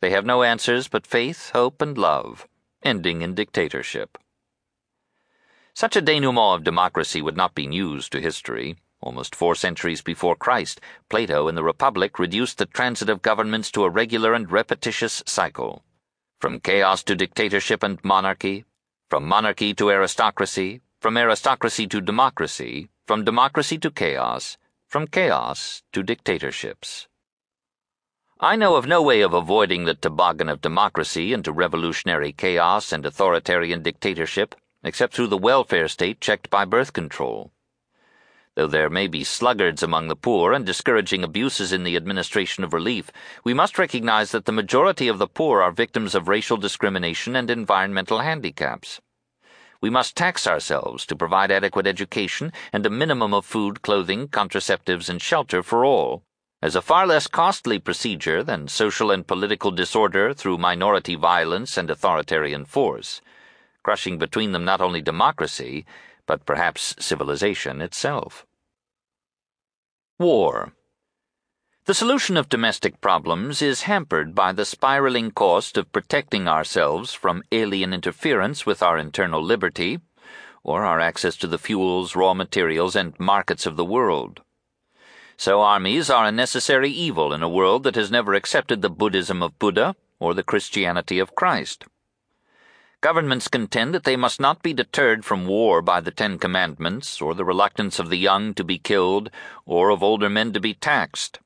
they 0.00 0.10
have 0.10 0.24
no 0.24 0.44
answers 0.44 0.86
but 0.86 1.06
faith, 1.06 1.50
hope, 1.50 1.82
and 1.82 1.98
love, 1.98 2.46
ending 2.84 3.22
in 3.22 3.34
dictatorship. 3.34 4.16
Such 5.74 5.96
a 5.96 6.00
denouement 6.00 6.56
of 6.56 6.64
democracy 6.64 7.20
would 7.20 7.36
not 7.36 7.54
be 7.54 7.66
news 7.66 8.08
to 8.10 8.20
history. 8.20 8.76
Almost 9.00 9.34
four 9.34 9.54
centuries 9.54 10.02
before 10.02 10.34
Christ, 10.34 10.80
Plato 11.08 11.46
in 11.46 11.54
the 11.54 11.62
Republic 11.62 12.18
reduced 12.18 12.58
the 12.58 12.66
transit 12.66 13.08
of 13.08 13.22
governments 13.22 13.70
to 13.72 13.84
a 13.84 13.90
regular 13.90 14.34
and 14.34 14.50
repetitious 14.50 15.22
cycle. 15.24 15.84
From 16.40 16.58
chaos 16.58 17.04
to 17.04 17.14
dictatorship 17.14 17.82
and 17.84 18.02
monarchy, 18.04 18.64
from 19.08 19.26
monarchy 19.26 19.72
to 19.74 19.90
aristocracy, 19.90 20.80
from 21.00 21.16
aristocracy 21.16 21.86
to 21.86 22.00
democracy, 22.00 22.88
from 23.06 23.24
democracy 23.24 23.78
to 23.78 23.90
chaos, 23.90 24.56
from 24.86 25.06
chaos 25.06 25.82
to 25.92 26.02
dictatorships. 26.02 27.06
I 28.40 28.56
know 28.56 28.76
of 28.76 28.86
no 28.86 29.02
way 29.02 29.20
of 29.20 29.34
avoiding 29.34 29.84
the 29.84 29.94
toboggan 29.94 30.48
of 30.48 30.60
democracy 30.60 31.32
into 31.32 31.52
revolutionary 31.52 32.32
chaos 32.32 32.92
and 32.92 33.04
authoritarian 33.06 33.82
dictatorship 33.82 34.54
except 34.84 35.12
through 35.14 35.26
the 35.26 35.38
welfare 35.38 35.88
state 35.88 36.20
checked 36.20 36.50
by 36.50 36.64
birth 36.64 36.92
control. 36.92 37.52
Though 38.54 38.66
there 38.66 38.90
may 38.90 39.06
be 39.06 39.22
sluggards 39.22 39.82
among 39.82 40.08
the 40.08 40.16
poor 40.16 40.52
and 40.52 40.66
discouraging 40.66 41.22
abuses 41.22 41.72
in 41.72 41.84
the 41.84 41.96
administration 41.96 42.64
of 42.64 42.72
relief, 42.72 43.10
we 43.44 43.54
must 43.54 43.78
recognize 43.78 44.32
that 44.32 44.46
the 44.46 44.52
majority 44.52 45.06
of 45.06 45.18
the 45.18 45.28
poor 45.28 45.62
are 45.62 45.70
victims 45.70 46.14
of 46.14 46.28
racial 46.28 46.56
discrimination 46.56 47.36
and 47.36 47.50
environmental 47.50 48.18
handicaps. 48.20 49.00
We 49.80 49.90
must 49.90 50.16
tax 50.16 50.46
ourselves 50.46 51.06
to 51.06 51.16
provide 51.16 51.52
adequate 51.52 51.86
education 51.86 52.52
and 52.72 52.84
a 52.84 52.90
minimum 52.90 53.32
of 53.32 53.46
food, 53.46 53.82
clothing, 53.82 54.28
contraceptives, 54.28 55.08
and 55.08 55.22
shelter 55.22 55.62
for 55.62 55.84
all, 55.84 56.24
as 56.60 56.74
a 56.74 56.82
far 56.82 57.06
less 57.06 57.28
costly 57.28 57.78
procedure 57.78 58.42
than 58.42 58.66
social 58.66 59.12
and 59.12 59.26
political 59.26 59.70
disorder 59.70 60.34
through 60.34 60.58
minority 60.58 61.14
violence 61.14 61.76
and 61.76 61.88
authoritarian 61.88 62.64
force, 62.64 63.20
crushing 63.84 64.18
between 64.18 64.50
them 64.50 64.64
not 64.64 64.80
only 64.80 65.00
democracy, 65.00 65.86
but 66.26 66.44
perhaps 66.44 66.96
civilization 66.98 67.80
itself. 67.80 68.44
War. 70.18 70.72
The 71.88 71.94
solution 71.94 72.36
of 72.36 72.50
domestic 72.50 73.00
problems 73.00 73.62
is 73.62 73.84
hampered 73.84 74.34
by 74.34 74.52
the 74.52 74.66
spiraling 74.66 75.30
cost 75.30 75.78
of 75.78 75.90
protecting 75.90 76.46
ourselves 76.46 77.14
from 77.14 77.42
alien 77.50 77.94
interference 77.94 78.66
with 78.66 78.82
our 78.82 78.98
internal 78.98 79.42
liberty, 79.42 79.98
or 80.62 80.84
our 80.84 81.00
access 81.00 81.34
to 81.38 81.46
the 81.46 81.56
fuels, 81.56 82.14
raw 82.14 82.34
materials, 82.34 82.94
and 82.94 83.18
markets 83.18 83.64
of 83.64 83.76
the 83.76 83.86
world. 83.86 84.42
So 85.38 85.62
armies 85.62 86.10
are 86.10 86.26
a 86.26 86.30
necessary 86.30 86.90
evil 86.90 87.32
in 87.32 87.42
a 87.42 87.48
world 87.48 87.84
that 87.84 87.94
has 87.94 88.10
never 88.10 88.34
accepted 88.34 88.82
the 88.82 88.90
Buddhism 88.90 89.42
of 89.42 89.58
Buddha 89.58 89.96
or 90.20 90.34
the 90.34 90.42
Christianity 90.42 91.18
of 91.18 91.34
Christ. 91.34 91.86
Governments 93.00 93.48
contend 93.48 93.94
that 93.94 94.04
they 94.04 94.14
must 94.14 94.42
not 94.42 94.62
be 94.62 94.74
deterred 94.74 95.24
from 95.24 95.46
war 95.46 95.80
by 95.80 96.02
the 96.02 96.10
Ten 96.10 96.38
Commandments, 96.38 97.22
or 97.22 97.34
the 97.34 97.46
reluctance 97.46 97.98
of 97.98 98.10
the 98.10 98.18
young 98.18 98.52
to 98.52 98.62
be 98.62 98.76
killed, 98.76 99.30
or 99.64 99.88
of 99.88 100.02
older 100.02 100.28
men 100.28 100.52
to 100.52 100.60
be 100.60 100.74
taxed. 100.74 101.38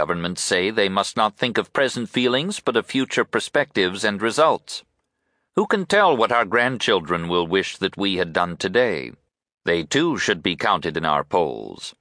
Governments 0.00 0.40
say 0.40 0.70
they 0.70 0.88
must 0.88 1.14
not 1.14 1.36
think 1.36 1.58
of 1.58 1.74
present 1.74 2.08
feelings, 2.08 2.58
but 2.58 2.74
of 2.74 2.86
future 2.86 3.22
perspectives 3.22 4.02
and 4.02 4.22
results. 4.22 4.82
Who 5.56 5.66
can 5.66 5.84
tell 5.84 6.16
what 6.16 6.32
our 6.32 6.46
grandchildren 6.46 7.28
will 7.28 7.46
wish 7.46 7.76
that 7.76 7.98
we 7.98 8.16
had 8.16 8.32
done 8.32 8.56
today? 8.56 9.12
They 9.66 9.82
too 9.82 10.16
should 10.16 10.42
be 10.42 10.56
counted 10.56 10.96
in 10.96 11.04
our 11.04 11.22
polls. 11.22 11.94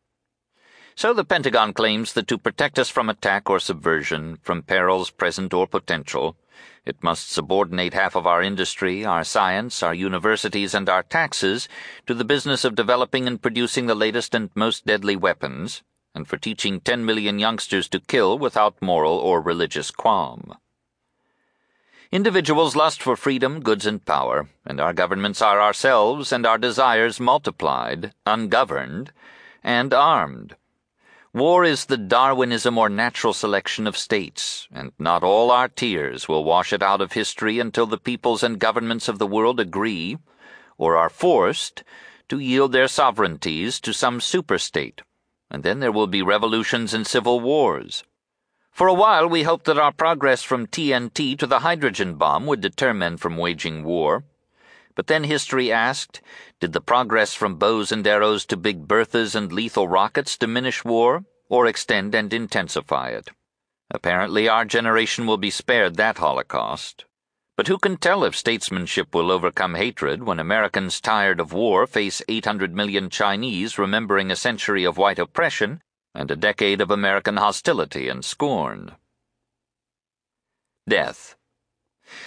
So 0.96 1.12
the 1.14 1.26
Pentagon 1.26 1.74
claims 1.74 2.14
that 2.14 2.30
to 2.30 2.38
protect 2.38 2.80
us 2.80 2.88
from 2.88 3.10
attack 3.10 3.50
or 3.50 3.60
subversion, 3.60 4.38
from 4.44 4.62
perils 4.62 5.12
present 5.12 5.54
or 5.54 5.68
potential, 5.68 6.38
it 6.86 7.04
must 7.04 7.30
subordinate 7.30 7.94
half 7.94 8.16
of 8.16 8.26
our 8.26 8.42
industry, 8.42 9.04
our 9.04 9.26
science, 9.26 9.84
our 9.84 9.94
universities, 9.94 10.74
and 10.74 10.88
our 10.88 11.04
taxes 11.04 11.68
to 12.08 12.14
the 12.14 12.24
business 12.24 12.64
of 12.64 12.76
developing 12.76 13.28
and 13.28 13.42
producing 13.42 13.88
the 13.88 13.94
latest 13.94 14.34
and 14.34 14.52
most 14.56 14.86
deadly 14.86 15.18
weapons, 15.18 15.84
and 16.16 16.28
for 16.28 16.38
teaching 16.38 16.80
10 16.82 17.06
million 17.06 17.40
youngsters 17.40 17.88
to 17.90 18.00
kill 18.00 18.38
without 18.38 18.82
moral 18.82 19.14
or 19.14 19.42
religious 19.42 19.92
qualm. 19.92 20.58
Individuals 22.12 22.76
lust 22.76 23.04
for 23.04 23.16
freedom, 23.16 23.60
goods, 23.60 23.86
and 23.86 24.04
power, 24.04 24.50
and 24.66 24.82
our 24.82 24.94
governments 24.94 25.44
are 25.44 25.62
ourselves 25.62 26.32
and 26.32 26.44
our 26.44 26.58
desires 26.58 27.20
multiplied, 27.20 28.14
ungoverned, 28.26 29.12
and 29.64 29.94
armed. 29.94 30.56
War 31.32 31.64
is 31.64 31.86
the 31.86 31.98
Darwinism 31.98 32.80
or 32.80 32.90
natural 32.90 33.34
selection 33.34 33.86
of 33.86 33.96
states, 33.96 34.68
and 34.72 34.92
not 34.98 35.24
all 35.24 35.52
our 35.52 35.68
tears 35.68 36.28
will 36.28 36.44
wash 36.44 36.74
it 36.74 36.82
out 36.82 37.02
of 37.02 37.12
history 37.12 37.60
until 37.60 37.86
the 37.86 38.00
peoples 38.00 38.42
and 38.42 38.58
governments 38.58 39.08
of 39.08 39.20
the 39.20 39.28
world 39.28 39.60
agree, 39.60 40.18
or 40.80 40.98
are 40.98 41.10
forced, 41.10 41.84
to 42.28 42.40
yield 42.40 42.72
their 42.72 42.88
sovereignties 42.88 43.80
to 43.80 43.94
some 43.94 44.20
superstate 44.20 45.02
and 45.50 45.64
then 45.64 45.80
there 45.80 45.92
will 45.92 46.08
be 46.08 46.22
revolutions 46.22 46.94
and 46.94 47.06
civil 47.06 47.40
wars. 47.40 48.04
For 48.72 48.88
a 48.88 48.94
while, 48.94 49.28
we 49.28 49.44
hoped 49.44 49.66
that 49.66 49.78
our 49.78 49.92
progress 49.92 50.44
from 50.44 50.68
TNT 50.68 51.38
to 51.40 51.48
the 51.48 51.60
hydrogen 51.60 52.16
bomb 52.16 52.46
would 52.46 52.62
deter 52.62 52.94
men 52.94 53.18
from 53.18 53.36
waging 53.36 53.84
war. 53.84 54.24
But 54.96 55.08
then 55.08 55.24
history 55.24 55.72
asked 55.72 56.22
Did 56.60 56.74
the 56.74 56.82
progress 56.82 57.34
from 57.34 57.56
bows 57.56 57.92
and 57.92 58.06
arrows 58.06 58.46
to 58.46 58.58
big 58.58 58.88
Berthas 58.88 59.36
and 59.36 59.52
lethal 59.52 59.88
rockets 59.88 60.38
diminish 60.38 60.86
war, 60.86 61.26
or 61.50 61.66
extend 61.66 62.14
and 62.16 62.32
intensify 62.34 63.10
it? 63.10 63.30
Apparently, 63.92 64.48
our 64.48 64.66
generation 64.66 65.26
will 65.26 65.38
be 65.38 65.50
spared 65.50 65.96
that 65.96 66.20
holocaust. 66.20 67.06
But 67.60 67.68
who 67.68 67.78
can 67.78 67.98
tell 67.98 68.24
if 68.24 68.38
statesmanship 68.38 69.14
will 69.14 69.30
overcome 69.30 69.76
hatred 69.76 70.24
when 70.24 70.40
Americans 70.40 71.02
tired 71.02 71.42
of 71.42 71.52
war 71.52 71.86
face 71.86 72.22
800 72.30 72.74
million 72.74 73.10
Chinese 73.10 73.78
remembering 73.78 74.32
a 74.32 74.38
century 74.38 74.86
of 74.86 74.98
white 74.98 75.20
oppression 75.20 75.82
and 76.16 76.32
a 76.32 76.38
decade 76.38 76.80
of 76.80 76.90
American 76.90 77.36
hostility 77.36 78.08
and 78.08 78.24
scorn? 78.24 78.96
Death. 80.88 81.36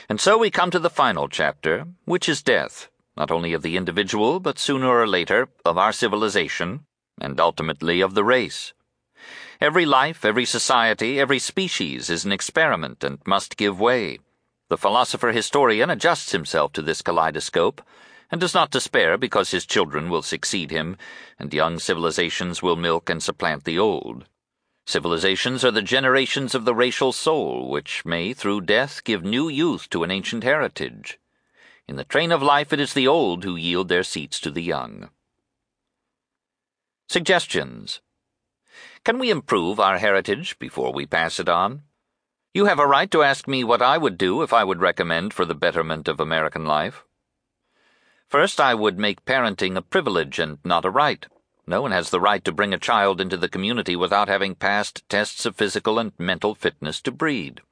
And 0.07 0.21
so 0.21 0.37
we 0.37 0.51
come 0.51 0.71
to 0.71 0.79
the 0.79 0.91
final 0.91 1.31
chapter, 1.31 1.87
which 2.05 2.29
is 2.29 2.43
death, 2.43 2.91
not 3.17 3.31
only 3.31 3.55
of 3.55 3.63
the 3.63 3.79
individual, 3.79 4.39
but 4.39 4.59
sooner 4.59 4.89
or 4.89 5.07
later 5.07 5.49
of 5.65 5.79
our 5.79 5.95
civilization, 5.95 6.85
and 7.19 7.41
ultimately 7.41 8.03
of 8.03 8.13
the 8.13 8.23
race. 8.23 8.75
Every 9.63 9.87
life, 9.87 10.27
every 10.27 10.45
society, 10.45 11.19
every 11.19 11.39
species 11.39 12.11
is 12.11 12.27
an 12.27 12.33
experiment 12.33 13.03
and 13.03 13.19
must 13.25 13.57
give 13.57 13.81
way. 13.81 14.19
The 14.73 14.79
philosopher 14.79 15.33
historian 15.33 15.91
adjusts 15.91 16.33
himself 16.33 16.73
to 16.73 16.81
this 16.81 17.03
kaleidoscope, 17.03 17.83
and 18.31 18.41
does 18.41 18.55
not 18.55 18.71
despair 18.71 19.19
because 19.19 19.51
his 19.51 19.67
children 19.67 20.09
will 20.09 20.23
succeed 20.23 20.71
him, 20.71 20.97
and 21.39 21.53
young 21.53 21.79
civilizations 21.79 22.63
will 22.63 22.77
milk 22.77 23.11
and 23.11 23.23
supplant 23.23 23.65
the 23.65 23.79
old. 23.79 24.25
Civilizations 24.87 25.63
are 25.63 25.71
the 25.71 25.83
generations 25.83 26.55
of 26.55 26.65
the 26.65 26.75
racial 26.75 27.13
soul, 27.13 27.69
which 27.69 28.07
may, 28.07 28.33
through 28.33 28.63
death, 28.63 29.05
give 29.05 29.23
new 29.23 29.47
youth 29.47 29.91
to 29.91 30.05
an 30.05 30.11
ancient 30.11 30.43
heritage. 30.43 31.19
In 31.87 31.97
the 31.97 32.05
train 32.05 32.33
of 32.33 32.43
life, 32.43 32.73
it 32.73 32.81
is 32.81 32.95
the 32.95 33.07
old 33.07 33.45
who 33.45 33.57
yield 33.57 33.91
their 33.91 34.03
seats 34.03 34.41
to 34.41 34.51
the 34.51 34.63
young. 34.63 35.11
Suggestions 37.11 38.01
Can 39.05 39.19
we 39.19 39.29
improve 39.29 39.79
our 39.79 39.99
heritage 39.99 40.59
before 40.59 40.95
we 40.95 41.05
pass 41.05 41.39
it 41.39 41.51
on? 41.51 41.83
You 42.55 42.67
have 42.67 42.79
a 42.79 42.87
right 42.87 43.11
to 43.13 43.23
ask 43.23 43.49
me 43.49 43.65
what 43.65 43.81
I 43.81 43.97
would 43.97 44.19
do 44.19 44.43
if 44.43 44.53
I 44.53 44.63
would 44.63 44.83
recommend 44.83 45.33
for 45.33 45.47
the 45.47 45.55
betterment 45.55 46.07
of 46.07 46.21
American 46.21 46.67
life. 46.67 47.03
First, 48.29 48.61
I 48.61 48.75
would 48.75 48.99
make 48.99 49.25
parenting 49.25 49.75
a 49.75 49.81
privilege 49.81 50.39
and 50.39 50.59
not 50.63 50.85
a 50.85 50.91
right. 50.91 51.27
No 51.67 51.81
one 51.81 51.93
has 51.93 52.11
the 52.11 52.21
right 52.21 52.45
to 52.45 52.53
bring 52.53 52.75
a 52.75 52.79
child 52.79 53.23
into 53.23 53.39
the 53.39 53.49
community 53.49 53.97
without 53.97 54.29
having 54.29 54.55
passed 54.55 55.09
tests 55.09 55.47
of 55.47 55.57
physical 55.57 55.99
and 55.99 56.13
mental 56.19 56.55
fitness 56.55 57.01
to 57.03 57.11
breed. 57.11 57.63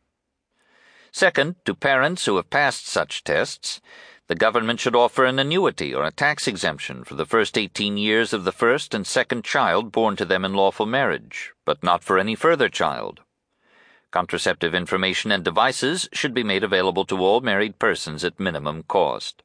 Second, 1.13 1.57
to 1.67 1.75
parents 1.75 2.25
who 2.25 2.37
have 2.37 2.49
passed 2.49 2.87
such 2.87 3.23
tests, 3.23 3.83
The 4.29 4.35
government 4.35 4.79
should 4.79 4.95
offer 4.95 5.25
an 5.27 5.41
annuity 5.41 5.93
or 5.93 6.05
a 6.05 6.13
tax 6.13 6.47
exemption 6.47 7.03
for 7.03 7.17
the 7.17 7.27
first 7.27 7.59
18 7.59 7.99
years 7.99 8.33
of 8.33 8.45
the 8.45 8.53
first 8.53 8.95
and 8.95 9.05
second 9.05 9.45
child 9.45 9.91
born 9.91 10.15
to 10.17 10.25
them 10.25 10.45
in 10.45 10.55
lawful 10.55 10.87
marriage, 10.87 11.53
but 11.67 11.83
not 11.83 12.05
for 12.05 12.17
any 12.17 12.37
further 12.37 12.69
child. 12.69 13.21
Contraceptive 14.10 14.75
information 14.75 15.31
and 15.31 15.44
devices 15.44 16.09
should 16.12 16.35
be 16.35 16.43
made 16.43 16.65
available 16.65 17.05
to 17.05 17.19
all 17.19 17.41
married 17.41 17.78
persons 17.78 18.25
at 18.25 18.41
minimum 18.41 18.83
cost. 18.83 19.43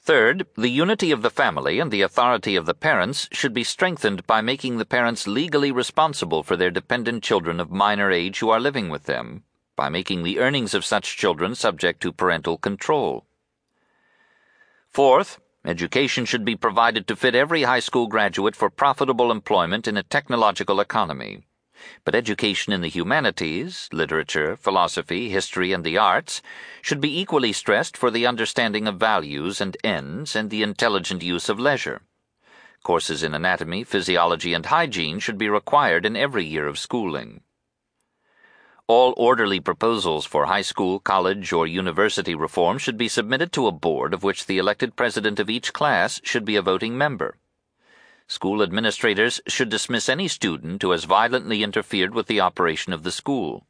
Third, 0.00 0.46
the 0.56 0.68
unity 0.68 1.10
of 1.10 1.22
the 1.22 1.30
family 1.30 1.78
and 1.80 1.90
the 1.90 2.02
authority 2.02 2.56
of 2.56 2.66
the 2.66 2.74
parents 2.74 3.28
should 3.32 3.54
be 3.54 3.64
strengthened 3.64 4.26
by 4.26 4.40
making 4.42 4.76
the 4.76 4.84
parents 4.84 5.26
legally 5.26 5.72
responsible 5.72 6.42
for 6.42 6.56
their 6.56 6.70
dependent 6.70 7.22
children 7.22 7.58
of 7.58 7.70
minor 7.70 8.10
age 8.10 8.38
who 8.38 8.50
are 8.50 8.60
living 8.60 8.90
with 8.90 9.04
them, 9.04 9.44
by 9.76 9.88
making 9.88 10.22
the 10.22 10.38
earnings 10.38 10.74
of 10.74 10.84
such 10.84 11.16
children 11.16 11.54
subject 11.54 12.02
to 12.02 12.12
parental 12.12 12.58
control. 12.58 13.24
Fourth, 14.90 15.40
education 15.64 16.24
should 16.24 16.44
be 16.44 16.54
provided 16.54 17.06
to 17.06 17.16
fit 17.16 17.34
every 17.34 17.62
high 17.62 17.80
school 17.80 18.06
graduate 18.06 18.56
for 18.56 18.70
profitable 18.70 19.30
employment 19.30 19.88
in 19.88 19.96
a 19.96 20.02
technological 20.02 20.80
economy. 20.80 21.46
But 22.04 22.14
education 22.14 22.72
in 22.72 22.80
the 22.80 22.88
humanities, 22.88 23.88
literature, 23.92 24.56
philosophy, 24.56 25.30
history, 25.30 25.72
and 25.72 25.84
the 25.84 25.98
arts 25.98 26.42
should 26.82 27.00
be 27.00 27.18
equally 27.18 27.52
stressed 27.52 27.96
for 27.96 28.10
the 28.10 28.26
understanding 28.26 28.86
of 28.86 28.96
values 28.96 29.60
and 29.60 29.76
ends 29.82 30.36
and 30.36 30.50
the 30.50 30.62
intelligent 30.62 31.22
use 31.22 31.48
of 31.48 31.60
leisure. 31.60 32.02
Courses 32.82 33.22
in 33.22 33.34
anatomy, 33.34 33.82
physiology, 33.82 34.52
and 34.52 34.66
hygiene 34.66 35.18
should 35.18 35.38
be 35.38 35.48
required 35.48 36.04
in 36.04 36.16
every 36.16 36.44
year 36.44 36.66
of 36.66 36.78
schooling. 36.78 37.40
All 38.86 39.14
orderly 39.16 39.60
proposals 39.60 40.26
for 40.26 40.44
high 40.44 40.60
school, 40.60 41.00
college, 41.00 41.54
or 41.54 41.66
university 41.66 42.34
reform 42.34 42.76
should 42.76 42.98
be 42.98 43.08
submitted 43.08 43.50
to 43.52 43.66
a 43.66 43.72
board 43.72 44.12
of 44.12 44.22
which 44.22 44.44
the 44.44 44.58
elected 44.58 44.94
president 44.94 45.40
of 45.40 45.48
each 45.48 45.72
class 45.72 46.20
should 46.22 46.44
be 46.44 46.56
a 46.56 46.62
voting 46.62 46.98
member. 46.98 47.38
School 48.26 48.62
administrators 48.62 49.40
should 49.46 49.68
dismiss 49.68 50.08
any 50.08 50.28
student 50.28 50.82
who 50.82 50.92
has 50.92 51.04
violently 51.04 51.62
interfered 51.62 52.14
with 52.14 52.26
the 52.26 52.40
operation 52.40 52.92
of 52.92 53.02
the 53.02 53.12
school. 53.12 53.66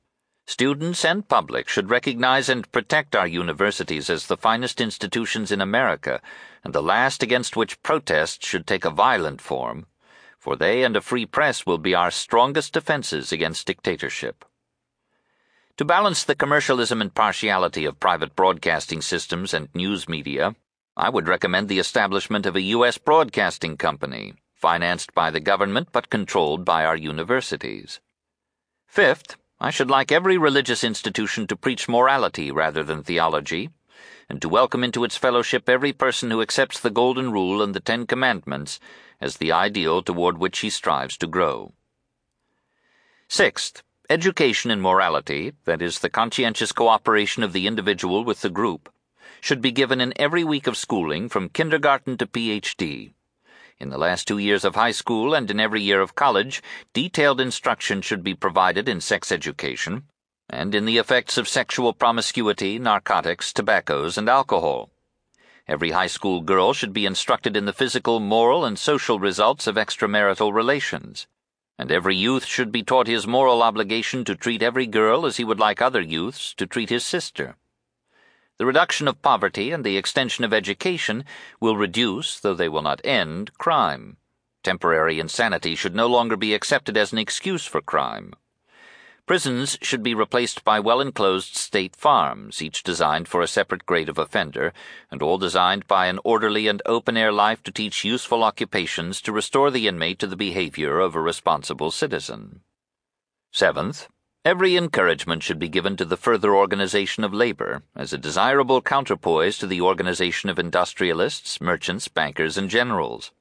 Students 0.47 1.04
and 1.04 1.26
public 1.26 1.69
should 1.69 1.90
recognize 1.90 2.49
and 2.49 2.70
protect 2.70 3.17
our 3.17 3.26
universities 3.26 4.08
as 4.08 4.26
the 4.26 4.37
finest 4.37 4.81
institutions 4.81 5.51
in 5.51 5.60
America 5.60 6.20
and 6.62 6.74
the 6.74 6.83
last 6.83 7.22
against 7.22 7.56
which 7.56 7.83
protest 7.83 8.44
should 8.44 8.67
take 8.67 8.85
a 8.85 8.90
violent 8.90 9.40
form, 9.40 9.87
for 10.38 10.54
they 10.54 10.85
and 10.85 10.97
a 10.97 11.01
free 11.01 11.26
press 11.26 11.67
will 11.67 11.78
be 11.78 11.94
our 11.94 12.10
strongest 12.10 12.74
defenses 12.74 13.33
against 13.33 13.67
dictatorship. 13.67 14.44
To 15.78 15.85
balance 15.85 16.22
the 16.22 16.37
commercialism 16.37 17.01
and 17.01 17.12
partiality 17.12 17.87
of 17.87 17.99
private 17.99 18.37
broadcasting 18.37 19.01
systems 19.01 19.53
and 19.53 19.74
news 19.74 20.08
media, 20.08 20.54
I 20.97 21.10
would 21.10 21.26
recommend 21.26 21.69
the 21.69 21.81
establishment 21.81 22.47
of 22.47 22.54
a 22.54 22.60
U.S. 22.60 22.99
broadcasting 22.99 23.76
company, 23.76 24.35
financed 24.54 25.12
by 25.15 25.31
the 25.31 25.40
government 25.40 25.88
but 25.92 26.10
controlled 26.10 26.65
by 26.65 26.85
our 26.85 26.97
universities. 26.97 28.01
Fifth, 28.87 29.37
I 29.60 29.70
should 29.70 29.90
like 29.90 30.10
every 30.10 30.38
religious 30.38 30.83
institution 30.83 31.47
to 31.49 31.56
preach 31.56 31.88
morality 31.88 32.51
rather 32.51 32.83
than 32.83 33.03
theology, 33.03 33.70
and 34.28 34.40
to 34.40 34.49
welcome 34.49 34.83
into 34.83 35.04
its 35.04 35.17
fellowship 35.17 35.69
every 35.69 35.92
person 35.92 36.31
who 36.31 36.40
accepts 36.42 36.81
the 36.81 36.90
Golden 36.90 37.31
Rule 37.31 37.62
and 37.62 37.74
the 37.74 37.81
Ten 37.81 38.06
Commandments 38.06 38.81
as 39.20 39.37
the 39.37 39.53
ideal 39.53 40.03
toward 40.03 40.38
which 40.38 40.60
he 40.60 40.70
strives 40.70 41.17
to 41.19 41.26
grow. 41.26 41.74
Sixth, 43.28 43.83
Education 44.10 44.70
in 44.70 44.83
morality, 44.83 45.54
that 45.65 45.81
is, 45.81 46.01
the 46.01 46.10
conscientious 46.10 46.72
cooperation 46.72 47.42
of 47.42 47.54
the 47.54 47.67
individual 47.67 48.22
with 48.22 48.42
the 48.42 48.51
group, 48.51 48.92
should 49.40 49.62
be 49.62 49.72
given 49.72 49.99
in 49.99 50.12
every 50.17 50.44
week 50.44 50.67
of 50.67 50.76
schooling 50.76 51.26
from 51.31 51.49
kindergarten 51.49 52.19
to 52.19 52.26
PhD. 52.26 53.13
In 53.78 53.90
the 53.90 53.98
last 53.98 54.26
two 54.26 54.38
years 54.38 54.64
of 54.64 54.74
high 54.74 54.92
school 54.92 55.34
and 55.34 55.50
in 55.50 55.60
every 55.60 55.82
year 55.82 56.00
of 56.00 56.14
college, 56.14 56.62
detailed 56.92 57.40
instruction 57.40 58.02
should 58.02 58.22
be 58.22 58.34
provided 58.34 58.88
in 58.88 59.00
sex 59.00 59.30
education 59.30 60.04
and 60.48 60.74
in 60.74 60.84
the 60.84 60.98
effects 60.98 61.38
of 61.38 61.48
sexual 61.48 61.92
promiscuity, 61.92 62.78
narcotics, 62.78 63.52
tobaccos, 63.52 64.18
and 64.18 64.28
alcohol. 64.28 64.90
Every 65.66 65.90
high 65.90 66.06
school 66.06 66.40
girl 66.40 66.72
should 66.72 66.92
be 66.92 67.06
instructed 67.06 67.56
in 67.56 67.64
the 67.64 67.72
physical, 67.72 68.20
moral, 68.20 68.64
and 68.64 68.78
social 68.78 69.18
results 69.18 69.66
of 69.66 69.76
extramarital 69.76 70.52
relations 70.52 71.26
and 71.78 71.90
every 71.90 72.16
youth 72.16 72.44
should 72.44 72.70
be 72.70 72.82
taught 72.82 73.06
his 73.06 73.26
moral 73.26 73.62
obligation 73.62 74.24
to 74.24 74.36
treat 74.36 74.62
every 74.62 74.86
girl 74.86 75.26
as 75.26 75.36
he 75.38 75.44
would 75.44 75.58
like 75.58 75.82
other 75.82 76.00
youths 76.00 76.54
to 76.54 76.66
treat 76.66 76.88
his 76.88 77.04
sister. 77.04 77.56
The 78.56 78.67
reduction 78.67 79.08
of 79.08 79.20
poverty 79.20 79.72
and 79.72 79.85
the 79.85 79.97
extension 79.97 80.44
of 80.44 80.53
education 80.53 81.24
will 81.58 81.76
reduce, 81.76 82.38
though 82.38 82.54
they 82.54 82.69
will 82.69 82.83
not 82.83 83.01
end, 83.04 83.56
crime. 83.58 84.17
Temporary 84.62 85.19
insanity 85.19 85.74
should 85.74 85.94
no 85.94 86.06
longer 86.06 86.37
be 86.37 86.54
accepted 86.54 86.97
as 86.97 87.12
an 87.12 87.19
excuse 87.19 87.67
for 87.67 87.81
crime. 87.81 88.33
Prisons 89.26 89.78
should 89.81 90.03
be 90.03 90.15
replaced 90.15 90.65
by 90.65 90.78
well 90.78 91.01
enclosed 91.01 91.56
state 91.56 91.97
farms, 91.97 92.60
each 92.62 92.83
designed 92.83 93.26
for 93.26 93.40
a 93.40 93.49
separate 93.49 93.87
grade 93.87 94.08
of 94.08 94.19
offender, 94.19 94.72
and 95.10 95.22
all 95.22 95.38
designed 95.38 95.87
by 95.88 96.06
an 96.06 96.20
orderly 96.24 96.69
and 96.69 96.83
open 96.85 97.17
air 97.17 97.33
life 97.33 97.62
to 97.62 97.72
teach 97.72 98.04
useful 98.04 98.44
occupations 98.44 99.22
to 99.22 99.33
restore 99.33 99.70
the 99.70 99.88
inmate 99.88 100.19
to 100.19 100.26
the 100.26 100.37
behavior 100.37 101.01
of 101.01 101.15
a 101.15 101.20
responsible 101.20 101.90
citizen. 101.90 102.60
Seventh, 103.51 104.08
every 104.44 104.76
encouragement 104.76 105.42
should 105.42 105.58
be 105.58 105.68
given 105.70 105.96
to 105.96 106.04
the 106.04 106.18
further 106.18 106.54
organization 106.54 107.24
of 107.24 107.32
labor 107.32 107.82
as 107.96 108.12
a 108.12 108.18
desirable 108.18 108.82
counterpoise 108.82 109.56
to 109.56 109.66
the 109.66 109.80
organization 109.80 110.50
of 110.50 110.58
industrialists, 110.58 111.60
merchants, 111.62 112.08
bankers, 112.08 112.58
and 112.58 112.68
generals. 112.68 113.32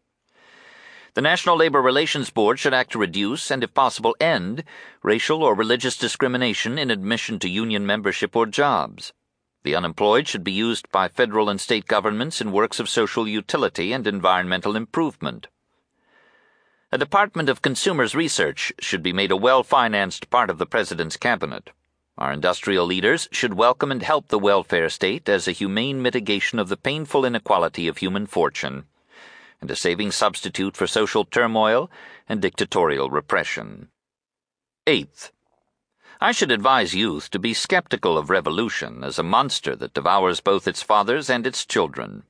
The 1.15 1.21
National 1.21 1.57
Labor 1.57 1.81
Relations 1.81 2.29
Board 2.29 2.57
should 2.57 2.73
act 2.73 2.93
to 2.93 2.99
reduce 2.99 3.51
and, 3.51 3.63
if 3.63 3.73
possible, 3.73 4.15
end 4.19 4.63
racial 5.03 5.43
or 5.43 5.53
religious 5.53 5.97
discrimination 5.97 6.79
in 6.79 6.89
admission 6.89 7.37
to 7.39 7.49
union 7.49 7.85
membership 7.85 8.35
or 8.35 8.45
jobs. 8.45 9.13
The 9.63 9.75
unemployed 9.75 10.27
should 10.27 10.43
be 10.43 10.51
used 10.51 10.91
by 10.91 11.09
federal 11.09 11.49
and 11.49 11.61
state 11.61 11.85
governments 11.85 12.41
in 12.41 12.51
works 12.51 12.79
of 12.79 12.89
social 12.89 13.27
utility 13.27 13.93
and 13.93 14.07
environmental 14.07 14.75
improvement. 14.75 15.47
A 16.93 16.97
Department 16.99 17.49
of 17.49 17.63
Consumers 17.63 18.13
Research 18.13 18.72
should 18.79 19.01
be 19.01 19.13
made 19.13 19.31
a 19.31 19.35
well 19.35 19.63
financed 19.63 20.29
part 20.29 20.51
of 20.51 20.59
the 20.59 20.67
President's 20.67 21.17
cabinet. 21.17 21.72
Our 22.19 22.31
industrial 22.31 22.85
leaders 22.85 23.27
should 23.31 23.56
welcome 23.56 23.92
and 23.92 24.03
help 24.03 24.27
the 24.27 24.38
welfare 24.38 24.90
state 24.90 25.27
as 25.27 25.47
a 25.47 25.53
humane 25.53 26.03
mitigation 26.03 26.59
of 26.59 26.69
the 26.69 26.77
painful 26.77 27.26
inequality 27.26 27.88
of 27.88 27.97
human 27.97 28.27
fortune 28.27 28.85
and 29.59 29.72
a 29.72 29.76
saving 29.76 30.11
substitute 30.11 30.77
for 30.77 30.85
social 30.85 31.26
turmoil 31.26 31.90
and 32.29 32.40
dictatorial 32.40 33.09
repression. 33.09 33.88
Eighth, 34.85 35.31
I 36.22 36.31
should 36.31 36.51
advise 36.51 36.93
youth 36.93 37.31
to 37.31 37.40
be 37.40 37.56
skeptical 37.56 38.19
of 38.19 38.29
revolution 38.29 39.03
as 39.03 39.17
a 39.17 39.24
monster 39.24 39.76
that 39.77 39.95
devours 39.95 40.42
both 40.42 40.67
its 40.67 40.83
fathers 40.83 41.27
and 41.27 41.47
its 41.47 41.65
children. 41.65 42.22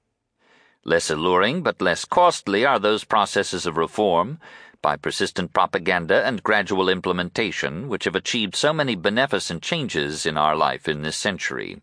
Less 0.85 1.09
alluring 1.09 1.63
but 1.63 1.81
less 1.81 2.03
costly 2.03 2.65
are 2.65 2.79
those 2.79 3.05
processes 3.05 3.65
of 3.65 3.77
reform, 3.77 4.39
by 4.81 4.97
persistent 4.97 5.53
propaganda 5.53 6.25
and 6.25 6.43
gradual 6.43 6.89
implementation, 6.89 7.87
which 7.87 8.03
have 8.03 8.15
achieved 8.15 8.53
so 8.53 8.73
many 8.73 8.95
beneficent 8.95 9.63
changes 9.63 10.25
in 10.25 10.37
our 10.37 10.55
life 10.55 10.89
in 10.89 11.01
this 11.01 11.15
century. 11.15 11.81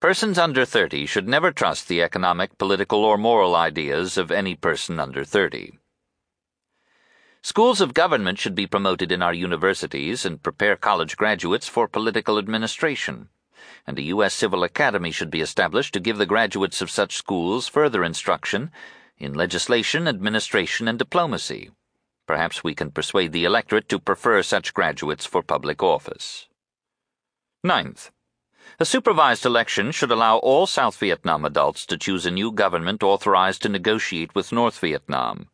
Persons 0.00 0.38
under 0.38 0.64
30 0.64 1.06
should 1.06 1.28
never 1.28 1.50
trust 1.50 1.88
the 1.88 2.00
economic, 2.00 2.56
political, 2.56 3.04
or 3.04 3.18
moral 3.18 3.56
ideas 3.56 4.16
of 4.16 4.30
any 4.30 4.54
person 4.54 5.00
under 5.00 5.24
30. 5.24 5.72
Schools 7.42 7.80
of 7.80 7.94
government 7.94 8.38
should 8.38 8.54
be 8.54 8.66
promoted 8.66 9.10
in 9.10 9.22
our 9.22 9.34
universities 9.34 10.24
and 10.24 10.42
prepare 10.42 10.76
college 10.76 11.16
graduates 11.16 11.66
for 11.66 11.88
political 11.88 12.38
administration. 12.38 13.28
And 13.90 13.98
a 13.98 14.02
U.S. 14.02 14.34
Civil 14.34 14.62
Academy 14.62 15.10
should 15.10 15.32
be 15.32 15.40
established 15.40 15.92
to 15.94 15.98
give 15.98 16.16
the 16.16 16.24
graduates 16.24 16.80
of 16.80 16.92
such 16.92 17.16
schools 17.16 17.66
further 17.66 18.04
instruction 18.04 18.70
in 19.18 19.34
legislation, 19.34 20.06
administration, 20.06 20.86
and 20.86 20.96
diplomacy. 20.96 21.72
Perhaps 22.24 22.62
we 22.62 22.72
can 22.72 22.92
persuade 22.92 23.32
the 23.32 23.44
electorate 23.44 23.88
to 23.88 23.98
prefer 23.98 24.44
such 24.44 24.74
graduates 24.74 25.26
for 25.26 25.42
public 25.42 25.82
office. 25.82 26.46
Ninth, 27.64 28.12
a 28.78 28.84
supervised 28.84 29.44
election 29.44 29.90
should 29.90 30.12
allow 30.12 30.36
all 30.36 30.68
South 30.68 30.96
Vietnam 30.96 31.44
adults 31.44 31.84
to 31.86 31.98
choose 31.98 32.24
a 32.24 32.30
new 32.30 32.52
government 32.52 33.02
authorized 33.02 33.62
to 33.62 33.68
negotiate 33.68 34.36
with 34.36 34.52
North 34.52 34.78
Vietnam. 34.78 35.48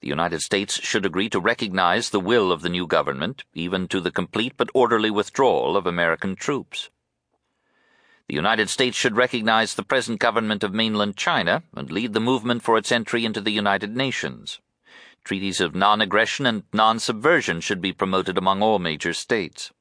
The 0.00 0.08
United 0.08 0.40
States 0.40 0.80
should 0.80 1.06
agree 1.06 1.28
to 1.28 1.38
recognize 1.38 2.10
the 2.10 2.18
will 2.18 2.50
of 2.50 2.62
the 2.62 2.68
new 2.68 2.88
government, 2.88 3.44
even 3.54 3.86
to 3.86 4.00
the 4.00 4.10
complete 4.10 4.54
but 4.56 4.68
orderly 4.74 5.12
withdrawal 5.12 5.76
of 5.76 5.86
American 5.86 6.34
troops. 6.34 6.90
The 8.28 8.34
United 8.34 8.70
States 8.70 8.96
should 8.96 9.16
recognize 9.16 9.74
the 9.74 9.82
present 9.82 10.20
government 10.20 10.62
of 10.62 10.72
mainland 10.72 11.16
China 11.16 11.62
and 11.74 11.90
lead 11.90 12.12
the 12.12 12.20
movement 12.20 12.62
for 12.62 12.78
its 12.78 12.92
entry 12.92 13.24
into 13.24 13.40
the 13.40 13.50
United 13.50 13.96
Nations. 13.96 14.60
Treaties 15.24 15.60
of 15.60 15.74
non 15.74 16.00
aggression 16.00 16.46
and 16.46 16.64
non 16.72 16.98
subversion 16.98 17.60
should 17.60 17.80
be 17.80 17.92
promoted 17.92 18.38
among 18.38 18.62
all 18.62 18.78
major 18.78 19.12
states. 19.12 19.72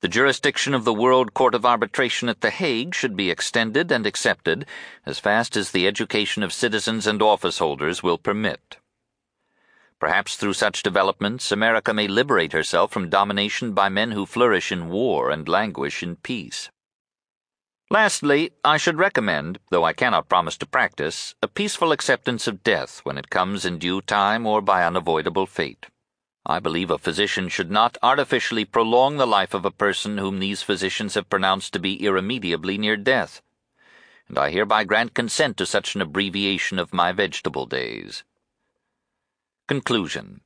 The 0.00 0.08
jurisdiction 0.08 0.74
of 0.74 0.84
the 0.84 0.92
World 0.92 1.32
Court 1.32 1.54
of 1.54 1.64
Arbitration 1.64 2.28
at 2.28 2.42
The 2.42 2.50
Hague 2.50 2.94
should 2.94 3.16
be 3.16 3.30
extended 3.30 3.90
and 3.90 4.06
accepted 4.06 4.66
as 5.06 5.18
fast 5.18 5.56
as 5.56 5.70
the 5.70 5.86
education 5.86 6.42
of 6.42 6.52
citizens 6.52 7.06
and 7.06 7.22
office 7.22 7.58
holders 7.58 8.02
will 8.02 8.18
permit. 8.18 8.76
Perhaps 9.98 10.36
through 10.36 10.52
such 10.52 10.82
developments, 10.82 11.50
America 11.50 11.94
may 11.94 12.06
liberate 12.06 12.52
herself 12.52 12.92
from 12.92 13.08
domination 13.08 13.72
by 13.72 13.88
men 13.88 14.10
who 14.10 14.26
flourish 14.26 14.70
in 14.70 14.90
war 14.90 15.30
and 15.30 15.48
languish 15.48 16.02
in 16.02 16.16
peace. 16.16 16.68
Lastly, 17.90 18.50
I 18.64 18.78
should 18.78 18.96
recommend, 18.96 19.58
though 19.70 19.84
I 19.84 19.92
cannot 19.92 20.28
promise 20.28 20.56
to 20.58 20.66
practice, 20.66 21.34
a 21.42 21.48
peaceful 21.48 21.92
acceptance 21.92 22.46
of 22.46 22.64
death 22.64 23.00
when 23.04 23.18
it 23.18 23.28
comes 23.28 23.66
in 23.66 23.78
due 23.78 24.00
time 24.00 24.46
or 24.46 24.62
by 24.62 24.84
unavoidable 24.84 25.46
fate. 25.46 25.86
I 26.46 26.60
believe 26.60 26.90
a 26.90 26.98
physician 26.98 27.48
should 27.48 27.70
not 27.70 27.98
artificially 28.02 28.64
prolong 28.64 29.16
the 29.16 29.26
life 29.26 29.52
of 29.54 29.64
a 29.64 29.70
person 29.70 30.18
whom 30.18 30.38
these 30.38 30.62
physicians 30.62 31.14
have 31.14 31.28
pronounced 31.28 31.72
to 31.74 31.78
be 31.78 32.02
irremediably 32.02 32.78
near 32.78 32.96
death, 32.96 33.42
and 34.28 34.38
I 34.38 34.50
hereby 34.50 34.84
grant 34.84 35.14
consent 35.14 35.58
to 35.58 35.66
such 35.66 35.94
an 35.94 36.00
abbreviation 36.00 36.78
of 36.78 36.94
my 36.94 37.12
vegetable 37.12 37.66
days. 37.66 38.24
Conclusion 39.68 40.40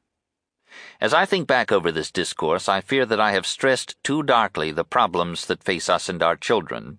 As 1.00 1.14
I 1.14 1.24
think 1.24 1.46
back 1.46 1.70
over 1.70 1.92
this 1.92 2.10
discourse, 2.10 2.68
I 2.68 2.80
fear 2.80 3.06
that 3.06 3.20
I 3.20 3.32
have 3.32 3.46
stressed 3.46 3.96
too 4.02 4.24
darkly 4.24 4.72
the 4.72 4.84
problems 4.84 5.46
that 5.46 5.64
face 5.64 5.88
us 5.88 6.08
and 6.08 6.22
our 6.22 6.36
children 6.36 6.98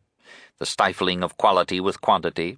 the 0.60 0.66
stifling 0.66 1.24
of 1.24 1.38
quality 1.38 1.80
with 1.80 2.02
quantity, 2.02 2.58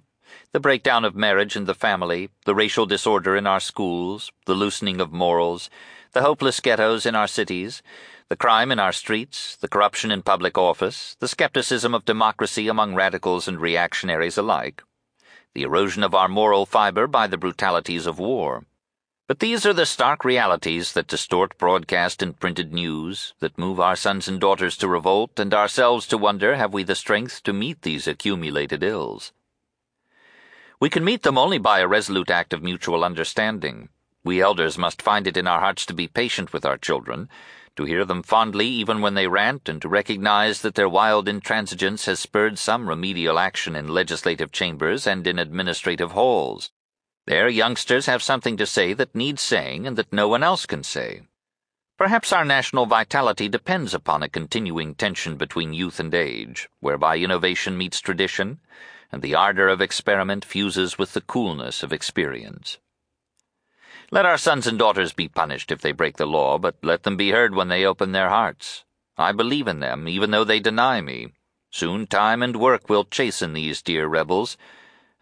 the 0.52 0.60
breakdown 0.60 1.04
of 1.04 1.14
marriage 1.14 1.56
and 1.56 1.66
the 1.66 1.74
family, 1.74 2.28
the 2.44 2.54
racial 2.54 2.86
disorder 2.86 3.36
in 3.36 3.46
our 3.46 3.60
schools, 3.60 4.32
the 4.44 4.54
loosening 4.54 5.00
of 5.00 5.12
morals, 5.12 5.70
the 6.12 6.22
hopeless 6.22 6.60
ghettos 6.60 7.06
in 7.06 7.14
our 7.14 7.26
cities, 7.28 7.82
the 8.28 8.36
crime 8.36 8.72
in 8.72 8.78
our 8.78 8.92
streets, 8.92 9.56
the 9.56 9.68
corruption 9.68 10.10
in 10.10 10.22
public 10.22 10.58
office, 10.58 11.16
the 11.20 11.28
skepticism 11.28 11.94
of 11.94 12.04
democracy 12.04 12.68
among 12.68 12.94
radicals 12.94 13.46
and 13.46 13.60
reactionaries 13.60 14.38
alike, 14.38 14.82
the 15.54 15.62
erosion 15.62 16.02
of 16.02 16.14
our 16.14 16.28
moral 16.28 16.66
fiber 16.66 17.06
by 17.06 17.26
the 17.26 17.38
brutalities 17.38 18.06
of 18.06 18.18
war. 18.18 18.64
But 19.28 19.38
these 19.38 19.64
are 19.64 19.72
the 19.72 19.86
stark 19.86 20.24
realities 20.24 20.92
that 20.92 21.06
distort 21.06 21.56
broadcast 21.56 22.22
and 22.22 22.38
printed 22.38 22.72
news, 22.72 23.34
that 23.38 23.56
move 23.56 23.78
our 23.78 23.96
sons 23.96 24.26
and 24.26 24.40
daughters 24.40 24.76
to 24.78 24.88
revolt, 24.88 25.38
and 25.38 25.54
ourselves 25.54 26.06
to 26.08 26.18
wonder 26.18 26.56
have 26.56 26.74
we 26.74 26.82
the 26.82 26.94
strength 26.94 27.42
to 27.44 27.52
meet 27.52 27.82
these 27.82 28.08
accumulated 28.08 28.82
ills. 28.82 29.32
We 30.80 30.90
can 30.90 31.04
meet 31.04 31.22
them 31.22 31.38
only 31.38 31.58
by 31.58 31.78
a 31.78 31.86
resolute 31.86 32.30
act 32.30 32.52
of 32.52 32.64
mutual 32.64 33.04
understanding. 33.04 33.88
We 34.24 34.42
elders 34.42 34.76
must 34.76 35.00
find 35.00 35.28
it 35.28 35.36
in 35.36 35.46
our 35.46 35.60
hearts 35.60 35.86
to 35.86 35.94
be 35.94 36.08
patient 36.08 36.52
with 36.52 36.66
our 36.66 36.76
children, 36.76 37.28
to 37.76 37.84
hear 37.84 38.04
them 38.04 38.24
fondly 38.24 38.66
even 38.66 39.00
when 39.00 39.14
they 39.14 39.28
rant, 39.28 39.68
and 39.68 39.80
to 39.82 39.88
recognize 39.88 40.62
that 40.62 40.74
their 40.74 40.88
wild 40.88 41.26
intransigence 41.26 42.06
has 42.06 42.18
spurred 42.18 42.58
some 42.58 42.88
remedial 42.88 43.38
action 43.38 43.76
in 43.76 43.86
legislative 43.86 44.50
chambers 44.50 45.06
and 45.06 45.26
in 45.28 45.38
administrative 45.38 46.10
halls. 46.10 46.70
There, 47.26 47.48
youngsters 47.48 48.06
have 48.06 48.22
something 48.22 48.56
to 48.56 48.66
say 48.66 48.94
that 48.94 49.14
needs 49.14 49.42
saying 49.42 49.86
and 49.86 49.96
that 49.96 50.12
no 50.12 50.28
one 50.28 50.42
else 50.42 50.66
can 50.66 50.82
say. 50.82 51.22
Perhaps 51.96 52.32
our 52.32 52.44
national 52.44 52.86
vitality 52.86 53.48
depends 53.48 53.94
upon 53.94 54.22
a 54.22 54.28
continuing 54.28 54.94
tension 54.96 55.36
between 55.36 55.72
youth 55.72 56.00
and 56.00 56.12
age, 56.12 56.68
whereby 56.80 57.18
innovation 57.18 57.78
meets 57.78 58.00
tradition, 58.00 58.58
and 59.12 59.22
the 59.22 59.36
ardor 59.36 59.68
of 59.68 59.80
experiment 59.80 60.44
fuses 60.44 60.98
with 60.98 61.12
the 61.12 61.20
coolness 61.20 61.84
of 61.84 61.92
experience. 61.92 62.78
Let 64.10 64.26
our 64.26 64.38
sons 64.38 64.66
and 64.66 64.78
daughters 64.78 65.12
be 65.12 65.28
punished 65.28 65.70
if 65.70 65.80
they 65.80 65.92
break 65.92 66.16
the 66.16 66.26
law, 66.26 66.58
but 66.58 66.76
let 66.82 67.04
them 67.04 67.16
be 67.16 67.30
heard 67.30 67.54
when 67.54 67.68
they 67.68 67.84
open 67.84 68.12
their 68.12 68.30
hearts. 68.30 68.84
I 69.16 69.30
believe 69.32 69.68
in 69.68 69.80
them, 69.80 70.08
even 70.08 70.32
though 70.32 70.44
they 70.44 70.58
deny 70.58 71.00
me. 71.00 71.28
Soon 71.70 72.06
time 72.06 72.42
and 72.42 72.56
work 72.56 72.88
will 72.88 73.04
chasten 73.04 73.52
these 73.52 73.80
dear 73.80 74.08
rebels, 74.08 74.56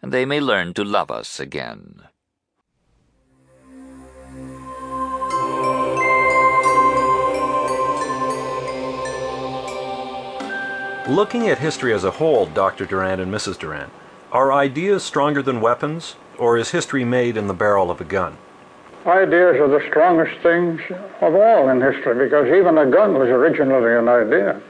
they 0.01 0.25
may 0.25 0.39
learn 0.39 0.73
to 0.73 0.83
love 0.83 1.11
us 1.11 1.39
again. 1.39 2.01
Looking 11.07 11.49
at 11.49 11.57
history 11.57 11.93
as 11.93 12.03
a 12.03 12.11
whole, 12.11 12.45
Dr. 12.45 12.85
Durant 12.85 13.21
and 13.21 13.33
Mrs. 13.33 13.59
Durant, 13.59 13.91
are 14.31 14.53
ideas 14.53 15.03
stronger 15.03 15.41
than 15.41 15.59
weapons, 15.59 16.15
or 16.37 16.57
is 16.57 16.71
history 16.71 17.03
made 17.03 17.35
in 17.35 17.47
the 17.47 17.53
barrel 17.53 17.91
of 17.91 17.99
a 17.99 18.05
gun? 18.05 18.37
Ideas 19.05 19.57
are 19.57 19.67
the 19.67 19.85
strongest 19.89 20.39
things 20.41 20.79
of 21.19 21.35
all 21.35 21.69
in 21.69 21.81
history 21.81 22.23
because 22.23 22.47
even 22.47 22.77
a 22.77 22.89
gun 22.89 23.15
was 23.15 23.29
originally 23.29 23.93
an 23.97 24.07
idea. 24.07 24.61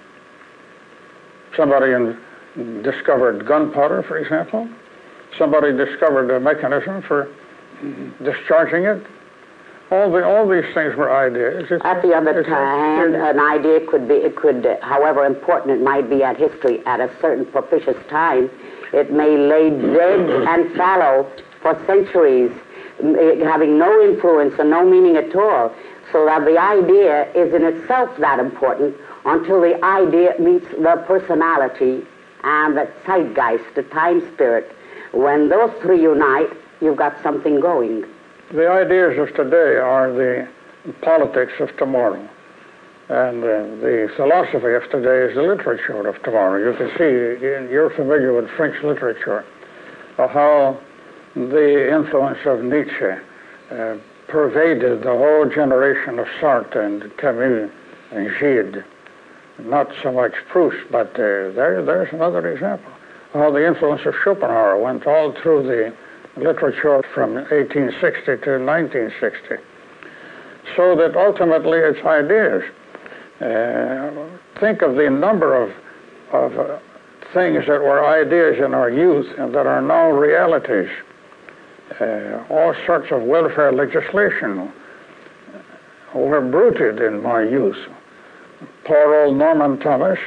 Somebody 1.55 1.91
in, 1.91 2.81
discovered 2.81 3.45
gunpowder, 3.45 4.01
for 4.03 4.17
example. 4.17 4.69
Somebody 5.37 5.75
discovered 5.75 6.29
a 6.31 6.39
mechanism 6.39 7.01
for 7.03 7.29
discharging 8.23 8.83
it. 8.83 9.05
All 9.91 10.09
the 10.09 10.23
all 10.23 10.47
these 10.47 10.73
things 10.73 10.95
were 10.95 11.13
ideas. 11.13 11.67
It's, 11.69 11.83
at 11.83 12.01
the 12.01 12.13
other 12.13 12.43
time, 12.43 13.13
an 13.13 13.39
idea 13.39 13.85
could 13.85 14.07
be 14.07 14.15
it 14.15 14.37
could, 14.37 14.65
however 14.81 15.25
important 15.25 15.71
it 15.71 15.83
might 15.83 16.09
be 16.09 16.23
at 16.23 16.37
history 16.37 16.85
at 16.85 17.01
a 17.01 17.11
certain 17.19 17.45
propitious 17.45 17.97
time, 18.07 18.49
it 18.93 19.11
may 19.11 19.37
lay 19.37 19.69
dead 19.69 20.29
and 20.47 20.73
fallow 20.77 21.29
for 21.61 21.75
centuries 21.85 22.51
having 23.01 23.77
no 23.77 24.01
influence 24.03 24.55
and 24.59 24.69
no 24.69 24.85
meaning 24.85 25.17
at 25.17 25.35
all. 25.35 25.73
So 26.11 26.25
that 26.25 26.45
the 26.45 26.57
idea 26.57 27.31
is 27.33 27.53
in 27.53 27.63
itself 27.63 28.15
that 28.17 28.39
important 28.39 28.95
until 29.25 29.61
the 29.61 29.83
idea 29.83 30.35
meets 30.39 30.67
the 30.69 31.03
personality 31.07 32.05
and 32.43 32.77
the 32.77 32.89
zeitgeist, 33.05 33.75
the 33.75 33.83
time 33.83 34.21
spirit. 34.33 34.75
When 35.11 35.49
those 35.49 35.71
three 35.81 36.01
unite, 36.01 36.49
you've 36.79 36.97
got 36.97 37.21
something 37.21 37.59
going. 37.59 38.05
The 38.51 38.69
ideas 38.69 39.17
of 39.17 39.35
today 39.35 39.77
are 39.77 40.11
the 40.11 40.47
politics 41.01 41.53
of 41.59 41.75
tomorrow. 41.77 42.27
And 43.09 43.43
uh, 43.43 43.75
the 43.81 44.09
philosophy 44.15 44.73
of 44.73 44.89
today 44.89 45.29
is 45.29 45.35
the 45.35 45.41
literature 45.41 46.07
of 46.07 46.21
tomorrow. 46.23 46.71
You 46.71 46.77
can 46.77 46.89
see, 46.97 47.43
you're 47.71 47.89
familiar 47.89 48.33
with 48.33 48.49
French 48.51 48.81
literature, 48.83 49.45
how 50.15 50.79
the 51.35 51.93
influence 51.93 52.39
of 52.45 52.63
Nietzsche 52.63 53.21
uh, 53.71 53.97
pervaded 54.27 55.03
the 55.03 55.11
whole 55.11 55.45
generation 55.45 56.19
of 56.19 56.27
Sartre 56.39 56.85
and 56.85 57.17
Camus 57.17 57.69
and 58.11 58.29
Gide. 58.39 58.85
Not 59.59 59.91
so 60.01 60.11
much 60.13 60.33
Proust, 60.49 60.77
but 60.89 61.13
uh, 61.15 61.51
there, 61.51 61.83
there's 61.85 62.13
another 62.13 62.49
example. 62.49 62.91
How 63.33 63.51
the 63.51 63.65
influence 63.65 64.01
of 64.05 64.13
Schopenhauer 64.23 64.77
went 64.81 65.07
all 65.07 65.33
through 65.41 65.63
the 65.63 65.93
literature 66.41 67.01
from 67.13 67.35
1860 67.35 68.25
to 68.25 68.59
1960. 68.59 69.55
So 70.75 70.95
that 70.95 71.15
ultimately 71.15 71.79
it's 71.79 72.05
ideas. 72.05 72.63
Uh, 73.39 74.59
think 74.59 74.81
of 74.81 74.95
the 74.95 75.09
number 75.09 75.55
of, 75.55 75.71
of 76.31 76.57
uh, 76.59 76.79
things 77.33 77.65
that 77.67 77.81
were 77.81 78.05
ideas 78.05 78.57
in 78.63 78.73
our 78.73 78.89
youth 78.89 79.27
and 79.37 79.53
that 79.55 79.65
are 79.65 79.81
now 79.81 80.11
realities 80.11 80.89
uh, 81.99 82.43
all 82.49 82.73
sorts 82.85 83.11
of 83.11 83.21
welfare 83.23 83.71
legislation 83.71 84.71
were 86.13 86.41
bruited 86.41 87.01
in 87.01 87.21
my 87.21 87.43
youth. 87.43 87.77
Poor 88.85 89.15
old 89.15 89.37
Norman 89.37 89.79
Thomas 89.79 90.19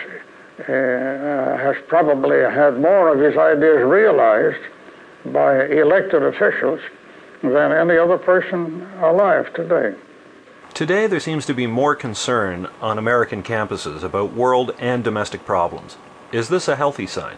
has 0.58 1.76
probably 1.88 2.38
had 2.38 2.80
more 2.80 3.12
of 3.12 3.20
his 3.20 3.36
ideas 3.36 3.82
realized 3.84 4.62
by 5.26 5.66
elected 5.66 6.22
officials 6.22 6.80
than 7.42 7.72
any 7.72 7.96
other 7.96 8.18
person 8.18 8.82
alive 9.02 9.52
today. 9.54 9.96
Today, 10.74 11.06
there 11.06 11.20
seems 11.20 11.46
to 11.46 11.54
be 11.54 11.66
more 11.66 11.94
concern 11.94 12.68
on 12.80 12.98
American 12.98 13.42
campuses 13.42 14.02
about 14.02 14.32
world 14.32 14.74
and 14.78 15.04
domestic 15.04 15.44
problems. 15.44 15.96
Is 16.32 16.48
this 16.48 16.68
a 16.68 16.76
healthy 16.76 17.06
sign? 17.06 17.36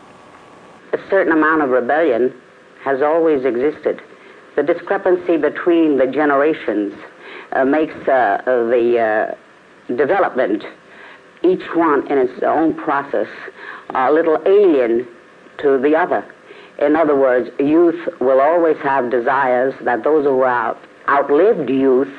A 0.93 0.99
certain 1.11 1.33
amount 1.33 1.63
of 1.63 1.71
rebellion 1.71 2.33
has 2.83 3.03
always 3.03 3.45
existed 3.45 4.01
the 4.57 4.63
discrepancy 4.63 5.37
between 5.37 5.99
the 5.99 6.07
generations 6.07 6.95
uh, 7.53 7.65
makes 7.65 7.95
uh, 8.09 8.41
the 8.45 9.37
uh, 9.89 9.95
development, 9.95 10.65
each 11.47 11.75
one 11.75 12.07
in 12.11 12.19
its 12.19 12.43
own 12.43 12.75
process, 12.75 13.29
a 13.91 14.13
little 14.13 14.39
alien 14.47 15.07
to 15.59 15.79
the 15.79 15.97
other. 15.97 16.25
In 16.79 16.97
other 16.97 17.17
words, 17.17 17.49
youth 17.59 18.09
will 18.21 18.41
always 18.41 18.77
have 18.79 19.11
desires 19.11 19.75
that 19.83 20.05
those 20.05 20.25
who 20.25 20.43
have 20.43 20.77
outlived 21.09 21.71
youth 21.71 22.13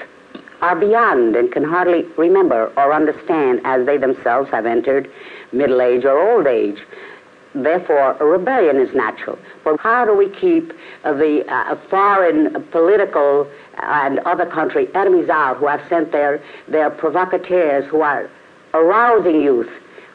are 0.61 0.75
beyond 0.75 1.35
and 1.35 1.51
can 1.51 1.63
hardly 1.63 2.03
remember 2.17 2.71
or 2.77 2.93
understand 2.93 3.61
as 3.63 3.85
they 3.85 3.97
themselves 3.97 4.49
have 4.49 4.65
entered 4.65 5.09
middle 5.51 5.81
age 5.81 6.03
or 6.03 6.17
old 6.17 6.47
age. 6.47 6.79
Therefore, 7.53 8.15
rebellion 8.19 8.77
is 8.77 8.93
natural. 8.95 9.37
But 9.63 9.79
how 9.79 10.05
do 10.05 10.15
we 10.15 10.29
keep 10.29 10.73
the 11.03 11.43
uh, 11.47 11.75
foreign 11.89 12.63
political 12.71 13.49
and 13.81 14.19
other 14.19 14.45
country 14.45 14.87
enemies 14.95 15.29
out 15.29 15.57
who 15.57 15.67
have 15.67 15.81
sent 15.89 16.11
their, 16.11 16.43
their 16.67 16.89
provocateurs 16.89 17.85
who 17.89 18.01
are 18.01 18.29
arousing 18.81 19.41
youth 19.41 19.69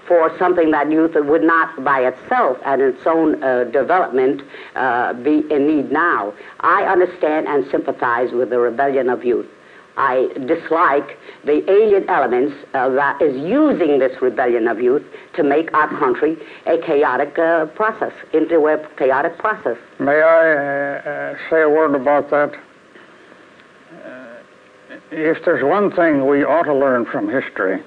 for 0.06 0.36
something 0.38 0.70
that 0.72 0.90
youth 0.90 1.12
would 1.14 1.42
not 1.42 1.84
by 1.84 2.00
itself 2.00 2.58
and 2.64 2.82
its 2.82 3.06
own 3.06 3.42
uh, 3.42 3.64
development 3.64 4.42
uh, 4.74 5.12
be 5.14 5.44
in 5.50 5.66
need 5.66 5.92
now. 5.92 6.32
I 6.60 6.84
understand 6.84 7.46
and 7.46 7.70
sympathize 7.70 8.32
with 8.32 8.50
the 8.50 8.58
rebellion 8.58 9.08
of 9.08 9.24
youth. 9.24 9.46
I 9.96 10.28
dislike 10.46 11.18
the 11.44 11.70
alien 11.70 12.08
elements 12.08 12.54
uh, 12.72 12.88
that 12.90 13.20
is 13.20 13.36
using 13.36 13.98
this 13.98 14.20
rebellion 14.22 14.66
of 14.66 14.80
youth 14.80 15.02
to 15.34 15.42
make 15.42 15.72
our 15.74 15.88
country 15.98 16.38
a 16.66 16.78
chaotic 16.78 17.38
uh, 17.38 17.66
process, 17.66 18.12
into 18.32 18.66
a 18.68 18.88
chaotic 18.96 19.36
process. 19.38 19.76
May 19.98 20.22
I 20.22 20.52
uh, 20.52 21.10
uh 21.10 21.36
say 21.50 21.62
a 21.62 21.68
word 21.68 21.94
about 21.94 22.30
that? 22.30 22.58
If 25.10 25.44
there's 25.44 25.62
one 25.62 25.90
thing 25.90 26.26
we 26.26 26.42
ought 26.42 26.62
to 26.62 26.74
learn 26.74 27.04
from 27.04 27.28
history, 27.28 27.82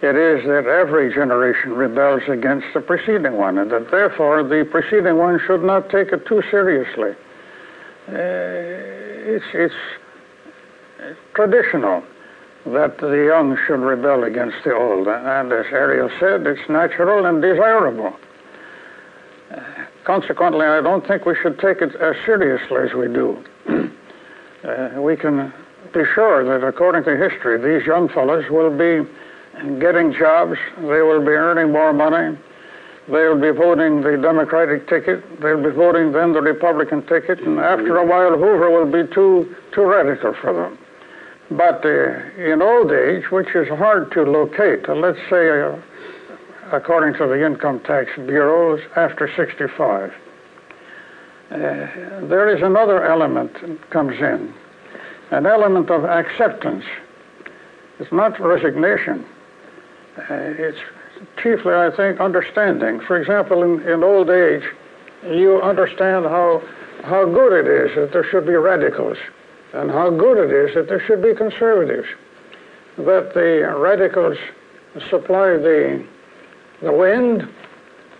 it 0.00 0.14
is 0.14 0.44
that 0.46 0.66
every 0.66 1.12
generation 1.12 1.72
rebels 1.72 2.22
against 2.28 2.66
the 2.72 2.80
preceding 2.80 3.36
one, 3.36 3.58
and 3.58 3.70
that 3.72 3.90
therefore 3.90 4.44
the 4.44 4.66
preceding 4.70 5.16
one 5.16 5.40
should 5.46 5.64
not 5.64 5.90
take 5.90 6.12
it 6.12 6.26
too 6.26 6.42
seriously. 6.50 7.10
Uh, 8.08 8.14
it's, 9.34 9.44
it's 9.54 9.74
traditional 11.34 12.02
that 12.66 12.98
the 12.98 13.24
young 13.26 13.56
should 13.66 13.80
rebel 13.80 14.24
against 14.24 14.56
the 14.64 14.74
old. 14.74 15.08
And 15.08 15.52
as 15.52 15.66
Ariel 15.72 16.10
said, 16.20 16.46
it's 16.46 16.68
natural 16.68 17.26
and 17.26 17.42
desirable. 17.42 18.14
Consequently, 20.04 20.64
I 20.64 20.80
don't 20.80 21.06
think 21.06 21.26
we 21.26 21.36
should 21.42 21.58
take 21.58 21.82
it 21.82 21.94
as 21.96 22.16
seriously 22.24 22.78
as 22.82 22.94
we 22.94 23.08
do. 23.08 23.44
uh, 24.64 25.00
we 25.00 25.16
can 25.16 25.52
be 25.92 26.02
sure 26.14 26.44
that 26.44 26.66
according 26.66 27.04
to 27.04 27.16
history, 27.16 27.58
these 27.58 27.86
young 27.86 28.08
fellows 28.08 28.44
will 28.50 28.70
be 28.70 29.08
getting 29.80 30.12
jobs, 30.12 30.58
they 30.78 31.02
will 31.02 31.20
be 31.20 31.32
earning 31.32 31.72
more 31.72 31.92
money, 31.92 32.38
they 33.08 33.26
will 33.26 33.40
be 33.40 33.50
voting 33.50 34.02
the 34.02 34.18
Democratic 34.20 34.88
ticket, 34.88 35.22
they'll 35.40 35.62
be 35.62 35.70
voting 35.70 36.12
then 36.12 36.32
the 36.32 36.42
Republican 36.42 37.02
ticket, 37.06 37.40
and 37.40 37.58
after 37.58 37.96
a 37.96 38.06
while 38.06 38.36
Hoover 38.36 38.70
will 38.70 38.90
be 38.90 39.12
too, 39.12 39.54
too 39.72 39.84
radical 39.84 40.34
for 40.40 40.52
them. 40.52 40.78
But 41.50 41.84
uh, 41.84 42.42
in 42.42 42.60
old 42.60 42.92
age, 42.92 43.30
which 43.30 43.54
is 43.54 43.68
hard 43.68 44.12
to 44.12 44.22
locate, 44.22 44.88
uh, 44.88 44.94
let's 44.94 45.18
say, 45.30 45.62
uh, 45.62 45.76
according 46.72 47.14
to 47.18 47.26
the 47.26 47.44
income 47.44 47.80
tax 47.80 48.10
bureaus, 48.16 48.80
after 48.96 49.30
65, 49.34 50.12
uh, 51.50 51.56
there 52.26 52.54
is 52.54 52.62
another 52.62 53.06
element 53.06 53.54
that 53.62 53.90
comes 53.90 54.18
in, 54.20 54.52
an 55.30 55.46
element 55.46 55.88
of 55.90 56.04
acceptance. 56.04 56.84
It's 57.98 58.12
not 58.12 58.38
resignation. 58.38 59.24
Uh, 60.18 60.24
it's 60.30 60.78
chiefly, 61.42 61.74
I 61.74 61.90
think, 61.94 62.20
understanding. 62.20 63.00
For 63.00 63.20
example, 63.20 63.62
in, 63.62 63.80
in 63.88 64.02
old 64.02 64.30
age, 64.30 64.64
you 65.24 65.60
understand 65.62 66.24
how, 66.24 66.62
how 67.04 67.24
good 67.24 67.52
it 67.52 67.66
is 67.66 67.94
that 67.96 68.12
there 68.12 68.24
should 68.24 68.46
be 68.46 68.54
radicals 68.54 69.16
and 69.72 69.90
how 69.90 70.10
good 70.10 70.38
it 70.38 70.52
is 70.52 70.74
that 70.74 70.88
there 70.88 71.00
should 71.00 71.22
be 71.22 71.34
conservatives, 71.34 72.08
that 72.96 73.34
the 73.34 73.74
radicals 73.76 74.38
supply 75.08 75.56
the, 75.56 76.04
the 76.82 76.92
wind, 76.92 77.42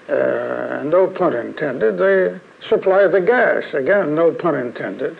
uh, 0.08 0.82
no 0.84 1.12
pun 1.16 1.34
intended, 1.34 1.98
they 1.98 2.38
supply 2.68 3.06
the 3.06 3.20
gas, 3.20 3.64
again, 3.74 4.14
no 4.14 4.32
pun 4.32 4.54
intended, 4.54 5.18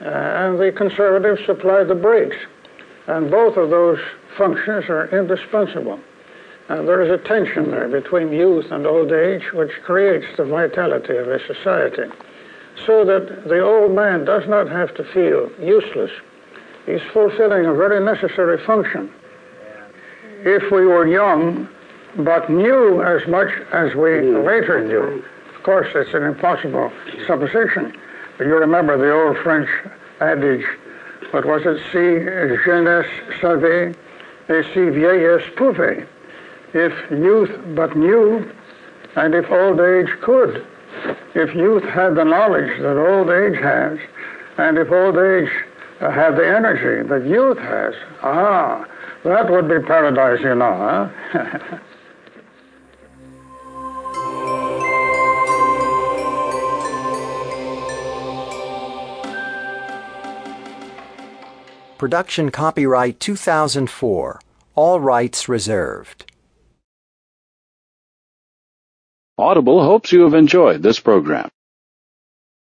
uh, 0.00 0.04
and 0.04 0.58
the 0.58 0.72
conservatives 0.72 1.44
supply 1.46 1.84
the 1.84 1.94
brakes. 1.94 2.36
And 3.06 3.30
both 3.30 3.56
of 3.56 3.70
those 3.70 3.98
functions 4.36 4.84
are 4.88 5.08
indispensable. 5.08 5.98
And 6.68 6.86
there 6.88 7.02
is 7.02 7.10
a 7.10 7.22
tension 7.22 7.70
there 7.70 7.88
between 7.88 8.32
youth 8.32 8.70
and 8.70 8.86
old 8.86 9.12
age 9.12 9.52
which 9.52 9.72
creates 9.84 10.26
the 10.36 10.44
vitality 10.44 11.16
of 11.16 11.28
a 11.28 11.44
society 11.46 12.10
so 12.86 13.04
that 13.04 13.44
the 13.48 13.60
old 13.60 13.92
man 13.92 14.24
does 14.24 14.48
not 14.48 14.68
have 14.68 14.94
to 14.94 15.04
feel 15.04 15.50
useless. 15.60 16.10
He's 16.86 17.02
fulfilling 17.12 17.66
a 17.66 17.74
very 17.74 18.04
necessary 18.04 18.64
function. 18.64 19.12
If 20.44 20.72
we 20.72 20.86
were 20.86 21.06
young, 21.06 21.68
but 22.16 22.50
knew 22.50 23.02
as 23.02 23.26
much 23.28 23.50
as 23.72 23.94
we 23.94 24.20
later 24.20 24.84
knew, 24.84 25.24
of 25.54 25.62
course, 25.62 25.88
it's 25.94 26.14
an 26.14 26.24
impossible 26.24 26.90
supposition. 27.26 27.96
But 28.36 28.46
you 28.46 28.56
remember 28.56 28.98
the 28.98 29.12
old 29.12 29.36
French 29.38 29.68
adage, 30.20 30.64
what 31.32 31.46
was 31.46 31.62
eh, 31.64 31.70
it? 31.70 31.76
Eh, 31.76 32.56
si 32.56 32.64
jeunesse 32.64 33.06
savait, 33.40 33.94
et 34.48 34.64
si 34.74 34.80
vieillesse 34.80 35.54
pouvait. 35.56 36.06
If 36.74 36.92
youth 37.10 37.50
but 37.74 37.96
knew, 37.96 38.50
and 39.16 39.34
if 39.34 39.50
old 39.50 39.80
age 39.80 40.10
could. 40.20 40.64
If 41.34 41.54
youth 41.54 41.84
had 41.84 42.14
the 42.14 42.24
knowledge 42.24 42.78
that 42.80 42.96
old 42.98 43.30
age 43.30 43.58
has, 43.60 43.98
and 44.58 44.78
if 44.78 44.92
old 44.92 45.16
age 45.16 45.50
eh, 46.00 46.10
had 46.10 46.36
the 46.36 46.46
energy 46.46 47.08
that 47.08 47.26
youth 47.26 47.58
has, 47.58 47.94
ah, 48.22 48.86
that 49.24 49.50
would 49.50 49.68
be 49.68 49.80
paradise, 49.80 50.40
you 50.40 50.54
know, 50.54 51.10
huh? 51.32 51.78
Production 62.02 62.50
copyright 62.50 63.20
2004. 63.20 64.40
All 64.74 64.98
rights 64.98 65.48
reserved. 65.48 66.32
Audible 69.38 69.84
hopes 69.84 70.10
you 70.10 70.22
have 70.22 70.34
enjoyed 70.34 70.82
this 70.82 70.98
program. 70.98 71.48